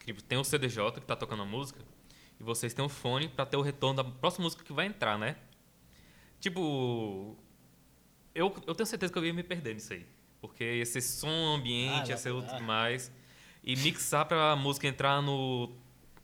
que 0.00 0.06
tipo, 0.06 0.22
tem 0.22 0.36
o 0.38 0.44
CDJ 0.44 0.92
que 0.92 1.00
tá 1.06 1.16
tocando 1.16 1.42
a 1.42 1.46
música, 1.46 1.80
e 2.38 2.42
vocês 2.42 2.72
têm 2.74 2.84
o 2.84 2.88
fone 2.88 3.28
pra 3.28 3.46
ter 3.46 3.56
o 3.56 3.62
retorno 3.62 4.02
da 4.02 4.04
próxima 4.04 4.44
música 4.44 4.62
que 4.64 4.72
vai 4.72 4.86
entrar, 4.86 5.18
né? 5.18 5.36
Tipo, 6.40 7.36
eu, 8.34 8.54
eu 8.66 8.74
tenho 8.74 8.86
certeza 8.86 9.12
que 9.12 9.18
eu 9.18 9.24
ia 9.24 9.32
me 9.32 9.42
perder 9.42 9.74
nisso 9.74 9.92
aí. 9.92 10.06
Porque 10.46 10.62
ia 10.78 10.84
ser 10.86 11.00
som 11.00 11.54
ambiente, 11.56 12.10
Ah, 12.10 12.14
ia 12.14 12.16
ser 12.18 12.30
outro 12.32 12.54
ah. 12.54 12.60
mais. 12.60 13.10
E 13.62 13.74
mixar 13.76 14.26
pra 14.26 14.54
música 14.54 14.86
entrar 14.86 15.22
no, 15.22 15.72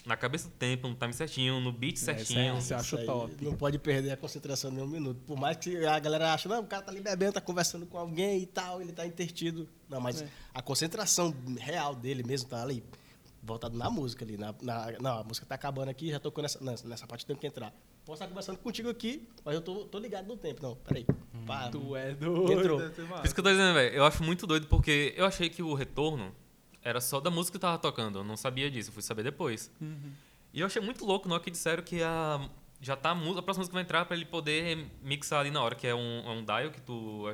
na 0.05 0.15
cabeça 0.15 0.47
do 0.47 0.55
tempo, 0.57 0.87
no 0.89 0.95
time 0.95 1.13
certinho, 1.15 1.59
no 1.59 1.73
beat 1.73 1.97
certinho. 1.97 2.57
Você 2.57 2.75
acha 2.75 2.85
Isso 2.85 2.99
aí 2.99 3.07
top. 3.07 3.43
Não 3.43 3.55
pode 3.57 3.79
perder 3.79 4.11
a 4.11 4.17
concentração 4.19 4.71
nem 4.71 4.85
um 4.85 4.87
minuto. 4.87 5.19
Por 5.27 5.39
mais 5.39 5.57
que 5.57 5.85
a 5.87 5.99
galera 5.99 6.35
ache, 6.35 6.49
não, 6.49 6.61
o 6.61 6.67
cara 6.67 6.83
tá 6.83 6.91
ali 6.93 7.01
bebendo, 7.01 7.33
tá 7.33 7.41
conversando 7.41 7.87
com 7.87 7.97
alguém 7.97 8.43
e 8.43 8.47
tal, 8.47 8.83
ele 8.83 8.93
tá 8.93 9.07
intertido. 9.07 9.67
Não, 9.89 10.01
mas 10.03 10.21
É. 10.21 10.29
a 10.53 10.61
concentração 10.61 11.35
real 11.59 11.95
dele 11.95 12.23
mesmo 12.23 12.47
tá 12.51 12.63
ali, 12.63 12.85
voltado 13.43 13.75
na 13.79 13.89
música 13.89 14.23
ali. 14.23 14.37
Na, 14.37 14.55
na- 14.61 14.93
não, 15.01 15.19
a 15.21 15.25
música 15.25 15.47
tá 15.47 15.55
acabando 15.55 15.89
aqui, 15.89 16.11
já 16.11 16.21
tocou 16.21 16.43
nessa, 16.43 16.63
nessa, 16.63 16.87
nessa 16.87 17.07
parte, 17.07 17.25
tem 17.25 17.35
que 17.37 17.47
entrar. 17.47 17.73
Posso 18.05 18.15
estar 18.23 18.27
conversando 18.29 18.59
contigo 18.59 18.89
aqui, 18.89 19.29
mas 19.45 19.55
eu 19.55 19.61
tô, 19.61 19.85
tô 19.85 19.99
ligado 19.99 20.27
no 20.27 20.37
tempo. 20.37 20.63
Não, 20.63 20.75
peraí. 20.77 21.07
Pá, 21.47 21.69
Tu 21.69 21.95
é 21.97 22.13
doido. 22.15 22.53
Entrou. 22.53 22.81
Por 22.81 23.25
isso 23.25 23.35
que 23.35 23.41
eu 23.41 23.45
tô 23.45 23.51
dizendo, 23.51 23.75
velho. 23.75 23.95
Eu 23.95 24.05
acho 24.05 24.23
muito 24.23 24.47
doido 24.47 24.67
porque 24.67 25.15
eu 25.17 25.25
achei 25.27 25.49
que 25.49 25.63
o 25.63 25.75
retorno 25.75 26.35
era 26.83 27.01
só 27.01 27.21
da 27.21 27.31
música 27.31 27.59
que 27.59 27.63
tava 27.63 27.79
tocando. 27.79 28.19
Eu 28.21 28.25
não 28.25 28.37
sabia 28.37 28.71
disso, 28.71 28.89
eu 28.91 28.95
fui 28.95 29.03
saber 29.03 29.23
depois. 29.23 29.71
Uhum. 29.81 30.13
E 30.53 30.61
eu 30.61 30.67
achei 30.67 30.83
muito 30.83 31.05
louco 31.05 31.29
na 31.29 31.35
hora 31.35 31.45
que 31.45 31.51
disseram 31.51 31.83
que 31.83 32.03
a, 32.03 32.49
já 32.81 32.97
tá 32.97 33.11
a, 33.11 33.15
mu- 33.15 33.39
a 33.39 33.43
próxima 33.43 33.61
música 33.61 33.75
vai 33.75 33.83
entrar 33.83 34.05
pra 34.07 34.17
ele 34.17 34.25
poder 34.25 34.87
mixar 35.03 35.41
ali 35.41 35.51
na 35.51 35.63
hora, 35.63 35.75
que 35.77 35.87
é 35.87 35.95
um, 35.95 36.23
é 36.27 36.31
um 36.31 36.45
dial 36.45 36.71
que 36.71 36.81
tu 36.81 37.25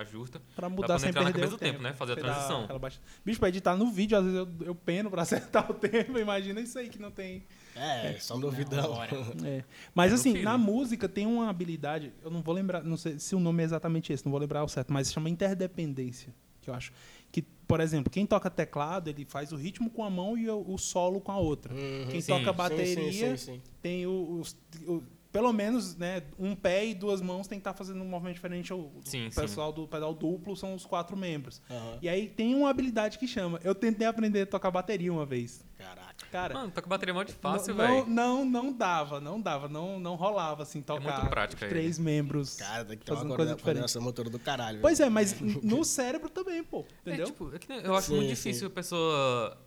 ajusta. 0.00 0.40
Pra 0.56 0.68
mudar 0.68 0.86
poder 0.86 1.00
sem 1.00 1.08
na 1.12 1.20
perder 1.22 1.32
cabeça 1.32 1.54
o 1.54 1.56
do 1.56 1.60
tempo, 1.60 1.82
né? 1.82 1.92
Fazer 1.92 2.12
a 2.12 2.14
Você 2.16 2.20
transição. 2.22 2.78
baixa- 2.78 3.00
Bicho, 3.24 3.38
pra 3.40 3.48
editar 3.48 3.76
no 3.76 3.90
vídeo, 3.90 4.16
às 4.18 4.24
vezes 4.24 4.38
eu, 4.38 4.48
eu 4.66 4.74
peno 4.74 5.10
pra 5.10 5.22
acertar 5.62 5.70
o 5.70 5.74
tempo. 5.74 6.18
Imagina 6.18 6.60
isso 6.60 6.78
aí 6.78 6.88
que 6.88 6.98
não 7.00 7.10
tem... 7.10 7.44
É, 7.76 8.16
só 8.18 8.34
ouvidão. 8.36 8.98
É. 9.44 9.62
Mas 9.94 10.10
É 10.12 10.14
assim, 10.16 10.42
na 10.42 10.58
música 10.58 11.08
tem 11.08 11.26
uma 11.26 11.48
habilidade, 11.48 12.12
eu 12.22 12.30
não 12.30 12.42
vou 12.42 12.54
lembrar, 12.54 12.82
não 12.82 12.96
sei 12.96 13.18
se 13.18 13.34
o 13.36 13.40
nome 13.40 13.62
é 13.62 13.66
exatamente 13.66 14.12
esse, 14.12 14.24
não 14.24 14.30
vou 14.32 14.40
lembrar 14.40 14.64
o 14.64 14.68
certo, 14.68 14.92
mas 14.92 15.06
se 15.08 15.12
chama 15.14 15.28
interdependência, 15.30 16.34
que 16.60 16.70
eu 16.70 16.74
acho. 16.74 16.92
Que 17.30 17.42
por 17.42 17.80
exemplo, 17.80 18.10
quem 18.10 18.24
toca 18.26 18.48
teclado, 18.48 19.08
ele 19.10 19.24
faz 19.26 19.52
o 19.52 19.56
ritmo 19.56 19.90
com 19.90 20.02
a 20.02 20.08
mão 20.10 20.36
e 20.38 20.48
o, 20.48 20.64
o 20.72 20.78
solo 20.78 21.20
com 21.20 21.30
a 21.30 21.36
outra. 21.38 21.72
Uhum. 21.74 22.06
Quem 22.10 22.20
Sim. 22.20 22.32
toca 22.32 22.50
bateria 22.52 23.12
sim, 23.12 23.12
sim, 23.12 23.36
sim. 23.36 23.62
tem 23.82 24.06
o- 24.06 24.40
os, 24.40 24.56
o- 24.86 25.02
pelo 25.32 25.52
menos, 25.52 25.94
né, 25.96 26.22
um 26.38 26.54
pé 26.54 26.86
e 26.86 26.94
duas 26.94 27.20
mãos 27.20 27.46
tem 27.46 27.58
que 27.58 27.60
estar 27.60 27.74
fazendo 27.74 28.00
um 28.02 28.08
movimento 28.08 28.34
diferente. 28.36 28.72
O 28.72 28.90
Sim, 29.04 29.28
pessoal 29.34 29.72
do 29.72 29.86
pedal 29.86 30.14
duplo 30.14 30.56
são 30.56 30.74
os 30.74 30.86
quatro 30.86 31.16
membros. 31.16 31.60
Aham. 31.70 31.98
E 32.00 32.08
aí 32.08 32.28
tem 32.28 32.54
uma 32.54 32.70
habilidade 32.70 33.18
que 33.18 33.26
chama. 33.26 33.60
Eu 33.62 33.74
tentei 33.74 34.06
aprender 34.06 34.42
a 34.42 34.46
tocar 34.46 34.70
bateria 34.70 35.12
uma 35.12 35.26
vez. 35.26 35.64
Caraca. 35.76 36.08
Cara, 36.32 36.54
Mano, 36.54 36.70
toca 36.72 36.88
bateria 36.88 37.14
é 37.14 37.24
de 37.24 37.32
fácil, 37.32 37.74
não, 37.74 37.86
velho. 37.86 38.06
não, 38.06 38.44
não 38.44 38.72
dava, 38.72 39.20
não 39.20 39.40
dava, 39.40 39.68
não, 39.68 40.00
não 40.00 40.14
rolava 40.16 40.62
assim 40.62 40.82
tocar 40.82 41.00
É 41.10 41.16
muito 41.18 41.30
prática 41.30 41.68
três 41.68 41.98
membros. 41.98 42.56
Cara, 42.56 42.84
tem 42.84 42.98
que 42.98 43.04
ter 43.04 43.12
uma 43.12 43.36
coisa 43.36 43.54
diferente. 43.54 43.98
motora 43.98 44.28
do 44.28 44.38
caralho. 44.38 44.80
Pois 44.80 44.98
é, 44.98 45.08
mas 45.08 45.38
no 45.62 45.84
cérebro 45.84 46.28
também, 46.28 46.62
pô. 46.64 46.84
É, 47.06 47.10
Entendeu? 47.10 47.26
tipo, 47.26 47.54
é 47.54 47.58
nem- 47.68 47.84
eu 47.84 47.94
acho 47.94 48.08
Sim, 48.08 48.16
muito 48.16 48.28
sim. 48.28 48.34
difícil 48.34 48.66
a 48.66 48.70
pessoa. 48.70 49.58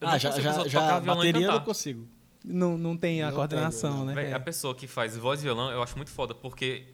Eu 0.00 0.08
Ah, 0.08 0.12
não 0.12 0.18
já, 0.18 0.30
já, 0.40 0.66
já 0.68 1.00
bateria 1.00 1.46
eu 1.46 1.52
não 1.52 1.60
consigo. 1.60 2.08
Não, 2.44 2.76
não 2.76 2.96
tem 2.96 3.22
a 3.22 3.28
Não 3.28 3.34
coordenação, 3.36 3.98
tem, 3.98 4.06
né? 4.06 4.14
Véi, 4.14 4.26
É. 4.30 4.34
a 4.34 4.40
pessoa 4.40 4.74
que 4.74 4.86
faz 4.86 5.16
voz 5.16 5.40
e 5.40 5.44
violão, 5.44 5.70
eu 5.70 5.82
acho 5.82 5.96
muito 5.96 6.10
foda, 6.10 6.34
porque 6.34 6.86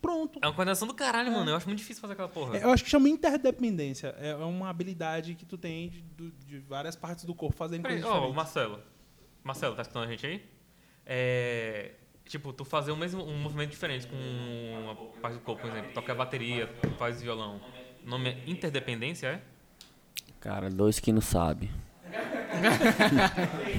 Pronto. 0.00 0.38
é 0.42 0.46
uma 0.46 0.52
coordenação 0.54 0.86
do 0.86 0.94
caralho, 0.94 1.32
mano. 1.32 1.50
Eu 1.50 1.56
acho 1.56 1.66
muito 1.66 1.78
difícil 1.78 2.00
fazer 2.00 2.12
aquela 2.14 2.28
porra. 2.28 2.56
É, 2.58 2.64
Eu 2.64 2.70
acho 2.70 2.84
que 2.84 2.90
chama 2.90 3.08
interdependência. 3.08 4.08
É 4.18 4.34
uma 4.36 4.68
habilidade 4.68 5.34
que 5.34 5.44
tu 5.44 5.58
tem 5.58 5.90
de, 6.16 6.30
de 6.46 6.58
várias 6.60 6.94
partes 6.96 7.24
do 7.24 7.34
corpo 7.34 7.56
fazendo 7.56 7.82
Peraí, 7.82 7.96
coisas 8.00 8.10
ó, 8.10 8.12
o 8.12 8.30
diferentes. 8.32 8.36
Marcelo. 8.36 8.80
Marcelo, 9.44 9.74
tá 9.76 9.82
escutando 9.82 10.04
a 10.04 10.08
gente 10.10 10.26
aí? 10.26 10.44
É. 11.04 11.92
Tipo, 12.24 12.52
tu 12.52 12.64
fazer 12.64 12.92
o 12.92 12.96
mesmo, 12.96 13.24
um 13.24 13.36
movimento 13.38 13.70
diferente 13.70 14.06
com 14.06 14.16
uma 14.16 14.94
parte 15.20 15.34
do 15.34 15.40
corpo, 15.40 15.62
por 15.62 15.70
exemplo. 15.70 15.92
Toca 15.92 16.14
bateria, 16.14 16.68
tu 16.80 16.88
faz 16.92 17.20
violão. 17.20 17.60
O 18.04 18.08
nome 18.08 18.30
é 18.30 18.42
interdependência, 18.50 19.26
é? 19.26 19.42
Cara, 20.40 20.70
dois 20.70 20.98
que 21.00 21.12
não 21.12 21.20
sabe. 21.20 21.68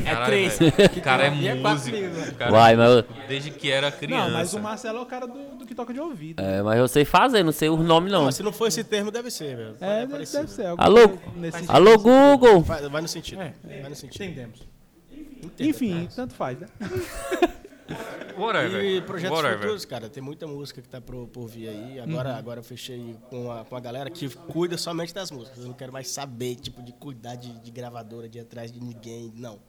Caralho, 0.03 0.25
três. 0.25 0.59
O 0.97 1.01
cara 1.01 1.23
é 1.23 1.27
é 1.27 1.53
músico. 1.55 1.97
O 1.97 2.35
cara- 2.35 2.51
Vai, 2.51 2.75
mas 2.75 2.89
eu, 2.89 3.05
Desde 3.27 3.51
que 3.51 3.71
era 3.71 3.91
criança. 3.91 4.25
Não, 4.27 4.31
mas 4.33 4.53
o 4.53 4.59
Marcelo 4.59 4.99
é 4.99 5.01
o 5.01 5.05
cara 5.05 5.27
do, 5.27 5.55
do 5.57 5.65
que 5.65 5.75
toca 5.75 5.93
de 5.93 5.99
ouvido. 5.99 6.41
é, 6.41 6.61
mas 6.61 6.77
eu 6.77 6.87
sei 6.87 7.05
fazer, 7.05 7.43
não 7.43 7.51
sei 7.51 7.69
os 7.69 7.79
nomes 7.79 8.11
não. 8.11 8.25
Não, 8.25 8.31
se 8.31 8.43
não 8.43 8.51
for 8.51 8.67
esse 8.67 8.83
termo, 8.83 9.11
deve 9.11 9.29
ser, 9.31 9.55
velho. 9.55 9.75
É, 9.79 9.99
deve, 10.01 10.11
parecido. 10.11 10.43
deve 10.43 10.51
ser. 10.51 10.65
Alô? 10.77 11.17
Alô, 11.67 11.97
Google! 11.97 12.61
Vai, 12.61 12.89
vai 12.89 13.01
no 13.01 13.07
sentido. 13.07 13.41
É, 13.41 13.53
vai 13.81 13.89
no 13.89 13.95
sentido. 13.95 14.23
Entendemos. 14.23 14.61
Enfim, 15.59 16.07
tanto 16.15 16.33
faz, 16.33 16.57
né? 16.59 16.67
Whatever. 18.37 18.83
E 18.83 19.01
projetos 19.01 19.35
Whatever. 19.37 19.59
futuros, 19.59 19.85
cara, 19.85 20.09
tem 20.09 20.23
muita 20.23 20.47
música 20.47 20.81
que 20.81 20.87
tá 20.89 20.99
por, 21.01 21.27
por 21.27 21.47
vir 21.47 21.67
aí. 21.69 21.99
Agora, 21.99 22.31
Uhum. 22.31 22.35
agora 22.37 22.59
eu 22.59 22.63
fechei 22.63 23.15
com 23.29 23.51
a, 23.51 23.63
com 23.65 23.75
a 23.75 23.79
galera 23.79 24.09
que 24.09 24.27
cuida 24.29 24.77
somente 24.77 25.13
das 25.13 25.29
músicas. 25.31 25.59
Eu 25.59 25.67
não 25.67 25.73
quero 25.73 25.91
mais 25.93 26.07
saber, 26.07 26.55
tipo, 26.55 26.81
de 26.81 26.91
cuidar 26.93 27.35
de, 27.35 27.51
de 27.59 27.71
gravadora, 27.71 28.27
de 28.29 28.37
ir 28.37 28.41
atrás 28.41 28.71
de 28.71 28.79
ninguém, 28.79 29.31
não. 29.35 29.59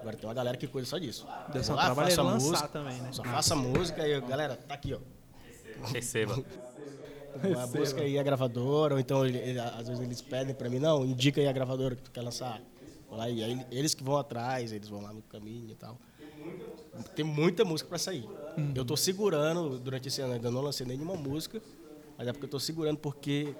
Agora 0.00 0.16
tem 0.16 0.28
uma 0.28 0.34
galera 0.34 0.56
que 0.56 0.66
cuida 0.66 0.86
só 0.86 0.96
disso. 0.98 1.26
Deu 1.52 1.62
só 1.62 1.72
Eu 1.72 1.76
um 1.76 1.78
lá, 1.78 1.84
trabalho 1.86 2.08
faço 2.08 2.20
a 2.20 2.24
lançar 2.24 2.46
música, 2.50 2.68
também, 2.68 3.00
né? 3.00 3.12
Só 3.12 3.24
faça 3.24 3.54
a 3.54 3.56
música 3.56 4.06
e, 4.08 4.20
galera, 4.22 4.56
tá 4.56 4.74
aqui, 4.74 4.94
ó. 4.94 4.98
Receba. 5.92 6.42
Uma 7.44 7.66
busca 7.68 8.00
aí 8.00 8.18
a 8.18 8.22
gravadora, 8.22 8.94
ou 8.94 9.00
então 9.00 9.24
ele- 9.24 9.38
ele- 9.38 9.60
às 9.60 9.86
vezes 9.86 10.02
eles 10.02 10.20
pedem 10.22 10.54
pra 10.54 10.68
mim, 10.68 10.78
não, 10.78 11.04
indica 11.04 11.40
aí 11.40 11.46
a 11.46 11.52
gravadora 11.52 11.94
que 11.94 12.02
tu 12.02 12.10
quer 12.10 12.22
lançar. 12.22 12.60
Lá, 13.10 13.28
e 13.28 13.42
aí 13.44 13.64
eles 13.70 13.94
que 13.94 14.02
vão 14.02 14.16
atrás, 14.16 14.72
eles 14.72 14.88
vão 14.88 15.00
lá 15.00 15.12
no 15.12 15.22
caminho 15.22 15.70
e 15.70 15.74
tal. 15.74 15.98
Tem 17.14 17.24
muita 17.24 17.64
música 17.64 17.88
pra 17.88 17.98
sair. 17.98 18.28
Eu 18.74 18.84
tô 18.84 18.96
segurando, 18.96 19.78
durante 19.78 20.08
esse 20.08 20.20
ano 20.20 20.34
ainda 20.34 20.50
não 20.50 20.60
lancei 20.60 20.86
nenhuma 20.86 21.14
música, 21.14 21.62
mas 22.16 22.26
é 22.26 22.32
porque 22.32 22.46
eu 22.46 22.50
tô 22.50 22.58
segurando 22.58 22.98
porque 22.98 23.54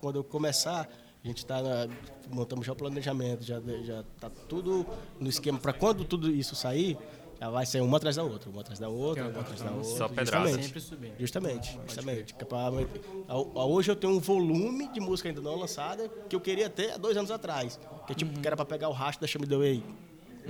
quando 0.00 0.16
eu 0.16 0.24
começar, 0.24 0.88
a 1.22 1.26
gente 1.26 1.44
tá 1.44 1.60
na, 1.60 1.88
montamos 2.30 2.66
já 2.66 2.72
o 2.72 2.76
planejamento, 2.76 3.44
já, 3.44 3.60
já 3.82 4.02
tá 4.18 4.30
tudo 4.48 4.86
no 5.20 5.28
esquema 5.28 5.58
para 5.58 5.72
quando 5.72 6.04
tudo 6.04 6.30
isso 6.30 6.54
sair, 6.54 6.96
já 7.40 7.50
vai 7.50 7.66
ser 7.66 7.82
uma 7.82 7.96
atrás 7.96 8.16
da 8.16 8.22
outra, 8.22 8.50
uma 8.50 8.62
atrás 8.62 8.78
da 8.78 8.88
outra, 8.88 9.28
uma 9.28 9.40
atrás 9.40 9.60
da 9.60 9.70
outra. 9.70 9.84
Só 9.84 10.08
pedrada. 10.08 10.48
justamente. 10.50 11.16
Justamente, 11.18 11.78
justamente. 11.86 12.34
Que 12.34 12.44
é 12.44 13.62
Hoje 13.62 13.90
eu 13.90 13.96
tenho 13.96 14.14
um 14.14 14.18
volume 14.18 14.88
de 14.88 14.98
música 14.98 15.28
ainda 15.28 15.40
não 15.40 15.56
lançada 15.56 16.08
que 16.28 16.34
eu 16.34 16.40
queria 16.40 16.68
ter 16.68 16.92
há 16.92 16.96
dois 16.96 17.16
anos 17.16 17.30
atrás. 17.30 17.78
Que, 18.06 18.12
é 18.12 18.14
tipo, 18.14 18.40
que 18.40 18.46
era 18.46 18.56
pra 18.56 18.64
pegar 18.64 18.88
o 18.88 18.92
rastro 18.92 19.20
da 19.20 19.26
Chame 19.26 19.46
The 19.46 19.56
Way. 19.56 19.84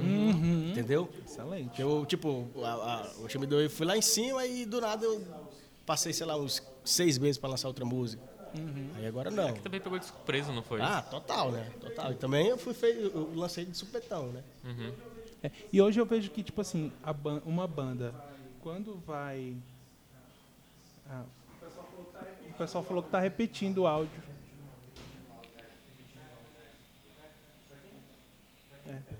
Entendeu? 0.00 1.08
Excelente. 1.24 1.80
Eu, 1.80 2.06
tipo, 2.06 2.46
a, 2.62 2.68
a, 2.70 3.10
o 3.20 3.28
Chame 3.28 3.46
The 3.46 3.54
Way 3.56 3.68
fui 3.68 3.86
lá 3.86 3.96
em 3.96 4.02
cima 4.02 4.46
e 4.46 4.64
do 4.64 4.80
nada 4.80 5.04
eu 5.04 5.24
passei, 5.84 6.12
sei 6.12 6.26
lá, 6.26 6.36
uns 6.36 6.62
seis 6.84 7.18
meses 7.18 7.36
pra 7.38 7.48
lançar 7.50 7.68
outra 7.68 7.84
música. 7.84 8.22
Aí 8.96 9.06
agora 9.06 9.30
não. 9.30 9.52
Também 9.54 9.80
pegou 9.80 9.98
de 9.98 10.06
surpresa, 10.06 10.52
não 10.52 10.62
foi? 10.62 10.80
Ah, 10.80 11.02
total, 11.02 11.50
né? 11.52 11.70
Total. 11.80 12.12
E 12.12 12.14
também 12.14 12.46
eu 12.48 12.56
fui 12.58 12.72
feio, 12.74 13.10
eu 13.14 13.32
lancei 13.34 13.64
de 13.64 13.76
supetão, 13.76 14.28
né? 14.28 14.42
É, 15.42 15.50
e 15.72 15.80
hoje 15.80 16.00
eu 16.00 16.06
vejo 16.06 16.30
que, 16.30 16.42
tipo 16.42 16.60
assim, 16.60 16.92
ban- 17.22 17.42
uma 17.44 17.66
banda, 17.66 18.14
quando 18.60 18.96
vai. 19.06 19.56
Ah, 21.08 21.24
o 22.50 22.52
pessoal 22.54 22.82
falou 22.84 23.02
que 23.02 23.10
tá 23.10 23.20
repetindo 23.20 23.78
o 23.78 23.86
áudio. 23.86 24.20
É. 28.86 29.17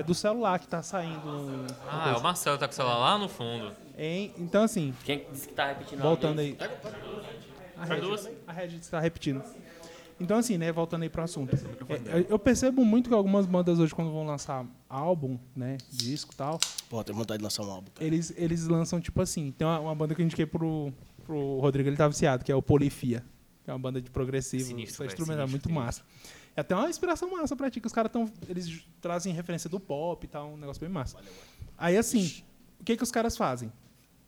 É 0.00 0.02
do 0.02 0.14
celular 0.14 0.58
que 0.58 0.66
tá 0.68 0.82
saindo. 0.82 1.24
no- 1.26 1.66
Ah, 1.88 2.12
é 2.14 2.16
o 2.18 2.22
Marcelo 2.22 2.58
tá 2.58 2.66
com 2.66 2.72
o 2.72 2.76
celular 2.76 2.98
lá 2.98 3.18
no 3.18 3.28
fundo. 3.28 3.72
Hein? 3.96 4.32
Então, 4.38 4.62
assim, 4.64 4.94
Quem 5.04 5.26
disse 5.30 5.48
que 5.48 5.54
tá 5.54 5.66
repetindo? 5.68 6.00
voltando 6.00 6.38
aí. 6.40 6.56
A. 7.76 7.84
Red, 7.84 8.00
a 8.46 8.52
Red 8.52 8.66
está 8.76 9.00
repetindo. 9.00 9.42
Então, 10.20 10.36
assim, 10.36 10.58
né, 10.58 10.70
voltando 10.70 11.02
aí 11.02 11.08
pro 11.08 11.22
assunto. 11.22 11.56
É, 11.88 12.26
eu 12.28 12.38
percebo 12.38 12.84
muito 12.84 13.08
que 13.08 13.14
algumas 13.14 13.46
bandas 13.46 13.78
hoje, 13.78 13.94
quando 13.94 14.10
vão 14.12 14.26
lançar 14.26 14.66
álbum, 14.86 15.38
né, 15.56 15.78
disco 15.90 16.34
e 16.34 16.36
tal, 16.36 16.60
Pô, 16.90 17.02
tenho 17.02 17.16
vontade 17.16 17.38
de 17.38 17.44
lançar 17.44 17.62
um 17.64 17.70
álbum. 17.70 17.90
cara. 17.94 18.06
eles, 18.06 18.30
eles 18.36 18.66
lançam, 18.66 19.00
tipo 19.00 19.22
assim, 19.22 19.50
tem 19.50 19.66
uma, 19.66 19.80
uma 19.80 19.94
banda 19.94 20.14
que 20.14 20.20
eu 20.20 20.24
indiquei 20.24 20.44
pro, 20.44 20.92
pro 21.24 21.58
Rodrigo, 21.60 21.88
ele 21.88 21.96
tá 21.96 22.06
viciado, 22.06 22.44
que 22.44 22.52
é 22.52 22.54
o 22.54 22.60
Polifia. 22.60 23.24
Que 23.64 23.70
é 23.70 23.72
uma 23.72 23.78
banda 23.78 23.98
de 24.00 24.10
progressivo, 24.10 24.64
Sinistro, 24.64 24.96
só 24.96 25.04
instrumental, 25.06 25.46
sinistro, 25.48 25.70
muito 25.70 25.84
massa. 25.86 26.02
É 26.60 26.62
até 26.62 26.76
uma 26.76 26.90
inspiração 26.90 27.30
massa 27.30 27.56
pra 27.56 27.70
ti, 27.70 27.80
que 27.80 27.86
os 27.86 27.92
caras 27.92 28.12
tão. 28.12 28.30
Eles 28.46 28.84
trazem 29.00 29.32
referência 29.32 29.70
do 29.70 29.80
pop 29.80 30.22
e 30.22 30.28
tal, 30.28 30.50
um 30.50 30.58
negócio 30.58 30.78
bem 30.78 30.90
massa. 30.90 31.16
Aí 31.78 31.96
assim, 31.96 32.42
o 32.78 32.84
que 32.84 32.98
que 32.98 33.02
os 33.02 33.10
caras 33.10 33.34
fazem? 33.34 33.72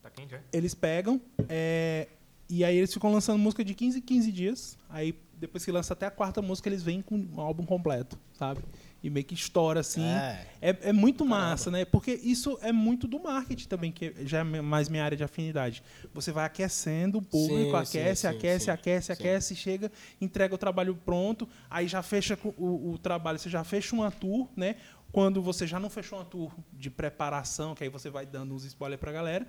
Tá 0.03 0.09
quente, 0.09 0.35
é? 0.35 0.43
Eles 0.51 0.75
pegam 0.75 1.21
é, 1.47 2.09
e 2.49 2.65
aí 2.65 2.75
eles 2.75 2.91
ficam 2.91 3.13
lançando 3.13 3.39
música 3.39 3.63
de 3.63 3.75
15 3.75 3.99
em 3.99 4.01
15 4.01 4.33
dias. 4.33 4.79
Aí 4.89 5.15
depois 5.35 5.63
que 5.63 5.71
lança 5.71 5.93
até 5.93 6.07
a 6.07 6.11
quarta 6.11 6.41
música, 6.41 6.71
eles 6.71 6.83
vêm 6.83 7.03
com 7.03 7.17
um 7.17 7.39
álbum 7.39 7.67
completo, 7.67 8.19
sabe? 8.33 8.63
E 9.03 9.11
meio 9.11 9.27
que 9.27 9.35
estoura 9.35 9.81
assim. 9.81 10.05
É. 10.05 10.47
É, 10.61 10.79
é 10.83 10.93
muito 10.93 11.25
massa, 11.25 11.71
né? 11.71 11.85
Porque 11.85 12.13
isso 12.23 12.57
é 12.63 12.71
muito 12.71 13.09
do 13.09 13.19
marketing 13.19 13.67
também, 13.67 13.91
que 13.91 14.15
já 14.25 14.39
é 14.39 14.45
mais 14.45 14.89
minha 14.89 15.05
área 15.05 15.17
de 15.17 15.25
afinidade. 15.25 15.83
Você 16.15 16.31
vai 16.31 16.45
aquecendo 16.45 17.19
o 17.19 17.23
público, 17.23 17.71
Sim, 17.71 17.99
aquece, 17.99 18.21
sim, 18.21 18.27
aquece, 18.29 18.65
sim, 18.67 18.71
aquece, 18.71 19.13
aquece, 19.13 19.57
chega, 19.57 19.91
entrega 20.21 20.55
o 20.55 20.59
trabalho 20.59 20.95
pronto, 20.95 21.49
aí 21.69 21.89
já 21.89 22.03
fecha 22.03 22.39
o, 22.57 22.93
o 22.93 22.99
trabalho, 22.99 23.39
você 23.39 23.51
já 23.51 23.65
fecha 23.65 23.95
uma 23.95 24.11
tour, 24.11 24.49
né? 24.57 24.77
Quando 25.11 25.43
você 25.43 25.67
já 25.67 25.81
não 25.81 25.91
fechou 25.91 26.19
uma 26.19 26.25
tour 26.25 26.55
de 26.73 26.89
preparação, 26.89 27.75
que 27.75 27.83
aí 27.83 27.91
você 27.91 28.09
vai 28.09 28.25
dando 28.25 28.55
uns 28.55 28.65
spoilers 28.65 29.01
pra 29.01 29.11
galera, 29.11 29.47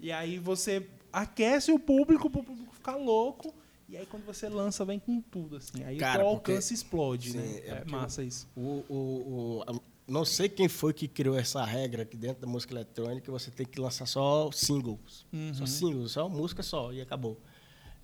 e 0.00 0.10
aí 0.12 0.38
você 0.38 0.86
aquece 1.12 1.70
o 1.72 1.78
público, 1.78 2.28
pro 2.28 2.42
público 2.42 2.74
ficar 2.74 2.96
louco, 2.96 3.54
e 3.88 3.96
aí 3.96 4.06
quando 4.06 4.24
você 4.24 4.48
lança, 4.48 4.84
vem 4.84 4.98
com 4.98 5.20
tudo, 5.20 5.56
assim. 5.56 5.82
Aí 5.84 5.96
Cara, 5.98 6.24
o 6.24 6.28
alcance 6.28 6.72
explode, 6.74 7.32
Sim, 7.32 7.38
né? 7.38 7.58
é 7.64 7.70
É, 7.70 7.84
massa 7.84 8.22
isso. 8.24 8.48
O, 8.56 8.84
o, 8.88 9.62
o- 9.68 9.80
não 10.08 10.24
sei 10.24 10.48
quem 10.48 10.68
foi 10.68 10.92
que 10.92 11.08
criou 11.08 11.36
essa 11.36 11.64
regra 11.64 12.02
aqui 12.02 12.16
dentro 12.16 12.40
da 12.40 12.46
música 12.46 12.72
eletrônica, 12.72 13.30
você 13.32 13.50
tem 13.50 13.66
que 13.66 13.80
lançar 13.80 14.06
só 14.06 14.50
singles. 14.52 15.26
Só 15.52 15.66
singles, 15.66 16.12
só 16.12 16.28
música 16.28 16.62
só, 16.62 16.92
e 16.92 17.00
acabou. 17.00 17.40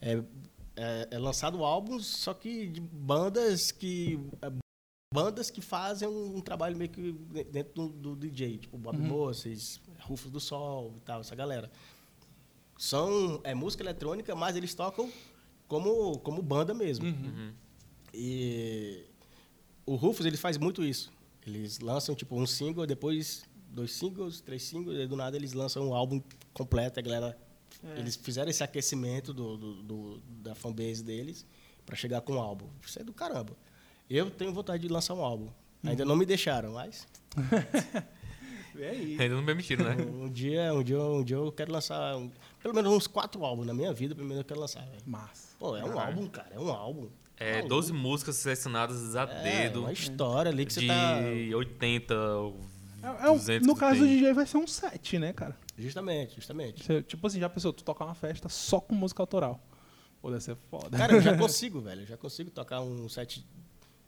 É, 0.00 0.22
é- 0.76 1.08
é 1.12 1.18
lançado 1.18 1.62
álbuns, 1.64 2.06
só 2.06 2.34
que 2.34 2.66
de 2.68 2.80
bandas 2.80 3.70
que. 3.70 4.18
é, 4.40 4.50
bandas 5.14 5.50
que 5.50 5.60
fazem 5.60 6.08
um, 6.08 6.36
um 6.36 6.40
trabalho 6.40 6.76
meio 6.76 6.90
que 6.90 7.12
de- 7.12 7.44
dentro 7.44 7.72
do, 7.74 7.88
do 7.88 8.16
DJ, 8.16 8.58
tipo 8.58 8.78
Bob 8.78 8.98
Moses, 8.98 9.80
Rufus 10.00 10.30
do 10.30 10.40
Sol 10.40 10.94
e 10.96 11.00
tal, 11.00 11.20
essa 11.20 11.34
galera. 11.36 11.70
São 12.78 13.40
é 13.44 13.54
música 13.54 13.82
eletrônica, 13.82 14.34
mas 14.34 14.56
eles 14.56 14.74
tocam 14.74 15.08
como, 15.72 16.18
como 16.18 16.42
banda 16.42 16.74
mesmo. 16.74 17.06
E 18.12 19.06
o 19.86 19.94
Rufus 19.94 20.26
ele 20.26 20.36
faz 20.36 20.58
muito 20.58 20.84
isso. 20.84 21.10
Eles 21.46 21.78
lançam 21.80 22.14
tipo 22.14 22.38
um 22.38 22.46
single, 22.46 22.86
depois 22.86 23.42
dois 23.70 23.92
singles, 23.92 24.42
três 24.42 24.62
singles, 24.64 24.98
e 24.98 25.06
do 25.06 25.16
nada 25.16 25.34
eles 25.34 25.54
lançam 25.54 25.88
um 25.88 25.94
álbum 25.94 26.20
completo. 26.52 27.00
A 27.00 27.02
galera, 27.02 27.38
eles 27.96 28.16
fizeram 28.16 28.50
esse 28.50 28.62
aquecimento 28.62 29.32
do, 29.32 29.56
do, 29.56 29.82
do- 29.82 30.22
da 30.42 30.54
fanbase 30.54 31.02
deles 31.02 31.46
para 31.86 31.96
chegar 31.96 32.20
com 32.20 32.34
um 32.34 32.38
álbum. 32.40 32.66
Isso 32.86 32.98
é 33.00 33.02
do 33.02 33.14
caramba. 33.14 33.56
Eu 34.10 34.30
tenho 34.30 34.52
vontade 34.52 34.82
de 34.86 34.92
lançar 34.92 35.14
um 35.14 35.22
álbum. 35.24 35.48
Ainda 35.82 36.04
não 36.04 36.14
me 36.16 36.26
deixaram, 36.26 36.72
mas 36.74 37.08
Vê 38.74 38.86
aí. 38.88 39.16
Ainda 39.20 39.34
não 39.34 39.44
permitiram, 39.44 39.84
né? 39.84 39.96
Um 40.04 40.28
dia, 40.30 40.72
um 40.74 40.82
dia, 40.82 41.00
um 41.00 41.22
dia 41.24 41.36
eu 41.36 41.52
quero 41.52 41.70
lançar 41.72 42.16
um- 42.16 42.30
pelo 42.62 42.74
menos 42.74 42.92
uns 42.92 43.06
quatro 43.06 43.44
álbuns 43.44 43.66
na 43.66 43.74
minha 43.74 43.92
vida, 43.92 44.14
primeiro 44.14 44.40
eu 44.40 44.44
quero 44.44 44.60
lançar. 44.60 44.80
velho. 44.86 45.02
Massa. 45.06 45.56
Pô, 45.58 45.76
é 45.76 45.84
um 45.84 45.98
álbum, 45.98 46.26
cara, 46.28 46.48
é 46.52 46.58
um 46.58 46.70
álbum. 46.70 47.08
É, 47.36 47.52
Maluco. 47.54 47.68
12 47.70 47.92
músicas 47.92 48.36
selecionadas 48.36 49.16
a 49.16 49.22
É, 49.24 49.42
dedo. 49.64 49.80
uma 49.80 49.92
história 49.92 50.50
ali 50.50 50.64
que 50.64 50.72
de 50.74 50.80
você 50.80 50.86
tá. 50.86 51.18
80 51.56 52.14
ou 52.14 52.60
É, 53.02 53.26
é 53.26 53.30
um- 53.30 53.36
200 53.36 53.66
no 53.66 53.74
caso 53.74 54.00
do. 54.00 54.06
DJ 54.06 54.32
vai 54.32 54.46
ser 54.46 54.58
um 54.58 54.66
set, 54.66 55.18
né, 55.18 55.32
cara? 55.32 55.56
Justamente, 55.76 56.36
justamente. 56.36 56.84
Você, 56.84 57.02
tipo 57.02 57.26
assim, 57.26 57.40
já 57.40 57.48
pensou, 57.48 57.72
tu 57.72 57.82
tocar 57.82 58.04
uma 58.04 58.14
festa 58.14 58.48
só 58.48 58.80
com 58.80 58.94
música 58.94 59.22
autoral. 59.22 59.60
Pô, 60.20 60.30
deve 60.30 60.42
ser 60.44 60.56
foda. 60.70 60.96
Cara, 60.96 61.14
eu 61.14 61.20
já 61.20 61.36
consigo, 61.36 61.80
velho. 61.80 62.02
Eu 62.02 62.06
já 62.06 62.16
consigo 62.16 62.50
tocar 62.50 62.80
um 62.80 63.08
set 63.08 63.40
de 63.40 63.46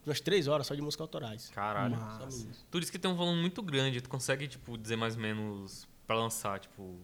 umas 0.06 0.20
três 0.20 0.47
horas 0.48 0.66
só 0.66 0.74
de 0.74 0.82
música 0.82 1.02
autorais. 1.02 1.48
Caralho. 1.51 1.97
Isso. 2.28 2.48
Tu 2.70 2.81
disse 2.81 2.93
que 2.93 2.98
tem 2.98 3.10
um 3.10 3.14
volume 3.14 3.40
muito 3.40 3.62
grande. 3.62 4.01
Tu 4.01 4.09
consegue, 4.09 4.47
tipo, 4.48 4.76
dizer 4.78 4.97
mais 4.97 5.14
ou 5.16 5.22
menos 5.22 5.86
pra 6.06 6.16
lançar, 6.16 6.59
tipo, 6.60 6.97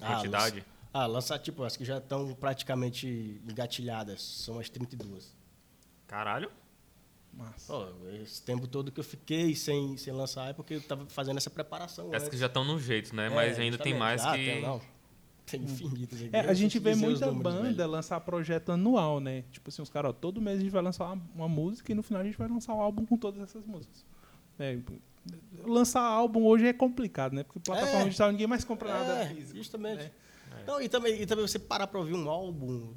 a 0.00 0.06
Ah, 0.06 0.14
quantidade? 0.16 0.64
Ah, 0.92 1.06
lançar, 1.06 1.38
tipo, 1.38 1.62
as 1.64 1.76
que 1.76 1.84
já 1.84 1.98
estão 1.98 2.34
praticamente 2.34 3.40
engatilhadas. 3.48 4.22
São 4.22 4.58
as 4.58 4.68
32. 4.68 5.34
Caralho. 6.06 6.50
Massa. 7.32 7.72
Pô, 7.72 7.88
esse 8.22 8.40
tempo 8.42 8.66
todo 8.68 8.92
que 8.92 9.00
eu 9.00 9.04
fiquei 9.04 9.56
sem, 9.56 9.96
sem 9.96 10.12
lançar 10.12 10.50
é 10.50 10.52
porque 10.52 10.74
eu 10.74 10.80
tava 10.82 11.04
fazendo 11.06 11.36
essa 11.38 11.50
preparação. 11.50 12.14
Essas 12.14 12.28
que 12.28 12.36
já 12.36 12.46
estão 12.46 12.64
no 12.64 12.78
jeito, 12.78 13.14
né? 13.14 13.26
É, 13.26 13.30
Mas 13.30 13.58
ainda 13.58 13.76
tem 13.76 13.92
justamente. 13.94 13.98
mais 13.98 14.24
Ah, 14.24 14.36
que. 14.38 14.44
Tem, 14.44 14.62
não. 14.62 14.80
Tem 15.46 15.62
infinitas. 15.62 16.20
aqui. 16.22 16.30
É, 16.32 16.46
Eu 16.46 16.50
a 16.50 16.54
gente 16.54 16.78
vê 16.78 16.94
muita 16.94 17.30
banda 17.30 17.70
velho. 17.72 17.90
lançar 17.90 18.18
projeto 18.20 18.72
anual, 18.72 19.20
né? 19.20 19.44
Tipo 19.52 19.68
assim, 19.70 19.82
os 19.82 19.90
caras, 19.90 20.10
ó, 20.10 20.12
todo 20.12 20.40
mês 20.40 20.58
a 20.58 20.62
gente 20.62 20.72
vai 20.72 20.82
lançar 20.82 21.04
uma, 21.12 21.22
uma 21.34 21.48
música 21.48 21.92
e 21.92 21.94
no 21.94 22.02
final 22.02 22.22
a 22.22 22.24
gente 22.24 22.38
vai 22.38 22.48
lançar 22.48 22.74
um 22.74 22.80
álbum 22.80 23.04
com 23.04 23.16
todas 23.16 23.42
essas 23.42 23.64
músicas. 23.66 24.04
É, 24.58 24.78
lançar 25.64 26.02
álbum 26.02 26.44
hoje 26.44 26.66
é 26.66 26.72
complicado, 26.72 27.32
né? 27.34 27.42
Porque 27.42 27.60
plataforma 27.60 28.02
É. 28.02 28.04
digital 28.04 28.30
ninguém 28.30 28.46
mais 28.46 28.64
compra 28.64 28.88
nada 28.88 29.12
É, 29.22 29.26
físico. 29.34 29.56
justamente. 29.56 29.98
né? 30.04 30.10
Não, 30.66 30.80
e, 30.80 30.88
também, 30.88 31.20
e 31.20 31.26
também 31.26 31.46
você 31.46 31.58
parar 31.58 31.86
pra 31.86 31.98
ouvir 31.98 32.14
um 32.14 32.28
álbum. 32.28 32.92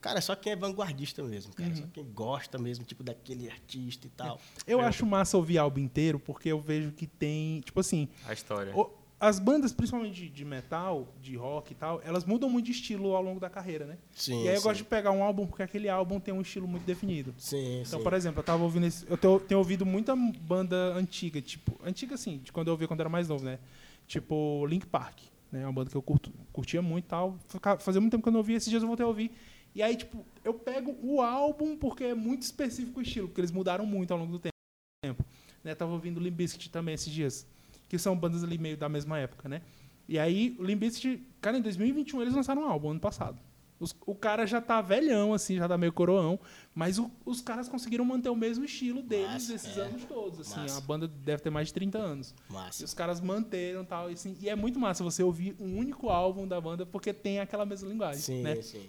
Cara, 0.00 0.18
é 0.18 0.20
só 0.20 0.34
quem 0.34 0.52
é 0.52 0.56
vanguardista 0.56 1.22
mesmo, 1.22 1.52
cara. 1.54 1.70
Uhum. 1.70 1.76
Só 1.76 1.82
quem 1.92 2.04
gosta 2.12 2.58
mesmo, 2.58 2.84
tipo, 2.84 3.02
daquele 3.02 3.48
artista 3.50 4.06
e 4.06 4.10
tal. 4.10 4.40
Eu 4.66 4.80
É. 4.80 4.84
acho 4.86 5.06
massa 5.06 5.36
ouvir 5.36 5.58
álbum 5.58 5.80
inteiro 5.80 6.18
porque 6.18 6.48
eu 6.50 6.60
vejo 6.60 6.92
que 6.92 7.06
tem, 7.06 7.60
tipo 7.60 7.78
assim, 7.80 8.08
A 8.26 8.32
história. 8.32 8.74
o- 8.76 8.90
as 9.24 9.38
bandas, 9.38 9.72
principalmente 9.72 10.14
de, 10.14 10.28
de 10.28 10.44
metal, 10.44 11.08
de 11.22 11.34
rock 11.34 11.72
e 11.72 11.74
tal, 11.74 12.00
elas 12.04 12.26
mudam 12.26 12.50
muito 12.50 12.66
de 12.66 12.72
estilo 12.72 13.16
ao 13.16 13.22
longo 13.22 13.40
da 13.40 13.48
carreira, 13.48 13.86
né? 13.86 13.96
Sim. 14.12 14.44
e 14.44 14.48
aí 14.48 14.54
eu 14.54 14.60
sim. 14.60 14.66
gosto 14.66 14.78
de 14.78 14.84
pegar 14.84 15.12
um 15.12 15.22
álbum 15.22 15.46
porque 15.46 15.62
aquele 15.62 15.88
álbum 15.88 16.20
tem 16.20 16.34
um 16.34 16.42
estilo 16.42 16.68
muito 16.68 16.84
definido. 16.84 17.34
Sim, 17.38 17.80
Então, 17.80 18.00
sim. 18.00 18.04
por 18.04 18.12
exemplo, 18.12 18.40
eu 18.40 18.44
tava 18.44 18.62
ouvindo 18.62 18.86
esse, 18.86 19.06
eu 19.08 19.16
tenho, 19.16 19.40
tenho 19.40 19.58
ouvido 19.58 19.86
muita 19.86 20.14
banda 20.14 20.76
antiga, 20.94 21.40
tipo, 21.40 21.78
antiga 21.82 22.16
assim, 22.16 22.38
de 22.38 22.52
quando 22.52 22.68
eu 22.68 22.72
ouvia 22.72 22.86
quando 22.86 23.00
era 23.00 23.08
mais 23.08 23.26
novo, 23.26 23.44
né? 23.44 23.58
Tipo 24.06 24.66
Link 24.66 24.86
Park, 24.86 25.20
né? 25.50 25.62
É 25.62 25.66
uma 25.66 25.72
banda 25.72 25.90
que 25.90 25.96
eu 25.96 26.02
curto, 26.02 26.30
curtia 26.52 26.82
muito 26.82 27.06
e 27.06 27.08
tal. 27.08 27.38
Fazia 27.78 28.02
muito 28.02 28.12
tempo 28.12 28.22
que 28.22 28.28
eu 28.28 28.32
não 28.32 28.40
ouvia, 28.40 28.58
esses 28.58 28.68
dias 28.68 28.82
eu 28.82 28.86
voltei 28.86 29.04
a 29.04 29.08
ouvir. 29.08 29.30
E 29.74 29.82
aí, 29.82 29.96
tipo, 29.96 30.24
eu 30.44 30.52
pego 30.52 30.94
o 31.02 31.22
álbum 31.22 31.76
porque 31.76 32.04
é 32.04 32.14
muito 32.14 32.42
específico 32.42 33.00
o 33.00 33.02
estilo, 33.02 33.28
porque 33.28 33.40
eles 33.40 33.50
mudaram 33.50 33.86
muito 33.86 34.12
ao 34.12 34.18
longo 34.18 34.32
do 34.32 34.38
tempo. 34.38 35.24
Né? 35.64 35.74
Tava 35.74 35.92
ouvindo 35.92 36.20
Limp 36.20 36.34
Bizkit 36.34 36.70
também 36.70 36.94
esses 36.94 37.10
dias, 37.12 37.46
que 37.94 37.98
são 38.02 38.16
bandas 38.16 38.42
ali 38.42 38.58
meio 38.58 38.76
da 38.76 38.88
mesma 38.88 39.18
época, 39.18 39.48
né? 39.48 39.62
E 40.08 40.18
aí, 40.18 40.56
o 40.58 40.64
Limp 40.64 40.80
Bizkit, 40.80 41.22
cara, 41.40 41.56
em 41.56 41.62
2021 41.62 42.20
eles 42.22 42.34
lançaram 42.34 42.62
um 42.62 42.68
álbum, 42.68 42.90
ano 42.90 43.00
passado. 43.00 43.38
Os- 43.80 43.94
o 44.06 44.14
cara 44.14 44.46
já 44.46 44.60
tá 44.60 44.80
velhão, 44.82 45.32
assim, 45.34 45.56
já 45.56 45.68
tá 45.68 45.76
meio 45.78 45.92
coroão, 45.92 46.38
mas 46.74 46.98
o- 46.98 47.10
os 47.24 47.40
caras 47.40 47.68
conseguiram 47.68 48.04
manter 48.04 48.28
o 48.28 48.36
mesmo 48.36 48.64
estilo 48.64 49.02
deles 49.02 49.26
Massa, 49.48 49.54
esses 49.54 49.76
é. 49.78 49.80
anos 49.82 50.04
todos, 50.04 50.40
assim. 50.40 50.60
Massa. 50.60 50.78
A 50.78 50.80
banda 50.80 51.06
deve 51.08 51.42
ter 51.42 51.50
mais 51.50 51.68
de 51.68 51.74
30 51.74 51.98
anos. 51.98 52.34
E 52.48 52.52
Massa. 52.52 52.84
os 52.84 52.92
caras 52.94 53.20
manteram 53.20 53.84
tal, 53.84 54.10
e, 54.10 54.14
assim, 54.14 54.36
e 54.40 54.48
é 54.48 54.54
muito 54.56 54.78
massa 54.78 55.02
você 55.04 55.22
ouvir 55.22 55.56
um 55.60 55.76
único 55.78 56.08
álbum 56.10 56.46
da 56.46 56.60
banda 56.60 56.84
porque 56.84 57.12
tem 57.12 57.40
aquela 57.40 57.64
mesma 57.64 57.88
linguagem, 57.88 58.20
Sim, 58.20 58.42
né? 58.42 58.60
sim. 58.62 58.88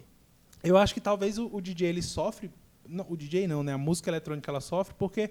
Eu 0.64 0.76
acho 0.76 0.92
que 0.94 1.00
talvez 1.00 1.38
o, 1.38 1.46
o 1.52 1.60
DJ 1.60 1.88
ele 1.88 2.02
sofre, 2.02 2.50
não, 2.88 3.06
o 3.08 3.16
DJ 3.16 3.46
não, 3.46 3.62
né? 3.62 3.72
A 3.72 3.78
música 3.78 4.10
eletrônica 4.10 4.50
ela 4.50 4.60
sofre 4.60 4.94
porque 4.98 5.30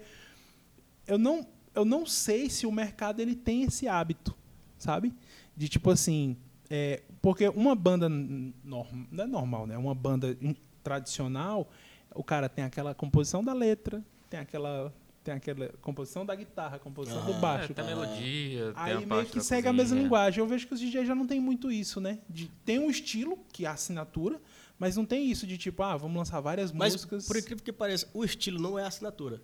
eu 1.08 1.18
não, 1.18 1.46
eu 1.76 1.86
não 1.86 2.06
sei 2.06 2.50
se 2.50 2.66
o 2.66 2.72
mercado 2.72 3.20
ele 3.20 3.36
tem 3.36 3.64
esse 3.64 3.88
hábito, 3.88 4.36
sabe? 4.78 5.14
De 5.56 5.68
tipo 5.70 5.90
assim, 5.92 6.38
é, 6.70 7.04
porque 7.22 7.48
uma 7.50 7.76
banda 7.76 8.08
norm, 8.10 9.06
não 9.12 9.24
é 9.24 9.28
normal, 9.28 9.68
né? 9.68 9.78
Uma 9.78 9.94
banda 9.96 10.36
tradicional, 10.84 11.70
o 12.14 12.24
cara 12.24 12.48
tem 12.48 12.64
aquela 12.64 12.94
composição 12.96 13.44
da 13.44 13.54
letra, 13.54 14.04
tem 14.30 14.40
aquela 14.40 14.94
tem 15.24 15.34
aquela 15.34 15.70
composição 15.82 16.24
da 16.24 16.36
guitarra, 16.36 16.78
composição 16.78 17.26
do 17.26 17.34
Ah, 17.34 17.40
baixo, 17.40 17.72
É, 17.72 17.74
tem 17.74 17.84
a 17.84 17.88
melodia, 17.88 18.74
tem 18.74 18.74
Aí 18.76 18.92
a 18.94 19.00
meio 19.00 19.26
que 19.26 19.42
segue 19.42 19.68
a 19.68 19.74
mesma 19.74 19.88
cozinha. 19.90 20.04
linguagem. 20.04 20.40
Eu 20.40 20.46
vejo 20.48 20.68
que 20.68 20.74
os 20.76 20.80
DJs 20.80 21.08
já 21.08 21.16
não 21.16 21.26
tem 21.26 21.40
muito 21.40 21.72
isso, 21.72 22.00
né? 22.00 22.20
De, 22.30 22.48
tem 22.64 22.78
um 22.78 22.92
estilo, 22.92 23.36
que 23.52 23.66
é 23.66 23.68
a 23.68 23.72
assinatura, 23.72 24.40
mas 24.78 24.96
não 24.96 25.04
tem 25.04 25.26
isso 25.32 25.48
de 25.48 25.58
tipo, 25.58 25.82
ah, 25.82 25.98
vamos 25.98 26.16
lançar 26.16 26.40
várias 26.42 26.72
Mas, 26.72 26.94
músicas. 26.94 27.26
por 27.26 27.36
incrível 27.38 27.64
que 27.64 27.74
pareça, 27.74 28.08
o 28.14 28.24
estilo 28.24 28.62
não 28.62 28.78
é 28.78 28.84
a 28.84 28.88
assinatura. 28.88 29.42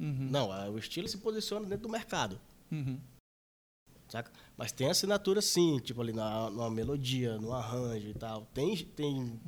Uhum, 0.00 0.28
Não, 0.30 0.72
o 0.72 0.78
estilo 0.78 1.08
se 1.08 1.18
posiciona 1.18 1.66
dentro 1.66 1.82
do 1.82 1.88
mercado. 1.88 2.40
uhum. 2.70 2.98
Saca? 4.08 4.32
Mas 4.56 4.72
tem 4.72 4.88
assinatura 4.88 5.42
sim, 5.42 5.78
tipo 5.80 6.00
ali 6.00 6.14
na, 6.14 6.48
numa 6.48 6.70
melodia, 6.70 7.36
no 7.36 7.52
arranjo 7.52 8.08
e 8.08 8.14
tal. 8.14 8.46
Tem. 8.54 8.74
tem, 8.76 9.38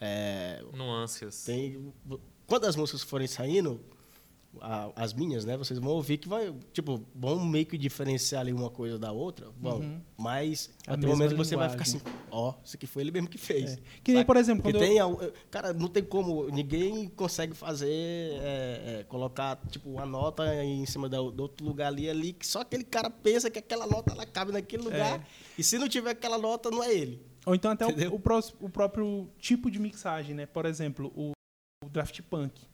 é, 0.00 0.64
Nuances. 0.72 1.44
tem 1.44 1.92
quando 2.44 2.64
as 2.64 2.74
músicas 2.74 3.02
forem 3.02 3.28
saindo, 3.28 3.80
a- 4.60 4.90
as 4.96 5.12
minhas, 5.12 5.44
né? 5.44 5.56
Vocês 5.56 5.78
vão 5.78 5.92
ouvir 5.92 6.18
que 6.18 6.28
vai. 6.28 6.52
Tipo, 6.72 7.02
vão 7.14 7.44
meio 7.44 7.66
que 7.66 7.78
diferenciar 7.78 8.40
ali 8.40 8.52
uma 8.52 8.70
coisa 8.70 8.98
da 8.98 9.12
outra. 9.12 9.48
Bom, 9.56 9.76
Uhum. 9.76 10.00
mas 10.18 10.70
A 10.86 10.96
ter 10.96 11.06
um 11.06 11.10
momento 11.10 11.36
você 11.36 11.54
vai 11.56 11.68
ficar 11.68 11.82
assim, 11.82 12.00
ó, 12.30 12.54
isso 12.64 12.76
aqui 12.76 12.86
foi 12.86 13.02
ele 13.02 13.10
mesmo 13.12 13.28
que 13.28 13.38
fez. 13.38 13.74
É. 13.74 13.78
Que 14.02 14.12
nem, 14.12 14.24
por 14.24 14.36
exemplo, 14.36 14.62
quando 14.62 14.78
tem, 14.78 14.96
eu, 14.98 15.32
cara, 15.50 15.72
não 15.72 15.88
tem 15.88 16.02
como, 16.02 16.48
ninguém 16.50 17.08
consegue 17.10 17.54
fazer, 17.54 17.88
é, 17.90 18.98
é, 19.00 19.04
colocar, 19.08 19.56
tipo, 19.70 19.88
uma 19.90 20.06
nota 20.06 20.44
em 20.64 20.84
cima 20.86 21.08
da, 21.08 21.18
do 21.18 21.40
outro 21.42 21.64
lugar 21.64 21.86
ali, 21.88 22.08
ali, 22.10 22.32
que 22.32 22.46
só 22.46 22.62
aquele 22.62 22.84
cara 22.84 23.08
pensa 23.10 23.50
que 23.50 23.58
aquela 23.58 23.86
nota, 23.86 24.12
ela 24.12 24.26
cabe 24.26 24.52
naquele 24.52 24.82
lugar, 24.82 25.20
É. 25.20 25.24
e 25.58 25.62
se 25.62 25.78
não 25.78 25.88
tiver 25.88 26.10
aquela 26.10 26.38
nota, 26.38 26.70
não 26.70 26.82
é 26.82 26.92
ele. 26.92 27.22
Ou 27.46 27.54
então 27.54 27.70
até 27.70 27.86
o, 27.86 28.14
o, 28.14 28.20
prós- 28.20 28.54
o 28.60 28.68
próprio 28.68 29.28
tipo 29.38 29.70
de 29.70 29.78
mixagem, 29.78 30.34
né? 30.34 30.44
Por 30.44 30.66
exemplo, 30.66 31.10
o, 31.16 31.30
o 31.84 31.88
Draft 31.88 32.20
Punk. 32.22 32.68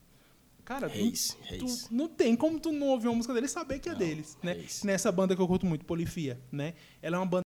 Cara, 0.66 0.90
tu- 0.90 0.94
Reis, 0.96 1.36
tu, 1.58 1.94
não 1.94 2.08
tem 2.08 2.36
como 2.36 2.60
tu 2.60 2.70
não 2.72 2.88
ouvir 2.88 3.06
uma 3.08 3.14
música 3.14 3.32
dele 3.32 3.46
e 3.46 3.48
saber 3.48 3.78
que 3.78 3.88
é 3.88 3.92
Não, 3.92 3.98
deles, 3.98 4.36
né? 4.42 4.52
Reis. 4.52 4.82
Nessa 4.82 5.10
banda 5.10 5.34
que 5.34 5.40
eu 5.40 5.46
curto 5.48 5.64
muito, 5.64 5.84
Polifia, 5.86 6.38
né? 6.52 6.74
Ela 7.00 7.16
é 7.16 7.20
uma 7.20 7.24
banda 7.26 7.42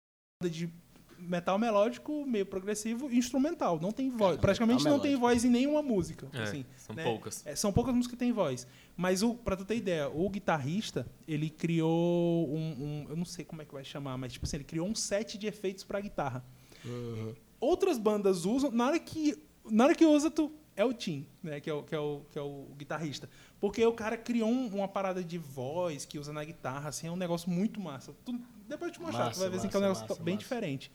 de 0.50 0.68
metal 1.16 1.58
melódico, 1.58 2.26
meio 2.26 2.44
progressivo 2.44 3.10
e 3.10 3.16
instrumental. 3.16 3.80
Não 3.80 3.92
tem 3.92 4.10
voz. 4.10 4.32
Cara, 4.32 4.38
praticamente 4.42 4.84
não 4.84 4.98
tem 5.00 5.12
melódico. 5.12 5.20
voz 5.20 5.44
em 5.44 5.48
nenhuma 5.48 5.80
música. 5.80 6.28
É, 6.34 6.42
assim, 6.42 6.66
são 6.76 6.94
né? 6.94 7.02
poucas. 7.02 7.46
É, 7.46 7.56
são 7.56 7.72
poucas 7.72 7.94
músicas 7.94 8.12
que 8.14 8.18
têm 8.18 8.32
voz. 8.32 8.66
Mas, 8.96 9.22
o, 9.22 9.32
pra 9.34 9.56
tu 9.56 9.64
ter 9.64 9.76
ideia, 9.76 10.08
o 10.10 10.28
guitarrista, 10.28 11.06
ele 11.26 11.48
criou 11.48 12.48
um, 12.52 12.58
um- 12.58 13.06
Eu 13.08 13.16
não 13.16 13.24
sei 13.24 13.44
como 13.44 13.62
é 13.62 13.64
que 13.64 13.72
vai 13.72 13.84
chamar, 13.84 14.18
mas 14.18 14.32
tipo 14.34 14.44
assim, 14.44 14.56
ele 14.58 14.64
criou 14.64 14.86
um 14.86 14.94
set 14.94 15.38
de 15.38 15.46
efeitos 15.46 15.82
pra 15.84 15.98
guitarra. 16.00 16.44
Uhum. 16.84 17.32
Outras 17.60 17.96
bandas 17.96 18.44
usam, 18.44 18.70
na 18.70 18.86
hora 18.88 18.98
que, 18.98 19.38
na 19.70 19.84
hora 19.84 19.94
que 19.94 20.04
usa, 20.04 20.30
tu 20.30 20.52
é 20.76 20.84
o 20.84 20.92
Tim, 20.92 21.26
né? 21.42 21.60
Que 21.60 21.70
é 21.70 21.72
o, 21.74 21.82
que 21.82 21.94
é 21.94 21.98
o, 21.98 22.22
que 22.30 22.38
é 22.38 22.42
o 22.42 22.66
guitarrista. 22.76 23.28
Porque 23.60 23.84
o 23.84 23.92
cara 23.92 24.16
criou 24.16 24.48
um- 24.48 24.68
uma 24.74 24.88
parada 24.88 25.22
de 25.22 25.38
voz 25.38 26.04
que 26.04 26.18
usa 26.18 26.32
na 26.32 26.44
guitarra, 26.44 26.88
assim, 26.88 27.06
é 27.06 27.10
um 27.10 27.16
negócio 27.16 27.48
muito 27.50 27.80
massa. 27.80 28.14
Tu- 28.24 28.40
depois 28.68 28.88
eu 28.90 28.94
te 28.94 29.00
mostrar, 29.00 29.24
tu 29.24 29.26
Massa, 29.28 29.40
vai 29.40 29.50
ver 29.50 29.56
assim, 29.58 29.68
que 29.68 29.76
é 29.76 29.78
um 29.78 29.82
negócio 29.82 30.06
massa, 30.08 30.22
bem 30.22 30.36
diferente. 30.36 30.90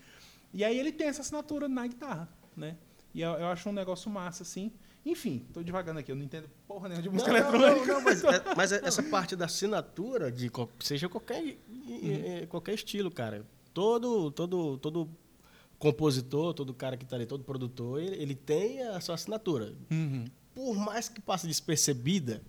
E 0.54 0.64
aí 0.64 0.78
ele 0.80 0.92
tem 0.92 1.08
essa 1.08 1.22
assinatura 1.22 1.68
na 1.70 1.86
guitarra, 1.88 2.28
né? 2.58 2.76
E 3.14 3.22
eu, 3.22 3.32
eu 3.32 3.48
acho 3.48 3.70
um 3.70 3.74
negócio 3.74 4.10
massa, 4.12 4.44
assim. 4.44 4.72
Enfim, 5.06 5.46
tô 5.54 5.64
devagando 5.64 6.00
aqui, 6.00 6.12
eu 6.12 6.16
não 6.16 6.24
entendo 6.24 6.50
porra 6.68 6.90
nenhuma 6.90 7.02
de 7.04 7.10
música 7.10 7.32
não, 7.32 7.38
eletrônica. 7.40 7.86
não, 7.88 7.96
não, 8.00 8.02
mas, 8.04 8.24
é- 8.24 8.44
mas 8.56 8.72
é- 8.72 8.82
essa 8.86 9.02
parte 9.04 9.36
da 9.36 9.46
assinatura, 9.46 10.32
de 10.32 10.52
seja 10.80 11.08
qualquer, 11.08 11.58
qualquer 12.50 12.74
estilo, 12.74 13.10
cara. 13.10 13.46
Todo, 13.74 14.30
todo, 14.32 14.78
todo 14.78 15.10
compositor, 15.80 16.54
todo 16.54 16.74
cara 16.74 16.98
que 16.98 17.06
tá 17.06 17.16
ali, 17.16 17.26
todo 17.26 17.44
produtor, 17.44 18.02
ele, 18.02 18.22
ele 18.22 18.36
tem 18.36 18.82
a 18.84 19.00
sua 19.00 19.16
assinatura. 19.16 19.74
Uhum. 19.90 20.26
Por 20.54 20.76
mais 20.76 21.08
que 21.08 21.22
passe 21.22 21.48
despercebida, 21.48 22.42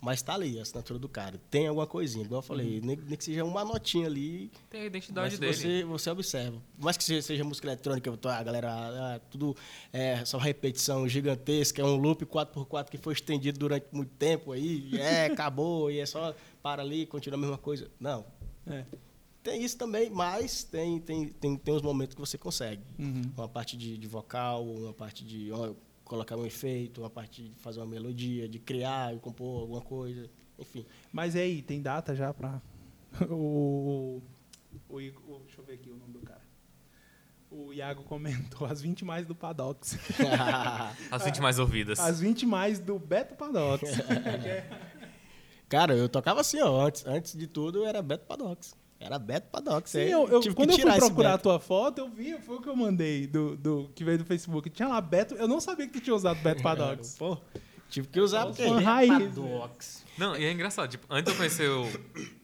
mas 0.00 0.22
tá 0.22 0.34
ali 0.34 0.58
a 0.60 0.62
assinatura 0.62 0.96
do 0.96 1.08
cara. 1.08 1.40
Tem 1.50 1.66
alguma 1.66 1.86
coisinha, 1.86 2.24
igual 2.24 2.38
eu 2.38 2.42
falei, 2.42 2.80
nem, 2.80 2.96
nem 2.96 3.16
que 3.16 3.24
seja 3.24 3.44
uma 3.44 3.64
notinha 3.64 4.06
ali, 4.06 4.48
Tem 4.70 4.80
a 4.80 4.84
mas 4.84 4.86
identidade 4.86 5.38
dele. 5.38 5.52
você, 5.52 5.84
você 5.84 6.10
observa. 6.10 6.62
Por 6.76 6.84
mais 6.84 6.96
que 6.96 7.02
seja, 7.02 7.20
seja 7.20 7.42
música 7.42 7.66
eletrônica, 7.66 8.08
a 8.10 8.42
galera, 8.44 8.70
ah, 8.70 9.20
tudo 9.28 9.56
é 9.92 10.24
só 10.24 10.38
repetição 10.38 11.08
gigantesca, 11.08 11.82
é 11.82 11.84
um 11.84 11.96
loop 11.96 12.24
4x4 12.24 12.90
que 12.90 12.98
foi 12.98 13.12
estendido 13.12 13.58
durante 13.58 13.86
muito 13.90 14.12
tempo 14.14 14.52
aí, 14.52 14.88
e 14.92 14.98
é, 15.00 15.26
acabou, 15.32 15.90
e 15.90 15.98
é 15.98 16.06
só 16.06 16.32
para 16.62 16.80
ali, 16.80 17.04
continua 17.06 17.36
a 17.36 17.40
mesma 17.40 17.58
coisa. 17.58 17.90
Não. 17.98 18.24
É. 18.68 18.84
Tem 19.48 19.64
isso 19.64 19.78
também, 19.78 20.10
mas 20.10 20.62
tem, 20.64 21.00
tem, 21.00 21.28
tem, 21.28 21.56
tem 21.56 21.74
uns 21.74 21.80
momentos 21.80 22.14
que 22.14 22.20
você 22.20 22.36
consegue. 22.36 22.82
Uhum. 22.98 23.22
Uma 23.34 23.48
parte 23.48 23.78
de, 23.78 23.96
de 23.96 24.06
vocal, 24.06 24.62
uma 24.62 24.92
parte 24.92 25.24
de 25.24 25.50
ó, 25.50 25.72
colocar 26.04 26.36
um 26.36 26.44
efeito, 26.44 27.00
uma 27.00 27.08
parte 27.08 27.42
de 27.44 27.50
fazer 27.60 27.80
uma 27.80 27.86
melodia, 27.86 28.46
de 28.46 28.58
criar 28.58 29.14
e 29.14 29.18
compor 29.18 29.62
alguma 29.62 29.80
coisa, 29.80 30.28
enfim. 30.58 30.84
Mas 31.10 31.34
e 31.34 31.38
aí, 31.38 31.62
tem 31.62 31.80
data 31.80 32.14
já 32.14 32.34
pra. 32.34 32.60
o, 33.30 34.20
O, 34.86 34.96
o- 34.96 34.98
deixa 35.46 35.60
eu 35.60 35.64
ver 35.64 35.72
aqui 35.74 35.88
o 35.88 35.96
nome 35.96 36.12
do 36.12 36.20
cara. 36.20 36.46
O 37.50 37.72
Iago 37.72 38.02
comentou 38.02 38.66
as 38.66 38.82
20 38.82 39.06
mais 39.06 39.26
do 39.26 39.34
Padox. 39.34 39.96
As 41.10 41.24
20 41.24 41.40
mais 41.40 41.58
ouvidas. 41.58 41.98
As 41.98 42.20
20 42.20 42.44
mais 42.44 42.78
do 42.78 42.98
Beto 42.98 43.34
Padox. 43.34 43.82
Cara, 45.68 45.94
eu 45.96 46.08
tocava 46.08 46.42
assim, 46.42 46.60
ó. 46.60 46.86
Antes, 46.86 47.06
antes 47.06 47.36
de 47.36 47.46
tudo, 47.46 47.86
era 47.86 48.02
Beto 48.02 48.26
Padox. 48.26 48.74
Era 49.00 49.18
Beto 49.18 49.48
Padox. 49.50 49.90
Sim, 49.90 49.98
aí 50.00 50.10
eu, 50.10 50.26
eu- 50.28 50.40
tive 50.40 50.54
que 50.54 50.60
quando 50.60 50.70
eu 50.70 50.78
fui 50.78 50.96
procurar 50.96 51.34
a 51.34 51.38
tua 51.38 51.60
foto, 51.60 51.98
eu 51.98 52.08
vi, 52.08 52.36
foi 52.40 52.56
o 52.56 52.60
que 52.60 52.68
eu 52.68 52.74
mandei 52.76 53.26
do, 53.26 53.56
do 53.56 53.90
que 53.94 54.02
veio 54.04 54.18
do 54.18 54.24
Facebook. 54.24 54.68
Tinha 54.70 54.88
lá 54.88 55.00
Beto, 55.00 55.34
eu 55.34 55.46
não 55.46 55.60
sabia 55.60 55.86
que 55.86 55.92
tu 55.92 56.00
tinha 56.00 56.14
usado 56.16 56.40
Beto 56.42 56.62
Padox. 56.64 57.16
Pô, 57.16 57.38
tive 57.88 58.08
que 58.08 58.20
usar 58.20 58.46
porque... 58.46 58.64
Uma 58.64 58.80
raiz. 58.80 59.34
Padox. 59.34 60.04
Não, 60.18 60.36
e 60.36 60.44
é 60.44 60.50
engraçado, 60.52 60.90
tipo, 60.90 61.06
antes 61.08 61.32
de 61.32 61.32
eu 61.32 61.36
conhecer 61.38 61.68
o. 61.70 61.86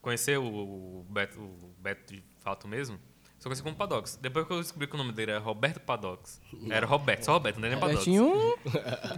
Conhecer 0.00 0.38
o, 0.38 0.46
o 0.46 1.06
Beto, 1.10 1.38
o 1.40 1.74
Beto 1.78 2.14
de 2.14 2.22
fato 2.38 2.66
mesmo, 2.68 2.98
só 3.38 3.48
conheci 3.48 3.62
como 3.62 3.76
Padox. 3.76 4.18
Depois 4.20 4.46
que 4.46 4.52
eu 4.52 4.60
descobri 4.60 4.86
que 4.88 4.94
o 4.94 4.98
nome 4.98 5.12
dele 5.12 5.30
era 5.32 5.40
Roberto 5.40 5.80
Padox. 5.80 6.40
Era 6.68 6.84
Roberto, 6.86 7.22
só 7.24 7.32
Roberto, 7.34 7.58
não 7.60 7.66
era 7.68 7.76
nem 7.76 7.80
Padox. 7.80 7.98
Betinho, 8.04 8.32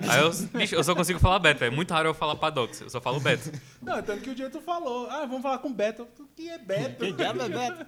Aí 0.09 0.21
eu, 0.21 0.31
bicho, 0.59 0.75
eu 0.75 0.85
só 0.85 0.95
consigo 0.95 1.19
falar 1.19 1.39
Beto, 1.39 1.65
é 1.65 1.71
muito 1.71 1.91
raro 1.93 2.09
eu 2.11 2.15
falar 2.15 2.37
Padox, 2.37 2.81
eu 2.83 2.91
só 2.91 3.01
falo 3.01 3.19
Beto. 3.21 3.51
Não, 3.83 4.03
tanto 4.03 4.23
que 4.23 4.31
o 4.31 4.35
dia 4.35 4.51
tu 4.51 4.61
falou, 4.61 5.09
ah, 5.11 5.25
vamos 5.27 5.43
falar 5.43 5.59
com 5.59 5.73
Beto. 5.73 6.07
Tu, 6.15 6.29
Quem 6.37 6.51
é 6.51 6.59
Beto? 6.59 7.05
Que 7.05 7.13
diabo 7.13 7.43
é 7.43 7.49
Beto? 7.49 7.87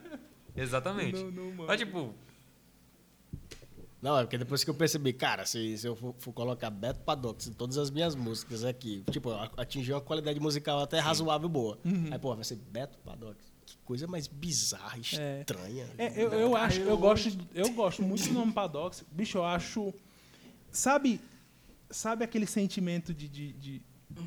Exatamente. 0.57 1.23
Não, 1.23 1.31
não, 1.31 1.45
mano. 1.51 1.65
Mas 1.67 1.79
tipo, 1.81 2.15
Não, 4.01 4.19
é 4.19 4.23
porque 4.25 4.37
depois 4.39 4.65
que 4.65 4.71
eu 4.71 4.75
percebi, 4.75 5.13
cara, 5.13 5.45
se, 5.47 5.79
se 5.79 5.87
eu 5.87 5.95
for, 5.95 6.15
for 6.19 6.33
colocar 6.33 6.71
Beto 6.71 7.01
Padox 7.01 7.47
em 7.47 7.53
todas 7.53 7.79
as 7.79 7.91
minhas 7.91 8.15
músicas 8.17 8.65
aqui, 8.65 9.05
tipo, 9.11 9.31
a- 9.31 9.51
atingir 9.59 9.93
uma 9.93 10.01
qualidade 10.01 10.41
musical 10.41 10.81
até 10.81 10.99
razoável 10.99 11.49
boa. 11.49 11.79
Uhum. 11.85 12.09
Aí, 12.11 12.19
pô, 12.19 12.35
vai 12.35 12.43
ser 12.45 12.57
Beto 12.57 12.99
Padox. 12.99 13.52
Que 13.73 13.85
coisa 13.85 14.07
mais 14.07 14.27
bizarra, 14.27 14.99
estranha. 14.99 15.87
É, 15.99 16.13
eu, 16.23 16.33
eu 16.33 16.57
acho, 16.57 16.81
eu 16.81 16.97
gosto, 16.99 17.31
de- 17.31 17.47
eu 17.55 17.71
gosto 17.73 18.03
muito 18.03 18.25
do 18.29 18.33
nome 18.35 18.53
Padox. 18.53 19.05
Bicho, 19.11 19.39
eu 19.39 19.45
acho. 19.45 19.93
Sabe, 20.71 21.21
sabe 21.91 22.25
aquele 22.25 22.47
sentimento 22.47 23.13
de. 23.13 23.29
de, 23.29 23.53
de- 23.53 23.83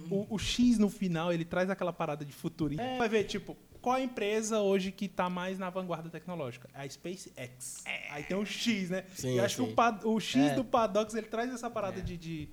o, 0.09 0.25
o 0.35 0.39
X 0.39 0.79
no 0.79 0.89
final, 0.89 1.31
ele 1.31 1.45
traz 1.45 1.69
aquela 1.69 1.93
parada 1.93 2.25
de 2.25 2.33
futurismo. 2.33 2.97
Vai 2.97 3.07
ver, 3.07 3.23
tipo, 3.25 3.55
qual 3.81 3.95
a 3.95 4.01
empresa 4.01 4.59
hoje 4.59 4.91
que 4.91 5.07
tá 5.07 5.29
mais 5.29 5.59
na 5.59 5.69
vanguarda 5.69 6.09
tecnológica? 6.09 6.67
A 6.73 6.87
SpaceX. 6.89 7.83
Aí 8.09 8.23
tem 8.23 8.35
o 8.35 8.43
X, 8.45 8.89
né? 8.89 9.05
Sim, 9.15 9.35
e 9.35 9.37
eu 9.37 9.43
acho 9.45 9.57
que 9.57 9.63
sim. 9.63 9.71
o, 9.71 9.75
pa- 9.75 9.99
o 10.03 10.19
X 10.19 10.41
É. 10.41 10.55
do 10.55 10.63
Padox, 10.63 11.13
ele 11.13 11.27
traz 11.27 11.53
essa 11.53 11.69
parada 11.69 12.01
de, 12.01 12.17
de, 12.17 12.49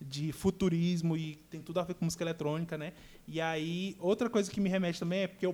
de 0.00 0.32
futurismo 0.32 1.18
e 1.18 1.34
tem 1.50 1.60
tudo 1.60 1.80
a 1.80 1.82
ver 1.84 1.92
com 1.92 2.06
música 2.06 2.24
eletrônica, 2.24 2.78
né? 2.78 2.94
E 3.28 3.42
aí, 3.42 3.94
outra 4.00 4.30
coisa 4.30 4.50
que 4.50 4.58
me 4.58 4.70
remete 4.70 4.98
também 4.98 5.20
é 5.20 5.26
porque 5.28 5.46
o 5.46 5.52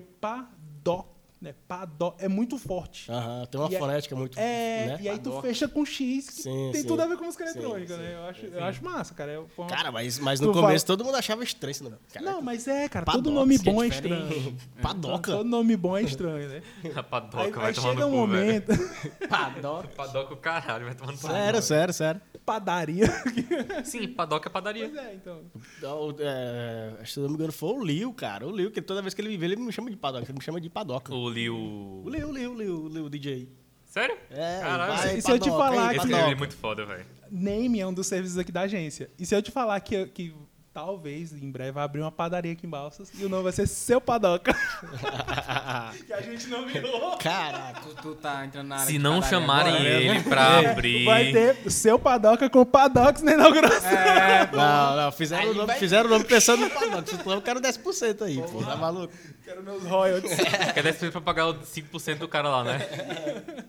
Padó, 0.87 1.16
né? 1.41 1.53
Padó 1.67 2.15
é 2.19 2.27
muito 2.27 2.57
forte. 2.57 3.11
Aham, 3.11 3.45
tem 3.45 3.59
uma 3.61 3.69
E 3.71 3.75
é- 3.75 3.79
fonética 3.79 4.15
muito. 4.15 4.37
É, 4.39 4.85
né? 4.87 4.97
e 5.01 5.09
aí 5.09 5.19
tu 5.19 5.39
fecha 5.41 5.67
com 5.67 5.85
X, 5.85 6.29
que 6.29 6.41
Sim, 6.41 6.69
tem 6.71 6.81
sim. 6.81 6.87
tudo 6.87 7.01
a 7.01 7.05
ver 7.05 7.17
com 7.17 7.25
música 7.25 7.43
eletrônica, 7.43 7.93
sim. 7.95 8.01
né? 8.01 8.13
Eu 8.15 8.23
acho, 8.25 8.45
eu 8.45 8.63
acho 8.63 8.83
massa, 8.83 9.13
cara. 9.13 9.31
Eu, 9.33 9.47
uma- 9.57 9.67
Cara, 9.67 9.91
mas, 9.91 10.17
mas 10.19 10.39
Tu 10.39 10.45
no 10.47 10.53
fala- 10.53 10.67
começo 10.67 10.85
todo 10.85 11.03
mundo 11.05 11.15
achava 11.15 11.43
estranho 11.43 11.71
esse 11.71 11.83
nome. 11.83 11.97
Cara, 12.11 12.25
Não, 12.25 12.41
mas 12.41 12.67
é, 12.67 12.89
cara, 12.89 13.05
todo 13.05 13.29
nome 13.31 13.59
que 13.59 13.69
é 13.69 13.71
bom 13.73 13.83
é 13.83 13.89
diferente. 13.89 14.23
estranho. 14.33 14.57
Padoca. 14.81 15.31
Todo 15.31 15.47
nome 15.47 15.77
bom 15.77 15.97
é 15.97 16.01
estranho, 16.03 16.49
né? 16.49 16.61
a 16.95 17.03
Padoca 17.03 17.43
Aí, 17.43 17.51
vai 17.51 17.65
aí 17.67 17.73
tomar 17.73 17.89
chega 17.89 18.01
no 18.01 18.07
um 18.07 18.11
cu, 18.11 18.17
momento, 18.17 18.71
Padox. 19.29 19.93
Padoca 19.95 20.33
o 20.33 20.37
caralho, 20.37 20.85
vai 20.85 20.95
tomar 20.95 21.11
no 21.11 21.17
cu. 21.17 21.27
Sério, 21.27 21.61
sério, 21.61 21.93
sério. 21.93 22.21
padaria. 22.45 23.05
Sim, 23.83 24.07
Padoca 24.07 24.49
é 24.49 24.51
padaria. 24.51 24.89
Pois 24.89 25.05
é, 25.05 25.13
então. 25.15 25.41
Então, 25.77 26.15
é, 26.19 26.93
acho 26.95 27.03
que 27.03 27.11
se 27.13 27.19
eu 27.19 27.23
não 27.23 27.29
me 27.29 27.35
engano 27.35 27.51
foi 27.51 27.69
o 27.73 27.83
Liu, 27.83 28.13
cara. 28.13 28.47
O 28.47 28.51
Liu, 28.55 28.71
que 28.71 28.81
toda 28.81 29.01
vez 29.01 29.13
que 29.13 29.21
ele 29.21 29.29
me 29.29 29.37
vê, 29.37 29.45
ele 29.45 29.55
me 29.57 29.71
chama 29.71 29.89
de 29.89 29.97
Padoca. 29.97 30.23
Ele 30.25 30.33
me 30.33 30.43
chama 30.43 30.59
de 30.61 30.69
Padoca. 30.69 31.13
O. 31.13 31.26
O 31.27 31.29
Liu, 31.29 31.55
o 31.55 32.09
Liu, 32.09 32.29
o 32.29 32.57
Liu, 32.57 32.83
o 32.85 32.87
Liu, 32.87 33.05
o 33.05 33.09
DJ. 33.09 33.49
Sério? 33.85 34.17
É, 34.31 34.59
Caralho. 34.61 34.93
vai, 34.97 35.17
E 35.17 35.21
se 35.21 35.29
eu 35.31 35.39
te 35.39 35.49
falar 35.49 35.95
Esse 35.95 36.07
que- 36.07 36.13
ele 36.13 36.21
é 36.31 36.35
muito 36.35 36.55
foda, 36.55 36.85
velho. 36.85 37.05
Name 37.29 37.79
é 37.79 37.85
um 37.87 37.93
dos 37.93 38.07
serviços 38.07 38.37
aqui 38.37 38.51
da 38.51 38.61
agência. 38.61 39.09
E 39.19 39.25
se 39.25 39.35
eu 39.35 39.41
te 39.41 39.51
falar 39.51 39.79
que, 39.81 40.05
que 40.07 40.33
talvez 40.77 41.33
em 41.33 41.49
breve 41.49 41.71
vai 41.71 41.83
abrir 41.83 42.01
uma 42.01 42.11
padaria 42.11 42.51
aqui 42.51 42.67
em 42.67 42.69
Balsas 42.69 43.09
e 43.17 43.25
o 43.25 43.29
nome 43.29 43.41
vai 43.41 43.51
ser 43.51 43.67
Seu 43.67 43.99
Padoca. 43.99 44.53
que 46.05 46.13
a 46.13 46.21
gente 46.21 46.45
não 46.49 46.67
virou. 46.67 47.17
Caraca. 47.17 47.81
Tu, 47.81 47.95
tu 47.95 48.13
tá 48.13 48.45
entrando 48.45 48.67
na 48.67 48.75
área 48.75 48.85
Se 48.85 48.91
de 48.91 48.99
não 48.99 49.19
chamarem 49.23 49.73
agora, 49.73 49.89
ele 49.89 50.21
pra 50.21 50.69
abrir... 50.69 51.03
Vai 51.03 51.31
ter 51.31 51.71
Seu 51.71 51.97
Padoca 51.97 52.47
com 52.47 52.63
Padox 52.63 53.23
na 53.23 53.33
inauguração. 53.33 53.89
Não, 54.53 54.95
não, 54.95 55.11
fizeram 55.11 55.49
o 55.49 55.53
nome, 55.55 55.65
vai- 55.67 55.79
fizeram 55.79 56.05
o 56.07 56.11
nome 56.11 56.25
pensando 56.25 56.59
no 56.61 56.69
Padoca. 56.69 57.07
Senão 57.07 57.33
eu 57.35 57.41
quero 57.41 57.59
10% 57.59 58.21
aí, 58.21 58.39
pô. 58.39 58.63
Tá 58.63 58.75
maluco? 58.75 59.11
Quero 59.43 59.63
meus 59.63 59.83
royalties. 59.83 60.35
Quer 60.37 60.83
10% 60.83 61.11
pra 61.11 61.21
pagar 61.21 61.47
os 61.47 61.57
5% 61.67 62.19
do 62.19 62.27
cara 62.27 62.49
lá, 62.49 62.63
né? 62.63 62.79
Tem 62.79 63.65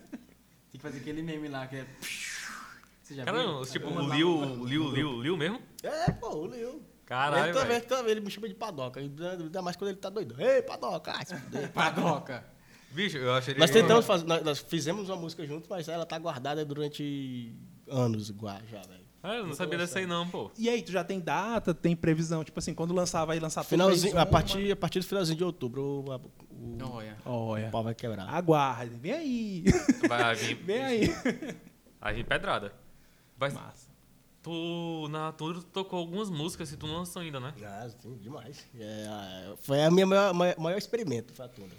que 0.73 0.79
fazer 0.79 0.99
aquele 0.99 1.23
meme 1.23 1.47
lá 1.47 1.65
que 1.65 1.77
é. 1.77 1.85
Você 3.01 3.15
já 3.15 3.25
Cara, 3.25 3.39
viu? 3.39 3.47
não, 3.47 3.65
tipo, 3.65 3.87
o 3.87 4.13
Liu, 4.13 4.29
o 4.29 4.65
Liu, 4.67 4.83
o 4.85 4.91
Liu, 4.93 5.09
o 5.09 5.21
Liu 5.23 5.37
mesmo? 5.37 5.59
É, 5.81 6.11
pô, 6.11 6.29
o 6.35 6.47
Liu. 6.47 6.79
Caralho, 7.09 7.45
ele, 7.45 7.53
toda 7.53 7.65
velho. 7.65 7.79
vez, 7.79 7.85
toda 7.87 8.03
vez 8.03 8.11
ele 8.11 8.23
me 8.23 8.29
chama 8.29 8.47
de 8.47 8.53
Padoca. 8.53 8.99
Ainda 8.99 9.61
mais 9.63 9.75
quando 9.75 9.89
ele 9.89 9.97
tá 9.97 10.11
doido. 10.11 10.39
Ei, 10.39 10.61
Padoca. 10.61 11.11
Padoca. 11.73 12.45
Bicho, 12.91 13.17
eu 13.17 13.33
achei. 13.33 13.55
Nós 13.55 13.71
tentamos 13.71 14.05
fazer, 14.05 14.27
nós, 14.27 14.43
nós 14.43 14.59
fizemos 14.59 15.09
uma 15.09 15.15
música 15.15 15.43
juntos, 15.43 15.67
mas 15.67 15.87
ela 15.87 16.05
tá 16.05 16.19
guardada 16.19 16.63
durante 16.63 17.51
anos 17.87 18.29
igual 18.29 18.59
já, 18.69 18.81
velho. 18.81 19.09
Ah, 19.23 19.35
eu 19.37 19.47
não 19.47 19.55
sabia 19.55 19.79
dessa 19.79 19.97
aí 19.97 20.05
não, 20.05 20.29
pô. 20.29 20.51
E 20.55 20.69
aí, 20.69 20.83
tu 20.83 20.91
já 20.91 21.03
tem 21.03 21.19
data, 21.19 21.73
tem 21.73 21.95
previsão? 21.95 22.43
Tipo 22.43 22.59
assim, 22.59 22.75
quando 22.75 22.93
lançar, 22.93 23.25
vai 23.25 23.39
lançar 23.39 23.61
tudo 23.61 23.71
Finalzinho, 23.71 24.17
a 24.17 24.25
partir, 24.25 24.71
a 24.71 24.75
partir 24.75 24.99
do 24.99 25.05
finalzinho 25.05 25.37
de 25.37 25.43
outubro, 25.43 25.81
o, 25.81 26.15
o, 26.15 26.93
Olha. 26.93 27.17
Olha. 27.25 27.67
o 27.67 27.71
pau 27.71 27.83
vai 27.83 27.95
quebrar. 27.95 28.29
Aguarde. 28.29 28.95
Vem 28.95 29.11
aí. 29.11 29.63
Vai 30.07 30.35
vir... 30.35 30.55
Vem 30.63 30.81
aí. 30.83 31.07
Vir 32.13 32.25
pedrada. 32.25 32.71
Vai... 33.35 33.49
Massa. 33.49 33.88
Tu, 34.41 35.07
na 35.09 35.31
tour, 35.33 35.61
tocou 35.63 35.99
algumas 35.99 36.29
músicas 36.29 36.69
que 36.71 36.77
tu 36.77 36.87
não 36.87 36.97
lançou 36.99 37.21
ainda, 37.21 37.39
né? 37.39 37.53
Ah, 37.61 37.89
sim, 38.01 38.15
demais. 38.21 38.65
É, 38.79 39.53
foi 39.61 39.83
a 39.83 39.91
minha 39.91 40.05
maior, 40.07 40.33
maior, 40.33 40.77
experimento, 40.77 41.33
foi 41.33 41.45
a 41.45 41.49
tunda. 41.49 41.75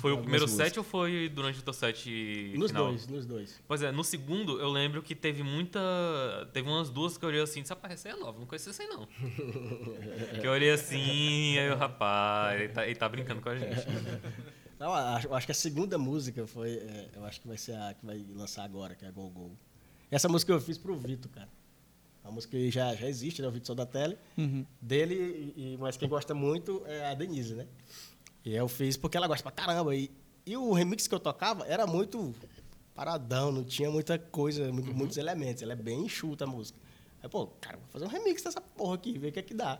Foi 0.00 0.12
o 0.12 0.18
primeiro 0.18 0.46
músicas. 0.46 0.66
set 0.68 0.78
ou 0.78 0.84
foi 0.84 1.28
durante 1.28 1.60
o 1.60 1.62
teu 1.62 1.72
set 1.72 2.52
Nos 2.56 2.70
final? 2.72 2.88
dois, 2.88 3.06
nos 3.06 3.24
dois. 3.26 3.60
Pois 3.68 3.82
é, 3.82 3.92
no 3.92 4.02
segundo 4.02 4.60
eu 4.60 4.68
lembro 4.68 5.00
que 5.02 5.14
teve 5.14 5.42
muita. 5.44 5.80
Teve 6.52 6.68
umas 6.68 6.90
duas 6.90 7.16
que 7.16 7.24
eu 7.24 7.28
olhei 7.28 7.40
assim, 7.40 7.60
disse, 7.62 7.72
rapaz, 7.72 7.94
essa 7.94 8.08
é 8.08 8.16
nova, 8.16 8.38
não 8.38 8.46
conhecia 8.46 8.70
essa 8.70 8.82
aí 8.82 8.88
não. 8.88 9.06
que 10.40 10.46
eu 10.46 10.50
olhei 10.52 10.70
assim, 10.70 11.58
aí 11.58 11.70
o 11.70 11.76
rapaz, 11.76 12.60
ele 12.60 12.72
tá, 12.72 12.84
ele 12.86 12.96
tá 12.96 13.08
brincando 13.08 13.40
com 13.40 13.48
a 13.48 13.56
gente. 13.56 13.76
Não, 14.78 14.92
acho, 14.92 15.32
acho 15.32 15.46
que 15.46 15.52
a 15.52 15.54
segunda 15.54 15.96
música 15.96 16.46
foi. 16.46 16.74
é, 16.74 17.08
eu 17.16 17.24
acho 17.24 17.40
que 17.40 17.48
vai 17.48 17.56
ser 17.56 17.72
a 17.76 17.94
que 17.94 18.04
vai 18.04 18.22
lançar 18.34 18.62
agora, 18.62 18.94
que 18.94 19.06
é 19.06 19.08
a 19.08 19.10
Gol 19.10 19.30
Gol. 19.30 19.56
Essa 20.10 20.28
música 20.28 20.52
eu 20.52 20.60
fiz 20.60 20.76
pro 20.76 20.94
Vitor, 20.94 21.30
cara. 21.32 21.48
A 22.26 22.30
música 22.30 22.58
já, 22.70 22.94
já 22.94 23.06
existe, 23.08 23.40
né? 23.40 23.48
O 23.48 23.50
Vitor 23.52 23.66
Sol 23.68 23.76
da 23.76 23.86
Tele. 23.86 24.18
Dele, 24.80 25.52
e, 25.56 25.76
mas 25.78 25.96
quem 25.96 26.08
gosta 26.08 26.34
muito 26.34 26.82
é 26.86 27.06
a 27.10 27.14
Denise, 27.14 27.54
né? 27.54 27.66
E 28.44 28.54
eu 28.54 28.68
fiz 28.68 28.96
porque 28.96 29.16
ela 29.16 29.26
gosta 29.28 29.42
pra 29.42 29.52
caramba. 29.52 29.94
E, 29.94 30.10
e 30.44 30.56
o 30.56 30.72
remix 30.72 31.06
que 31.06 31.14
eu 31.14 31.20
tocava 31.20 31.64
era 31.66 31.86
muito 31.86 32.34
paradão, 32.94 33.52
não 33.52 33.64
tinha 33.64 33.90
muita 33.90 34.18
coisa, 34.18 34.72
muito- 34.72 34.94
muitos 34.94 35.16
elementos. 35.16 35.62
Ela 35.62 35.72
é 35.72 35.76
bem 35.76 36.00
enxuta 36.04 36.44
a 36.44 36.46
música. 36.46 36.78
Aí, 37.22 37.28
pô, 37.28 37.46
cara, 37.60 37.76
vou 37.78 37.86
fazer 37.88 38.04
um 38.04 38.08
remix 38.08 38.42
dessa 38.42 38.60
porra 38.60 38.94
aqui, 38.94 39.18
ver 39.18 39.28
o 39.28 39.32
que 39.32 39.38
é 39.38 39.42
que 39.42 39.54
dá. 39.54 39.78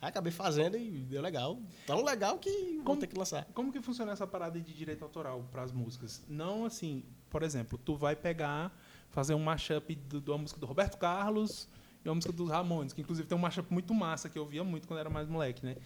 Aí 0.00 0.08
acabei 0.08 0.32
fazendo 0.32 0.76
e 0.76 0.90
deu 1.04 1.22
legal. 1.22 1.58
Tão 1.86 2.02
legal 2.04 2.38
que 2.38 2.50
vou 2.76 2.84
Como- 2.84 3.00
ter 3.00 3.06
que 3.06 3.16
lançar. 3.18 3.44
Como 3.54 3.72
que 3.72 3.80
funciona 3.80 4.12
essa 4.12 4.26
parada 4.26 4.60
de 4.60 4.72
direito 4.72 5.02
autoral 5.04 5.44
para 5.50 5.62
as 5.62 5.72
músicas? 5.72 6.22
Não 6.28 6.64
assim, 6.64 7.04
por 7.30 7.42
exemplo, 7.42 7.78
tu 7.78 7.96
vai 7.96 8.16
pegar, 8.16 8.76
fazer 9.10 9.34
um 9.34 9.38
mashup 9.42 9.94
de 9.94 10.30
uma 10.30 10.38
música 10.38 10.58
do 10.58 10.66
Roberto 10.66 10.98
Carlos 10.98 11.68
e 12.04 12.08
uma 12.08 12.14
música 12.14 12.32
dos 12.32 12.48
Ramones, 12.50 12.92
que 12.92 13.00
inclusive 13.00 13.26
tem 13.28 13.36
um 13.36 13.40
mashup 13.40 13.72
muito 13.72 13.92
massa 13.94 14.28
que 14.28 14.38
eu 14.38 14.46
via 14.46 14.62
muito 14.64 14.86
quando 14.88 15.00
era 15.00 15.10
mais 15.10 15.28
moleque, 15.28 15.64
né? 15.64 15.76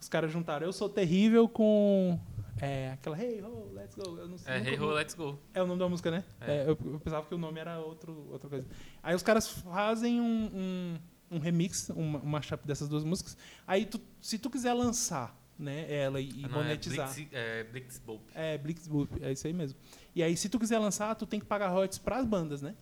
Os 0.00 0.08
caras 0.08 0.32
juntaram 0.32 0.66
Eu 0.66 0.72
Sou 0.72 0.88
Terrível 0.88 1.46
com 1.46 2.18
é, 2.60 2.92
aquela 2.92 3.22
Hey 3.22 3.42
Ho, 3.42 3.70
Let's 3.74 3.94
Go. 3.94 4.16
Eu 4.16 4.28
não 4.28 4.38
sei, 4.38 4.54
É, 4.54 4.58
Hey 4.58 4.78
Ho, 4.80 4.86
Let's 4.92 5.14
Go. 5.14 5.38
É 5.52 5.62
o 5.62 5.66
nome 5.66 5.78
da 5.78 5.88
música, 5.88 6.10
né? 6.10 6.24
É. 6.40 6.52
É, 6.56 6.62
eu, 6.62 6.78
eu 6.92 6.98
pensava 7.00 7.26
que 7.26 7.34
o 7.34 7.38
nome 7.38 7.60
era 7.60 7.78
outro, 7.80 8.26
outra 8.30 8.48
coisa. 8.48 8.66
Aí 9.02 9.14
os 9.14 9.22
caras 9.22 9.46
fazem 9.48 10.18
um, 10.20 10.50
um, 10.54 11.36
um 11.36 11.38
remix, 11.38 11.90
um, 11.90 12.02
um 12.16 12.26
mashup 12.26 12.66
dessas 12.66 12.88
duas 12.88 13.04
músicas. 13.04 13.36
Aí, 13.66 13.84
tu- 13.84 14.00
se 14.22 14.38
tu 14.38 14.48
quiser 14.48 14.72
lançar 14.72 15.38
né, 15.58 15.84
ela 15.94 16.18
e, 16.18 16.30
Ah, 16.44 16.48
não, 16.48 16.62
monetizar... 16.62 17.10
É 17.30 17.62
Blitz, 17.64 18.00
é 18.34 18.58
Blitzbolt. 18.58 19.10
É, 19.20 19.28
é 19.28 19.32
isso 19.32 19.46
aí 19.46 19.52
mesmo. 19.52 19.78
E 20.14 20.22
aí, 20.22 20.34
se 20.34 20.48
tu 20.48 20.58
quiser 20.58 20.78
lançar, 20.78 21.14
tu 21.16 21.26
tem 21.26 21.38
que 21.38 21.44
pagar 21.44 21.68
royalties 21.68 21.98
pras 21.98 22.24
bandas, 22.24 22.62
né? 22.62 22.74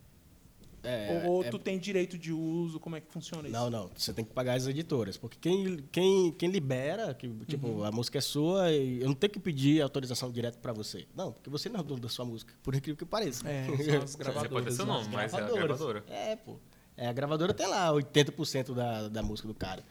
É, 0.82 1.22
ou 1.24 1.32
ou 1.32 1.44
é- 1.44 1.50
tu 1.50 1.58
tem 1.58 1.78
direito 1.78 2.16
de 2.16 2.32
uso, 2.32 2.78
como 2.78 2.96
é 2.96 3.00
que 3.00 3.10
funciona 3.12 3.48
isso? 3.48 3.52
Não, 3.56 3.68
não. 3.68 3.90
Você 3.96 4.12
tem 4.12 4.24
que 4.24 4.32
pagar 4.32 4.54
as 4.54 4.66
editoras. 4.66 5.16
Porque 5.16 5.36
quem, 5.40 5.78
quem, 5.90 6.32
quem 6.32 6.50
libera, 6.50 7.12
que, 7.14 7.28
tipo, 7.46 7.66
Uhum. 7.68 7.84
a 7.84 7.90
música 7.90 8.18
é 8.18 8.20
sua, 8.20 8.70
e 8.72 9.00
eu 9.00 9.06
não 9.08 9.14
tenho 9.14 9.32
que 9.32 9.40
pedir 9.40 9.82
autorização 9.82 10.30
direto 10.30 10.58
pra 10.58 10.72
você. 10.72 11.06
Não, 11.16 11.32
porque 11.32 11.50
você 11.50 11.68
não 11.68 11.78
é 11.78 11.80
o 11.80 11.84
dono 11.84 12.00
da 12.00 12.08
sua 12.08 12.24
música, 12.24 12.54
por 12.62 12.74
incrível 12.74 12.96
que 12.96 13.04
pareça. 13.04 13.48
É, 13.48 13.64
são 13.66 13.74
as 13.74 13.80
Você 13.80 13.98
pode 13.98 14.16
ter 14.16 14.18
gravadoras. 14.24 14.74
seu 14.74 14.86
né? 14.86 14.92
nome, 14.92 15.08
mas 15.12 15.32
é 15.32 15.36
a 15.36 15.38
Gravadoras. 15.40 15.66
gravadora. 15.78 16.04
É, 16.08 16.36
pô. 16.36 16.56
É, 16.96 17.06
a 17.08 17.12
gravadora 17.12 17.54
tem 17.54 17.66
lá 17.68 17.90
80% 17.92 18.74
da, 18.74 19.08
da 19.08 19.22
música 19.22 19.46
do 19.46 19.54
cara. 19.54 19.84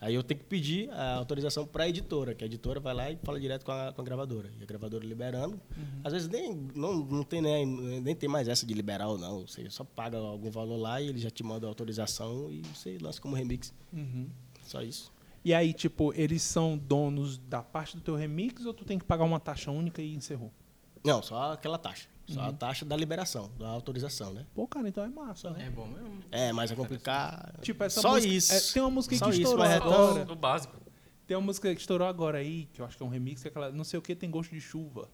Aí 0.00 0.14
eu 0.14 0.22
tenho 0.22 0.40
que 0.40 0.46
pedir 0.46 0.90
a 0.90 1.14
autorização 1.14 1.66
para 1.66 1.84
a 1.84 1.88
editora, 1.88 2.34
que 2.34 2.44
a 2.44 2.46
editora 2.46 2.78
vai 2.78 2.92
lá 2.92 3.10
e 3.10 3.16
fala 3.22 3.40
direto 3.40 3.64
com 3.64 3.72
a, 3.72 3.92
com 3.92 4.02
a 4.02 4.04
gravadora. 4.04 4.50
E 4.58 4.62
a 4.62 4.66
gravadora 4.66 5.04
liberando. 5.04 5.58
Às 6.02 6.12
vezes 6.12 6.28
nem, 6.28 6.68
não, 6.74 6.94
não 6.94 7.22
tem 7.24 7.40
nem, 7.40 7.66
nem 8.00 8.14
tem 8.14 8.28
mais 8.28 8.48
essa 8.48 8.66
de 8.66 8.74
liberar 8.74 9.08
ou 9.08 9.16
não. 9.16 9.46
Você 9.46 9.68
só 9.70 9.82
paga 9.82 10.18
algum 10.18 10.50
valor 10.50 10.76
lá 10.76 11.00
e 11.00 11.08
ele 11.08 11.18
já 11.18 11.30
te 11.30 11.42
manda 11.42 11.66
a 11.66 11.70
autorização 11.70 12.50
e 12.50 12.60
você 12.62 12.98
lança 13.00 13.20
como 13.20 13.34
remix. 13.34 13.72
Uhum. 13.92 14.28
Só 14.66 14.82
isso. 14.82 15.12
E 15.44 15.52
aí, 15.52 15.72
tipo, 15.72 16.12
eles 16.14 16.42
são 16.42 16.76
donos 16.76 17.38
da 17.38 17.62
parte 17.62 17.96
do 17.96 18.02
teu 18.02 18.14
remix 18.14 18.64
ou 18.64 18.74
tu 18.74 18.84
tem 18.84 18.98
que 18.98 19.04
pagar 19.04 19.24
uma 19.24 19.40
taxa 19.40 19.70
única 19.70 20.02
e 20.02 20.14
encerrou? 20.14 20.52
Não, 21.04 21.22
só 21.22 21.52
aquela 21.52 21.76
taxa. 21.76 22.08
Só 22.26 22.40
a 22.40 22.52
taxa 22.52 22.84
da 22.84 22.96
liberação, 22.96 23.50
da 23.58 23.68
autorização, 23.68 24.32
né? 24.32 24.46
Pô, 24.54 24.66
cara, 24.66 24.88
então 24.88 25.04
é 25.04 25.08
massa, 25.08 25.50
né? 25.50 25.66
É 25.66 25.70
bom 25.70 25.86
mesmo. 25.86 26.20
É, 26.30 26.52
mas 26.52 26.70
é 26.70 26.74
complicar. 26.74 27.54
Tipo, 27.60 27.84
essa 27.84 28.00
Só 28.00 28.12
música- 28.14 28.32
isso. 28.34 28.52
é, 28.52 28.60
tem 28.72 28.82
uma 28.82 28.90
música 28.90 29.14
Só 29.16 29.26
que 29.26 29.30
isso, 29.32 29.42
estourou 29.42 29.64
é 29.66 29.74
agora. 29.74 30.24
Do 30.24 30.34
básico. 30.34 30.74
Tem 31.26 31.36
uma 31.36 31.42
música 31.44 31.74
que 31.74 31.80
estourou 31.80 32.06
agora 32.08 32.38
aí, 32.38 32.66
que 32.72 32.80
eu 32.80 32.86
acho 32.86 32.96
que 32.96 33.02
é 33.02 33.06
um 33.06 33.10
remix, 33.10 33.42
que 33.42 33.48
é 33.48 33.50
aquela 33.50 33.70
não 33.70 33.84
sei 33.84 33.98
o 33.98 34.02
que 34.02 34.14
tem 34.14 34.30
gosto 34.30 34.50
de 34.54 34.60
chuva. 34.60 35.08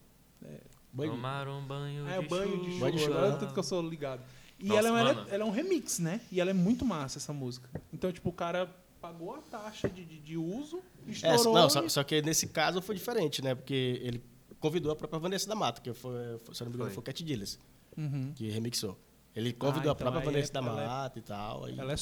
Banho- 0.93 1.13
Tomar 1.13 1.47
um 1.49 1.65
banho 1.65 2.09
É, 2.09 2.21
de 2.21 2.29
banho 2.29 2.59
de 2.65 2.71
chuva. 2.73 2.81
Banho 2.81 2.97
de 2.97 3.05
chuva. 3.05 3.21
Olha 3.23 3.37
tudo 3.37 3.53
que 3.53 3.59
eu 3.59 3.63
sou 3.63 3.81
ligado. 3.89 4.23
E 4.59 4.67
Nossa, 4.69 4.79
ela, 4.81 4.89
é, 4.89 5.01
ela, 5.01 5.15
mano. 5.15 5.29
ela 5.31 5.43
é 5.43 5.47
um 5.47 5.51
remix, 5.51 5.99
né? 6.01 6.21
E 6.31 6.41
ela 6.41 6.51
é 6.51 6.53
muito 6.55 6.85
massa, 6.85 7.19
essa 7.19 7.33
música. 7.33 7.69
Então, 7.93 8.11
tipo, 8.13 8.29
o 8.29 8.33
cara 8.33 8.69
pagou 9.01 9.35
a 9.35 9.39
taxa 9.39 9.89
de, 9.89 10.05
de, 10.05 10.19
de 10.19 10.37
uso, 10.37 10.81
É, 11.07 11.11
estourou. 11.13 11.55
não, 11.55 11.67
e- 11.69 11.71
só, 11.71 11.89
só 11.89 12.05
que 12.05 12.21
nesse 12.21 12.49
caso 12.49 12.83
foi 12.83 12.95
diferente, 12.97 13.41
né? 13.43 13.55
Porque 13.55 14.01
ele 14.03 14.23
convidou 14.61 14.93
a 14.93 14.97
própria 14.97 15.19
Vanessa 15.19 15.49
da 15.49 15.55
Mata, 15.57 15.81
que 15.81 15.93
foi, 15.93 16.39
foi 16.45 16.55
se 16.55 16.63
eu 16.63 16.67
não 16.67 16.71
me 16.71 16.77
engano, 16.77 16.91
Foi. 16.91 16.95
foi 16.97 17.03
Cat 17.05 17.25
Dillas, 17.25 17.59
Uhum. 17.97 18.33
que 18.35 18.49
remixou. 18.51 18.97
Ele 19.35 19.53
convidou 19.53 19.91
Ah, 19.91 19.93
a 19.93 19.95
própria 19.95 20.21
então 20.21 20.33
Vanessa 20.33 20.51
é- 20.51 20.55
da 20.55 20.61
é- 20.61 20.87
Mata 20.87 21.19
e 21.19 21.23
tal. 21.23 21.65
Aí, 21.65 21.79
Ela 21.79 21.93
é 21.93 21.97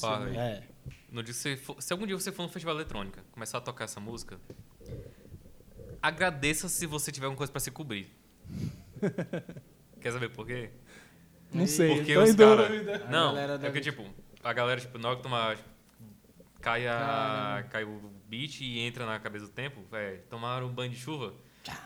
Pá, 0.00 0.20
né? 0.20 0.36
é. 0.36 0.62
No 1.10 1.22
dia 1.22 1.32
você 1.32 1.56
for- 1.56 1.80
se 1.80 1.92
algum 1.92 2.06
dia 2.06 2.16
você 2.18 2.30
for 2.32 2.42
no 2.42 2.48
festival 2.48 2.74
eletrônica, 2.74 3.24
começar 3.32 3.58
a 3.58 3.60
tocar 3.60 3.84
essa 3.84 4.00
música, 4.00 4.38
agradeça 6.02 6.68
se 6.68 6.86
você 6.86 7.10
tiver 7.12 7.26
alguma 7.26 7.38
coisa 7.38 7.52
pra 7.52 7.60
se 7.60 7.70
cobrir. 7.70 8.10
Quer 10.00 10.12
saber 10.12 10.28
por 10.30 10.46
quê? 10.46 10.70
Não 11.52 11.66
sei. 11.66 11.96
Porque 11.96 12.16
os 12.16 12.34
caras. 12.34 12.70
Não, 13.10 13.36
é 13.36 13.58
porque, 13.58 13.80
tipo, 13.80 14.04
a 14.42 14.52
galera, 14.52 14.80
tipo, 14.80 14.98
na 14.98 15.08
hora 15.08 15.16
que 15.16 15.22
tomar. 15.22 15.56
tipo, 15.56 15.68
Cai, 16.60 16.88
a, 16.88 17.64
cai 17.70 17.84
o 17.84 18.10
beat 18.28 18.60
e 18.60 18.80
entra 18.80 19.06
na 19.06 19.20
cabeça 19.20 19.44
do 19.46 19.52
tempo, 19.52 19.82
velho. 19.88 20.20
Tomar 20.28 20.64
um 20.64 20.68
banho 20.72 20.90
de 20.90 20.96
chuva. 20.98 21.32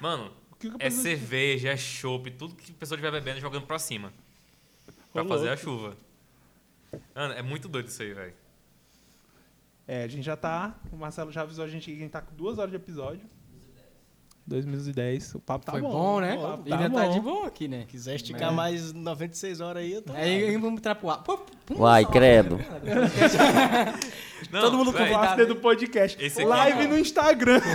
Mano, 0.00 0.32
O 0.50 0.56
que 0.56 0.70
que 0.70 0.76
é 0.84 0.90
cerveja, 0.90 1.70
é 1.70 1.76
chopp, 1.76 2.30
tudo 2.32 2.54
que 2.54 2.70
a 2.72 2.74
pessoa 2.74 2.96
estiver 2.96 3.10
bebendo 3.12 3.40
jogando 3.40 3.66
pra 3.66 3.78
cima. 3.78 4.12
Pra 5.12 5.22
Ô, 5.22 5.26
fazer 5.28 5.48
a 5.48 5.50
louco. 5.52 5.62
chuva. 5.64 5.96
Mano, 7.14 7.34
é 7.34 7.42
muito 7.42 7.68
doido 7.68 7.88
isso 7.88 8.02
aí, 8.02 8.12
velho. 8.12 8.34
É, 9.86 10.04
a 10.04 10.08
gente 10.08 10.22
já 10.22 10.36
tá. 10.36 10.74
O 10.92 10.96
Marcelo 10.96 11.32
já 11.32 11.42
avisou 11.42 11.64
a 11.64 11.68
gente 11.68 11.90
que 11.90 11.96
a 11.96 12.00
gente 12.00 12.10
tá 12.10 12.20
com 12.20 12.34
duas 12.34 12.58
horas 12.58 12.70
de 12.70 12.76
episódio. 12.76 13.22
2 14.46 14.64
minutos 14.64 14.88
e 14.88 14.92
10. 14.92 15.34
O 15.36 15.40
papo 15.40 15.64
tá 15.64 15.72
Foi 15.72 15.80
bom. 15.80 15.90
bom, 15.90 16.20
né? 16.20 16.34
O 16.36 16.40
papo 16.42 16.62
Ainda 16.64 16.90
tá 16.90 17.00
tá 17.00 17.06
bom. 17.06 17.12
de 17.12 17.20
boa 17.20 17.46
aqui, 17.46 17.68
né? 17.68 17.84
quiser 17.86 18.16
esticar 18.16 18.50
É. 18.50 18.54
mais 18.54 18.92
96 18.92 19.60
horas 19.60 19.82
aí, 19.82 19.92
eu 19.92 20.02
tô. 20.02 20.12
Aí 20.12 20.56
vamos 20.56 20.78
entrar 20.80 20.94
pro 20.96 21.10
ar. 21.10 21.22
Pô, 21.22 21.38
Uai, 21.76 22.04
credo. 22.06 22.58
Não, 24.50 24.60
Todo 24.60 24.76
mundo 24.78 24.92
com 24.92 25.02
O 25.02 25.46
do 25.46 25.56
podcast. 25.56 26.18
Live 26.44 26.86
no 26.88 26.98
Instagram. 26.98 27.60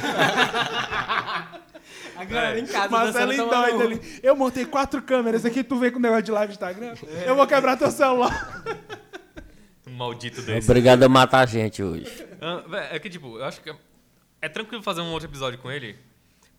A 2.15 2.23
galera 2.23 2.59
em 2.59 2.65
casa 2.65 2.89
Marcelo 2.89 3.31
dançando, 3.31 3.49
doido 3.49 3.81
ali. 3.83 4.19
Eu 4.23 4.35
montei 4.35 4.65
quatro 4.65 5.01
câmeras 5.01 5.45
aqui, 5.45 5.63
tu 5.63 5.77
vem 5.77 5.91
com 5.91 5.99
o 5.99 6.01
negócio 6.01 6.23
de 6.23 6.31
live 6.31 6.53
Instagram. 6.53 6.95
Eu 7.25 7.35
vou 7.35 7.45
quebrar 7.47 7.77
teu 7.77 7.91
celular. 7.91 8.63
Maldito 9.87 10.41
desse. 10.41 10.69
Obrigado 10.69 11.03
a 11.03 11.09
matar 11.09 11.39
a 11.41 11.45
gente 11.45 11.81
hoje. 11.83 12.05
Ah, 12.41 12.63
é 12.91 12.99
que, 12.99 13.09
tipo, 13.09 13.37
eu 13.37 13.45
acho 13.45 13.61
que 13.61 13.69
é- 13.69 13.75
é 14.41 14.49
tranquilo 14.49 14.81
fazer 14.83 15.01
um 15.01 15.11
outro 15.11 15.27
episódio 15.29 15.59
com 15.59 15.71
ele, 15.71 15.97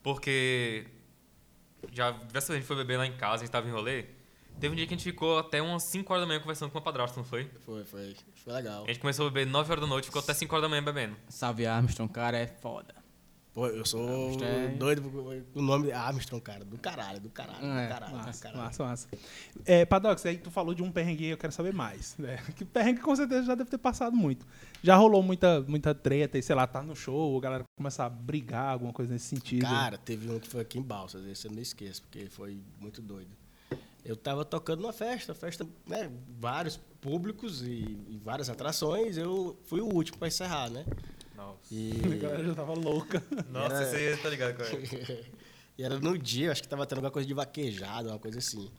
porque 0.02 0.86
já 1.92 2.10
diversas 2.12 2.32
vezes 2.32 2.50
a 2.50 2.54
gente 2.54 2.66
foi 2.66 2.76
beber 2.76 2.96
lá 2.98 3.06
em 3.06 3.12
casa, 3.16 3.36
a 3.36 3.38
gente 3.46 3.50
tava 3.50 3.68
em 3.68 3.72
rolê. 3.72 4.04
Teve 4.58 4.72
um 4.72 4.76
dia 4.76 4.86
que 4.86 4.94
a 4.94 4.96
gente 4.96 5.04
ficou 5.04 5.38
até 5.38 5.60
umas 5.60 5.82
5 5.90 6.10
horas 6.10 6.22
da 6.22 6.26
manhã 6.26 6.40
conversando 6.40 6.70
com 6.70 6.78
uma 6.78 6.84
padrasta, 6.84 7.18
não 7.20 7.24
foi? 7.26 7.50
Foi, 7.66 7.84
foi. 7.84 8.16
Foi 8.42 8.52
legal. 8.54 8.84
A 8.84 8.86
gente 8.86 9.00
começou 9.00 9.26
a 9.26 9.30
beber 9.30 9.46
9 9.46 9.70
horas 9.70 9.82
da 9.82 9.86
noite 9.88 10.04
e 10.04 10.06
ficou 10.06 10.22
até 10.22 10.32
5 10.32 10.54
horas 10.54 10.62
da 10.62 10.68
manhã 10.70 10.82
bebendo. 10.82 11.14
Salve 11.28 11.66
Armstrong, 11.66 12.10
cara, 12.10 12.38
é 12.38 12.46
foda. 12.46 12.94
Pô, 13.56 13.68
eu 13.68 13.86
sou 13.86 14.06
Armstrong. 14.06 14.76
doido 14.76 15.00
com 15.00 15.58
o 15.60 15.62
nome 15.62 15.90
Armstrong, 15.90 16.42
cara. 16.44 16.62
Do 16.62 16.76
caralho, 16.76 17.18
do 17.18 17.30
caralho, 17.30 17.64
É, 17.64 17.86
do 17.86 17.88
caralho, 17.88 18.12
do 18.12 18.18
Massa, 18.18 18.42
caralho. 18.42 18.62
massa, 18.62 18.84
massa. 18.84 19.08
É, 19.64 19.86
Padox, 19.86 20.26
aí 20.26 20.36
tu 20.36 20.50
falou 20.50 20.74
de 20.74 20.82
um 20.82 20.92
perrengue 20.92 21.24
eu 21.24 21.38
quero 21.38 21.54
saber 21.54 21.72
mais. 21.72 22.14
Né? 22.18 22.36
Que 22.54 22.66
perrengue 22.66 23.00
com 23.00 23.16
certeza 23.16 23.46
já 23.46 23.54
deve 23.54 23.70
ter 23.70 23.78
passado 23.78 24.14
muito. 24.14 24.46
Já 24.82 24.94
rolou 24.94 25.22
muita, 25.22 25.62
muita 25.62 25.94
treta 25.94 26.36
e, 26.36 26.42
sei 26.42 26.54
lá, 26.54 26.66
tá 26.66 26.82
no 26.82 26.94
show, 26.94 27.34
a 27.38 27.40
galera 27.40 27.64
começa 27.78 28.04
a 28.04 28.10
brigar, 28.10 28.74
alguma 28.74 28.92
coisa 28.92 29.10
nesse 29.10 29.24
sentido. 29.24 29.62
Cara, 29.62 29.96
teve 29.96 30.30
um 30.30 30.38
que 30.38 30.48
foi 30.48 30.60
aqui 30.60 30.78
em 30.78 30.82
Balsas, 30.82 31.24
esse 31.24 31.46
eu 31.46 31.50
não 31.50 31.62
esqueço, 31.62 32.02
porque 32.02 32.26
foi 32.26 32.60
muito 32.78 33.00
doido. 33.00 33.30
Eu 34.04 34.16
tava 34.16 34.44
tocando 34.44 34.82
numa 34.82 34.92
festa, 34.92 35.34
festa, 35.34 35.66
né, 35.86 36.10
vários 36.38 36.76
públicos 37.00 37.62
e, 37.62 37.96
e 38.06 38.20
várias 38.22 38.50
atrações, 38.50 39.16
eu 39.16 39.58
fui 39.64 39.80
o 39.80 39.86
último 39.86 40.18
pra 40.18 40.28
encerrar, 40.28 40.68
né? 40.68 40.84
Nossa. 41.36 41.58
E, 41.70 41.92
a 42.12 42.16
galera 42.16 42.44
já 42.44 42.54
tava 42.54 42.72
louca. 42.74 43.22
Nossa, 43.50 43.74
Era- 43.76 43.86
você 43.90 43.96
aí 43.96 44.16
tá 44.16 44.28
ligado 44.28 44.56
com 44.56 44.62
ele. 44.64 45.24
e 45.78 45.82
era 45.82 45.98
no 45.98 46.16
dia, 46.18 46.52
acho 46.52 46.62
que 46.62 46.68
tava 46.68 46.86
tendo 46.86 46.98
alguma 46.98 47.10
coisa 47.10 47.26
de 47.26 47.34
vaquejada, 47.34 48.08
uma 48.10 48.18
coisa 48.18 48.38
assim. 48.38 48.70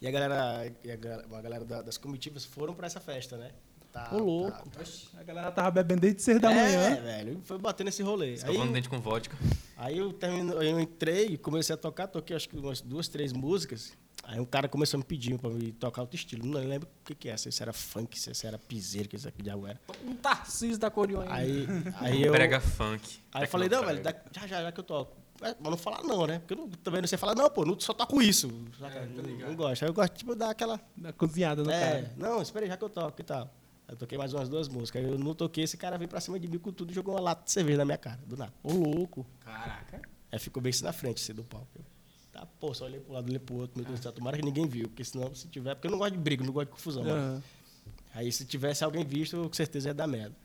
E 0.00 0.06
a 0.06 0.10
galera, 0.10 0.72
e 0.84 0.90
a 0.90 0.96
galera, 0.96 1.26
uma 1.26 1.40
galera 1.42 1.64
da- 1.64 1.82
das 1.82 1.96
comitivas 1.98 2.44
foram 2.44 2.74
pra 2.74 2.86
essa 2.86 3.00
festa, 3.00 3.36
né? 3.36 3.50
Tá, 3.92 4.10
Ô, 4.12 4.18
louco. 4.18 4.68
tá- 4.70 4.82
A 5.18 5.22
galera 5.22 5.50
tava 5.50 5.70
bebendo 5.70 6.02
desde 6.02 6.20
seis 6.20 6.38
da 6.38 6.52
é, 6.52 6.54
manhã. 6.54 7.00
velho, 7.02 7.40
foi 7.44 7.56
batendo 7.56 7.88
esse 7.88 8.02
rolê. 8.02 8.26
Aí, 8.26 8.34
Escovando 8.34 8.72
dente 8.72 8.90
com 8.90 9.00
vodka. 9.00 9.34
Aí 9.74 9.96
eu, 9.96 10.12
termino, 10.12 10.58
aí 10.58 10.68
eu 10.70 10.78
entrei 10.78 11.28
e 11.28 11.38
comecei 11.38 11.72
a 11.74 11.78
tocar, 11.78 12.06
toquei 12.06 12.36
acho 12.36 12.46
que 12.46 12.58
umas 12.58 12.82
duas, 12.82 13.08
três 13.08 13.32
músicas. 13.32 13.96
Aí 14.28 14.40
um 14.40 14.44
cara 14.44 14.68
começou 14.68 14.98
a 14.98 14.98
me 14.98 15.04
pedir 15.04 15.38
pra 15.38 15.48
me 15.48 15.70
tocar 15.70 16.00
outro 16.02 16.16
estilo. 16.16 16.44
Não 16.44 16.58
lembro 16.60 16.88
o 16.88 17.04
que, 17.04 17.14
que 17.14 17.28
é, 17.28 17.36
se 17.36 17.48
isso 17.48 17.62
era 17.62 17.72
funk, 17.72 18.18
se 18.18 18.28
isso 18.28 18.44
era 18.44 18.58
piseiro, 18.58 19.08
que 19.08 19.14
isso 19.14 19.28
aqui 19.28 19.40
diabo 19.40 19.68
era. 19.68 19.80
Um 20.04 20.16
Tarcísio 20.16 20.78
da 20.78 20.90
Coriol 20.90 21.22
ainda. 21.22 21.34
Aí, 21.34 21.66
aí 22.00 22.22
eu. 22.24 22.32
Prega 22.32 22.60
funk. 22.60 23.20
Aí 23.32 23.44
eu 23.44 23.48
falei, 23.48 23.68
não, 23.68 23.84
velho, 23.84 24.02
já, 24.02 24.46
já, 24.48 24.62
já 24.64 24.72
que 24.72 24.80
eu 24.80 24.84
toco. 24.84 25.16
É, 25.42 25.54
Mas 25.60 25.70
não 25.70 25.76
falar 25.76 26.02
não, 26.02 26.26
né? 26.26 26.40
Porque 26.40 26.54
eu 26.54 26.58
não- 26.58 26.68
também 26.68 27.00
não 27.00 27.06
sei 27.06 27.16
falar, 27.16 27.36
não, 27.36 27.48
pô, 27.48 27.64
não, 27.64 27.78
só 27.78 27.92
toco 27.92 28.20
isso. 28.20 28.50
Saca? 28.80 29.06
não, 29.06 29.22
não 29.48 29.54
gosto. 29.54 29.84
Aí 29.84 29.88
eu 29.88 29.94
gosto, 29.94 30.14
tipo, 30.14 30.34
dar 30.34 30.50
aquela. 30.50 30.80
Da 30.96 31.12
cozinhada 31.12 31.62
no 31.62 31.70
é, 31.70 32.02
cara. 32.02 32.12
não, 32.16 32.42
espera 32.42 32.64
aí, 32.64 32.68
já 32.70 32.76
que 32.76 32.82
eu 32.84 32.88
toco 32.88 33.20
e 33.20 33.24
tal. 33.24 33.42
Aí 33.86 33.94
eu 33.94 33.96
toquei 33.96 34.18
mais 34.18 34.32
umas 34.32 34.48
duas 34.48 34.66
músicas. 34.66 35.04
Aí 35.04 35.08
eu 35.08 35.16
não 35.18 35.34
toquei, 35.34 35.62
esse 35.62 35.76
cara 35.76 35.96
veio 35.98 36.08
pra 36.08 36.20
cima 36.20 36.40
de 36.40 36.48
mim 36.48 36.58
com 36.58 36.72
tudo 36.72 36.90
e 36.90 36.94
jogou 36.94 37.14
uma 37.14 37.20
lata 37.20 37.44
de 37.44 37.52
cerveja 37.52 37.78
na 37.78 37.84
minha 37.84 37.98
cara, 37.98 38.18
do 38.26 38.36
nada. 38.36 38.52
Ô, 38.60 38.72
louco. 38.72 39.24
Caraca. 39.38 40.02
Aí 40.32 40.38
ficou 40.40 40.60
bem 40.60 40.70
assim 40.70 40.82
na 40.82 40.92
frente, 40.92 41.22
assim, 41.22 41.32
do 41.32 41.44
palco. 41.44 41.68
Tá, 42.36 42.46
pô, 42.60 42.74
só 42.74 42.84
olhei 42.84 43.00
pro 43.00 43.14
lado, 43.14 43.26
olhei 43.26 43.38
pro 43.38 43.54
outro, 43.54 43.78
meu 43.78 43.86
Deus 43.86 43.98
do 43.98 44.02
céu, 44.02 44.12
tomara 44.12 44.36
que 44.36 44.44
ninguém 44.44 44.66
viu, 44.66 44.88
porque 44.88 45.02
senão, 45.02 45.34
se 45.34 45.48
tiver, 45.48 45.74
porque 45.74 45.86
eu 45.86 45.90
não 45.90 45.96
gosto 45.96 46.12
de 46.12 46.18
briga, 46.18 46.44
não 46.44 46.52
gosto 46.52 46.66
de 46.66 46.72
confusão. 46.72 47.02
Aham. 47.02 47.42
Aí 48.12 48.30
se 48.30 48.44
tivesse 48.44 48.84
alguém 48.84 49.02
visto, 49.06 49.38
com 49.42 49.52
certeza 49.54 49.88
ia 49.88 49.94
dar 49.94 50.06
merda. 50.06 50.36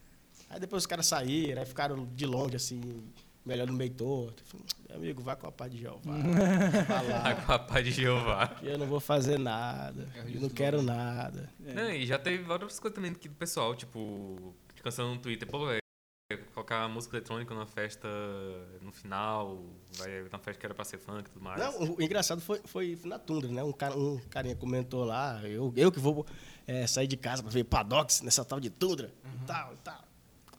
Aí 0.49 0.57
depois 0.57 0.83
os 0.83 0.87
caras 0.87 1.05
saíram, 1.05 1.61
aí 1.61 1.67
ficaram 1.67 2.07
de 2.15 2.25
longe, 2.25 2.55
assim, 2.55 3.03
melhor 3.45 3.67
no 3.67 3.73
meio 3.73 3.91
torto. 3.91 4.41
Meu 4.87 4.99
amigo, 4.99 5.21
vá 5.21 5.35
com 5.35 5.47
a 5.47 5.51
paz 5.51 5.69
de 5.69 5.79
Jeová. 5.79 6.13
Vai 6.87 7.07
lá, 7.09 7.35
com 7.43 7.51
a 7.51 7.59
paz 7.59 7.83
de 7.83 7.91
Jeová. 7.91 8.47
que 8.47 8.67
eu 8.67 8.77
não 8.77 8.87
vou 8.87 9.01
fazer 9.01 9.37
nada, 9.37 10.07
eu 10.33 10.39
não 10.39 10.49
quero 10.49 10.81
nada. 10.81 11.49
Não, 11.59 11.91
e 11.91 12.05
já 12.05 12.17
teve 12.17 12.41
várias 12.43 12.79
coisas 12.79 12.95
também 12.95 13.11
aqui 13.11 13.27
do 13.27 13.35
pessoal, 13.35 13.75
tipo, 13.75 14.55
cansando 14.81 15.15
no 15.15 15.17
Twitter, 15.19 15.45
pô, 15.45 15.65
velho, 15.65 15.80
colocar 16.37 16.87
música 16.87 17.17
eletrônica 17.17 17.53
numa 17.53 17.65
festa 17.65 18.07
no 18.81 18.91
final, 18.91 19.63
vai 19.97 20.23
na 20.31 20.39
festa 20.39 20.59
que 20.59 20.65
era 20.65 20.73
pra 20.73 20.83
ser 20.83 20.97
funk 20.97 21.21
e 21.21 21.31
tudo 21.31 21.43
mais. 21.43 21.59
Não, 21.59 21.95
o 21.95 22.01
engraçado 22.01 22.41
foi, 22.41 22.61
foi 22.65 22.97
na 23.03 23.17
Tundra, 23.19 23.49
né? 23.49 23.63
Um, 23.63 23.71
cara, 23.71 23.97
um 23.97 24.19
carinha 24.29 24.55
comentou 24.55 25.03
lá, 25.03 25.41
eu, 25.43 25.73
eu 25.75 25.91
que 25.91 25.99
vou 25.99 26.25
é, 26.67 26.85
sair 26.87 27.07
de 27.07 27.17
casa 27.17 27.41
pra 27.41 27.51
ver 27.51 27.63
Padox 27.63 28.21
nessa 28.21 28.43
tal 28.43 28.59
de 28.59 28.69
Tundra, 28.69 29.13
e 29.23 29.45
tal, 29.45 29.73
e 29.73 29.77
tal. 29.77 30.10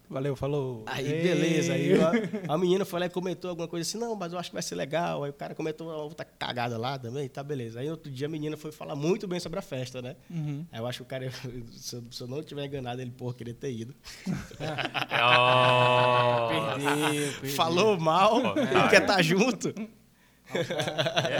Valeu, 0.08 0.36
falou. 0.36 0.82
Aí, 0.86 1.10
Ei. 1.10 1.22
beleza. 1.22 1.72
Aí 1.72 1.92
a, 1.94 2.54
a 2.54 2.58
menina 2.58 2.84
foi 2.84 3.00
lá 3.00 3.06
e 3.06 3.10
comentou 3.10 3.48
alguma 3.48 3.66
coisa 3.66 3.88
assim, 3.88 3.98
não, 3.98 4.14
mas 4.14 4.32
eu 4.32 4.38
acho 4.38 4.50
que 4.50 4.54
vai 4.54 4.62
ser 4.62 4.74
legal. 4.74 5.24
Aí 5.24 5.30
o 5.30 5.32
cara 5.32 5.54
comentou 5.54 5.88
uma 5.88 5.96
outra 5.96 6.24
cagada 6.24 6.76
lá 6.76 6.98
também, 6.98 7.28
tá 7.28 7.42
beleza. 7.42 7.80
Aí 7.80 7.90
outro 7.90 8.10
dia 8.10 8.26
a 8.26 8.30
menina 8.30 8.56
foi 8.56 8.70
falar 8.72 8.94
muito 8.94 9.26
bem 9.26 9.40
sobre 9.40 9.58
a 9.58 9.62
festa, 9.62 10.02
né? 10.02 10.16
Uhum. 10.30 10.66
Aí 10.70 10.80
eu 10.80 10.86
acho 10.86 10.98
que 10.98 11.02
o 11.02 11.06
cara, 11.06 11.30
se 11.72 11.96
eu, 11.96 12.04
se 12.10 12.22
eu 12.22 12.26
não 12.26 12.40
estiver 12.40 12.66
enganado, 12.66 13.00
ele, 13.00 13.10
porra, 13.10 13.34
queria 13.34 13.54
ter 13.54 13.72
ido. 13.72 13.94
Oh, 15.24 16.48
Perdeu, 16.48 17.32
perdeu. 17.34 17.56
Falou 17.56 17.98
mal, 17.98 18.56
ele 18.58 18.88
quer 18.90 19.02
estar 19.02 19.22
junto. 19.22 19.72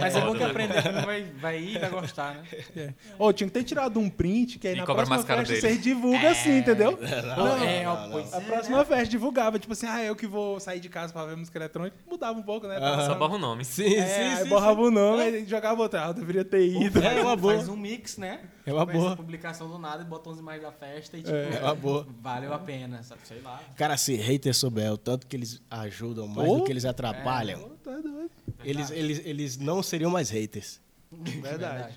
Mas 0.00 0.16
é 0.16 0.20
bom 0.20 0.32
que 0.32 0.38
né? 0.40 0.46
aprender 0.46 0.82
vai, 1.04 1.22
vai 1.40 1.58
ir 1.58 1.76
e 1.76 1.78
vai 1.78 1.90
gostar, 1.90 2.34
né? 2.34 2.42
É. 2.76 2.90
Ô, 3.18 3.32
tinha 3.32 3.46
que 3.46 3.52
ter 3.54 3.64
tirado 3.64 3.98
um 4.00 4.08
print, 4.08 4.58
que 4.58 4.68
aí 4.68 4.74
E 4.74 4.78
na 4.78 4.84
próxima 4.84 5.18
festa 5.22 5.42
dele. 5.44 5.60
vocês 5.60 5.82
divulgam 5.82 6.30
assim, 6.30 6.58
entendeu? 6.58 6.98
Não, 7.36 7.64
é, 7.64 7.86
ó, 7.86 8.08
pois 8.10 8.32
A 8.32 8.38
é, 8.38 8.40
próxima 8.40 8.84
festa 8.84 9.06
divulgava, 9.06 9.58
tipo 9.58 9.72
assim, 9.72 9.86
ah, 9.86 10.02
eu 10.02 10.16
que 10.16 10.26
vou 10.26 10.58
sair 10.60 10.80
de 10.80 10.88
casa 10.88 11.12
pra 11.12 11.24
ver 11.24 11.36
música 11.36 11.58
eletrônica, 11.58 11.96
mudava 12.10 12.38
um 12.38 12.42
pouco, 12.42 12.66
né? 12.66 12.78
Tava 12.80 13.02
Só 13.02 13.06
só- 13.08 13.14
barra 13.14 13.34
o 13.34 13.38
nome. 13.38 13.64
Sim, 13.64 13.94
É, 13.96 14.06
sim, 14.06 14.22
aí 14.36 14.42
sim. 14.44 14.48
borrava 14.48 14.80
o 14.80 14.90
nome 14.90 15.22
e 15.30 15.44
jogava 15.46 15.80
outra. 15.82 16.04
Ah, 16.04 16.08
eu 16.08 16.14
deveria 16.14 16.44
ter 16.44 16.66
ido. 16.66 17.00
É 17.02 17.20
uma 17.22 17.36
boa. 17.36 17.54
Faz 17.54 17.68
um 17.68 17.76
mix, 17.76 18.16
né? 18.16 18.40
É 18.64 18.72
uma 18.72 18.84
Faz 18.86 18.96
boa. 18.96 19.06
essa 19.08 19.16
publicação 19.16 19.68
do 19.68 19.78
nada 19.78 20.02
e 20.02 20.06
bota 20.06 20.30
uns 20.30 20.38
imagens 20.38 20.62
da 20.62 20.72
festa 20.72 21.16
e 21.16 21.22
tipo, 21.22 21.34
É 21.34 21.60
uma 21.62 21.74
boa. 21.74 22.06
valeu 22.20 22.52
a 22.54 22.58
pena, 22.58 23.02
sabe? 23.02 23.20
Sei 23.24 23.40
lá. 23.40 23.60
Cara, 23.76 23.96
se 23.96 24.14
hater 24.16 24.54
souber 24.54 24.92
o 24.92 24.96
tanto 24.96 25.26
que 25.26 25.34
eles 25.36 25.60
ajudam 25.70 26.28
mais 26.28 26.48
Oh. 26.48 26.58
do 26.58 26.64
que 26.64 26.70
eles 26.72 26.84
atrapalham, 26.84 27.70
Tá 27.82 27.90
doido. 27.92 28.30
eles, 28.64 28.90
eles, 28.90 29.22
eles 29.24 29.56
não 29.58 29.82
seriam 29.82 30.10
mais 30.10 30.30
haters. 30.30 30.80
Verdade. 31.10 31.94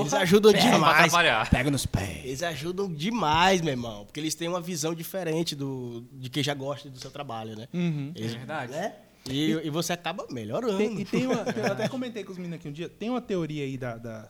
eles 0.00 0.14
ajudam 0.14 0.52
demais. 0.52 0.82
atrapalhar. 1.04 1.48
Pega 1.50 1.70
nos 1.70 1.86
pés. 1.86 2.24
Eles 2.24 2.42
ajudam 2.42 2.92
demais, 2.92 3.60
meu 3.60 3.72
irmão. 3.72 4.04
Porque 4.04 4.18
eles 4.18 4.34
têm 4.34 4.48
uma 4.48 4.60
visão 4.60 4.94
diferente 4.94 5.54
do, 5.54 6.04
de 6.12 6.28
quem 6.30 6.42
já 6.42 6.54
gosta 6.54 6.88
do 6.90 6.98
seu 6.98 7.10
trabalho, 7.10 7.54
né? 7.56 7.68
Uhum. 7.72 8.12
Eles- 8.14 8.34
É 8.34 8.38
verdade. 8.38 8.72
né? 8.72 8.94
E, 9.28 9.50
e 9.64 9.70
você 9.70 9.92
acaba 9.92 10.26
melhorando. 10.30 10.78
Tem- 10.78 11.00
e 11.00 11.04
tem 11.04 11.26
uma, 11.26 11.44
eu 11.56 11.66
até 11.72 11.88
comentei 11.88 12.22
com 12.24 12.32
os 12.32 12.38
meninos 12.38 12.58
aqui 12.58 12.68
um 12.68 12.72
dia, 12.72 12.88
tem 12.88 13.10
uma 13.10 13.20
teoria 13.20 13.64
aí 13.64 13.76
da, 13.76 13.96
da, 13.96 14.28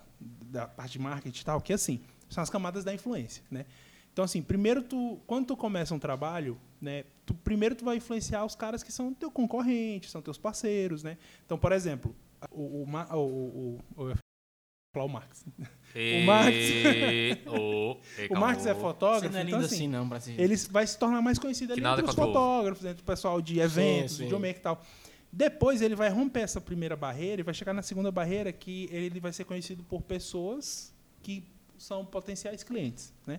da 0.56 0.66
parte 0.66 0.92
de 0.92 0.98
marketing 0.98 1.40
e 1.40 1.44
tal, 1.44 1.60
que 1.60 1.72
assim, 1.72 2.00
são 2.28 2.42
as 2.42 2.50
camadas 2.50 2.82
da 2.84 2.92
influência, 2.92 3.42
né? 3.50 3.66
Então, 4.12 4.24
assim, 4.24 4.40
primeiro 4.40 4.82
tu, 4.82 5.20
quando 5.26 5.48
tu 5.48 5.56
começa 5.56 5.94
um 5.94 5.98
trabalho, 5.98 6.58
né, 6.80 7.04
tu, 7.26 7.34
primeiro 7.34 7.74
tu 7.74 7.84
vai 7.84 7.96
influenciar 7.96 8.44
os 8.44 8.54
caras 8.54 8.82
que 8.82 8.90
são 8.90 9.12
teu 9.12 9.30
concorrente, 9.30 10.10
são 10.10 10.22
teus 10.22 10.38
parceiros, 10.38 11.02
né? 11.02 11.18
Então, 11.44 11.58
por 11.58 11.70
exemplo, 11.70 12.16
o, 12.50 12.82
o, 12.82 12.86
o, 12.86 13.78
o, 13.96 14.04
o, 14.04 14.14
falar 14.94 15.04
o 15.04 15.08
Marx. 15.08 15.44
E... 15.94 16.26
Marx- 16.26 17.46
o... 17.48 17.96
O 18.28 18.38
Marx 18.38 18.66
é 18.66 18.74
Você 18.74 18.80
fotógrafo, 18.80 19.32
não 19.32 19.40
é 19.40 19.44
lindo 19.44 19.56
então 19.56 19.66
assim, 19.66 19.74
assim, 19.76 19.88
não, 19.88 20.06
pra 20.06 20.20
se... 20.20 20.32
ele 20.32 20.54
vai 20.70 20.86
se 20.86 20.98
tornar 20.98 21.22
mais 21.22 21.38
conhecido 21.38 21.72
ali 21.72 21.80
Que 21.80 21.88
entre 21.88 22.04
os 22.04 22.10
o 22.10 22.14
fotógrafos, 22.14 22.84
entre 22.84 23.02
o 23.02 23.04
pessoal 23.04 23.40
de 23.40 23.60
eventos, 23.60 24.16
sim. 24.16 24.24
videomaker 24.24 24.58
e 24.58 24.60
tal. 24.60 24.82
Depois 25.36 25.82
ele 25.82 25.94
vai 25.94 26.08
romper 26.08 26.40
essa 26.40 26.62
primeira 26.62 26.96
barreira 26.96 27.42
e 27.42 27.44
vai 27.44 27.52
chegar 27.52 27.74
na 27.74 27.82
segunda 27.82 28.10
barreira 28.10 28.50
que 28.50 28.88
ele 28.90 29.20
vai 29.20 29.34
ser 29.34 29.44
conhecido 29.44 29.82
por 29.84 30.00
pessoas 30.00 30.94
que 31.22 31.44
são 31.76 32.06
potenciais 32.06 32.62
clientes, 32.62 33.12
né? 33.26 33.38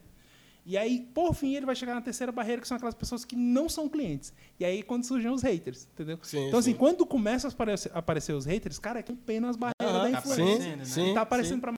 E 0.64 0.78
aí, 0.78 0.99
por 1.11 1.34
fim, 1.34 1.56
ele 1.56 1.65
vai 1.65 1.76
chegar 1.76 1.95
na 1.95 2.02
terceira 2.02 2.32
barreira, 2.32 2.61
que 2.61 2.68
são 2.68 2.76
aquelas 2.78 2.94
pessoas 2.94 3.26
que 3.26 3.36
não 3.36 3.68
são 3.68 3.90
clientes. 3.90 4.32
E 4.60 4.65
aí, 4.65 4.84
quando 4.84 5.06
surgem 5.06 5.32
os 5.32 5.41
haters, 5.41 5.88
entendeu? 5.91 6.19
Sim, 6.22 6.48
então, 6.48 6.60
assim, 6.60 6.74
sim. 6.74 6.78
quando 6.78 7.03
começam 7.03 7.49
a 7.49 7.53
aparecer, 7.53 7.91
aparecer 7.95 8.34
os 8.34 8.45
haters, 8.45 8.78
cara, 8.78 8.99
é 8.99 9.02
que 9.03 9.14
pena 9.15 9.49
as 9.49 9.56
barreiras 9.56 9.82
Aham, 9.95 10.11
da 10.11 10.22
tá 10.22 10.30
influência. 10.30 10.76
né? 10.76 10.86
sim, 10.86 11.11
E 11.11 11.14
tá 11.15 11.22
aparecendo 11.22 11.61
para 11.61 11.74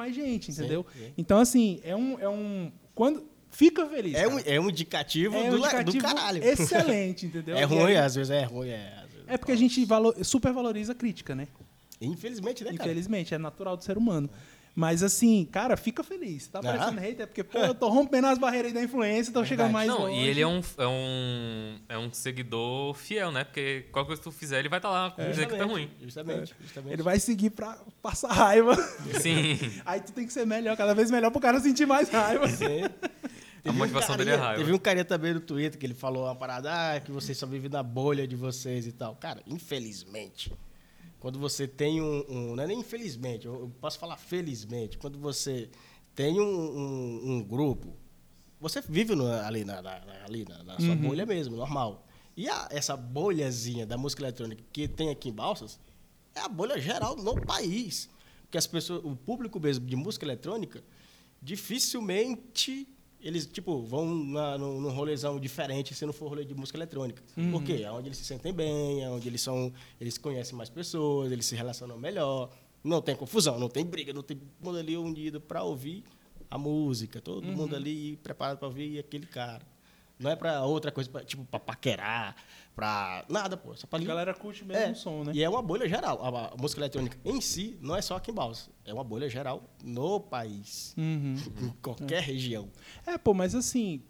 mais 0.00 0.14
gente, 0.14 0.52
entendeu? 0.52 0.86
Então, 1.18 1.38
assim, 1.38 1.80
é 1.82 1.94
um, 1.94 2.18
é 2.18 2.28
um. 2.28 2.72
Quando. 2.94 3.28
Fica 3.50 3.84
feliz. 3.86 4.14
É 4.14 4.28
um, 4.28 4.38
é 4.40 4.60
um 4.60 4.68
indicativo, 4.70 5.34
É 5.36 5.50
do, 5.50 5.56
um 5.56 5.58
le- 5.58 5.66
indicativo 5.66 5.98
do 5.98 6.02
caralho. 6.02 6.44
excelente, 6.44 7.26
entendeu? 7.26 7.56
É 7.56 7.64
ruim, 7.64 7.96
às 7.96 8.14
vezes 8.14 8.30
é 8.30 8.44
ruim. 8.44 8.68
É, 8.68 9.06
É 9.28 9.36
porque 9.38 9.52
a 9.52 9.56
gente 9.56 9.84
valor, 9.84 10.14
supervaloriza 10.24 10.92
a 10.92 10.94
crítica, 10.94 11.34
né? 11.34 11.46
Infelizmente, 12.00 12.64
né, 12.64 12.70
cara? 12.72 12.82
Infelizmente, 12.90 13.34
é 13.34 13.38
natural 13.38 13.76
do 13.76 13.84
ser 13.84 13.98
humano. 13.98 14.28
Mas 14.74 15.02
assim, 15.02 15.44
cara, 15.50 15.76
fica 15.76 16.04
feliz. 16.04 16.46
Tá 16.46 16.60
Ah. 16.60 16.70
aparecendo 16.70 17.00
hater, 17.00 17.22
é 17.24 17.26
porque, 17.26 17.42
pô, 17.42 17.58
eu 17.58 17.74
tô 17.74 17.88
rompendo 17.88 18.28
as 18.28 18.38
barreiras 18.38 18.68
aí 18.68 18.74
da 18.74 18.82
influência, 18.84 19.32
tô 19.32 19.44
chegando 19.44 19.72
mais 19.72 19.88
Não, 19.88 20.02
longe. 20.02 20.14
e 20.20 20.28
ele 20.28 20.40
é 20.40 20.46
um, 20.46 20.60
é, 20.78 20.86
um, 20.86 21.78
é 21.88 21.98
um 21.98 22.12
seguidor 22.12 22.94
fiel, 22.94 23.32
né? 23.32 23.42
Porque 23.42 23.86
qualquer 23.90 24.06
coisa 24.10 24.22
que 24.22 24.28
tu 24.28 24.32
fizer, 24.32 24.60
ele 24.60 24.68
vai 24.68 24.78
estar 24.78 24.88
lá 24.90 25.08
dizendo 25.28 25.48
que 25.48 25.56
tá 25.56 25.64
ruim. 25.64 25.90
Justamente, 26.00 26.54
justamente. 26.60 26.92
Ele 26.92 27.02
vai 27.02 27.18
seguir 27.18 27.50
pra 27.50 27.76
passar 28.00 28.28
raiva. 28.32 28.76
Sim. 29.20 29.58
Aí 29.84 30.00
tu 30.00 30.12
tem 30.12 30.24
que 30.24 30.32
ser 30.32 30.46
melhor, 30.46 30.76
cada 30.76 30.94
vez 30.94 31.10
melhor 31.10 31.32
pro 31.32 31.40
cara 31.40 31.58
sentir 31.58 31.84
mais 31.86 32.08
raiva. 32.08 32.46
Sim. 32.48 32.84
A 33.68 33.72
motivação 33.72 34.16
dele 34.16 34.30
é 34.30 34.32
carinha- 34.34 34.46
raiva. 34.48 34.62
Teve 34.64 34.72
um 34.76 34.78
carinha 34.78 35.04
também 35.04 35.34
no 35.34 35.40
Twitter 35.40 35.78
que 35.78 35.86
ele 35.86 35.94
falou 35.94 36.24
uma 36.24 36.34
parada, 36.34 36.70
ah, 36.94 37.00
que 37.00 37.10
vocês 37.12 37.36
só 37.36 37.46
vivem 37.46 37.70
na 37.70 37.82
bolha 37.82 38.26
de 38.26 38.36
vocês 38.36 38.86
e 38.86 38.92
tal. 38.92 39.14
Cara, 39.16 39.42
infelizmente, 39.46 40.52
quando 41.20 41.38
você 41.38 41.66
tem 41.66 42.00
um. 42.00 42.24
um- 42.28 42.56
não 42.56 42.62
é 42.62 42.66
nem 42.66 42.78
infelizmente, 42.80 43.46
eu, 43.46 43.54
eu 43.60 43.72
posso 43.80 43.98
falar 43.98 44.16
felizmente, 44.16 44.98
quando 44.98 45.18
você 45.18 45.68
tem 46.14 46.40
um, 46.40 46.44
um- 46.44 47.30
um 47.34 47.42
grupo, 47.42 47.96
você 48.60 48.80
vive 48.80 49.14
no- 49.14 49.26
ali 49.30 49.64
na, 49.64 49.80
na- 49.82 50.02
ali 50.24 50.44
na, 50.48 50.62
na 50.64 50.76
sua 50.80 50.94
bolha 50.96 51.24
mesmo, 51.26 51.56
normal. 51.56 52.06
E 52.36 52.48
a- 52.48 52.68
essa 52.70 52.96
bolhazinha 52.96 53.84
da 53.86 53.96
música 53.98 54.22
eletrônica 54.22 54.62
que 54.72 54.86
tem 54.88 55.10
aqui 55.10 55.28
em 55.28 55.32
Balsas 55.32 55.78
é 56.34 56.40
a 56.40 56.48
bolha 56.48 56.78
geral 56.80 57.16
no 57.16 57.40
país. 57.40 58.08
Porque 58.42 58.56
as 58.56 58.66
pessoas, 58.66 59.04
o 59.04 59.14
público 59.14 59.60
mesmo 59.60 59.84
de 59.86 59.94
música 59.96 60.24
eletrônica, 60.24 60.82
dificilmente 61.42 62.88
eles, 63.20 63.46
tipo, 63.46 63.82
vão 63.82 64.06
na, 64.14 64.56
num, 64.58 64.80
num 64.80 64.90
rolezão 64.90 65.38
diferente 65.40 65.94
se 65.94 66.06
não 66.06 66.12
for 66.12 66.28
rolê 66.28 66.44
de 66.44 66.54
música 66.54 66.78
eletrônica. 66.78 67.22
Por 67.50 67.62
quê? 67.62 67.82
É 67.82 67.90
onde 67.90 68.08
eles 68.08 68.18
se 68.18 68.24
sentem 68.24 68.52
bem, 68.52 69.02
é 69.02 69.10
onde 69.10 69.28
eles 69.28 69.40
são, 69.40 69.72
eles 70.00 70.16
conhecem 70.16 70.56
mais 70.56 70.68
pessoas, 70.70 71.32
eles 71.32 71.46
se 71.46 71.56
relacionam 71.56 71.98
melhor. 71.98 72.50
Não 72.82 73.02
tem 73.02 73.16
confusão, 73.16 73.58
não 73.58 73.68
tem 73.68 73.84
briga, 73.84 74.12
não 74.12 74.22
tem 74.22 74.36
todo 74.36 74.48
mundo 74.64 74.78
ali 74.78 74.96
unido 74.96 75.40
para 75.40 75.62
ouvir 75.62 76.04
a 76.50 76.56
música, 76.56 77.20
todo 77.20 77.42
mundo 77.44 77.74
ali 77.76 78.16
preparado 78.18 78.58
para 78.58 78.68
ouvir 78.68 78.98
aquele 78.98 79.26
cara. 79.26 79.66
Não 80.18 80.30
é 80.30 80.36
para 80.36 80.62
outra 80.64 80.90
coisa, 80.90 81.08
pra, 81.08 81.24
tipo, 81.24 81.44
para 81.44 81.60
paquerar, 81.60 82.34
para 82.74 83.24
nada, 83.28 83.56
pô, 83.56 83.74
só 83.76 83.86
para 83.86 84.02
A 84.02 84.04
galera 84.06 84.34
curte 84.34 84.64
mesmo 84.64 84.82
é, 84.82 84.90
o 84.90 84.94
som, 84.96 85.24
né? 85.24 85.32
E 85.34 85.42
é 85.42 85.48
uma 85.48 85.62
bolha 85.62 85.88
geral. 85.88 86.20
A, 86.24 86.54
a 86.54 86.56
música 86.56 86.80
eletrônica 86.80 87.16
em 87.24 87.40
si 87.40 87.78
não 87.80 87.94
é 87.96 88.02
só 88.02 88.16
aqui 88.16 88.30
em 88.30 88.34
Balsas. 88.34 88.70
É 88.84 88.92
uma 88.92 89.04
bolha 89.04 89.28
geral 89.28 89.62
no 89.82 90.18
país. 90.20 90.94
Uhum. 90.96 91.34
Em 91.62 91.68
qualquer 91.82 92.22
região. 92.22 92.68
É, 93.06 93.16
pô, 93.18 93.32
mas 93.34 93.54
assim, 93.54 94.02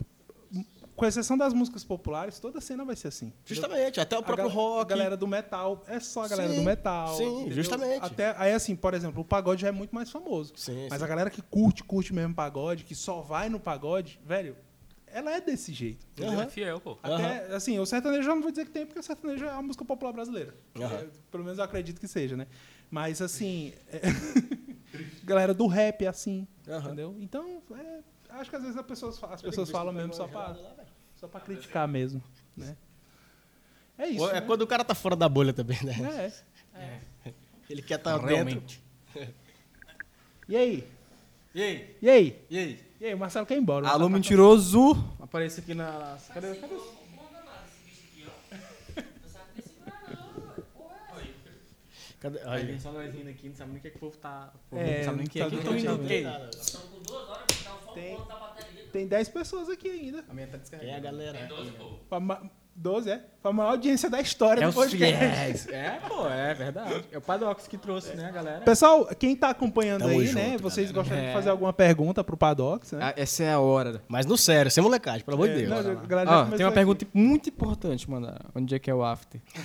com 0.96 1.04
exceção 1.06 1.36
das 1.36 1.52
músicas 1.54 1.84
populares, 1.84 2.40
toda 2.40 2.60
cena 2.60 2.84
vai 2.84 2.96
ser 2.96 3.08
assim. 3.08 3.32
Justamente, 3.44 4.00
até 4.00 4.16
o 4.16 4.20
A 4.20 4.22
próprio 4.22 4.48
gal- 4.48 4.54
rock. 4.56 4.92
A 4.92 4.96
galera 4.96 5.16
do 5.16 5.26
metal, 5.26 5.84
é 5.86 6.00
só 6.00 6.24
a 6.24 6.28
galera 6.28 6.50
Sim, 6.50 6.56
do 6.56 6.62
metal. 6.62 7.16
sim, 7.16 7.36
entendeu? 7.40 7.54
justamente. 7.54 8.04
Até, 8.04 8.34
aí, 8.36 8.52
assim, 8.52 8.74
por 8.74 8.94
exemplo, 8.94 9.20
o 9.20 9.24
pagode 9.24 9.62
já 9.62 9.68
é 9.68 9.72
muito 9.72 9.94
mais 9.94 10.10
famoso. 10.10 10.52
Sim, 10.56 10.88
Mas 10.90 10.98
sim. 10.98 11.04
a 11.04 11.08
galera 11.08 11.30
que 11.30 11.40
curte, 11.42 11.84
curte 11.84 12.12
mesmo 12.12 12.34
pagode, 12.34 12.84
que 12.84 12.94
só 12.94 13.20
vai 13.20 13.48
no 13.48 13.60
pagode, 13.60 14.18
velho, 14.24 14.56
ela 15.12 15.30
é 15.36 15.40
desse 15.40 15.72
jeito. 15.72 16.06
Ele 16.16 16.34
é 16.40 16.46
fiel, 16.48 16.80
pô. 16.80 16.98
Até, 17.02 17.54
assim, 17.54 17.78
o 17.78 17.86
sertanejo 17.86 18.20
eu 18.20 18.24
já 18.26 18.34
não 18.34 18.42
vou 18.42 18.50
dizer 18.50 18.64
que 18.66 18.70
tem, 18.70 18.84
porque 18.86 19.00
o 19.00 19.02
sertanejo 19.02 19.44
é 19.44 19.50
a 19.50 19.62
música 19.62 19.84
popular 19.84 20.12
brasileira. 20.12 20.54
Aham. 20.76 20.94
É, 20.96 21.06
pelo 21.30 21.44
menos 21.44 21.58
eu 21.58 21.64
acredito 21.64 22.00
que 22.00 22.08
seja, 22.08 22.36
né? 22.36 22.46
Mas, 22.90 23.20
assim, 23.20 23.72
é- 23.88 24.00
galera 25.24 25.52
do 25.54 25.66
rap 25.66 26.04
é 26.04 26.08
assim, 26.08 26.46
entendeu? 26.66 27.14
Então, 27.20 27.62
é, 27.76 28.00
acho 28.30 28.48
que 28.50 28.56
às 28.56 28.62
vezes 28.62 28.76
as 28.76 28.86
pessoas, 28.86 29.22
as 29.24 29.42
pessoas 29.42 29.70
falam 29.70 29.92
mesmo 29.92 30.14
só 30.14 30.26
pra, 30.26 30.56
só 31.16 31.28
pra 31.28 31.40
criticar 31.40 31.86
mesmo, 31.86 32.22
né? 32.56 32.76
É 33.98 34.06
isso, 34.08 34.28
É 34.30 34.34
né? 34.34 34.40
quando 34.42 34.62
o 34.62 34.66
cara 34.66 34.84
tá 34.84 34.94
fora 34.94 35.16
da 35.16 35.28
bolha 35.28 35.52
também, 35.52 35.78
né? 35.84 36.32
É. 36.74 37.32
Ele 37.68 37.82
quer 37.82 37.96
estar 37.98 38.12
dentro. 38.12 38.28
Realmente. 38.28 38.82
E 40.48 40.56
aí? 40.56 40.88
E 41.54 41.62
aí? 41.62 41.96
E 42.00 42.08
aí? 42.10 42.42
E 42.48 42.58
aí? 42.58 42.87
E 43.00 43.06
aí, 43.06 43.14
o 43.14 43.18
Marcelo 43.18 43.46
quer 43.46 43.54
ir 43.56 43.60
embora. 43.60 43.86
o 43.86 43.88
Alô, 43.88 44.06
tá- 44.06 44.10
mentiroso! 44.14 44.92
Aparece 45.20 45.60
aqui 45.60 45.74
na... 45.74 46.16
Cadê? 46.34 46.54
Cadê? 46.56 46.74
Cadê? 52.20 52.38
Aí 52.40 52.60
Aí. 52.62 52.66
vem 52.66 52.80
só 52.80 52.90
nós 52.90 53.14
rindo 53.14 53.30
aqui, 53.30 53.48
não 53.48 53.54
sabe 53.54 53.70
nem 53.70 53.78
o 53.78 53.82
que, 53.82 53.90
que 53.90 53.96
o 53.96 54.00
povo 54.00 54.16
tá... 54.16 54.52
O 54.72 54.76
É, 54.76 54.98
não 54.98 55.04
sabe 55.04 55.16
nem 55.18 55.26
o 55.26 55.30
que 55.30 55.40
é 55.40 55.44
tá 55.44 55.50
que 55.50 55.56
do 55.56 55.60
eu 55.62 55.64
tô 55.64 55.72
rindo 55.72 55.96
do 55.98 56.08
quê? 56.08 56.24
Tem, 57.94 58.18
tem 58.92 59.06
10 59.06 59.28
pessoas 59.28 59.68
aqui 59.68 59.88
ainda. 59.88 60.24
A 60.28 60.34
minha 60.34 60.48
tá 60.48 60.58
Quem 60.58 60.88
é 60.90 60.96
a 60.96 61.00
galera? 61.00 61.48
Pra 62.08 62.18
ma- 62.18 62.50
12, 62.80 63.10
é? 63.10 63.20
Foi 63.42 63.50
a 63.50 63.54
maior 63.54 63.70
audiência 63.70 64.08
da 64.08 64.20
história 64.20 64.62
É 64.62 64.66
do 64.68 64.72
podcast. 64.72 65.68
É, 65.74 65.98
pô, 66.06 66.28
é 66.28 66.54
verdade. 66.54 67.04
É 67.10 67.18
o 67.18 67.20
Padox 67.20 67.66
que 67.66 67.76
trouxe, 67.76 68.14
né, 68.14 68.30
galera? 68.32 68.60
Pessoal, 68.60 69.04
quem 69.18 69.34
tá 69.34 69.50
acompanhando 69.50 70.02
Tamo 70.02 70.12
aí, 70.12 70.26
junto, 70.26 70.38
né? 70.38 70.56
Vocês 70.58 70.92
galera. 70.92 71.02
gostariam 71.02 71.24
de 71.26 71.30
É. 71.30 71.34
fazer 71.34 71.50
alguma 71.50 71.72
pergunta 71.72 72.22
pro 72.22 72.36
Padox, 72.36 72.92
né? 72.92 73.00
Ah, 73.02 73.14
essa 73.16 73.42
é 73.42 73.52
a 73.52 73.58
hora. 73.58 74.00
Mas 74.06 74.26
no 74.26 74.38
sério, 74.38 74.70
sem 74.70 74.80
molecagem, 74.82 75.24
pelo 75.24 75.36
amor 75.36 75.48
de 75.48 75.54
É, 75.54 75.66
Deus. 75.66 75.70
não, 75.70 75.78
a 75.92 76.06
galera 76.06 76.30
já 76.30 76.36
Ó, 76.36 76.38
começou 76.44 76.56
tem 76.56 76.66
uma 76.66 76.70
aqui. 76.70 76.74
pergunta 76.78 77.06
muito 77.12 77.48
importante, 77.48 78.08
mano. 78.08 78.32
Onde 78.54 78.72
é 78.74 78.78
que 78.78 78.88
é 78.90 78.94
o 78.94 79.02
after? 79.04 79.40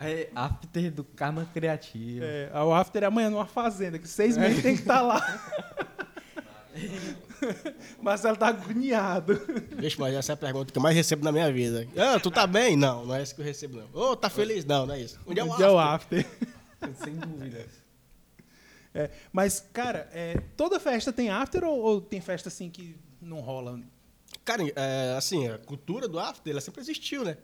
é 0.00 0.28
after 0.34 0.90
do 0.90 1.04
Karma 1.04 1.46
Criativo. 1.54 2.24
É, 2.24 2.50
o 2.60 2.74
after 2.74 3.04
é 3.04 3.06
amanhã 3.06 3.30
numa 3.30 3.46
fazenda, 3.46 3.98
que 4.00 4.08
seis 4.08 4.36
meses 4.36 4.60
tem 4.62 4.74
que 4.74 4.80
estar 4.82 5.00
lá. 5.00 5.20
Marcelo 8.02 8.36
tá 8.36 8.48
agoniado. 8.48 9.40
Vixe, 9.76 9.98
mas 9.98 10.14
essa 10.14 10.32
é 10.32 10.34
a 10.34 10.36
pergunta 10.36 10.72
que 10.72 10.78
eu 10.78 10.82
mais 10.82 10.94
recebo 10.94 11.24
na 11.24 11.32
minha 11.32 11.50
vida. 11.52 11.86
Ah, 11.96 12.18
tu 12.20 12.30
tá 12.30 12.46
bem? 12.46 12.76
Não, 12.76 13.06
não 13.06 13.14
é 13.14 13.22
isso 13.22 13.34
que 13.34 13.40
eu 13.40 13.44
recebo, 13.44 13.78
não. 13.78 13.88
Ô, 13.92 14.16
tá 14.16 14.28
feliz? 14.30 14.64
Não, 14.64 14.86
não 14.86 14.94
é 14.94 15.00
isso. 15.00 15.18
Onde 15.26 15.40
é 15.40 15.44
o 15.44 15.50
Onde 15.50 15.62
é 15.62 15.68
o 15.68 15.78
after? 15.78 16.26
after? 16.26 16.94
Sem 17.04 17.14
dúvida. 17.14 17.66
É, 18.94 19.10
mas, 19.32 19.64
cara, 19.72 20.08
é, 20.12 20.40
toda 20.56 20.80
festa 20.80 21.12
tem 21.12 21.28
after 21.28 21.64
ou, 21.64 21.78
ou 21.78 22.00
tem 22.00 22.20
festa 22.20 22.48
assim 22.48 22.70
que 22.70 22.96
não 23.20 23.40
rola? 23.40 23.80
Cara, 24.44 24.62
é, 24.74 25.14
assim, 25.16 25.48
a 25.48 25.58
cultura 25.58 26.08
do 26.08 26.18
after, 26.18 26.50
ela 26.50 26.60
sempre 26.60 26.80
existiu, 26.80 27.24
né? 27.24 27.36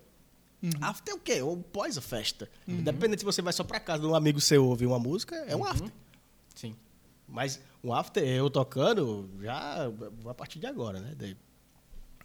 After 0.80 1.12
é 1.12 1.16
o 1.16 1.20
quê? 1.20 1.42
Ou 1.42 1.56
pós 1.56 1.98
a 1.98 2.00
festa. 2.00 2.48
Independente 2.68 3.18
se 3.18 3.24
você 3.24 3.42
vai 3.42 3.52
só 3.52 3.64
pra 3.64 3.80
casa 3.80 4.02
de 4.02 4.06
um 4.06 4.14
amigo 4.14 4.40
seu 4.40 4.64
ouvir 4.64 4.86
uma 4.86 4.98
música, 4.98 5.34
é 5.48 5.56
um 5.56 5.64
after. 5.64 5.90
Mas 7.32 7.58
um 7.82 7.94
after, 7.94 8.22
eu 8.22 8.50
tocando, 8.50 9.28
já 9.40 9.86
a 10.28 10.34
partir 10.34 10.58
de 10.58 10.66
agora, 10.66 11.00
né? 11.00 11.14
Daí, 11.16 11.34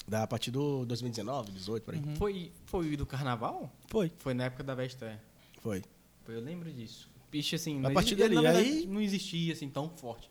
da, 0.05 0.23
a 0.23 0.27
partir 0.27 0.51
do 0.51 0.85
2019, 0.85 1.51
18, 1.53 1.83
por 1.83 1.93
aí. 1.93 2.01
Foi, 2.17 2.51
foi 2.65 2.97
do 2.97 3.05
carnaval? 3.05 3.71
Foi, 3.87 4.11
Foi 4.19 4.33
na 4.33 4.43
época 4.45 4.63
da 4.63 4.75
Vesté. 4.75 5.17
foi. 5.61 5.81
Pô, 6.25 6.31
Eu 6.33 6.41
lembro 6.41 6.71
disso. 6.71 7.09
Bicho, 7.31 7.55
assim, 7.55 7.83
A 7.85 7.91
partir 7.91 8.15
dali, 8.15 8.35
verdade, 8.35 8.57
aí- 8.59 8.85
não 8.85 8.99
existia, 9.01 9.53
assim, 9.53 9.69
tão 9.69 9.89
forte. 9.89 10.29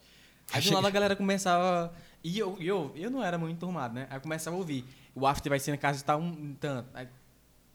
Aí 0.52 0.62
do 0.62 0.72
lado 0.74 0.86
a 0.86 0.90
galera 0.90 1.16
começava... 1.16 1.92
E 2.22 2.38
eu, 2.38 2.56
eu, 2.60 2.92
eu 2.94 3.10
não 3.10 3.22
era 3.22 3.38
muito 3.38 3.58
turmado, 3.58 3.94
né? 3.94 4.06
Aí 4.10 4.20
começava 4.20 4.56
a 4.56 4.58
ouvir. 4.58 4.84
O 5.14 5.26
after 5.26 5.48
vai 5.48 5.58
ser 5.58 5.70
na 5.70 5.76
casa 5.78 5.98
de 5.98 6.04
tal 6.04 6.20
um 6.20 6.54
tanto. 6.54 6.88
Aí, 6.92 7.08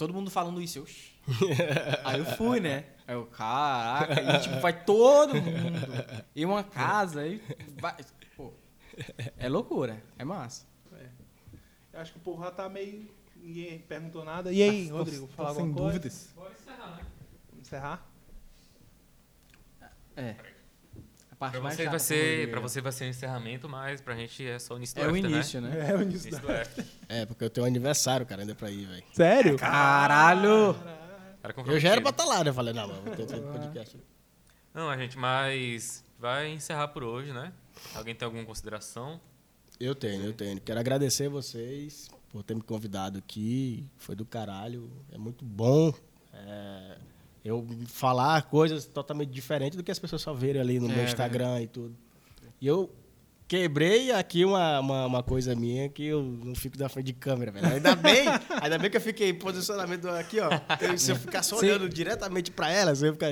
todo 0.02 0.14
mundo 0.14 0.32
falando 0.32 0.62
isso. 0.62 0.80
Eu, 0.80 0.84
"Oxi." 0.84 1.12
aí 2.04 2.20
eu 2.20 2.26
fui, 2.26 2.60
né? 2.60 2.86
Aí 3.08 3.14
eu, 3.16 3.26
caraca. 3.28 4.20
E 4.22 4.40
tipo, 4.40 4.60
vai 4.60 4.84
todo 4.84 5.36
mundo. 5.36 6.26
E 6.36 6.44
uma 6.46 6.64
casa. 6.64 7.22
Aí 7.22 7.42
vai, 7.80 7.96
pô, 8.36 8.52
é 9.38 9.48
loucura. 9.48 10.02
É 10.18 10.24
massa. 10.24 10.66
Eu 11.94 12.00
acho 12.00 12.14
que 12.14 12.18
o 12.20 12.22
povo 12.22 12.42
já 12.44 12.52
tá 12.52 12.68
meio. 12.70 13.08
Ninguém 13.36 13.80
perguntou 13.80 14.24
nada. 14.24 14.52
E 14.52 14.62
aí, 14.64 14.88
Tô- 14.90 14.98
Rodrigo, 14.98 15.28
tô 15.28 15.34
falar 15.34 15.54
sem 15.54 15.60
alguma 15.66 15.82
coisa? 15.82 16.00
dúvidas. 16.00 16.30
Bora 16.36 16.52
encerrar, 16.52 16.96
né? 16.96 17.06
Vamos 17.50 17.68
encerrar? 17.68 18.08
É. 20.16 20.36
Parte 21.42 21.54
Pra 21.54 21.62
mais 21.62 21.76
você, 21.76 21.84
chata 21.86 21.98
vai 21.98 22.00
ser, 22.00 22.52
pra 22.52 22.60
você 22.60 22.82
vai 22.82 22.92
ser 22.92 23.06
o 23.06 23.08
encerramento, 23.08 23.68
mas 23.68 24.00
pra 24.00 24.16
gente 24.16 24.46
é 24.46 24.60
só 24.60 24.76
o 24.76 24.78
início 24.78 24.96
do 24.96 25.02
É 25.02 25.06
o 25.08 25.10
after, 25.10 25.26
início, 25.32 25.60
né? 25.60 25.90
É 25.90 25.96
o 25.96 26.02
início 26.04 26.28
Início 26.28 26.40
do 26.48 26.52
after. 26.52 26.86
É, 27.10 27.26
porque 27.26 27.44
eu 27.44 27.50
tenho 27.50 27.66
um 27.66 27.68
aniversário, 27.68 28.28
cara, 28.28 28.42
ainda 28.44 28.54
pra 28.54 28.70
ir, 28.70 28.86
velho. 28.86 29.04
Sério? 29.12 29.58
Caralho! 29.58 30.76
Cara 31.42 31.56
Eu 31.66 31.80
já 31.80 31.90
era 31.90 32.00
pra 32.00 32.12
estar 32.12 32.26
lá, 32.26 32.44
né? 32.44 32.52
Eu 32.52 32.54
falei, 32.54 32.76
não, 32.76 32.88
mano, 32.88 33.02
vou 33.02 33.16
ter 33.16 33.28
feito 33.28 33.48
podcast. 33.48 33.98
Não, 34.72 34.88
a 34.88 34.96
gente, 34.96 35.18
mas 35.18 36.06
vai 36.20 36.52
encerrar 36.52 36.90
por 36.90 37.04
hoje, 37.04 37.34
né? 37.34 37.52
Alguém 37.96 38.14
tem 38.14 38.24
alguma 38.24 38.46
consideração? 38.46 39.20
Eu 39.80 39.96
tenho, 39.96 40.24
eu 40.24 40.34
tenho. 40.34 40.62
Quero 40.62 40.80
agradecer 40.80 41.28
vocês 41.28 42.08
por 42.30 42.44
ter 42.44 42.54
me 42.54 42.62
convidado 42.62 43.18
aqui. 43.18 43.84
Foi 43.98 44.16
do 44.16 44.26
caralho. 44.26 44.92
É 45.12 45.18
muito 45.18 45.44
bom 45.44 45.92
é, 46.32 46.98
eu 47.44 47.66
falar 47.88 48.44
coisas 48.44 48.86
totalmente 48.86 49.30
diferentes 49.30 49.76
do 49.78 49.84
que 49.84 49.92
as 49.92 50.00
pessoas 50.00 50.22
só 50.22 50.34
verem 50.34 50.62
ali 50.62 50.80
no 50.80 50.90
É, 50.92 50.96
meu 50.96 51.04
Instagram 51.06 51.62
e 51.62 51.68
tudo. 51.68 51.96
E 52.60 52.68
eu 52.68 52.90
quebrei 53.48 54.14
aqui 54.14 54.46
uma, 54.46 54.80
uma, 54.80 55.06
uma 55.08 55.24
coisa 55.24 55.54
minha 55.54 55.90
que 55.90 56.06
eu 56.06 56.22
não 56.24 56.56
fico 56.56 56.80
na 56.80 56.88
frente 56.88 57.08
de 57.08 57.14
câmera, 57.14 57.52
velho. 57.52 57.68
Ainda 57.68 57.96
bem, 57.98 58.26
ainda 58.62 58.78
bem 58.80 58.90
que 58.90 58.96
eu 58.96 59.02
fiquei 59.02 59.28
em 59.30 59.34
posicionamento 59.34 60.08
aqui, 60.08 60.40
ó. 60.40 60.50
Eu- 60.80 60.98
se 60.98 61.12
eu 61.12 61.18
ficar 61.18 61.44
só 61.44 61.58
Sim. 61.58 61.66
olhando 61.66 61.90
diretamente 61.90 62.50
pra 62.50 62.70
elas, 62.72 63.02
eu 63.02 63.08
ia 63.08 63.14
ficar. 63.14 63.28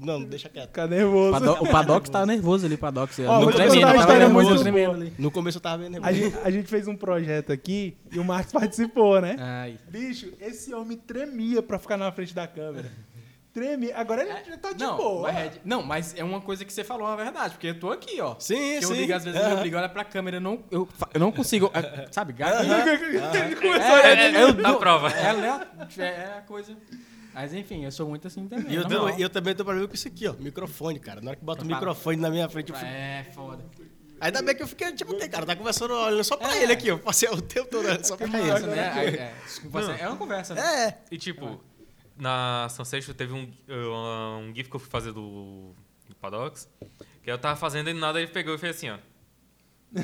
Não, 0.00 0.22
deixa 0.22 0.48
quieto. 0.48 0.68
Fica 0.68 0.86
nervoso. 0.86 1.32
Pado- 1.32 1.52
o 1.64 1.68
Padox 1.68 2.08
tá 2.08 2.24
nervoso 2.24 2.66
ali, 2.66 2.76
Padox. 2.76 3.18
Ó, 3.18 3.40
não 3.40 3.50
tremendo, 3.50 3.80
tava 3.80 3.96
história 3.98 4.28
nervoso, 4.28 4.62
tremendo 4.62 4.92
ali. 4.94 5.12
No 5.18 5.30
começo 5.32 5.56
eu 5.58 5.62
tava 5.62 5.82
vendo. 5.82 5.98
A 6.04 6.12
gente, 6.12 6.36
a 6.44 6.50
gente 6.50 6.68
fez 6.68 6.86
um 6.86 6.94
projeto 6.94 7.50
aqui 7.52 7.96
e 8.12 8.20
o 8.20 8.24
Marcos 8.24 8.52
participou, 8.54 9.20
né? 9.20 9.34
Ai. 9.40 9.76
Bicho, 9.90 10.32
esse 10.40 10.72
homem 10.72 10.96
tremia 10.96 11.60
pra 11.62 11.80
ficar 11.80 11.96
na 11.96 12.12
frente 12.12 12.32
da 12.32 12.46
câmera. 12.46 12.92
Tremia. 13.56 13.96
Agora 13.96 14.22
ele 14.22 14.34
já 14.44 14.56
tá 14.58 14.72
de 14.72 14.84
não, 14.84 14.96
boa. 14.98 15.22
mas 15.32 15.36
é, 15.36 15.52
não, 15.64 15.82
mas 15.82 16.14
é 16.14 16.22
uma 16.22 16.42
coisa 16.42 16.62
que 16.62 16.70
você 16.72 16.84
falou 16.84 17.06
a 17.06 17.16
verdade, 17.16 17.54
porque 17.54 17.68
eu 17.68 17.80
tô 17.80 17.90
aqui, 17.90 18.20
ó. 18.20 18.36
Sim, 18.38 18.78
Que 18.78 18.84
eu 18.84 18.88
sim. 18.88 18.94
ligo, 18.94 19.14
às 19.14 19.24
vezes 19.24 19.40
Aham. 19.40 19.50
eu 19.56 19.62
ligo, 19.62 19.76
olha 19.78 19.88
pra 19.88 20.04
câmera, 20.04 20.36
eu 20.36 20.40
não, 20.42 20.62
eu, 20.70 20.86
eu 21.14 21.20
não 21.20 21.32
consigo, 21.32 21.70
ah, 21.72 22.06
sabe, 22.12 22.34
gaguejo. 22.36 22.70
Ele 23.34 23.56
começou 23.56 23.96
É, 23.96 24.12
a- 24.12 24.16
é, 24.20 24.42
eu 24.42 24.52
Dá 24.52 24.70
dou- 24.70 24.78
prova. 24.78 25.08
É, 25.10 25.32
né? 25.32 25.66
é 25.98 26.38
a 26.38 26.42
coisa. 26.42 26.76
Mas 27.32 27.54
enfim, 27.54 27.84
eu 27.84 27.90
sou 27.92 28.08
muito 28.08 28.26
assim 28.26 28.46
também. 28.46 28.72
E 28.72 28.76
eu, 28.76 29.18
e 29.18 29.22
eu 29.22 29.30
também 29.30 29.54
tenho 29.54 29.64
problema 29.64 29.88
com 29.88 29.94
isso 29.94 30.08
aqui, 30.08 30.26
ó. 30.28 30.34
Microfone, 30.38 30.98
cara. 30.98 31.20
Na 31.20 31.30
hora 31.30 31.36
que 31.38 31.44
bota 31.44 31.62
o 31.62 31.66
Pra- 31.66 31.76
microfone 31.76 32.16
na 32.18 32.30
minha 32.30 32.48
frente, 32.48 32.70
eu 32.72 32.76
fico... 32.76 32.90
É, 32.90 33.26
foda. 33.34 33.64
Ainda 34.20 34.40
bem 34.40 34.54
que 34.54 34.62
eu 34.62 34.66
fiquei, 34.68 34.90
tipo, 34.92 35.12
tem, 35.14 35.28
cara, 35.28 35.44
tá 35.44 35.54
conversando 35.54 35.92
olhando 35.92 36.24
só 36.24 36.36
pra 36.38 36.56
ele 36.56 36.72
aqui, 36.72 36.90
ó. 36.90 36.96
Passei 36.96 37.28
o 37.28 37.40
tempo 37.42 37.68
todo 37.68 37.84
olhando 37.84 38.04
só 38.06 38.16
pra 38.16 38.26
ele. 38.26 38.50
Massa, 38.50 38.66
né? 38.66 38.78
É, 38.78 39.34
assim, 39.46 40.00
é 40.02 40.08
uma 40.08 40.16
conversa, 40.16 40.54
né? 40.54 40.84
É. 40.86 40.98
E 41.10 41.18
tipo, 41.18 41.60
na 42.16 42.68
Sunset 42.70 43.12
teve 43.14 43.32
um, 43.32 43.44
uh, 43.44 44.38
um 44.38 44.54
GIF 44.54 44.68
que 44.70 44.76
eu 44.76 44.80
fui 44.80 44.90
fazer 44.90 45.12
do, 45.12 45.72
do 46.08 46.14
Padox, 46.20 46.68
que 47.22 47.30
eu 47.30 47.38
tava 47.38 47.56
fazendo 47.56 47.90
e 47.90 47.94
nada 47.94 48.20
ele 48.20 48.30
pegou 48.30 48.54
e 48.54 48.58
fez 48.58 48.76
assim, 48.76 48.90
ó. 48.90 48.98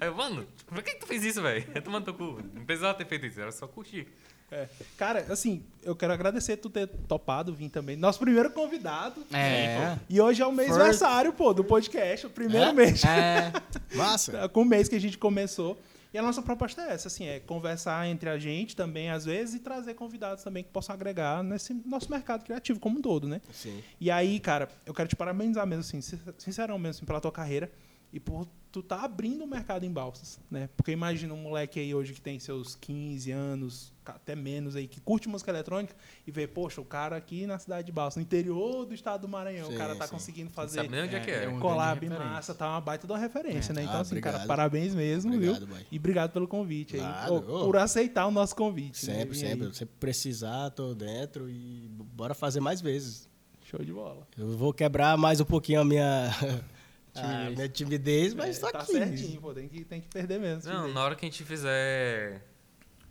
Aí 0.00 0.08
eu, 0.08 0.14
mano, 0.16 0.46
por 0.66 0.82
que, 0.82 0.92
que 0.94 1.00
tu 1.00 1.06
fez 1.06 1.22
isso, 1.22 1.40
velho? 1.40 1.64
Eu 1.74 1.80
tomando 1.82 2.04
teu 2.06 2.14
cu. 2.14 2.40
Não 2.54 2.64
precisava 2.64 2.94
ter 2.94 3.06
feito 3.06 3.24
isso, 3.26 3.40
era 3.40 3.52
só 3.52 3.68
curtir. 3.68 4.08
É. 4.50 4.66
Cara, 4.98 5.24
assim, 5.30 5.64
eu 5.82 5.94
quero 5.96 6.12
agradecer 6.12 6.56
tu 6.58 6.68
ter 6.68 6.86
topado 6.86 7.54
vir 7.54 7.70
também. 7.70 7.96
Nosso 7.96 8.18
primeiro 8.18 8.50
convidado. 8.50 9.24
É. 9.32 9.96
E 10.10 10.20
hoje 10.20 10.42
é 10.42 10.46
o 10.46 10.52
mês 10.52 10.68
First. 10.68 10.80
aniversário, 10.80 11.32
pô, 11.32 11.54
do 11.54 11.64
podcast. 11.64 12.26
O 12.26 12.30
primeiro 12.30 12.66
É? 12.68 12.72
mês. 12.72 13.02
É. 13.04 13.50
Massa. 13.96 14.48
Com 14.50 14.62
o 14.62 14.64
mês 14.64 14.88
que 14.88 14.96
a 14.96 15.00
gente 15.00 15.16
começou. 15.16 15.80
E 16.12 16.18
a 16.18 16.22
nossa 16.22 16.42
proposta 16.42 16.82
é 16.82 16.92
essa, 16.92 17.08
assim, 17.08 17.26
é 17.26 17.40
conversar 17.40 18.06
entre 18.06 18.28
a 18.28 18.38
gente 18.38 18.76
também, 18.76 19.08
às 19.10 19.24
vezes, 19.24 19.54
e 19.54 19.58
trazer 19.60 19.94
convidados 19.94 20.44
também 20.44 20.62
que 20.62 20.68
possam 20.70 20.94
agregar 20.94 21.42
nesse 21.42 21.72
nosso 21.86 22.10
mercado 22.10 22.44
criativo 22.44 22.78
como 22.78 22.98
um 22.98 23.02
todo, 23.02 23.26
né? 23.26 23.40
Sim. 23.50 23.82
E 24.00 24.10
aí, 24.10 24.38
cara, 24.38 24.68
eu 24.84 24.92
quero 24.92 25.08
te 25.08 25.16
parabenizar 25.16 25.66
mesmo, 25.66 25.80
assim, 25.80 26.00
sin- 26.02 26.20
sincerão 26.36 26.78
mesmo, 26.78 26.98
assim, 26.98 27.06
pela 27.06 27.20
tua 27.20 27.32
carreira 27.32 27.70
e 28.12 28.20
por 28.20 28.46
tu 28.70 28.82
tá 28.82 29.02
abrindo 29.04 29.44
o 29.44 29.46
mercado 29.46 29.84
em 29.84 29.90
Balsas, 29.92 30.40
né? 30.50 30.66
Porque 30.76 30.92
imagina 30.92 31.34
um 31.34 31.36
moleque 31.36 31.78
aí 31.78 31.94
hoje 31.94 32.14
que 32.14 32.20
tem 32.22 32.38
seus 32.38 32.74
15 32.74 33.30
anos, 33.30 33.92
até 34.06 34.34
menos 34.34 34.74
aí, 34.74 34.86
que 34.88 34.98
curte 34.98 35.28
música 35.28 35.50
eletrônica 35.50 35.94
e 36.26 36.30
vê, 36.30 36.46
poxa, 36.46 36.80
o 36.80 36.84
cara 36.84 37.14
aqui 37.14 37.46
na 37.46 37.58
cidade 37.58 37.84
de 37.86 37.92
Balsas, 37.92 38.16
no 38.16 38.22
interior 38.22 38.86
do 38.86 38.94
estado 38.94 39.20
do 39.22 39.28
Maranhão, 39.28 39.66
Sim, 39.68 39.74
o 39.74 39.78
cara 39.78 39.94
tá 39.94 40.06
sim. 40.06 40.12
conseguindo 40.14 40.50
fazer 40.50 40.76
sabe 40.78 40.88
nem 40.88 41.02
onde 41.02 41.14
é, 41.16 41.20
que 41.20 41.30
é. 41.30 41.44
é 41.44 41.48
um- 41.50 41.60
collab 41.60 42.00
grande 42.00 42.12
referência. 42.14 42.34
massa, 42.34 42.54
tá 42.54 42.68
uma 42.70 42.80
baita 42.80 43.06
de 43.06 43.12
uma 43.12 43.18
referência, 43.18 43.74
né? 43.74 43.82
Então, 43.82 43.96
Ah, 43.96 44.00
assim, 44.00 44.20
cara, 44.22 44.36
obrigado. 44.36 44.48
parabéns 44.48 44.94
mesmo, 44.94 45.34
Obrigado, 45.34 45.58
viu? 45.58 45.66
boy. 45.68 45.86
E 45.92 45.98
obrigado 45.98 46.30
pelo 46.32 46.48
convite 46.48 46.94
aí, 46.96 47.02
Claro, 47.02 47.34
ô, 47.34 47.62
ô. 47.62 47.64
por 47.66 47.76
aceitar 47.76 48.26
o 48.26 48.30
nosso 48.30 48.56
convite. 48.56 49.04
né? 49.06 49.16
Sempre, 49.18 49.36
aí, 49.36 49.50
sempre. 49.50 49.74
Se 49.74 49.84
precisar, 49.84 50.70
tô 50.70 50.94
dentro 50.94 51.50
e 51.50 51.88
bora 52.14 52.32
fazer 52.32 52.60
mais 52.60 52.80
vezes. 52.80 53.28
Show 53.64 53.84
de 53.84 53.92
bola. 53.92 54.26
Eu 54.38 54.56
vou 54.56 54.72
quebrar 54.72 55.18
mais 55.18 55.40
um 55.42 55.44
pouquinho 55.44 55.80
a 55.82 55.84
minha... 55.84 56.30
a 57.14 57.20
Timidez. 57.20 57.54
minha 57.56 57.68
timidez, 57.68 58.34
mas 58.34 58.56
É, 58.58 58.60
tô 58.60 58.70
tá 58.72 58.78
aqui. 58.80 58.92
certinho, 58.92 59.40
pô, 59.40 59.52
tem 59.52 59.68
que, 59.68 59.84
tem 59.84 60.00
que 60.00 60.08
perder 60.08 60.40
mesmo. 60.40 60.72
Não, 60.72 60.92
na 60.92 61.02
hora 61.04 61.14
que 61.14 61.24
a 61.24 61.28
gente 61.28 61.44
fizer. 61.44 62.42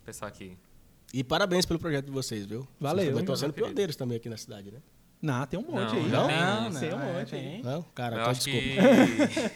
Pensar 0.04 0.26
aqui. 0.26 0.56
E 1.14 1.22
parabéns 1.22 1.64
pelo 1.66 1.78
projeto 1.78 2.06
de 2.06 2.10
vocês, 2.10 2.46
viu? 2.46 2.66
Valeu, 2.80 3.04
Vocês 3.04 3.18
estão 3.18 3.36
sendo 3.36 3.46
meu 3.48 3.52
querido. 3.54 3.68
pioneiros 3.74 3.96
também 3.96 4.16
aqui 4.16 4.28
na 4.28 4.36
cidade, 4.36 4.70
né? 4.72 4.78
Não, 5.20 5.46
tem 5.46 5.56
um 5.56 5.62
monte 5.62 5.94
Não, 5.94 6.02
aí. 6.02 6.08
Não, 6.08 6.26
tem 6.26 6.36
Não, 6.36 6.70
não, 6.70 6.80
tem 6.80 6.94
um 6.94 7.00
é, 7.00 7.12
monte 7.12 7.34
aí. 7.36 7.40
tem. 7.42 7.62
Não? 7.62 7.82
Cara, 7.94 8.16
eu 8.16 8.20
então 8.22 8.32
desculpa. 8.32 8.58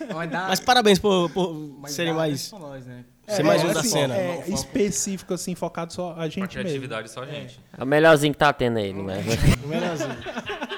que. 0.07 0.15
Mas 0.49 0.61
parabéns 0.61 0.99
por, 1.01 1.29
por 1.31 1.53
mas 1.81 1.91
serem 1.93 2.13
mais... 2.15 2.53
nós, 2.53 2.87
né? 2.87 3.05
Ser 3.27 3.43
mais 3.43 3.65
um 3.65 3.73
da 3.73 3.81
assim, 3.81 3.89
cena. 3.89 4.15
É, 4.15 4.31
O 4.31 4.43
foco- 4.43 4.53
específico, 4.55 5.35
assim, 5.35 5.57
focado 5.57 5.93
só 5.93 6.13
a 6.15 6.29
gente 6.29 6.39
mesmo. 6.39 6.51
criatividade 6.53 7.11
só 7.11 7.25
a 7.25 7.27
gente. 7.27 7.59
É 7.77 7.83
o 7.83 7.87
melhorzinho 7.87 8.33
que 8.33 8.39
tá 8.39 8.53
tendo 8.53 8.79
aí, 8.79 8.93
não 8.93 9.11
é? 9.11 9.17
Melhorzinho. 9.67 10.17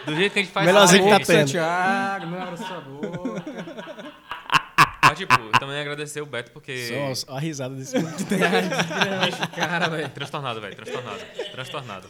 Do 0.07 0.15
jeito 0.17 0.33
que 0.33 0.39
a 0.39 0.43
gente 0.43 0.53
faz. 0.53 0.67
Melhorzinho 0.67 1.05
que 1.05 1.11
a 1.11 1.19
tá 1.21 1.27
tendo. 1.27 1.39
Santiago, 1.49 2.27
não 2.27 2.41
abra 2.43 2.57
sua 2.57 2.81
boca. 2.81 3.45
Mas, 3.45 4.99
tipo, 5.19 5.35
também 5.59 5.81
agradecer 5.81 6.21
o 6.21 6.27
Beto 6.27 6.51
porque. 6.53 6.89
Só, 6.89 7.15
só 7.15 7.37
a 7.37 7.41
risada 7.41 7.75
desse 7.75 7.95
Cara, 9.55 9.89
velho. 9.89 10.09
Transtornado, 10.11 10.61
velho. 10.61 10.77
Transtornado. 10.77 11.21
Transtornado. 11.53 12.09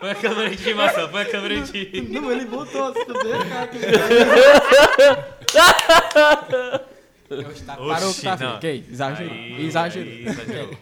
Põe 0.00 0.10
a 0.10 0.14
câmera 0.14 0.48
de 0.48 0.54
estimação, 0.56 1.08
põe 1.08 1.22
a 1.22 1.30
câmera 1.30 1.60
de. 1.60 2.02
Não, 2.10 2.30
ele 2.30 2.44
voltou, 2.46 2.92
você 2.92 3.06
vê, 3.06 3.38
cara. 3.48 3.70
Parou 7.76 8.10
Oxi, 8.10 8.20
que 8.20 8.26
tá, 8.26 8.36
não. 8.36 8.56
Ok, 8.56 8.84
exagerou. 8.90 9.32
Aí, 9.32 9.66
exagerou. 9.66 10.12
aí, 10.12 10.26
exagerou. 10.26 10.78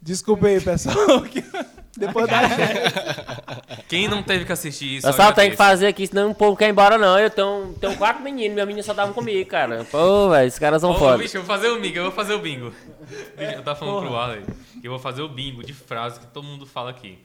Desculpa 0.00 0.46
aí, 0.46 0.60
pessoal. 0.60 0.96
Depois 1.96 2.26
da 2.26 2.40
Quem 3.88 4.08
não 4.08 4.22
teve 4.22 4.44
que 4.46 4.52
assistir 4.52 4.96
isso. 4.96 5.06
Pessoal, 5.06 5.28
olha 5.28 5.36
tem 5.36 5.50
que 5.50 5.56
fazer 5.56 5.86
aqui, 5.86 6.06
senão 6.06 6.30
o 6.30 6.34
povo 6.34 6.56
quer 6.56 6.68
ir 6.68 6.70
embora, 6.70 6.96
não. 6.96 7.18
Eu 7.18 7.28
tenho, 7.28 7.74
tenho 7.78 7.96
quatro 7.96 8.22
meninos, 8.22 8.54
minha 8.54 8.64
menina 8.64 8.82
só 8.82 8.94
tava 8.94 9.12
comigo, 9.12 9.48
cara. 9.48 9.84
Pô, 9.90 10.30
velho, 10.30 10.46
esses 10.46 10.58
caras 10.58 10.80
são 10.80 10.92
Ô, 10.92 10.94
foda. 10.94 11.18
bicho, 11.18 11.36
eu 11.36 11.42
vou 11.42 11.54
fazer 11.54 11.68
o 11.68 11.78
bingo, 11.80 11.98
eu 11.98 12.02
vou 12.04 12.12
fazer 12.12 12.34
o 12.34 12.38
bingo. 12.38 12.72
Eu 13.36 13.62
tava 13.62 13.78
falando 13.78 14.06
pro 14.06 14.16
Arley 14.16 14.42
que 14.82 14.88
eu 14.88 14.90
vou 14.90 14.98
fazer 14.98 15.22
o 15.22 15.28
bingo 15.28 15.62
de 15.62 15.72
frase 15.72 16.18
que 16.18 16.26
todo 16.26 16.42
mundo 16.44 16.66
fala 16.66 16.90
aqui. 16.90 17.16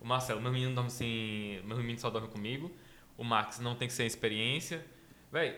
O 0.00 0.06
Marcelo, 0.06 0.40
meu 0.40 0.50
menino 0.50 0.74
dorme 0.74 0.88
assim. 0.88 1.58
Meu 1.64 1.76
menino 1.76 1.98
só 1.98 2.08
dorme 2.08 2.26
comigo. 2.28 2.72
O 3.18 3.22
Max 3.22 3.60
não 3.60 3.74
tem 3.74 3.86
que 3.86 3.92
ser 3.92 4.06
experiência. 4.06 4.82
Véi, 5.30 5.54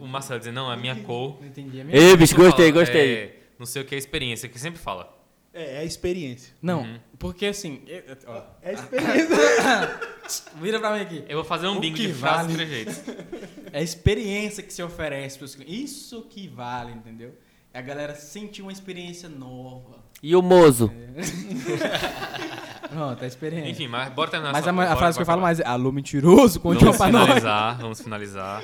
o 0.00 0.06
Marcelo 0.06 0.38
dizendo, 0.38 0.54
não, 0.54 0.72
é 0.72 0.76
minha 0.76 0.96
cor. 0.96 1.36
Não 1.40 1.46
entendi 1.46 1.78
a 1.80 1.84
minha. 1.84 1.96
Ei, 1.96 2.16
bicho, 2.16 2.34
Fala, 2.34 2.48
gostei, 2.48 2.72
gostei. 2.72 3.14
é, 3.14 3.36
não 3.58 3.66
sei 3.66 3.82
o 3.82 3.84
que 3.84 3.94
é 3.94 3.98
experiência, 3.98 4.48
que 4.48 4.58
sempre 4.58 4.80
fala. 4.80 5.14
É, 5.54 5.76
é 5.76 5.78
a 5.80 5.84
experiência. 5.84 6.54
Não, 6.62 6.82
Uhum. 6.82 6.98
porque 7.18 7.44
assim. 7.46 7.82
eu- 7.86 8.00
eu- 8.06 8.16
ó, 8.26 8.42
É 8.62 8.70
a 8.70 8.72
experiência. 8.72 9.36
vira 10.60 10.80
pra 10.80 10.94
mim 10.94 11.00
aqui. 11.02 11.24
Eu 11.28 11.36
vou 11.36 11.44
fazer 11.44 11.66
um 11.68 11.76
O 11.76 11.80
bingo 11.80 11.96
que 11.96 12.06
de 12.06 12.14
frases 12.14 12.46
vale? 12.52 12.54
trejeitos. 12.54 13.02
É 13.74 13.78
a 13.78 13.82
experiência 13.82 14.62
que 14.62 14.70
se 14.72 14.82
oferece 14.82 15.38
pros 15.38 15.54
clientes. 15.54 15.74
Isso 15.90 16.22
que 16.28 16.46
vale, 16.46 16.92
entendeu? 16.92 17.34
A 17.72 17.80
galera 17.80 18.14
sentiu 18.14 18.66
uma 18.66 18.72
experiência 18.72 19.30
nova. 19.30 20.02
E 20.22 20.36
o 20.36 20.42
Mozo? 20.42 20.92
Pronto, 22.90 23.24
a 23.24 23.26
experiência. 23.26 23.70
Enfim, 23.70 23.88
mas 23.88 24.12
bora 24.12 24.30
terminar 24.30 24.52
mas 24.52 24.60
essa- 24.62 24.70
a, 24.70 24.72
ma- 24.72 24.82
a 24.84 24.86
bora- 24.88 24.98
frase 24.98 25.16
que 25.18 25.22
eu 25.22 25.26
bora 25.26 25.32
falo 25.34 25.42
mais 25.42 25.58
é 25.60 25.66
alô 25.66 25.90
mentiroso, 25.90 26.60
conte 26.60 26.80
Vamos 26.84 26.96
pra 26.98 27.10
nós. 27.10 27.22
finalizar, 27.24 27.78
vamos 27.78 28.00
finalizar. 28.02 28.62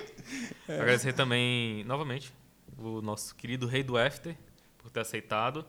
Agradecer 0.68 1.12
também, 1.14 1.84
novamente, 1.84 2.32
o 2.78 3.00
nosso 3.00 3.34
querido 3.34 3.66
rei 3.66 3.82
do 3.82 3.96
After 3.96 4.36
por 4.76 4.90
ter 4.90 5.00
aceitado. 5.00 5.64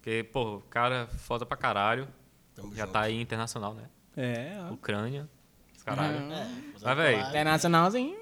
Porque, 0.00 0.24
pô, 0.24 0.56
o 0.56 0.60
cara 0.62 1.06
foda 1.06 1.44
pra 1.44 1.56
caralho. 1.56 2.08
Tamo 2.54 2.74
Já 2.74 2.84
junto. 2.84 2.92
tá 2.92 3.00
aí 3.02 3.20
internacional, 3.20 3.74
né? 3.74 3.84
É, 4.16 4.56
ó. 4.62 4.72
Ucrânia. 4.72 5.28
os 5.76 5.82
Caralho. 5.82 6.16
É, 6.32 6.46
Mas, 6.82 6.96
véi, 6.96 7.20
Internacionalzinho. 7.20 8.18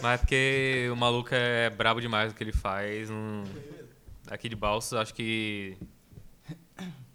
Mas 0.00 0.04
é 0.14 0.18
porque 0.18 0.88
o 0.92 0.96
maluco 0.96 1.30
é 1.32 1.68
brabo 1.70 2.00
demais 2.00 2.32
o 2.32 2.34
que 2.36 2.44
ele 2.44 2.52
faz. 2.52 3.08
Aqui 4.30 4.48
de 4.48 4.54
Balsa, 4.56 5.00
acho 5.00 5.12
que. 5.12 5.76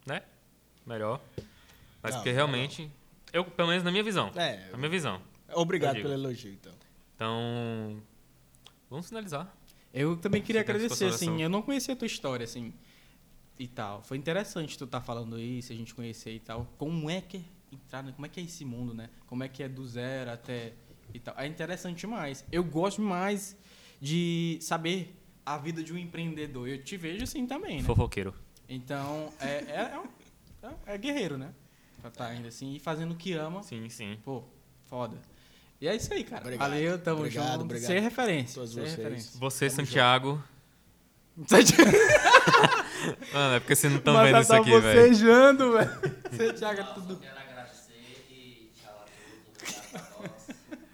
Né? 0.06 0.22
Melhor. 0.86 1.22
Mas 2.04 2.14
Não, 2.14 2.20
porque 2.20 2.30
não, 2.32 2.36
realmente. 2.36 2.92
Eu, 3.32 3.46
pelo 3.46 3.70
menos 3.70 3.84
na 3.84 3.92
minha 3.92 4.04
visão. 4.04 4.30
É, 4.36 4.70
Na 4.72 4.78
minha 4.78 4.90
visão. 4.90 5.22
obrigado 5.54 5.96
pelo 5.96 6.12
elogio, 6.14 6.52
então. 6.52 6.74
Então. 7.16 8.02
Vamos 8.90 9.08
finalizar. 9.08 9.56
Eu 9.94 10.18
também 10.18 10.42
queria 10.42 10.62
Você 10.62 10.70
agradecer, 10.72 11.06
assim, 11.06 11.42
eu 11.42 11.50
não 11.50 11.62
conhecia 11.62 11.94
a 11.94 11.98
tua 11.98 12.06
história, 12.08 12.44
assim, 12.44 12.74
e 13.60 13.68
tal. 13.68 14.02
Foi 14.04 14.18
interessante 14.18 14.78
tu 14.78 14.88
tá 14.88 15.00
falando 15.02 15.40
isso, 15.40 15.72
a 15.72 15.76
gente 15.76 15.94
conhecer 15.94 16.32
e 16.34 16.40
tal. 16.40 16.68
Como 16.78 17.10
é 17.10 17.22
que 17.22 17.38
é 17.38 17.42
entrar, 17.72 18.04
né? 18.04 18.12
como 18.14 18.26
é 18.26 18.30
que 18.30 18.40
é 18.40 18.44
esse 18.44 18.66
mundo, 18.66 18.94
né? 18.94 19.10
Como 19.28 19.44
é 19.44 19.48
que 19.48 19.64
é 19.64 19.70
do 19.70 19.86
zero 19.88 20.32
até 20.32 20.74
e 21.14 21.20
tal. 21.20 21.36
É 21.38 21.46
interessante 21.48 22.00
demais. 22.02 22.44
Eu 22.52 22.64
gosto 22.64 23.02
mais 23.02 23.56
de 24.00 24.58
saber 24.62 25.16
a 25.46 25.58
vida 25.58 25.84
de 25.84 25.94
um 25.94 25.98
empreendedor. 25.98 26.68
Eu 26.68 26.84
te 26.84 26.98
vejo 26.98 27.24
assim 27.24 27.46
também, 27.46 27.78
né? 27.78 27.84
Fofoqueiro. 27.84 28.34
Então, 28.68 29.32
é, 29.40 29.48
é, 29.48 29.92
é, 29.94 30.00
um- 30.00 30.74
é- 30.86 30.98
guerreiro, 30.98 31.38
né? 31.38 31.54
Pra 32.02 32.10
tá 32.10 32.28
ainda 32.28 32.48
assim, 32.48 32.74
e 32.74 32.80
fazendo 32.80 33.12
o 33.12 33.16
que 33.16 33.34
ama. 33.34 33.62
Sim, 33.64 33.88
sim. 33.90 34.18
Pô, 34.24 34.44
foda. 34.86 35.18
E 35.80 35.88
é 35.88 35.96
isso 35.96 36.14
aí, 36.14 36.24
cara. 36.24 36.42
Obrigado. 36.44 36.70
Valeu, 36.70 37.00
tamo 37.00 37.20
Obrigado, 37.20 37.52
junto. 37.52 37.62
obrigado. 37.62 37.88
Sem 37.88 38.00
referência. 38.00 38.56
Todos 38.56 38.72
sem 38.74 38.84
vocês. 38.84 38.96
referência. 38.98 39.40
Você, 39.40 39.66
Tamo 39.68 39.76
Santiago. 39.78 40.44
Mano, 43.34 43.56
é 43.56 43.60
porque 43.60 43.76
vocês 43.76 43.92
não 43.92 44.00
estão 44.00 44.14
Mas 44.14 44.24
vendo 44.26 44.34
já 44.36 44.42
isso 44.42 44.50
tá 44.52 44.58
aqui, 44.58 44.70
velho. 44.80 44.82
bocejando, 45.02 45.72
velho. 45.74 45.92
Você, 46.32 46.54
Thiago, 46.54 46.80
é 46.82 46.84
tudo. 46.84 47.16
Quero 47.18 47.36
agradecer 47.40 48.26
e 48.30 48.72
tchau 48.80 48.94
a 48.94 49.06
todos. 49.06 49.66
Obrigado 49.82 49.96
a 49.96 50.00
todos. 50.00 50.32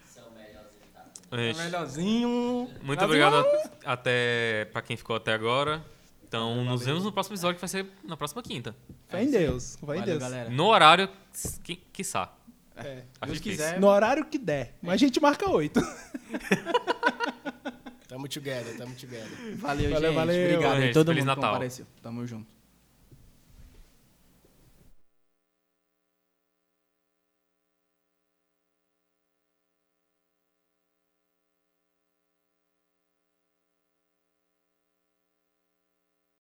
Você 0.06 0.20
é 0.20 0.24
o 0.24 0.32
melhorzinho 0.32 0.82
que 0.82 0.88
tá 0.94 1.02
tudo. 1.02 1.38
Gente, 1.38 1.58
Melhorzinho. 1.58 2.30
Muito 2.82 3.00
Brasil. 3.00 3.06
obrigado 3.06 3.36
a- 3.36 3.94
até 3.94 4.66
pra 4.72 4.82
quem 4.82 4.96
ficou 4.98 5.16
até 5.18 5.34
agora. 5.34 5.84
Então, 6.28 6.64
nos 6.66 6.84
vemos 6.84 7.04
no 7.06 7.12
próximo 7.12 7.36
episódio, 7.36 7.56
que 7.56 7.62
vai 7.62 7.70
ser 7.70 7.86
na 8.04 8.18
próxima 8.18 8.42
quinta. 8.44 8.76
Fé 9.08 9.24
em 9.24 9.32
Deus. 9.32 9.76
Fé 9.78 9.84
em 9.84 9.86
Valeu, 9.88 10.04
Deus. 10.06 10.20
galera. 10.20 10.50
No 10.50 10.66
horário, 10.68 11.10
que, 11.64 11.76
quiçá. 11.76 12.34
É. 12.76 13.04
Acho 13.22 13.32
Deus 13.32 13.42
difícil. 13.42 13.66
quiser. 13.66 13.80
No 13.80 13.88
horário 13.88 14.26
que 14.26 14.38
der. 14.38 14.76
Mas 14.82 14.96
a 14.96 14.98
gente 14.98 15.20
marca 15.22 15.50
oito. 15.50 15.80
Tamo 18.08 18.28
together, 18.28 18.78
tamo 18.78 18.94
together. 18.96 19.28
Valeu, 19.58 19.92
Valeu, 19.92 20.10
gente. 20.12 20.16
valeu. 20.16 20.46
Obrigado 20.54 20.78
aí 20.82 20.94
todo 20.94 21.08
Feliz 21.08 21.24
mundo 21.26 21.34
que 21.34 21.36
Natal. 21.42 21.52
compareceu. 21.54 21.86
Tamo 22.02 22.26
junto. 22.26 22.57